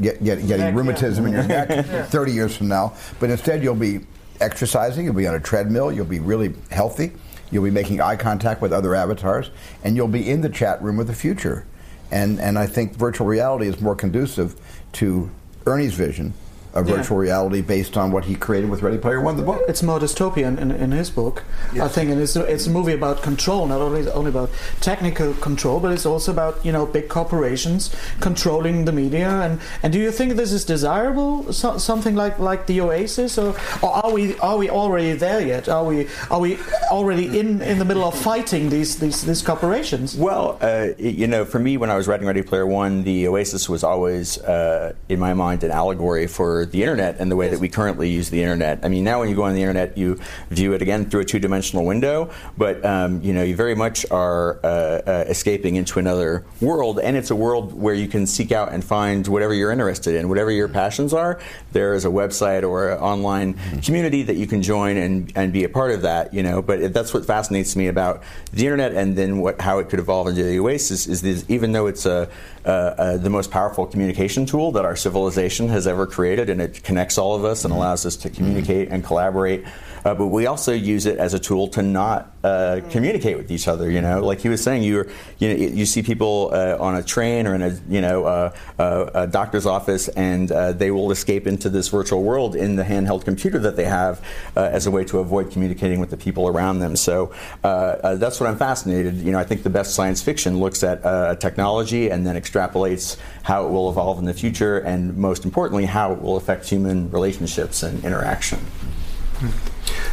get, 0.00 0.22
get, 0.22 0.38
getting 0.46 0.66
Neck, 0.66 0.74
rheumatism 0.74 1.26
in 1.26 1.32
your 1.32 1.42
yeah. 1.42 1.64
neck 1.64 1.68
Yeah. 1.70 2.02
30 2.04 2.32
years 2.32 2.56
from 2.56 2.68
now 2.68 2.92
but 3.18 3.30
instead 3.30 3.62
you'll 3.62 3.74
be 3.74 4.00
exercising 4.40 5.04
you'll 5.04 5.14
be 5.14 5.26
on 5.26 5.34
a 5.34 5.40
treadmill 5.40 5.92
you'll 5.92 6.04
be 6.04 6.20
really 6.20 6.54
healthy 6.70 7.12
you'll 7.50 7.64
be 7.64 7.70
making 7.70 8.00
eye 8.00 8.16
contact 8.16 8.62
with 8.62 8.72
other 8.72 8.94
avatars 8.94 9.50
and 9.84 9.96
you'll 9.96 10.08
be 10.08 10.28
in 10.28 10.40
the 10.40 10.48
chat 10.48 10.80
room 10.82 10.98
of 10.98 11.06
the 11.06 11.14
future. 11.14 11.66
And 12.10 12.40
and 12.40 12.58
I 12.58 12.66
think 12.66 12.94
virtual 12.94 13.26
reality 13.26 13.68
is 13.68 13.80
more 13.80 13.94
conducive 13.94 14.56
to 14.92 15.30
Ernie's 15.66 15.94
vision 15.94 16.32
of 16.74 16.88
Yeah. 16.88 16.96
virtual 16.96 17.18
reality 17.18 17.60
based 17.60 17.96
on 17.96 18.12
what 18.12 18.24
he 18.24 18.34
created 18.34 18.70
with 18.70 18.82
Ready 18.82 18.98
Player 18.98 19.20
One, 19.20 19.36
the 19.36 19.42
book. 19.42 19.60
It's 19.68 19.82
more 19.82 19.98
dystopian 19.98 20.58
in, 20.58 20.70
in 20.70 20.92
his 20.92 21.10
book, 21.10 21.42
I 21.80 21.88
think, 21.88 22.10
and 22.10 22.20
it's 22.20 22.36
a, 22.36 22.42
it's 22.44 22.66
a 22.66 22.70
movie 22.70 22.92
about 22.92 23.22
control, 23.22 23.66
not 23.66 23.80
only 23.80 24.08
only 24.10 24.30
about 24.30 24.50
technical 24.80 25.32
control, 25.34 25.80
but 25.80 25.92
it's 25.92 26.06
also 26.06 26.30
about 26.32 26.64
you 26.64 26.72
know 26.72 26.86
big 26.86 27.08
corporations 27.08 27.94
controlling 28.20 28.84
the 28.84 28.92
media. 28.92 29.28
And, 29.28 29.60
and 29.82 29.92
do 29.92 29.98
you 29.98 30.10
think 30.12 30.34
this 30.34 30.52
is 30.52 30.64
desirable? 30.64 31.52
So, 31.52 31.78
something 31.78 32.14
like, 32.14 32.38
like 32.38 32.66
the 32.66 32.80
Oasis, 32.80 33.38
or, 33.38 33.54
or 33.82 33.90
are 34.04 34.12
we 34.12 34.38
are 34.38 34.56
we 34.56 34.70
already 34.70 35.12
there 35.12 35.40
yet? 35.40 35.68
Are 35.68 35.84
we 35.84 36.06
are 36.30 36.40
we 36.40 36.58
already 36.90 37.26
in, 37.38 37.60
in 37.62 37.78
the 37.78 37.84
middle 37.84 38.04
of 38.04 38.14
fighting 38.14 38.70
these 38.70 38.98
these, 38.98 39.22
these 39.22 39.42
corporations? 39.42 40.16
Well, 40.16 40.58
uh, 40.60 40.88
you 40.98 41.26
know, 41.26 41.44
for 41.44 41.58
me, 41.58 41.76
when 41.76 41.90
I 41.90 41.96
was 41.96 42.06
writing 42.06 42.26
Ready 42.26 42.42
Player 42.42 42.66
One, 42.66 43.02
the 43.04 43.26
Oasis 43.28 43.68
was 43.68 43.82
always, 43.84 44.38
uh, 44.38 44.92
in 45.08 45.18
my 45.18 45.34
mind, 45.34 45.64
an 45.64 45.70
allegory 45.70 46.26
for 46.26 46.59
the 46.66 46.82
internet 46.82 47.16
and 47.18 47.30
the 47.30 47.36
way 47.36 47.48
that 47.48 47.58
we 47.60 47.68
currently 47.68 48.08
use 48.10 48.30
the 48.30 48.42
internet. 48.42 48.80
I 48.84 48.88
mean, 48.88 49.04
now 49.04 49.20
when 49.20 49.28
you 49.28 49.36
go 49.36 49.42
on 49.44 49.54
the 49.54 49.60
internet, 49.62 49.96
you 49.98 50.18
view 50.50 50.72
it 50.72 50.82
again 50.82 51.08
through 51.08 51.20
a 51.20 51.24
two-dimensional 51.24 51.84
window, 51.84 52.30
but 52.58 52.84
um, 52.84 53.20
you 53.22 53.32
know, 53.32 53.42
you 53.42 53.56
very 53.56 53.74
much 53.74 54.04
are 54.10 54.58
uh, 54.64 54.66
uh, 54.66 55.24
escaping 55.28 55.76
into 55.76 55.98
another 55.98 56.44
world, 56.60 56.98
and 57.00 57.16
it's 57.16 57.30
a 57.30 57.36
world 57.36 57.72
where 57.72 57.94
you 57.94 58.08
can 58.08 58.26
seek 58.26 58.52
out 58.52 58.72
and 58.72 58.84
find 58.84 59.26
whatever 59.28 59.54
you're 59.54 59.72
interested 59.72 60.14
in, 60.14 60.28
whatever 60.28 60.50
your 60.50 60.68
passions 60.68 61.12
are. 61.12 61.38
There 61.72 61.94
is 61.94 62.04
a 62.04 62.08
website 62.08 62.62
or 62.68 62.92
an 62.92 62.98
online 62.98 63.54
community 63.82 64.22
that 64.24 64.36
you 64.36 64.46
can 64.46 64.62
join 64.62 64.96
and, 64.96 65.32
and 65.36 65.52
be 65.52 65.64
a 65.64 65.68
part 65.68 65.90
of 65.92 66.02
that. 66.02 66.32
You 66.34 66.42
know, 66.42 66.62
but 66.62 66.80
it- 66.80 66.92
that's 66.94 67.14
what 67.14 67.24
fascinates 67.26 67.76
me 67.76 67.88
about 67.88 68.22
the 68.52 68.64
internet, 68.64 68.94
and 68.94 69.16
then 69.16 69.38
what 69.38 69.60
how 69.60 69.78
it 69.78 69.88
could 69.88 69.98
evolve 70.00 70.28
into 70.28 70.42
the 70.42 70.58
Oasis 70.58 71.06
is 71.06 71.22
this, 71.22 71.44
even 71.48 71.72
though 71.72 71.86
it's 71.86 72.06
a, 72.06 72.28
uh, 72.64 72.68
uh, 72.68 73.16
the 73.16 73.30
most 73.30 73.50
powerful 73.50 73.86
communication 73.86 74.46
tool 74.46 74.72
that 74.72 74.84
our 74.84 74.96
civilization 74.96 75.68
has 75.68 75.86
ever 75.86 76.06
created, 76.06 76.50
and 76.50 76.60
it 76.60 76.82
connects 76.82 77.16
all 77.18 77.34
of 77.34 77.44
us 77.44 77.64
and 77.64 77.72
allows 77.72 78.04
us 78.04 78.16
to 78.16 78.30
communicate 78.30 78.88
and 78.88 79.04
collaborate. 79.04 79.64
Uh, 80.04 80.14
but 80.14 80.28
we 80.28 80.46
also 80.46 80.72
use 80.72 81.06
it 81.06 81.18
as 81.18 81.34
a 81.34 81.38
tool 81.38 81.68
to 81.68 81.82
not 81.82 82.32
uh, 82.42 82.80
communicate 82.90 83.36
with 83.36 83.50
each 83.50 83.68
other. 83.68 83.90
You 83.90 84.00
know, 84.00 84.24
like 84.24 84.40
he 84.40 84.48
was 84.48 84.62
saying, 84.62 84.82
you 84.82 85.08
you 85.38 85.48
know 85.48 85.54
you 85.54 85.86
see 85.86 86.02
people 86.02 86.50
uh, 86.52 86.76
on 86.80 86.96
a 86.96 87.02
train 87.02 87.46
or 87.46 87.54
in 87.54 87.62
a 87.62 87.78
you 87.88 88.00
know 88.00 88.24
uh, 88.24 88.52
uh, 88.78 89.10
a 89.14 89.26
doctor's 89.26 89.66
office, 89.66 90.08
and 90.08 90.50
uh, 90.50 90.72
they 90.72 90.90
will 90.90 91.10
escape 91.10 91.46
into 91.46 91.68
this 91.68 91.88
virtual 91.88 92.22
world 92.22 92.56
in 92.56 92.76
the 92.76 92.82
handheld 92.82 93.24
computer 93.24 93.58
that 93.58 93.76
they 93.76 93.84
have 93.84 94.24
as 94.56 94.86
a 94.86 94.90
way 94.90 95.04
to 95.04 95.18
avoid 95.18 95.50
communicating 95.50 96.00
with 96.00 96.10
the 96.10 96.16
people 96.16 96.48
around 96.48 96.78
them. 96.78 96.96
So 96.96 97.32
that's 97.62 98.40
what 98.40 98.48
I'm 98.48 98.56
fascinated. 98.56 99.16
You 99.16 99.32
know, 99.32 99.38
I 99.38 99.44
think 99.44 99.62
the 99.62 99.70
best 99.70 99.94
science 99.94 100.22
fiction 100.22 100.58
looks 100.60 100.82
at 100.82 101.02
technology 101.40 102.10
and 102.10 102.26
then 102.26 102.36
extrapolates 102.36 103.18
how 103.42 103.66
it 103.66 103.70
will 103.70 103.90
evolve 103.90 104.18
in 104.18 104.24
the 104.24 104.34
future, 104.34 104.78
and 104.78 105.16
most 105.16 105.44
importantly, 105.44 105.86
how 105.86 106.12
it 106.12 106.22
will 106.22 106.36
affect 106.36 106.68
human 106.68 107.10
relationships 107.10 107.82
and 107.82 108.04
interaction. 108.04 108.60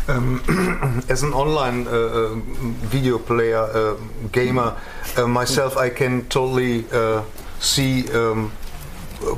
Um, 0.08 1.04
as 1.10 1.24
an 1.24 1.34
online 1.34 1.88
uh, 1.88 1.92
uh, 1.92 2.36
video 2.88 3.20
player, 3.20 3.58
uh, 3.58 3.96
gamer, 4.32 4.78
uh, 5.18 5.28
myself, 5.28 5.76
I 5.76 5.90
can 5.90 6.26
totally 6.30 6.86
uh, 6.92 7.24
see 7.60 8.10
um, 8.12 8.52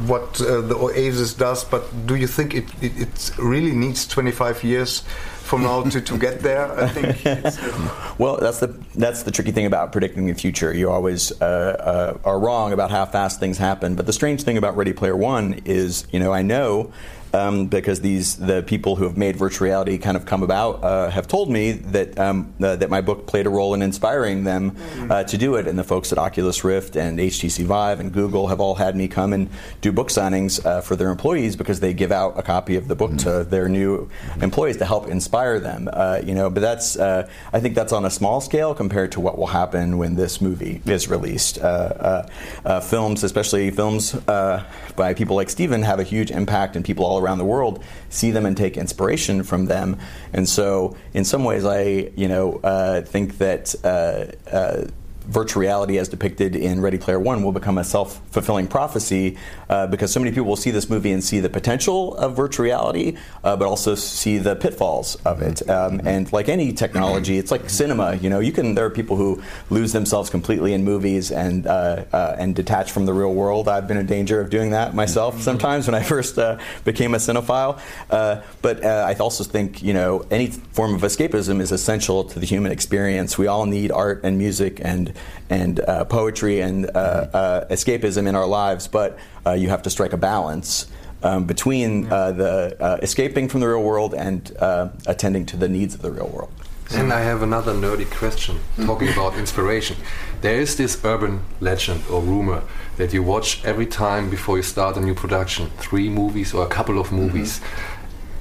what 0.08 0.40
uh, 0.42 0.62
the 0.62 0.76
Oasis 0.76 1.34
does. 1.34 1.64
But 1.64 2.06
do 2.06 2.16
you 2.16 2.28
think 2.28 2.54
it, 2.54 2.66
it, 2.82 3.00
it 3.00 3.32
really 3.38 3.72
needs 3.72 4.06
25 4.08 4.64
years 4.64 5.02
from 5.42 5.64
now 5.64 5.82
to, 5.84 6.02
to 6.02 6.18
get 6.18 6.42
there? 6.42 6.72
I 6.80 6.88
think. 6.88 7.26
It's, 7.26 7.58
Well, 8.20 8.38
that's 8.38 8.60
the 8.60 8.78
that's 8.96 9.24
the 9.24 9.32
tricky 9.32 9.52
thing 9.52 9.66
about 9.66 9.94
predicting 9.94 10.26
the 10.26 10.34
future. 10.34 10.74
You 10.74 10.92
always 10.92 11.32
uh, 11.42 11.46
uh, 11.46 12.30
are 12.30 12.38
wrong 12.38 12.74
about 12.74 12.92
how 12.92 13.06
fast 13.06 13.40
things 13.40 13.58
happen. 13.58 13.96
But 13.96 14.06
the 14.06 14.14
strange 14.14 14.44
thing 14.44 14.58
about 14.58 14.76
Ready 14.76 14.94
Player 14.94 15.16
One 15.16 15.62
is, 15.66 16.06
you 16.12 16.20
know, 16.20 16.34
I 16.34 16.42
know. 16.42 16.92
Um, 17.34 17.68
because 17.68 18.02
these 18.02 18.38
the 18.38 18.64
people 18.64 18.96
who 18.96 19.04
have 19.04 19.18
made 19.18 19.36
virtual 19.36 19.66
reality 19.66 19.98
kind 19.98 20.18
of 20.18 20.26
come 20.26 20.42
about 20.42 20.84
uh, 20.84 21.10
have 21.10 21.28
told 21.28 21.50
me 21.50 21.74
that 21.74 22.18
um, 22.18 22.54
uh, 22.62 22.76
that 22.76 22.90
my 22.90 23.02
book 23.02 23.28
played 23.28 23.46
a 23.46 23.50
role 23.50 23.74
in 23.74 23.82
inspiring 23.82 24.44
them 24.44 24.76
uh, 25.10 25.24
to 25.24 25.38
do 25.38 25.56
it, 25.56 25.68
and 25.68 25.78
the 25.78 25.84
folks 25.84 26.12
at 26.12 26.18
Oculus 26.18 26.64
Rift 26.64 26.96
and 26.96 27.20
HTC 27.20 27.66
Vive 27.66 28.00
and 28.00 28.12
Google 28.12 28.48
have 28.48 28.60
all 28.60 28.76
had 28.76 28.96
me 28.96 29.08
come 29.08 29.34
and 29.34 29.50
do 29.82 29.92
book 29.92 30.10
signings 30.10 30.66
uh, 30.66 30.82
for 30.82 30.96
their 30.96 31.10
employees 31.10 31.56
because 31.56 31.80
they 31.80 31.94
give 31.94 32.12
out 32.12 32.38
a 32.38 32.42
copy 32.42 32.76
of 32.76 32.88
the 32.88 32.96
book 32.96 33.16
to 33.18 33.44
their 33.44 33.70
new 33.70 34.10
employees 34.42 34.78
to 34.78 34.86
help 34.86 35.08
inspire 35.08 35.60
them. 35.60 35.90
Uh, 35.92 36.22
you 36.24 36.34
know, 36.34 36.50
but 36.50 36.62
that's 36.62 36.98
uh, 36.98 37.30
I 37.54 37.60
think 37.60 37.76
that's 37.76 37.94
on 37.94 38.06
a 38.06 38.10
small 38.10 38.42
scale 38.42 38.74
compared 38.74 39.12
to 39.14 39.20
what 39.20 39.38
will 39.38 39.48
happen 39.48 39.98
when 39.98 40.16
this 40.16 40.42
movie 40.42 40.82
is 40.86 41.08
released. 41.08 41.58
Uh, 41.58 41.62
uh, 41.64 42.30
uh, 42.66 42.80
films, 42.80 43.24
especially 43.24 43.70
films 43.72 44.16
uh, 44.28 44.64
by 44.96 45.14
people 45.14 45.36
like 45.36 45.50
Steven, 45.50 45.84
have 45.84 46.00
a 46.00 46.04
huge 46.04 46.32
impact, 46.32 46.76
and 46.76 46.86
people 46.86 47.06
all 47.06 47.19
around 47.20 47.38
the 47.38 47.46
world 47.46 47.84
see 48.10 48.32
them 48.32 48.46
and 48.46 48.58
take 48.58 48.78
inspiration 48.78 49.44
from 49.44 49.66
them. 49.66 49.98
And 50.34 50.48
so, 50.48 50.96
in 51.14 51.26
some 51.26 51.44
ways, 51.44 51.66
I 51.66 52.12
you 52.16 52.28
know 52.28 52.60
uh, 52.64 53.02
think 53.02 53.38
that. 53.38 53.76
Uh, 53.84 54.28
uh, 54.50 54.88
Virtual 55.28 55.62
reality, 55.62 55.98
as 55.98 56.10
depicted 56.10 56.56
in 56.56 56.82
Ready 56.82 56.98
Player 56.98 57.20
One, 57.20 57.44
will 57.44 57.52
become 57.52 57.78
a 57.78 57.84
self 57.84 58.20
fulfilling 58.32 58.68
prophecy 58.68 59.38
uh, 59.70 59.88
because 59.88 60.12
so 60.12 60.20
many 60.20 60.32
people 60.32 60.48
will 60.48 60.56
see 60.56 60.72
this 60.72 60.90
movie 60.90 61.12
and 61.12 61.24
see 61.24 61.40
the 61.40 61.50
potential 61.50 62.16
of 62.18 62.36
virtual 62.36 62.64
reality, 62.64 63.18
uh, 63.44 63.56
but 63.56 63.68
also 63.68 63.96
see 63.96 64.38
the 64.38 64.56
pitfalls 64.56 65.16
of 65.26 65.42
it. 65.42 65.68
Um, 65.70 66.02
and 66.06 66.32
like 66.34 66.50
any 66.50 66.74
technology, 66.74 67.38
it's 67.38 67.52
like 67.52 67.70
cinema. 67.70 68.16
You 68.16 68.30
know, 68.30 68.40
you 68.40 68.52
can. 68.52 68.76
There 68.76 68.86
are 68.86 68.90
people 68.90 69.18
who 69.18 69.42
lose 69.70 69.94
themselves 69.94 70.30
completely 70.30 70.74
in 70.74 70.84
movies 70.84 71.32
and 71.32 71.68
uh, 71.68 72.06
uh, 72.12 72.36
and 72.40 72.56
detach 72.56 72.92
from 72.92 73.06
the 73.06 73.14
real 73.14 73.34
world. 73.34 73.68
I've 73.68 73.88
been 73.88 73.98
in 73.98 74.06
danger 74.06 74.40
of 74.42 74.50
doing 74.50 74.72
that 74.72 74.96
myself 74.96 75.42
sometimes 75.42 75.88
when 75.88 75.96
I 75.96 76.04
first 76.14 76.38
uh, 76.38 76.58
became 76.84 77.14
a 77.14 77.18
cinephile. 77.18 77.80
Uh, 78.10 78.42
but 78.62 78.84
uh, 78.84 79.06
I 79.08 79.14
also 79.16 79.44
think 79.44 79.84
you 79.84 79.94
know 79.94 80.26
any 80.32 80.48
form 80.48 80.96
of 80.96 81.02
escapism 81.02 81.60
is 81.60 81.72
essential 81.72 82.24
to 82.26 82.40
the 82.40 82.46
human 82.46 82.72
experience. 82.72 83.38
We 83.38 83.48
all 83.48 83.66
need 83.66 83.92
art 83.92 84.22
and 84.24 84.38
music 84.38 84.82
and 84.84 85.09
and 85.50 85.80
uh, 85.80 86.06
poetry 86.06 86.62
and 86.62 86.86
uh, 86.86 86.90
uh, 87.34 87.66
escapism 87.68 88.28
in 88.28 88.36
our 88.36 88.48
lives, 88.48 88.88
but 88.88 89.18
uh, 89.46 89.52
you 89.52 89.70
have 89.70 89.82
to 89.84 89.90
strike 89.90 90.14
a 90.14 90.18
balance. 90.18 90.88
Um, 91.22 91.44
between 91.44 92.10
uh, 92.10 92.32
the 92.32 92.78
uh, 92.80 92.98
escaping 93.02 93.50
from 93.50 93.60
the 93.60 93.68
real 93.68 93.84
world 93.84 94.14
and 94.14 94.56
uh, 94.58 94.88
attending 95.06 95.46
to 95.48 95.58
the 95.58 95.68
needs 95.68 95.94
of 95.94 96.02
the 96.02 96.12
real 96.12 96.30
world. 96.30 96.50
And 96.92 97.12
I 97.12 97.20
have 97.20 97.42
another 97.42 97.74
nerdy 97.74 98.10
question 98.10 98.58
talking 98.86 99.10
about 99.10 99.36
inspiration. 99.36 99.98
There 100.42 100.60
is 100.60 100.78
this 100.78 101.04
urban 101.04 101.42
legend 101.60 102.02
or 102.10 102.22
rumor 102.22 102.64
that 102.96 103.14
you 103.14 103.22
watch 103.22 103.64
every 103.66 103.86
time 103.86 104.30
before 104.30 104.56
you 104.58 104.64
start 104.64 104.96
a 104.96 105.02
new 105.02 105.14
production 105.14 105.70
three 105.78 106.10
movies 106.10 106.54
or 106.54 106.66
a 106.66 106.70
couple 106.70 106.98
of 107.00 107.12
movies. 107.12 107.60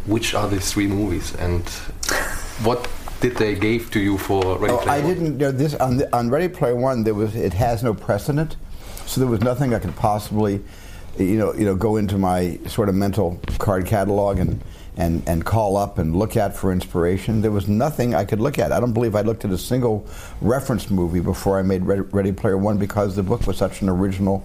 Which 0.07 0.33
are 0.35 0.49
these 0.49 0.73
three 0.73 0.87
movies 0.87 1.35
and 1.35 1.69
what 2.65 2.89
did 3.21 3.37
they 3.37 3.55
gave 3.55 3.91
to 3.93 4.01
you 4.01 4.19
for 4.19 4.59
Ready 4.59 4.75
Oh, 4.75 4.79
Player 4.79 4.91
I 4.97 5.01
One? 5.01 5.09
didn't. 5.09 5.33
You 5.33 5.47
know, 5.47 5.53
this 5.53 5.75
on, 5.75 5.97
the, 5.99 6.17
on 6.17 6.31
Ready 6.31 6.49
Player 6.49 6.77
One. 6.77 7.05
There 7.05 7.15
was 7.15 7.35
it 7.35 7.53
has 7.55 7.83
no 7.83 7.95
precedent, 7.95 8.57
so 9.07 9.21
there 9.21 9.29
was 9.31 9.41
nothing 9.41 9.75
I 9.75 9.79
could 9.79 9.97
possibly, 9.97 10.63
you 11.19 11.37
know, 11.37 11.53
you 11.55 11.65
know, 11.65 11.75
go 11.75 11.97
into 11.97 12.19
my 12.19 12.59
sort 12.67 12.89
of 12.89 12.95
mental 12.95 13.41
card 13.59 13.87
catalog 13.87 14.39
and 14.39 14.63
and, 14.97 15.23
and 15.29 15.45
call 15.45 15.77
up 15.77 15.99
and 15.99 16.17
look 16.17 16.37
at 16.37 16.57
for 16.57 16.73
inspiration. 16.73 17.41
There 17.41 17.53
was 17.53 17.69
nothing 17.69 18.17
I 18.17 18.25
could 18.25 18.41
look 18.41 18.59
at. 18.59 18.73
I 18.73 18.81
don't 18.81 18.93
believe 18.93 19.15
I 19.15 19.21
looked 19.21 19.45
at 19.45 19.53
a 19.53 19.59
single 19.59 20.05
reference 20.41 20.91
movie 20.91 21.21
before 21.21 21.57
I 21.57 21.63
made 21.63 21.85
Ready, 21.85 22.01
Ready 22.01 22.33
Player 22.33 22.59
One 22.59 22.79
because 22.79 23.15
the 23.15 23.23
book 23.23 23.47
was 23.47 23.57
such 23.57 23.81
an 23.81 23.89
original, 23.89 24.45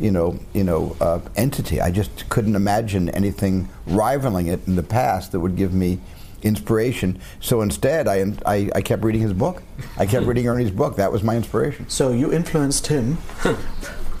you 0.00 0.10
know, 0.10 0.36
you 0.54 0.64
know, 0.64 0.96
uh, 1.00 1.20
entity. 1.36 1.80
I 1.80 1.92
just 1.92 2.28
couldn't 2.30 2.56
imagine 2.56 3.10
anything 3.10 3.68
rivaling 3.86 4.48
it 4.48 4.66
in 4.66 4.74
the 4.74 4.82
past 4.82 5.30
that 5.32 5.38
would 5.40 5.54
give 5.54 5.72
me 5.72 6.00
inspiration. 6.42 7.18
So 7.40 7.62
instead, 7.62 8.08
I, 8.08 8.32
I, 8.46 8.70
I 8.74 8.82
kept 8.82 9.02
reading 9.04 9.22
his 9.22 9.32
book. 9.32 9.62
I 9.96 10.06
kept 10.06 10.24
hmm. 10.24 10.28
reading 10.28 10.48
Ernie's 10.48 10.70
book. 10.70 10.96
That 10.96 11.12
was 11.12 11.22
my 11.22 11.36
inspiration. 11.36 11.88
So 11.88 12.12
you 12.12 12.32
influenced 12.32 12.86
him. 12.86 13.18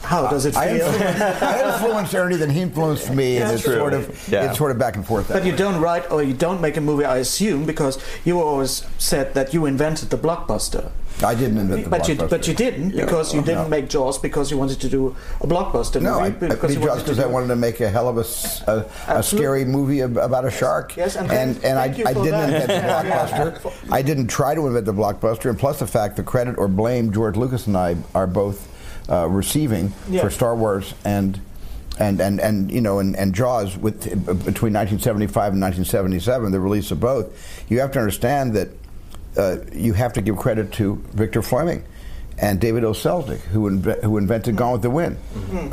How 0.02 0.28
does 0.28 0.46
it 0.46 0.56
I 0.56 0.78
feel? 0.78 0.86
influenced, 0.86 1.42
I 1.42 1.72
influenced 1.72 2.14
Ernie, 2.14 2.36
then 2.36 2.50
he 2.50 2.60
influenced 2.60 3.10
me, 3.10 3.38
and 3.38 3.52
it's 3.52 3.62
true. 3.62 3.76
sort 3.76 3.94
of 3.94 4.28
Yeah. 4.28 4.48
it's 4.48 4.58
sort 4.58 4.70
of 4.72 4.78
back 4.78 4.96
and 4.96 5.06
forth. 5.06 5.28
that 5.28 5.34
But 5.34 5.46
you 5.46 5.54
don't 5.54 5.80
write 5.80 6.10
or 6.10 6.22
you 6.22 6.34
don't 6.34 6.60
make 6.60 6.76
a 6.76 6.80
movie, 6.80 7.04
I 7.04 7.18
assume, 7.18 7.64
because 7.64 7.98
you 8.24 8.40
always 8.40 8.84
said 8.98 9.34
that 9.34 9.54
you 9.54 9.64
invented 9.64 10.10
the 10.10 10.18
blockbuster. 10.18 10.90
I 11.24 11.34
didn't 11.34 11.58
invent 11.58 11.84
the 11.84 11.90
but 11.90 12.08
you 12.08 12.16
blockbuster. 12.16 12.30
but 12.30 12.48
you 12.48 12.54
didn't 12.54 12.90
Yeah. 12.94 13.04
because 13.04 13.32
you 13.34 13.40
didn't 13.42 13.64
No. 13.64 13.68
make 13.68 13.88
Jaws 13.88 14.18
because 14.18 14.50
you 14.50 14.58
wanted 14.58 14.80
to 14.80 14.88
do 14.88 15.14
a 15.40 15.46
blockbuster 15.46 16.00
No, 16.02 16.20
movie. 16.20 16.46
I, 16.46 16.48
I 16.48 16.56
made 16.66 16.70
you 16.78 16.80
Jaws 16.84 17.02
because 17.02 17.18
I 17.18 17.26
wanted 17.26 17.48
to 17.48 17.56
make 17.56 17.80
a 17.80 17.88
hell 17.88 18.08
of 18.08 18.18
a, 18.18 18.24
a- 18.70 19.18
a 19.18 19.22
scary 19.22 19.64
movie 19.64 20.00
about 20.00 20.44
a 20.44 20.50
shark. 20.50 20.96
Yes, 20.96 21.16
and 21.16 21.30
and, 21.30 21.64
and 21.64 21.78
I, 21.78 21.86
you 21.86 22.04
I 22.06 22.12
didn't 22.14 22.30
that. 22.30 22.48
invent 22.48 22.66
the 22.68 22.74
Yeah. 22.74 23.50
blockbuster. 23.60 23.72
I 23.92 24.02
didn't 24.02 24.26
try 24.28 24.54
to 24.54 24.66
invent 24.66 24.86
the 24.86 24.94
blockbuster, 24.94 25.50
and 25.50 25.58
plus 25.58 25.78
the 25.78 25.86
fact 25.86 26.16
the 26.16 26.22
credit 26.22 26.56
or 26.58 26.68
blame 26.68 27.12
George 27.12 27.36
Lucas 27.36 27.66
and 27.66 27.76
I 27.76 27.96
are 28.14 28.26
both 28.26 28.68
uh, 29.10 29.28
receiving 29.28 29.92
Yeah. 30.08 30.22
for 30.22 30.30
Star 30.30 30.56
Wars 30.56 30.94
and. 31.04 31.40
And, 31.98 32.20
and, 32.22 32.40
and 32.40 32.72
you 32.72 32.80
know 32.80 33.00
and, 33.00 33.14
and 33.16 33.34
Jaws 33.34 33.76
with 33.76 34.04
between 34.04 34.72
1975 34.72 35.52
and 35.52 35.60
1977 35.60 36.50
the 36.50 36.58
release 36.58 36.90
of 36.90 36.98
both 37.00 37.26
you 37.70 37.80
have 37.80 37.92
to 37.92 37.98
understand 37.98 38.54
that 38.54 38.68
uh, 39.36 39.56
you 39.72 39.92
have 39.94 40.12
to 40.14 40.22
give 40.22 40.36
credit 40.36 40.72
to 40.72 40.96
Victor 41.12 41.42
Fleming 41.42 41.84
and 42.38 42.58
David 42.60 42.82
O. 42.84 42.92
Selznick, 42.92 43.40
who, 43.40 43.70
inve- 43.70 44.02
who 44.02 44.16
invented 44.18 44.56
Gone 44.56 44.72
with 44.72 44.82
the 44.82 44.90
Wind. 44.90 45.16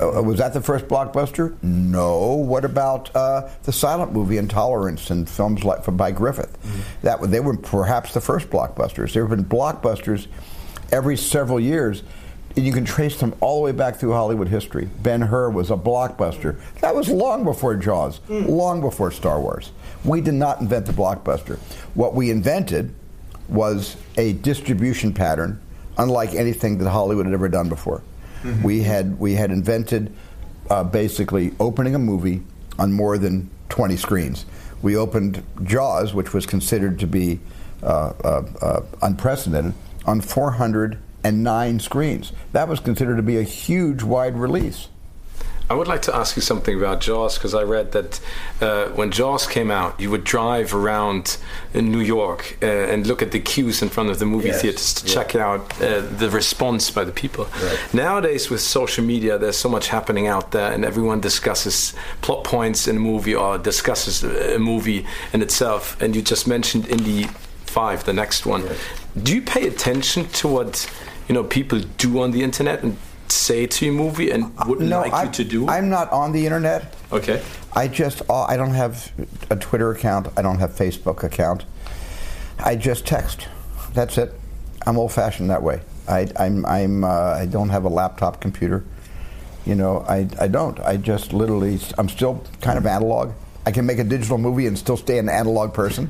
Uh, 0.01 0.21
was 0.21 0.37
that 0.39 0.53
the 0.53 0.61
first 0.61 0.87
blockbuster? 0.87 1.55
No. 1.63 2.33
What 2.33 2.65
about 2.65 3.15
uh, 3.15 3.49
the 3.63 3.71
silent 3.71 4.11
movie 4.11 4.37
Intolerance 4.37 5.09
and 5.09 5.27
films 5.29 5.63
like 5.63 5.83
from 5.83 5.95
by 5.97 6.11
Griffith? 6.11 6.57
That 7.01 7.21
they 7.31 7.39
were 7.39 7.55
perhaps 7.57 8.13
the 8.13 8.21
first 8.21 8.49
blockbusters. 8.49 9.13
There 9.13 9.25
have 9.25 9.35
been 9.35 9.45
blockbusters 9.45 10.27
every 10.91 11.17
several 11.17 11.59
years. 11.59 12.03
And 12.55 12.65
you 12.65 12.73
can 12.73 12.83
trace 12.83 13.19
them 13.19 13.35
all 13.41 13.59
the 13.59 13.65
way 13.65 13.71
back 13.71 13.97
through 13.97 14.11
Hollywood 14.13 14.47
history. 14.49 14.89
Ben 15.03 15.21
Hur 15.21 15.51
was 15.51 15.69
a 15.69 15.75
blockbuster. 15.77 16.59
That 16.81 16.95
was 16.95 17.07
long 17.07 17.43
before 17.43 17.75
Jaws, 17.75 18.19
long 18.27 18.81
before 18.81 19.11
Star 19.11 19.39
Wars. 19.39 19.71
We 20.03 20.19
did 20.19 20.33
not 20.33 20.59
invent 20.59 20.87
the 20.87 20.91
blockbuster. 20.93 21.57
What 21.93 22.15
we 22.15 22.31
invented 22.31 22.93
was 23.49 23.95
a 24.17 24.33
distribution 24.33 25.13
pattern 25.13 25.61
unlike 25.97 26.33
anything 26.33 26.77
that 26.77 26.89
Hollywood 26.89 27.25
had 27.25 27.33
ever 27.33 27.49
done 27.49 27.69
before. 27.69 28.01
We 28.63 28.83
had 28.83 29.19
we 29.19 29.33
had 29.33 29.51
invented 29.51 30.13
uh, 30.69 30.83
basically 30.85 31.53
opening 31.59 31.93
a 31.93 31.99
movie 31.99 32.41
on 32.77 32.93
more 32.93 33.17
than 33.17 33.49
20 33.67 33.97
screens. 33.97 34.45
We 34.81 34.95
opened 34.95 35.43
Jaws, 35.63 36.13
which 36.13 36.33
was 36.33 36.45
considered 36.45 36.99
to 36.99 37.07
be 37.07 37.41
uh, 37.83 38.13
uh, 38.23 38.43
uh, 38.61 38.81
unprecedented, 39.01 39.73
on 40.05 40.21
409 40.21 41.79
screens. 41.79 42.31
That 42.53 42.69
was 42.69 42.79
considered 42.79 43.17
to 43.17 43.23
be 43.23 43.37
a 43.37 43.43
huge, 43.43 44.03
wide 44.03 44.37
release. 44.37 44.87
I 45.69 45.75
would 45.75 45.87
like 45.87 46.01
to 46.03 46.15
ask 46.15 46.35
you 46.35 46.41
something 46.41 46.75
about 46.75 46.99
Jaws 46.99 47.37
because 47.37 47.53
I 47.53 47.61
read 47.61 47.91
that 47.91 48.19
uh, 48.59 48.85
when 48.89 49.11
Jaws 49.11 49.45
came 49.45 49.69
out, 49.69 49.99
you 49.99 50.09
would 50.09 50.23
drive 50.23 50.73
around 50.73 51.37
in 51.75 51.91
New 51.91 51.99
York 51.99 52.57
uh, 52.63 52.65
and 52.65 53.05
look 53.05 53.21
at 53.21 53.31
the 53.31 53.39
queues 53.39 53.83
in 53.83 53.89
front 53.89 54.09
of 54.09 54.17
the 54.17 54.25
movie 54.25 54.47
Yes, 54.47 54.61
theaters 54.63 54.93
to 54.95 55.07
yeah. 55.07 55.13
check 55.13 55.35
out 55.35 55.79
uh, 55.79 56.01
the 56.01 56.27
response 56.31 56.89
by 56.89 57.03
the 57.03 57.11
people. 57.11 57.47
Nowadays, 57.93 58.49
with 58.49 58.61
social 58.61 59.03
media, 59.05 59.37
there's 59.37 59.57
so 59.57 59.69
much 59.69 59.89
happening 59.89 60.25
out 60.25 60.51
there, 60.51 60.71
and 60.71 60.83
everyone 60.83 61.19
discusses 61.19 61.93
plot 62.21 62.43
points 62.43 62.87
in 62.87 62.97
a 62.97 62.99
movie 62.99 63.35
or 63.35 63.59
discusses 63.59 64.23
a 64.23 64.57
movie 64.57 65.05
in 65.33 65.43
itself. 65.43 66.01
And 66.01 66.15
you 66.15 66.23
just 66.23 66.47
mentioned 66.47 66.87
Indy 66.87 67.27
Five, 67.65 68.05
the 68.05 68.13
next 68.13 68.47
one. 68.47 68.67
Do 69.21 69.35
you 69.35 69.43
pay 69.43 69.67
attention 69.67 70.25
to 70.29 70.47
what 70.47 70.91
you 71.27 71.35
know 71.35 71.43
people 71.43 71.79
do 71.99 72.19
on 72.23 72.31
the 72.31 72.41
internet 72.41 72.81
and 72.81 72.97
say 73.31 73.67
to 73.67 73.89
a 73.89 73.91
movie 73.91 74.31
and 74.31 74.55
would 74.67 74.81
like 74.81 75.13
I, 75.13 75.23
you 75.23 75.31
to 75.31 75.43
do? 75.43 75.67
I'm 75.67 75.89
not 75.89 76.11
on 76.11 76.31
the 76.31 76.45
internet. 76.45 76.93
Okay. 77.11 77.41
I 77.73 77.87
just 77.87 78.21
uh, 78.29 78.43
I 78.43 78.57
don't 78.57 78.73
have 78.73 79.11
a 79.49 79.55
Twitter 79.55 79.91
account. 79.91 80.27
I 80.37 80.41
don't 80.41 80.59
have 80.59 80.71
Facebook 80.71 81.23
account. 81.23 81.65
I 82.59 82.75
just 82.75 83.05
text. 83.05 83.47
That's 83.93 84.17
it. 84.17 84.33
I'm 84.85 84.97
old-fashioned 84.97 85.49
that 85.49 85.61
way. 85.63 85.81
I, 86.07 86.27
I'm 86.37 86.65
I'm 86.65 87.03
uh, 87.03 87.07
I 87.07 87.45
don't 87.45 87.69
have 87.69 87.85
a 87.85 87.89
laptop 87.89 88.41
computer. 88.41 88.83
You 89.65 89.75
know, 89.75 90.05
I 90.07 90.27
I 90.39 90.47
don't. 90.47 90.79
I 90.79 90.97
just 90.97 91.33
literally 91.33 91.79
I'm 91.97 92.09
still 92.09 92.43
kind 92.61 92.77
of 92.77 92.85
analog. 92.85 93.33
I 93.65 93.71
can 93.71 93.85
make 93.85 93.99
a 93.99 94.03
digital 94.03 94.37
movie 94.37 94.65
and 94.65 94.77
still 94.77 94.97
stay 94.97 95.19
an 95.19 95.29
analog 95.29 95.73
person. 95.73 96.09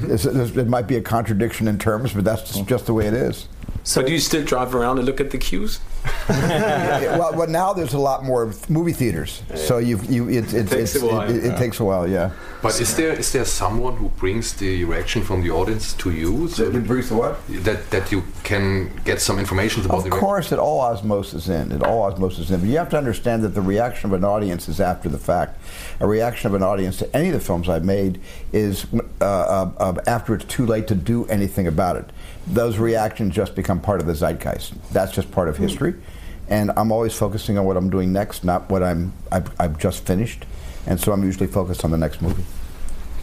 This- 0.00 0.24
it 0.24 0.66
might 0.66 0.88
be 0.88 0.96
a 0.96 1.00
contradiction 1.02 1.68
in 1.68 1.78
terms, 1.78 2.12
but 2.12 2.24
that's 2.24 2.58
just 2.60 2.86
the 2.86 2.94
way 2.94 3.06
it 3.06 3.14
is. 3.14 3.46
So 3.84 4.02
do 4.02 4.10
you 4.10 4.18
still 4.18 4.42
drive 4.42 4.74
around 4.74 4.98
and 4.98 5.06
look 5.06 5.20
at 5.20 5.30
the 5.30 5.38
queues? 5.38 5.78
Yeah, 6.28 7.18
well, 7.18 7.34
well, 7.36 7.48
now 7.48 7.72
there's 7.72 7.94
a 7.94 7.98
lot 7.98 8.24
more 8.24 8.52
movie 8.68 8.92
theaters, 8.92 9.42
so 9.54 9.78
you 9.78 9.98
you 10.08 10.28
it, 10.28 10.52
it, 10.54 10.68
takes 10.68 10.94
it's- 10.94 11.02
a 11.02 11.06
while, 11.06 11.30
it, 11.30 11.36
it 11.36 11.44
yeah. 11.44 11.58
takes 11.58 11.80
a 11.80 11.84
while, 11.84 12.08
yeah. 12.08 12.30
But 12.62 12.80
is 12.80 12.96
there 12.96 13.12
is 13.12 13.32
there 13.32 13.44
someone 13.44 13.96
who 13.96 14.08
brings 14.08 14.52
the 14.54 14.84
reaction 14.84 15.22
from 15.22 15.42
the 15.42 15.50
audience 15.50 15.92
to 15.94 16.10
you? 16.10 16.48
So 16.48 16.68
That 16.70 16.86
brings 16.86 17.08
the 17.08 17.14
what? 17.16 17.38
That 17.64 17.90
that 17.90 18.10
you 18.10 18.22
can 18.42 18.90
get 19.04 19.20
some 19.20 19.38
information 19.38 19.84
about 19.84 19.98
Of 19.98 20.04
the 20.04 20.10
course, 20.10 20.50
it 20.52 20.58
all 20.58 20.80
osmosis 20.80 21.48
in. 21.48 21.70
It 21.72 21.82
all 21.82 22.02
osmosis 22.02 22.50
in. 22.50 22.60
But 22.60 22.68
you 22.68 22.78
have 22.78 22.88
to 22.90 22.98
understand 22.98 23.42
that 23.44 23.54
the 23.54 23.60
reaction 23.62 24.10
of 24.10 24.14
an 24.14 24.24
audience 24.24 24.68
is 24.68 24.80
after 24.80 25.08
the 25.08 25.18
fact. 25.18 25.60
A 26.00 26.06
reaction 26.06 26.48
of 26.48 26.54
an 26.54 26.62
audience 26.62 26.96
to 26.98 27.16
any 27.16 27.28
of 27.28 27.34
the 27.34 27.40
films 27.40 27.68
I've 27.68 27.84
made 27.84 28.20
is 28.52 28.86
uh, 29.20 29.24
uh, 29.24 29.70
uh, 29.78 29.94
after 30.06 30.34
it's 30.34 30.44
too 30.46 30.66
late 30.66 30.86
to 30.88 30.94
do 30.94 31.24
anything 31.26 31.66
about 31.66 31.96
it. 31.96 32.10
Those 32.46 32.78
reactions 32.78 33.34
just 33.34 33.54
become 33.54 33.80
part 33.80 34.00
of 34.00 34.06
the 34.06 34.14
zeitgeist. 34.14 34.74
That's 34.92 35.12
just 35.12 35.30
part 35.30 35.48
of 35.48 35.56
history. 35.56 35.94
And 36.48 36.70
I'm 36.76 36.92
always 36.92 37.12
focusing 37.12 37.58
on 37.58 37.64
what 37.64 37.76
I'm 37.76 37.90
doing 37.90 38.12
next, 38.12 38.44
not 38.44 38.70
what 38.70 38.82
I'm 38.82 39.12
I've, 39.32 39.50
I've 39.60 39.78
just 39.78 40.06
finished. 40.06 40.44
And 40.86 41.00
so 41.00 41.12
I'm 41.12 41.24
usually 41.24 41.48
focused 41.48 41.84
on 41.84 41.90
the 41.90 41.98
next 41.98 42.22
movie. 42.22 42.44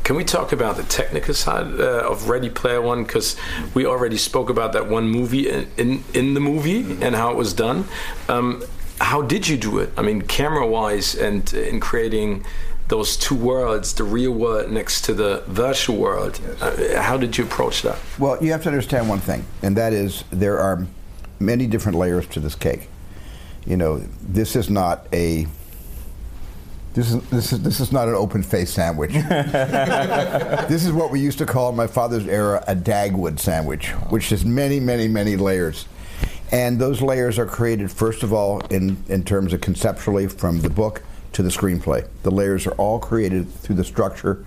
Can 0.03 0.17
we 0.17 0.25
talk 0.25 0.51
about 0.51 0.75
the 0.75 0.83
technical 0.83 1.33
side 1.33 1.79
uh, 1.79 2.09
of 2.09 2.27
Ready 2.27 2.49
Player 2.49 2.81
One? 2.81 3.03
Because 3.03 3.37
we 3.73 3.85
already 3.85 4.17
spoke 4.17 4.49
about 4.49 4.73
that 4.73 4.89
one 4.89 5.07
movie 5.07 5.49
in, 5.49 5.69
in, 5.77 6.03
in 6.13 6.33
the 6.33 6.41
movie 6.41 6.81
and 7.01 7.15
how 7.15 7.31
it 7.31 7.37
was 7.37 7.53
done. 7.53 7.85
Um, 8.27 8.61
how 8.99 9.21
did 9.21 9.47
you 9.47 9.55
do 9.55 9.79
it? 9.79 9.91
I 9.95 10.01
mean, 10.01 10.21
camera 10.21 10.67
wise, 10.67 11.15
and 11.15 11.51
in 11.53 11.79
creating 11.79 12.45
those 12.93 13.17
two 13.17 13.33
worlds, 13.33 13.91
the 13.95 14.03
real 14.03 14.31
world 14.31 14.69
next 14.69 15.01
to 15.01 15.15
the 15.15 15.41
virtual 15.47 15.97
world. 15.97 16.39
Uh, 16.61 17.01
how 17.01 17.17
did 17.17 17.35
you 17.35 17.43
approach 17.43 17.81
that? 17.81 17.97
Well, 18.19 18.37
you 18.39 18.51
have 18.51 18.61
to 18.63 18.69
understand 18.69 19.09
one 19.09 19.17
thing, 19.17 19.43
and 19.63 19.75
that 19.77 19.93
is 19.93 20.23
there 20.29 20.59
are 20.59 20.85
many 21.39 21.65
different 21.65 21.97
layers 21.97 22.27
to 22.27 22.39
this 22.39 22.53
cake. 22.53 22.89
You 23.65 23.77
know, 23.77 23.97
this 24.21 24.55
is 24.55 24.69
not 24.69 25.07
a 25.11 25.47
this 26.93 27.11
is 27.11 27.27
this 27.29 27.51
is 27.51 27.63
this 27.63 27.79
is 27.79 27.91
not 27.91 28.07
an 28.07 28.13
open 28.13 28.43
face 28.43 28.71
sandwich. 28.71 29.13
this 29.13 30.85
is 30.85 30.91
what 30.91 31.09
we 31.09 31.19
used 31.19 31.39
to 31.39 31.47
call 31.47 31.71
in 31.71 31.75
my 31.75 31.87
father's 31.87 32.27
era 32.27 32.63
a 32.67 32.75
Dagwood 32.75 33.39
sandwich, 33.39 33.87
which 34.11 34.31
is 34.31 34.45
many, 34.45 34.79
many, 34.79 35.07
many 35.07 35.35
layers. 35.35 35.87
And 36.51 36.79
those 36.79 37.01
layers 37.01 37.39
are 37.39 37.47
created 37.47 37.89
first 37.91 38.21
of 38.21 38.31
all 38.31 38.59
in, 38.67 39.03
in 39.07 39.23
terms 39.23 39.51
of 39.51 39.61
conceptually 39.61 40.27
from 40.27 40.61
the 40.61 40.69
book 40.69 41.01
to 41.33 41.43
the 41.43 41.49
screenplay. 41.49 42.07
The 42.23 42.31
layers 42.31 42.65
are 42.67 42.73
all 42.73 42.99
created 42.99 43.51
through 43.51 43.75
the 43.75 43.83
structure 43.83 44.45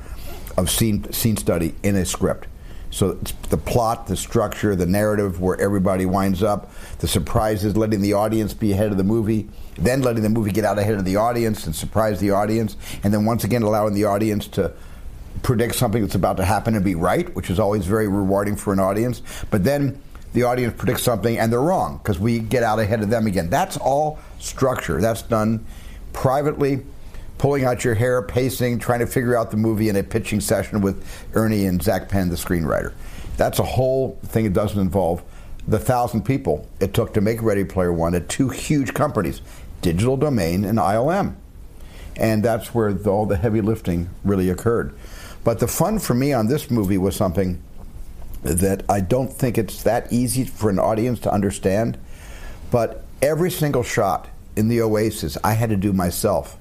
of 0.56 0.70
scene 0.70 1.12
scene 1.12 1.36
study 1.36 1.74
in 1.82 1.96
a 1.96 2.04
script. 2.04 2.46
So 2.90 3.12
the 3.50 3.58
plot, 3.58 4.06
the 4.06 4.16
structure, 4.16 4.74
the 4.74 4.86
narrative, 4.86 5.40
where 5.40 5.60
everybody 5.60 6.06
winds 6.06 6.42
up, 6.42 6.70
the 7.00 7.08
surprises, 7.08 7.76
letting 7.76 8.00
the 8.00 8.14
audience 8.14 8.54
be 8.54 8.72
ahead 8.72 8.90
of 8.90 8.96
the 8.96 9.04
movie, 9.04 9.48
then 9.76 10.02
letting 10.02 10.22
the 10.22 10.30
movie 10.30 10.52
get 10.52 10.64
out 10.64 10.78
ahead 10.78 10.94
of 10.94 11.04
the 11.04 11.16
audience 11.16 11.66
and 11.66 11.74
surprise 11.74 12.20
the 12.20 12.30
audience, 12.30 12.76
and 13.02 13.12
then 13.12 13.24
once 13.24 13.44
again 13.44 13.62
allowing 13.62 13.92
the 13.92 14.04
audience 14.04 14.46
to 14.48 14.72
predict 15.42 15.74
something 15.74 16.00
that's 16.00 16.14
about 16.14 16.38
to 16.38 16.44
happen 16.44 16.74
and 16.74 16.84
be 16.84 16.94
right, 16.94 17.34
which 17.34 17.50
is 17.50 17.58
always 17.58 17.84
very 17.84 18.08
rewarding 18.08 18.56
for 18.56 18.72
an 18.72 18.78
audience. 18.78 19.20
But 19.50 19.64
then 19.64 20.00
the 20.32 20.44
audience 20.44 20.74
predicts 20.76 21.02
something 21.02 21.38
and 21.38 21.52
they're 21.52 21.60
wrong 21.60 21.98
because 21.98 22.18
we 22.18 22.38
get 22.38 22.62
out 22.62 22.78
ahead 22.78 23.02
of 23.02 23.10
them 23.10 23.26
again. 23.26 23.50
That's 23.50 23.76
all 23.76 24.18
structure. 24.38 25.00
That's 25.00 25.22
done 25.22 25.66
privately, 26.16 26.80
pulling 27.38 27.64
out 27.64 27.84
your 27.84 27.94
hair, 27.94 28.22
pacing, 28.22 28.78
trying 28.80 29.00
to 29.00 29.06
figure 29.06 29.36
out 29.36 29.52
the 29.52 29.56
movie 29.56 29.88
in 29.88 29.96
a 29.96 30.02
pitching 30.02 30.40
session 30.40 30.80
with 30.80 31.04
Ernie 31.34 31.66
and 31.66 31.80
Zach 31.80 32.08
Penn, 32.08 32.30
the 32.30 32.34
screenwriter. 32.34 32.92
That's 33.36 33.58
a 33.58 33.64
whole 33.64 34.18
thing 34.24 34.44
that 34.44 34.54
doesn't 34.54 34.80
involve 34.80 35.22
the 35.68 35.78
thousand 35.78 36.24
people 36.24 36.66
it 36.80 36.94
took 36.94 37.12
to 37.14 37.20
make 37.20 37.42
Ready 37.42 37.64
Player 37.64 37.92
One 37.92 38.14
at 38.14 38.28
two 38.28 38.48
huge 38.48 38.94
companies, 38.94 39.42
Digital 39.82 40.16
Domain 40.16 40.64
and 40.64 40.78
ILM. 40.78 41.34
And 42.16 42.42
that's 42.42 42.74
where 42.74 42.94
the, 42.94 43.10
all 43.10 43.26
the 43.26 43.36
heavy 43.36 43.60
lifting 43.60 44.08
really 44.24 44.48
occurred. 44.48 44.94
But 45.44 45.58
the 45.58 45.68
fun 45.68 45.98
for 45.98 46.14
me 46.14 46.32
on 46.32 46.46
this 46.46 46.70
movie 46.70 46.98
was 46.98 47.14
something 47.14 47.62
that 48.42 48.84
I 48.88 49.00
don't 49.00 49.30
think 49.30 49.58
it's 49.58 49.82
that 49.82 50.10
easy 50.10 50.44
for 50.44 50.70
an 50.70 50.78
audience 50.78 51.20
to 51.20 51.32
understand. 51.32 51.98
But 52.70 53.04
every 53.20 53.50
single 53.50 53.82
shot 53.82 54.28
in 54.56 54.68
the 54.68 54.80
Oasis, 54.80 55.36
I 55.44 55.52
had 55.52 55.70
to 55.70 55.76
do 55.76 55.92
myself 55.92 56.58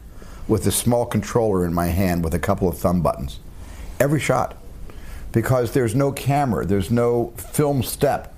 with 0.47 0.67
a 0.67 0.71
small 0.71 1.05
controller 1.05 1.65
in 1.65 1.73
my 1.73 1.87
hand 1.87 2.23
with 2.23 2.33
a 2.33 2.39
couple 2.39 2.67
of 2.67 2.77
thumb 2.77 3.01
buttons. 3.01 3.39
Every 3.99 4.19
shot. 4.19 4.57
Because 5.31 5.71
there's 5.71 5.95
no 5.95 6.11
camera, 6.11 6.65
there's 6.65 6.91
no 6.91 7.33
film 7.37 7.83
step 7.83 8.33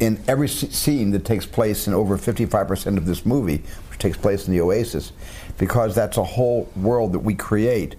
in 0.00 0.22
every 0.26 0.48
scene 0.48 1.12
that 1.12 1.24
takes 1.24 1.46
place 1.46 1.86
in 1.86 1.94
over 1.94 2.18
55% 2.18 2.96
of 2.96 3.06
this 3.06 3.24
movie, 3.24 3.62
which 3.90 3.98
takes 3.98 4.16
place 4.16 4.46
in 4.46 4.52
the 4.52 4.60
Oasis, 4.60 5.12
because 5.58 5.94
that's 5.94 6.16
a 6.16 6.24
whole 6.24 6.68
world 6.74 7.12
that 7.12 7.20
we 7.20 7.34
create. 7.34 7.94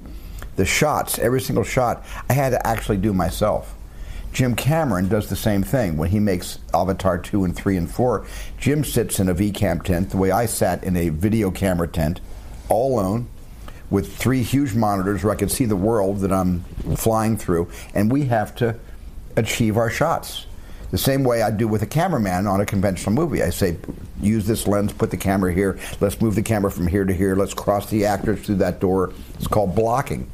The 0.55 0.65
shots, 0.65 1.19
every 1.19 1.41
single 1.41 1.63
shot, 1.63 2.05
I 2.29 2.33
had 2.33 2.49
to 2.49 2.67
actually 2.67 2.97
do 2.97 3.13
myself. 3.13 3.75
Jim 4.35 4.53
Cameron 4.53 5.07
does 5.07 5.29
the 5.29 5.35
same 5.35 5.63
thing 5.63 5.95
when 5.95 6.09
he 6.09 6.19
makes 6.19 6.59
Avatar 6.73 7.17
2 7.17 7.45
and 7.45 7.55
3 7.55 7.77
and 7.77 7.89
4. 7.89 8.27
Jim 8.57 8.83
sits 8.83 9.17
in 9.21 9.29
a 9.29 9.33
VCAM 9.33 9.81
tent 9.81 10.09
the 10.09 10.17
way 10.17 10.29
I 10.29 10.45
sat 10.45 10.83
in 10.83 10.97
a 10.97 11.07
video 11.07 11.49
camera 11.49 11.87
tent, 11.87 12.19
all 12.67 12.99
alone, 12.99 13.29
with 13.89 14.13
three 14.17 14.43
huge 14.43 14.75
monitors 14.75 15.23
where 15.23 15.31
I 15.31 15.37
can 15.37 15.47
see 15.47 15.63
the 15.63 15.77
world 15.77 16.19
that 16.19 16.33
I'm 16.33 16.65
flying 16.97 17.37
through, 17.37 17.69
and 17.93 18.11
we 18.11 18.25
have 18.25 18.53
to 18.55 18.77
achieve 19.37 19.77
our 19.77 19.89
shots. 19.89 20.47
The 20.91 20.97
same 20.97 21.23
way 21.23 21.41
I 21.41 21.49
do 21.49 21.69
with 21.69 21.81
a 21.81 21.87
cameraman 21.87 22.45
on 22.45 22.59
a 22.59 22.65
conventional 22.65 23.13
movie. 23.13 23.41
I 23.41 23.51
say, 23.51 23.77
use 24.19 24.45
this 24.45 24.67
lens, 24.67 24.91
put 24.91 25.11
the 25.11 25.17
camera 25.17 25.53
here, 25.53 25.79
let's 26.01 26.19
move 26.19 26.35
the 26.35 26.43
camera 26.43 26.71
from 26.71 26.87
here 26.87 27.05
to 27.05 27.13
here, 27.13 27.37
let's 27.37 27.53
cross 27.53 27.89
the 27.89 28.05
actors 28.05 28.45
through 28.45 28.55
that 28.55 28.81
door. 28.81 29.13
It's 29.35 29.47
called 29.47 29.75
blocking. 29.75 30.29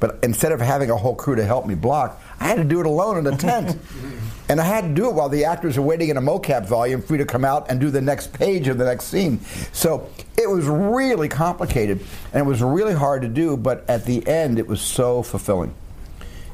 But 0.00 0.18
instead 0.24 0.50
of 0.50 0.60
having 0.60 0.90
a 0.90 0.96
whole 0.96 1.14
crew 1.14 1.36
to 1.36 1.44
help 1.44 1.64
me 1.64 1.76
block, 1.76 2.20
I 2.42 2.46
had 2.46 2.56
to 2.56 2.64
do 2.64 2.80
it 2.80 2.86
alone 2.86 3.18
in 3.18 3.32
a 3.32 3.36
tent. 3.36 3.78
and 4.48 4.60
I 4.60 4.64
had 4.64 4.82
to 4.82 4.88
do 4.92 5.08
it 5.08 5.14
while 5.14 5.28
the 5.28 5.44
actors 5.44 5.78
are 5.78 5.82
waiting 5.82 6.08
in 6.08 6.16
a 6.16 6.20
mocap 6.20 6.66
volume 6.66 7.00
for 7.00 7.12
me 7.12 7.20
to 7.20 7.24
come 7.24 7.44
out 7.44 7.70
and 7.70 7.80
do 7.80 7.88
the 7.88 8.00
next 8.00 8.32
page 8.32 8.66
of 8.66 8.78
the 8.78 8.84
next 8.84 9.04
scene. 9.04 9.40
So 9.72 10.10
it 10.36 10.50
was 10.50 10.66
really 10.66 11.28
complicated 11.28 12.00
and 12.32 12.40
it 12.40 12.46
was 12.46 12.60
really 12.60 12.94
hard 12.94 13.22
to 13.22 13.28
do, 13.28 13.56
but 13.56 13.88
at 13.88 14.06
the 14.06 14.26
end 14.26 14.58
it 14.58 14.66
was 14.66 14.80
so 14.80 15.22
fulfilling. 15.22 15.72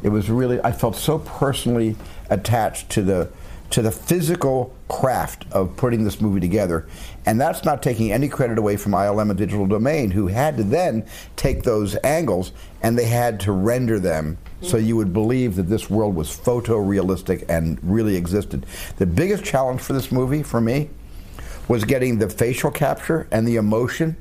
It 0.03 0.11
was 0.11 0.29
really 0.29 0.61
I 0.61 0.73
felt 0.73 0.95
so 0.95 1.21
personally 1.21 1.97
attached 2.29 2.91
to 2.91 3.03
the 3.03 3.31
to 3.71 3.81
the 3.81 3.91
physical 3.91 4.75
craft 4.89 5.45
of 5.53 5.77
putting 5.77 6.05
this 6.05 6.21
movie 6.21 6.41
together. 6.41 6.87
And 7.27 7.41
that's 7.41 7.65
not 7.65 7.83
taking 7.83 8.11
any 8.11 8.29
credit 8.29 8.59
away 8.59 8.77
from 8.77 8.93
ILM 8.93 9.31
and 9.31 9.39
Digital 9.39 9.67
Domain, 9.67 10.11
who 10.11 10.29
had 10.29 10.57
to 10.57 10.65
then 10.65 11.07
take 11.37 11.63
those 11.63 11.97
angles 12.03 12.53
and 12.83 12.99
they 12.99 13.05
had 13.05 13.41
to 13.41 13.53
render 13.53 13.99
them 13.99 14.39
so 14.63 14.77
you 14.77 14.97
would 14.97 15.13
believe 15.13 15.57
that 15.57 15.65
this 15.65 15.89
world 15.89 16.15
was 16.15 16.29
photorealistic 16.29 17.45
and 17.49 17.79
really 17.83 18.17
existed. 18.17 18.67
The 18.97 19.07
biggest 19.07 19.45
challenge 19.45 19.81
for 19.81 19.93
this 19.93 20.11
movie, 20.11 20.43
for 20.43 20.61
me, 20.61 20.91
was 21.69 21.85
getting 21.85 22.19
the 22.19 22.29
facial 22.29 22.71
capture 22.71 23.29
and 23.31 23.47
the 23.47 23.57
emotion 23.57 24.17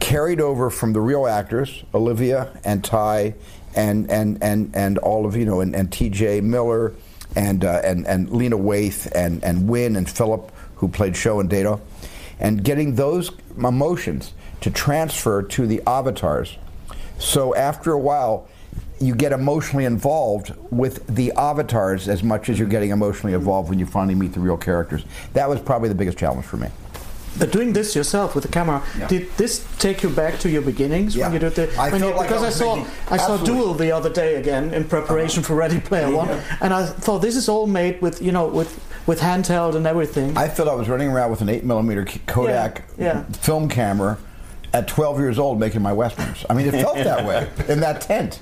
carried 0.00 0.40
over 0.40 0.70
from 0.70 0.92
the 0.92 1.00
real 1.00 1.26
actors, 1.26 1.84
Olivia 1.94 2.58
and 2.64 2.82
Ty 2.84 3.34
and 3.76 4.10
and 4.10 4.42
and 4.42 4.74
and 4.74 4.98
all 4.98 5.26
of 5.26 5.36
you 5.36 5.44
know 5.44 5.60
and, 5.60 5.74
and 5.74 5.92
T.J. 5.92 6.40
Miller 6.40 6.94
and 7.36 7.64
uh, 7.64 7.80
and 7.84 8.06
and 8.06 8.30
Lena 8.30 8.56
Waithe 8.56 9.10
and 9.14 9.42
and 9.44 9.68
Wynn 9.68 9.96
and 9.96 10.08
Philip 10.08 10.50
who 10.76 10.88
played 10.88 11.16
Show 11.16 11.40
and 11.40 11.48
Data, 11.48 11.78
and 12.38 12.64
getting 12.64 12.94
those 12.94 13.30
emotions 13.56 14.34
to 14.60 14.70
transfer 14.70 15.42
to 15.42 15.66
the 15.66 15.82
avatars. 15.86 16.56
So 17.18 17.54
after 17.54 17.92
a 17.92 17.98
while. 17.98 18.48
You 19.00 19.14
get 19.14 19.32
emotionally 19.32 19.84
involved 19.84 20.54
with 20.70 21.04
the 21.08 21.32
avatars 21.32 22.08
as 22.08 22.22
much 22.22 22.48
as 22.48 22.58
you're 22.58 22.68
getting 22.68 22.90
emotionally 22.90 23.34
involved 23.34 23.68
when 23.68 23.78
you 23.78 23.86
finally 23.86 24.14
meet 24.14 24.32
the 24.32 24.40
real 24.40 24.56
characters. 24.56 25.04
That 25.32 25.48
was 25.48 25.60
probably 25.60 25.88
the 25.88 25.96
biggest 25.96 26.16
challenge 26.16 26.46
for 26.46 26.56
me. 26.56 26.68
But 27.38 27.50
doing 27.50 27.72
this 27.72 27.96
yourself 27.96 28.34
with 28.34 28.44
the 28.44 28.50
camera, 28.50 28.82
did 29.08 29.30
this 29.36 29.66
take 29.78 30.02
you 30.02 30.10
back 30.10 30.38
to 30.40 30.48
your 30.48 30.62
beginnings 30.62 31.16
when 31.16 31.32
you 31.32 31.38
did 31.38 31.54
the? 31.54 31.74
I 31.76 31.88
you- 31.96 32.14
like 32.14 32.28
because 32.28 32.42
I, 32.42 32.46
was 32.46 32.56
saw 32.56 32.76
making- 32.76 32.92
I 33.10 33.16
saw. 33.16 33.36
Duel 33.44 33.74
the 33.74 33.92
other 33.92 34.10
day 34.10 34.36
again 34.36 34.72
in 34.72 34.84
preparation 34.84 35.40
uh-huh. 35.40 35.48
for 35.48 35.54
Ready 35.54 35.80
Player 35.80 36.10
One, 36.10 36.28
and 36.60 36.72
I 36.72 36.86
thought 36.86 37.18
this 37.18 37.36
is 37.36 37.48
all 37.48 37.66
made 37.66 38.00
with 38.00 38.22
you 38.22 38.32
know 38.32 38.46
with 38.46 38.80
with 39.06 39.20
handheld 39.20 39.74
and 39.74 39.86
everything. 39.86 40.36
I 40.36 40.48
felt 40.48 40.68
I 40.68 40.74
was 40.74 40.88
running 40.88 41.08
around 41.08 41.30
with 41.30 41.40
an 41.42 41.48
8 41.48 41.64
millimeter 41.64 42.06
Kodak 42.26 42.84
Yeah, 42.96 43.04
yeah. 43.04 43.22
film 43.24 43.68
camera 43.68 44.18
at 44.72 44.88
12 44.88 45.18
years 45.18 45.38
old 45.38 45.60
making 45.60 45.82
my 45.82 45.92
westerns. 45.92 46.44
I 46.48 46.54
mean, 46.54 46.66
it 46.66 46.72
felt 46.72 46.96
that 46.96 47.26
way 47.26 47.50
in 47.68 47.80
that 47.80 48.00
tent. 48.00 48.40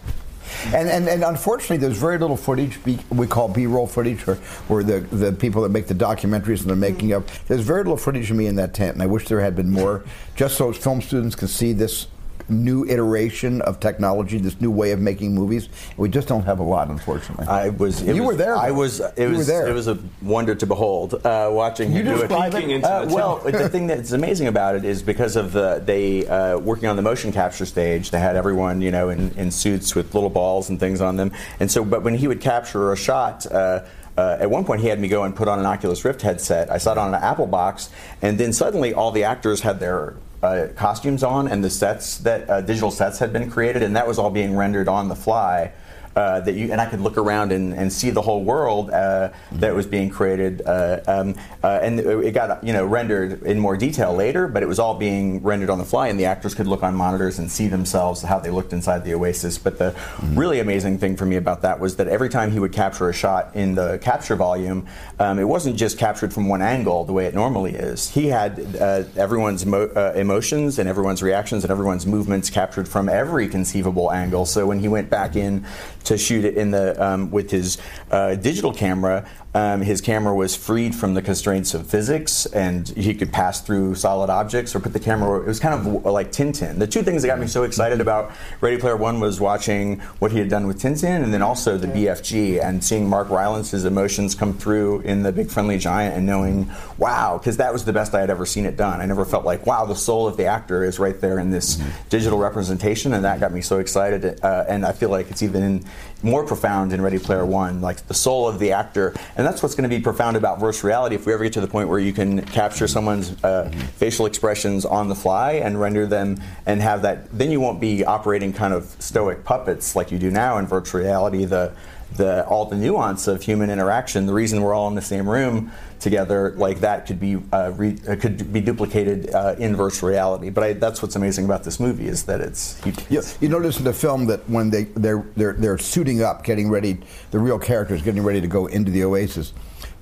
And, 0.66 0.88
and, 0.88 1.08
and 1.08 1.24
unfortunately, 1.24 1.78
there's 1.78 1.98
very 1.98 2.18
little 2.18 2.36
footage 2.36 2.78
we 3.10 3.26
call 3.26 3.48
B-roll 3.48 3.86
footage, 3.86 4.26
or, 4.26 4.38
or 4.68 4.82
the, 4.82 5.00
the 5.00 5.32
people 5.32 5.62
that 5.62 5.70
make 5.70 5.86
the 5.86 5.94
documentaries 5.94 6.60
and 6.60 6.70
the 6.70 6.72
mm-hmm. 6.72 6.80
making 6.80 7.12
of. 7.12 7.46
There's 7.48 7.62
very 7.62 7.82
little 7.82 7.96
footage 7.96 8.30
of 8.30 8.36
me 8.36 8.46
in 8.46 8.56
that 8.56 8.74
tent, 8.74 8.94
and 8.94 9.02
I 9.02 9.06
wish 9.06 9.26
there 9.28 9.40
had 9.40 9.56
been 9.56 9.70
more, 9.70 10.04
just 10.36 10.56
so 10.56 10.72
film 10.72 11.00
students 11.00 11.34
can 11.34 11.48
see 11.48 11.72
this 11.72 12.06
new 12.48 12.84
iteration 12.84 13.60
of 13.62 13.80
technology, 13.80 14.38
this 14.38 14.60
new 14.60 14.70
way 14.70 14.92
of 14.92 15.00
making 15.00 15.34
movies. 15.34 15.68
We 15.96 16.08
just 16.08 16.28
don't 16.28 16.44
have 16.44 16.58
a 16.58 16.62
lot, 16.62 16.88
unfortunately. 16.88 17.46
I 17.46 17.70
was. 17.70 18.02
You 18.02 18.14
was, 18.14 18.20
were 18.20 18.36
there. 18.36 18.56
I 18.56 18.70
was. 18.70 19.00
It 19.00 19.18
you 19.18 19.30
was. 19.30 19.46
there. 19.46 19.66
It 19.66 19.72
was 19.72 19.88
a 19.88 19.98
wonder 20.20 20.54
to 20.54 20.66
behold. 20.66 21.14
Uh, 21.14 21.50
watching 21.52 21.92
You 21.92 22.00
him 22.00 22.06
do 22.06 22.14
it. 22.22 22.28
describe 22.28 22.54
it? 22.54 22.70
Into 22.70 22.88
Uh, 22.88 23.06
well, 23.10 23.38
the 23.44 23.68
thing 23.68 23.86
that's 23.86 24.12
amazing 24.12 24.46
about 24.46 24.76
it 24.76 24.84
is 24.84 25.02
because 25.02 25.36
of 25.36 25.52
the 25.52 25.82
they 25.84 26.26
uh, 26.26 26.58
working 26.58 26.88
on 26.88 26.96
the 26.96 27.02
motion 27.02 27.32
capture 27.32 27.66
stage. 27.66 28.10
They 28.10 28.20
had 28.20 28.36
everyone, 28.36 28.80
you 28.80 28.90
know, 28.90 29.08
in, 29.08 29.30
in 29.32 29.50
suits 29.50 29.94
with 29.94 30.14
little 30.14 30.30
balls 30.30 30.68
and 30.70 30.78
things 30.78 31.00
on 31.00 31.16
them. 31.16 31.32
And 31.60 31.70
so, 31.70 31.84
but 31.84 32.02
when 32.02 32.14
he 32.14 32.28
would 32.28 32.40
capture 32.40 32.92
a 32.92 32.96
shot. 32.96 33.46
Uh, 33.50 33.84
uh, 34.16 34.36
at 34.40 34.50
one 34.50 34.64
point, 34.64 34.80
he 34.80 34.88
had 34.88 35.00
me 35.00 35.08
go 35.08 35.24
and 35.24 35.34
put 35.34 35.48
on 35.48 35.58
an 35.58 35.66
Oculus 35.66 36.04
Rift 36.04 36.22
headset. 36.22 36.70
I 36.70 36.78
saw 36.78 36.92
it 36.92 36.98
on 36.98 37.14
an 37.14 37.22
Apple 37.22 37.46
box, 37.46 37.90
and 38.20 38.38
then 38.38 38.52
suddenly 38.52 38.92
all 38.92 39.10
the 39.10 39.24
actors 39.24 39.60
had 39.60 39.80
their 39.80 40.16
uh, 40.42 40.68
costumes 40.76 41.22
on, 41.22 41.48
and 41.48 41.64
the 41.64 41.70
sets 41.70 42.18
that 42.18 42.48
uh, 42.50 42.60
digital 42.60 42.90
sets 42.90 43.18
had 43.18 43.32
been 43.32 43.50
created, 43.50 43.82
and 43.82 43.96
that 43.96 44.06
was 44.06 44.18
all 44.18 44.30
being 44.30 44.56
rendered 44.56 44.88
on 44.88 45.08
the 45.08 45.16
fly. 45.16 45.72
Uh, 46.14 46.40
that 46.40 46.54
you 46.54 46.70
and 46.70 46.78
I 46.78 46.84
could 46.84 47.00
look 47.00 47.16
around 47.16 47.52
and, 47.52 47.72
and 47.72 47.90
see 47.90 48.10
the 48.10 48.20
whole 48.20 48.44
world 48.44 48.90
uh, 48.90 49.30
that 49.52 49.74
was 49.74 49.86
being 49.86 50.10
created, 50.10 50.60
uh, 50.66 51.00
um, 51.06 51.34
uh, 51.64 51.80
and 51.82 52.00
it 52.00 52.32
got 52.32 52.62
you 52.62 52.74
know 52.74 52.84
rendered 52.84 53.42
in 53.44 53.58
more 53.58 53.78
detail 53.78 54.12
later. 54.14 54.46
But 54.46 54.62
it 54.62 54.66
was 54.66 54.78
all 54.78 54.94
being 54.94 55.42
rendered 55.42 55.70
on 55.70 55.78
the 55.78 55.86
fly, 55.86 56.08
and 56.08 56.20
the 56.20 56.26
actors 56.26 56.54
could 56.54 56.66
look 56.66 56.82
on 56.82 56.94
monitors 56.94 57.38
and 57.38 57.50
see 57.50 57.66
themselves 57.66 58.20
how 58.20 58.38
they 58.38 58.50
looked 58.50 58.74
inside 58.74 59.04
the 59.04 59.14
Oasis. 59.14 59.56
But 59.56 59.78
the 59.78 59.94
really 60.34 60.60
amazing 60.60 60.98
thing 60.98 61.16
for 61.16 61.24
me 61.24 61.36
about 61.36 61.62
that 61.62 61.80
was 61.80 61.96
that 61.96 62.08
every 62.08 62.28
time 62.28 62.50
he 62.50 62.58
would 62.58 62.72
capture 62.72 63.08
a 63.08 63.14
shot 63.14 63.56
in 63.56 63.74
the 63.74 63.98
capture 63.98 64.36
volume, 64.36 64.86
um, 65.18 65.38
it 65.38 65.44
wasn't 65.44 65.76
just 65.76 65.96
captured 65.96 66.34
from 66.34 66.46
one 66.46 66.60
angle 66.60 67.04
the 67.04 67.14
way 67.14 67.24
it 67.24 67.34
normally 67.34 67.72
is. 67.72 68.10
He 68.10 68.26
had 68.26 68.76
uh, 68.76 69.04
everyone's 69.16 69.64
mo- 69.64 69.90
uh, 69.96 70.12
emotions 70.14 70.78
and 70.78 70.90
everyone's 70.90 71.22
reactions 71.22 71.64
and 71.64 71.70
everyone's 71.70 72.04
movements 72.04 72.50
captured 72.50 72.86
from 72.86 73.08
every 73.08 73.48
conceivable 73.48 74.12
angle. 74.12 74.44
So 74.44 74.66
when 74.66 74.78
he 74.78 74.88
went 74.88 75.08
back 75.08 75.36
in 75.36 75.64
to 76.04 76.18
shoot 76.18 76.44
it 76.44 76.56
in 76.56 76.70
the 76.70 77.02
um, 77.02 77.30
with 77.30 77.50
his 77.50 77.78
uh, 78.10 78.34
digital 78.34 78.72
camera, 78.72 79.28
um, 79.54 79.82
his 79.82 80.00
camera 80.00 80.34
was 80.34 80.56
freed 80.56 80.94
from 80.94 81.12
the 81.12 81.20
constraints 81.20 81.74
of 81.74 81.86
physics, 81.86 82.46
and 82.46 82.88
he 82.88 83.12
could 83.14 83.32
pass 83.32 83.60
through 83.60 83.94
solid 83.96 84.30
objects 84.30 84.74
or 84.74 84.80
put 84.80 84.94
the 84.94 85.00
camera. 85.00 85.40
It 85.40 85.46
was 85.46 85.60
kind 85.60 85.74
of 85.74 86.04
like 86.06 86.32
Tintin. 86.32 86.78
The 86.78 86.86
two 86.86 87.02
things 87.02 87.20
that 87.20 87.28
got 87.28 87.38
me 87.38 87.46
so 87.46 87.62
excited 87.64 88.00
about 88.00 88.32
Ready 88.62 88.78
Player 88.78 88.96
One 88.96 89.20
was 89.20 89.40
watching 89.40 90.00
what 90.20 90.32
he 90.32 90.38
had 90.38 90.48
done 90.48 90.66
with 90.66 90.80
Tintin, 90.80 91.22
and 91.22 91.34
then 91.34 91.42
also 91.42 91.76
the 91.76 91.86
BFG 91.86 92.64
and 92.64 92.82
seeing 92.82 93.06
Mark 93.06 93.28
Rylance's 93.28 93.84
emotions 93.84 94.34
come 94.34 94.54
through 94.54 95.00
in 95.00 95.22
the 95.22 95.32
Big 95.32 95.50
Friendly 95.50 95.76
Giant, 95.76 96.16
and 96.16 96.24
knowing, 96.24 96.70
wow, 96.96 97.36
because 97.36 97.58
that 97.58 97.74
was 97.74 97.84
the 97.84 97.92
best 97.92 98.14
I 98.14 98.20
had 98.20 98.30
ever 98.30 98.46
seen 98.46 98.64
it 98.64 98.78
done. 98.78 99.02
I 99.02 99.06
never 99.06 99.26
felt 99.26 99.44
like, 99.44 99.66
wow, 99.66 99.84
the 99.84 99.96
soul 99.96 100.26
of 100.26 100.38
the 100.38 100.46
actor 100.46 100.82
is 100.82 100.98
right 100.98 101.20
there 101.20 101.38
in 101.38 101.50
this 101.50 101.76
digital 102.08 102.38
representation, 102.38 103.12
and 103.12 103.22
that 103.26 103.38
got 103.38 103.52
me 103.52 103.60
so 103.60 103.80
excited. 103.80 104.42
Uh, 104.42 104.64
and 104.66 104.86
I 104.86 104.92
feel 104.92 105.10
like 105.10 105.30
it's 105.30 105.42
even 105.42 105.84
more 106.22 106.44
profound 106.44 106.92
in 106.92 107.00
Ready 107.00 107.18
Player 107.18 107.44
One, 107.44 107.80
like 107.80 108.06
the 108.06 108.14
soul 108.14 108.48
of 108.48 108.58
the 108.58 108.72
actor. 108.72 109.14
And 109.36 109.46
that's 109.46 109.62
what's 109.62 109.74
going 109.74 109.88
to 109.88 109.94
be 109.94 110.02
profound 110.02 110.36
about 110.36 110.60
virtual 110.60 110.88
reality 110.88 111.16
if 111.16 111.26
we 111.26 111.32
ever 111.32 111.44
get 111.44 111.52
to 111.54 111.60
the 111.60 111.66
point 111.66 111.88
where 111.88 111.98
you 111.98 112.12
can 112.12 112.42
capture 112.42 112.86
someone's 112.86 113.42
uh, 113.44 113.70
facial 113.96 114.26
expressions 114.26 114.84
on 114.84 115.08
the 115.08 115.14
fly 115.14 115.52
and 115.52 115.80
render 115.80 116.06
them 116.06 116.40
and 116.66 116.80
have 116.80 117.02
that. 117.02 117.36
Then 117.36 117.50
you 117.50 117.60
won't 117.60 117.80
be 117.80 118.04
operating 118.04 118.52
kind 118.52 118.72
of 118.72 118.84
stoic 118.98 119.44
puppets 119.44 119.96
like 119.96 120.10
you 120.10 120.18
do 120.18 120.30
now 120.30 120.58
in 120.58 120.66
virtual 120.66 121.00
reality. 121.00 121.44
The 121.44 121.72
the 122.16 122.46
all 122.46 122.66
the 122.66 122.76
nuance 122.76 123.26
of 123.26 123.42
human 123.42 123.70
interaction, 123.70 124.26
the 124.26 124.32
reason 124.32 124.62
we're 124.62 124.74
all 124.74 124.88
in 124.88 124.94
the 124.94 125.02
same 125.02 125.28
room 125.28 125.72
together, 126.00 126.52
like 126.56 126.80
that 126.80 127.06
could 127.06 127.20
be 127.20 127.40
uh, 127.52 127.72
re, 127.76 127.96
uh, 128.08 128.16
could 128.16 128.52
be 128.52 128.60
duplicated 128.60 129.32
uh, 129.34 129.54
in 129.58 129.76
virtual 129.76 130.08
reality. 130.08 130.50
But 130.50 130.64
I, 130.64 130.72
that's 130.74 131.00
what's 131.00 131.16
amazing 131.16 131.44
about 131.44 131.62
this 131.64 131.78
movie 131.78 132.08
is 132.08 132.24
that 132.24 132.40
it's 132.40 132.80
You, 133.08 133.22
you 133.40 133.48
notice 133.48 133.78
in 133.78 133.84
the 133.84 133.92
film 133.92 134.26
that 134.26 134.48
when 134.48 134.70
they 134.70 134.84
they're, 134.84 135.24
they're 135.36 135.52
they're 135.54 135.78
suiting 135.78 136.22
up, 136.22 136.44
getting 136.44 136.70
ready, 136.70 136.98
the 137.30 137.38
real 137.38 137.58
characters 137.58 138.02
getting 138.02 138.22
ready 138.22 138.40
to 138.40 138.48
go 138.48 138.66
into 138.66 138.90
the 138.90 139.04
Oasis, 139.04 139.52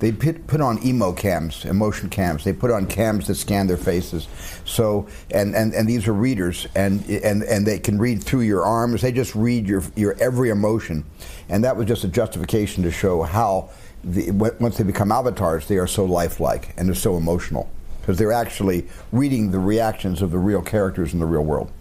they 0.01 0.11
put, 0.11 0.47
put 0.47 0.61
on 0.61 0.83
emo 0.83 1.13
cams, 1.13 1.63
emotion 1.63 2.09
cams. 2.09 2.43
They 2.43 2.53
put 2.53 2.71
on 2.71 2.87
cams 2.87 3.27
that 3.27 3.35
scan 3.35 3.67
their 3.67 3.77
faces. 3.77 4.27
So, 4.65 5.07
and, 5.29 5.55
and, 5.55 5.75
and 5.75 5.87
these 5.87 6.07
are 6.07 6.13
readers, 6.13 6.67
and, 6.73 7.07
and, 7.07 7.43
and 7.43 7.67
they 7.67 7.77
can 7.77 7.99
read 7.99 8.23
through 8.23 8.41
your 8.41 8.63
arms. 8.63 9.03
They 9.03 9.11
just 9.11 9.35
read 9.35 9.67
your, 9.67 9.83
your 9.95 10.15
every 10.19 10.49
emotion. 10.49 11.05
And 11.49 11.63
that 11.63 11.77
was 11.77 11.85
just 11.85 12.03
a 12.03 12.07
justification 12.07 12.81
to 12.81 12.89
show 12.89 13.21
how, 13.21 13.69
the, 14.03 14.31
once 14.31 14.77
they 14.77 14.83
become 14.83 15.11
avatars, 15.11 15.67
they 15.67 15.77
are 15.77 15.85
so 15.85 16.03
lifelike 16.03 16.73
and 16.77 16.87
they're 16.87 16.95
so 16.95 17.15
emotional. 17.15 17.69
Because 18.01 18.17
they're 18.17 18.31
actually 18.31 18.87
reading 19.11 19.51
the 19.51 19.59
reactions 19.59 20.23
of 20.23 20.31
the 20.31 20.39
real 20.39 20.63
characters 20.63 21.13
in 21.13 21.19
the 21.19 21.27
real 21.27 21.43
world. 21.45 21.71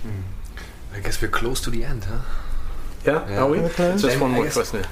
Hmm. 0.00 0.22
I 0.94 1.00
guess 1.00 1.20
we're 1.20 1.28
close 1.28 1.60
to 1.60 1.70
the 1.70 1.84
end, 1.84 2.04
huh? 2.04 2.20
Yeah, 3.04 3.42
are 3.42 3.46
we? 3.46 3.58
Just 3.58 4.18
one 4.18 4.30
more 4.30 4.48
question. 4.48 4.86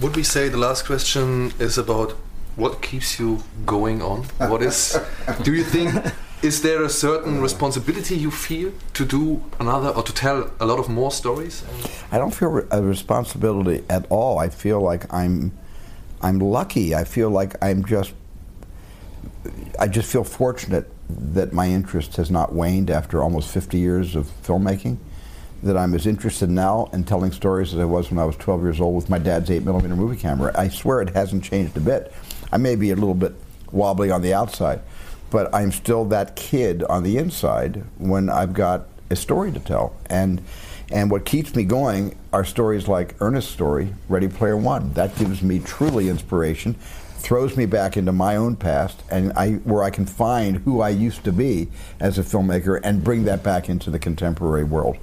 Would 0.00 0.16
we 0.16 0.22
say 0.22 0.48
the 0.48 0.56
last 0.56 0.86
question 0.86 1.52
is 1.58 1.76
about 1.76 2.12
what 2.56 2.80
keeps 2.80 3.20
you 3.20 3.42
going 3.66 4.00
on? 4.00 4.22
What 4.38 4.62
is? 4.62 4.98
do 5.42 5.52
you 5.52 5.62
think? 5.62 5.94
Is 6.42 6.62
there 6.62 6.82
a 6.82 6.88
certain 6.88 7.42
responsibility 7.42 8.16
you 8.16 8.30
feel 8.30 8.72
to 8.94 9.04
do 9.04 9.44
another 9.58 9.90
or 9.90 10.02
to 10.02 10.14
tell 10.14 10.50
a 10.58 10.64
lot 10.64 10.78
of 10.78 10.88
more 10.88 11.10
stories? 11.10 11.62
I 12.10 12.16
don't 12.16 12.34
feel 12.34 12.66
a 12.70 12.82
responsibility 12.82 13.84
at 13.90 14.06
all. 14.08 14.38
I 14.38 14.48
feel 14.48 14.80
like 14.80 15.12
I'm, 15.12 15.52
I'm 16.22 16.38
lucky. 16.38 16.94
I 16.94 17.04
feel 17.04 17.28
like 17.28 17.62
I'm 17.62 17.84
just, 17.84 18.14
I 19.78 19.86
just 19.86 20.10
feel 20.10 20.24
fortunate 20.24 20.90
that 21.10 21.52
my 21.52 21.66
interest 21.66 22.16
has 22.16 22.30
not 22.30 22.54
waned 22.54 22.90
after 22.90 23.22
almost 23.22 23.52
50 23.52 23.78
years 23.78 24.16
of 24.16 24.30
filmmaking. 24.42 24.96
That 25.62 25.76
I'm 25.76 25.94
as 25.94 26.06
interested 26.06 26.48
now 26.48 26.88
in 26.92 27.04
telling 27.04 27.32
stories 27.32 27.74
as 27.74 27.80
I 27.80 27.84
was 27.84 28.10
when 28.10 28.18
I 28.18 28.24
was 28.24 28.36
12 28.36 28.62
years 28.62 28.80
old 28.80 28.96
with 28.96 29.10
my 29.10 29.18
dad's 29.18 29.50
8 29.50 29.62
millimeter 29.62 29.94
movie 29.94 30.16
camera. 30.16 30.52
I 30.56 30.68
swear 30.68 31.02
it 31.02 31.10
hasn't 31.10 31.44
changed 31.44 31.76
a 31.76 31.80
bit. 31.80 32.12
I 32.50 32.56
may 32.56 32.76
be 32.76 32.90
a 32.90 32.94
little 32.94 33.14
bit 33.14 33.34
wobbly 33.70 34.10
on 34.10 34.22
the 34.22 34.32
outside, 34.32 34.80
but 35.30 35.54
I'm 35.54 35.70
still 35.70 36.04
that 36.06 36.34
kid 36.34 36.82
on 36.84 37.02
the 37.02 37.18
inside 37.18 37.84
when 37.98 38.30
I've 38.30 38.54
got 38.54 38.86
a 39.10 39.16
story 39.16 39.52
to 39.52 39.60
tell. 39.60 39.94
And 40.06 40.40
and 40.92 41.10
what 41.10 41.24
keeps 41.24 41.54
me 41.54 41.62
going 41.64 42.16
are 42.32 42.44
stories 42.44 42.88
like 42.88 43.14
Ernest's 43.20 43.52
story, 43.52 43.94
Ready 44.08 44.26
Player 44.26 44.56
One. 44.56 44.92
That 44.94 45.16
gives 45.16 45.40
me 45.40 45.60
truly 45.60 46.08
inspiration, 46.08 46.74
throws 47.18 47.56
me 47.56 47.64
back 47.66 47.96
into 47.96 48.10
my 48.10 48.34
own 48.34 48.56
past, 48.56 49.00
and 49.08 49.32
I 49.34 49.52
where 49.52 49.84
I 49.84 49.90
can 49.90 50.06
find 50.06 50.56
who 50.58 50.80
I 50.80 50.88
used 50.88 51.22
to 51.24 51.32
be 51.32 51.68
as 52.00 52.18
a 52.18 52.22
filmmaker 52.22 52.80
and 52.82 53.04
bring 53.04 53.24
that 53.24 53.44
back 53.44 53.68
into 53.68 53.90
the 53.90 54.00
contemporary 54.00 54.64
world. 54.64 54.96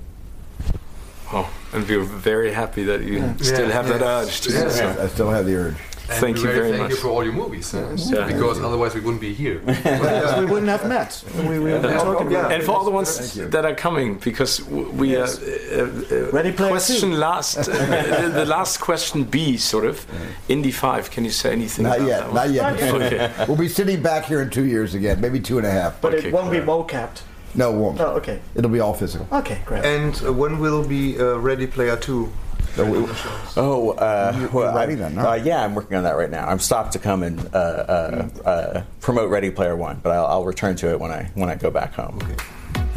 Oh, 1.34 1.50
and 1.74 1.88
we're 1.88 2.04
very 2.04 2.52
happy 2.54 2.84
that 2.86 3.02
you 3.04 3.34
still 3.42 3.68
Yeah. 3.68 3.74
have 3.74 3.88
that 3.90 4.02
urge 4.02 4.42
to 4.42 4.52
Yeah. 4.52 4.70
so. 4.70 4.96
I 5.04 5.08
still 5.08 5.30
have 5.30 5.46
the 5.46 5.56
urge. 5.56 5.76
And 6.10 6.20
Thank 6.22 6.38
you 6.38 6.44
very 6.44 6.70
thank 6.72 6.84
much. 6.84 6.92
you 6.92 6.96
for 6.98 7.10
all 7.10 7.22
your 7.22 7.34
movies, 7.34 7.70
huh? 7.72 7.80
Yeah. 7.98 8.28
because 8.28 8.62
otherwise 8.62 8.96
we 8.96 9.02
wouldn't 9.02 9.20
be 9.20 9.34
here. 9.34 9.60
Because 9.66 10.40
we 10.40 10.46
wouldn't 10.46 10.70
have 10.70 10.88
met. 10.88 11.22
We, 11.36 11.60
we, 11.60 11.74
we 11.74 11.82
talking 11.82 12.28
about 12.28 12.54
and 12.54 12.64
for 12.64 12.72
all 12.72 12.86
the 12.86 12.92
ones 12.92 13.34
that 13.36 13.66
are 13.66 13.76
coming, 13.76 14.16
because 14.24 14.64
we 14.64 15.12
Yes. 15.12 15.38
uh, 15.38 15.44
uh, 15.44 16.16
uh, 16.16 16.32
Ready 16.32 16.54
Player 16.54 16.70
question 16.72 17.12
Two. 17.12 17.18
last, 17.18 17.56
the, 17.66 18.32
the 18.34 18.46
last 18.46 18.80
question 18.80 19.26
B, 19.26 19.58
sort 19.58 19.84
of, 19.86 20.06
Indy 20.48 20.72
Five. 20.72 21.12
Can 21.12 21.26
you 21.26 21.32
say 21.32 21.52
anything? 21.52 21.84
Not 21.84 21.98
about 21.98 22.08
yet, 22.08 22.20
that 22.20 22.34
not 22.34 22.50
yet. 22.52 22.94
okay. 22.94 23.46
We'll 23.46 23.58
be 23.58 23.68
sitting 23.68 24.02
back 24.02 24.24
here 24.32 24.42
in 24.42 24.50
two 24.50 24.66
years 24.66 24.94
again, 24.96 25.20
maybe 25.20 25.42
two 25.42 25.58
and 25.58 25.68
a 25.68 25.72
half. 25.72 26.00
But 26.00 26.14
it 26.14 26.32
won't 26.32 26.52
be 26.52 26.62
mo 26.62 26.84
mocapped. 26.84 27.20
No, 27.56 27.74
it 27.74 27.78
won't. 27.78 28.00
Oh, 28.00 28.16
okay. 28.18 28.40
It'll 28.56 28.70
be 28.72 28.80
all 28.80 28.94
physical. 28.94 29.28
Okay, 29.32 29.62
great. 29.66 29.84
And 29.86 30.20
uh, 30.26 30.32
when 30.34 30.60
will 30.60 30.88
be 30.88 31.20
uh, 31.20 31.36
Ready 31.38 31.68
Player 31.68 31.96
2? 31.98 32.32
Oh, 32.80 33.96
uh, 33.98 34.50
well, 34.54 34.76
writing 34.76 34.98
I- 34.98 35.10
that, 35.10 35.14
no? 35.14 35.30
uh, 35.32 35.34
yeah, 35.34 35.64
I'm 35.64 35.74
working 35.74 35.98
on 35.98 36.04
that 36.04 36.16
right 36.16 36.30
now. 36.30 36.48
I'm 36.48 36.60
stopped 36.60 36.94
to 36.94 37.00
come 37.00 37.24
and 37.24 37.40
uh, 37.54 37.58
uh, 37.58 38.30
uh, 38.46 38.84
promote 39.02 39.32
Ready 39.32 39.50
Player 39.50 39.76
One, 39.76 40.00
but 40.04 40.12
I'll, 40.12 40.26
I'll 40.28 40.46
return 40.46 40.76
to 40.78 40.92
it 40.92 41.00
when 41.00 41.12
I 41.12 41.32
when 41.34 41.50
I 41.50 41.56
go 41.56 41.72
back 41.72 41.94
home. 41.94 42.20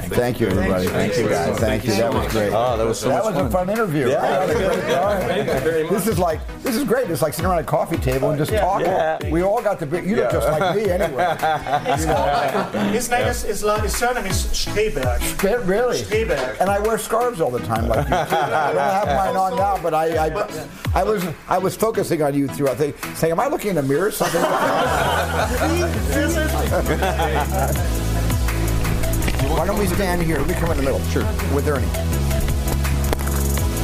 Thank 0.08 0.40
you, 0.40 0.48
everybody. 0.48 0.86
Thank 0.86 1.16
you, 1.16 1.28
guys. 1.28 1.58
Thank 1.58 1.84
you. 1.84 1.92
That 1.92 2.12
was 2.12 2.32
great. 2.32 2.52
Oh, 2.52 2.76
that 2.76 2.86
was 2.86 2.98
so 3.00 3.08
that 3.08 3.24
much 3.24 3.34
was 3.34 3.46
a 3.46 3.50
fun. 3.50 3.66
fun 3.66 3.70
interview. 3.70 4.08
Yeah. 4.08 4.20
That 4.20 4.46
was 4.48 4.56
a 4.56 4.58
great 4.58 4.94
time. 4.94 5.20
Thank 5.28 5.46
you 5.48 5.60
very 5.70 5.82
much. 5.84 5.92
This 5.92 6.06
is 6.06 6.18
like 6.18 6.40
this 6.62 6.76
is 6.76 6.84
great. 6.84 7.10
It's 7.10 7.22
like 7.22 7.32
sitting 7.34 7.50
around 7.50 7.58
a 7.60 7.64
coffee 7.64 7.96
table 7.98 8.30
and 8.30 8.38
just 8.38 8.52
talking. 8.52 8.86
Yeah. 8.86 9.18
We 9.30 9.42
all 9.42 9.62
got 9.62 9.78
to 9.80 9.86
be. 9.86 9.98
You 9.98 10.16
look 10.16 10.32
Yeah. 10.32 10.38
just 10.40 10.48
like 10.48 10.76
me 10.76 10.90
anyway. 10.90 11.36
His, 11.90 12.04
his 12.94 13.10
name 13.10 13.26
is, 13.26 13.42
his, 13.42 13.60
his 13.62 13.96
surname 13.96 14.26
is 14.26 14.44
Streberg. 14.46 15.42
But 15.42 15.64
really. 15.66 15.98
Streberg. 15.98 16.60
And 16.60 16.70
I 16.70 16.78
wear 16.78 16.98
scarves 16.98 17.40
all 17.40 17.50
the 17.50 17.58
time, 17.60 17.88
like 17.88 18.04
you. 18.04 18.10
Too. 18.10 18.14
I 18.14 18.72
don't 18.72 18.78
have 18.78 19.06
mine 19.06 19.36
on 19.36 19.56
now, 19.56 19.78
but 19.82 19.94
I, 19.94 20.26
I, 20.26 20.28
I 20.94 21.02
was, 21.04 21.24
I 21.48 21.58
was 21.58 21.76
focusing 21.76 22.22
on 22.22 22.34
you 22.34 22.46
throughout. 22.48 22.78
the 22.78 22.94
saying, 23.14 23.32
"Am 23.32 23.40
I 23.40 23.48
looking 23.48 23.70
in 23.70 23.76
the 23.76 23.82
mirror?" 23.82 24.06
or 24.06 24.10
Something. 24.10 24.40
Why 29.50 29.66
don't 29.66 29.78
we 29.78 29.86
stand 29.86 30.22
here? 30.22 30.38
Let 30.38 30.46
me 30.46 30.54
come 30.54 30.70
in 30.70 30.76
the 30.76 30.82
middle. 30.82 31.00
Sure. 31.10 31.24
With 31.54 31.68
Ernie. 31.68 31.86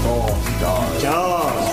Oh, 0.08 0.30
stars. 0.58 1.66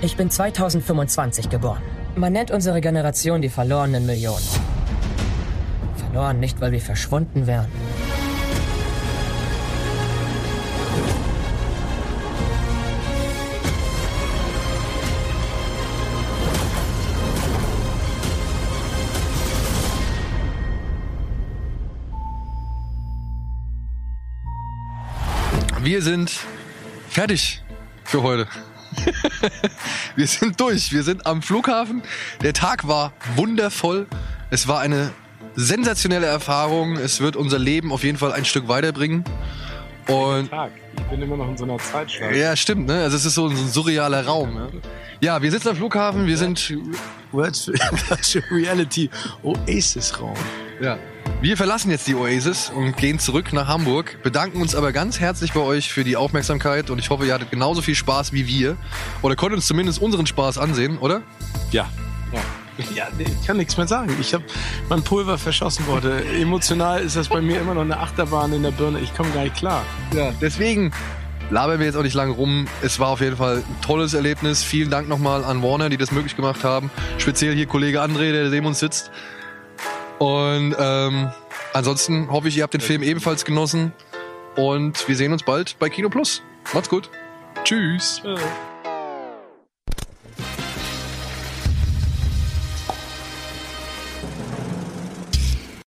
Ich 0.00 0.16
bin 0.16 0.30
2025 0.30 1.48
geboren. 1.48 1.80
Man 2.14 2.34
nennt 2.34 2.50
unsere 2.50 2.80
Generation 2.80 3.40
die 3.40 3.48
verlorenen 3.48 4.04
Millionen. 4.04 4.44
Verloren 5.96 6.40
nicht, 6.40 6.60
weil 6.60 6.72
wir 6.72 6.80
verschwunden 6.80 7.46
wären. 7.46 7.68
Wir 25.84 26.00
sind 26.00 26.32
fertig 27.10 27.62
für 28.04 28.22
heute. 28.22 28.48
wir 30.16 30.26
sind 30.26 30.58
durch. 30.58 30.90
Wir 30.94 31.02
sind 31.02 31.26
am 31.26 31.42
Flughafen. 31.42 32.00
Der 32.42 32.54
Tag 32.54 32.88
war 32.88 33.12
wundervoll. 33.36 34.06
Es 34.48 34.66
war 34.66 34.80
eine 34.80 35.10
sensationelle 35.56 36.24
Erfahrung. 36.24 36.96
Es 36.96 37.20
wird 37.20 37.36
unser 37.36 37.58
Leben 37.58 37.92
auf 37.92 38.02
jeden 38.02 38.16
Fall 38.16 38.32
ein 38.32 38.46
Stück 38.46 38.66
weiterbringen. 38.66 39.24
Und 40.08 40.48
Tag. 40.48 40.72
Ich 40.96 41.02
bin 41.02 41.20
immer 41.20 41.36
noch 41.36 41.50
in 41.50 41.58
so 41.58 41.64
einer 41.64 41.76
Zeitschleife. 41.76 42.34
ja, 42.34 42.56
stimmt, 42.56 42.86
ne? 42.86 43.02
Also 43.02 43.18
es 43.18 43.26
ist 43.26 43.34
so 43.34 43.46
ein, 43.46 43.54
so 43.54 43.64
ein 43.64 43.68
surrealer 43.68 44.24
Raum. 44.24 44.56
Ja? 44.56 44.68
ja, 45.20 45.42
wir 45.42 45.50
sitzen 45.50 45.68
am 45.68 45.76
Flughafen, 45.76 46.26
wir 46.26 46.38
sind 46.38 46.78
Virtual 47.30 47.76
Reality 48.50 49.10
Oasis 49.42 50.18
Raum. 50.18 50.36
Ja. 50.80 50.96
Wir 51.40 51.56
verlassen 51.56 51.90
jetzt 51.90 52.06
die 52.08 52.14
Oasis 52.14 52.70
und 52.74 52.96
gehen 52.96 53.18
zurück 53.18 53.52
nach 53.52 53.68
Hamburg, 53.68 54.22
bedanken 54.22 54.62
uns 54.62 54.74
aber 54.74 54.92
ganz 54.92 55.20
herzlich 55.20 55.52
bei 55.52 55.60
euch 55.60 55.92
für 55.92 56.02
die 56.02 56.16
Aufmerksamkeit 56.16 56.88
und 56.88 56.98
ich 56.98 57.10
hoffe, 57.10 57.26
ihr 57.26 57.34
hattet 57.34 57.50
genauso 57.50 57.82
viel 57.82 57.94
Spaß 57.94 58.32
wie 58.32 58.46
wir 58.46 58.76
oder 59.20 59.36
konntet 59.36 59.56
uns 59.58 59.66
zumindest 59.66 60.00
unseren 60.00 60.26
Spaß 60.26 60.56
ansehen, 60.56 60.96
oder? 60.98 61.22
Ja. 61.70 61.88
Ja. 62.32 62.40
Ja, 62.94 63.06
ich 63.18 63.46
kann 63.46 63.56
nichts 63.56 63.76
mehr 63.76 63.86
sagen. 63.86 64.16
Ich 64.20 64.34
habe 64.34 64.42
mein 64.88 65.02
Pulver 65.02 65.38
verschossen 65.38 65.86
wurde. 65.86 66.24
Emotional 66.40 67.02
ist 67.02 67.14
das 67.14 67.28
bei 67.28 67.40
mir 67.40 67.60
immer 67.60 67.74
noch 67.74 67.82
eine 67.82 67.98
Achterbahn 67.98 68.52
in 68.52 68.64
der 68.64 68.72
Birne. 68.72 68.98
Ich 68.98 69.14
komme 69.14 69.30
gar 69.30 69.44
nicht 69.44 69.54
klar. 69.54 69.84
Ja, 70.12 70.32
deswegen 70.40 70.92
labern 71.50 71.78
wir 71.78 71.86
jetzt 71.86 71.96
auch 71.96 72.02
nicht 72.02 72.14
lang 72.14 72.32
rum. 72.32 72.66
Es 72.82 72.98
war 72.98 73.08
auf 73.08 73.20
jeden 73.20 73.36
Fall 73.36 73.58
ein 73.58 73.80
tolles 73.80 74.14
Erlebnis. 74.14 74.64
Vielen 74.64 74.90
Dank 74.90 75.08
nochmal 75.08 75.44
an 75.44 75.62
Warner, 75.62 75.88
die 75.88 75.96
das 75.96 76.10
möglich 76.10 76.34
gemacht 76.36 76.64
haben. 76.64 76.90
Speziell 77.18 77.54
hier 77.54 77.66
Kollege 77.66 78.02
André, 78.02 78.32
der 78.32 78.48
neben 78.48 78.66
uns 78.66 78.80
sitzt. 78.80 79.12
Und 80.18 80.74
ähm, 80.78 81.30
ansonsten 81.72 82.30
hoffe 82.30 82.48
ich, 82.48 82.56
ihr 82.56 82.62
habt 82.62 82.74
den 82.74 82.80
Film 82.80 83.02
ebenfalls 83.02 83.44
genossen. 83.44 83.92
Und 84.56 85.08
wir 85.08 85.16
sehen 85.16 85.32
uns 85.32 85.42
bald 85.42 85.76
bei 85.78 85.88
Kino 85.88 86.08
Plus. 86.08 86.42
Macht's 86.72 86.88
gut. 86.88 87.10
Tschüss. 87.64 88.22
Äh. 88.24 88.36